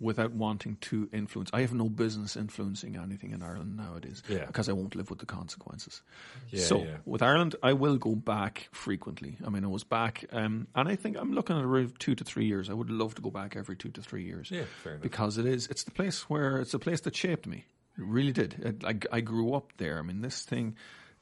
without 0.00 0.30
wanting 0.32 0.76
to 0.80 1.08
influence. 1.12 1.50
I 1.52 1.62
have 1.62 1.74
no 1.74 1.88
business 1.88 2.36
influencing 2.36 2.96
anything 2.96 3.32
in 3.32 3.42
Ireland 3.42 3.76
nowadays 3.76 4.22
Yeah. 4.28 4.44
because 4.46 4.68
I 4.68 4.72
won't 4.72 4.94
live 4.94 5.10
with 5.10 5.18
the 5.18 5.26
consequences. 5.26 6.02
Yeah, 6.50 6.62
so 6.64 6.84
yeah. 6.84 6.96
with 7.04 7.20
Ireland, 7.22 7.56
I 7.62 7.72
will 7.72 7.96
go 7.96 8.14
back 8.14 8.68
frequently. 8.70 9.38
I 9.44 9.50
mean, 9.50 9.64
I 9.64 9.68
was 9.68 9.82
back, 9.84 10.24
um, 10.32 10.68
and 10.74 10.88
I 10.88 10.94
think 10.96 11.16
I'm 11.16 11.32
looking 11.32 11.56
at 11.58 11.64
around 11.64 11.98
two 11.98 12.14
to 12.14 12.22
three 12.24 12.46
years. 12.46 12.70
I 12.70 12.74
would 12.74 12.90
love 12.90 13.16
to 13.16 13.22
go 13.22 13.30
back 13.30 13.56
every 13.56 13.76
two 13.76 13.88
to 13.90 14.00
three 14.00 14.24
years. 14.24 14.50
Yeah, 14.50 14.64
fair 14.84 14.92
enough. 14.92 15.02
Because 15.02 15.36
it 15.38 15.46
is, 15.46 15.66
it's 15.66 15.82
the 15.84 15.90
place 15.90 16.30
where 16.30 16.58
it's 16.58 16.72
the 16.72 16.78
place 16.78 17.00
that 17.00 17.16
shaped 17.16 17.46
me. 17.46 17.64
It 17.98 18.04
really 18.04 18.32
did. 18.32 18.54
It, 18.54 18.84
I, 18.84 19.16
I 19.16 19.20
grew 19.20 19.54
up 19.54 19.72
there. 19.78 19.98
I 19.98 20.02
mean, 20.02 20.20
this 20.20 20.42
thing, 20.42 20.76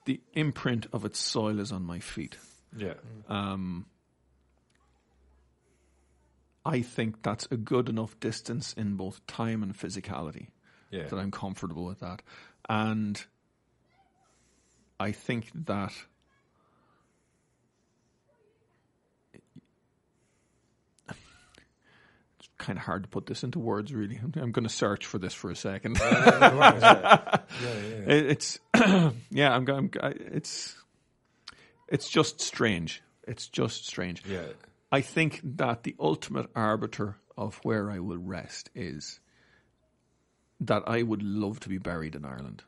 the 0.04 0.20
imprint 0.34 0.86
of 0.92 1.06
its 1.06 1.18
soil 1.18 1.58
is 1.60 1.72
on 1.72 1.82
my 1.82 2.00
feet. 2.00 2.36
Yeah. 2.76 2.94
I 6.66 6.82
think 6.82 7.22
that's 7.22 7.46
a 7.50 7.56
good 7.56 7.88
enough 7.88 8.18
distance 8.18 8.72
in 8.72 8.96
both 8.96 9.24
time 9.28 9.62
and 9.62 9.72
physicality 9.72 10.48
Yeah. 10.90 11.04
that 11.06 11.16
I'm 11.16 11.30
comfortable 11.30 11.84
with 11.84 12.00
that. 12.00 12.22
And 12.68 13.24
I 14.98 15.12
think 15.12 15.50
that 15.66 15.92
it's 22.38 22.48
kind 22.58 22.78
of 22.78 22.84
hard 22.84 23.02
to 23.04 23.08
put 23.08 23.26
this 23.26 23.42
into 23.42 23.58
words, 23.58 23.92
really. 23.94 24.16
I'm, 24.22 24.32
I'm 24.36 24.52
going 24.52 24.64
to 24.66 24.72
search 24.72 25.06
for 25.06 25.18
this 25.18 25.34
for 25.34 25.50
a 25.50 25.56
second. 25.56 25.98
yeah, 26.00 27.38
yeah. 27.62 28.06
It- 28.06 28.26
it's 28.30 28.58
yeah, 29.30 29.54
I'm 29.54 29.64
going. 29.64 29.90
It's 30.02 30.74
it's 31.88 32.08
just 32.08 32.40
strange. 32.40 33.02
It's 33.26 33.48
just 33.48 33.86
strange. 33.86 34.22
Yeah. 34.28 34.42
I 34.96 35.02
think 35.02 35.42
that 35.58 35.82
the 35.82 35.94
ultimate 36.00 36.46
arbiter 36.54 37.18
of 37.36 37.56
where 37.56 37.90
I 37.90 37.98
will 37.98 38.16
rest 38.16 38.70
is 38.74 39.20
that 40.60 40.84
I 40.86 41.02
would 41.02 41.22
love 41.22 41.60
to 41.60 41.68
be 41.68 41.76
buried 41.76 42.14
in 42.14 42.24
Ireland. 42.24 42.62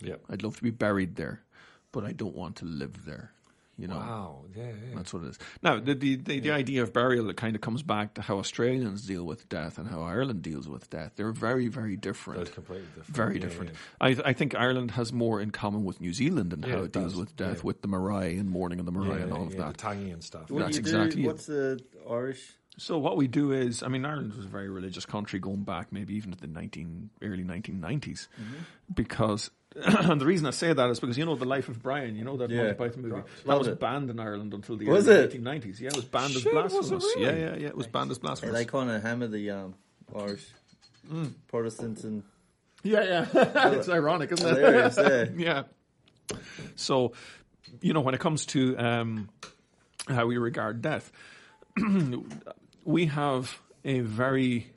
Yeah. 0.00 0.18
I'd 0.30 0.44
love 0.44 0.56
to 0.58 0.62
be 0.62 0.70
buried 0.70 1.16
there, 1.16 1.42
but 1.90 2.04
I 2.04 2.12
don't 2.12 2.36
want 2.36 2.54
to 2.58 2.64
live 2.64 3.04
there. 3.04 3.32
You 3.76 3.88
know, 3.88 3.96
Wow. 3.96 4.44
Yeah, 4.54 4.66
yeah. 4.66 4.94
that's 4.96 5.12
what 5.12 5.24
it 5.24 5.30
is. 5.30 5.38
Now, 5.62 5.80
the 5.80 5.94
the, 5.94 6.14
the, 6.16 6.38
the 6.40 6.50
idea 6.52 6.82
of 6.82 6.92
burial 6.92 7.28
it 7.30 7.36
kind 7.36 7.56
of 7.56 7.60
comes 7.60 7.82
back 7.82 8.14
to 8.14 8.22
how 8.22 8.38
Australians 8.38 9.06
deal 9.06 9.24
with 9.24 9.48
death 9.48 9.78
and 9.78 9.88
how 9.88 10.02
Ireland 10.02 10.42
deals 10.42 10.68
with 10.68 10.88
death. 10.90 11.12
They're 11.16 11.32
very, 11.32 11.66
very 11.68 11.96
different. 11.96 12.38
That's 12.44 12.54
completely 12.54 12.86
different. 12.94 13.16
Very 13.16 13.34
Yeah, 13.34 13.40
different. 13.40 13.70
yeah. 13.72 14.06
I, 14.24 14.30
I 14.30 14.32
think 14.32 14.54
Ireland 14.54 14.92
has 14.92 15.12
more 15.12 15.40
in 15.40 15.50
common 15.50 15.82
with 15.84 16.00
New 16.00 16.12
Zealand 16.12 16.52
and 16.52 16.64
Yeah, 16.64 16.70
how 16.72 16.78
it 16.82 16.84
it 16.86 16.92
deals 16.92 17.16
with 17.16 17.34
death, 17.36 17.56
Yeah. 17.58 17.62
with 17.64 17.82
the 17.82 17.88
marae 17.88 18.36
and 18.36 18.48
mourning 18.48 18.78
of 18.78 18.86
the 18.86 18.92
marae 18.92 19.16
Yeah, 19.18 19.24
and 19.24 19.32
all 19.32 19.46
of 19.48 19.56
that. 19.56 19.76
The 19.76 19.82
tangi 19.82 20.10
and 20.12 20.22
stuff. 20.22 20.50
What 20.52 20.60
That's 20.60 20.70
do 20.72 20.76
you 20.76 20.80
exactly 20.80 21.22
do? 21.22 21.28
it. 21.28 21.32
What's 21.32 21.46
the 21.46 21.80
Irish? 22.08 22.42
So 22.76 22.98
what 22.98 23.16
we 23.16 23.28
do 23.28 23.52
is, 23.52 23.82
I 23.84 23.88
mean, 23.88 24.04
Ireland 24.04 24.34
was 24.34 24.44
a 24.44 24.48
very 24.48 24.68
religious 24.68 25.06
country 25.06 25.38
going 25.40 25.62
back 25.62 25.92
maybe 25.92 26.14
even 26.16 26.32
to 26.32 26.38
the 26.40 26.46
19, 26.48 27.10
early 27.22 27.44
1990s, 27.44 28.26
Mm-hmm. 28.40 28.54
because 28.94 29.50
and 29.74 30.20
the 30.20 30.26
reason 30.26 30.46
I 30.46 30.50
say 30.50 30.72
that 30.72 30.90
is 30.90 31.00
because 31.00 31.18
you 31.18 31.24
know 31.26 31.34
the 31.36 31.44
Life 31.44 31.68
of 31.68 31.82
Brian, 31.82 32.16
you 32.16 32.24
know 32.24 32.36
that 32.36 32.50
Yeah. 32.50 32.58
Monty 32.62 32.74
Python 32.74 33.02
movie, 33.02 33.22
that 33.46 33.58
was 33.58 33.66
it. 33.68 33.80
banned 33.80 34.10
in 34.10 34.20
Ireland 34.20 34.54
until 34.54 34.76
the 34.76 34.86
Was 34.86 35.08
early 35.08 35.24
it? 35.24 35.42
1990s. 35.44 35.80
Yeah, 35.80 35.88
it 35.88 35.96
was 35.96 36.04
banned 36.04 36.32
Shit, 36.32 36.46
as 36.46 36.52
blasphemous. 36.52 37.04
really? 37.16 37.22
Yeah, 37.22 37.32
yeah, 37.50 37.56
yeah, 37.56 37.66
it 37.68 37.76
was 37.76 37.86
banned 37.86 38.10
as 38.10 38.18
blasphemous. 38.18 38.54
they 38.54 38.64
kind 38.64 38.90
of 38.90 39.02
hammer 39.02 39.26
the 39.26 39.50
um, 39.50 39.74
Irish 40.14 40.46
Mm. 41.12 41.32
Protestants 41.48 42.02
and 42.04 42.22
yeah, 42.82 43.02
yeah, 43.02 43.26
it's 43.72 43.88
ironic, 43.90 44.32
isn't 44.32 44.56
it? 44.58 45.32
Yeah. 45.38 45.62
yeah. 46.32 46.36
So, 46.76 47.12
you 47.82 47.92
know, 47.92 48.00
when 48.00 48.14
it 48.14 48.20
comes 48.20 48.46
to 48.46 48.76
um, 48.78 49.28
how 50.08 50.26
we 50.26 50.38
regard 50.38 50.80
death, 50.82 51.12
we 52.84 53.06
have 53.06 53.60
a 53.84 54.00
very 54.00 54.72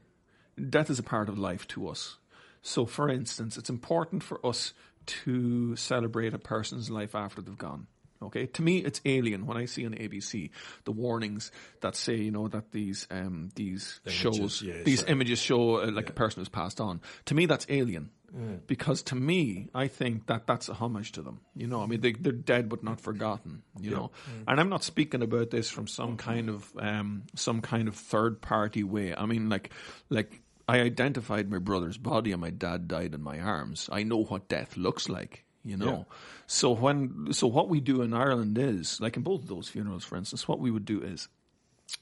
death 0.70 0.90
is 0.90 1.00
a 1.00 1.04
part 1.04 1.30
of 1.30 1.38
life 1.38 1.68
to 1.70 1.88
us. 1.88 2.18
So, 2.62 2.86
for 2.86 3.10
instance, 3.10 3.58
it's 3.58 3.70
important 3.70 4.24
for 4.24 4.46
us 4.46 4.74
to 5.08 5.76
celebrate 5.76 6.34
a 6.34 6.40
person's 6.40 6.90
life 6.90 7.16
after 7.16 7.42
they've 7.42 7.58
gone. 7.58 7.88
Okay, 8.20 8.48
to 8.48 8.64
me, 8.64 8.80
it's 8.80 9.00
alien 9.06 9.46
when 9.46 9.58
I 9.58 9.66
see 9.66 9.86
on 9.86 9.94
ABC 9.94 10.50
the 10.86 10.92
warnings 10.92 11.52
that 11.82 11.96
say, 11.96 12.16
you 12.16 12.32
know, 12.32 12.48
that 12.48 12.72
these 12.72 13.08
um, 13.12 13.50
these 13.54 14.00
The 14.06 14.10
shows, 14.10 14.40
images, 14.40 14.62
yeah, 14.64 14.84
these 14.84 15.00
sorry. 15.02 15.12
images 15.12 15.38
show 15.40 15.82
uh, 15.82 15.92
like 15.92 16.10
a 16.10 16.14
person 16.14 16.42
who's 16.42 16.50
passed 16.50 16.82
on. 16.82 17.02
To 17.26 17.36
me, 17.36 17.46
that's 17.46 17.68
alien. 17.70 18.10
Mm. 18.36 18.60
Because 18.68 19.04
to 19.04 19.16
me, 19.16 19.70
I 19.74 19.88
think 19.88 20.26
that 20.28 20.48
that's 20.48 20.68
a 20.68 20.74
homage 20.74 21.12
to 21.14 21.22
them. 21.22 21.40
You 21.56 21.68
know, 21.68 21.82
I 21.82 21.86
mean, 21.86 22.02
they, 22.02 22.12
they're 22.12 22.34
dead 22.34 22.68
but 22.70 22.84
not 22.84 23.00
forgotten. 23.00 23.62
You 23.80 23.92
know, 23.92 24.12
Mm. 24.30 24.44
and 24.48 24.60
I'm 24.60 24.70
not 24.70 24.84
speaking 24.84 25.22
about 25.22 25.52
this 25.52 25.70
from 25.70 25.86
some 25.88 26.18
kind 26.18 26.50
of 26.50 26.70
um, 26.80 27.24
some 27.36 27.62
kind 27.62 27.88
of 27.88 27.96
third 27.96 28.42
party 28.42 28.84
way. 28.84 29.14
I 29.16 29.28
mean, 29.28 29.48
like 29.48 29.72
like 30.10 30.42
I 30.68 30.80
identified 30.82 31.50
my 31.50 31.60
brother's 31.60 31.98
body 31.98 32.32
and 32.32 32.42
my 32.42 32.50
dad 32.50 32.88
died 32.88 33.14
in 33.14 33.22
my 33.22 33.40
arms. 33.40 33.90
I 33.92 34.04
know 34.04 34.24
what 34.24 34.50
death 34.50 34.76
looks 34.78 35.08
like. 35.08 35.44
You 35.64 35.76
know, 35.76 36.06
so 36.46 36.72
when 36.72 37.34
so 37.34 37.46
what 37.48 37.68
we 37.68 37.82
do 37.82 38.02
in 38.02 38.14
Ireland 38.14 38.58
is 38.58 39.02
like 39.02 39.18
in 39.18 39.24
both 39.24 39.42
of 39.42 39.48
those 39.50 39.68
funerals, 39.68 40.06
for 40.06 40.16
instance, 40.16 40.48
what 40.48 40.60
we 40.60 40.72
would 40.72 40.86
do 40.86 41.02
is 41.02 41.28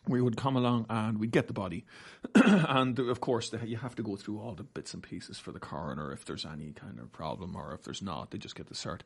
we 0.08 0.22
would 0.22 0.38
come 0.38 0.56
along 0.56 0.86
and 0.90 1.18
we'd 1.20 1.32
get 1.32 1.48
the 1.48 1.54
body. 1.54 1.86
and 2.36 2.98
of 3.00 3.22
course, 3.22 3.50
the, 3.50 3.66
you 3.66 3.78
have 3.78 3.96
to 3.96 4.04
go 4.04 4.16
through 4.16 4.40
all 4.40 4.54
the 4.54 4.64
bits 4.64 4.94
and 4.94 5.02
pieces 5.02 5.40
for 5.40 5.52
the 5.52 5.60
coroner 5.60 6.12
if 6.12 6.26
there's 6.26 6.46
any 6.46 6.74
kind 6.74 7.00
of 7.00 7.12
problem 7.12 7.56
or 7.56 7.74
if 7.74 7.84
there's 7.84 8.02
not, 8.02 8.32
they 8.32 8.38
just 8.38 8.56
get 8.56 8.68
the 8.68 8.76
cert. 8.76 9.02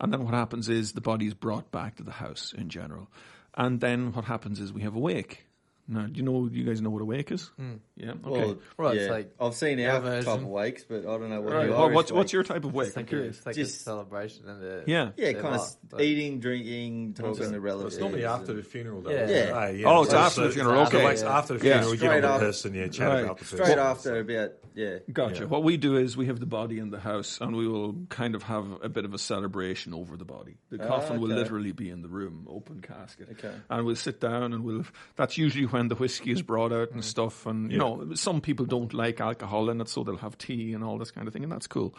And 0.00 0.12
then 0.12 0.24
what 0.24 0.34
happens 0.34 0.68
is 0.68 0.92
the 0.92 1.00
body 1.00 1.26
is 1.26 1.34
brought 1.34 1.70
back 1.70 1.96
to 1.96 2.02
the 2.02 2.10
house 2.12 2.52
in 2.56 2.68
general. 2.68 3.08
And 3.54 3.80
then 3.80 4.12
what 4.12 4.24
happens 4.24 4.60
is 4.60 4.72
we 4.72 4.82
have 4.82 4.96
a 4.96 5.00
wake. 5.00 5.44
Now, 5.92 6.06
do 6.06 6.12
you 6.14 6.22
know, 6.22 6.48
you 6.52 6.62
guys 6.62 6.80
know 6.80 6.90
what 6.90 7.02
a 7.02 7.04
wake 7.04 7.32
is? 7.32 7.50
Yeah. 7.96 8.12
Okay. 8.12 8.18
Well, 8.24 8.58
Well, 8.78 8.94
yeah. 8.94 9.00
it's 9.02 9.10
like 9.10 9.34
I've 9.40 9.54
seen 9.54 9.80
our 9.80 9.96
our 9.96 10.00
version. 10.00 10.24
type 10.32 10.40
of 10.40 10.46
wakes, 10.46 10.84
but 10.84 11.00
I 11.00 11.02
don't 11.02 11.28
know 11.30 11.40
what. 11.40 11.52
Right. 11.52 11.66
the 11.66 11.72
Well, 11.72 11.82
Irish 11.82 11.94
what's, 11.96 12.12
what's 12.12 12.32
your 12.32 12.44
type 12.44 12.64
of 12.64 12.72
wake? 12.72 12.88
it's 12.88 12.96
I'm 12.96 13.00
like, 13.02 13.06
a, 13.08 13.10
curious. 13.10 13.36
it's 13.38 13.46
like 13.46 13.56
Just- 13.56 13.80
a 13.80 13.82
celebration 13.82 14.48
and 14.48 14.62
the 14.62 14.84
Yeah. 14.86 15.10
Yeah, 15.16 15.32
kind 15.32 15.56
of 15.56 15.76
but- 15.90 16.00
eating, 16.00 16.38
drinking, 16.38 17.14
talking 17.14 17.50
to 17.50 17.60
relatives. 17.60 17.94
It's 17.96 18.00
normally 18.00 18.24
after 18.24 18.52
the 18.54 18.62
funeral, 18.62 19.02
though. 19.02 19.10
Yeah. 19.10 19.28
Yeah. 19.28 19.50
Ah, 19.52 19.66
yeah. 19.66 19.86
Oh, 19.88 20.02
it's 20.02 20.12
So- 20.12 20.18
after 20.18 20.40
the 20.42 20.50
funeral, 20.50 20.86
so 20.86 20.96
okay. 20.96 21.04
like 21.04 21.18
after 21.18 21.58
the 21.58 21.66
Yeah. 21.66 21.72
funeral, 21.82 21.94
you 21.94 22.00
get 22.00 22.10
on 22.14 22.20
the 22.22 22.28
after- 22.28 22.46
person, 22.46 22.74
yeah, 22.74 22.86
chat 22.88 23.08
Right. 23.08 23.24
about 23.24 23.38
the 23.38 23.44
person. 23.44 23.58
Straight 23.64 23.78
after 23.78 24.20
about 24.20 24.50
yeah. 24.72 24.98
Gotcha. 25.12 25.40
Yeah. 25.40 25.46
What 25.46 25.64
we 25.64 25.76
do 25.76 25.96
is 25.96 26.16
we 26.16 26.26
have 26.26 26.38
the 26.38 26.46
body 26.46 26.78
in 26.78 26.90
the 26.90 27.00
house 27.00 27.38
and 27.40 27.56
we 27.56 27.66
will 27.66 27.96
kind 28.08 28.36
of 28.36 28.44
have 28.44 28.64
a 28.82 28.88
bit 28.88 29.04
of 29.04 29.12
a 29.12 29.18
celebration 29.18 29.92
over 29.92 30.16
the 30.16 30.24
body. 30.24 30.58
The 30.70 30.78
coffin 30.78 31.20
will 31.20 31.28
literally 31.28 31.72
be 31.72 31.90
in 31.90 32.02
the 32.02 32.08
room, 32.08 32.46
open 32.48 32.80
casket. 32.80 33.30
Okay. 33.32 33.52
And 33.68 33.84
we'll 33.84 33.96
sit 33.96 34.20
down 34.20 34.52
and 34.52 34.62
we'll, 34.62 34.84
that's 35.16 35.36
usually 35.36 35.66
when 35.66 35.79
the 35.88 35.94
whiskey 35.94 36.32
is 36.32 36.42
brought 36.42 36.72
out 36.72 36.88
Mm. 36.90 36.94
and 36.94 37.04
stuff. 37.04 37.46
And, 37.46 37.70
you 37.70 37.78
know, 37.78 38.14
some 38.14 38.40
people 38.40 38.66
don't 38.66 38.92
like 38.92 39.20
alcohol 39.20 39.70
in 39.70 39.80
it, 39.80 39.88
so 39.88 40.02
they'll 40.02 40.16
have 40.16 40.36
tea 40.36 40.74
and 40.74 40.82
all 40.82 40.98
this 40.98 41.12
kind 41.12 41.28
of 41.28 41.32
thing, 41.32 41.44
and 41.44 41.52
that's 41.52 41.68
cool. 41.68 41.94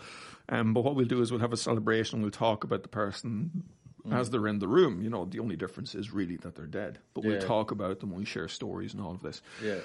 Um, 0.50 0.74
but 0.74 0.84
what 0.84 0.96
we'll 0.96 1.06
do 1.06 1.22
is 1.22 1.32
we'll 1.32 1.40
have 1.40 1.54
a 1.54 1.58
celebration, 1.58 2.22
we'll 2.22 2.32
talk 2.32 2.66
about 2.66 2.84
the 2.84 2.90
person 2.90 3.64
Mm. 4.06 4.14
as 4.14 4.30
they're 4.32 4.48
in 4.48 4.60
the 4.60 4.68
room. 4.68 5.02
You 5.02 5.10
know, 5.10 5.26
the 5.26 5.40
only 5.40 5.56
difference 5.56 5.96
is 5.96 6.12
really 6.12 6.36
that 6.38 6.56
they're 6.56 6.66
dead. 6.66 7.00
But 7.14 7.24
we'll 7.24 7.36
Yeah. 7.36 7.40
talk 7.48 7.72
about 7.72 8.00
them, 8.00 8.10
and 8.10 8.18
we'll 8.18 8.26
share 8.26 8.48
stories 8.48 8.94
and 8.94 9.02
all 9.02 9.14
of 9.14 9.22
this. 9.22 9.42
Yeah. 9.64 9.80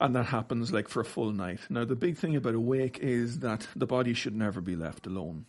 And 0.00 0.16
that 0.16 0.24
happens 0.26 0.72
like 0.72 0.88
for 0.88 1.00
a 1.00 1.04
full 1.04 1.30
night. 1.30 1.60
Now, 1.70 1.84
the 1.84 1.94
big 1.94 2.16
thing 2.16 2.34
about 2.34 2.54
a 2.54 2.60
wake 2.60 2.98
is 3.00 3.40
that 3.40 3.68
the 3.76 3.86
body 3.86 4.12
should 4.14 4.34
never 4.34 4.60
be 4.60 4.74
left 4.74 5.06
alone. 5.06 5.44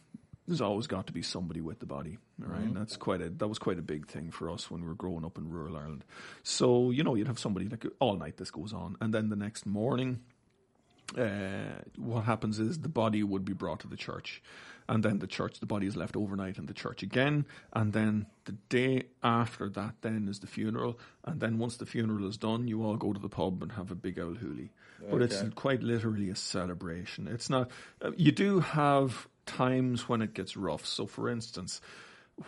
There's 0.47 0.61
always 0.61 0.87
got 0.87 1.07
to 1.07 1.13
be 1.13 1.21
somebody 1.21 1.61
with 1.61 1.79
the 1.79 1.85
body, 1.85 2.17
all 2.41 2.49
right? 2.49 2.61
And 2.61 2.75
that's 2.75 2.97
quite 2.97 3.21
a 3.21 3.29
that 3.29 3.47
was 3.47 3.59
quite 3.59 3.77
a 3.79 3.83
big 3.83 4.07
thing 4.07 4.31
for 4.31 4.49
us 4.49 4.69
when 4.71 4.81
we 4.81 4.87
were 4.87 4.95
growing 4.95 5.23
up 5.23 5.37
in 5.37 5.49
rural 5.49 5.77
Ireland. 5.77 6.03
So 6.43 6.91
you 6.91 7.03
know, 7.03 7.15
you'd 7.15 7.27
have 7.27 7.39
somebody 7.39 7.69
like 7.69 7.85
all 7.99 8.15
night 8.17 8.37
this 8.37 8.51
goes 8.51 8.73
on, 8.73 8.97
and 8.99 9.13
then 9.13 9.29
the 9.29 9.35
next 9.35 9.65
morning, 9.65 10.21
uh, 11.17 11.81
what 11.97 12.23
happens 12.23 12.59
is 12.59 12.79
the 12.79 12.89
body 12.89 13.23
would 13.23 13.45
be 13.45 13.53
brought 13.53 13.81
to 13.81 13.87
the 13.87 13.95
church, 13.95 14.41
and 14.89 15.03
then 15.03 15.19
the 15.19 15.27
church, 15.27 15.59
the 15.59 15.65
body 15.65 15.87
is 15.87 15.95
left 15.95 16.15
overnight 16.15 16.57
in 16.57 16.65
the 16.65 16.73
church 16.73 17.03
again, 17.03 17.45
and 17.73 17.93
then 17.93 18.25
the 18.45 18.53
day 18.69 19.03
after 19.23 19.69
that, 19.69 19.95
then 20.01 20.27
is 20.27 20.39
the 20.39 20.47
funeral, 20.47 20.99
and 21.23 21.39
then 21.39 21.59
once 21.59 21.77
the 21.77 21.85
funeral 21.85 22.27
is 22.27 22.37
done, 22.37 22.67
you 22.67 22.83
all 22.83 22.97
go 22.97 23.13
to 23.13 23.19
the 23.19 23.29
pub 23.29 23.61
and 23.61 23.73
have 23.73 23.91
a 23.91 23.95
big 23.95 24.19
old 24.19 24.39
hoolie. 24.39 24.69
But 25.09 25.21
it's 25.21 25.41
quite 25.55 25.81
literally 25.81 26.29
a 26.29 26.35
celebration. 26.35 27.27
It's 27.27 27.49
not. 27.49 27.71
Uh, 28.01 28.11
you 28.17 28.31
do 28.31 28.59
have 28.59 29.27
times 29.45 30.07
when 30.09 30.21
it 30.21 30.33
gets 30.33 30.55
rough. 30.57 30.85
So, 30.85 31.05
for 31.05 31.29
instance, 31.29 31.81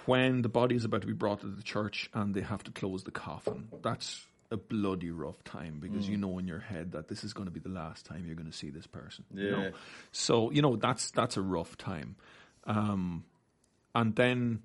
when 0.06 0.42
the 0.42 0.50
body 0.50 0.76
is 0.76 0.86
about 0.86 1.02
to 1.02 1.08
be 1.08 1.14
brought 1.14 1.42
to 1.42 1.48
the 1.48 1.64
church 1.64 2.10
and 2.14 2.34
they 2.34 2.42
have 2.42 2.64
to 2.64 2.72
close 2.72 3.04
the 3.04 3.12
coffin, 3.12 3.68
that's 3.82 4.26
a 4.52 4.58
bloody 4.58 5.10
rough 5.10 5.44
time 5.44 5.80
because 5.80 6.06
Mm. 6.06 6.10
you 6.10 6.18
know 6.18 6.38
in 6.38 6.48
your 6.48 6.60
head 6.60 6.92
that 6.92 7.08
this 7.08 7.24
is 7.24 7.34
going 7.34 7.48
to 7.48 7.52
be 7.52 7.60
the 7.60 7.70
last 7.70 8.06
time 8.06 8.26
you're 8.26 8.36
going 8.36 8.50
to 8.52 8.56
see 8.58 8.70
this 8.70 8.86
person. 8.88 9.26
you 9.34 9.46
Yeah. 9.46 9.52
know? 9.52 9.72
So 10.12 10.52
you 10.52 10.62
know 10.62 10.76
that's 10.76 11.10
that's 11.12 11.38
a 11.38 11.42
rough 11.42 11.76
time, 11.78 12.16
um, 12.66 13.24
and 13.96 14.16
then 14.16 14.62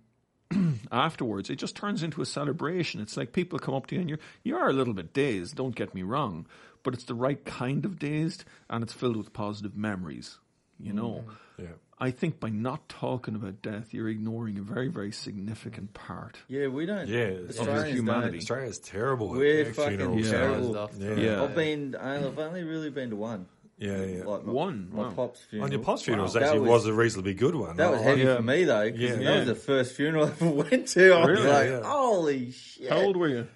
afterwards 0.92 1.50
it 1.50 1.56
just 1.56 1.76
turns 1.76 2.02
into 2.02 2.20
a 2.22 2.26
celebration. 2.26 3.00
It's 3.00 3.16
like 3.16 3.32
people 3.32 3.58
come 3.58 3.74
up 3.74 3.86
to 3.86 3.94
you 3.94 4.00
and 4.00 4.10
you're 4.10 4.18
you 4.44 4.56
are 4.56 4.68
a 4.68 4.72
little 4.72 4.94
bit 4.94 5.12
dazed. 5.12 5.56
Don't 5.56 5.74
get 5.74 5.94
me 5.94 6.02
wrong, 6.02 6.46
but 6.82 6.94
it's 6.94 7.04
the 7.04 7.14
right 7.14 7.42
kind 7.44 7.84
of 7.84 7.98
dazed 7.98 8.44
and 8.70 8.82
it's 8.82 8.92
filled 8.92 9.16
with 9.16 9.32
positive 9.32 9.76
memories. 9.76 10.38
You 10.78 10.92
know. 10.92 11.24
Yeah. 11.58 11.66
I 12.00 12.12
think 12.12 12.38
by 12.38 12.48
not 12.50 12.88
talking 12.88 13.34
about 13.34 13.60
death, 13.60 13.92
you're 13.92 14.08
ignoring 14.08 14.56
a 14.58 14.62
very, 14.62 14.86
very 14.88 15.10
significant 15.10 15.94
part. 15.94 16.36
Yeah, 16.46 16.68
we 16.68 16.86
don't. 16.86 17.08
Yeah, 17.08 17.18
it's- 17.18 17.58
Australians 17.58 17.98
humanity. 17.98 18.28
don't. 18.30 18.38
Australia's 18.38 18.78
terrible. 18.78 19.30
We're 19.30 19.62
at 19.66 19.74
fucking 19.74 19.98
funerals. 19.98 20.26
Yeah. 20.26 20.30
terrible. 20.32 20.90
Yeah. 20.98 21.14
Yeah. 21.14 21.42
I've 21.42 21.54
been. 21.56 21.96
I've 21.96 22.38
only 22.38 22.62
really 22.62 22.90
been 22.90 23.10
to 23.10 23.16
one. 23.16 23.46
Yeah, 23.80 24.02
yeah. 24.04 24.24
Like 24.24 24.44
my, 24.44 24.52
One? 24.52 24.88
My 24.92 25.02
Wow. 25.04 25.10
pop's 25.10 25.40
funeral. 25.50 25.66
On 25.66 25.72
your 25.72 25.80
pop's 25.82 26.02
funeral 26.02 26.28
That 26.28 26.42
actually 26.42 26.60
was- 26.60 26.68
was, 26.82 26.86
a 26.86 26.92
reasonably 26.94 27.34
good 27.34 27.54
one. 27.54 27.76
That 27.76 27.90
was 27.92 28.00
heavy 28.02 28.22
yeah. 28.22 28.36
for 28.36 28.42
me 28.42 28.64
though, 28.64 28.90
'cause 28.90 28.98
Yeah. 29.00 29.12
that 29.14 29.22
Yeah. 29.22 29.38
was 29.38 29.46
the 29.46 29.54
first 29.54 29.92
funeral 29.94 30.24
I 30.26 30.28
ever 30.30 30.48
went 30.70 30.88
to. 30.88 31.12
I 31.14 31.18
was 31.20 31.28
Really? 31.28 31.46
like, 31.48 31.68
Yeah. 31.68 31.80
holy 31.84 32.50
shit! 32.52 32.90
How 32.90 32.96
old 32.98 33.16
were 33.16 33.28
you? 33.28 33.46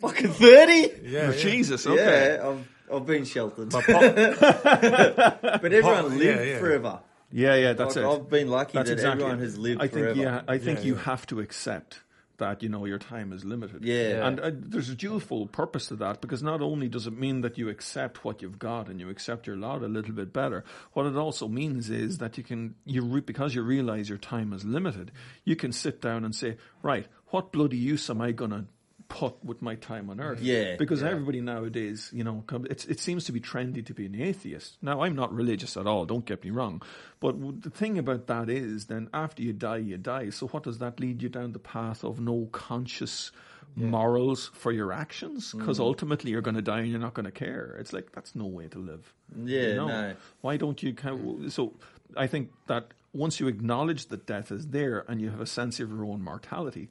Fucking 0.00 0.28
thirty. 0.30 0.92
Yeah, 1.04 1.20
Oh, 1.20 1.30
yeah. 1.30 1.32
Jesus, 1.36 1.86
okay. 1.86 2.36
Yeah, 2.40 2.48
I've, 2.48 2.68
I've 2.96 3.06
been 3.06 3.24
sheltered, 3.24 3.72
My 3.72 3.82
pop, 3.82 4.00
but 4.14 5.64
everyone 5.72 5.94
pop- 5.94 6.04
lived 6.10 6.22
yeah, 6.24 6.42
yeah. 6.42 6.58
forever. 6.58 7.00
Yeah, 7.32 7.54
yeah, 7.54 7.72
that's 7.74 7.96
Like, 7.96 8.04
it. 8.04 8.08
I've 8.08 8.28
been 8.28 8.48
lucky 8.48 8.72
That's 8.78 8.88
that 8.88 8.94
exactly 8.94 9.22
everyone 9.24 9.40
it. 9.40 9.44
has 9.44 9.58
lived 9.58 9.80
I 9.82 9.86
think, 9.88 10.04
forever. 10.04 10.20
yeah, 10.20 10.42
I 10.48 10.58
think 10.58 10.80
Yeah, 10.80 10.84
you 10.86 10.94
yeah. 10.96 11.02
have 11.02 11.26
to 11.28 11.40
accept 11.40 12.00
that 12.38 12.62
you 12.62 12.70
know 12.70 12.86
your 12.86 12.98
time 12.98 13.32
is 13.34 13.44
limited. 13.44 13.84
Yeah. 13.84 14.26
and 14.26 14.40
uh, 14.40 14.50
there's 14.54 14.88
a 14.88 14.94
dual 14.94 15.20
purpose 15.46 15.88
to 15.88 15.96
that 15.96 16.22
because 16.22 16.42
not 16.42 16.62
only 16.62 16.88
does 16.88 17.06
it 17.06 17.12
mean 17.12 17.42
that 17.42 17.58
you 17.58 17.68
accept 17.68 18.24
what 18.24 18.40
you've 18.40 18.58
got 18.58 18.88
and 18.88 18.98
you 18.98 19.10
accept 19.10 19.46
your 19.46 19.56
lot 19.56 19.82
a 19.82 19.88
little 19.88 20.12
bit 20.14 20.32
better, 20.32 20.64
what 20.94 21.04
it 21.04 21.16
also 21.16 21.48
means 21.48 21.90
is 21.90 22.16
that 22.18 22.38
you 22.38 22.42
can 22.42 22.74
you 22.86 23.02
re- 23.04 23.20
because 23.20 23.54
you 23.54 23.62
realize 23.62 24.08
your 24.08 24.16
time 24.18 24.52
is 24.54 24.64
limited, 24.64 25.12
you 25.44 25.54
can 25.54 25.70
sit 25.70 26.00
down 26.00 26.24
and 26.24 26.34
say, 26.34 26.56
right, 26.82 27.06
what 27.26 27.52
bloody 27.52 27.76
use 27.76 28.08
am 28.08 28.22
I 28.22 28.32
gonna 28.32 28.64
put 29.10 29.44
with 29.44 29.60
my 29.60 29.74
time 29.74 30.08
on 30.08 30.20
earth? 30.20 30.40
Yeah, 30.40 30.76
because 30.76 31.02
yeah. 31.02 31.10
everybody 31.10 31.42
nowadays, 31.42 32.08
you 32.14 32.24
know, 32.24 32.42
it 32.70 32.98
seems 32.98 33.24
to 33.24 33.32
be 33.32 33.40
trendy 33.40 33.84
to 33.84 33.92
be 33.92 34.06
an 34.06 34.14
atheist. 34.14 34.78
Now, 34.80 35.02
I'm 35.02 35.14
not 35.14 35.34
religious 35.34 35.76
at 35.76 35.86
all, 35.86 36.06
don't 36.06 36.24
get 36.24 36.42
me 36.42 36.50
wrong. 36.50 36.80
But 37.18 37.62
the 37.62 37.68
thing 37.68 37.98
about 37.98 38.28
that 38.28 38.48
is, 38.48 38.86
then 38.86 39.10
after 39.12 39.42
you 39.42 39.52
die, 39.52 39.78
you 39.78 39.98
die. 39.98 40.30
So 40.30 40.46
what 40.48 40.62
does 40.62 40.78
that 40.78 40.98
lead 40.98 41.22
you 41.22 41.28
down 41.28 41.52
the 41.52 41.58
path 41.58 42.02
of 42.04 42.18
no 42.20 42.48
conscious 42.52 43.30
morals 43.76 44.50
for 44.54 44.72
your 44.72 44.92
actions? 44.92 45.52
Mm. 45.52 45.58
Because 45.58 45.80
ultimately 45.80 46.30
you're 46.30 46.40
going 46.40 46.56
to 46.56 46.62
die 46.62 46.80
and 46.80 46.88
you're 46.88 46.98
not 46.98 47.14
going 47.14 47.26
to 47.26 47.32
care. 47.32 47.76
It's 47.78 47.92
like, 47.92 48.12
that's 48.12 48.34
no 48.34 48.46
way 48.46 48.68
to 48.68 48.78
live. 48.78 49.12
Yeah, 49.44 49.60
You 49.60 49.74
know? 49.74 49.88
no. 49.88 50.14
Why 50.40 50.56
don't 50.56 50.82
you? 50.82 50.94
So 51.50 51.74
I 52.16 52.26
think 52.26 52.50
that 52.68 52.94
once 53.12 53.40
you 53.40 53.48
acknowledge 53.48 54.06
that 54.06 54.24
death 54.26 54.52
is 54.52 54.68
there 54.68 55.04
and 55.08 55.20
you 55.20 55.30
have 55.30 55.40
a 55.40 55.46
sense 55.46 55.80
of 55.80 55.90
your 55.90 56.04
own 56.04 56.22
mortality, 56.22 56.88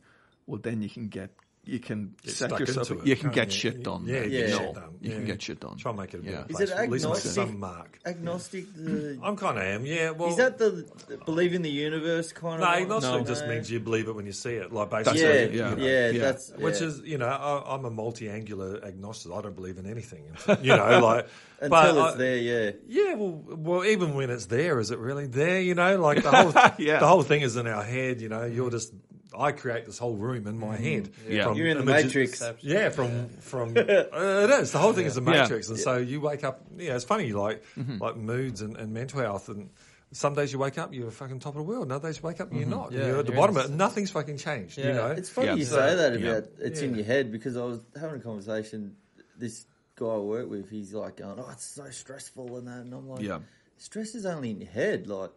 well, 0.47 0.59
then 0.61 0.81
you 0.81 0.89
can 0.89 1.07
get 1.07 1.29
you 1.69 1.79
can 1.79 2.15
Get 2.23 2.33
set 2.33 2.59
yourself. 2.59 2.91
it, 2.91 3.05
You 3.05 3.15
can 3.15 3.29
get 3.31 3.47
you? 3.47 3.53
shit 3.53 3.83
done. 3.83 4.05
Yeah, 4.05 4.21
then. 4.21 4.31
you 4.31 4.37
get 4.39 4.49
No, 4.49 4.57
shit 4.57 4.73
done. 4.75 4.83
You 5.01 5.11
can 5.11 5.25
get 5.25 5.41
shit 5.41 5.59
done. 5.59 5.77
Try 5.77 5.91
and 5.91 5.99
make 5.99 6.13
it 6.13 6.17
a 6.17 6.21
better 6.23 6.35
Yeah. 6.35 6.45
Is 6.49 6.55
place. 6.55 6.69
it 6.69 6.73
At 6.75 6.89
least 6.89 7.05
with 7.09 7.17
agnostic? 7.17 7.31
some 7.31 7.59
mark. 7.59 7.99
Agnostic. 8.05 8.65
The, 8.75 9.19
I'm 9.23 9.35
kind 9.37 9.57
of 9.57 9.63
am. 9.63 9.85
Yeah. 9.85 10.11
Well, 10.11 10.29
is 10.29 10.37
that 10.37 10.57
the, 10.57 10.85
the 11.07 11.17
believe 11.25 11.53
in 11.53 11.61
the 11.61 11.69
universe 11.69 12.31
kind 12.33 12.55
of? 12.55 12.59
no? 12.61 12.65
of? 12.67 12.81
Agnostic 12.81 13.11
one? 13.13 13.25
just 13.25 13.43
No. 13.43 13.49
means 13.49 13.71
you 13.71 13.79
believe 13.79 14.07
it 14.07 14.15
when 14.15 14.25
you 14.25 14.31
see 14.33 14.55
it. 14.55 14.73
Like 14.73 14.89
That's 14.89 15.09
basically, 15.11 15.23
Yeah, 15.29 15.39
it, 15.39 15.53
yeah, 15.53 15.75
yeah. 15.75 15.75
yeah, 15.85 16.09
Yeah. 16.09 16.19
That's 16.21 16.51
Which 16.57 16.81
is, 16.81 16.99
you 17.01 17.17
know, 17.17 17.27
I, 17.27 17.73
I'm 17.75 17.85
a 17.85 17.91
multi-angular 17.91 18.83
agnostic. 18.83 19.31
I 19.31 19.41
don't 19.41 19.55
believe 19.55 19.77
in 19.77 19.85
anything. 19.85 20.23
You 20.61 20.75
know, 20.75 20.99
like 20.99 21.27
until 21.61 21.69
but 21.69 21.89
it's 21.89 22.15
I- 22.15 22.17
there. 22.17 22.37
Yeah. 22.37 22.71
Yeah, 22.87 23.13
well, 23.15 23.43
well, 23.47 23.85
even 23.85 24.13
when 24.15 24.29
it's 24.29 24.45
there, 24.47 24.79
is 24.79 24.91
it 24.91 24.99
really 24.99 25.27
there? 25.27 25.61
You 25.61 25.75
know, 25.75 25.97
like 26.01 26.23
the 26.23 26.31
whole 26.31 26.51
Yeah. 26.77 26.99
the 26.99 27.07
whole 27.07 27.23
thing 27.23 27.41
is 27.41 27.55
in 27.55 27.67
our 27.67 27.83
head. 27.83 28.21
You 28.21 28.29
know, 28.29 28.43
you're 28.45 28.69
just 28.71 28.93
I 29.37 29.51
create 29.51 29.85
this 29.85 29.97
whole 29.99 30.15
room 30.15 30.47
in 30.47 30.57
my 30.57 30.75
head. 30.75 31.11
Yeah. 31.27 31.43
from 31.45 31.57
You're 31.57 31.67
in 31.67 31.77
the 31.77 31.83
images- 31.83 32.05
Matrix. 32.05 32.43
Yeah, 32.61 32.89
from 32.89 33.29
from 33.41 33.77
uh, 33.77 33.81
it 33.81 34.49
is 34.49 34.71
the 34.71 34.79
whole 34.79 34.93
thing 34.93 35.05
is 35.05 35.17
a 35.17 35.21
Yeah. 35.21 35.29
matrix, 35.41 35.69
and 35.69 35.77
so 35.77 35.97
you 35.97 36.19
wake 36.21 36.43
up. 36.43 36.61
Yeah, 36.77 36.95
it's 36.95 37.05
funny, 37.05 37.31
like 37.33 37.63
Mm-hmm. 37.77 37.97
like 37.99 38.17
moods 38.17 38.61
and, 38.61 38.75
and 38.77 38.93
mental 38.93 39.19
health, 39.19 39.49
and 39.49 39.69
some 40.11 40.33
days 40.33 40.51
you 40.51 40.57
wake 40.57 40.79
up, 40.79 40.91
you're 40.93 41.11
fucking 41.11 41.39
top 41.39 41.53
of 41.53 41.57
the 41.57 41.63
world. 41.63 41.83
And 41.83 41.91
other 41.91 42.07
days 42.07 42.17
you 42.17 42.23
wake 42.23 42.41
up, 42.41 42.49
and 42.49 42.59
you're 42.59 42.67
not. 42.67 42.91
Yeah, 42.91 43.05
you're 43.05 43.19
at 43.19 43.25
the 43.27 43.33
you're 43.33 43.39
bottom 43.41 43.57
of 43.57 43.65
it. 43.65 43.71
Nothing's 43.71 44.09
fucking 44.09 44.37
changed. 44.37 44.77
You 44.79 44.85
know, 44.93 45.07
It's 45.11 45.29
funny 45.29 45.47
Yeah. 45.49 45.53
you 45.55 45.65
So- 45.65 45.75
say 45.75 45.95
that 45.95 46.19
yeah. 46.19 46.29
about 46.31 46.49
it's 46.59 46.81
in 46.81 46.95
your 46.95 47.05
head 47.05 47.31
because 47.31 47.55
I 47.55 47.63
was 47.63 47.79
having 47.99 48.19
a 48.19 48.23
conversation. 48.23 48.95
This 49.37 49.65
guy 49.95 50.07
I 50.07 50.17
work 50.17 50.49
with, 50.49 50.69
he's 50.71 50.93
like 50.93 51.17
going, 51.17 51.39
"Oh, 51.39 51.49
it's 51.51 51.65
so 51.65 51.87
stressful 51.91 52.57
and 52.57 52.67
that," 52.67 52.79
and 52.79 52.93
I'm 52.95 53.07
like, 53.07 53.21
Yeah. 53.21 53.39
stress 53.77 54.15
is 54.15 54.25
only 54.25 54.49
in 54.49 54.61
your 54.61 54.71
head. 54.71 55.05
Like. 55.07 55.29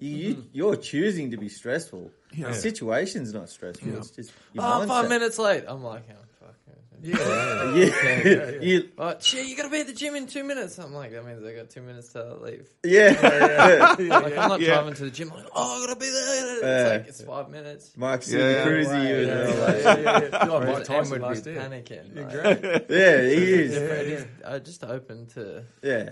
You, 0.00 0.08
you 0.18 0.44
you're 0.52 0.76
choosing 0.76 1.30
to 1.32 1.36
be 1.36 1.48
stressful. 1.48 2.10
Yeah. 2.32 2.48
The 2.48 2.54
situation's 2.54 3.32
not 3.34 3.48
stressful. 3.48 3.96
It's 3.98 4.10
just 4.10 4.32
your 4.52 4.64
Oh, 4.64 4.86
five 4.86 5.06
mindset. 5.06 5.08
minutes 5.08 5.38
late. 5.38 5.64
I'm 5.66 5.82
like, 5.82 6.04
oh, 6.10 6.14
fuck. 6.40 6.54
yeah, 7.02 7.74
Yeah, 7.74 8.50
you, 8.60 8.88
Oh, 8.98 9.14
shit, 9.20 9.46
you 9.46 9.56
gotta 9.56 9.70
be 9.70 9.80
at 9.80 9.86
the 9.86 9.92
gym 9.94 10.14
in 10.16 10.26
two 10.26 10.44
minutes. 10.44 10.78
I'm 10.78 10.92
like, 10.94 11.12
that 11.12 11.24
means 11.26 11.42
I 11.44 11.54
got 11.54 11.70
two 11.70 11.82
minutes 11.82 12.12
to 12.12 12.36
leave. 12.36 12.68
yeah. 12.84 13.94
Like, 13.98 14.36
I'm 14.38 14.48
not 14.48 14.60
Yeah. 14.60 14.74
driving 14.74 14.94
to 14.94 15.04
the 15.04 15.10
gym. 15.10 15.30
I'm 15.32 15.38
like, 15.42 15.52
oh, 15.54 15.82
I 15.82 15.86
gotta 15.86 15.98
be 16.00 16.06
there. 16.10 16.54
It's 16.54 16.62
Yeah. 16.62 16.88
like, 16.98 17.08
it's 17.08 17.22
five 17.22 17.48
minutes. 17.50 17.92
Mark 17.96 18.20
Yeah, 18.22 18.26
Super 18.26 18.50
yeah. 18.50 18.66
Cruisy. 18.66 18.88
Right, 18.92 19.08
you 19.08 19.16
yeah, 19.16 19.34
know, 19.34 19.48
yeah, 19.48 19.64
like- 19.64 19.82
yeah, 19.82 19.98
yeah. 19.98 20.20
You're 20.20 20.20
like 20.20 20.40
Mike 20.42 20.50
Whereas 20.50 20.78
Em 20.78 20.84
Tyson 20.84 21.10
would 21.12 21.20
last 21.22 21.44
be 21.44 21.50
year. 21.52 21.60
panicking. 21.60 22.16
Like, 22.16 22.86
yeah, 22.90 23.22
he 23.22 23.52
is. 23.52 23.76
Fred 23.76 24.06
is 24.06 24.26
uh, 24.44 24.58
just 24.60 24.84
open 24.84 25.26
to 25.34 25.64
Yeah, 25.82 26.10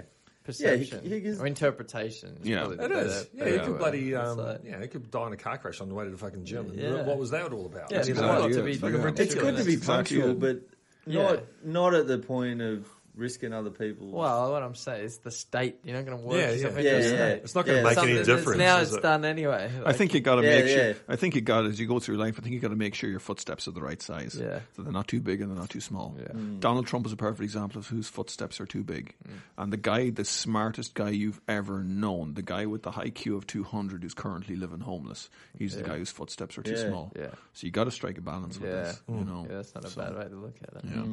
perception 0.48 1.04
he 1.04 1.20
gives- 1.20 1.40
or 1.40 1.46
interpretation. 1.46 2.38
Yeah. 2.42 2.70
It 2.70 2.90
is. 2.90 3.28
Yeah, 3.34 3.44
better 3.44 3.54
you 3.56 3.60
could 3.60 3.68
word. 3.70 3.78
bloody, 3.78 4.14
um, 4.14 4.38
like- 4.38 4.60
yeah, 4.64 4.80
you 4.80 4.88
could 4.88 5.10
die 5.10 5.26
in 5.26 5.32
a 5.34 5.36
car 5.36 5.58
crash 5.58 5.80
on 5.82 5.88
the 5.88 5.94
way 5.94 6.04
to 6.04 6.10
the 6.10 6.16
fucking 6.16 6.44
gym. 6.44 6.72
Yeah. 6.74 7.02
What 7.02 7.18
was 7.18 7.30
that 7.30 7.52
all 7.52 7.66
about? 7.66 7.90
Yeah, 7.92 8.02
You 8.04 8.12
it's 8.12 8.20
know, 8.20 8.26
not 8.26 8.50
to 8.52 8.62
be 8.62 8.72
it's 8.72 8.80
fucking 8.80 9.02
fucking 9.02 9.24
it's 9.24 9.34
good 9.34 9.56
to 9.58 9.64
be 9.64 9.76
punctual, 9.76 10.30
it. 10.30 10.40
but 10.40 10.60
Yeah. 11.06 11.22
not 11.22 11.42
not 11.64 11.94
at 11.94 12.06
the 12.06 12.18
point 12.18 12.62
of 12.62 12.86
risking 13.18 13.52
other 13.52 13.70
people. 13.70 14.10
Well, 14.10 14.52
what 14.52 14.62
I'm 14.62 14.74
saying 14.74 15.04
is 15.04 15.18
the 15.18 15.30
state. 15.30 15.80
You're 15.84 15.96
not 15.96 16.06
going 16.06 16.18
to 16.18 16.24
work 16.24 16.36
Yeah, 16.38 16.50
yeah. 16.52 16.78
Yeah, 16.78 16.98
yeah. 16.98 17.26
It's 17.28 17.54
not 17.54 17.66
going 17.66 17.76
to 17.76 17.82
Yeah. 17.82 17.88
make 17.88 17.94
Something 17.94 18.16
any 18.16 18.24
difference. 18.24 18.58
Now 18.58 18.78
it's 18.78 18.92
it? 18.94 19.02
done 19.02 19.24
anyway. 19.24 19.70
I 19.84 19.92
think 19.92 20.14
you 20.14 20.20
got 20.20 20.36
to 20.36 20.42
make 20.42 20.66
yeah. 20.66 20.74
sure. 20.92 20.94
I 21.08 21.16
think 21.16 21.34
you 21.34 21.40
got 21.40 21.66
as 21.66 21.78
you 21.80 21.86
go 21.86 21.98
through 21.98 22.16
life. 22.16 22.36
I 22.38 22.42
think 22.42 22.54
you 22.54 22.60
got 22.60 22.68
to 22.68 22.76
make 22.76 22.94
sure 22.94 23.10
your 23.10 23.20
footsteps 23.20 23.66
are 23.68 23.72
the 23.72 23.82
right 23.82 24.00
size. 24.00 24.38
Yeah. 24.40 24.60
so 24.76 24.82
they're 24.82 24.92
not 24.92 25.08
too 25.08 25.20
big 25.20 25.40
and 25.40 25.50
they're 25.50 25.58
not 25.58 25.70
too 25.70 25.80
small. 25.80 26.14
Yeah. 26.18 26.28
Mm. 26.28 26.60
Donald 26.60 26.86
Trump 26.86 27.06
is 27.06 27.12
a 27.12 27.16
perfect 27.16 27.42
example 27.42 27.78
of 27.80 27.88
whose 27.88 28.08
footsteps 28.08 28.60
are 28.60 28.66
too 28.66 28.84
big, 28.84 29.14
mm. 29.28 29.32
and 29.58 29.72
the 29.72 29.76
guy, 29.76 30.10
the 30.10 30.24
smartest 30.24 30.94
guy 30.94 31.10
you've 31.10 31.40
ever 31.48 31.82
known, 31.82 32.34
the 32.34 32.42
guy 32.42 32.66
with 32.66 32.82
the 32.82 32.90
high 32.92 33.08
IQ 33.10 33.36
of 33.36 33.46
two 33.46 33.64
hundred, 33.64 34.02
who's 34.02 34.14
currently 34.14 34.54
living 34.56 34.80
homeless. 34.80 35.30
He's 35.56 35.74
the 35.76 35.82
guy 35.82 35.98
whose 35.98 36.10
footsteps 36.10 36.58
are 36.58 36.62
too 36.62 36.72
Yeah. 36.72 36.88
small. 36.88 37.12
Yeah. 37.16 37.30
So 37.54 37.66
you 37.66 37.70
got 37.72 37.84
to 37.84 37.90
strike 37.90 38.18
a 38.18 38.20
balance 38.20 38.58
with 38.60 38.70
Yeah. 38.70 38.82
this. 38.82 39.02
You 39.08 39.14
mm. 39.14 39.26
know. 39.26 39.46
Yeah, 39.48 39.56
that's 39.56 39.74
not 39.74 39.84
a 39.92 39.96
bad 39.96 40.16
way 40.16 40.28
to 40.28 40.36
look 40.36 40.56
at 40.62 40.84
it. 40.84 40.90
Yeah. 40.90 41.04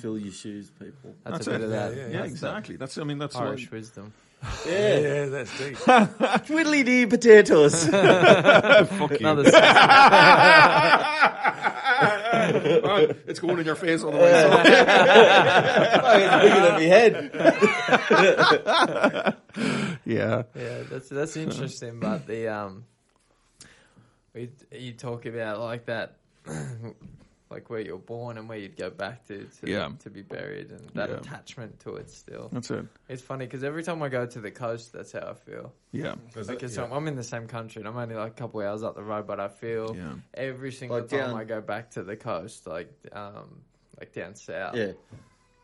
Fill 0.00 0.18
your 0.18 0.32
shoes, 0.32 0.70
people. 0.70 1.14
That's, 1.24 1.38
That's 1.38 1.46
a 1.46 1.50
bit 1.50 1.60
it. 1.60 1.64
of 1.64 1.70
that. 1.70 1.94
Yeah, 1.94 2.02
yeah, 2.02 2.08
Yeah, 2.08 2.18
that's 2.18 2.30
exactly. 2.30 2.76
That's. 2.76 2.98
I 2.98 3.04
mean, 3.04 3.18
that's 3.18 3.34
that 3.34 3.42
Irish 3.42 3.64
what, 3.64 3.72
wisdom. 3.72 4.12
Yeah, 4.66 4.98
yeah, 4.98 5.26
that's 5.26 5.58
deep. 5.58 5.76
Twiddly 5.76 6.84
dee 6.84 7.06
potatoes. 7.06 7.86
fuck 7.88 9.10
you. 9.10 9.16
Another 9.20 9.44
it's 13.26 13.40
going 13.40 13.58
in 13.58 13.64
your 13.64 13.74
face 13.74 14.02
all 14.02 14.12
the 14.12 14.18
way. 14.18 14.30
it's 14.34 14.56
bigger 16.42 16.60
than 16.60 16.74
my 16.74 16.82
head. 16.82 17.30
yeah. 20.04 20.42
Yeah, 20.54 20.82
that's 20.90 21.08
that's 21.08 21.34
interesting. 21.36 21.98
But 21.98 22.26
the 22.26 22.48
um, 22.48 22.84
we 24.34 24.50
you 24.70 24.92
talk 24.92 25.24
about 25.26 25.60
like 25.60 25.86
that, 25.86 26.16
like 27.48 27.70
where 27.70 27.80
you're 27.80 27.96
born 27.98 28.38
and 28.38 28.48
where 28.48 28.58
you'd 28.58 28.76
go 28.76 28.90
back 28.90 29.24
to 29.28 29.44
to, 29.60 29.70
Yeah. 29.70 29.90
to 30.00 30.10
be 30.10 30.22
buried, 30.22 30.70
and 30.72 30.80
that 30.94 31.10
Yeah. 31.10 31.16
attachment 31.16 31.78
to 31.80 31.96
it 31.96 32.10
still. 32.10 32.48
That's 32.52 32.70
it. 32.70 32.84
It's 33.08 33.22
funny 33.22 33.46
because 33.46 33.62
every 33.62 33.82
time 33.84 34.02
I 34.02 34.08
go 34.08 34.26
to 34.26 34.40
the 34.40 34.50
coast, 34.50 34.92
that's 34.92 35.12
how 35.12 35.28
I 35.28 35.34
feel. 35.34 35.72
Yeah. 35.92 36.16
because 36.26 36.48
Like 36.48 36.60
Yeah. 36.62 36.88
I'm 36.90 37.06
in 37.06 37.14
the 37.14 37.22
same 37.22 37.46
country, 37.46 37.80
and 37.82 37.88
I'm 37.88 37.96
only 37.96 38.16
like 38.16 38.32
a 38.32 38.34
couple 38.34 38.60
hours 38.62 38.82
up 38.82 38.96
the 38.96 39.04
road, 39.04 39.26
but 39.28 39.38
I 39.38 39.48
feel 39.48 39.94
Yeah. 39.96 40.14
every 40.34 40.72
single 40.72 40.98
Like 40.98 41.08
time 41.08 41.18
down- 41.30 41.36
I 41.40 41.44
go 41.44 41.60
back 41.60 41.90
to 41.92 42.02
the 42.02 42.16
coast, 42.16 42.66
like 42.66 42.92
um, 43.12 43.62
like 44.00 44.12
down 44.12 44.34
south, 44.34 44.74
Yeah. 44.74 44.92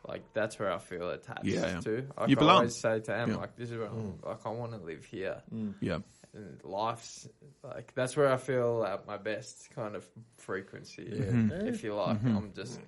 like 0.06 0.22
that's 0.34 0.58
where 0.58 0.72
I 0.72 0.78
feel 0.78 1.10
attached 1.10 1.44
Yeah, 1.44 1.66
yeah. 1.66 1.80
to. 1.80 2.08
Like 2.16 2.28
You 2.30 2.36
I 2.36 2.38
belong. 2.38 2.56
always 2.56 2.76
say 2.80 3.00
to 3.00 3.16
Em, 3.16 3.30
Yeah. 3.30 3.36
like 3.36 3.56
this 3.56 3.70
is 3.70 3.76
where 3.78 3.88
I'm, 3.88 4.20
like 4.22 4.46
I 4.46 4.48
want 4.50 4.72
to 4.72 4.78
live 4.78 5.04
here. 5.04 5.42
Yeah. 5.80 5.98
And 6.34 6.58
life's 6.64 7.28
like 7.62 7.92
that's 7.94 8.16
where 8.16 8.32
I 8.32 8.38
feel 8.38 8.84
at 8.88 9.06
my 9.06 9.18
best 9.18 9.68
kind 9.74 9.94
of 9.94 10.06
frequency. 10.38 11.02
If 11.06 11.84
you 11.84 11.94
like, 11.94 12.22
I'm 12.24 12.52
just 12.56 12.80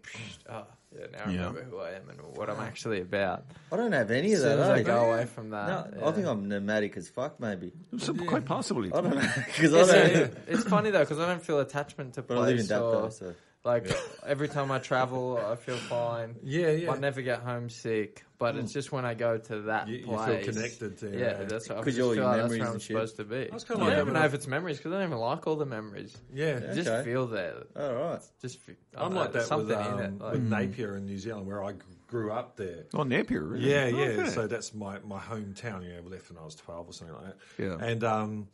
oh, 0.48 0.64
yeah. 0.98 1.06
Now 1.12 1.18
I 1.26 1.30
Yeah. 1.30 1.36
remember 1.48 1.62
who 1.64 1.78
I 1.78 1.90
am 1.90 2.08
and 2.08 2.20
what 2.36 2.48
I'm 2.48 2.60
actually 2.60 3.02
about. 3.02 3.44
I 3.70 3.76
don't 3.76 3.92
have 3.92 4.10
any 4.10 4.28
of 4.32 4.38
As 4.38 4.42
soon 4.44 4.58
that. 4.58 4.60
as 4.60 4.68
I 4.70 4.78
eh? 4.80 4.82
go 4.82 5.12
away 5.12 5.26
from 5.26 5.50
that, 5.50 5.66
No, 5.92 5.98
yeah. 6.00 6.08
I 6.08 6.12
think 6.12 6.26
I'm 6.26 6.48
nomadic 6.48 6.96
as 6.96 7.08
fuck, 7.08 7.38
maybe. 7.38 7.72
So, 7.98 8.14
Quite 8.14 8.46
possibly. 8.46 8.90
I 8.92 9.00
don't 9.02 9.14
know. 9.14 9.20
Because 9.46 9.74
I 9.90 9.96
It's, 9.98 10.36
it's 10.48 10.64
funny 10.64 10.90
though 10.90 11.00
because 11.00 11.18
I 11.18 11.26
don't 11.26 11.42
feel 11.42 11.60
attachment 11.60 12.14
to 12.14 12.22
But 12.22 12.38
I 12.38 12.40
live 12.40 12.60
in 12.60 12.66
place 12.66 12.70
or 12.70 13.08
Dapto, 13.08 13.12
so. 13.12 13.34
Like 13.64 13.90
every 14.26 14.48
time 14.48 14.70
I 14.70 14.78
travel, 14.78 15.38
I 15.38 15.56
feel 15.56 15.76
fine. 15.76 16.36
Yeah, 16.42 16.70
yeah. 16.70 16.92
I 16.92 16.98
never 16.98 17.22
get 17.22 17.40
homesick, 17.40 18.22
but 18.38 18.56
it's 18.56 18.72
just 18.74 18.92
when 18.92 19.06
I 19.06 19.14
go 19.14 19.38
to 19.38 19.62
that 19.62 19.88
You- 19.88 19.96
you 19.98 20.04
feel 20.06 20.44
connected 20.44 20.98
to, 20.98 21.18
yeah, 21.18 21.26
uh, 21.28 21.44
that's 21.46 21.68
what 21.70 21.78
I 21.78 21.82
'Cause 21.82 21.94
just 21.94 22.00
all 22.04 22.08
feel 22.10 22.14
your 22.16 22.24
like 22.24 22.36
that's 22.36 22.42
memories 22.42 22.58
where 22.60 22.68
I'm 22.68 22.72
and 22.74 22.82
shit. 22.82 22.88
supposed 22.96 23.16
to 23.16 23.24
be. 23.24 23.48
That's 23.50 23.64
I 23.64 23.66
kinda 23.74 23.90
don't 23.90 24.00
even 24.02 24.12
know 24.14 24.24
if 24.24 24.34
it's 24.34 24.46
memories 24.46 24.76
because 24.76 24.92
I 24.92 24.96
don't 24.96 25.06
even 25.08 25.18
like 25.18 25.46
all 25.46 25.56
the 25.56 25.64
memories. 25.66 26.14
Yeah. 26.32 26.60
You 26.60 26.74
just 26.74 26.88
Okay. 26.90 27.04
feel 27.04 27.26
there. 27.26 27.62
All 27.74 27.94
right. 27.94 28.20
Just 28.42 28.58
fe- 28.60 28.76
I 28.96 29.02
I'm 29.04 29.08
don't 29.12 29.14
like 29.14 29.26
know, 29.28 29.32
that 29.32 29.38
with, 29.38 29.68
something 29.68 29.76
um, 29.78 29.98
in 29.98 30.04
it. 30.04 30.18
Like, 30.20 30.32
with 30.34 30.42
Napier 30.42 30.96
in 30.96 31.06
New 31.06 31.18
Zealand, 31.18 31.46
where 31.46 31.64
I 31.64 31.72
grew 32.06 32.32
up 32.32 32.56
there. 32.56 32.84
Oh, 32.92 33.02
Napier. 33.02 33.42
Really? 33.42 33.70
Yeah, 33.70 33.84
Oh, 33.84 33.88
yeah. 33.88 34.04
okay. 34.20 34.28
So 34.28 34.46
that's 34.46 34.74
my, 34.74 34.98
my 35.00 35.18
hometown. 35.18 35.82
You 35.84 35.94
know, 35.94 36.02
we 36.02 36.10
left 36.10 36.28
when 36.30 36.38
I 36.38 36.44
was 36.44 36.54
twelve 36.54 36.86
or 36.88 36.92
something 36.92 37.16
like 37.16 37.24
that. 37.26 37.36
Yeah. 37.58 37.76
And 37.80 38.04
um, 38.04 38.48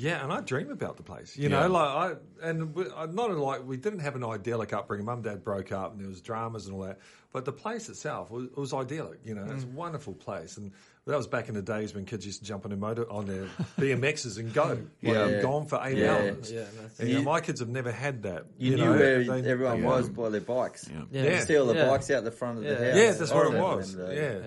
yeah, 0.00 0.22
and 0.22 0.32
I 0.32 0.40
dream 0.40 0.70
about 0.70 0.96
the 0.96 1.02
place. 1.02 1.36
You 1.36 1.48
Yeah. 1.48 1.60
know, 1.60 1.68
like 1.68 1.88
I 1.88 2.48
and 2.48 2.74
we, 2.74 2.84
I- 2.90 3.06
not 3.06 3.30
like 3.36 3.66
we 3.66 3.76
didn't 3.76 4.00
have 4.00 4.16
an 4.16 4.24
idyllic 4.24 4.72
upbringing. 4.72 5.06
Mum 5.06 5.16
and 5.18 5.24
dad 5.24 5.44
broke 5.44 5.72
up, 5.72 5.92
and 5.92 6.00
there 6.00 6.08
was 6.08 6.20
dramas 6.20 6.66
and 6.66 6.74
all 6.74 6.82
that. 6.82 6.98
But 7.32 7.44
the 7.44 7.52
place 7.52 7.88
itself 7.88 8.30
was, 8.30 8.48
was 8.56 8.72
idyllic. 8.74 9.20
You 9.24 9.34
know, 9.36 9.44
it's 9.54 9.62
a 9.62 9.66
Mm. 9.66 9.74
wonderful 9.74 10.14
place. 10.14 10.56
And 10.56 10.72
that 11.06 11.16
was 11.16 11.28
back 11.28 11.48
in 11.48 11.54
the 11.54 11.62
days 11.62 11.94
when 11.94 12.04
kids 12.04 12.26
used 12.26 12.40
to 12.40 12.44
jump 12.44 12.64
on 12.64 12.70
their 12.70 12.78
motor 12.78 13.08
on 13.10 13.26
their 13.26 13.46
BMXs 13.78 14.38
and 14.38 14.52
go. 14.52 14.64
Like, 14.64 14.78
Yeah. 15.00 15.24
I'm 15.26 15.40
gone 15.42 15.66
for 15.66 15.80
eight 15.84 15.98
Yeah. 15.98 16.14
hours. 16.16 16.50
yeah, 16.50 16.64
And, 16.98 17.08
you 17.08 17.14
know, 17.16 17.22
my 17.22 17.40
kids 17.40 17.60
have 17.60 17.68
never 17.68 17.92
had 17.92 18.24
that. 18.24 18.46
You, 18.58 18.76
knew 18.76 18.84
know, 18.84 18.90
where 18.92 19.22
they- 19.22 19.48
everyone 19.48 19.80
yeah. 19.80 19.86
was 19.88 20.08
by 20.08 20.28
their 20.30 20.40
bikes. 20.40 20.88
Yeah. 20.92 21.02
yeah, 21.12 21.22
Yeah. 21.22 21.40
Steal 21.40 21.66
the 21.66 21.74
yeah. 21.74 21.86
bikes 21.88 22.10
out 22.10 22.24
the 22.24 22.32
front 22.32 22.58
of 22.58 22.64
the 22.64 22.74
house. 22.74 22.96
Yeah, 22.96 23.12
that's 23.12 23.30
I 23.30 23.34
what 23.36 23.54
it 23.54 23.58
was. 23.60 23.94
them 23.94 24.06
days. 24.08 24.42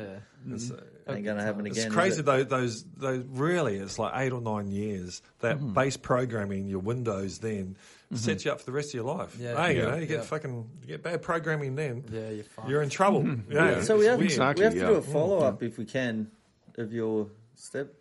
Yeah. 0.46 0.60
Yeah. 1.06 1.12
It's, 1.12 1.18
Ain't 1.18 1.26
gonna 1.26 1.44
happen 1.44 1.66
again. 1.66 1.86
It's 1.86 1.94
crazy 1.94 2.20
it? 2.22 2.26
though. 2.26 2.44
Those 2.44 2.84
those 2.98 3.24
really, 3.28 3.78
it's 3.78 4.00
like 4.00 4.14
eight 4.16 4.32
or 4.32 4.42
nine 4.42 4.72
years. 4.72 5.22
That 5.40 5.58
Mm-hmm. 5.58 5.74
base 5.74 5.98
programming, 5.98 6.68
your 6.68 6.80
Windows, 6.80 7.40
then 7.40 7.76
mm-hmm. 7.76 8.16
sets 8.16 8.46
you 8.46 8.52
up 8.52 8.60
for 8.60 8.66
the 8.66 8.72
rest 8.72 8.90
of 8.90 8.94
your 8.96 9.04
life. 9.04 9.36
Yeah. 9.40 9.56
Hey, 9.56 9.76
you 9.78 9.82
know, 9.84 9.96
you 9.96 10.06
get 10.06 10.20
Yeah. 10.20 10.24
fucking 10.24 10.70
you 10.82 10.88
get 10.88 11.04
bad 11.04 11.22
programming, 11.22 11.76
then 11.76 12.04
Yeah, 12.12 12.30
you're 12.30 12.44
fine. 12.44 12.70
you're 12.70 12.82
in 12.82 12.90
trouble. 12.90 13.26
Yeah, 13.50 13.72
Yeah. 13.72 13.82
So 13.82 13.98
we 13.98 14.06
have. 14.06 14.22
Exactly. 14.22 14.62
we 14.62 14.66
have 14.66 14.74
to 14.74 14.80
yeah. 14.80 14.88
do 14.88 14.94
a 14.96 15.02
follow 15.02 15.40
up 15.40 15.56
mm-hmm. 15.56 15.66
if 15.66 15.78
we 15.78 15.86
can 15.86 16.32
of 16.78 16.92
your 16.94 17.28
step 17.56 17.94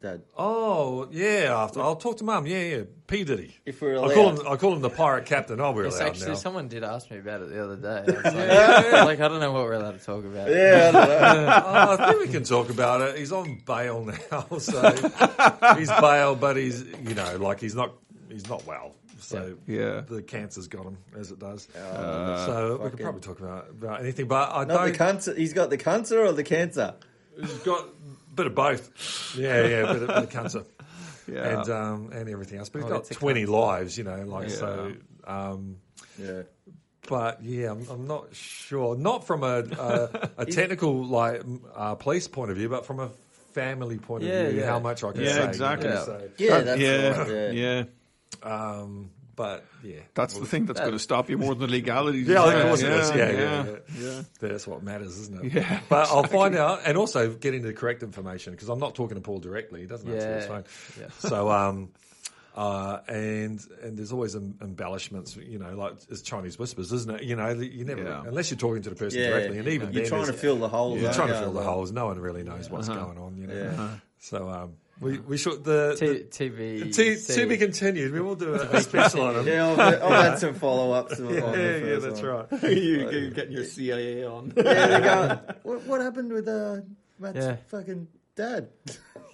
dad. 0.00 0.22
Oh 0.36 1.08
yeah, 1.10 1.54
after 1.56 1.80
I'll 1.80 1.96
talk 1.96 2.16
to 2.18 2.24
mum. 2.24 2.46
Yeah, 2.46 2.62
yeah. 2.62 2.82
P 3.06 3.24
Diddy. 3.24 3.54
If 3.64 3.80
we're 3.80 3.94
I 3.94 3.96
allowed. 3.98 4.14
call 4.14 4.30
him. 4.30 4.46
I 4.48 4.56
call 4.56 4.72
him 4.74 4.80
the 4.82 4.90
pirate 4.90 5.24
captain. 5.26 5.60
Oh, 5.60 5.72
we're 5.72 5.86
It's 5.86 5.96
allowed 5.96 6.08
actually 6.08 6.28
now. 6.28 6.34
someone 6.34 6.68
did 6.68 6.84
ask 6.84 7.10
me 7.10 7.18
about 7.18 7.42
it 7.42 7.48
the 7.50 7.64
other 7.64 7.76
day. 7.76 8.12
I 8.12 8.14
was 8.14 8.24
like, 8.34 8.34
I 8.36 8.92
was 8.92 9.04
like, 9.06 9.20
I 9.20 9.28
don't 9.28 9.40
know 9.40 9.52
what 9.52 9.64
we're 9.64 9.72
allowed 9.74 9.98
to 9.98 10.04
talk 10.04 10.24
about. 10.24 10.48
yeah, 10.50 10.88
I 10.88 10.92
don't 10.92 11.08
know. 11.08 11.62
oh, 11.66 11.96
I 11.98 12.06
think 12.10 12.20
we 12.26 12.28
can 12.32 12.44
talk 12.44 12.68
about 12.70 13.00
it. 13.00 13.16
He's 13.18 13.32
on 13.32 13.60
bail 13.66 14.04
now, 14.04 14.46
so 14.58 14.92
he's 15.76 15.90
bail, 15.90 16.34
but 16.36 16.56
he's 16.56 16.84
you 17.02 17.14
know 17.14 17.36
like 17.38 17.60
he's 17.60 17.74
not 17.74 17.94
he's 18.28 18.48
not 18.48 18.66
well. 18.66 18.94
So 19.20 19.56
Yeah. 19.66 20.02
the 20.08 20.22
cancer's 20.22 20.68
got 20.68 20.84
him 20.86 20.96
as 21.18 21.32
it 21.32 21.40
does. 21.40 21.68
Uh, 21.74 22.46
so 22.46 22.80
we 22.84 22.90
could 22.90 23.00
probably 23.00 23.20
talk 23.20 23.40
about, 23.40 23.68
about 23.70 24.00
anything, 24.00 24.28
but 24.28 24.50
I 24.52 24.64
not 24.64 24.84
don't. 24.84 24.94
cancer. 24.94 25.34
He's 25.34 25.52
got 25.52 25.70
the 25.70 25.76
cancer 25.76 26.24
or 26.24 26.30
the 26.32 26.44
cancer. 26.44 26.94
He's 27.40 27.52
got 27.58 27.84
a 27.84 27.97
bit 28.38 28.46
of 28.46 28.54
both. 28.54 29.34
Yeah, 29.36 29.66
yeah, 29.66 29.76
a 29.90 29.92
bit 29.92 30.02
of, 30.02 30.08
bit 30.08 30.16
of 30.16 30.30
cancer. 30.30 30.64
Yeah. 31.30 31.60
and 31.60 31.68
um, 31.68 32.10
and 32.14 32.26
everything 32.30 32.58
else. 32.58 32.70
But 32.70 32.78
he's 32.84 32.90
Oh, 32.90 32.94
got 33.00 33.04
twenty 33.10 33.44
cunt. 33.44 33.48
lives, 33.50 33.98
you 33.98 34.04
know, 34.04 34.22
like 34.24 34.48
so. 34.48 34.94
Um, 35.26 35.76
Yeah. 36.18 36.44
but 37.06 37.42
yeah, 37.42 37.70
I'm, 37.72 37.86
I'm 37.90 38.06
not 38.06 38.34
sure. 38.34 38.96
Not 38.96 39.26
from 39.26 39.42
a 39.42 39.58
a, 39.78 40.30
a 40.38 40.46
technical 40.46 41.04
like 41.04 41.42
uh, 41.76 41.96
police 41.96 42.28
point 42.28 42.50
of 42.50 42.56
view, 42.56 42.70
but 42.70 42.86
from 42.86 42.98
a 43.00 43.10
family 43.52 43.98
point 43.98 44.22
of 44.24 44.30
Yeah, 44.30 44.48
view, 44.48 44.60
yeah. 44.60 44.66
how 44.70 44.78
much 44.78 45.04
I 45.04 45.12
can 45.12 45.20
Yeah, 45.20 45.32
say. 45.34 45.42
you 45.42 45.48
exactly. 45.48 45.88
know, 45.90 45.94
Yeah. 45.96 46.04
so, 46.06 46.28
Yeah, 46.38 46.60
that's 46.60 46.80
yeah, 46.80 47.18
right. 47.18 47.52
yeah. 47.54 47.84
um, 48.42 49.10
but 49.38 49.64
yeah, 49.84 50.00
That's 50.14 50.36
the 50.36 50.44
thing 50.44 50.66
that's 50.66 50.80
going 50.80 50.92
to 50.92 50.98
stop 50.98 51.30
you 51.30 51.38
more 51.38 51.54
than 51.54 51.68
the 51.68 51.72
legalities. 51.72 52.26
Yeah, 52.28 52.44
of 52.44 52.62
course 52.66 52.82
it 52.82 52.92
is. 52.92 53.10
Yeah, 53.10 53.30
yeah, 53.30 53.64
yeah. 53.64 53.76
yeah. 53.98 54.22
That's 54.40 54.66
what 54.66 54.82
matters, 54.82 55.16
isn't 55.16 55.44
it? 55.46 55.52
Yeah, 55.54 55.80
But 55.88 56.08
I'll 56.08 56.24
find 56.24 56.54
out, 56.56 56.80
and 56.84 56.98
also 56.98 57.32
getting 57.32 57.62
the 57.62 57.72
correct 57.72 58.02
information 58.02 58.52
because 58.52 58.68
I'm 58.68 58.80
not 58.80 58.94
talking 58.96 59.14
to 59.14 59.20
Paul 59.22 59.38
directly. 59.38 59.80
He 59.80 59.86
doesn't 59.86 60.12
answer 60.12 60.34
his 60.34 60.46
phone. 60.46 60.64
Yeah. 61.00 61.06
So, 61.20 61.48
um, 61.50 61.88
uh, 62.56 62.98
and 63.06 63.64
and 63.84 63.96
there's 63.96 64.12
always 64.12 64.34
em- 64.34 64.58
embellishments, 64.60 65.36
you 65.36 65.60
know, 65.60 65.76
like 65.76 65.92
it's 66.10 66.22
Chinese 66.22 66.58
whispers, 66.58 66.92
isn't 66.92 67.14
it? 67.14 67.22
You 67.22 67.36
know, 67.36 67.50
you 67.50 67.84
never 67.84 68.02
Yeah. 68.02 68.24
unless 68.26 68.50
you're 68.50 68.58
talking 68.58 68.82
to 68.82 68.90
the 68.90 68.96
person 68.96 69.20
Yeah. 69.20 69.30
directly, 69.30 69.58
and 69.60 69.68
even 69.68 69.92
You're 69.92 70.02
then 70.02 70.10
trying 70.10 70.26
to 70.26 70.32
fill 70.32 70.56
the 70.56 70.68
holes. 70.68 71.00
you're 71.00 71.12
trying 71.12 71.28
to 71.28 71.38
fill 71.38 71.52
the 71.52 71.62
holes. 71.62 71.92
No 71.92 72.06
one 72.06 72.18
really 72.18 72.42
knows 72.42 72.68
what's 72.68 72.88
Uh-huh. 72.88 73.04
going 73.04 73.18
on, 73.18 73.36
you 73.38 73.46
know. 73.46 73.54
Yeah. 73.54 73.88
So 74.18 74.48
um, 74.48 74.72
we 75.00 75.18
we 75.18 75.36
should 75.36 75.62
the, 75.64 75.96
T- 75.98 76.06
the 76.06 76.24
TV. 76.50 76.94
T, 76.94 77.14
C. 77.16 77.34
to 77.34 77.46
be 77.46 77.56
continued. 77.56 78.12
We 78.12 78.20
will 78.20 78.34
do 78.34 78.54
a, 78.54 78.58
a 78.76 78.80
special 78.80 79.20
on 79.28 79.34
them. 79.34 79.46
Yeah, 79.48 79.70
I've, 79.70 79.78
I've 80.02 80.24
had 80.30 80.38
some 80.38 80.54
follow 80.54 80.92
ups. 80.92 81.18
Yeah, 81.18 81.30
yeah, 81.30 81.76
yeah, 81.76 81.96
that's 81.98 82.22
right. 82.22 82.46
you, 82.64 83.10
you're 83.10 83.30
getting 83.30 83.52
your 83.52 83.64
CIA 83.64 84.24
on. 84.24 84.52
Yeah, 84.56 84.62
they're 84.62 85.54
what, 85.62 85.84
what 85.86 86.00
happened 86.00 86.32
with 86.32 86.48
uh, 86.48 86.78
Matt's 87.18 87.36
Yeah. 87.38 87.56
fucking 87.68 88.08
dad? 88.36 88.68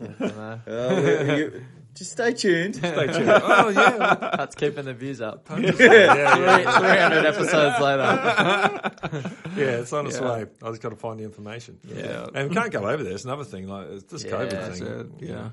I 0.00 0.04
don't 0.04 0.20
know. 0.20 0.60
Uh, 0.66 1.00
we- 1.28 1.36
you- 1.36 1.64
just 1.94 2.12
stay 2.12 2.32
tuned. 2.32 2.76
Stay 2.76 3.06
tuned. 3.06 3.28
Oh 3.30 3.68
yeah, 3.68 4.34
That's 4.36 4.54
keeping 4.54 4.84
the 4.84 4.94
views 4.94 5.20
up. 5.20 5.48
yeah, 5.50 5.56
yeah, 5.78 6.34
Three- 6.34 6.88
300 6.88 7.26
episodes 7.26 7.80
later. 7.80 9.32
yeah. 9.56 9.80
It's 9.80 9.92
on 9.92 10.06
its 10.06 10.18
Yeah. 10.20 10.24
way. 10.42 10.46
I 10.62 10.70
just 10.70 10.82
got 10.82 10.90
to 10.90 10.96
find 10.96 11.18
the 11.20 11.24
information. 11.24 11.78
Yeah. 11.86 12.26
And 12.34 12.48
we 12.50 12.54
can't 12.56 12.72
go 12.72 12.86
over 12.88 13.02
there. 13.02 13.12
It's 13.12 13.24
another 13.24 13.44
thing. 13.44 13.68
Like 13.68 13.88
it's 13.90 14.04
this 14.04 14.24
Yeah, 14.24 14.30
COVID 14.32 14.50
that's 14.50 14.78
thing. 14.78 14.88
it. 14.88 15.06
Yeah. 15.20 15.50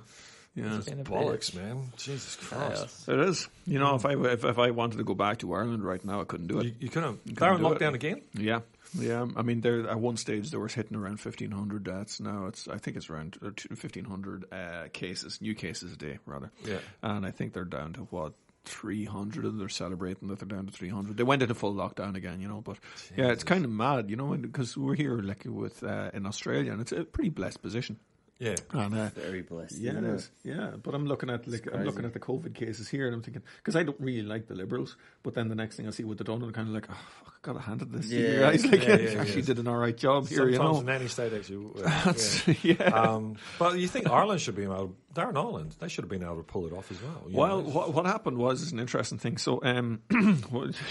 Yeah. 0.55 0.75
It's 0.77 0.89
Been 0.89 0.99
a 0.99 1.03
bollocks, 1.03 1.51
bitch. 1.51 1.55
man. 1.55 1.91
Jesus 1.95 2.35
Christ. 2.35 2.75
Chaos. 2.75 3.05
It 3.07 3.19
is. 3.19 3.47
You 3.65 3.79
know, 3.79 3.95
if 3.95 4.05
I 4.05 4.13
if, 4.15 4.43
if 4.43 4.59
I 4.59 4.71
wanted 4.71 4.97
to 4.97 5.03
go 5.05 5.13
back 5.13 5.37
to 5.39 5.53
Ireland 5.53 5.83
right 5.83 6.03
now, 6.03 6.19
I 6.21 6.25
couldn't 6.25 6.47
do 6.47 6.59
it. 6.59 6.65
You, 6.65 6.73
you 6.81 6.89
couldn't. 6.89 7.19
They're 7.25 7.35
couldn't 7.35 7.57
in 7.57 7.61
do 7.63 7.71
it. 7.73 7.79
lockdown 7.79 7.93
again. 7.93 8.21
Yeah, 8.33 8.59
yeah. 8.93 9.25
I 9.35 9.41
mean, 9.41 9.61
there 9.61 9.89
at 9.89 9.99
one 9.99 10.17
stage 10.17 10.51
there 10.51 10.59
was 10.59 10.73
hitting 10.73 10.97
around 10.97 11.19
fifteen 11.19 11.51
hundred 11.51 11.83
deaths. 11.83 12.19
Now 12.19 12.45
it's 12.47 12.67
I 12.67 12.77
think 12.77 12.97
it's 12.97 13.09
around 13.09 13.37
fifteen 13.75 14.05
hundred 14.05 14.45
uh, 14.51 14.87
cases, 14.93 15.41
new 15.41 15.55
cases 15.55 15.93
a 15.93 15.97
day 15.97 16.19
rather. 16.25 16.51
Yeah. 16.65 16.79
and 17.01 17.25
I 17.25 17.31
think 17.31 17.53
they're 17.53 17.65
down 17.65 17.93
to 17.93 18.01
what. 18.01 18.33
300 18.65 19.43
and 19.43 19.59
they're 19.59 19.69
celebrating 19.69 20.27
that 20.27 20.37
they're 20.37 20.47
down 20.47 20.67
to 20.67 20.71
300 20.71 21.17
they 21.17 21.23
went 21.23 21.41
into 21.41 21.55
full 21.55 21.73
lockdown 21.73 22.15
again 22.15 22.39
you 22.39 22.47
know 22.47 22.61
but 22.61 22.77
yeah 23.17 23.31
it's 23.31 23.43
kind 23.43 23.65
of 23.65 23.71
mad 23.71 24.07
you 24.07 24.15
know 24.15 24.37
because 24.37 24.77
we're 24.77 24.93
here 24.93 25.17
like 25.17 25.41
with 25.47 25.83
uh, 25.83 26.11
in 26.13 26.27
australia 26.27 26.71
and 26.71 26.79
it's 26.79 26.91
a 26.91 27.03
pretty 27.03 27.31
blessed 27.31 27.59
position 27.63 27.97
Yeah. 28.41 28.55
and 28.71 28.93
uh, 28.95 29.09
Very 29.09 29.43
blessed. 29.43 29.77
yeah, 29.77 29.97
it 29.99 30.03
is. 30.03 30.31
Yeah, 30.43 30.71
but 30.81 30.95
I'm 30.95 31.05
looking 31.05 31.29
at 31.29 31.47
like 31.47 31.67
I'm 31.71 31.83
looking 31.85 32.05
at 32.05 32.13
the 32.13 32.19
COVID 32.19 32.55
cases 32.55 32.89
here, 32.89 33.05
and 33.05 33.13
I'm 33.15 33.21
thinking 33.21 33.43
because 33.57 33.75
I 33.75 33.83
don't 33.83 33.99
really 33.99 34.23
like 34.27 34.47
the 34.47 34.55
Liberals, 34.55 34.97
but 35.21 35.35
then 35.35 35.47
the 35.47 35.53
next 35.55 35.75
thing 35.77 35.87
I 35.87 35.91
see 35.91 36.03
what 36.03 36.17
they're 36.17 36.25
doing, 36.25 36.41
I'm 36.41 36.51
kind 36.51 36.67
of 36.67 36.73
like, 36.73 36.87
oh, 36.89 36.93
fuck, 37.23 37.35
I 37.35 37.37
gotta 37.43 37.59
hand 37.59 37.83
it 37.83 37.91
this 37.91 38.09
to 38.09 38.15
you 38.15 38.25
Yeah. 38.27 38.39
guys. 38.39 38.65
Like, 38.65 38.83
Yeah, 38.87 38.95
yeah, 38.99 39.21
actually 39.21 39.41
yeah. 39.41 39.45
did 39.45 39.59
an 39.59 39.67
all 39.67 39.77
right 39.77 39.95
job 39.95 40.27
here, 40.27 40.37
Sometimes 40.39 40.53
you 40.53 40.59
know. 40.59 40.79
a 40.79 40.83
nanny 40.83 41.07
state 41.07 41.33
actually. 41.33 41.67
uh, 41.83 41.83
That's- 42.05 42.47
yeah. 42.47 42.55
yeah. 42.79 42.85
Um, 42.89 43.35
but 43.59 43.77
you 43.77 43.87
think 43.87 44.09
Ireland 44.09 44.41
should 44.41 44.55
be 44.55 44.63
able? 44.63 44.95
They're 45.13 45.29
in 45.29 45.37
Ireland. 45.37 45.75
They 45.77 45.87
should 45.89 46.03
have 46.05 46.09
been 46.09 46.23
able 46.23 46.37
to 46.37 46.43
pull 46.43 46.65
it 46.65 46.73
off 46.73 46.89
as 46.89 47.01
well. 47.03 47.23
you 47.27 47.37
Well, 47.37 47.61
know? 47.61 47.69
what, 47.69 47.93
what 47.93 48.05
happened 48.07 48.37
was 48.37 48.61
is 48.63 48.71
an 48.71 48.79
interesting 48.79 49.17
thing. 49.19 49.37
So, 49.37 49.59
um, 49.61 50.01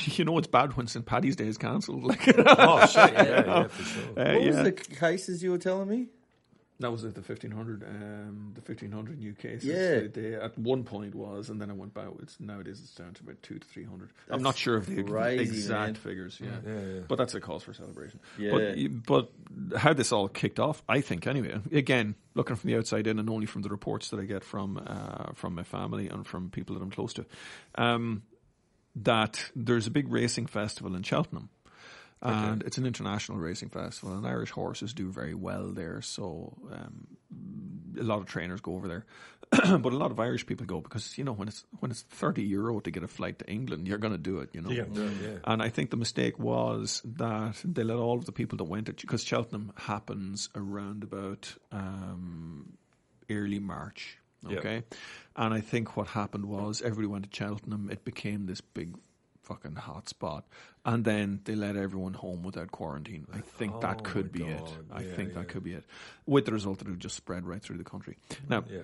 you 0.04 0.24
know, 0.24 0.38
it's 0.38 0.46
bad 0.46 0.76
when 0.76 0.86
St. 0.86 1.04
Paddy's 1.04 1.34
Day 1.36 1.46
is 1.48 1.58
cancelled. 1.58 2.04
Like, 2.04 2.28
oh 2.28 2.86
shit! 2.86 3.12
Yeah, 3.12 3.44
yeah, 3.46 3.66
for 3.68 3.82
sure. 3.82 4.02
uh, 4.10 4.14
What 4.34 4.42
yeah. 4.42 4.46
was 4.46 4.56
the 4.64 4.72
cases 4.72 5.42
you 5.42 5.50
were 5.50 5.58
telling 5.58 5.88
me? 5.88 6.06
That 6.80 6.90
was 6.90 7.04
at 7.04 7.14
the 7.14 7.22
fifteen 7.22 7.50
hundred, 7.50 7.82
um, 7.84 8.52
the 8.54 8.62
fifteen 8.62 8.90
hundred 8.90 9.18
new 9.18 9.34
cases. 9.34 9.64
Yeah. 9.64 10.08
they, 10.12 10.34
at 10.34 10.58
one 10.58 10.82
point 10.82 11.14
was, 11.14 11.50
and 11.50 11.60
then 11.60 11.70
it 11.70 11.76
went 11.76 11.92
back. 11.92 12.08
It's 12.22 12.40
nowadays 12.40 12.80
it's 12.82 12.94
down 12.94 13.12
to 13.14 13.22
about 13.22 13.42
two 13.42 13.58
to 13.58 13.66
three 13.66 13.84
hundred. 13.84 14.08
I'm 14.30 14.42
not 14.42 14.50
That's 14.54 14.60
sure 14.60 14.76
of 14.76 14.86
the 14.86 15.02
crazy, 15.02 15.42
exact 15.42 15.86
man. 15.86 15.94
figures. 15.96 16.40
Yeah. 16.42 16.48
Yeah, 16.66 16.80
yeah. 16.80 17.00
but 17.06 17.18
that's 17.18 17.34
a 17.34 17.40
cause 17.40 17.62
for 17.62 17.74
celebration. 17.74 18.18
Yeah. 18.38 18.52
But, 19.04 19.30
but 19.70 19.78
how 19.78 19.92
this 19.92 20.10
all 20.10 20.28
kicked 20.28 20.58
off, 20.58 20.82
I 20.88 21.02
think, 21.02 21.26
anyway. 21.26 21.60
Again, 21.70 22.14
looking 22.34 22.56
from 22.56 22.70
the 22.70 22.78
outside 22.78 23.06
in, 23.06 23.18
and 23.18 23.28
only 23.28 23.46
from 23.46 23.60
the 23.60 23.68
reports 23.68 24.08
that 24.08 24.18
I 24.20 24.24
get 24.24 24.42
from 24.42 24.82
uh, 24.84 25.32
from 25.34 25.54
my 25.54 25.64
family 25.64 26.08
and 26.08 26.26
from 26.26 26.48
people 26.48 26.76
that 26.76 26.82
I'm 26.82 26.90
close 26.90 27.12
to, 27.14 27.26
um, 27.74 28.22
that 28.96 29.50
there's 29.54 29.86
a 29.86 29.90
big 29.90 30.10
racing 30.10 30.46
festival 30.46 30.96
in 30.96 31.02
Cheltenham 31.02 31.50
and 32.22 32.62
it's 32.62 32.78
an 32.78 32.86
international 32.86 33.38
racing 33.38 33.70
festival, 33.70 34.14
and 34.16 34.26
Irish 34.26 34.50
horses 34.50 34.92
do 34.92 35.10
very 35.10 35.34
well 35.34 35.68
there. 35.68 36.02
So 36.02 36.56
um, 36.70 37.06
a 37.98 38.02
lot 38.02 38.18
of 38.18 38.26
trainers 38.26 38.60
go 38.60 38.74
over 38.74 38.88
there, 38.88 39.04
but 39.50 39.92
a 39.92 39.96
lot 39.96 40.10
of 40.10 40.20
Irish 40.20 40.46
people 40.46 40.66
go 40.66 40.80
because 40.80 41.16
you 41.16 41.24
know 41.24 41.32
when 41.32 41.48
it's 41.48 41.64
when 41.78 41.90
it's 41.90 42.02
thirty 42.02 42.42
euro 42.42 42.80
to 42.80 42.90
get 42.90 43.02
a 43.02 43.08
flight 43.08 43.38
to 43.38 43.50
England, 43.50 43.88
you're 43.88 43.98
going 43.98 44.12
to 44.12 44.18
do 44.18 44.40
it. 44.40 44.50
You 44.52 44.60
know, 44.60 44.68
can 44.68 44.94
yeah. 44.94 45.38
and 45.44 45.62
I 45.62 45.70
think 45.70 45.90
the 45.90 45.96
mistake 45.96 46.38
was 46.38 47.00
that 47.16 47.56
they 47.64 47.82
let 47.82 47.96
all 47.96 48.18
of 48.18 48.26
the 48.26 48.32
people 48.32 48.58
that 48.58 48.64
went 48.64 48.86
to 48.86 48.92
because 48.92 49.24
Cheltenham 49.24 49.72
happens 49.76 50.50
around 50.54 51.02
about 51.02 51.54
um, 51.72 52.74
early 53.30 53.58
March. 53.58 54.18
Yeah. 54.46 54.58
Okay, 54.58 54.82
and 55.36 55.52
I 55.52 55.60
think 55.60 55.96
what 55.96 56.08
happened 56.08 56.46
was 56.46 56.80
everybody 56.80 57.08
went 57.08 57.30
to 57.30 57.36
Cheltenham. 57.36 57.90
It 57.90 58.04
became 58.04 58.46
this 58.46 58.60
big 58.60 58.94
fucking 59.50 59.74
hotspot, 59.74 60.42
and 60.84 61.04
then 61.04 61.40
they 61.44 61.54
let 61.56 61.76
everyone 61.76 62.14
home 62.14 62.42
without 62.42 62.70
quarantine. 62.70 63.26
I 63.32 63.40
think 63.40 63.74
Oh 63.76 63.80
that 63.80 64.04
could 64.04 64.30
be 64.30 64.44
it. 64.44 64.68
I 64.92 65.02
Yeah, 65.02 65.14
think 65.16 65.28
yeah. 65.30 65.34
that 65.40 65.48
could 65.48 65.64
be 65.64 65.72
it. 65.72 65.84
With 66.26 66.44
the 66.46 66.52
result 66.52 66.78
that 66.78 66.86
it 66.86 66.90
would 66.90 67.00
just 67.00 67.16
spread 67.16 67.44
right 67.46 67.60
through 67.62 67.78
the 67.78 67.84
country. 67.84 68.16
Now, 68.48 68.64
Yeah. 68.70 68.82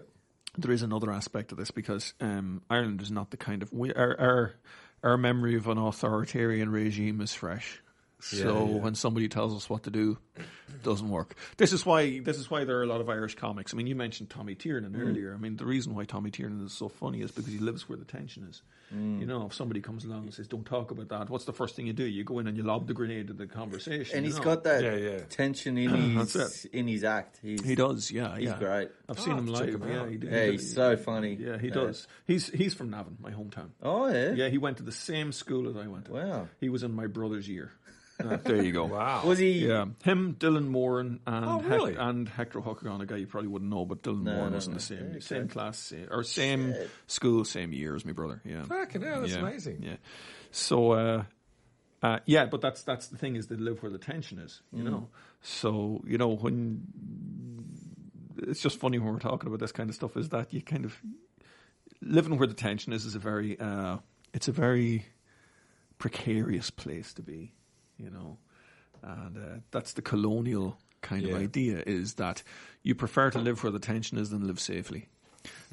there 0.58 0.72
is 0.72 0.82
another 0.82 1.12
aspect 1.12 1.52
of 1.52 1.58
this 1.58 1.70
because 1.70 2.14
um, 2.20 2.62
Ireland 2.68 3.00
is 3.00 3.10
not 3.12 3.30
the 3.30 3.36
kind 3.36 3.62
of 3.62 3.72
we 3.72 3.92
our, 3.94 4.18
our 4.20 4.54
our 5.02 5.16
memory 5.16 5.54
of 5.56 5.68
an 5.68 5.78
authoritarian 5.78 6.70
regime 6.70 7.20
is 7.20 7.32
fresh. 7.32 7.80
So 8.18 8.36
Yeah, 8.36 8.44
yeah. 8.74 8.78
when 8.80 8.94
somebody 8.94 9.28
tells 9.28 9.54
us 9.54 9.68
what 9.68 9.82
to 9.82 9.90
do, 9.90 10.16
it 10.36 10.82
doesn't 10.82 11.10
work. 11.10 11.34
This 11.58 11.74
is 11.74 11.84
why 11.84 12.18
this 12.20 12.38
is 12.38 12.50
why 12.50 12.64
there 12.64 12.78
are 12.78 12.82
a 12.82 12.86
lot 12.86 13.02
of 13.02 13.10
Irish 13.10 13.34
comics. 13.34 13.74
I 13.74 13.76
mean, 13.76 13.86
you 13.86 13.94
mentioned 13.94 14.30
Tommy 14.30 14.54
Tiernan 14.54 14.92
Mm. 14.94 15.00
earlier. 15.06 15.34
I 15.34 15.36
mean, 15.36 15.56
the 15.56 15.66
reason 15.66 15.94
why 15.94 16.04
Tommy 16.06 16.30
Tiernan 16.30 16.64
is 16.64 16.72
so 16.72 16.88
funny 16.88 17.20
is 17.20 17.30
because 17.30 17.52
he 17.52 17.58
lives 17.58 17.88
where 17.90 17.98
the 17.98 18.06
tension 18.06 18.44
is. 18.48 18.62
Mm. 18.94 19.20
You 19.20 19.26
know, 19.26 19.44
if 19.46 19.52
somebody 19.54 19.80
comes 19.82 20.04
along 20.06 20.22
and 20.24 20.32
says, 20.34 20.48
"Don't 20.48 20.64
talk 20.64 20.90
about 20.92 21.08
that," 21.08 21.28
what's 21.28 21.44
the 21.44 21.52
first 21.52 21.76
thing 21.76 21.86
you 21.88 21.92
do? 21.92 22.04
You 22.06 22.24
go 22.24 22.38
in 22.38 22.46
and 22.46 22.56
you 22.56 22.62
lob 22.62 22.86
the 22.86 22.94
grenade 22.94 23.28
at 23.28 23.36
the 23.36 23.46
conversation. 23.46 24.16
And 24.16 24.24
you 24.24 24.30
he's 24.32 24.38
know? 24.38 24.44
got 24.44 24.64
that 24.64 24.82
Yeah, 24.82 24.94
yeah. 24.96 25.18
tension 25.28 25.76
in 25.76 25.90
his 26.18 26.64
in 26.72 26.88
his 26.88 27.04
act. 27.04 27.38
He's, 27.42 27.62
He 27.64 27.74
does, 27.74 28.10
yeah, 28.10 28.34
He's 28.38 28.46
yeah. 28.48 28.58
great. 28.58 28.88
I've 29.10 29.18
Oh, 29.18 29.22
seen 29.22 29.36
him 29.36 29.46
check 29.48 29.60
live. 29.66 29.82
him 29.82 29.88
yeah, 29.88 30.06
he, 30.06 30.12
he 30.12 30.24
Yeah, 30.24 30.30
did- 30.30 30.52
he's 30.52 30.72
so 30.74 30.96
funny. 30.96 31.34
Yeah, 31.38 31.58
he 31.58 31.68
Yeah. 31.68 31.74
does. 31.74 32.06
He's 32.26 32.48
he's 32.48 32.72
from 32.74 32.88
Navan, 32.90 33.18
my 33.20 33.32
hometown. 33.32 33.70
Oh 33.82 34.08
yeah. 34.08 34.32
Yeah, 34.32 34.48
he 34.48 34.56
went 34.58 34.78
to 34.78 34.84
the 34.84 34.92
same 34.92 35.32
school 35.32 35.68
as 35.68 35.76
I 35.76 35.86
went 35.86 36.06
to. 36.06 36.12
Wow. 36.12 36.48
He 36.60 36.70
was 36.70 36.82
in 36.82 36.92
my 36.94 37.06
brother's 37.08 37.48
year. 37.48 37.72
Uh, 38.18 38.36
there 38.38 38.62
you 38.62 38.72
go. 38.72 38.84
Wow. 38.96 39.22
Was 39.26 39.38
he? 39.38 39.66
Yeah, 39.66 39.86
him, 40.04 40.36
Dylan 40.38 40.68
Moran, 40.68 41.20
and 41.26 41.44
Oh, 41.44 41.58
Hec- 41.58 41.70
really? 41.70 41.96
and 41.96 42.28
Hector 42.28 42.60
Ó 42.60 42.64
hEochagáin, 42.64 43.02
a 43.02 43.06
guy 43.06 43.16
you 43.16 43.26
probably 43.26 43.48
wouldn't 43.48 43.70
know, 43.70 43.84
but 43.84 44.02
Dylan 44.02 44.22
No, 44.22 44.32
Moran 44.34 44.50
no, 44.50 44.54
was 44.56 44.66
in 44.66 44.72
no. 44.72 44.78
the 44.78 44.82
same 44.82 45.02
Okay. 45.10 45.20
same 45.20 45.48
class 45.48 45.78
same, 45.78 46.08
or 46.10 46.22
same 46.24 46.72
Shit. 46.72 46.90
school, 47.06 47.44
same 47.44 47.72
year 47.72 47.94
as 47.94 48.04
my 48.06 48.12
brother. 48.12 48.40
Yeah, 48.44 48.62
Fucking 48.64 49.02
hell, 49.02 49.20
that's 49.20 49.32
yeah. 49.34 49.40
amazing. 49.40 49.82
Yeah, 49.82 49.96
so 50.50 50.92
uh, 50.92 51.24
uh, 52.02 52.18
yeah, 52.26 52.46
but 52.46 52.60
that's 52.60 52.82
that's 52.84 53.08
the 53.08 53.18
thing 53.18 53.36
is 53.36 53.48
they 53.48 53.56
live 53.56 53.82
where 53.82 53.92
the 53.92 53.98
tension 53.98 54.38
is, 54.38 54.62
Mm. 54.74 54.78
you 54.78 54.84
know. 54.84 55.08
So 55.42 56.02
you 56.06 56.16
know 56.18 56.36
when 56.36 57.66
it's 58.38 58.60
just 58.60 58.78
funny 58.78 58.98
when 58.98 59.12
we're 59.12 59.18
talking 59.18 59.46
about 59.48 59.60
this 59.60 59.72
kind 59.72 59.88
of 59.90 59.94
stuff 59.96 60.16
is 60.16 60.28
that 60.30 60.52
you 60.52 60.62
kind 60.62 60.84
of 60.84 60.96
living 62.02 62.38
where 62.38 62.46
the 62.46 62.54
tension 62.54 62.92
is 62.92 63.04
is 63.04 63.14
a 63.14 63.18
very 63.18 63.58
uh, 63.60 63.98
it's 64.34 64.48
a 64.48 64.52
very 64.52 65.04
precarious 65.98 66.70
place 66.70 67.14
to 67.14 67.22
be, 67.22 67.54
you 67.98 68.10
know, 68.10 68.38
and 69.02 69.36
uh, 69.36 69.58
that's 69.70 69.92
the 69.94 70.02
colonial 70.02 70.78
kind 71.02 71.22
Yeah. 71.22 71.34
of 71.36 71.42
idea 71.42 71.82
is 71.86 72.14
that 72.14 72.42
you 72.82 72.94
prefer 72.94 73.30
to 73.30 73.38
live 73.38 73.62
where 73.62 73.70
the 73.72 73.78
tension 73.78 74.18
is 74.18 74.30
than 74.30 74.46
live 74.46 74.58
safely. 74.60 75.08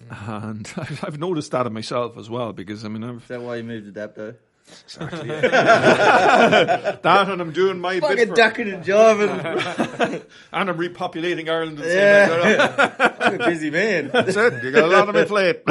And 0.09 0.71
I've 0.77 1.17
noticed 1.19 1.51
that 1.51 1.65
in 1.65 1.73
myself 1.73 2.17
as 2.17 2.29
well 2.29 2.53
because 2.53 2.85
I 2.85 2.89
mean 2.89 3.03
I've 3.03 3.21
Is 3.23 3.27
that 3.29 3.41
why 3.41 3.55
you 3.57 3.63
moved 3.63 3.93
to 3.93 3.99
Dapto? 3.99 4.35
that 7.03 7.29
and 7.29 7.41
I'm 7.41 7.51
doing 7.51 7.79
my 7.79 7.99
bit 7.99 8.03
Fucking 8.19 8.33
ducking 8.33 8.69
and 8.71 8.83
jiving. 8.83 9.29
and 10.53 10.69
I'm 10.69 10.77
repopulating 10.77 11.49
Ireland. 11.49 11.79
At 11.79 11.85
the 11.85 11.91
same 11.91 12.29
time. 12.29 12.49
yeah. 12.99 13.12
I'm 13.23 13.35
a 13.41 13.45
busy 13.45 13.69
man. 13.71 14.09
That's 14.13 14.35
it. 14.35 14.63
You 14.63 14.71
got 14.71 14.83
a 14.85 14.87
lot 14.87 15.07
on 15.09 15.15
my 15.15 15.25
plate. 15.25 15.61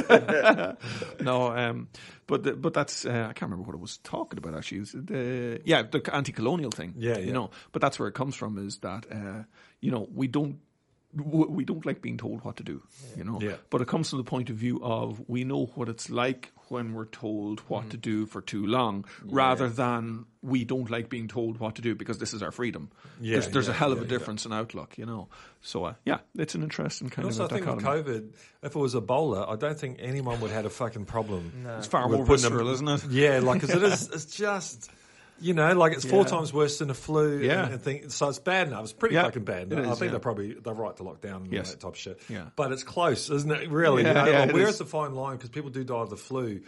no, 1.20 1.48
um, 1.56 1.88
but 2.26 2.42
the, 2.44 2.52
but 2.54 2.74
that's 2.74 3.04
uh, 3.04 3.26
I 3.30 3.32
can't 3.32 3.50
remember 3.50 3.64
what 3.64 3.76
I 3.76 3.80
was 3.80 3.98
talking 3.98 4.38
about 4.38 4.54
actually. 4.54 4.80
The 4.80 5.60
yeah 5.64 5.82
the 5.82 6.00
anti-colonial 6.14 6.70
thing. 6.70 6.94
Yeah, 6.96 7.18
You 7.18 7.26
yeah. 7.26 7.32
know, 7.32 7.50
but 7.72 7.82
that's 7.82 7.98
where 7.98 8.08
it 8.08 8.14
comes 8.14 8.34
from. 8.34 8.58
Is 8.58 8.78
that 8.78 9.06
uh, 9.10 9.42
you 9.80 9.90
know 9.90 10.08
we 10.14 10.28
don't 10.28 10.58
we 11.14 11.64
don't 11.64 11.84
like 11.84 12.00
being 12.00 12.16
told 12.16 12.42
what 12.44 12.56
to 12.56 12.62
do, 12.62 12.82
you 13.16 13.24
know. 13.24 13.38
Yeah. 13.40 13.56
But 13.70 13.82
it 13.82 13.88
comes 13.88 14.08
from 14.10 14.18
the 14.18 14.24
point 14.24 14.48
of 14.50 14.56
view 14.56 14.80
of 14.82 15.22
we 15.28 15.44
know 15.44 15.66
what 15.74 15.88
it's 15.88 16.08
like 16.08 16.52
when 16.72 16.94
we're 16.94 17.04
told 17.04 17.60
what 17.68 17.90
to 17.90 17.96
do 17.96 18.26
for 18.26 18.40
too 18.40 18.66
long, 18.66 19.04
rather 19.22 19.68
than 19.68 20.24
we 20.42 20.64
don't 20.64 20.90
like 20.90 21.08
being 21.08 21.28
told 21.28 21.60
what 21.60 21.76
to 21.76 21.82
do 21.82 21.94
because 21.94 22.18
this 22.18 22.34
is 22.34 22.42
our 22.42 22.50
freedom. 22.50 22.90
Yeah, 23.20 23.34
there's 23.34 23.48
there's 23.48 23.68
yeah, 23.68 23.74
a 23.74 23.76
hell 23.76 23.92
of 23.92 23.98
yeah, 23.98 24.04
a 24.04 24.06
yeah. 24.06 24.18
difference 24.18 24.44
in 24.46 24.52
outlook, 24.52 24.98
you 24.98 25.06
know. 25.06 25.28
So 25.60 25.84
uh, 25.84 25.94
yeah, 26.04 26.18
it's 26.36 26.56
an 26.56 26.64
interesting 26.64 27.10
kind 27.10 27.26
Also, 27.26 27.42
I 27.42 27.44
of 27.44 27.52
a 27.52 27.54
think 27.54 27.66
with 27.66 27.84
dichotomy. 27.84 28.20
COVID, 28.20 28.32
if 28.64 28.74
it 28.74 28.78
was 28.78 28.94
Ebola, 28.94 29.48
I 29.48 29.56
don't 29.56 29.78
think 29.78 29.98
anyone 30.00 30.40
would 30.40 30.50
have 30.50 30.56
had 30.56 30.66
a 30.66 30.70
fucking 30.70 31.04
problem. 31.04 31.66
It's 31.78 31.86
far 31.86 32.08
more 32.08 32.24
putting 32.26 32.50
visceral, 32.50 32.68
isn't 32.70 32.88
it? 32.88 33.04
Yeah, 33.10 33.38
like 33.38 33.60
because 33.60 33.76
it 33.76 33.82
is. 33.84 34.08
It's 34.08 34.34
just. 34.34 34.90
You 35.42 35.54
know, 35.54 35.72
like 35.74 35.92
it's 35.92 36.04
four 36.04 36.22
Yeah. 36.22 36.28
times 36.28 36.52
worse 36.52 36.78
than 36.78 36.88
a 36.90 36.94
flu. 36.94 37.38
Yeah. 37.40 37.64
and, 37.64 37.74
and 37.74 37.82
think, 37.82 38.10
so 38.10 38.28
it's 38.28 38.38
bad 38.38 38.68
enough. 38.68 38.84
It's 38.84 38.92
pretty 38.92 39.16
Yeah, 39.16 39.24
fucking 39.24 39.44
bad. 39.44 39.72
enough. 39.72 39.84
I 39.86 39.88
think 39.90 40.00
yeah. 40.02 40.10
they're 40.12 40.20
probably 40.20 40.52
they're 40.54 40.72
right 40.74 40.96
to 40.96 41.02
lock 41.02 41.20
down 41.20 41.42
and 41.42 41.52
Yes. 41.52 41.66
all 41.68 41.72
that 41.72 41.80
type 41.80 41.92
of 41.92 41.98
shit. 41.98 42.20
Yeah. 42.28 42.44
but 42.56 42.72
it's 42.72 42.84
close, 42.84 43.28
isn't 43.28 43.50
it? 43.50 43.70
Really, 43.70 44.02
Yeah, 44.04 44.24
you 44.26 44.32
know, 44.32 44.38
like, 44.40 44.48
it 44.50 44.54
where's 44.54 44.70
is. 44.70 44.78
the 44.78 44.86
fine 44.86 45.14
line? 45.14 45.36
Because 45.36 45.50
people 45.50 45.70
do 45.70 45.84
die 45.84 45.94
of 45.96 46.10
the 46.10 46.16
flu. 46.16 46.60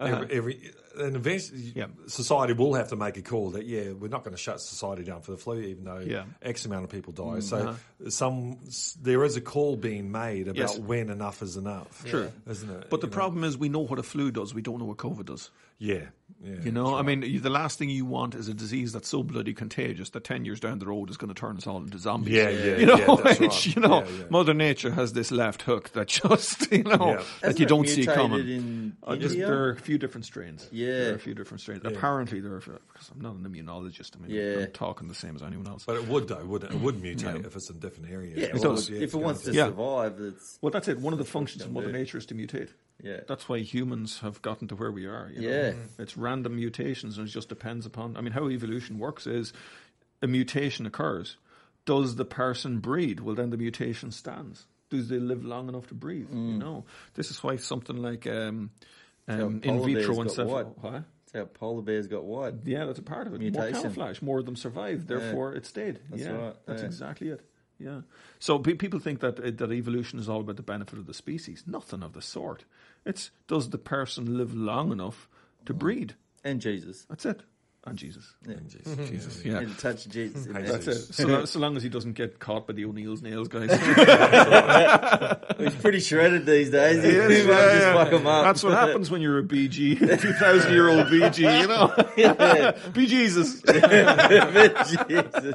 Uh-huh. 0.00 0.14
Every, 0.30 0.36
every 0.36 0.70
and 0.96 1.16
eventually, 1.16 1.72
Yeah. 1.74 1.86
society 2.06 2.52
will 2.52 2.74
have 2.74 2.88
to 2.88 2.96
make 2.96 3.16
a 3.16 3.22
call 3.22 3.50
that 3.50 3.66
yeah, 3.66 3.92
we're 3.92 4.08
not 4.08 4.24
going 4.24 4.34
to 4.36 4.42
shut 4.42 4.60
society 4.60 5.04
down 5.04 5.22
for 5.22 5.30
the 5.32 5.36
flu, 5.38 5.60
even 5.60 5.84
though 5.84 5.98
Yeah. 6.00 6.24
X 6.42 6.64
amount 6.66 6.84
of 6.84 6.90
people 6.90 7.12
die. 7.12 7.38
Mm, 7.40 7.42
So 7.42 7.76
some 8.10 8.58
there 9.00 9.24
is 9.24 9.36
a 9.36 9.40
call 9.40 9.76
being 9.76 10.10
made 10.12 10.48
about 10.48 10.56
Yes. 10.56 10.78
when 10.78 11.10
enough 11.10 11.42
is 11.42 11.56
enough. 11.56 12.04
True. 12.06 12.30
isn't 12.48 12.70
it? 12.70 12.86
But 12.90 13.00
the 13.00 13.06
You 13.06 13.10
know? 13.10 13.14
problem 13.16 13.44
is 13.44 13.56
we 13.56 13.68
know 13.68 13.80
what 13.80 13.98
a 13.98 14.02
flu 14.02 14.30
does. 14.30 14.54
We 14.54 14.62
don't 14.62 14.78
know 14.78 14.84
what 14.86 14.96
COVID 14.98 15.26
does. 15.26 15.50
yeah, 15.78 16.06
yeah, 16.44 16.54
You 16.62 16.70
know, 16.70 16.94
I 16.94 17.02
mean, 17.02 17.40
the 17.42 17.50
last 17.50 17.76
thing 17.78 17.88
you 17.90 18.04
want 18.04 18.34
is 18.36 18.46
a 18.48 18.54
disease 18.54 18.92
that's 18.92 19.08
so 19.08 19.22
bloody 19.24 19.52
contagious 19.52 20.10
that 20.10 20.22
ten 20.24 20.44
years 20.44 20.60
down 20.60 20.78
the 20.78 20.86
road 20.86 21.10
is 21.10 21.16
going 21.16 21.32
to 21.34 21.40
turn 21.40 21.56
us 21.56 21.66
all 21.66 21.78
into 21.82 21.98
zombies. 21.98 22.34
Yeah, 22.34 22.50
yeah, 22.50 22.76
you 22.78 22.86
know, 22.86 22.96
yeah, 22.98 23.16
that's 23.24 23.40
which, 23.44 23.50
right. 23.50 23.76
you 23.76 23.82
know, 23.82 24.02
Yeah, 24.04 24.10
yeah. 24.18 24.24
Mother 24.30 24.54
Nature 24.54 24.92
has 24.92 25.12
this 25.12 25.30
left 25.32 25.62
hook 25.62 25.90
that 25.94 26.06
just 26.22 26.70
you 26.70 26.84
know 26.84 26.90
Yeah. 26.92 27.16
that 27.16 27.24
Hasn't 27.42 27.58
you 27.60 27.66
don't 27.66 27.88
see 27.88 28.06
coming. 28.06 28.48
In 28.48 28.96
Uh, 29.02 29.16
just- 29.16 29.36
there 29.36 29.64
are 29.64 29.70
a 29.70 29.76
few 29.76 29.98
different 29.98 30.24
strains. 30.24 30.68
Yeah. 30.70 30.81
There 30.86 31.12
are 31.12 31.14
a 31.16 31.18
few 31.18 31.34
different 31.34 31.60
strains. 31.60 31.82
Apparently, 31.84 32.40
there 32.40 32.54
are 32.54 32.60
because 32.60 33.10
I'm 33.14 33.20
not 33.20 33.34
an 33.34 33.44
immunologist. 33.44 34.16
I 34.16 34.20
mean, 34.26 34.30
Yeah. 34.30 34.64
I'm 34.64 34.72
talking 34.72 35.08
the 35.08 35.14
same 35.14 35.36
as 35.36 35.42
anyone 35.42 35.66
else. 35.66 35.84
But 35.86 35.96
it 35.96 36.08
would 36.08 36.28
though, 36.28 36.44
wouldn't 36.44 36.72
it? 36.72 36.76
It 36.76 36.80
would 36.82 36.96
mutate 36.96 37.22
Yeah. 37.40 37.46
if 37.46 37.56
it's 37.56 37.70
in 37.70 37.78
different 37.78 38.10
areas. 38.10 38.38
yeah, 38.38 38.46
It 38.46 38.54
well, 38.54 38.74
does. 38.74 38.90
would, 38.90 39.02
if 39.02 39.14
it 39.14 39.16
wants 39.18 39.42
to 39.42 39.52
Yeah. 39.52 39.66
survive, 39.66 40.20
it's 40.20 40.58
well, 40.60 40.70
that's 40.70 40.88
it. 40.88 40.98
One 40.98 41.12
of 41.12 41.18
the 41.18 41.24
functions 41.24 41.62
of 41.64 41.72
Mother 41.72 41.86
do. 41.86 41.92
Nature 41.92 42.18
is 42.18 42.26
to 42.26 42.34
mutate. 42.34 42.70
yeah. 43.02 43.20
That's 43.26 43.48
why 43.48 43.58
humans 43.58 44.20
have 44.20 44.40
gotten 44.42 44.68
to 44.68 44.76
where 44.76 44.92
we 44.92 45.06
are. 45.06 45.30
You 45.34 45.42
know? 45.42 45.48
Yeah. 45.48 45.72
It's 45.98 46.16
random 46.16 46.56
mutations 46.56 47.18
and 47.18 47.26
it 47.26 47.30
just 47.30 47.48
depends 47.48 47.86
upon. 47.86 48.16
I 48.16 48.20
mean, 48.20 48.32
how 48.32 48.48
evolution 48.48 48.98
works 48.98 49.26
is 49.26 49.52
a 50.22 50.26
mutation 50.26 50.86
occurs. 50.86 51.36
Does 51.84 52.14
the 52.14 52.24
person 52.24 52.78
breed? 52.78 53.18
Well, 53.20 53.34
then 53.34 53.50
the 53.50 53.56
mutation 53.56 54.12
stands. 54.12 54.66
Do 54.88 55.02
they 55.02 55.18
live 55.18 55.44
long 55.44 55.68
enough 55.68 55.88
to 55.88 55.94
breathe? 55.94 56.28
Mm. 56.28 56.52
You 56.52 56.58
know, 56.58 56.84
this 57.14 57.30
is 57.30 57.42
why 57.42 57.56
something 57.56 57.96
like 57.96 58.26
um, 58.26 58.70
how 58.76 59.01
um, 59.28 59.60
in 59.62 59.84
vitro 59.84 60.16
got 60.16 60.26
encephalo. 60.26 60.46
what? 60.46 60.82
What? 60.82 60.92
That's 60.92 61.32
how 61.34 61.44
polar 61.44 61.82
bears 61.82 62.06
got 62.06 62.24
wide. 62.24 62.66
Yeah, 62.66 62.84
that's 62.84 62.98
a 62.98 63.02
part 63.02 63.26
of 63.26 63.34
it. 63.34 63.40
More 63.40 63.50
Mutation. 63.50 63.82
camouflage, 63.82 64.20
more 64.20 64.38
of 64.38 64.46
them 64.46 64.56
survived. 64.56 65.08
Therefore, 65.08 65.54
it 65.54 65.64
stayed. 65.66 66.00
That's 66.10 66.22
yeah, 66.22 66.30
right, 66.30 66.56
that's 66.66 66.82
yeah. 66.82 66.86
exactly 66.86 67.28
it. 67.28 67.40
Yeah. 67.78 68.02
So 68.38 68.58
pe- 68.58 68.74
people 68.74 69.00
think 69.00 69.20
that 69.20 69.38
uh, 69.40 69.50
that 69.56 69.72
evolution 69.72 70.18
is 70.18 70.28
all 70.28 70.40
about 70.40 70.56
the 70.56 70.62
benefit 70.62 70.98
of 70.98 71.06
the 71.06 71.14
species. 71.14 71.64
Nothing 71.66 72.02
of 72.02 72.12
the 72.12 72.22
sort. 72.22 72.64
It's 73.04 73.30
does 73.48 73.70
the 73.70 73.78
person 73.78 74.36
live 74.36 74.54
long 74.54 74.92
enough 74.92 75.28
to 75.66 75.74
breed? 75.74 76.14
And 76.44 76.60
Jesus. 76.60 77.06
That's 77.08 77.24
it. 77.26 77.42
And 77.84 77.98
Jesus. 77.98 78.32
Yeah. 78.46 78.54
Jesus. 79.08 79.44
Yeah. 79.44 79.58
And 79.58 79.76
touch 79.76 80.06
Jesus 80.06 80.46
in 80.46 80.52
there. 80.52 80.62
That's 80.62 80.86
it. 80.86 81.14
So, 81.14 81.26
lo- 81.26 81.44
so 81.46 81.58
long 81.58 81.76
as 81.76 81.82
he 81.82 81.88
doesn't 81.88 82.12
get 82.12 82.38
caught 82.38 82.68
by 82.68 82.74
the 82.74 82.84
O'Neill's 82.84 83.22
nails, 83.22 83.48
guys. 83.48 83.70
He's 85.58 85.74
pretty 85.82 85.98
shredded 85.98 86.46
these 86.46 86.70
days. 86.70 87.02
He, 87.02 87.10
Yes, 87.10 87.30
he 87.30 87.38
yeah, 87.38 87.78
just 87.78 87.86
fuck 87.92 88.12
him 88.12 88.26
up. 88.26 88.44
That's 88.44 88.62
what 88.62 88.74
happens 88.74 89.10
when 89.10 89.20
you're 89.20 89.40
a 89.40 89.42
BG, 89.42 89.98
2,000 90.20 90.72
year 90.72 90.88
old 90.88 91.06
BG, 91.08 91.38
you 91.60 91.66
know? 91.66 91.92
yeah. 92.16 92.70
Be 92.92 93.06
Jesus. 93.06 93.60
Jesus. 93.62 95.54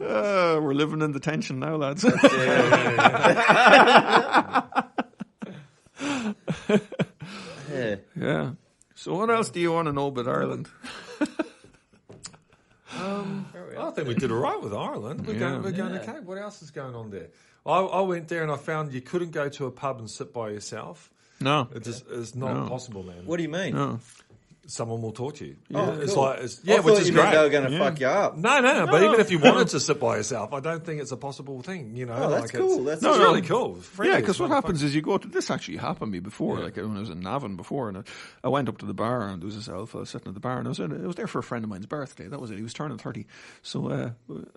Uh, 0.00 0.58
we're 0.60 0.74
living 0.74 1.02
in 1.02 1.12
the 1.12 1.20
tension 1.20 1.60
now, 1.60 1.76
lads. 1.76 2.04
Yeah. 7.72 7.96
yeah. 8.16 8.50
So 8.94 9.14
what 9.14 9.30
else 9.30 9.50
do 9.50 9.60
you 9.60 9.72
want 9.72 9.86
to 9.86 9.92
know 9.92 10.06
about 10.08 10.28
Ireland? 10.28 10.68
Um, 12.96 13.46
I 13.76 13.90
think 13.90 14.06
we 14.06 14.14
did 14.14 14.30
all 14.30 14.38
right 14.38 14.60
with 14.62 14.72
Ireland. 14.72 15.26
We're 15.26 15.32
Yeah. 15.34 15.38
going, 15.40 15.62
we're 15.64 15.72
going 15.72 15.96
okay. 15.98 16.20
What 16.20 16.38
else 16.38 16.62
is 16.62 16.70
going 16.70 16.94
on 16.94 17.10
there? 17.10 17.26
I, 17.66 17.78
I 17.80 18.00
went 18.02 18.28
there 18.28 18.42
and 18.44 18.52
I 18.52 18.56
found 18.56 18.92
you 18.92 19.00
couldn't 19.00 19.32
go 19.32 19.48
to 19.48 19.66
a 19.66 19.70
pub 19.72 19.98
and 19.98 20.08
sit 20.08 20.32
by 20.32 20.50
yourself. 20.50 21.10
No. 21.40 21.68
It 21.74 21.82
just 21.82 22.04
it's 22.08 22.36
not 22.36 22.54
No. 22.54 22.68
possible, 22.68 23.02
man. 23.02 23.26
What 23.26 23.38
do 23.38 23.42
you 23.42 23.48
mean? 23.48 23.74
No. 23.74 23.98
Someone 24.66 25.02
will 25.02 25.12
talk 25.12 25.34
to 25.36 25.44
you. 25.46 25.56
Oh, 25.74 25.92
it's 26.00 26.14
cool. 26.14 26.22
like 26.24 26.40
it's, 26.40 26.60
yeah, 26.64 26.76
thought 26.76 26.84
which 26.86 27.00
is 27.00 27.08
you 27.08 27.14
great. 27.14 27.32
they 27.32 27.38
were 27.38 27.48
going 27.50 27.64
to 27.66 27.70
Yeah. 27.70 27.78
fuck 27.78 28.00
you 28.00 28.06
up. 28.06 28.36
No, 28.36 28.60
no, 28.60 28.84
no. 28.84 28.86
But 28.90 29.02
even 29.02 29.20
if 29.20 29.30
you 29.30 29.38
wanted 29.40 29.68
to 29.68 29.80
sit 29.80 30.00
by 30.00 30.16
yourself, 30.16 30.52
I 30.52 30.60
don't 30.60 30.84
think 30.84 31.00
it's 31.02 31.12
a 31.12 31.16
possible 31.16 31.60
thing. 31.62 31.96
You 31.96 32.06
know, 32.06 32.14
Oh, 32.14 32.30
that's 32.30 32.52
like 32.52 32.60
cool. 32.60 32.88
It's, 32.88 33.00
That's 33.02 33.14
it's 33.16 33.18
no. 33.18 33.24
really 33.24 33.42
cool. 33.42 33.74
Friendly 33.76 34.14
Yeah, 34.14 34.20
because 34.20 34.40
what 34.40 34.50
motherfucker. 34.50 34.54
happens 34.54 34.82
is 34.82 34.94
you 34.94 35.02
go 35.02 35.18
to 35.18 35.28
this. 35.28 35.50
Actually 35.50 35.76
happened 35.76 35.98
to 36.00 36.06
me 36.12 36.20
before, 36.20 36.60
like 36.60 36.76
when 36.76 36.96
I 36.96 37.00
was 37.00 37.10
in 37.10 37.20
Navan 37.20 37.56
before, 37.56 37.88
and 37.88 37.98
I, 37.98 38.02
I 38.42 38.48
went 38.48 38.68
up 38.68 38.78
to 38.78 38.86
the 38.86 38.94
bar, 38.94 39.28
and 39.28 39.42
there 39.42 39.46
was 39.46 39.56
this 39.56 39.68
alpha 39.68 40.06
sitting 40.06 40.28
at 40.28 40.34
the 40.34 40.40
bar, 40.40 40.58
and 40.58 40.66
I 40.66 40.70
was, 40.70 40.78
in, 40.80 41.04
I 41.04 41.06
was 41.06 41.16
there 41.16 41.26
for 41.26 41.38
a 41.40 41.42
friend 41.42 41.62
of 41.64 41.68
mine's 41.70 41.86
birthday. 41.86 42.26
That 42.28 42.40
was 42.40 42.50
it. 42.50 42.56
He 42.56 42.62
was 42.62 42.72
turning 42.74 42.96
thirty, 42.98 43.26
so 43.62 43.88
uh, 43.90 44.10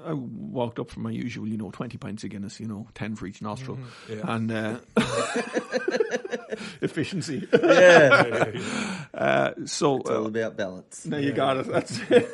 I 0.06 0.14
walked 0.14 0.80
up 0.80 0.90
for 0.90 1.02
my 1.02 1.12
usual, 1.12 1.48
you 1.48 1.58
know, 1.58 1.70
twenty 1.72 1.98
pints 1.98 2.24
of 2.24 2.30
Guinness, 2.30 2.60
you 2.60 2.68
know, 2.68 2.88
ten 2.96 3.16
for 3.16 3.26
each 3.28 3.42
nostril, 3.42 3.78
Yeah. 4.10 4.22
and 4.24 4.52
uh, 4.52 4.78
efficiency. 6.82 7.48
Yeah. 7.52 8.52
Uh, 9.14 9.54
so 9.66 9.98
It's 9.98 10.10
all 10.12 10.26
uh, 10.26 10.28
about 10.28 10.58
balance. 10.58 11.06
no, 11.08 11.18
you 11.18 11.32
got 11.32 11.58
it. 11.58 11.66
That's 11.66 12.00
it. 12.12 12.30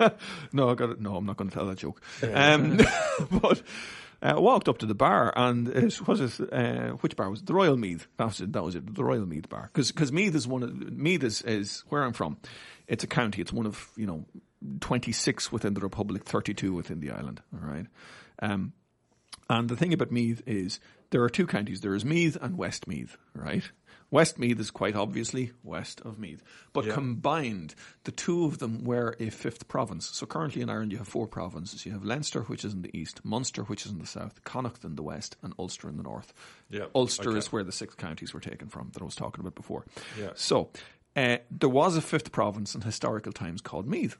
no, 0.52 0.68
I 0.70 0.74
got 0.74 0.90
it. 0.90 1.00
No, 1.00 1.14
I'm 1.16 1.24
not 1.26 1.36
going 1.36 1.48
to 1.48 1.54
tell 1.54 1.66
that 1.66 1.78
joke. 1.78 2.02
Um, 2.34 2.78
but 3.30 3.62
uh, 4.20 4.34
walked 4.40 4.68
up 4.68 4.78
to 4.78 4.86
the 4.86 4.96
bar, 4.96 5.32
and 5.36 5.68
it 5.68 6.08
was 6.08 6.20
it 6.20 6.52
uh, 6.52 6.88
which 7.02 7.14
bar 7.14 7.30
was 7.30 7.40
it? 7.40 7.46
the 7.46 7.54
Royal 7.54 7.76
Meath? 7.76 8.08
That 8.16 8.24
was 8.26 8.40
it. 8.40 8.52
That 8.52 8.64
was 8.64 8.74
it. 8.74 8.94
The 8.94 9.04
Royal 9.04 9.26
Meath 9.26 9.48
bar, 9.48 9.70
because 9.72 10.10
Meath 10.12 10.34
is 10.34 10.48
one 10.48 10.64
of 10.64 10.74
Meath 10.92 11.22
is, 11.22 11.42
is 11.42 11.84
where 11.88 12.02
I'm 12.02 12.12
from. 12.12 12.36
It's 12.88 13.04
a 13.04 13.08
county. 13.08 13.40
It's 13.42 13.52
one 13.52 13.66
of 13.66 13.88
you 13.96 14.06
know 14.06 14.24
26 14.80 15.52
within 15.52 15.74
the 15.74 15.80
Republic, 15.80 16.24
32 16.24 16.72
within 16.72 16.98
the 16.98 17.10
island. 17.12 17.42
All 17.54 17.68
right. 17.68 17.86
Um, 18.42 18.72
and 19.48 19.68
the 19.68 19.76
thing 19.76 19.92
about 19.92 20.10
Meath 20.10 20.42
is 20.46 20.80
there 21.10 21.22
are 21.22 21.28
two 21.30 21.46
counties. 21.46 21.80
There 21.80 21.94
is 21.94 22.04
Meath 22.04 22.36
and 22.40 22.56
West 22.58 22.86
Meath, 22.86 23.16
right? 23.34 23.62
West 24.10 24.38
Meath 24.38 24.60
is 24.60 24.70
quite 24.70 24.94
obviously 24.94 25.50
west 25.64 26.00
of 26.02 26.16
Meath. 26.18 26.40
But 26.72 26.84
Yeah. 26.84 26.94
combined, 26.94 27.74
the 28.04 28.12
two 28.12 28.44
of 28.44 28.58
them 28.58 28.84
were 28.84 29.16
a 29.18 29.30
fifth 29.30 29.66
province. 29.66 30.06
So 30.06 30.26
currently 30.26 30.62
in 30.62 30.70
Ireland 30.70 30.92
you 30.92 30.98
have 30.98 31.08
four 31.08 31.26
provinces. 31.26 31.84
You 31.84 31.90
have 31.92 32.04
Leinster, 32.04 32.42
which 32.42 32.64
is 32.64 32.72
in 32.72 32.82
the 32.82 32.96
east, 32.96 33.24
Munster, 33.24 33.64
which 33.64 33.84
is 33.84 33.90
in 33.90 33.98
the 33.98 34.06
south, 34.06 34.44
Connacht 34.44 34.84
in 34.84 34.94
the 34.94 35.02
west, 35.02 35.36
and 35.42 35.54
Ulster 35.58 35.88
in 35.88 35.96
the 35.96 36.04
north. 36.04 36.32
Yeah, 36.70 36.86
Ulster 36.94 37.30
okay. 37.30 37.38
is 37.38 37.50
where 37.50 37.64
the 37.64 37.72
six 37.72 37.96
counties 37.96 38.32
were 38.32 38.40
taken 38.40 38.68
from 38.68 38.90
that 38.92 39.02
I 39.02 39.04
was 39.04 39.16
talking 39.16 39.40
about 39.40 39.56
before. 39.56 39.84
Yeah. 40.18 40.30
So 40.36 40.70
uh, 41.16 41.38
there 41.50 41.68
was 41.68 41.96
a 41.96 42.00
fifth 42.02 42.30
province 42.30 42.76
in 42.76 42.82
historical 42.82 43.32
times 43.32 43.60
called 43.60 43.88
Meath 43.88 44.18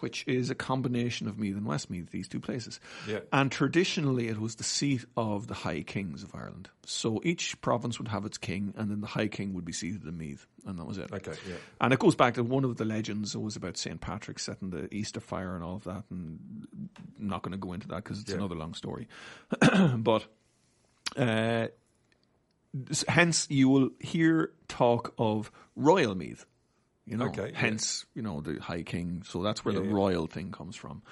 which 0.00 0.24
is 0.26 0.50
a 0.50 0.54
combination 0.54 1.28
of 1.28 1.38
Meath 1.38 1.56
and 1.56 1.64
Westmeath, 1.66 2.10
these 2.10 2.28
two 2.28 2.40
places. 2.40 2.80
Yeah. 3.06 3.20
And 3.32 3.50
traditionally, 3.52 4.28
it 4.28 4.38
was 4.40 4.56
the 4.56 4.64
seat 4.64 5.04
of 5.16 5.46
the 5.46 5.54
High 5.54 5.82
Kings 5.82 6.22
of 6.22 6.34
Ireland. 6.34 6.68
So 6.84 7.20
each 7.24 7.60
province 7.60 7.98
would 7.98 8.08
have 8.08 8.24
its 8.24 8.38
king, 8.38 8.74
and 8.76 8.90
then 8.90 9.00
the 9.00 9.06
High 9.06 9.28
King 9.28 9.54
would 9.54 9.64
be 9.64 9.72
seated 9.72 10.04
in 10.04 10.16
Meath, 10.18 10.46
and 10.66 10.78
that 10.78 10.86
was 10.86 10.98
it. 10.98 11.12
Okay, 11.12 11.32
yeah. 11.48 11.54
And 11.80 11.92
it 11.92 11.98
goes 11.98 12.14
back 12.14 12.34
to 12.34 12.42
one 12.42 12.64
of 12.64 12.76
the 12.76 12.84
legends 12.84 13.36
was 13.36 13.56
about 13.56 13.76
St. 13.76 14.00
Patrick 14.00 14.38
setting 14.38 14.70
the 14.70 14.92
Easter 14.92 15.20
fire 15.20 15.54
and 15.54 15.62
all 15.62 15.76
of 15.76 15.84
that, 15.84 16.04
and 16.10 16.66
I'm 17.18 17.28
not 17.28 17.42
going 17.42 17.52
to 17.52 17.58
go 17.58 17.72
into 17.72 17.88
that 17.88 18.02
because 18.04 18.20
it's 18.20 18.30
Yeah. 18.30 18.36
another 18.38 18.56
long 18.56 18.74
story. 18.74 19.06
but 19.96 20.26
uh, 21.16 21.68
hence, 23.08 23.46
you 23.50 23.68
will 23.68 23.90
hear 24.00 24.52
talk 24.68 25.14
of 25.18 25.50
Royal 25.76 26.14
Meath. 26.14 26.46
You 27.06 27.16
know, 27.16 27.26
Okay, 27.26 27.50
yeah. 27.52 27.58
hence, 27.58 28.04
you 28.14 28.22
know, 28.22 28.40
the 28.40 28.60
High 28.60 28.82
King. 28.82 29.22
So 29.26 29.42
that's 29.42 29.64
where 29.64 29.74
Yeah, 29.74 29.80
the 29.80 29.86
yeah. 29.86 29.94
royal 29.94 30.26
thing 30.26 30.52
comes 30.52 30.76
from. 30.76 31.02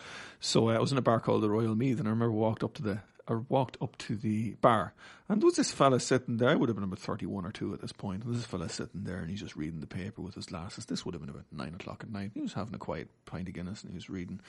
So 0.41 0.69
uh, 0.71 0.75
I 0.75 0.79
was 0.79 0.93
in 0.93 0.99
a 0.99 1.03
bar 1.03 1.19
called 1.21 1.43
the 1.43 1.51
Royal 1.51 1.75
Meath, 1.75 1.99
and 1.99 2.07
I 2.07 2.11
remember 2.11 2.33
walked 2.33 2.63
up 2.63 2.75
to 2.75 2.83
the, 2.83 3.01
I 3.27 3.35
walked 3.49 3.77
up 3.81 3.97
to 3.99 4.17
the 4.17 4.55
bar, 4.61 4.95
and 5.29 5.41
there 5.41 5.47
was 5.47 5.57
this 5.57 5.73
fella 5.73 5.99
sitting 6.01 6.37
there. 6.37 6.51
I 6.51 6.55
would 6.55 6.69
have 6.69 6.77
been 6.77 6.85
about 6.85 6.99
thirty-one 7.01 7.45
or 7.45 7.51
two 7.53 7.75
at 7.75 7.81
this 7.81 7.93
point. 7.93 8.25
And 8.25 8.35
this 8.35 8.47
fella 8.47 8.69
sitting 8.69 9.05
there, 9.05 9.19
and 9.19 9.29
he's 9.29 9.41
just 9.41 9.57
reading 9.57 9.81
the 9.81 9.87
paper 9.87 10.23
with 10.23 10.35
his 10.35 10.47
glasses. 10.47 10.87
This 10.87 11.05
would 11.05 11.15
have 11.15 11.21
been 11.21 11.31
about 11.31 11.45
nine 11.53 11.75
o'clock 11.75 12.03
at 12.05 12.11
night. 12.13 12.31
He 12.33 12.41
was 12.41 12.53
having 12.55 12.75
a 12.75 12.79
quiet 12.79 13.09
pint 13.27 13.49
of 13.49 13.55
Guinness, 13.55 13.83
and 13.83 13.91
he 13.91 13.97
was 13.97 14.09
reading. 14.09 14.41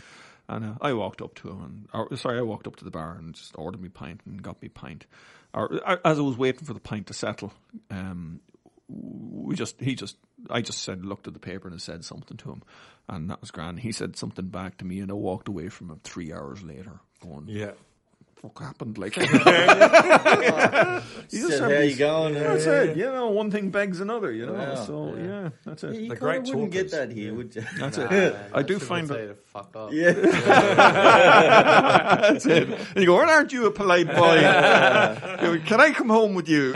And 0.48 0.64
uh, 0.66 0.74
I 0.82 0.94
walked 0.94 1.22
up 1.22 1.36
to 1.36 1.50
him, 1.50 1.62
and 1.64 1.88
or, 1.94 2.16
sorry, 2.16 2.38
I 2.38 2.44
walked 2.44 2.68
up 2.68 2.76
to 2.78 2.86
the 2.86 2.92
bar 2.92 3.16
and 3.18 3.34
just 3.34 3.54
ordered 3.58 3.82
me 3.82 3.90
pint 3.90 4.22
and 4.26 4.42
got 4.42 4.62
me 4.62 4.70
pint. 4.70 5.06
Or 5.54 5.80
uh, 5.86 5.98
as 6.06 6.20
I 6.20 6.22
was 6.22 6.38
waiting 6.38 6.64
for 6.66 6.74
the 6.74 6.80
pint 6.80 7.08
to 7.08 7.14
settle, 7.14 7.52
um, 7.90 8.40
we 8.88 9.56
just 9.56 9.82
he 9.82 9.96
just 9.96 10.16
I 10.50 10.62
just 10.62 10.82
said 10.84 11.06
looked 11.06 11.28
at 11.28 11.34
the 11.34 11.40
paper 11.40 11.68
and 11.68 11.82
said 11.82 12.04
something 12.06 12.38
to 12.38 12.52
him, 12.52 12.64
and 13.08 13.30
that 13.30 13.42
was 13.42 13.52
grand. 13.52 13.80
He 13.80 13.92
said 13.92 14.16
something 14.18 14.48
back 14.48 14.78
to 14.78 14.86
me, 14.86 15.00
and 15.00 15.12
I 15.12 15.16
walked 15.16 15.48
away 15.48 15.70
from 15.70 15.90
him 15.90 16.00
three 16.04 16.32
hours 16.34 16.62
later, 16.64 17.00
going, 17.22 17.46
Yeah. 17.48 17.72
fuck 18.42 18.60
happened? 18.62 18.98
Like, 18.98 19.14
Said, 21.30 21.62
have 21.62 21.72
how 21.72 21.78
you 21.78 21.82
these- 21.90 21.98
going? 21.98 22.34
that's 22.36 22.66
it. 22.66 22.98
You 22.98 23.06
know, 23.06 23.28
one 23.30 23.52
thing 23.52 23.70
begs 23.70 24.00
another. 24.00 24.32
You 24.32 24.46
know, 24.48 24.56
Yeah. 24.56 24.86
so 24.86 25.16
yeah, 25.16 25.50
that's 25.66 25.84
it. 25.84 25.96
You 25.96 26.10
The 26.10 26.16
kind 26.16 26.44
great 26.46 26.56
wouldn't 26.56 26.72
get 26.72 26.92
that 26.92 27.12
here, 27.12 27.34
would 27.34 27.56
you? 27.56 27.64
That's 27.78 27.98
Nah, 27.98 28.06
it. 28.06 28.12
man, 28.12 28.36
I 28.54 28.60
I 28.60 28.64
do 28.64 28.80
find 28.80 29.08
say 29.08 29.28
that. 29.28 29.28
to 29.28 29.36
fuck 29.52 29.76
off. 29.76 29.94
Yeah. 29.94 30.12
That's 32.30 32.46
it. 32.46 32.70
And 32.70 32.98
you 32.98 33.06
go, 33.08 33.16
well, 33.18 33.30
aren't 33.30 33.52
you 33.54 33.66
a 33.68 33.72
polite 33.72 34.08
boy? 34.08 34.42
Go, 35.42 35.60
Can 35.66 35.80
I 35.82 35.92
come 35.92 36.10
home 36.10 36.34
with 36.34 36.48
you? 36.50 36.74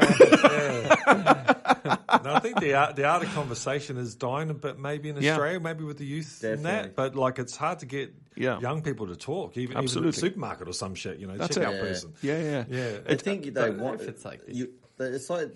No, 1.85 2.33
I 2.33 2.39
think 2.39 2.59
the 2.59 2.73
art, 2.75 2.95
the 2.95 3.05
art 3.05 3.23
of 3.23 3.33
conversation 3.33 3.97
is 3.97 4.15
dying 4.15 4.49
a 4.49 4.53
bit, 4.53 4.79
maybe 4.79 5.09
in 5.09 5.17
Yeah. 5.21 5.31
Australia, 5.31 5.59
maybe 5.59 5.83
with 5.83 5.97
the 5.97 6.05
youth 6.05 6.43
and 6.43 6.65
that. 6.65 6.95
But 6.95 7.15
like, 7.15 7.39
it's 7.39 7.55
hard 7.57 7.79
to 7.79 7.85
get 7.85 8.13
Yeah. 8.35 8.59
young 8.59 8.81
people 8.81 9.07
to 9.07 9.15
talk, 9.15 9.51
even, 9.57 9.63
even 9.63 9.77
at 9.77 9.83
Absolutely. 9.83 10.11
the 10.11 10.17
supermarket 10.17 10.67
or 10.67 10.73
some 10.73 10.95
shit. 10.95 11.19
You 11.19 11.27
know, 11.27 11.37
That's 11.37 11.55
check 11.55 11.63
it. 11.63 11.67
out 11.67 11.75
Yeah. 11.75 11.81
person. 11.81 12.13
yeah, 12.21 12.39
yeah. 12.41 12.63
Yeah, 12.69 12.97
I 13.07 13.15
think 13.15 13.53
they 13.53 13.69
want 13.71 14.01
if 14.01 14.07
it's 14.07 14.25
like 14.25 14.45
this. 14.45 14.55
You, 14.55 14.69
it's 14.99 15.29
like 15.29 15.49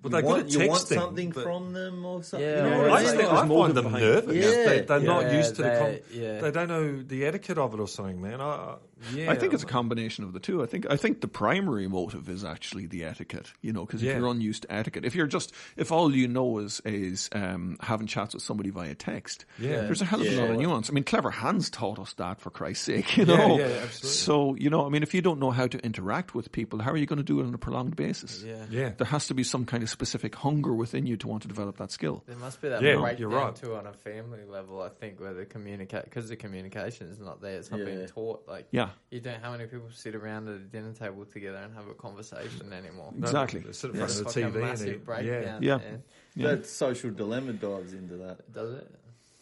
But 0.00 0.12
you 0.12 0.20
they're 0.20 0.22
want, 0.30 0.48
you 0.52 0.68
want 0.68 0.80
something 0.82 1.30
but- 1.30 1.42
from 1.42 1.72
them 1.72 2.04
or 2.04 2.22
something. 2.22 2.48
Yeah, 2.48 2.64
you 2.64 2.70
know 2.70 2.86
I, 2.86 2.98
I 2.98 3.02
just 3.02 3.14
mean? 3.16 3.20
think, 3.24 3.30
there's 3.30 3.42
I 3.42 3.46
motive 3.46 3.74
find 3.74 3.76
them 3.76 3.92
nervous. 4.00 4.34
Yeah. 4.36 4.64
They, 4.68 4.80
they're 4.82 5.00
not 5.00 5.32
used 5.32 5.56
to 5.56 5.62
the. 5.62 5.68
they- 5.68 5.78
Com- 6.12 6.20
yeah. 6.22 6.40
They 6.40 6.50
don't 6.52 6.68
know 6.68 7.02
the 7.02 7.24
etiquette 7.26 7.58
of 7.58 7.74
it 7.74 7.80
or 7.80 7.88
something, 7.88 8.20
man. 8.22 8.40
I, 8.40 8.44
I- 8.44 8.76
yeah, 9.14 9.30
I 9.30 9.34
think 9.36 9.52
it's 9.54 9.62
a 9.62 9.66
combination 9.66 10.24
of 10.24 10.32
the 10.32 10.40
two. 10.40 10.62
I 10.62 10.66
think 10.66 10.86
I 10.90 10.96
think 10.96 11.20
the 11.20 11.28
primary 11.28 11.88
motive 11.88 12.28
is 12.28 12.44
actually 12.44 12.86
the 12.86 13.04
etiquette. 13.04 13.52
You 13.62 13.72
know, 13.72 13.84
because 13.86 14.02
Yeah. 14.02 14.12
if 14.12 14.18
you're 14.18 14.28
unused 14.28 14.62
to 14.62 14.72
etiquette, 14.72 15.04
if 15.04 15.14
you're 15.14 15.26
just 15.26 15.52
if 15.76 15.92
all 15.92 16.14
you 16.14 16.28
know 16.28 16.58
is 16.58 16.80
is 16.84 17.28
um, 17.32 17.76
having 17.80 18.06
chats 18.06 18.34
with 18.34 18.42
somebody 18.42 18.70
via 18.70 18.94
text, 18.94 19.44
Yeah. 19.58 19.82
there's 19.82 20.02
a 20.02 20.04
hell 20.04 20.20
of 20.20 20.26
a 20.26 20.30
Yeah. 20.30 20.40
lot 20.42 20.50
of 20.50 20.56
nuance. 20.58 20.90
I 20.90 20.92
mean, 20.92 21.04
Clever 21.04 21.30
Hans 21.30 21.70
taught 21.70 21.98
us 21.98 22.12
that 22.14 22.40
for 22.40 22.50
Christ's 22.50 22.84
sake. 22.84 23.16
You 23.16 23.24
know, 23.24 23.58
yeah, 23.58 23.64
absolutely. 23.64 24.08
so 24.10 24.54
you 24.56 24.70
know, 24.70 24.86
I 24.86 24.88
mean, 24.88 25.02
if 25.02 25.14
you 25.14 25.22
don't 25.22 25.40
know 25.40 25.50
how 25.50 25.66
to 25.66 25.78
interact 25.84 26.34
with 26.34 26.52
people, 26.52 26.78
how 26.80 26.90
are 26.92 26.96
you 26.96 27.06
going 27.06 27.16
to 27.18 27.22
do 27.22 27.40
it 27.40 27.46
on 27.46 27.54
a 27.54 27.58
prolonged 27.58 27.96
basis? 27.96 28.42
Yeah. 28.46 28.64
Yeah. 28.70 28.90
There 28.96 29.06
has 29.06 29.26
to 29.28 29.34
be 29.34 29.42
some 29.44 29.64
kind 29.64 29.82
of 29.82 29.90
specific 29.90 30.34
hunger 30.34 30.74
within 30.74 31.06
you 31.06 31.16
to 31.18 31.28
want 31.28 31.42
to 31.42 31.48
develop 31.48 31.76
that 31.78 31.90
skill. 31.90 32.22
There 32.26 32.36
must 32.36 32.60
be 32.60 32.68
that 32.68 32.82
Yeah, 32.82 32.96
breakdown 32.96 33.18
you're 33.20 33.28
right. 33.30 33.54
too 33.54 33.74
on 33.74 33.86
a 33.86 33.92
family 33.92 34.44
level. 34.48 34.80
I 34.82 34.88
think 34.88 35.20
where 35.20 35.34
the 35.34 35.44
communicate 35.46 36.04
because 36.04 36.28
the 36.28 36.36
communication 36.36 37.08
is 37.08 37.18
not 37.18 37.40
there. 37.40 37.58
It's 37.58 37.70
not 37.70 37.80
Yeah. 37.80 37.86
being 37.86 38.06
taught. 38.06 38.44
Like 38.48 38.66
Yeah. 38.70 38.87
You 39.10 39.20
don't. 39.20 39.40
How 39.42 39.52
many 39.52 39.66
people 39.66 39.88
sit 39.92 40.14
around 40.14 40.48
at 40.48 40.54
a 40.56 40.58
dinner 40.58 40.92
table 40.92 41.24
together 41.24 41.58
and 41.58 41.74
have 41.74 41.86
a 41.88 41.94
conversation 41.94 42.72
anymore? 42.72 43.12
Exactly. 43.18 43.60
they 43.60 43.72
sit 43.72 43.90
in 43.90 43.96
Yeah. 43.96 44.06
front 44.06 44.10
It's 44.20 44.20
of 44.20 44.34
the 44.34 44.40
like 44.40 44.48
a 44.48 44.52
TV 44.52 44.54
and 44.60 44.64
massive 44.70 44.88
eat- 44.88 45.04
breakdown. 45.04 45.62
Yeah. 45.62 45.78
and- 45.80 46.02
Yeah. 46.34 46.48
That 46.48 46.66
social 46.66 47.10
dilemma 47.10 47.52
dives 47.54 47.92
into 47.92 48.16
that. 48.18 48.52
Does 48.52 48.74
it? 48.74 48.94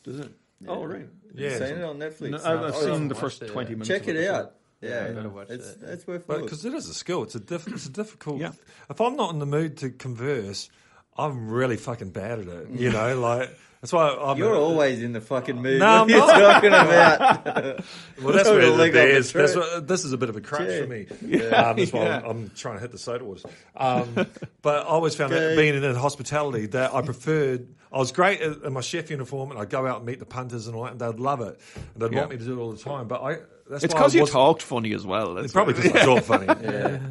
Does 0.04 0.20
it? 0.20 0.32
Oh, 0.66 0.84
right. 0.84 1.08
Yeah. 1.34 1.50
You 1.50 1.58
seen 1.58 1.76
it 1.78 1.84
on 1.84 1.98
Netflix? 1.98 2.30
No, 2.30 2.36
I've, 2.38 2.62
I've 2.62 2.74
Oh, 2.74 2.94
seen 2.96 3.08
the 3.08 3.14
first 3.14 3.42
it, 3.42 3.48
twenty 3.50 3.70
yeah. 3.70 3.74
minutes. 3.76 3.88
Check 3.88 4.02
of 4.08 4.16
it 4.16 4.26
so- 4.26 4.34
out. 4.34 4.52
Yeah, 4.82 5.06
I 5.08 5.12
gotta 5.14 5.28
watch 5.30 5.48
it's, 5.50 5.70
it. 5.70 5.78
it's 5.82 6.06
worth 6.06 6.26
But 6.26 6.34
looking. 6.34 6.46
because 6.46 6.64
it 6.66 6.74
is 6.74 6.88
a 6.88 6.94
skill, 6.94 7.22
it's 7.22 7.34
a 7.34 7.40
diff- 7.40 7.66
it's 7.68 7.86
a 7.86 7.90
difficult. 7.90 8.40
Yeah. 8.40 8.52
If 8.90 9.00
I'm 9.00 9.16
not 9.16 9.32
in 9.32 9.38
the 9.38 9.46
mood 9.46 9.78
to 9.78 9.90
converse, 9.90 10.68
I'm 11.16 11.48
really 11.50 11.76
fucking 11.78 12.10
bad 12.10 12.40
at 12.40 12.46
it. 12.48 12.70
You 12.70 12.90
mm. 12.90 12.92
know, 12.92 13.20
like 13.20 13.56
that's 13.86 13.92
why 13.92 14.08
I'm. 14.32 14.36
You're 14.36 14.56
always 14.56 15.00
in 15.02 15.12
the 15.12 15.20
fucking 15.20 15.62
mood. 15.62 15.78
No, 15.78 16.00
what 16.04 16.10
are 16.10 16.14
you 16.16 16.22
I'm 16.22 16.40
not. 16.40 16.52
talking 16.54 16.68
about? 16.68 17.84
Well, 18.22 18.32
that's 18.32 18.48
Sort 18.48 18.60
where 18.62 18.70
the 18.70 18.76
leg 18.76 18.92
bee 18.92 18.98
the 18.98 19.16
is. 19.16 19.32
That's 19.32 19.54
what, 19.54 19.86
this 19.86 20.04
is 20.04 20.12
a 20.12 20.16
bit 20.18 20.30
of 20.30 20.36
a 20.36 20.40
crutch 20.40 20.68
Yeah. 20.70 20.80
for 20.80 20.86
me. 20.86 21.06
Um, 21.46 21.76
that's 21.76 21.92
why 21.92 22.02
Yeah. 22.04 22.16
I'm, 22.18 22.24
I'm 22.24 22.50
trying 22.56 22.76
to 22.76 22.80
hit 22.80 22.90
the 22.92 22.98
soda 22.98 23.24
waters. 23.24 23.44
Um, 23.76 24.14
but 24.62 24.78
I 24.84 24.88
always 24.88 25.14
found 25.14 25.32
that 25.32 25.56
being 25.56 25.74
in 25.74 25.94
hospitality 25.94 26.66
that 26.68 26.94
I 26.94 27.02
preferred. 27.02 27.68
I 27.92 27.98
was 27.98 28.12
great 28.12 28.40
in 28.40 28.72
my 28.72 28.80
chef 28.80 29.10
uniform, 29.10 29.50
and 29.50 29.60
I'd 29.60 29.70
go 29.70 29.86
out 29.86 29.98
and 29.98 30.06
meet 30.06 30.18
the 30.18 30.26
punters 30.26 30.66
and 30.66 30.74
all 30.74 30.84
that, 30.84 30.92
and 30.92 31.00
they'd 31.00 31.20
love 31.20 31.40
it, 31.40 31.60
and 31.76 32.02
they'd 32.02 32.14
want 32.14 32.30
me 32.30 32.38
to 32.38 32.44
do 32.44 32.58
it 32.58 32.62
all 32.62 32.72
the 32.72 32.82
time. 32.82 33.06
But 33.08 33.22
I. 33.22 33.36
That's 33.68 33.82
It's 33.82 33.92
because 33.92 34.14
you 34.14 34.20
wasn't- 34.20 34.34
talked 34.34 34.62
funny 34.62 34.92
as 34.94 35.04
well. 35.04 35.34
That's 35.34 35.46
It's 35.46 35.52
probably 35.52 35.74
why. 35.74 35.82
because 35.82 36.02
I 36.02 36.04
talk 36.04 36.22
funny. 36.24 36.46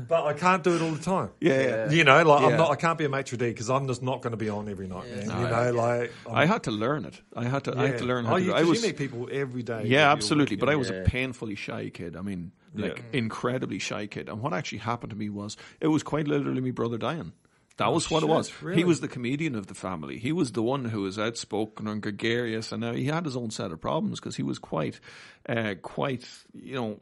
But 0.08 0.26
I 0.26 0.34
can't 0.34 0.64
do 0.64 0.76
it 0.76 0.82
all 0.82 0.92
the 0.92 1.04
time. 1.04 1.30
Yeah, 1.42 1.62
yeah. 1.62 1.92
You 1.92 2.04
know, 2.06 2.24
like 2.24 2.42
Yeah. 2.42 2.48
I'm 2.48 2.58
not. 2.58 2.72
I 2.72 2.76
can't 2.76 2.98
be 2.98 3.04
a 3.06 3.10
maitre 3.10 3.38
d' 3.38 3.42
because 3.42 3.70
I'm 3.70 3.88
just 3.88 4.02
not 4.02 4.22
going 4.22 4.32
to 4.32 4.38
be 4.38 4.50
on 4.50 4.70
every 4.70 4.88
night. 4.88 5.10
man. 5.10 5.22
you 5.24 5.28
know, 5.50 5.72
like 5.74 6.12
I'm, 6.28 6.36
I 6.36 6.46
had 6.46 6.64
to 6.64 6.72
learn 6.72 7.04
it. 7.06 7.20
I 7.36 7.44
had 7.46 7.66
to. 7.66 7.78
I 7.78 7.88
had 7.88 7.98
to 7.98 8.06
learn 8.06 8.24
how 8.26 8.36
oh, 8.36 8.38
to. 8.38 8.44
you, 8.44 8.50
do 8.52 8.56
it. 8.56 8.56
I 8.56 8.60
'cause 8.62 8.70
was. 8.70 8.82
you 8.82 8.88
meet 8.88 8.98
people 8.98 9.28
every 9.32 9.64
day. 9.64 9.84
yeah, 9.86 10.12
absolutely. 10.12 10.56
But 10.56 10.70
I 10.70 10.76
was 10.76 10.90
Yeah. 10.90 10.98
a 10.98 11.04
painfully 11.04 11.56
shy 11.56 11.90
kid. 11.90 12.16
I 12.16 12.22
mean, 12.22 12.52
like 12.74 13.04
incredibly 13.14 13.80
shy 13.80 14.08
kid. 14.08 14.30
And 14.30 14.42
what 14.42 14.54
actually 14.54 14.78
happened 14.80 15.10
to 15.10 15.16
me 15.18 15.30
was 15.30 15.58
it 15.82 15.88
was 15.88 16.04
quite 16.04 16.28
literally 16.28 16.62
my 16.62 16.72
brother 16.72 16.98
dying. 16.98 17.34
That 17.78 17.92
was 17.92 18.10
what 18.10 18.24
it 18.24 18.28
Oh, 18.30 18.30
shit, 18.30 18.36
was. 18.38 18.64
really? 18.64 18.78
He 18.78 18.84
was 18.86 19.02
the 19.02 19.10
comedian 19.10 19.56
of 19.56 19.68
the 19.68 19.74
family. 19.74 20.18
He 20.18 20.32
was 20.32 20.54
the 20.54 20.64
one 20.64 20.86
who 20.86 21.02
was 21.02 21.20
outspoken 21.20 21.88
and 21.90 22.02
gregarious, 22.02 22.72
and 22.72 22.80
now 22.82 22.94
he 22.94 23.06
had 23.06 23.26
his 23.26 23.36
own 23.36 23.52
set 23.52 23.72
of 23.74 23.82
problems 23.82 24.20
because 24.22 24.38
he 24.38 24.44
was 24.44 24.60
quite, 24.60 25.02
uh, 25.50 25.76
quite. 25.82 26.26
You 26.54 26.76
know, 26.76 27.00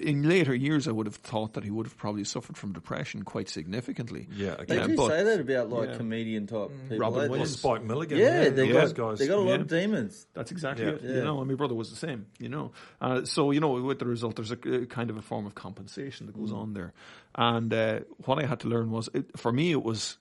in 0.00 0.28
later 0.28 0.54
years, 0.54 0.86
I 0.86 0.92
would 0.92 1.06
have 1.06 1.16
thought 1.16 1.54
that 1.54 1.64
he 1.64 1.70
would 1.72 1.86
have 1.86 1.96
probably 1.96 2.22
suffered 2.22 2.56
from 2.56 2.72
depression 2.72 3.24
quite 3.24 3.48
significantly. 3.48 4.28
Yeah, 4.30 4.54
They 4.68 4.78
okay. 4.78 4.86
do 4.92 4.96
but- 4.96 5.08
say 5.08 5.24
that 5.24 5.40
about 5.40 5.70
like 5.70 5.88
yeah. 5.90 5.96
comedian 5.96 6.46
type 6.46 6.70
people. 6.88 6.98
Robin 6.98 7.18
They- 7.18 7.26
Or 7.26 7.30
Williams. 7.30 7.58
Spike 7.58 7.82
Milligan. 7.82 8.18
Yeah, 8.18 8.48
they 8.50 8.70
those 8.70 8.92
got 8.92 9.10
guys. 9.10 9.18
they 9.18 9.26
got 9.26 9.38
a 9.38 9.40
lot 9.40 9.54
Yeah. 9.54 9.60
of 9.62 9.66
demons. 9.66 10.26
That's 10.34 10.52
exactly 10.52 10.84
Yeah. 10.86 10.92
it. 10.92 11.00
Yeah. 11.02 11.14
You 11.16 11.24
know, 11.24 11.40
and 11.40 11.48
my 11.50 11.56
brother 11.56 11.74
was 11.74 11.90
the 11.90 11.96
same. 11.96 12.26
You 12.38 12.48
know, 12.48 12.70
uh, 13.00 13.24
so 13.24 13.50
you 13.50 13.58
know, 13.58 13.72
with 13.82 13.98
the 13.98 14.06
result, 14.06 14.36
there's 14.36 14.52
a, 14.52 14.82
a 14.82 14.86
kind 14.86 15.10
of 15.10 15.16
a 15.16 15.22
form 15.22 15.46
of 15.46 15.56
compensation 15.56 16.26
that 16.26 16.36
goes 16.38 16.52
on 16.52 16.74
there. 16.74 16.92
And 17.36 17.72
uh, 17.72 18.00
what 18.24 18.42
I 18.42 18.46
had 18.46 18.60
to 18.60 18.68
learn 18.68 18.90
was, 18.90 19.10
it, 19.12 19.38
for 19.38 19.52
me, 19.52 19.70
it 19.70 19.82
was, 19.82 20.16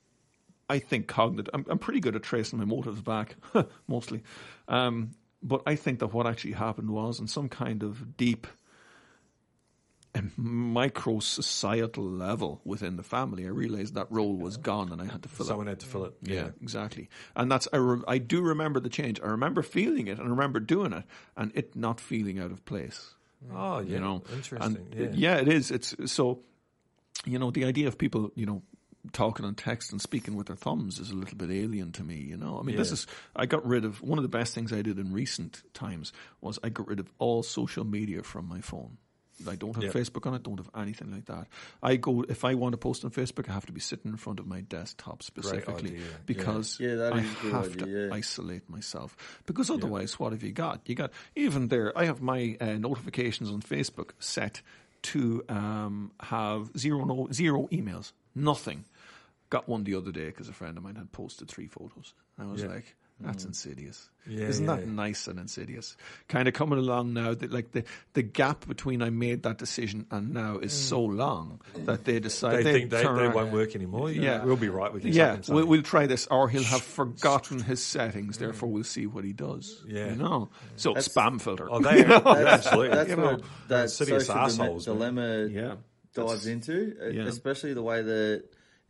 I 0.69 0.79
think, 0.79 1.07
cognitive. 1.07 1.49
I'm, 1.53 1.65
I'm 1.69 1.79
pretty 1.79 2.01
good 2.01 2.15
at 2.15 2.23
tracing 2.23 2.59
my 2.59 2.65
motives 2.65 3.01
back, 3.01 3.35
mostly. 3.87 4.21
Um, 4.67 5.11
but 5.41 5.61
I 5.65 5.75
think 5.75 5.99
that 5.99 6.07
what 6.13 6.27
actually 6.27 6.53
happened 6.53 6.89
was, 6.91 7.19
in 7.19 7.27
some 7.27 7.47
kind 7.47 7.83
of 7.83 8.17
deep 8.17 8.47
micro 10.37 11.19
societal 11.19 12.03
level 12.03 12.61
within 12.63 12.95
the 12.95 13.03
family, 13.03 13.45
I 13.45 13.49
realized 13.49 13.95
that 13.95 14.11
role 14.11 14.35
was 14.35 14.57
gone, 14.57 14.91
and 14.91 15.01
I 15.01 15.05
had 15.05 15.23
to 15.23 15.29
fill 15.29 15.45
it. 15.45 15.49
Someone 15.49 15.67
had 15.67 15.79
to 15.81 15.85
fill 15.85 16.05
it. 16.05 16.13
Yeah, 16.21 16.49
exactly. 16.61 17.09
And 17.35 17.51
that's 17.51 17.67
I, 17.73 17.77
re- 17.77 18.03
I 18.07 18.17
do 18.17 18.41
remember 18.41 18.79
the 18.79 18.89
change. 18.89 19.19
I 19.21 19.27
remember 19.27 19.61
feeling 19.61 20.07
it 20.07 20.17
and 20.17 20.27
I 20.27 20.29
remember 20.29 20.59
doing 20.59 20.93
it 20.93 21.03
and 21.35 21.51
it 21.55 21.75
not 21.75 21.99
feeling 21.99 22.39
out 22.39 22.51
of 22.51 22.63
place. 22.65 23.13
Oh, 23.53 23.79
yeah. 23.79 23.93
You 23.95 23.99
know, 23.99 24.23
interesting. 24.33 24.77
And 24.77 24.95
yeah. 24.95 25.05
it- 25.05 25.13
yeah, 25.15 25.35
it 25.37 25.47
is. 25.47 25.71
It's 25.71 25.95
so. 26.11 26.39
You 27.25 27.39
know, 27.39 27.51
the 27.51 27.65
idea 27.65 27.87
of 27.87 27.97
people, 27.97 28.31
you 28.35 28.45
know, 28.45 28.61
talking 29.13 29.45
on 29.45 29.53
text 29.55 29.91
and 29.91 30.01
speaking 30.01 30.35
with 30.35 30.47
their 30.47 30.55
thumbs 30.55 30.99
is 30.99 31.11
a 31.11 31.15
little 31.15 31.37
bit 31.37 31.51
alien 31.51 31.91
to 31.93 32.03
me. 32.03 32.15
You 32.15 32.37
know, 32.37 32.57
I 32.59 32.63
mean, 32.63 32.75
this 32.75 32.91
is. 32.91 33.07
I 33.35 33.45
got 33.45 33.65
rid 33.65 33.85
of 33.85 34.01
one 34.01 34.17
of 34.17 34.23
the 34.23 34.29
best 34.29 34.53
things 34.55 34.73
I 34.73 34.81
did 34.81 34.97
in 34.99 35.13
recent 35.13 35.61
times 35.73 36.11
was 36.41 36.57
I 36.63 36.69
got 36.69 36.87
rid 36.87 36.99
of 36.99 37.11
all 37.19 37.43
social 37.43 37.83
media 37.83 38.23
from 38.23 38.47
my 38.47 38.61
phone. 38.61 38.97
I 39.49 39.57
don't 39.57 39.75
have 39.75 39.83
Yeah. 39.83 39.89
Facebook 39.91 40.25
on 40.25 40.33
it. 40.33 40.43
Don't 40.43 40.57
have 40.59 40.69
anything 40.79 41.11
like 41.11 41.25
that. 41.25 41.47
I 41.83 41.97
go 41.97 42.23
if 42.29 42.45
I 42.45 42.53
want 42.55 42.71
to 42.71 42.77
post 42.77 43.03
on 43.03 43.11
Facebook, 43.11 43.49
I 43.49 43.53
have 43.53 43.65
to 43.65 43.73
be 43.73 43.81
sitting 43.81 44.09
in 44.11 44.15
front 44.17 44.39
of 44.39 44.47
my 44.47 44.61
desktop 44.61 45.21
specifically 45.23 45.89
idea. 45.89 45.99
Yeah. 45.99 46.05
because 46.25 46.79
Yeah, 46.79 46.95
that 46.95 47.13
I 47.13 47.17
is 47.19 47.25
a 47.25 47.49
have 47.51 47.77
to 47.77 47.83
idea, 47.83 48.07
yeah. 48.07 48.13
isolate 48.13 48.69
myself. 48.69 49.17
Because 49.45 49.69
otherwise, 49.69 50.17
what 50.17 50.31
have 50.31 50.41
you 50.41 50.53
got? 50.53 50.87
You 50.87 50.95
got 50.95 51.11
even 51.35 51.67
there. 51.67 51.91
I 51.97 52.05
have 52.05 52.21
my 52.21 52.55
uh, 52.61 52.73
notifications 52.79 53.51
on 53.51 53.61
Facebook 53.61 54.11
set 54.19 54.61
to 55.13 55.43
um, 55.49 56.11
have 56.19 56.69
zero 56.77 57.05
no, 57.05 57.27
zero 57.31 57.67
emails, 57.71 58.11
nothing. 58.33 58.85
Got 59.49 59.67
one 59.69 59.83
the 59.83 59.95
other 59.95 60.11
day 60.11 60.25
because 60.25 60.49
a 60.49 60.53
friend 60.53 60.77
of 60.77 60.83
mine 60.83 60.95
had 60.95 61.11
posted 61.11 61.47
three 61.47 61.67
photos. 61.67 62.13
I 62.39 62.45
was 62.45 62.61
Yeah. 62.61 62.69
like, 62.69 62.95
that's 63.19 63.43
mm. 63.43 63.47
insidious. 63.47 64.09
Yeah, 64.27 64.47
Isn't 64.47 64.65
that 64.65 64.79
yeah. 64.79 64.91
nice 64.91 65.27
and 65.27 65.39
insidious? 65.39 65.95
Kind 66.27 66.47
of 66.47 66.53
coming 66.53 66.79
along 66.79 67.13
now 67.13 67.33
that 67.33 67.51
like 67.51 67.71
the, 67.71 67.83
the 68.13 68.23
gap 68.23 68.67
between 68.67 69.01
I 69.01 69.09
made 69.09 69.43
that 69.43 69.57
decision 69.57 70.05
and 70.11 70.33
now 70.33 70.57
is 70.57 70.73
mm. 70.73 70.89
so 70.89 71.01
long 71.01 71.61
that 71.85 72.03
they 72.03 72.19
decide 72.19 72.57
They, 72.57 72.63
they, 72.63 72.73
think 72.73 72.89
they, 72.89 73.03
they 73.03 73.27
won't 73.29 73.53
work 73.53 73.75
anymore. 73.75 74.11
Yeah. 74.11 74.21
Yeah. 74.21 74.43
We'll 74.43 74.57
be 74.57 74.67
right 74.67 74.91
with 74.91 75.05
you. 75.05 75.13
yeah, 75.13 75.37
we'll, 75.47 75.65
we'll 75.65 75.81
try 75.83 76.07
this, 76.07 76.27
or 76.27 76.49
he'll 76.49 76.63
have 76.63 76.81
forgotten 76.81 77.59
his 77.61 77.83
settings. 77.83 78.37
Therefore, 78.37 78.67
mm. 78.67 78.73
we'll 78.73 78.83
see 78.83 79.05
what 79.05 79.23
he 79.23 79.31
does. 79.31 79.83
Yeah. 79.87 80.09
you 80.09 80.15
know. 80.15 80.49
So 80.75 80.89
That's- 80.89 81.07
spam 81.07 81.39
filter. 81.39 81.67
Oh, 81.71 81.79
they, 81.81 81.99
yeah, 81.99 82.21
absolutely. 82.25 82.95
That's 82.95 83.09
You 83.09 83.17
what 83.17 83.39
know, 83.39 83.45
that 83.69 83.83
insidious 83.83 84.27
social 84.27 84.35
dile- 84.35 84.45
assholes, 84.45 84.87
man. 84.87 84.97
dilemma 84.97 85.45
yeah, 85.45 85.75
dives 86.13 86.47
into, 86.47 86.95
uh, 87.01 87.07
yeah. 87.07 87.23
especially 87.23 87.73
the 87.73 87.83
way 87.83 88.01
that 88.01 88.43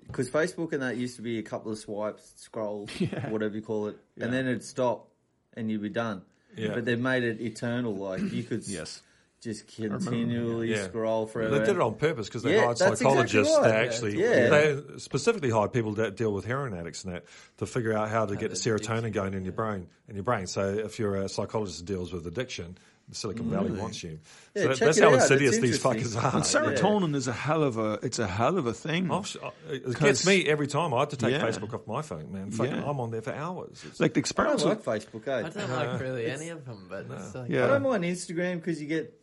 because 0.08 0.30
Facebook 0.30 0.74
and 0.74 0.82
that 0.82 0.98
used 0.98 1.16
to 1.18 1.22
be 1.22 1.40
a 1.40 1.44
couple 1.44 1.72
of 1.72 1.78
swipes, 1.78 2.34
scrolls, 2.38 2.90
Yeah. 3.00 3.30
whatever 3.30 3.56
you 3.56 3.62
call 3.62 3.88
it, 3.88 3.98
Yeah. 4.16 4.26
and 4.26 4.34
then 4.34 4.48
it'd 4.48 4.64
stop 4.64 5.08
and 5.54 5.70
you'd 5.72 5.82
be 5.82 5.90
done. 5.90 6.22
Yeah. 6.56 6.74
But 6.74 6.86
they've 6.86 7.00
made 7.00 7.24
it 7.24 7.42
eternal. 7.42 7.96
Like 7.96 8.22
you 8.32 8.44
could 8.44 8.64
yes. 8.68 9.02
just 9.42 9.68
continually 9.68 10.72
Yeah. 10.72 10.86
scroll 10.86 11.28
forever. 11.28 11.60
They 11.60 11.66
did 11.66 11.76
it 11.76 11.82
on 11.82 11.96
purpose 11.96 12.28
because 12.28 12.44
they 12.44 12.58
hired 12.58 12.78
psychologists 12.78 13.36
exactly 13.36 13.70
that 13.70 13.76
right. 13.78 13.88
actually, 13.88 14.20
Yeah. 14.22 14.50
they 14.50 14.82
specifically 14.98 15.50
hired 15.50 15.74
people 15.74 15.94
that 15.96 16.16
deal 16.16 16.34
with 16.34 16.46
heroin 16.46 16.74
addicts 16.74 17.04
and 17.04 17.14
that 17.14 17.26
to 17.58 17.66
figure 17.66 17.94
out 17.94 18.10
how 18.10 18.26
to 18.26 18.36
get 18.36 18.50
the 18.52 18.56
serotonin 18.56 19.12
going 19.12 19.34
in 19.34 19.44
your 19.44 19.54
brain. 19.54 19.88
In 20.08 20.16
your 20.16 20.24
brain. 20.24 20.48
So 20.48 20.70
if 20.70 20.98
you're 21.00 21.16
a 21.18 21.30
psychologist 21.30 21.80
that 21.80 21.86
deals 21.86 22.14
with 22.14 22.26
addiction, 22.28 22.78
Silicon 23.12 23.50
Valley 23.52 23.72
wants 23.72 24.02
you. 24.04 24.20
Yeah, 24.56 24.64
so 24.64 24.68
that- 24.70 24.80
that's 24.80 25.00
how 25.00 25.08
out. 25.10 25.14
insidious 25.16 25.58
these 25.60 25.78
fuckers 25.82 26.16
are. 26.22 26.36
And 26.36 26.44
serotonin 26.44 27.16
is 27.16 27.28
a 27.28 27.34
hell 27.34 27.62
of 27.64 27.78
a 27.78 28.00
it's 28.02 28.18
a 28.20 28.26
hell 28.28 28.58
of 28.58 28.66
a 28.66 28.74
thing. 28.74 29.12
Oh, 29.12 29.22
sh- 29.24 29.38
it 29.70 29.84
'Cause- 29.84 29.96
gets 29.96 30.26
me 30.26 30.46
every 30.48 30.66
time. 30.68 30.94
I 30.94 31.02
have 31.02 31.10
to 31.10 31.18
take 31.18 31.32
Yeah. 31.34 31.46
Facebook 31.48 31.74
off 31.74 31.86
my 31.88 32.02
phone, 32.02 32.32
man. 32.32 32.52
Fucking, 32.52 32.74
Yeah. 32.74 32.90
I'm 32.90 33.00
on 33.00 33.12
there 33.12 33.22
for 33.22 33.32
hours. 33.34 33.84
It's- 33.84 34.00
like 34.00 34.14
the 34.16 34.24
I 34.38 34.44
don't 34.46 34.66
like 34.66 34.84
Facebook. 34.84 35.28
Eh? 35.28 35.38
I 35.38 35.50
don't 35.50 35.70
like 35.70 36.02
really 36.02 36.26
any 36.26 36.50
of 36.50 36.66
them, 36.66 36.88
but 36.90 37.06
it's 37.12 37.36
like, 37.36 37.50
Yeah. 37.50 37.66
I 37.66 37.68
don't 37.68 37.84
mind 37.84 38.04
Instagram 38.04 38.56
because 38.56 38.82
you 38.82 38.88
get 38.88 39.14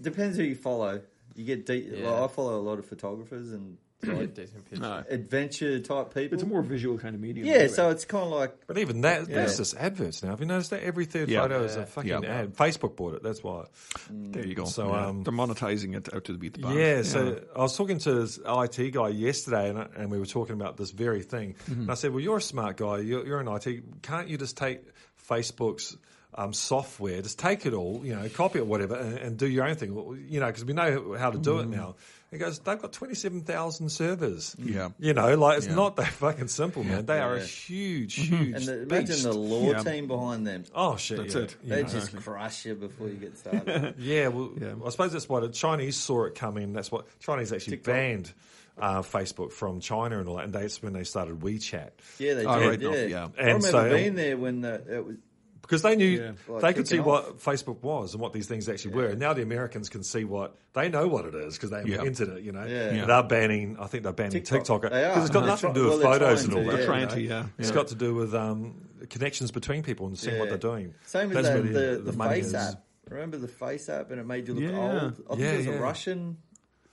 depends 0.00 0.36
who 0.36 0.42
you 0.42 0.54
follow. 0.54 1.00
You 1.34 1.44
get 1.44 1.64
deep. 1.64 1.88
Yeah. 1.90 2.10
Like, 2.10 2.30
I 2.30 2.32
follow 2.34 2.60
a 2.60 2.62
lot 2.62 2.78
of 2.78 2.84
photographers 2.86 3.50
and 3.52 3.78
like, 4.04 4.34
Decent 4.34 4.64
picture. 4.68 4.80
No. 4.82 5.04
adventure 5.08 5.78
type 5.80 6.12
people. 6.14 6.34
It's 6.34 6.42
a 6.42 6.46
more 6.46 6.62
visual 6.62 6.98
kind 6.98 7.14
of 7.14 7.20
medium. 7.20 7.46
yeah, 7.46 7.52
anyway. 7.54 7.68
so 7.68 7.90
it's 7.90 8.04
kind 8.04 8.24
of 8.24 8.30
like 8.30 8.54
But 8.66 8.78
even 8.78 9.02
that, 9.02 9.28
Yeah. 9.28 9.36
that's 9.36 9.56
just 9.56 9.76
adverts 9.76 10.22
now. 10.22 10.30
Have 10.30 10.40
you 10.40 10.46
noticed 10.46 10.70
that 10.70 10.82
every 10.82 11.04
third 11.04 11.28
Yeah. 11.28 11.42
photo 11.42 11.62
is 11.62 11.76
a 11.76 11.86
fucking 11.86 12.10
Yeah. 12.10 12.20
ad? 12.22 12.54
Facebook 12.56 12.96
bought 12.96 13.14
it. 13.14 13.22
That's 13.22 13.42
why. 13.42 13.64
there 14.10 14.46
you 14.46 14.54
go. 14.54 14.64
So, 14.64 14.88
Yeah. 14.88 15.06
um, 15.06 15.22
they're 15.22 15.32
monetizing 15.32 15.96
it 15.96 16.12
out 16.12 16.24
to 16.24 16.32
the 16.32 16.38
beat 16.38 16.54
the 16.54 16.60
band. 16.60 16.78
Yeah, 16.78 17.02
so 17.02 17.40
I 17.54 17.60
was 17.62 17.76
talking 17.76 17.98
to 17.98 18.14
this 18.14 18.38
IT 18.44 18.90
guy 18.90 19.08
yesterday, 19.08 19.70
and, 19.70 19.78
I- 19.78 19.88
and 19.96 20.10
we 20.10 20.18
were 20.18 20.26
talking 20.26 20.54
about 20.54 20.76
this 20.76 20.90
very 20.90 21.22
thing. 21.22 21.54
Mm-hmm. 21.70 21.82
And 21.82 21.90
I 21.90 21.94
said, 21.94 22.10
"Well, 22.12 22.20
you're 22.20 22.38
a 22.38 22.42
smart 22.42 22.76
guy. 22.78 22.98
You're, 22.98 23.26
you're 23.26 23.40
an 23.40 23.48
IT. 23.48 23.82
Can't 24.02 24.28
you 24.28 24.36
just 24.38 24.56
take 24.56 24.80
Facebook's 25.28 25.96
um, 26.34 26.52
software, 26.54 27.20
just 27.20 27.38
take 27.38 27.66
it 27.66 27.74
all, 27.74 28.00
you 28.04 28.14
know, 28.14 28.26
copy 28.30 28.58
it, 28.58 28.66
whatever, 28.66 28.94
and, 28.96 29.18
and 29.18 29.36
do 29.36 29.46
your 29.46 29.66
own 29.66 29.74
thing? 29.74 29.92
You 30.28 30.40
know, 30.40 30.46
because 30.46 30.64
we 30.64 30.72
know 30.72 31.14
how 31.18 31.30
to 31.30 31.38
do 31.38 31.58
it 31.60 31.68
now." 31.68 31.96
He 32.30 32.38
goes, 32.38 32.58
"They've 32.60 32.80
got 32.80 32.94
twenty-seven 32.94 33.42
thousand 33.42 33.90
servers. 33.90 34.56
Yeah. 34.58 34.88
you 34.98 35.12
know, 35.12 35.34
like 35.36 35.58
it's 35.58 35.66
Yeah. 35.66 35.74
not 35.74 35.96
that 35.96 36.06
fucking 36.08 36.48
simple, 36.48 36.82
man. 36.82 37.04
They 37.04 37.18
are 37.20 37.34
a 37.34 37.44
huge, 37.44 38.16
Mm-hmm. 38.16 38.36
huge. 38.44 38.54
and 38.56 38.64
the, 38.66 38.86
beast. 38.86 38.90
imagine 39.10 39.22
the 39.24 39.36
law 39.36 39.70
Yeah. 39.72 39.82
team 39.82 40.06
behind 40.06 40.46
them. 40.46 40.64
Oh 40.74 40.96
shit! 40.96 41.18
That's 41.18 41.34
yeah. 41.34 41.42
it. 41.42 41.56
You 41.62 41.68
They 41.68 41.82
know. 41.82 41.88
just 41.90 42.16
crush 42.16 42.64
you 42.64 42.74
before 42.76 43.08
you 43.08 43.16
get 43.16 43.36
started. 43.36 43.96
Yeah, 43.98 44.28
well, 44.28 44.50
Yeah. 44.58 44.72
I 44.82 44.88
suppose 44.88 45.12
that's 45.12 45.28
why 45.28 45.40
the 45.40 45.50
Chinese 45.50 45.96
saw 45.98 46.24
it 46.24 46.34
coming. 46.34 46.72
That's 46.72 46.90
what 46.90 47.04
Chinese 47.20 47.52
actually 47.52 47.76
TikTok. 47.76 47.94
banned 47.94 48.32
uh, 48.78 49.02
Facebook 49.02 49.52
from 49.52 49.80
China 49.80 50.18
and 50.18 50.28
all 50.28 50.36
that, 50.36 50.44
and 50.46 50.52
that's 50.52 50.82
when 50.82 50.92
they 50.92 51.04
started 51.04 51.40
WeChat 51.40 51.90
yeah, 52.18 52.34
they 52.34 52.44
Oh, 52.46 52.58
did. 52.58 52.68
right 52.68 52.80
yeah. 52.80 52.88
enough, 52.88 53.10
yeah. 53.36 53.42
I 53.42 53.46
remember 53.46 53.66
so- 53.68 53.90
being 53.90 54.14
there 54.14 54.36
when 54.36 54.60
the, 54.62 54.74
it 54.96 55.04
was. 55.06 55.16
because 55.60 55.82
they 55.82 55.94
knew 55.96 56.06
Yeah. 56.08 56.32
Like 56.48 56.62
they 56.62 56.72
could 56.74 56.88
see 56.88 56.96
kicking 56.96 57.04
what 57.10 57.38
Facebook 57.38 57.82
was 57.82 58.14
and 58.14 58.20
what 58.20 58.32
these 58.32 58.46
things 58.46 58.68
actually 58.68 58.94
were. 58.94 59.06
And 59.06 59.20
now 59.20 59.32
the 59.34 59.42
Americans 59.42 59.88
can 59.88 60.02
see 60.02 60.24
what 60.24 60.56
they 60.72 60.88
know 60.88 61.06
what 61.06 61.24
it 61.26 61.34
is 61.34 61.54
because 61.54 61.70
they 61.70 61.82
Yeah. 61.84 61.98
invented 61.98 62.28
it. 62.30 62.42
You 62.42 62.52
know, 62.52 62.64
Yeah. 62.64 62.92
Yeah. 62.92 63.04
they're 63.04 63.22
banning. 63.22 63.76
I 63.78 63.86
think 63.86 64.02
they're 64.04 64.12
banning 64.12 64.32
TikTok. 64.42 64.58
TikTok 64.82 64.90
They 64.90 65.04
are. 65.04 65.08
because 65.10 65.24
it's 65.24 65.32
got 65.32 65.40
They're 65.40 65.48
nothing 65.48 65.74
to 65.74 65.80
do 65.80 65.88
with 65.90 66.02
well, 66.02 66.12
photos 66.12 66.44
and 66.44 66.54
all 66.54 66.58
to, 66.60 66.64
that. 66.64 66.70
They're 66.72 66.80
yeah. 66.80 66.86
trying 66.86 67.02
you 67.20 67.28
to, 67.28 67.34
know. 67.34 67.40
yeah. 67.42 67.46
It's 67.58 67.68
yeah. 67.68 67.74
got 67.74 67.86
to 67.88 67.94
do 67.94 68.14
with 68.14 68.34
um, 68.34 68.74
connections 69.10 69.50
between 69.52 69.82
people 69.82 70.06
and 70.06 70.18
seeing 70.18 70.38
what 70.38 70.48
they're 70.48 70.58
doing. 70.58 70.94
Same 71.06 71.28
as 71.30 71.34
That's 71.34 71.48
that, 71.48 71.54
really 71.62 71.72
the, 71.72 71.80
the 72.02 72.10
the, 72.10 72.16
money 72.16 72.36
Face 72.36 72.46
is. 72.46 72.54
app. 72.54 72.84
Remember 73.08 73.36
the 73.36 73.48
FaceApp, 73.48 74.10
and 74.10 74.20
it 74.20 74.26
made 74.26 74.48
you 74.48 74.54
look 74.54 74.62
Yeah. 74.72 74.78
old. 75.02 75.12
I 75.26 75.28
think 75.34 75.40
Yeah, 75.40 75.50
it 75.52 75.56
was 75.58 75.66
a 75.66 75.72
Russian. 75.80 76.38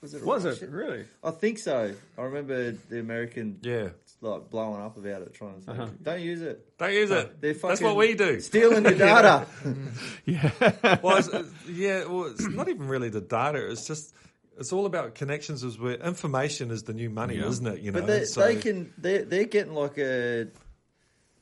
Was 0.01 0.13
it? 0.13 0.23
Was 0.25 0.45
it 0.45 0.49
Russian? 0.49 0.71
really? 0.71 1.05
I 1.23 1.31
think 1.31 1.59
so. 1.59 1.93
I 2.17 2.21
remember 2.21 2.71
the 2.71 2.99
American 2.99 3.59
Yeah, 3.61 3.89
like 4.21 4.49
blowing 4.49 4.81
up 4.81 4.95
about 4.97 5.23
it, 5.23 5.33
trying 5.33 5.59
to 5.59 5.65
say, 5.65 5.71
Uh-huh. 5.73 5.87
"Don't 6.01 6.21
use 6.21 6.41
it. 6.41 6.77
Don't 6.77 6.93
use 6.93 7.11
it. 7.11 7.41
They're 7.41 7.53
That's 7.53 7.81
what 7.81 7.97
we 7.97 8.15
do. 8.15 8.39
Stealing 8.39 8.83
your 8.85 8.93
data." 8.95 9.45
yeah. 10.25 10.51
well, 11.03 11.17
it's, 11.17 11.27
uh, 11.27 11.43
yeah, 11.69 12.05
well, 12.05 12.25
it's 12.27 12.47
not 12.47 12.69
even 12.69 12.87
really 12.87 13.09
the 13.09 13.19
data. 13.21 13.69
It's 13.69 13.85
just 13.85 14.13
it's 14.57 14.71
all 14.71 14.85
about 14.85 15.15
connections. 15.15 15.63
Is 15.63 15.77
where 15.77 15.95
information 15.95 16.71
is 16.71 16.83
the 16.83 16.93
new 16.93 17.09
money, 17.09 17.35
Yeah. 17.35 17.47
isn't 17.47 17.67
it? 17.67 17.79
You 17.81 17.91
know, 17.91 17.99
but 17.99 18.07
they, 18.07 18.23
So- 18.25 18.41
they 18.45 18.55
can. 18.55 18.93
They're, 18.97 19.25
they're 19.25 19.43
getting 19.45 19.73
like 19.73 19.97
a 19.97 20.47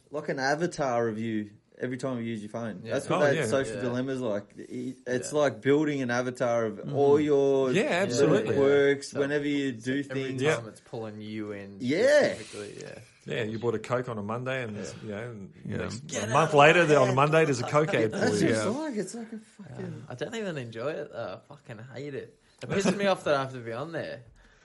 like 0.10 0.30
an 0.30 0.40
avatar 0.40 1.08
of 1.08 1.20
you 1.20 1.52
every 1.80 1.98
time 1.98 2.18
you 2.18 2.24
use 2.24 2.42
your 2.42 2.50
phone. 2.50 2.82
Yeah. 2.84 2.94
That's 2.94 3.08
what 3.10 3.22
Oh, 3.22 3.26
that 3.26 3.36
yeah. 3.36 3.46
social 3.46 3.76
Yeah. 3.76 3.82
dilemma's 3.82 4.20
like. 4.22 4.46
It- 4.58 4.98
It's 5.06 5.32
like 5.34 5.62
building 5.62 6.02
an 6.02 6.10
avatar 6.12 6.66
of 6.66 6.94
all 6.94 7.20
your 7.20 7.72
Yeah, 7.72 7.84
absolutely. 7.84 8.56
works. 8.56 8.58
quirks 8.58 9.12
So- 9.12 9.20
whenever 9.20 9.48
you 9.48 9.72
do 9.74 9.92
Every 10.00 10.04
things. 10.04 10.42
time 10.44 10.64
Yeah. 10.64 10.68
it's 10.70 10.82
pulling 10.82 11.22
you 11.22 11.52
in. 11.52 11.78
Yeah. 11.80 12.36
yeah. 12.80 13.00
Yeah, 13.26 13.44
you 13.44 13.60
bought 13.60 13.76
a 13.76 13.80
Coke 13.80 14.08
on 14.08 14.18
a 14.18 14.24
Monday, 14.24 14.64
and 14.64 14.78
there's 14.78 14.96
you 15.04 15.10
know, 15.12 15.36
Yeah. 15.66 15.78
next- 15.78 16.16
a 16.16 16.28
month 16.28 16.54
later, 16.54 16.86
there 16.86 17.00
on 17.00 17.10
a 17.10 17.14
Monday, 17.14 17.44
there's 17.44 17.60
a 17.60 17.64
Coke 17.64 17.94
ad 17.94 18.12
That's 18.14 18.42
you. 18.42 18.48
just 18.50 18.66
like 18.68 18.96
it's 18.96 19.14
like 19.16 19.28
a 19.34 19.40
fucking. 19.64 20.04
I 20.10 20.16
don't 20.16 20.34
even 20.36 20.58
enjoy 20.58 20.92
it 20.92 21.12
though. 21.12 21.40
I 21.44 21.54
fucking 21.54 21.84
hate 21.94 22.16
it. 22.16 22.34
It 22.64 22.70
pisses 22.70 22.96
me 22.98 23.06
off 23.08 23.26
that 23.26 23.36
I 23.36 23.42
have 23.42 23.52
to 23.52 23.60
be 23.60 23.74
on 23.74 23.92
there. 23.92 24.22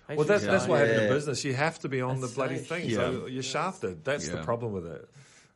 Makes 0.09 0.19
Well, 0.19 0.27
that's 0.27 0.45
that's 0.45 0.67
what 0.69 0.77
angry. 0.81 0.89
happened 0.89 1.03
in 1.03 1.09
Yeah. 1.09 1.15
business. 1.15 1.45
You 1.45 1.55
have 1.55 1.79
to 1.81 1.89
be 1.89 2.01
on 2.01 2.21
That's 2.21 2.33
the 2.33 2.37
bloody 2.37 2.59
so 2.59 2.65
thing, 2.65 2.89
shit. 2.89 2.95
so 2.97 3.27
you're 3.27 3.43
shafted. 3.43 4.05
That's 4.05 4.29
the 4.29 4.39
problem 4.39 4.73
with 4.73 4.87
it 4.87 5.09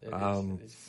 It 0.03 0.09
is- 0.09 0.13
Um, 0.13 0.59
it 0.61 0.67
is 0.67 0.75
fucking- 0.75 0.86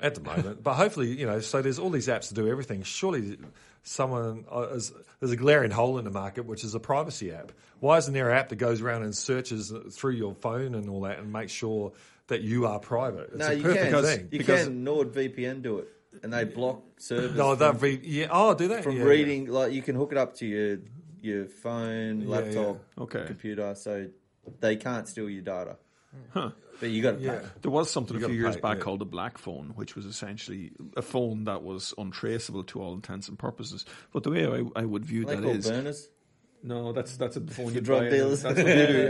at 0.00 0.14
the 0.14 0.20
moment. 0.20 0.62
but 0.62 0.74
hopefully, 0.74 1.08
you 1.18 1.26
know, 1.26 1.40
so 1.40 1.62
there's 1.62 1.78
all 1.78 1.90
these 1.90 2.08
apps 2.08 2.28
to 2.28 2.34
do 2.34 2.48
everything. 2.48 2.82
Surely, 2.82 3.38
someone 3.82 4.44
uh, 4.54 4.68
is, 4.74 4.92
there's 5.20 5.32
a 5.32 5.36
glaring 5.36 5.70
hole 5.70 5.98
in 5.98 6.04
the 6.04 6.10
market, 6.10 6.44
which 6.46 6.64
is 6.64 6.74
a 6.74 6.80
privacy 6.80 7.32
app. 7.32 7.52
Why 7.80 7.96
isn't 7.98 8.12
there 8.12 8.30
an 8.30 8.36
app 8.36 8.48
that 8.50 8.56
goes 8.56 8.80
around 8.82 9.02
and 9.04 9.14
searches 9.16 9.72
through 9.92 10.12
your 10.12 10.34
phone 10.34 10.74
and 10.74 10.88
all 10.90 11.02
that 11.02 11.18
and 11.18 11.32
makes 11.32 11.52
sure 11.52 11.92
that 12.28 12.42
you 12.42 12.66
are 12.66 12.78
private? 12.78 13.30
It's 13.30 13.38
No, 13.38 13.46
a 13.48 13.54
you 13.54 13.62
perfect 13.62 13.90
can. 13.92 14.02
thing. 14.04 14.28
You 14.30 14.38
because- 14.38 14.64
can 14.64 14.84
NordVPN 14.84 15.62
do 15.62 15.78
it, 15.78 15.88
and 16.22 16.32
they 16.32 16.44
block 16.44 16.82
servers 16.98 17.34
No, 17.36 17.56
from, 17.56 17.58
that 17.60 17.82
re- 17.82 18.00
yeah. 18.02 18.28
Oh, 18.30 18.54
do 18.54 18.68
they? 18.68 18.82
from 18.82 18.96
Yeah. 18.96 19.04
reading. 19.04 19.46
Like 19.46 19.72
you 19.72 19.82
can 19.82 19.96
hook 19.96 20.12
it 20.12 20.18
up 20.18 20.34
to 20.36 20.46
your 20.46 20.78
your 21.22 21.44
phone, 21.46 22.22
Yeah, 22.22 22.28
laptop, 22.28 22.78
yeah. 22.96 23.02
Okay. 23.04 23.24
computer, 23.26 23.74
so 23.74 24.08
they 24.60 24.76
can't 24.76 25.06
steal 25.06 25.28
your 25.28 25.42
data. 25.42 25.76
Huh. 26.30 26.50
But 26.80 26.90
you 26.90 27.02
got 27.02 27.18
to 27.18 27.20
Yeah. 27.20 27.40
There 27.62 27.70
was 27.70 27.90
something 27.90 28.18
You 28.18 28.24
a 28.24 28.28
few 28.28 28.38
years 28.38 28.56
pay, 28.56 28.62
back 28.62 28.78
yeah. 28.78 28.82
called 28.82 29.00
the 29.00 29.04
black 29.06 29.38
phone, 29.38 29.72
which 29.76 29.94
was 29.94 30.06
essentially 30.06 30.72
a 30.96 31.02
phone 31.02 31.44
that 31.44 31.62
was 31.62 31.94
untraceable 31.98 32.64
to 32.64 32.82
all 32.82 32.94
intents 32.94 33.28
and 33.28 33.38
purposes. 33.38 33.84
But 34.12 34.22
the 34.22 34.30
way 34.30 34.46
I, 34.46 34.80
I 34.80 34.84
would 34.84 35.04
view 35.04 35.24
They 35.24 35.36
that 35.36 35.42
call 35.42 35.52
is 35.52 35.68
burners. 35.68 36.08
No, 36.62 36.92
that's 36.92 37.16
that's 37.16 37.36
a 37.36 37.40
phone 37.40 37.74
you 37.74 37.80
drug 37.80 38.10
dealers. 38.10 38.42
That's 38.42 38.56
what 38.56 38.66
they 38.66 38.86
do. 38.86 39.08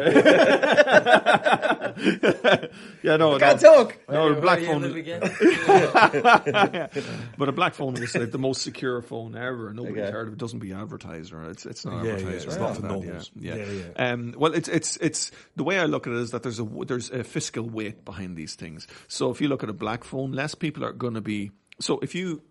yeah, 3.02 3.16
no, 3.16 3.38
Can't 3.38 3.62
no, 3.62 3.84
talk. 3.84 3.98
no, 4.08 4.24
Where- 4.24 4.34
the 4.34 4.40
black 4.40 4.60
phone. 4.60 4.84
again? 4.84 5.20
But 7.38 7.48
a 7.48 7.52
black 7.52 7.74
phone 7.74 7.96
is 7.96 8.14
like 8.14 8.30
the 8.30 8.38
most 8.38 8.62
secure 8.62 9.00
phone 9.02 9.36
ever, 9.36 9.68
and 9.68 9.76
nobody's 9.76 9.98
Okay. 10.02 10.10
heard 10.10 10.28
of 10.28 10.34
it. 10.34 10.38
Doesn't 10.38 10.58
be 10.60 10.72
advertised 10.72 11.32
or 11.32 11.50
it's 11.50 11.66
it's 11.66 11.84
not 11.84 12.04
Yeah, 12.04 12.12
advertised. 12.12 12.44
yeah, 12.46 12.50
it's 12.50 12.56
or 12.56 12.60
not 12.60 12.70
anything 12.70 12.88
for 12.90 12.96
like 12.96 13.06
that. 13.18 13.30
Yeah, 13.36 13.54
Yeah, 13.56 13.72
yeah. 13.96 14.12
Um, 14.12 14.34
well, 14.36 14.54
it's 14.54 14.68
it's 14.68 14.96
it's 14.98 15.30
the 15.56 15.64
way 15.64 15.78
I 15.78 15.86
look 15.86 16.06
at 16.06 16.12
it 16.12 16.18
is 16.18 16.30
that 16.32 16.42
there's 16.42 16.60
a 16.60 16.68
there's 16.86 17.10
a 17.10 17.24
fiscal 17.24 17.68
weight 17.68 18.04
behind 18.04 18.36
these 18.36 18.54
things. 18.54 18.86
So 19.08 19.30
if 19.30 19.40
you 19.40 19.48
look 19.48 19.62
at 19.62 19.68
a 19.68 19.72
black 19.74 20.04
phone, 20.04 20.32
less 20.32 20.54
people 20.54 20.84
are 20.84 20.92
going 20.92 21.14
to 21.14 21.20
be. 21.20 21.50
So 21.80 21.98
if 22.00 22.14
you 22.14 22.42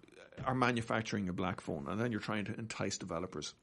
are 0.46 0.56
manufacturing 0.56 1.28
a 1.30 1.34
black 1.34 1.62
phone 1.62 1.88
and 1.90 2.00
then 2.00 2.12
you're 2.12 2.22
trying 2.22 2.46
to 2.46 2.58
entice 2.58 2.98
developers. 2.98 3.54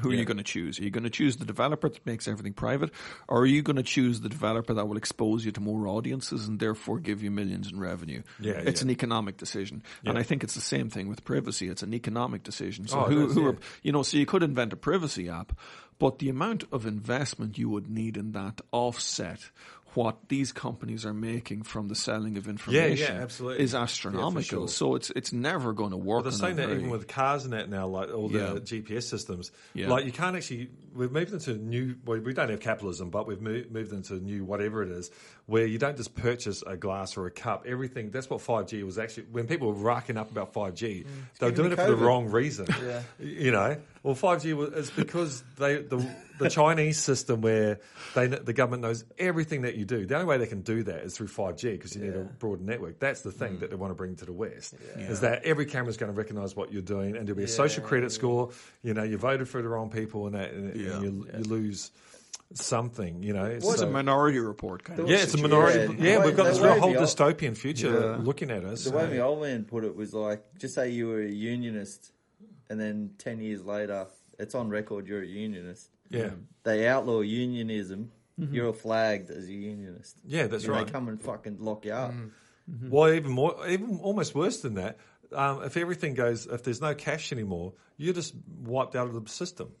Who 0.00 0.10
are 0.10 0.14
you 0.14 0.26
going 0.26 0.36
to 0.36 0.44
choose? 0.44 0.78
Are 0.78 0.84
you 0.84 0.90
going 0.90 1.04
to 1.04 1.10
choose 1.10 1.38
the 1.38 1.46
developer 1.46 1.88
that 1.88 2.04
makes 2.04 2.28
everything 2.28 2.52
private, 2.52 2.90
or 3.26 3.40
are 3.40 3.46
you 3.46 3.62
going 3.62 3.76
to 3.76 3.82
choose 3.82 4.20
the 4.20 4.28
developer 4.28 4.74
that 4.74 4.86
will 4.86 4.98
expose 4.98 5.44
you 5.44 5.52
to 5.52 5.60
more 5.60 5.86
audiences 5.88 6.46
and 6.46 6.60
therefore 6.60 6.98
give 6.98 7.22
you 7.22 7.30
millions 7.30 7.72
in 7.72 7.80
revenue? 7.80 8.22
Yeah, 8.38 8.52
it's 8.52 8.82
yeah. 8.82 8.86
an 8.86 8.90
economic 8.90 9.38
decision, 9.38 9.82
and 10.04 10.18
I 10.18 10.22
think 10.22 10.44
it's 10.44 10.54
the 10.54 10.60
same 10.60 10.90
thing 10.90 11.08
with 11.08 11.24
privacy. 11.24 11.68
It's 11.68 11.82
an 11.82 11.94
economic 11.94 12.42
decision. 12.42 12.86
So 12.86 13.00
Oh, 13.00 13.04
who, 13.04 13.28
who 13.28 13.42
yeah. 13.42 13.48
are 13.48 13.56
you 13.82 13.92
know? 13.92 14.02
So 14.02 14.18
you 14.18 14.26
could 14.26 14.42
invent 14.42 14.72
a 14.72 14.76
privacy 14.76 15.28
app, 15.28 15.58
but 15.98 16.18
the 16.18 16.28
amount 16.28 16.64
of 16.70 16.84
investment 16.84 17.56
you 17.56 17.70
would 17.70 17.88
need 17.88 18.16
in 18.16 18.32
that 18.32 18.58
to 18.58 18.64
offset 18.72 19.50
what 19.94 20.28
these 20.28 20.52
companies 20.52 21.04
are 21.06 21.14
making 21.14 21.62
from 21.62 21.88
the 21.88 21.94
selling 21.94 22.36
of 22.36 22.46
information 22.48 22.96
yeah, 22.98 23.14
yeah, 23.16 23.22
absolutely. 23.22 23.64
is 23.64 23.72
Yeah, 23.72 23.82
astronomical. 23.82 24.42
sure. 24.42 24.68
So 24.68 24.94
it's 24.94 25.10
it's 25.10 25.32
never 25.32 25.72
going 25.72 25.90
to 25.92 25.96
work. 25.96 26.24
They're 26.24 26.32
saying 26.32 26.56
that 26.56 26.66
very- 26.68 26.78
even 26.80 26.90
with 26.90 27.08
cars 27.08 27.44
and 27.44 27.52
that 27.52 27.68
now, 27.70 27.86
like 27.86 28.10
all 28.12 28.28
the 28.28 28.38
Yeah. 28.38 28.52
GPS 28.60 29.08
systems, 29.08 29.50
Yeah. 29.74 29.88
like 29.88 30.04
you 30.04 30.12
can't 30.12 30.36
actually. 30.36 30.70
We've 30.94 31.12
moved 31.12 31.32
into 31.32 31.54
new. 31.54 31.96
Well, 32.04 32.18
we 32.20 32.32
don't 32.34 32.50
have 32.50 32.60
capitalism, 32.60 33.10
but 33.10 33.26
we've 33.26 33.40
moved, 33.40 33.70
moved 33.70 33.92
into 33.92 34.14
new 34.14 34.44
whatever 34.44 34.82
it 34.82 34.90
is, 34.90 35.10
where 35.48 35.64
you 35.64 35.78
don't 35.78 35.96
just 35.96 36.14
purchase 36.14 36.62
a 36.66 36.76
glass 36.76 37.16
or 37.16 37.26
a 37.26 37.30
cup. 37.30 37.64
Everything. 37.66 38.10
That's 38.10 38.28
what 38.28 38.40
five 38.42 38.66
G 38.66 38.82
was 38.82 38.98
actually. 38.98 39.24
When 39.32 39.46
people 39.46 39.68
were 39.68 39.82
racking 39.82 40.18
up 40.18 40.30
about 40.30 40.52
five 40.52 40.74
G, 40.74 41.04
they 41.40 41.46
were 41.46 41.52
doing 41.56 41.72
it 41.72 41.78
me 41.78 41.84
for 41.84 41.90
the 41.90 41.96
wrong 41.96 42.26
reason. 42.30 42.66
Yeah. 42.86 43.02
You 43.18 43.50
know, 43.50 43.76
well, 44.02 44.14
five 44.14 44.42
G 44.42 44.52
was 44.52 44.70
is 44.74 44.90
because 44.90 45.42
they 45.56 45.76
the 45.78 46.06
the 46.38 46.50
Chinese 46.60 46.98
system 46.98 47.40
where 47.40 47.80
they 48.14 48.26
the 48.26 48.52
government 48.52 48.82
knows 48.82 49.04
everything 49.18 49.62
that 49.62 49.74
you 49.76 49.86
do. 49.86 50.04
The 50.04 50.14
only 50.14 50.26
way 50.26 50.36
they 50.36 50.46
can 50.46 50.60
do 50.60 50.82
that 50.84 51.00
is 51.02 51.16
through 51.16 51.28
five 51.28 51.56
G 51.56 51.72
because 51.72 51.96
you 51.96 52.02
need 52.02 52.14
a 52.14 52.18
Yeah. 52.18 52.24
broad 52.38 52.60
network. 52.60 52.98
That's 53.00 53.22
the 53.22 53.30
Mm. 53.30 53.38
thing 53.38 53.58
that 53.60 53.70
they 53.70 53.76
want 53.76 53.90
to 53.90 53.94
bring 53.94 54.16
to 54.16 54.26
the 54.26 54.32
West. 54.34 54.74
Is 54.96 55.20
that 55.20 55.44
every 55.44 55.64
camera's 55.64 55.96
going 55.96 56.12
to 56.12 56.16
recognise 56.18 56.54
what 56.54 56.72
you're 56.72 56.82
doing, 56.82 57.16
and 57.16 57.26
there'll 57.26 57.38
be 57.38 57.44
a 57.44 57.48
social 57.48 57.82
credit 57.82 58.12
score. 58.12 58.50
You 58.82 58.92
know, 58.92 59.02
you 59.02 59.16
voted 59.16 59.48
for 59.48 59.62
the 59.62 59.68
wrong 59.68 59.88
people, 59.90 60.26
and 60.26 60.34
that, 60.34 60.52
and, 60.52 60.76
Yeah. 60.78 60.92
and 60.96 61.02
you, 61.02 61.26
you 61.38 61.44
lose 61.44 61.90
something. 62.54 63.22
You 63.22 63.32
know, 63.34 63.44
It's 63.44 63.66
So- 63.78 63.86
a 63.86 63.90
minority 63.90 64.38
report 64.38 64.84
kind 64.84 65.00
of. 65.00 65.08
yeah, 65.08 65.18
it's 65.18 65.34
a 65.34 65.38
minority. 65.38 65.94
Yeah. 65.98 66.04
Yeah, 66.12 66.18
The 66.20 66.26
we've 66.26 66.36
got 66.36 66.44
this 66.44 66.58
the 66.58 66.64
real 66.64 66.80
whole 66.80 66.92
the- 66.92 67.00
dystopian 67.00 67.56
future 67.56 68.16
Yeah. 68.16 68.16
looking 68.24 68.50
at 68.50 68.64
us. 68.64 68.84
The 68.84 68.92
way 68.96 69.06
my 69.08 69.18
old 69.20 69.42
man 69.42 69.64
put 69.64 69.84
it 69.84 69.94
was 69.94 70.14
like, 70.14 70.42
just 70.58 70.74
say 70.74 70.90
you 70.90 71.08
were 71.08 71.20
a 71.22 71.28
unionist, 71.30 72.12
and 72.70 72.80
then 72.80 73.10
ten 73.18 73.40
years 73.40 73.64
later, 73.64 74.06
it's 74.38 74.54
on 74.54 74.68
record 74.70 75.06
you're 75.06 75.22
a 75.22 75.26
unionist. 75.26 75.90
yeah, 76.10 76.26
mm-hmm. 76.28 76.36
They 76.64 76.86
outlaw 76.88 77.20
unionism. 77.20 78.10
Mm-hmm. 78.40 78.54
You're 78.54 78.72
flagged 78.72 79.30
as 79.30 79.48
a 79.48 79.52
unionist. 79.52 80.16
yeah, 80.24 80.46
that's 80.46 80.64
And 80.64 80.72
right. 80.72 80.86
They 80.86 80.92
come 80.92 81.08
and 81.08 81.20
fucking 81.20 81.58
lock 81.60 81.84
you 81.84 81.92
up. 81.92 82.12
Mm-hmm. 82.12 82.88
Well, 82.90 83.12
even 83.12 83.32
more, 83.32 83.66
even 83.68 83.98
almost 84.00 84.34
worse 84.34 84.60
than 84.60 84.74
that. 84.74 84.96
Um, 85.32 85.62
if 85.64 85.76
everything 85.76 86.14
goes, 86.14 86.46
if 86.46 86.64
there's 86.64 86.80
no 86.80 86.94
cash 86.94 87.32
anymore, 87.32 87.74
you're 87.96 88.14
just 88.14 88.34
wiped 88.62 88.96
out 88.96 89.08
of 89.08 89.14
the 89.14 89.30
system. 89.30 89.72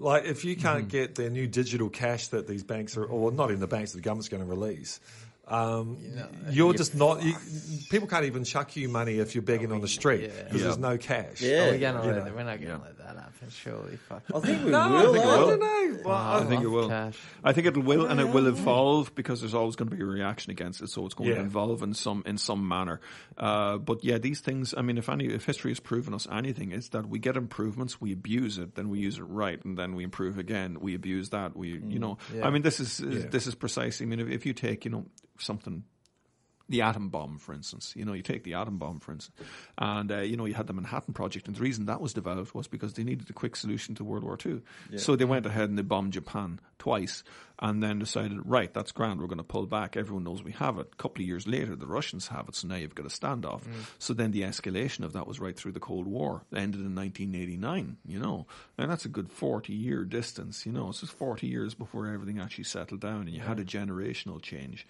Like 0.00 0.24
if 0.24 0.44
you 0.44 0.56
can't 0.56 0.88
get 0.88 1.14
the 1.14 1.30
new 1.30 1.46
digital 1.46 1.90
cash 1.90 2.28
that 2.28 2.46
these 2.46 2.62
banks 2.62 2.96
are, 2.96 3.04
or 3.04 3.30
not 3.30 3.50
in 3.50 3.60
the 3.60 3.66
banks, 3.66 3.92
the 3.92 4.00
government's 4.00 4.28
going 4.28 4.42
to 4.42 4.48
release. 4.48 5.00
Um, 5.50 5.98
you're 6.50 6.74
just 6.74 6.94
not. 6.94 7.22
You, 7.22 7.34
people 7.90 8.06
can't 8.08 8.24
even 8.24 8.44
chuck 8.44 8.76
you 8.76 8.88
money 8.88 9.18
if 9.18 9.34
you're 9.34 9.42
begging 9.42 9.72
on 9.72 9.80
the 9.80 9.88
street 9.88 10.30
because 10.32 10.60
Yeah. 10.60 10.66
there's 10.66 10.78
no 10.78 10.96
cash. 10.96 11.40
Yeah. 11.40 11.70
We're, 11.70 11.78
gonna 11.78 12.02
let, 12.04 12.26
know. 12.26 12.32
we're 12.34 12.42
not 12.44 12.60
going 12.60 12.60
to 12.60 12.66
Yeah. 12.66 12.76
let 12.78 12.98
that 12.98 13.16
happen, 13.16 13.50
surely. 13.50 13.96
Fuck. 14.08 14.22
I 14.34 14.40
think 14.40 14.64
we 14.64 14.70
No, 14.70 14.88
will. 14.88 14.96
I 14.98 15.12
think 15.12 15.16
it 15.16 15.26
will. 15.26 15.30
I 15.32 15.36
don't 15.36 15.60
know. 15.60 16.00
Well, 16.04 16.14
I 16.16 16.38
I 16.38 16.44
think 16.44 16.62
it 16.62 16.68
will. 16.68 16.88
Cash. 16.88 17.18
I 17.42 17.52
think 17.52 17.66
it 17.66 17.76
will, 17.76 18.06
and 18.06 18.20
it 18.20 18.28
will 18.28 18.46
evolve 18.46 19.14
because 19.14 19.40
there's 19.40 19.54
always 19.54 19.74
going 19.76 19.90
to 19.90 19.96
be 19.96 20.02
a 20.02 20.06
reaction 20.06 20.50
against 20.52 20.80
it. 20.82 20.88
So 20.90 21.04
it's 21.04 21.14
going 21.14 21.30
Yeah. 21.30 21.36
to 21.36 21.42
evolve 21.42 21.82
in 21.82 21.94
some 21.94 22.22
in 22.26 22.38
some 22.38 22.66
manner. 22.68 23.00
Uh, 23.36 23.78
but 23.78 24.04
yeah, 24.04 24.18
these 24.18 24.40
things. 24.40 24.72
I 24.76 24.82
mean, 24.82 24.98
if 24.98 25.08
any, 25.08 25.26
if 25.26 25.44
history 25.46 25.72
has 25.72 25.80
proven 25.80 26.14
us 26.14 26.28
anything, 26.30 26.70
it's 26.72 26.88
that 26.90 27.08
we 27.08 27.18
get 27.18 27.36
improvements, 27.36 28.00
we 28.00 28.12
abuse 28.12 28.58
it, 28.58 28.76
then 28.76 28.88
we 28.88 29.00
use 29.00 29.18
it 29.18 29.22
right, 29.24 29.62
and 29.64 29.76
then 29.76 29.94
we 29.96 30.04
improve 30.04 30.38
again. 30.38 30.78
We 30.80 30.94
abuse 30.94 31.30
that. 31.30 31.56
We, 31.56 31.70
you 31.70 31.98
know, 31.98 32.18
Yeah. 32.34 32.46
I 32.46 32.50
mean, 32.50 32.62
this 32.62 32.78
is 32.80 33.00
Yeah. 33.00 33.26
this 33.30 33.46
is 33.46 33.54
precisely. 33.56 34.06
I 34.06 34.08
mean, 34.08 34.20
if, 34.20 34.28
if 34.28 34.46
you 34.46 34.52
take, 34.52 34.84
you 34.84 34.90
know, 34.90 35.06
something 35.42 35.84
the 36.70 36.82
atom 36.82 37.08
bomb, 37.08 37.38
for 37.38 37.52
instance. 37.52 37.92
You 37.96 38.04
know, 38.04 38.12
you 38.12 38.22
take 38.22 38.44
the 38.44 38.54
atom 38.54 38.78
bomb, 38.78 39.00
for 39.00 39.12
instance, 39.12 39.36
and 39.76 40.10
uh, 40.10 40.18
you 40.20 40.36
know 40.36 40.44
you 40.44 40.54
had 40.54 40.68
the 40.68 40.72
Manhattan 40.72 41.12
Project, 41.12 41.48
and 41.48 41.56
the 41.56 41.60
reason 41.60 41.86
that 41.86 42.00
was 42.00 42.14
developed 42.14 42.54
was 42.54 42.68
because 42.68 42.94
they 42.94 43.04
needed 43.04 43.28
a 43.28 43.32
quick 43.32 43.56
solution 43.56 43.94
to 43.96 44.04
World 44.04 44.24
War 44.24 44.38
II. 44.44 44.60
So 44.98 45.16
they 45.16 45.24
went 45.24 45.46
ahead 45.46 45.68
and 45.68 45.76
they 45.76 45.82
bombed 45.82 46.12
Japan 46.12 46.60
twice, 46.80 47.22
and 47.60 47.82
then 47.82 47.98
decided, 47.98 48.38
right, 48.44 48.72
that's 48.72 48.90
grand, 48.90 49.20
we're 49.20 49.26
going 49.26 49.38
to 49.38 49.44
pull 49.44 49.66
back. 49.66 49.96
Everyone 49.96 50.24
knows 50.24 50.42
we 50.42 50.52
have 50.52 50.78
it. 50.78 50.88
A 50.92 50.96
couple 50.96 51.22
of 51.22 51.28
years 51.28 51.46
later, 51.46 51.76
the 51.76 51.86
Russians 51.86 52.28
have 52.28 52.48
it, 52.48 52.56
so 52.56 52.66
now 52.66 52.76
you've 52.76 52.94
got 52.94 53.06
a 53.06 53.10
standoff. 53.10 53.62
Mm. 53.62 53.84
So 53.98 54.14
then 54.14 54.30
the 54.30 54.42
escalation 54.42 55.04
of 55.04 55.12
that 55.12 55.26
was 55.26 55.38
right 55.38 55.56
through 55.56 55.72
the 55.72 55.80
Cold 55.80 56.06
War. 56.06 56.42
It 56.50 56.56
ended 56.56 56.80
in 56.80 56.94
1989. 56.94 57.98
You 58.06 58.18
know, 58.18 58.46
and 58.78 58.90
that's 58.90 59.04
a 59.04 59.08
good 59.08 59.30
40 59.30 59.72
year 59.72 60.04
distance. 60.04 60.64
You 60.64 60.72
know, 60.72 60.88
it's 60.88 61.00
just 61.00 61.12
40 61.12 61.46
years 61.46 61.74
before 61.74 62.08
everything 62.08 62.40
actually 62.40 62.64
settled 62.64 63.00
down, 63.00 63.22
and 63.22 63.30
you 63.30 63.40
had 63.40 63.60
a 63.60 63.64
generational 63.64 64.40
change. 64.40 64.86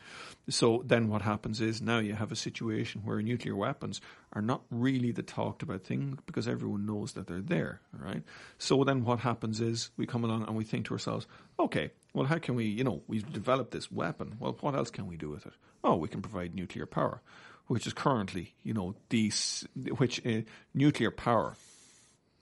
So 0.49 0.83
then 0.87 1.09
what 1.09 1.23
happens 1.23 1.61
is 1.61 1.83
now 1.83 1.99
you 1.99 2.15
have 2.15 2.33
a 2.33 2.37
situation 2.37 3.03
where 3.05 3.21
nuclear 3.21 3.57
weapons 3.57 4.01
are 4.33 4.43
not 4.43 4.63
really 4.71 5.11
the 5.11 5.23
talked 5.23 5.63
about 5.63 5.83
thing 5.83 6.19
because 6.27 6.47
everyone 6.47 6.87
knows 6.87 7.13
that 7.15 7.27
they're 7.27 7.41
there, 7.41 7.81
right? 7.93 8.23
So 8.59 8.85
then 8.85 9.05
what 9.05 9.21
happens 9.21 9.61
is 9.61 9.91
we 9.97 10.07
come 10.07 10.25
along 10.25 10.47
and 10.47 10.57
we 10.57 10.65
think 10.65 10.87
to 10.87 10.95
ourselves, 10.95 11.27
okay, 11.59 11.91
well, 12.15 12.27
how 12.27 12.39
can 12.39 12.55
we, 12.55 12.67
you 12.67 12.85
know, 12.85 13.03
we've 13.09 13.31
developed 13.33 13.73
this 13.73 13.91
weapon. 13.91 14.37
Well, 14.39 14.57
what 14.61 14.75
else 14.75 14.91
can 14.91 15.07
we 15.07 15.17
do 15.17 15.31
with 15.31 15.47
it? 15.47 15.53
Oh, 15.83 15.97
we 15.97 16.09
can 16.09 16.23
provide 16.23 16.55
nuclear 16.55 16.87
power, 16.87 17.21
which 17.67 17.87
is 17.87 17.93
currently, 17.93 18.55
you 18.63 18.73
know, 18.73 18.95
these, 19.09 19.67
which 19.99 20.25
uh, 20.25 20.43
nuclear 20.75 21.11
power 21.11 21.57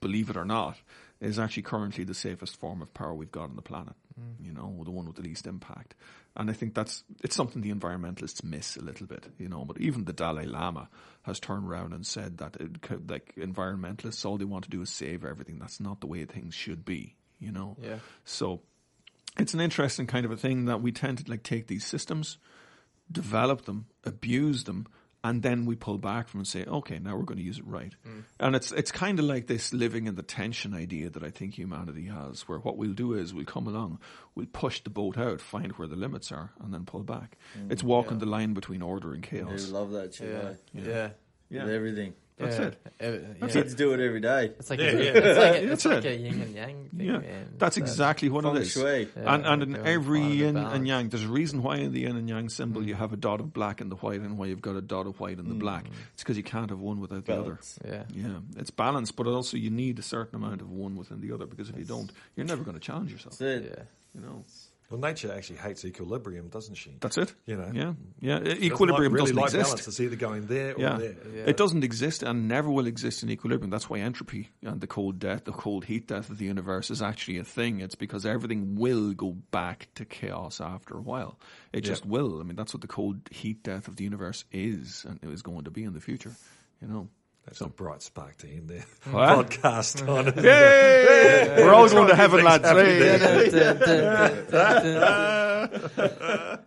believe 0.00 0.30
it 0.30 0.36
or 0.36 0.44
not, 0.44 0.76
is 1.20 1.38
actually 1.38 1.62
currently 1.62 2.04
the 2.04 2.14
safest 2.14 2.56
form 2.56 2.82
of 2.82 2.92
power 2.94 3.14
we've 3.14 3.32
got 3.32 3.50
on 3.50 3.56
the 3.56 3.62
planet. 3.62 3.94
Mm-hmm. 4.18 4.44
You 4.44 4.52
know, 4.52 4.82
the 4.84 4.90
one 4.90 5.06
with 5.06 5.16
the 5.16 5.22
least 5.22 5.46
impact. 5.46 5.94
And 6.36 6.50
I 6.50 6.52
think 6.52 6.74
that's 6.74 7.04
it's 7.22 7.36
something 7.36 7.62
the 7.62 7.72
environmentalists 7.72 8.42
miss 8.44 8.76
a 8.76 8.82
little 8.82 9.06
bit. 9.06 9.26
You 9.38 9.48
know, 9.48 9.64
but 9.64 9.80
even 9.80 10.04
the 10.04 10.12
Dalai 10.12 10.46
Lama 10.46 10.88
has 11.22 11.40
turned 11.40 11.68
around 11.68 11.92
and 11.92 12.06
said 12.06 12.38
that 12.38 12.56
it, 12.56 12.80
could- 12.82 13.10
like 13.10 13.34
environmentalists, 13.36 14.24
all 14.24 14.38
they 14.38 14.44
want 14.44 14.64
to 14.64 14.70
do 14.70 14.82
is 14.82 14.90
save 14.90 15.24
everything. 15.24 15.58
That's 15.58 15.80
not 15.80 16.00
the 16.00 16.06
way 16.06 16.24
things 16.24 16.54
should 16.54 16.84
be. 16.84 17.14
You 17.38 17.52
know. 17.52 17.76
Yeah. 17.80 17.98
So 18.24 18.62
it's 19.38 19.54
an 19.54 19.60
interesting 19.60 20.06
kind 20.06 20.24
of 20.24 20.32
a 20.32 20.36
thing 20.36 20.64
that 20.66 20.82
we 20.82 20.92
tend 20.92 21.18
to 21.18 21.30
like 21.30 21.42
take 21.42 21.66
these 21.66 21.86
systems, 21.86 22.38
develop 23.10 23.64
them, 23.64 23.86
abuse 24.04 24.64
them, 24.64 24.86
and 25.28 25.42
then 25.42 25.66
we 25.66 25.76
pull 25.76 25.98
back 25.98 26.28
from 26.28 26.40
and 26.40 26.46
say, 26.48 26.64
okay, 26.64 26.98
now 26.98 27.16
we're 27.16 27.24
going 27.24 27.38
to 27.38 27.44
use 27.44 27.58
it 27.58 27.66
right. 27.66 27.92
And 28.40 28.56
it's 28.56 28.72
it's 28.72 28.90
kind 28.90 29.18
of 29.18 29.24
like 29.26 29.46
this 29.46 29.72
living 29.72 30.06
in 30.06 30.14
the 30.14 30.22
tension 30.22 30.74
idea 30.74 31.10
that 31.10 31.22
I 31.22 31.30
think 31.30 31.54
humanity 31.54 32.06
has, 32.06 32.48
where 32.48 32.58
what 32.58 32.76
we'll 32.76 32.94
do 32.94 33.14
is 33.14 33.34
we'll 33.34 33.44
come 33.44 33.66
along, 33.66 33.98
we'll 34.34 34.46
push 34.46 34.80
the 34.80 34.90
boat 34.90 35.18
out, 35.18 35.40
find 35.40 35.72
where 35.72 35.88
the 35.88 35.96
limits 35.96 36.32
are, 36.32 36.52
and 36.62 36.72
then 36.72 36.84
pull 36.84 37.02
back. 37.02 37.36
It's 37.68 37.82
walking 37.82 38.18
the 38.18 38.26
line 38.26 38.54
between 38.54 38.82
order 38.82 39.12
and 39.12 39.24
I 39.24 39.28
chaos. 39.28 39.68
love 39.70 39.90
that 39.92 40.14
shit. 40.14 40.30
Yeah. 40.30 40.82
eh? 40.82 40.88
Yeah. 40.90 41.08
Yeah. 41.50 41.64
With 41.64 41.72
everything. 41.74 42.14
That's 42.38 42.58
yeah. 42.58 42.66
it. 42.66 42.78
Uh, 43.40 43.46
yeah. 43.46 43.52
Kids 43.52 43.74
do 43.74 43.92
it 43.94 44.00
every 44.00 44.20
day. 44.20 44.52
It's 44.58 44.70
like, 44.70 44.78
Yeah, 44.78 44.86
a, 44.86 44.92
yeah. 44.92 45.10
it's 45.14 45.38
like, 45.38 45.62
a, 45.62 45.66
That's 45.66 45.72
it's 45.72 45.84
like 45.86 46.04
it. 46.04 46.06
a 46.06 46.16
yin 46.16 46.40
and 46.42 46.54
yang 46.54 46.88
thing, 46.96 47.06
Yeah, 47.06 47.18
man. 47.18 47.48
that's 47.58 47.74
That- 47.76 47.80
exactly 47.82 48.28
what 48.28 48.44
Feng 48.44 48.56
it 48.56 48.62
is. 48.62 48.70
shui. 48.72 49.08
Yeah, 49.16 49.34
and 49.34 49.46
and 49.46 49.62
in 49.64 49.72
doing 49.72 49.86
every 49.86 50.20
fine 50.20 50.28
with 50.30 50.38
yin 50.38 50.54
balance. 50.54 50.74
and 50.76 50.86
yang, 50.88 51.08
there's 51.08 51.24
a 51.24 51.28
reason 51.28 51.62
why 51.62 51.76
in 51.76 51.92
the 51.92 52.00
yin 52.00 52.16
and 52.16 52.28
yang 52.28 52.48
symbol 52.48 52.82
you 52.82 52.94
have 52.94 53.12
a 53.12 53.16
dot 53.16 53.40
of 53.40 53.52
black 53.52 53.80
in 53.80 53.88
the 53.88 53.96
white 53.96 54.20
and 54.20 54.38
why 54.38 54.46
you've 54.46 54.62
got 54.62 54.76
a 54.76 54.80
dot 54.80 55.06
of 55.06 55.18
white 55.20 55.38
in 55.38 55.48
the 55.48 55.54
black. 55.54 55.86
It's 56.14 56.22
because 56.22 56.36
you 56.36 56.42
can't 56.44 56.70
have 56.70 56.78
one 56.80 57.00
without 57.00 57.24
the 57.26 57.32
other. 57.34 57.42
Balance. 57.42 57.78
Yeah. 57.84 58.02
Yeah, 58.14 58.38
it's 58.56 58.70
balanced, 58.70 59.16
but 59.16 59.26
also 59.26 59.56
you 59.56 59.70
need 59.70 59.98
a 59.98 60.02
certain 60.02 60.36
amount 60.36 60.60
of 60.60 60.70
one 60.70 60.96
within 60.96 61.20
the 61.20 61.32
other 61.32 61.46
because 61.46 61.68
if 61.70 61.76
you 61.78 61.84
don't, 61.84 62.10
you're 62.36 62.46
never 62.46 62.62
going 62.62 62.74
to 62.74 62.80
challenge 62.80 63.10
yourself. 63.12 63.38
That's 63.38 63.64
it. 63.66 63.74
Yeah. 63.76 63.84
You 64.14 64.20
know, 64.26 64.44
Well, 64.90 64.98
nature 65.00 65.30
actually 65.30 65.58
hates 65.58 65.84
equilibrium, 65.84 66.48
doesn't 66.48 66.76
she? 66.76 66.96
that's 67.00 67.18
it. 67.18 67.34
You 67.44 67.56
know. 67.56 67.70
yeah, 67.74 67.92
yeah. 68.20 68.38
Doesn't 68.38 68.62
Equilibrium 68.64 69.12
like, 69.12 69.20
really 69.20 69.32
doesn't 69.32 69.36
like 69.36 69.44
exist. 69.46 69.64
balance. 69.70 69.88
It's 69.88 70.00
either 70.00 70.16
going 70.16 70.46
there 70.46 70.74
or 70.74 70.80
Yeah. 70.80 70.96
there. 70.96 71.14
Yeah. 71.34 71.42
It 71.46 71.58
doesn't 71.58 71.84
exist 71.84 72.22
and 72.22 72.48
never 72.48 72.70
will 72.70 72.86
exist 72.86 73.22
in 73.22 73.28
equilibrium. 73.30 73.68
That's 73.70 73.90
why 73.90 73.98
entropy 73.98 74.48
and 74.62 74.80
the 74.80 74.86
cold 74.86 75.18
death, 75.18 75.44
the 75.44 75.52
cold 75.52 75.84
heat 75.84 76.06
death 76.06 76.30
of 76.30 76.38
the 76.38 76.46
universe 76.46 76.90
is 76.90 77.02
actually 77.02 77.36
a 77.36 77.44
thing. 77.44 77.80
It's 77.80 77.96
because 77.96 78.24
everything 78.24 78.76
will 78.76 79.12
go 79.12 79.32
back 79.50 79.88
to 79.96 80.06
chaos 80.06 80.58
after 80.60 80.96
a 80.96 81.02
while. 81.02 81.38
It 81.72 81.82
just 81.82 82.06
will. 82.06 82.40
I 82.40 82.44
mean, 82.44 82.56
that's 82.56 82.72
what 82.72 82.80
the 82.80 82.86
cold 82.88 83.20
heat 83.30 83.62
death 83.62 83.88
of 83.88 83.96
the 83.96 84.04
universe 84.04 84.46
is 84.52 85.04
and 85.06 85.18
it 85.22 85.28
is 85.28 85.42
going 85.42 85.64
to 85.64 85.70
be 85.70 85.84
in 85.84 85.92
the 85.92 86.00
future. 86.00 86.32
You 86.80 86.88
know. 86.88 87.08
That's 87.48 87.62
a 87.62 87.68
bright 87.68 88.02
spark 88.02 88.36
to 88.38 88.46
end 88.46 88.68
there. 88.68 88.84
What? 89.10 89.48
Podcast 89.48 90.06
on 90.06 90.28
it. 90.28 90.36
Yay! 90.36 91.64
We're 91.64 91.72
all 91.72 91.88
going 91.88 92.08
to 92.08 92.14
heaven, 92.14 92.44
lads. 92.44 92.64
Eh? 92.64 92.74
Hey. 92.74 93.18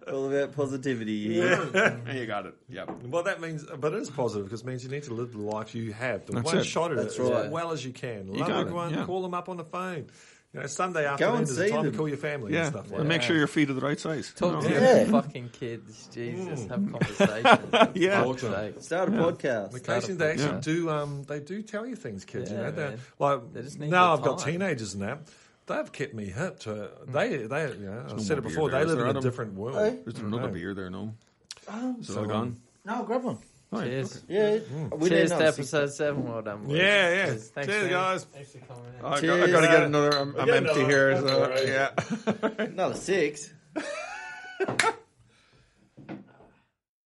All 0.11 0.25
about 0.27 0.55
positivity. 0.55 1.33
here. 1.33 2.01
you 2.13 2.25
got 2.25 2.47
it. 2.47 2.55
Yep. 2.69 3.03
Well, 3.03 3.21
that 3.23 3.39
means, 3.41 3.63
but 3.79 3.93
it 3.93 3.99
is 4.01 4.09
positive 4.09 4.45
because 4.47 4.61
it 4.61 4.67
means 4.67 4.83
you 4.83 4.89
need 4.89 5.03
to 5.03 5.13
live 5.13 5.31
the 5.33 5.39
life 5.39 5.75
you 5.75 5.93
have, 5.93 6.25
the 6.25 6.33
That's 6.33 6.45
one 6.45 6.57
it. 6.57 6.63
shot 6.65 6.89
at 6.91 6.97
That's 6.97 7.15
it 7.17 7.31
as 7.31 7.51
well 7.51 7.71
as 7.71 7.85
you 7.85 7.91
can. 7.91 8.33
Love 8.33 8.47
got 8.47 8.49
it, 8.49 8.55
everyone, 8.61 8.89
yeah. 8.93 9.05
call 9.05 9.21
them 9.21 9.33
up 9.35 9.49
on 9.49 9.57
the 9.57 9.63
phone. 9.63 10.07
You 10.53 10.59
know, 10.59 10.67
Sunday 10.67 11.05
and 11.05 11.13
afternoon 11.13 11.43
is 11.43 11.55
the 11.55 11.69
time 11.69 11.83
them. 11.83 11.91
to 11.93 11.97
call 11.97 12.07
your 12.09 12.17
family 12.17 12.53
Yeah. 12.53 12.63
and 12.65 12.73
stuff 12.73 12.85
like 12.91 12.99
And 12.99 13.09
that. 13.09 13.13
make 13.13 13.21
sure 13.21 13.37
your 13.37 13.47
feet 13.47 13.69
are 13.69 13.73
the 13.73 13.79
right 13.79 13.97
size. 13.97 14.33
Talk 14.35 14.61
you 14.63 14.69
to 14.69 14.73
know? 14.75 14.81
your 14.81 14.97
Yeah. 14.97 15.05
fucking 15.05 15.49
kids. 15.53 16.09
Jesus, 16.13 16.59
have 16.67 16.91
conversations. 16.91 17.87
Yeah. 17.95 18.23
For 18.23 18.37
fuck's 18.37 18.41
sake. 18.41 18.83
Start 18.83 19.09
a 19.09 19.11
podcast. 19.13 19.75
Occasionally 19.75 20.15
they 20.15 20.31
actually 20.31 20.45
Yeah. 20.47 20.59
do 20.61 20.89
um 20.89 21.23
they 21.23 21.39
do 21.39 21.61
tell 21.61 21.85
you 21.85 21.95
things, 21.95 22.25
kids. 22.25 22.51
you 22.51 22.57
know, 22.57 22.69
They're- 22.71 22.97
like 23.17 23.53
They 23.53 23.61
just 23.61 23.79
need 23.79 23.91
now 23.91 24.13
I've 24.13 24.21
got 24.23 24.39
teenagers 24.39 24.93
and 24.93 25.03
that. 25.03 25.19
They've 25.67 25.89
kept 25.91 26.13
me 26.15 26.25
hip 26.25 26.59
to 26.61 26.89
they 27.07 27.37
they 27.45 27.71
you 27.71 27.85
know 27.85 28.05
I've 28.11 28.21
said 28.21 28.37
it 28.37 28.41
before. 28.41 28.69
beer 28.69 28.79
They 28.79 28.85
there, 28.85 28.87
is 28.87 28.89
live 28.95 28.99
in 28.99 29.05
a 29.05 29.09
Adam? 29.11 29.23
different 29.23 29.53
world. 29.53 29.77
Hey. 29.77 29.99
Is 30.05 30.15
there 30.15 30.25
another 30.25 30.49
beer 30.49 30.73
there? 30.73 30.89
No. 30.89 31.13
Oh, 31.69 31.95
Is 31.97 32.09
it 32.09 32.17
all 32.17 32.25
gone? 32.25 32.57
no, 32.83 33.03
grab 33.03 33.23
one. 33.23 33.37
Right, 33.71 33.85
Cheers. 33.85 34.23
Yeah. 34.27 34.57
Mm. 34.57 34.97
We 34.97 35.03
need 35.09 35.15
Cheers 35.15 35.29
to 35.29 35.45
episode 35.47 35.93
seven. 35.93 36.25
Well 36.27 36.41
done. 36.41 36.65
boys. 36.65 36.75
Yeah, 36.77 36.83
yeah. 37.13 37.25
Cheers, 37.27 37.47
Thanks, 37.49 37.67
Cheers, 37.69 37.89
guys. 37.89 38.23
Thanks 38.25 38.51
for 38.51 38.57
coming 38.59 38.83
in. 38.99 39.05
I 39.05 39.21
got, 39.21 39.23
I 39.39 39.51
got 39.51 39.61
to 39.61 39.67
get 39.67 39.83
another. 39.83 40.17
Um, 40.19 40.35
I'm, 40.35 40.41
I'm 40.41 40.45
get 40.47 40.55
empty 40.57 40.71
another. 40.71 40.85
here. 40.89 41.21
That's 41.21 41.27
So, 41.27 41.43
all 41.43 41.49
right. 41.49 41.67
yeah. 42.59 42.65
Another 42.65 42.95
six. 42.95 43.53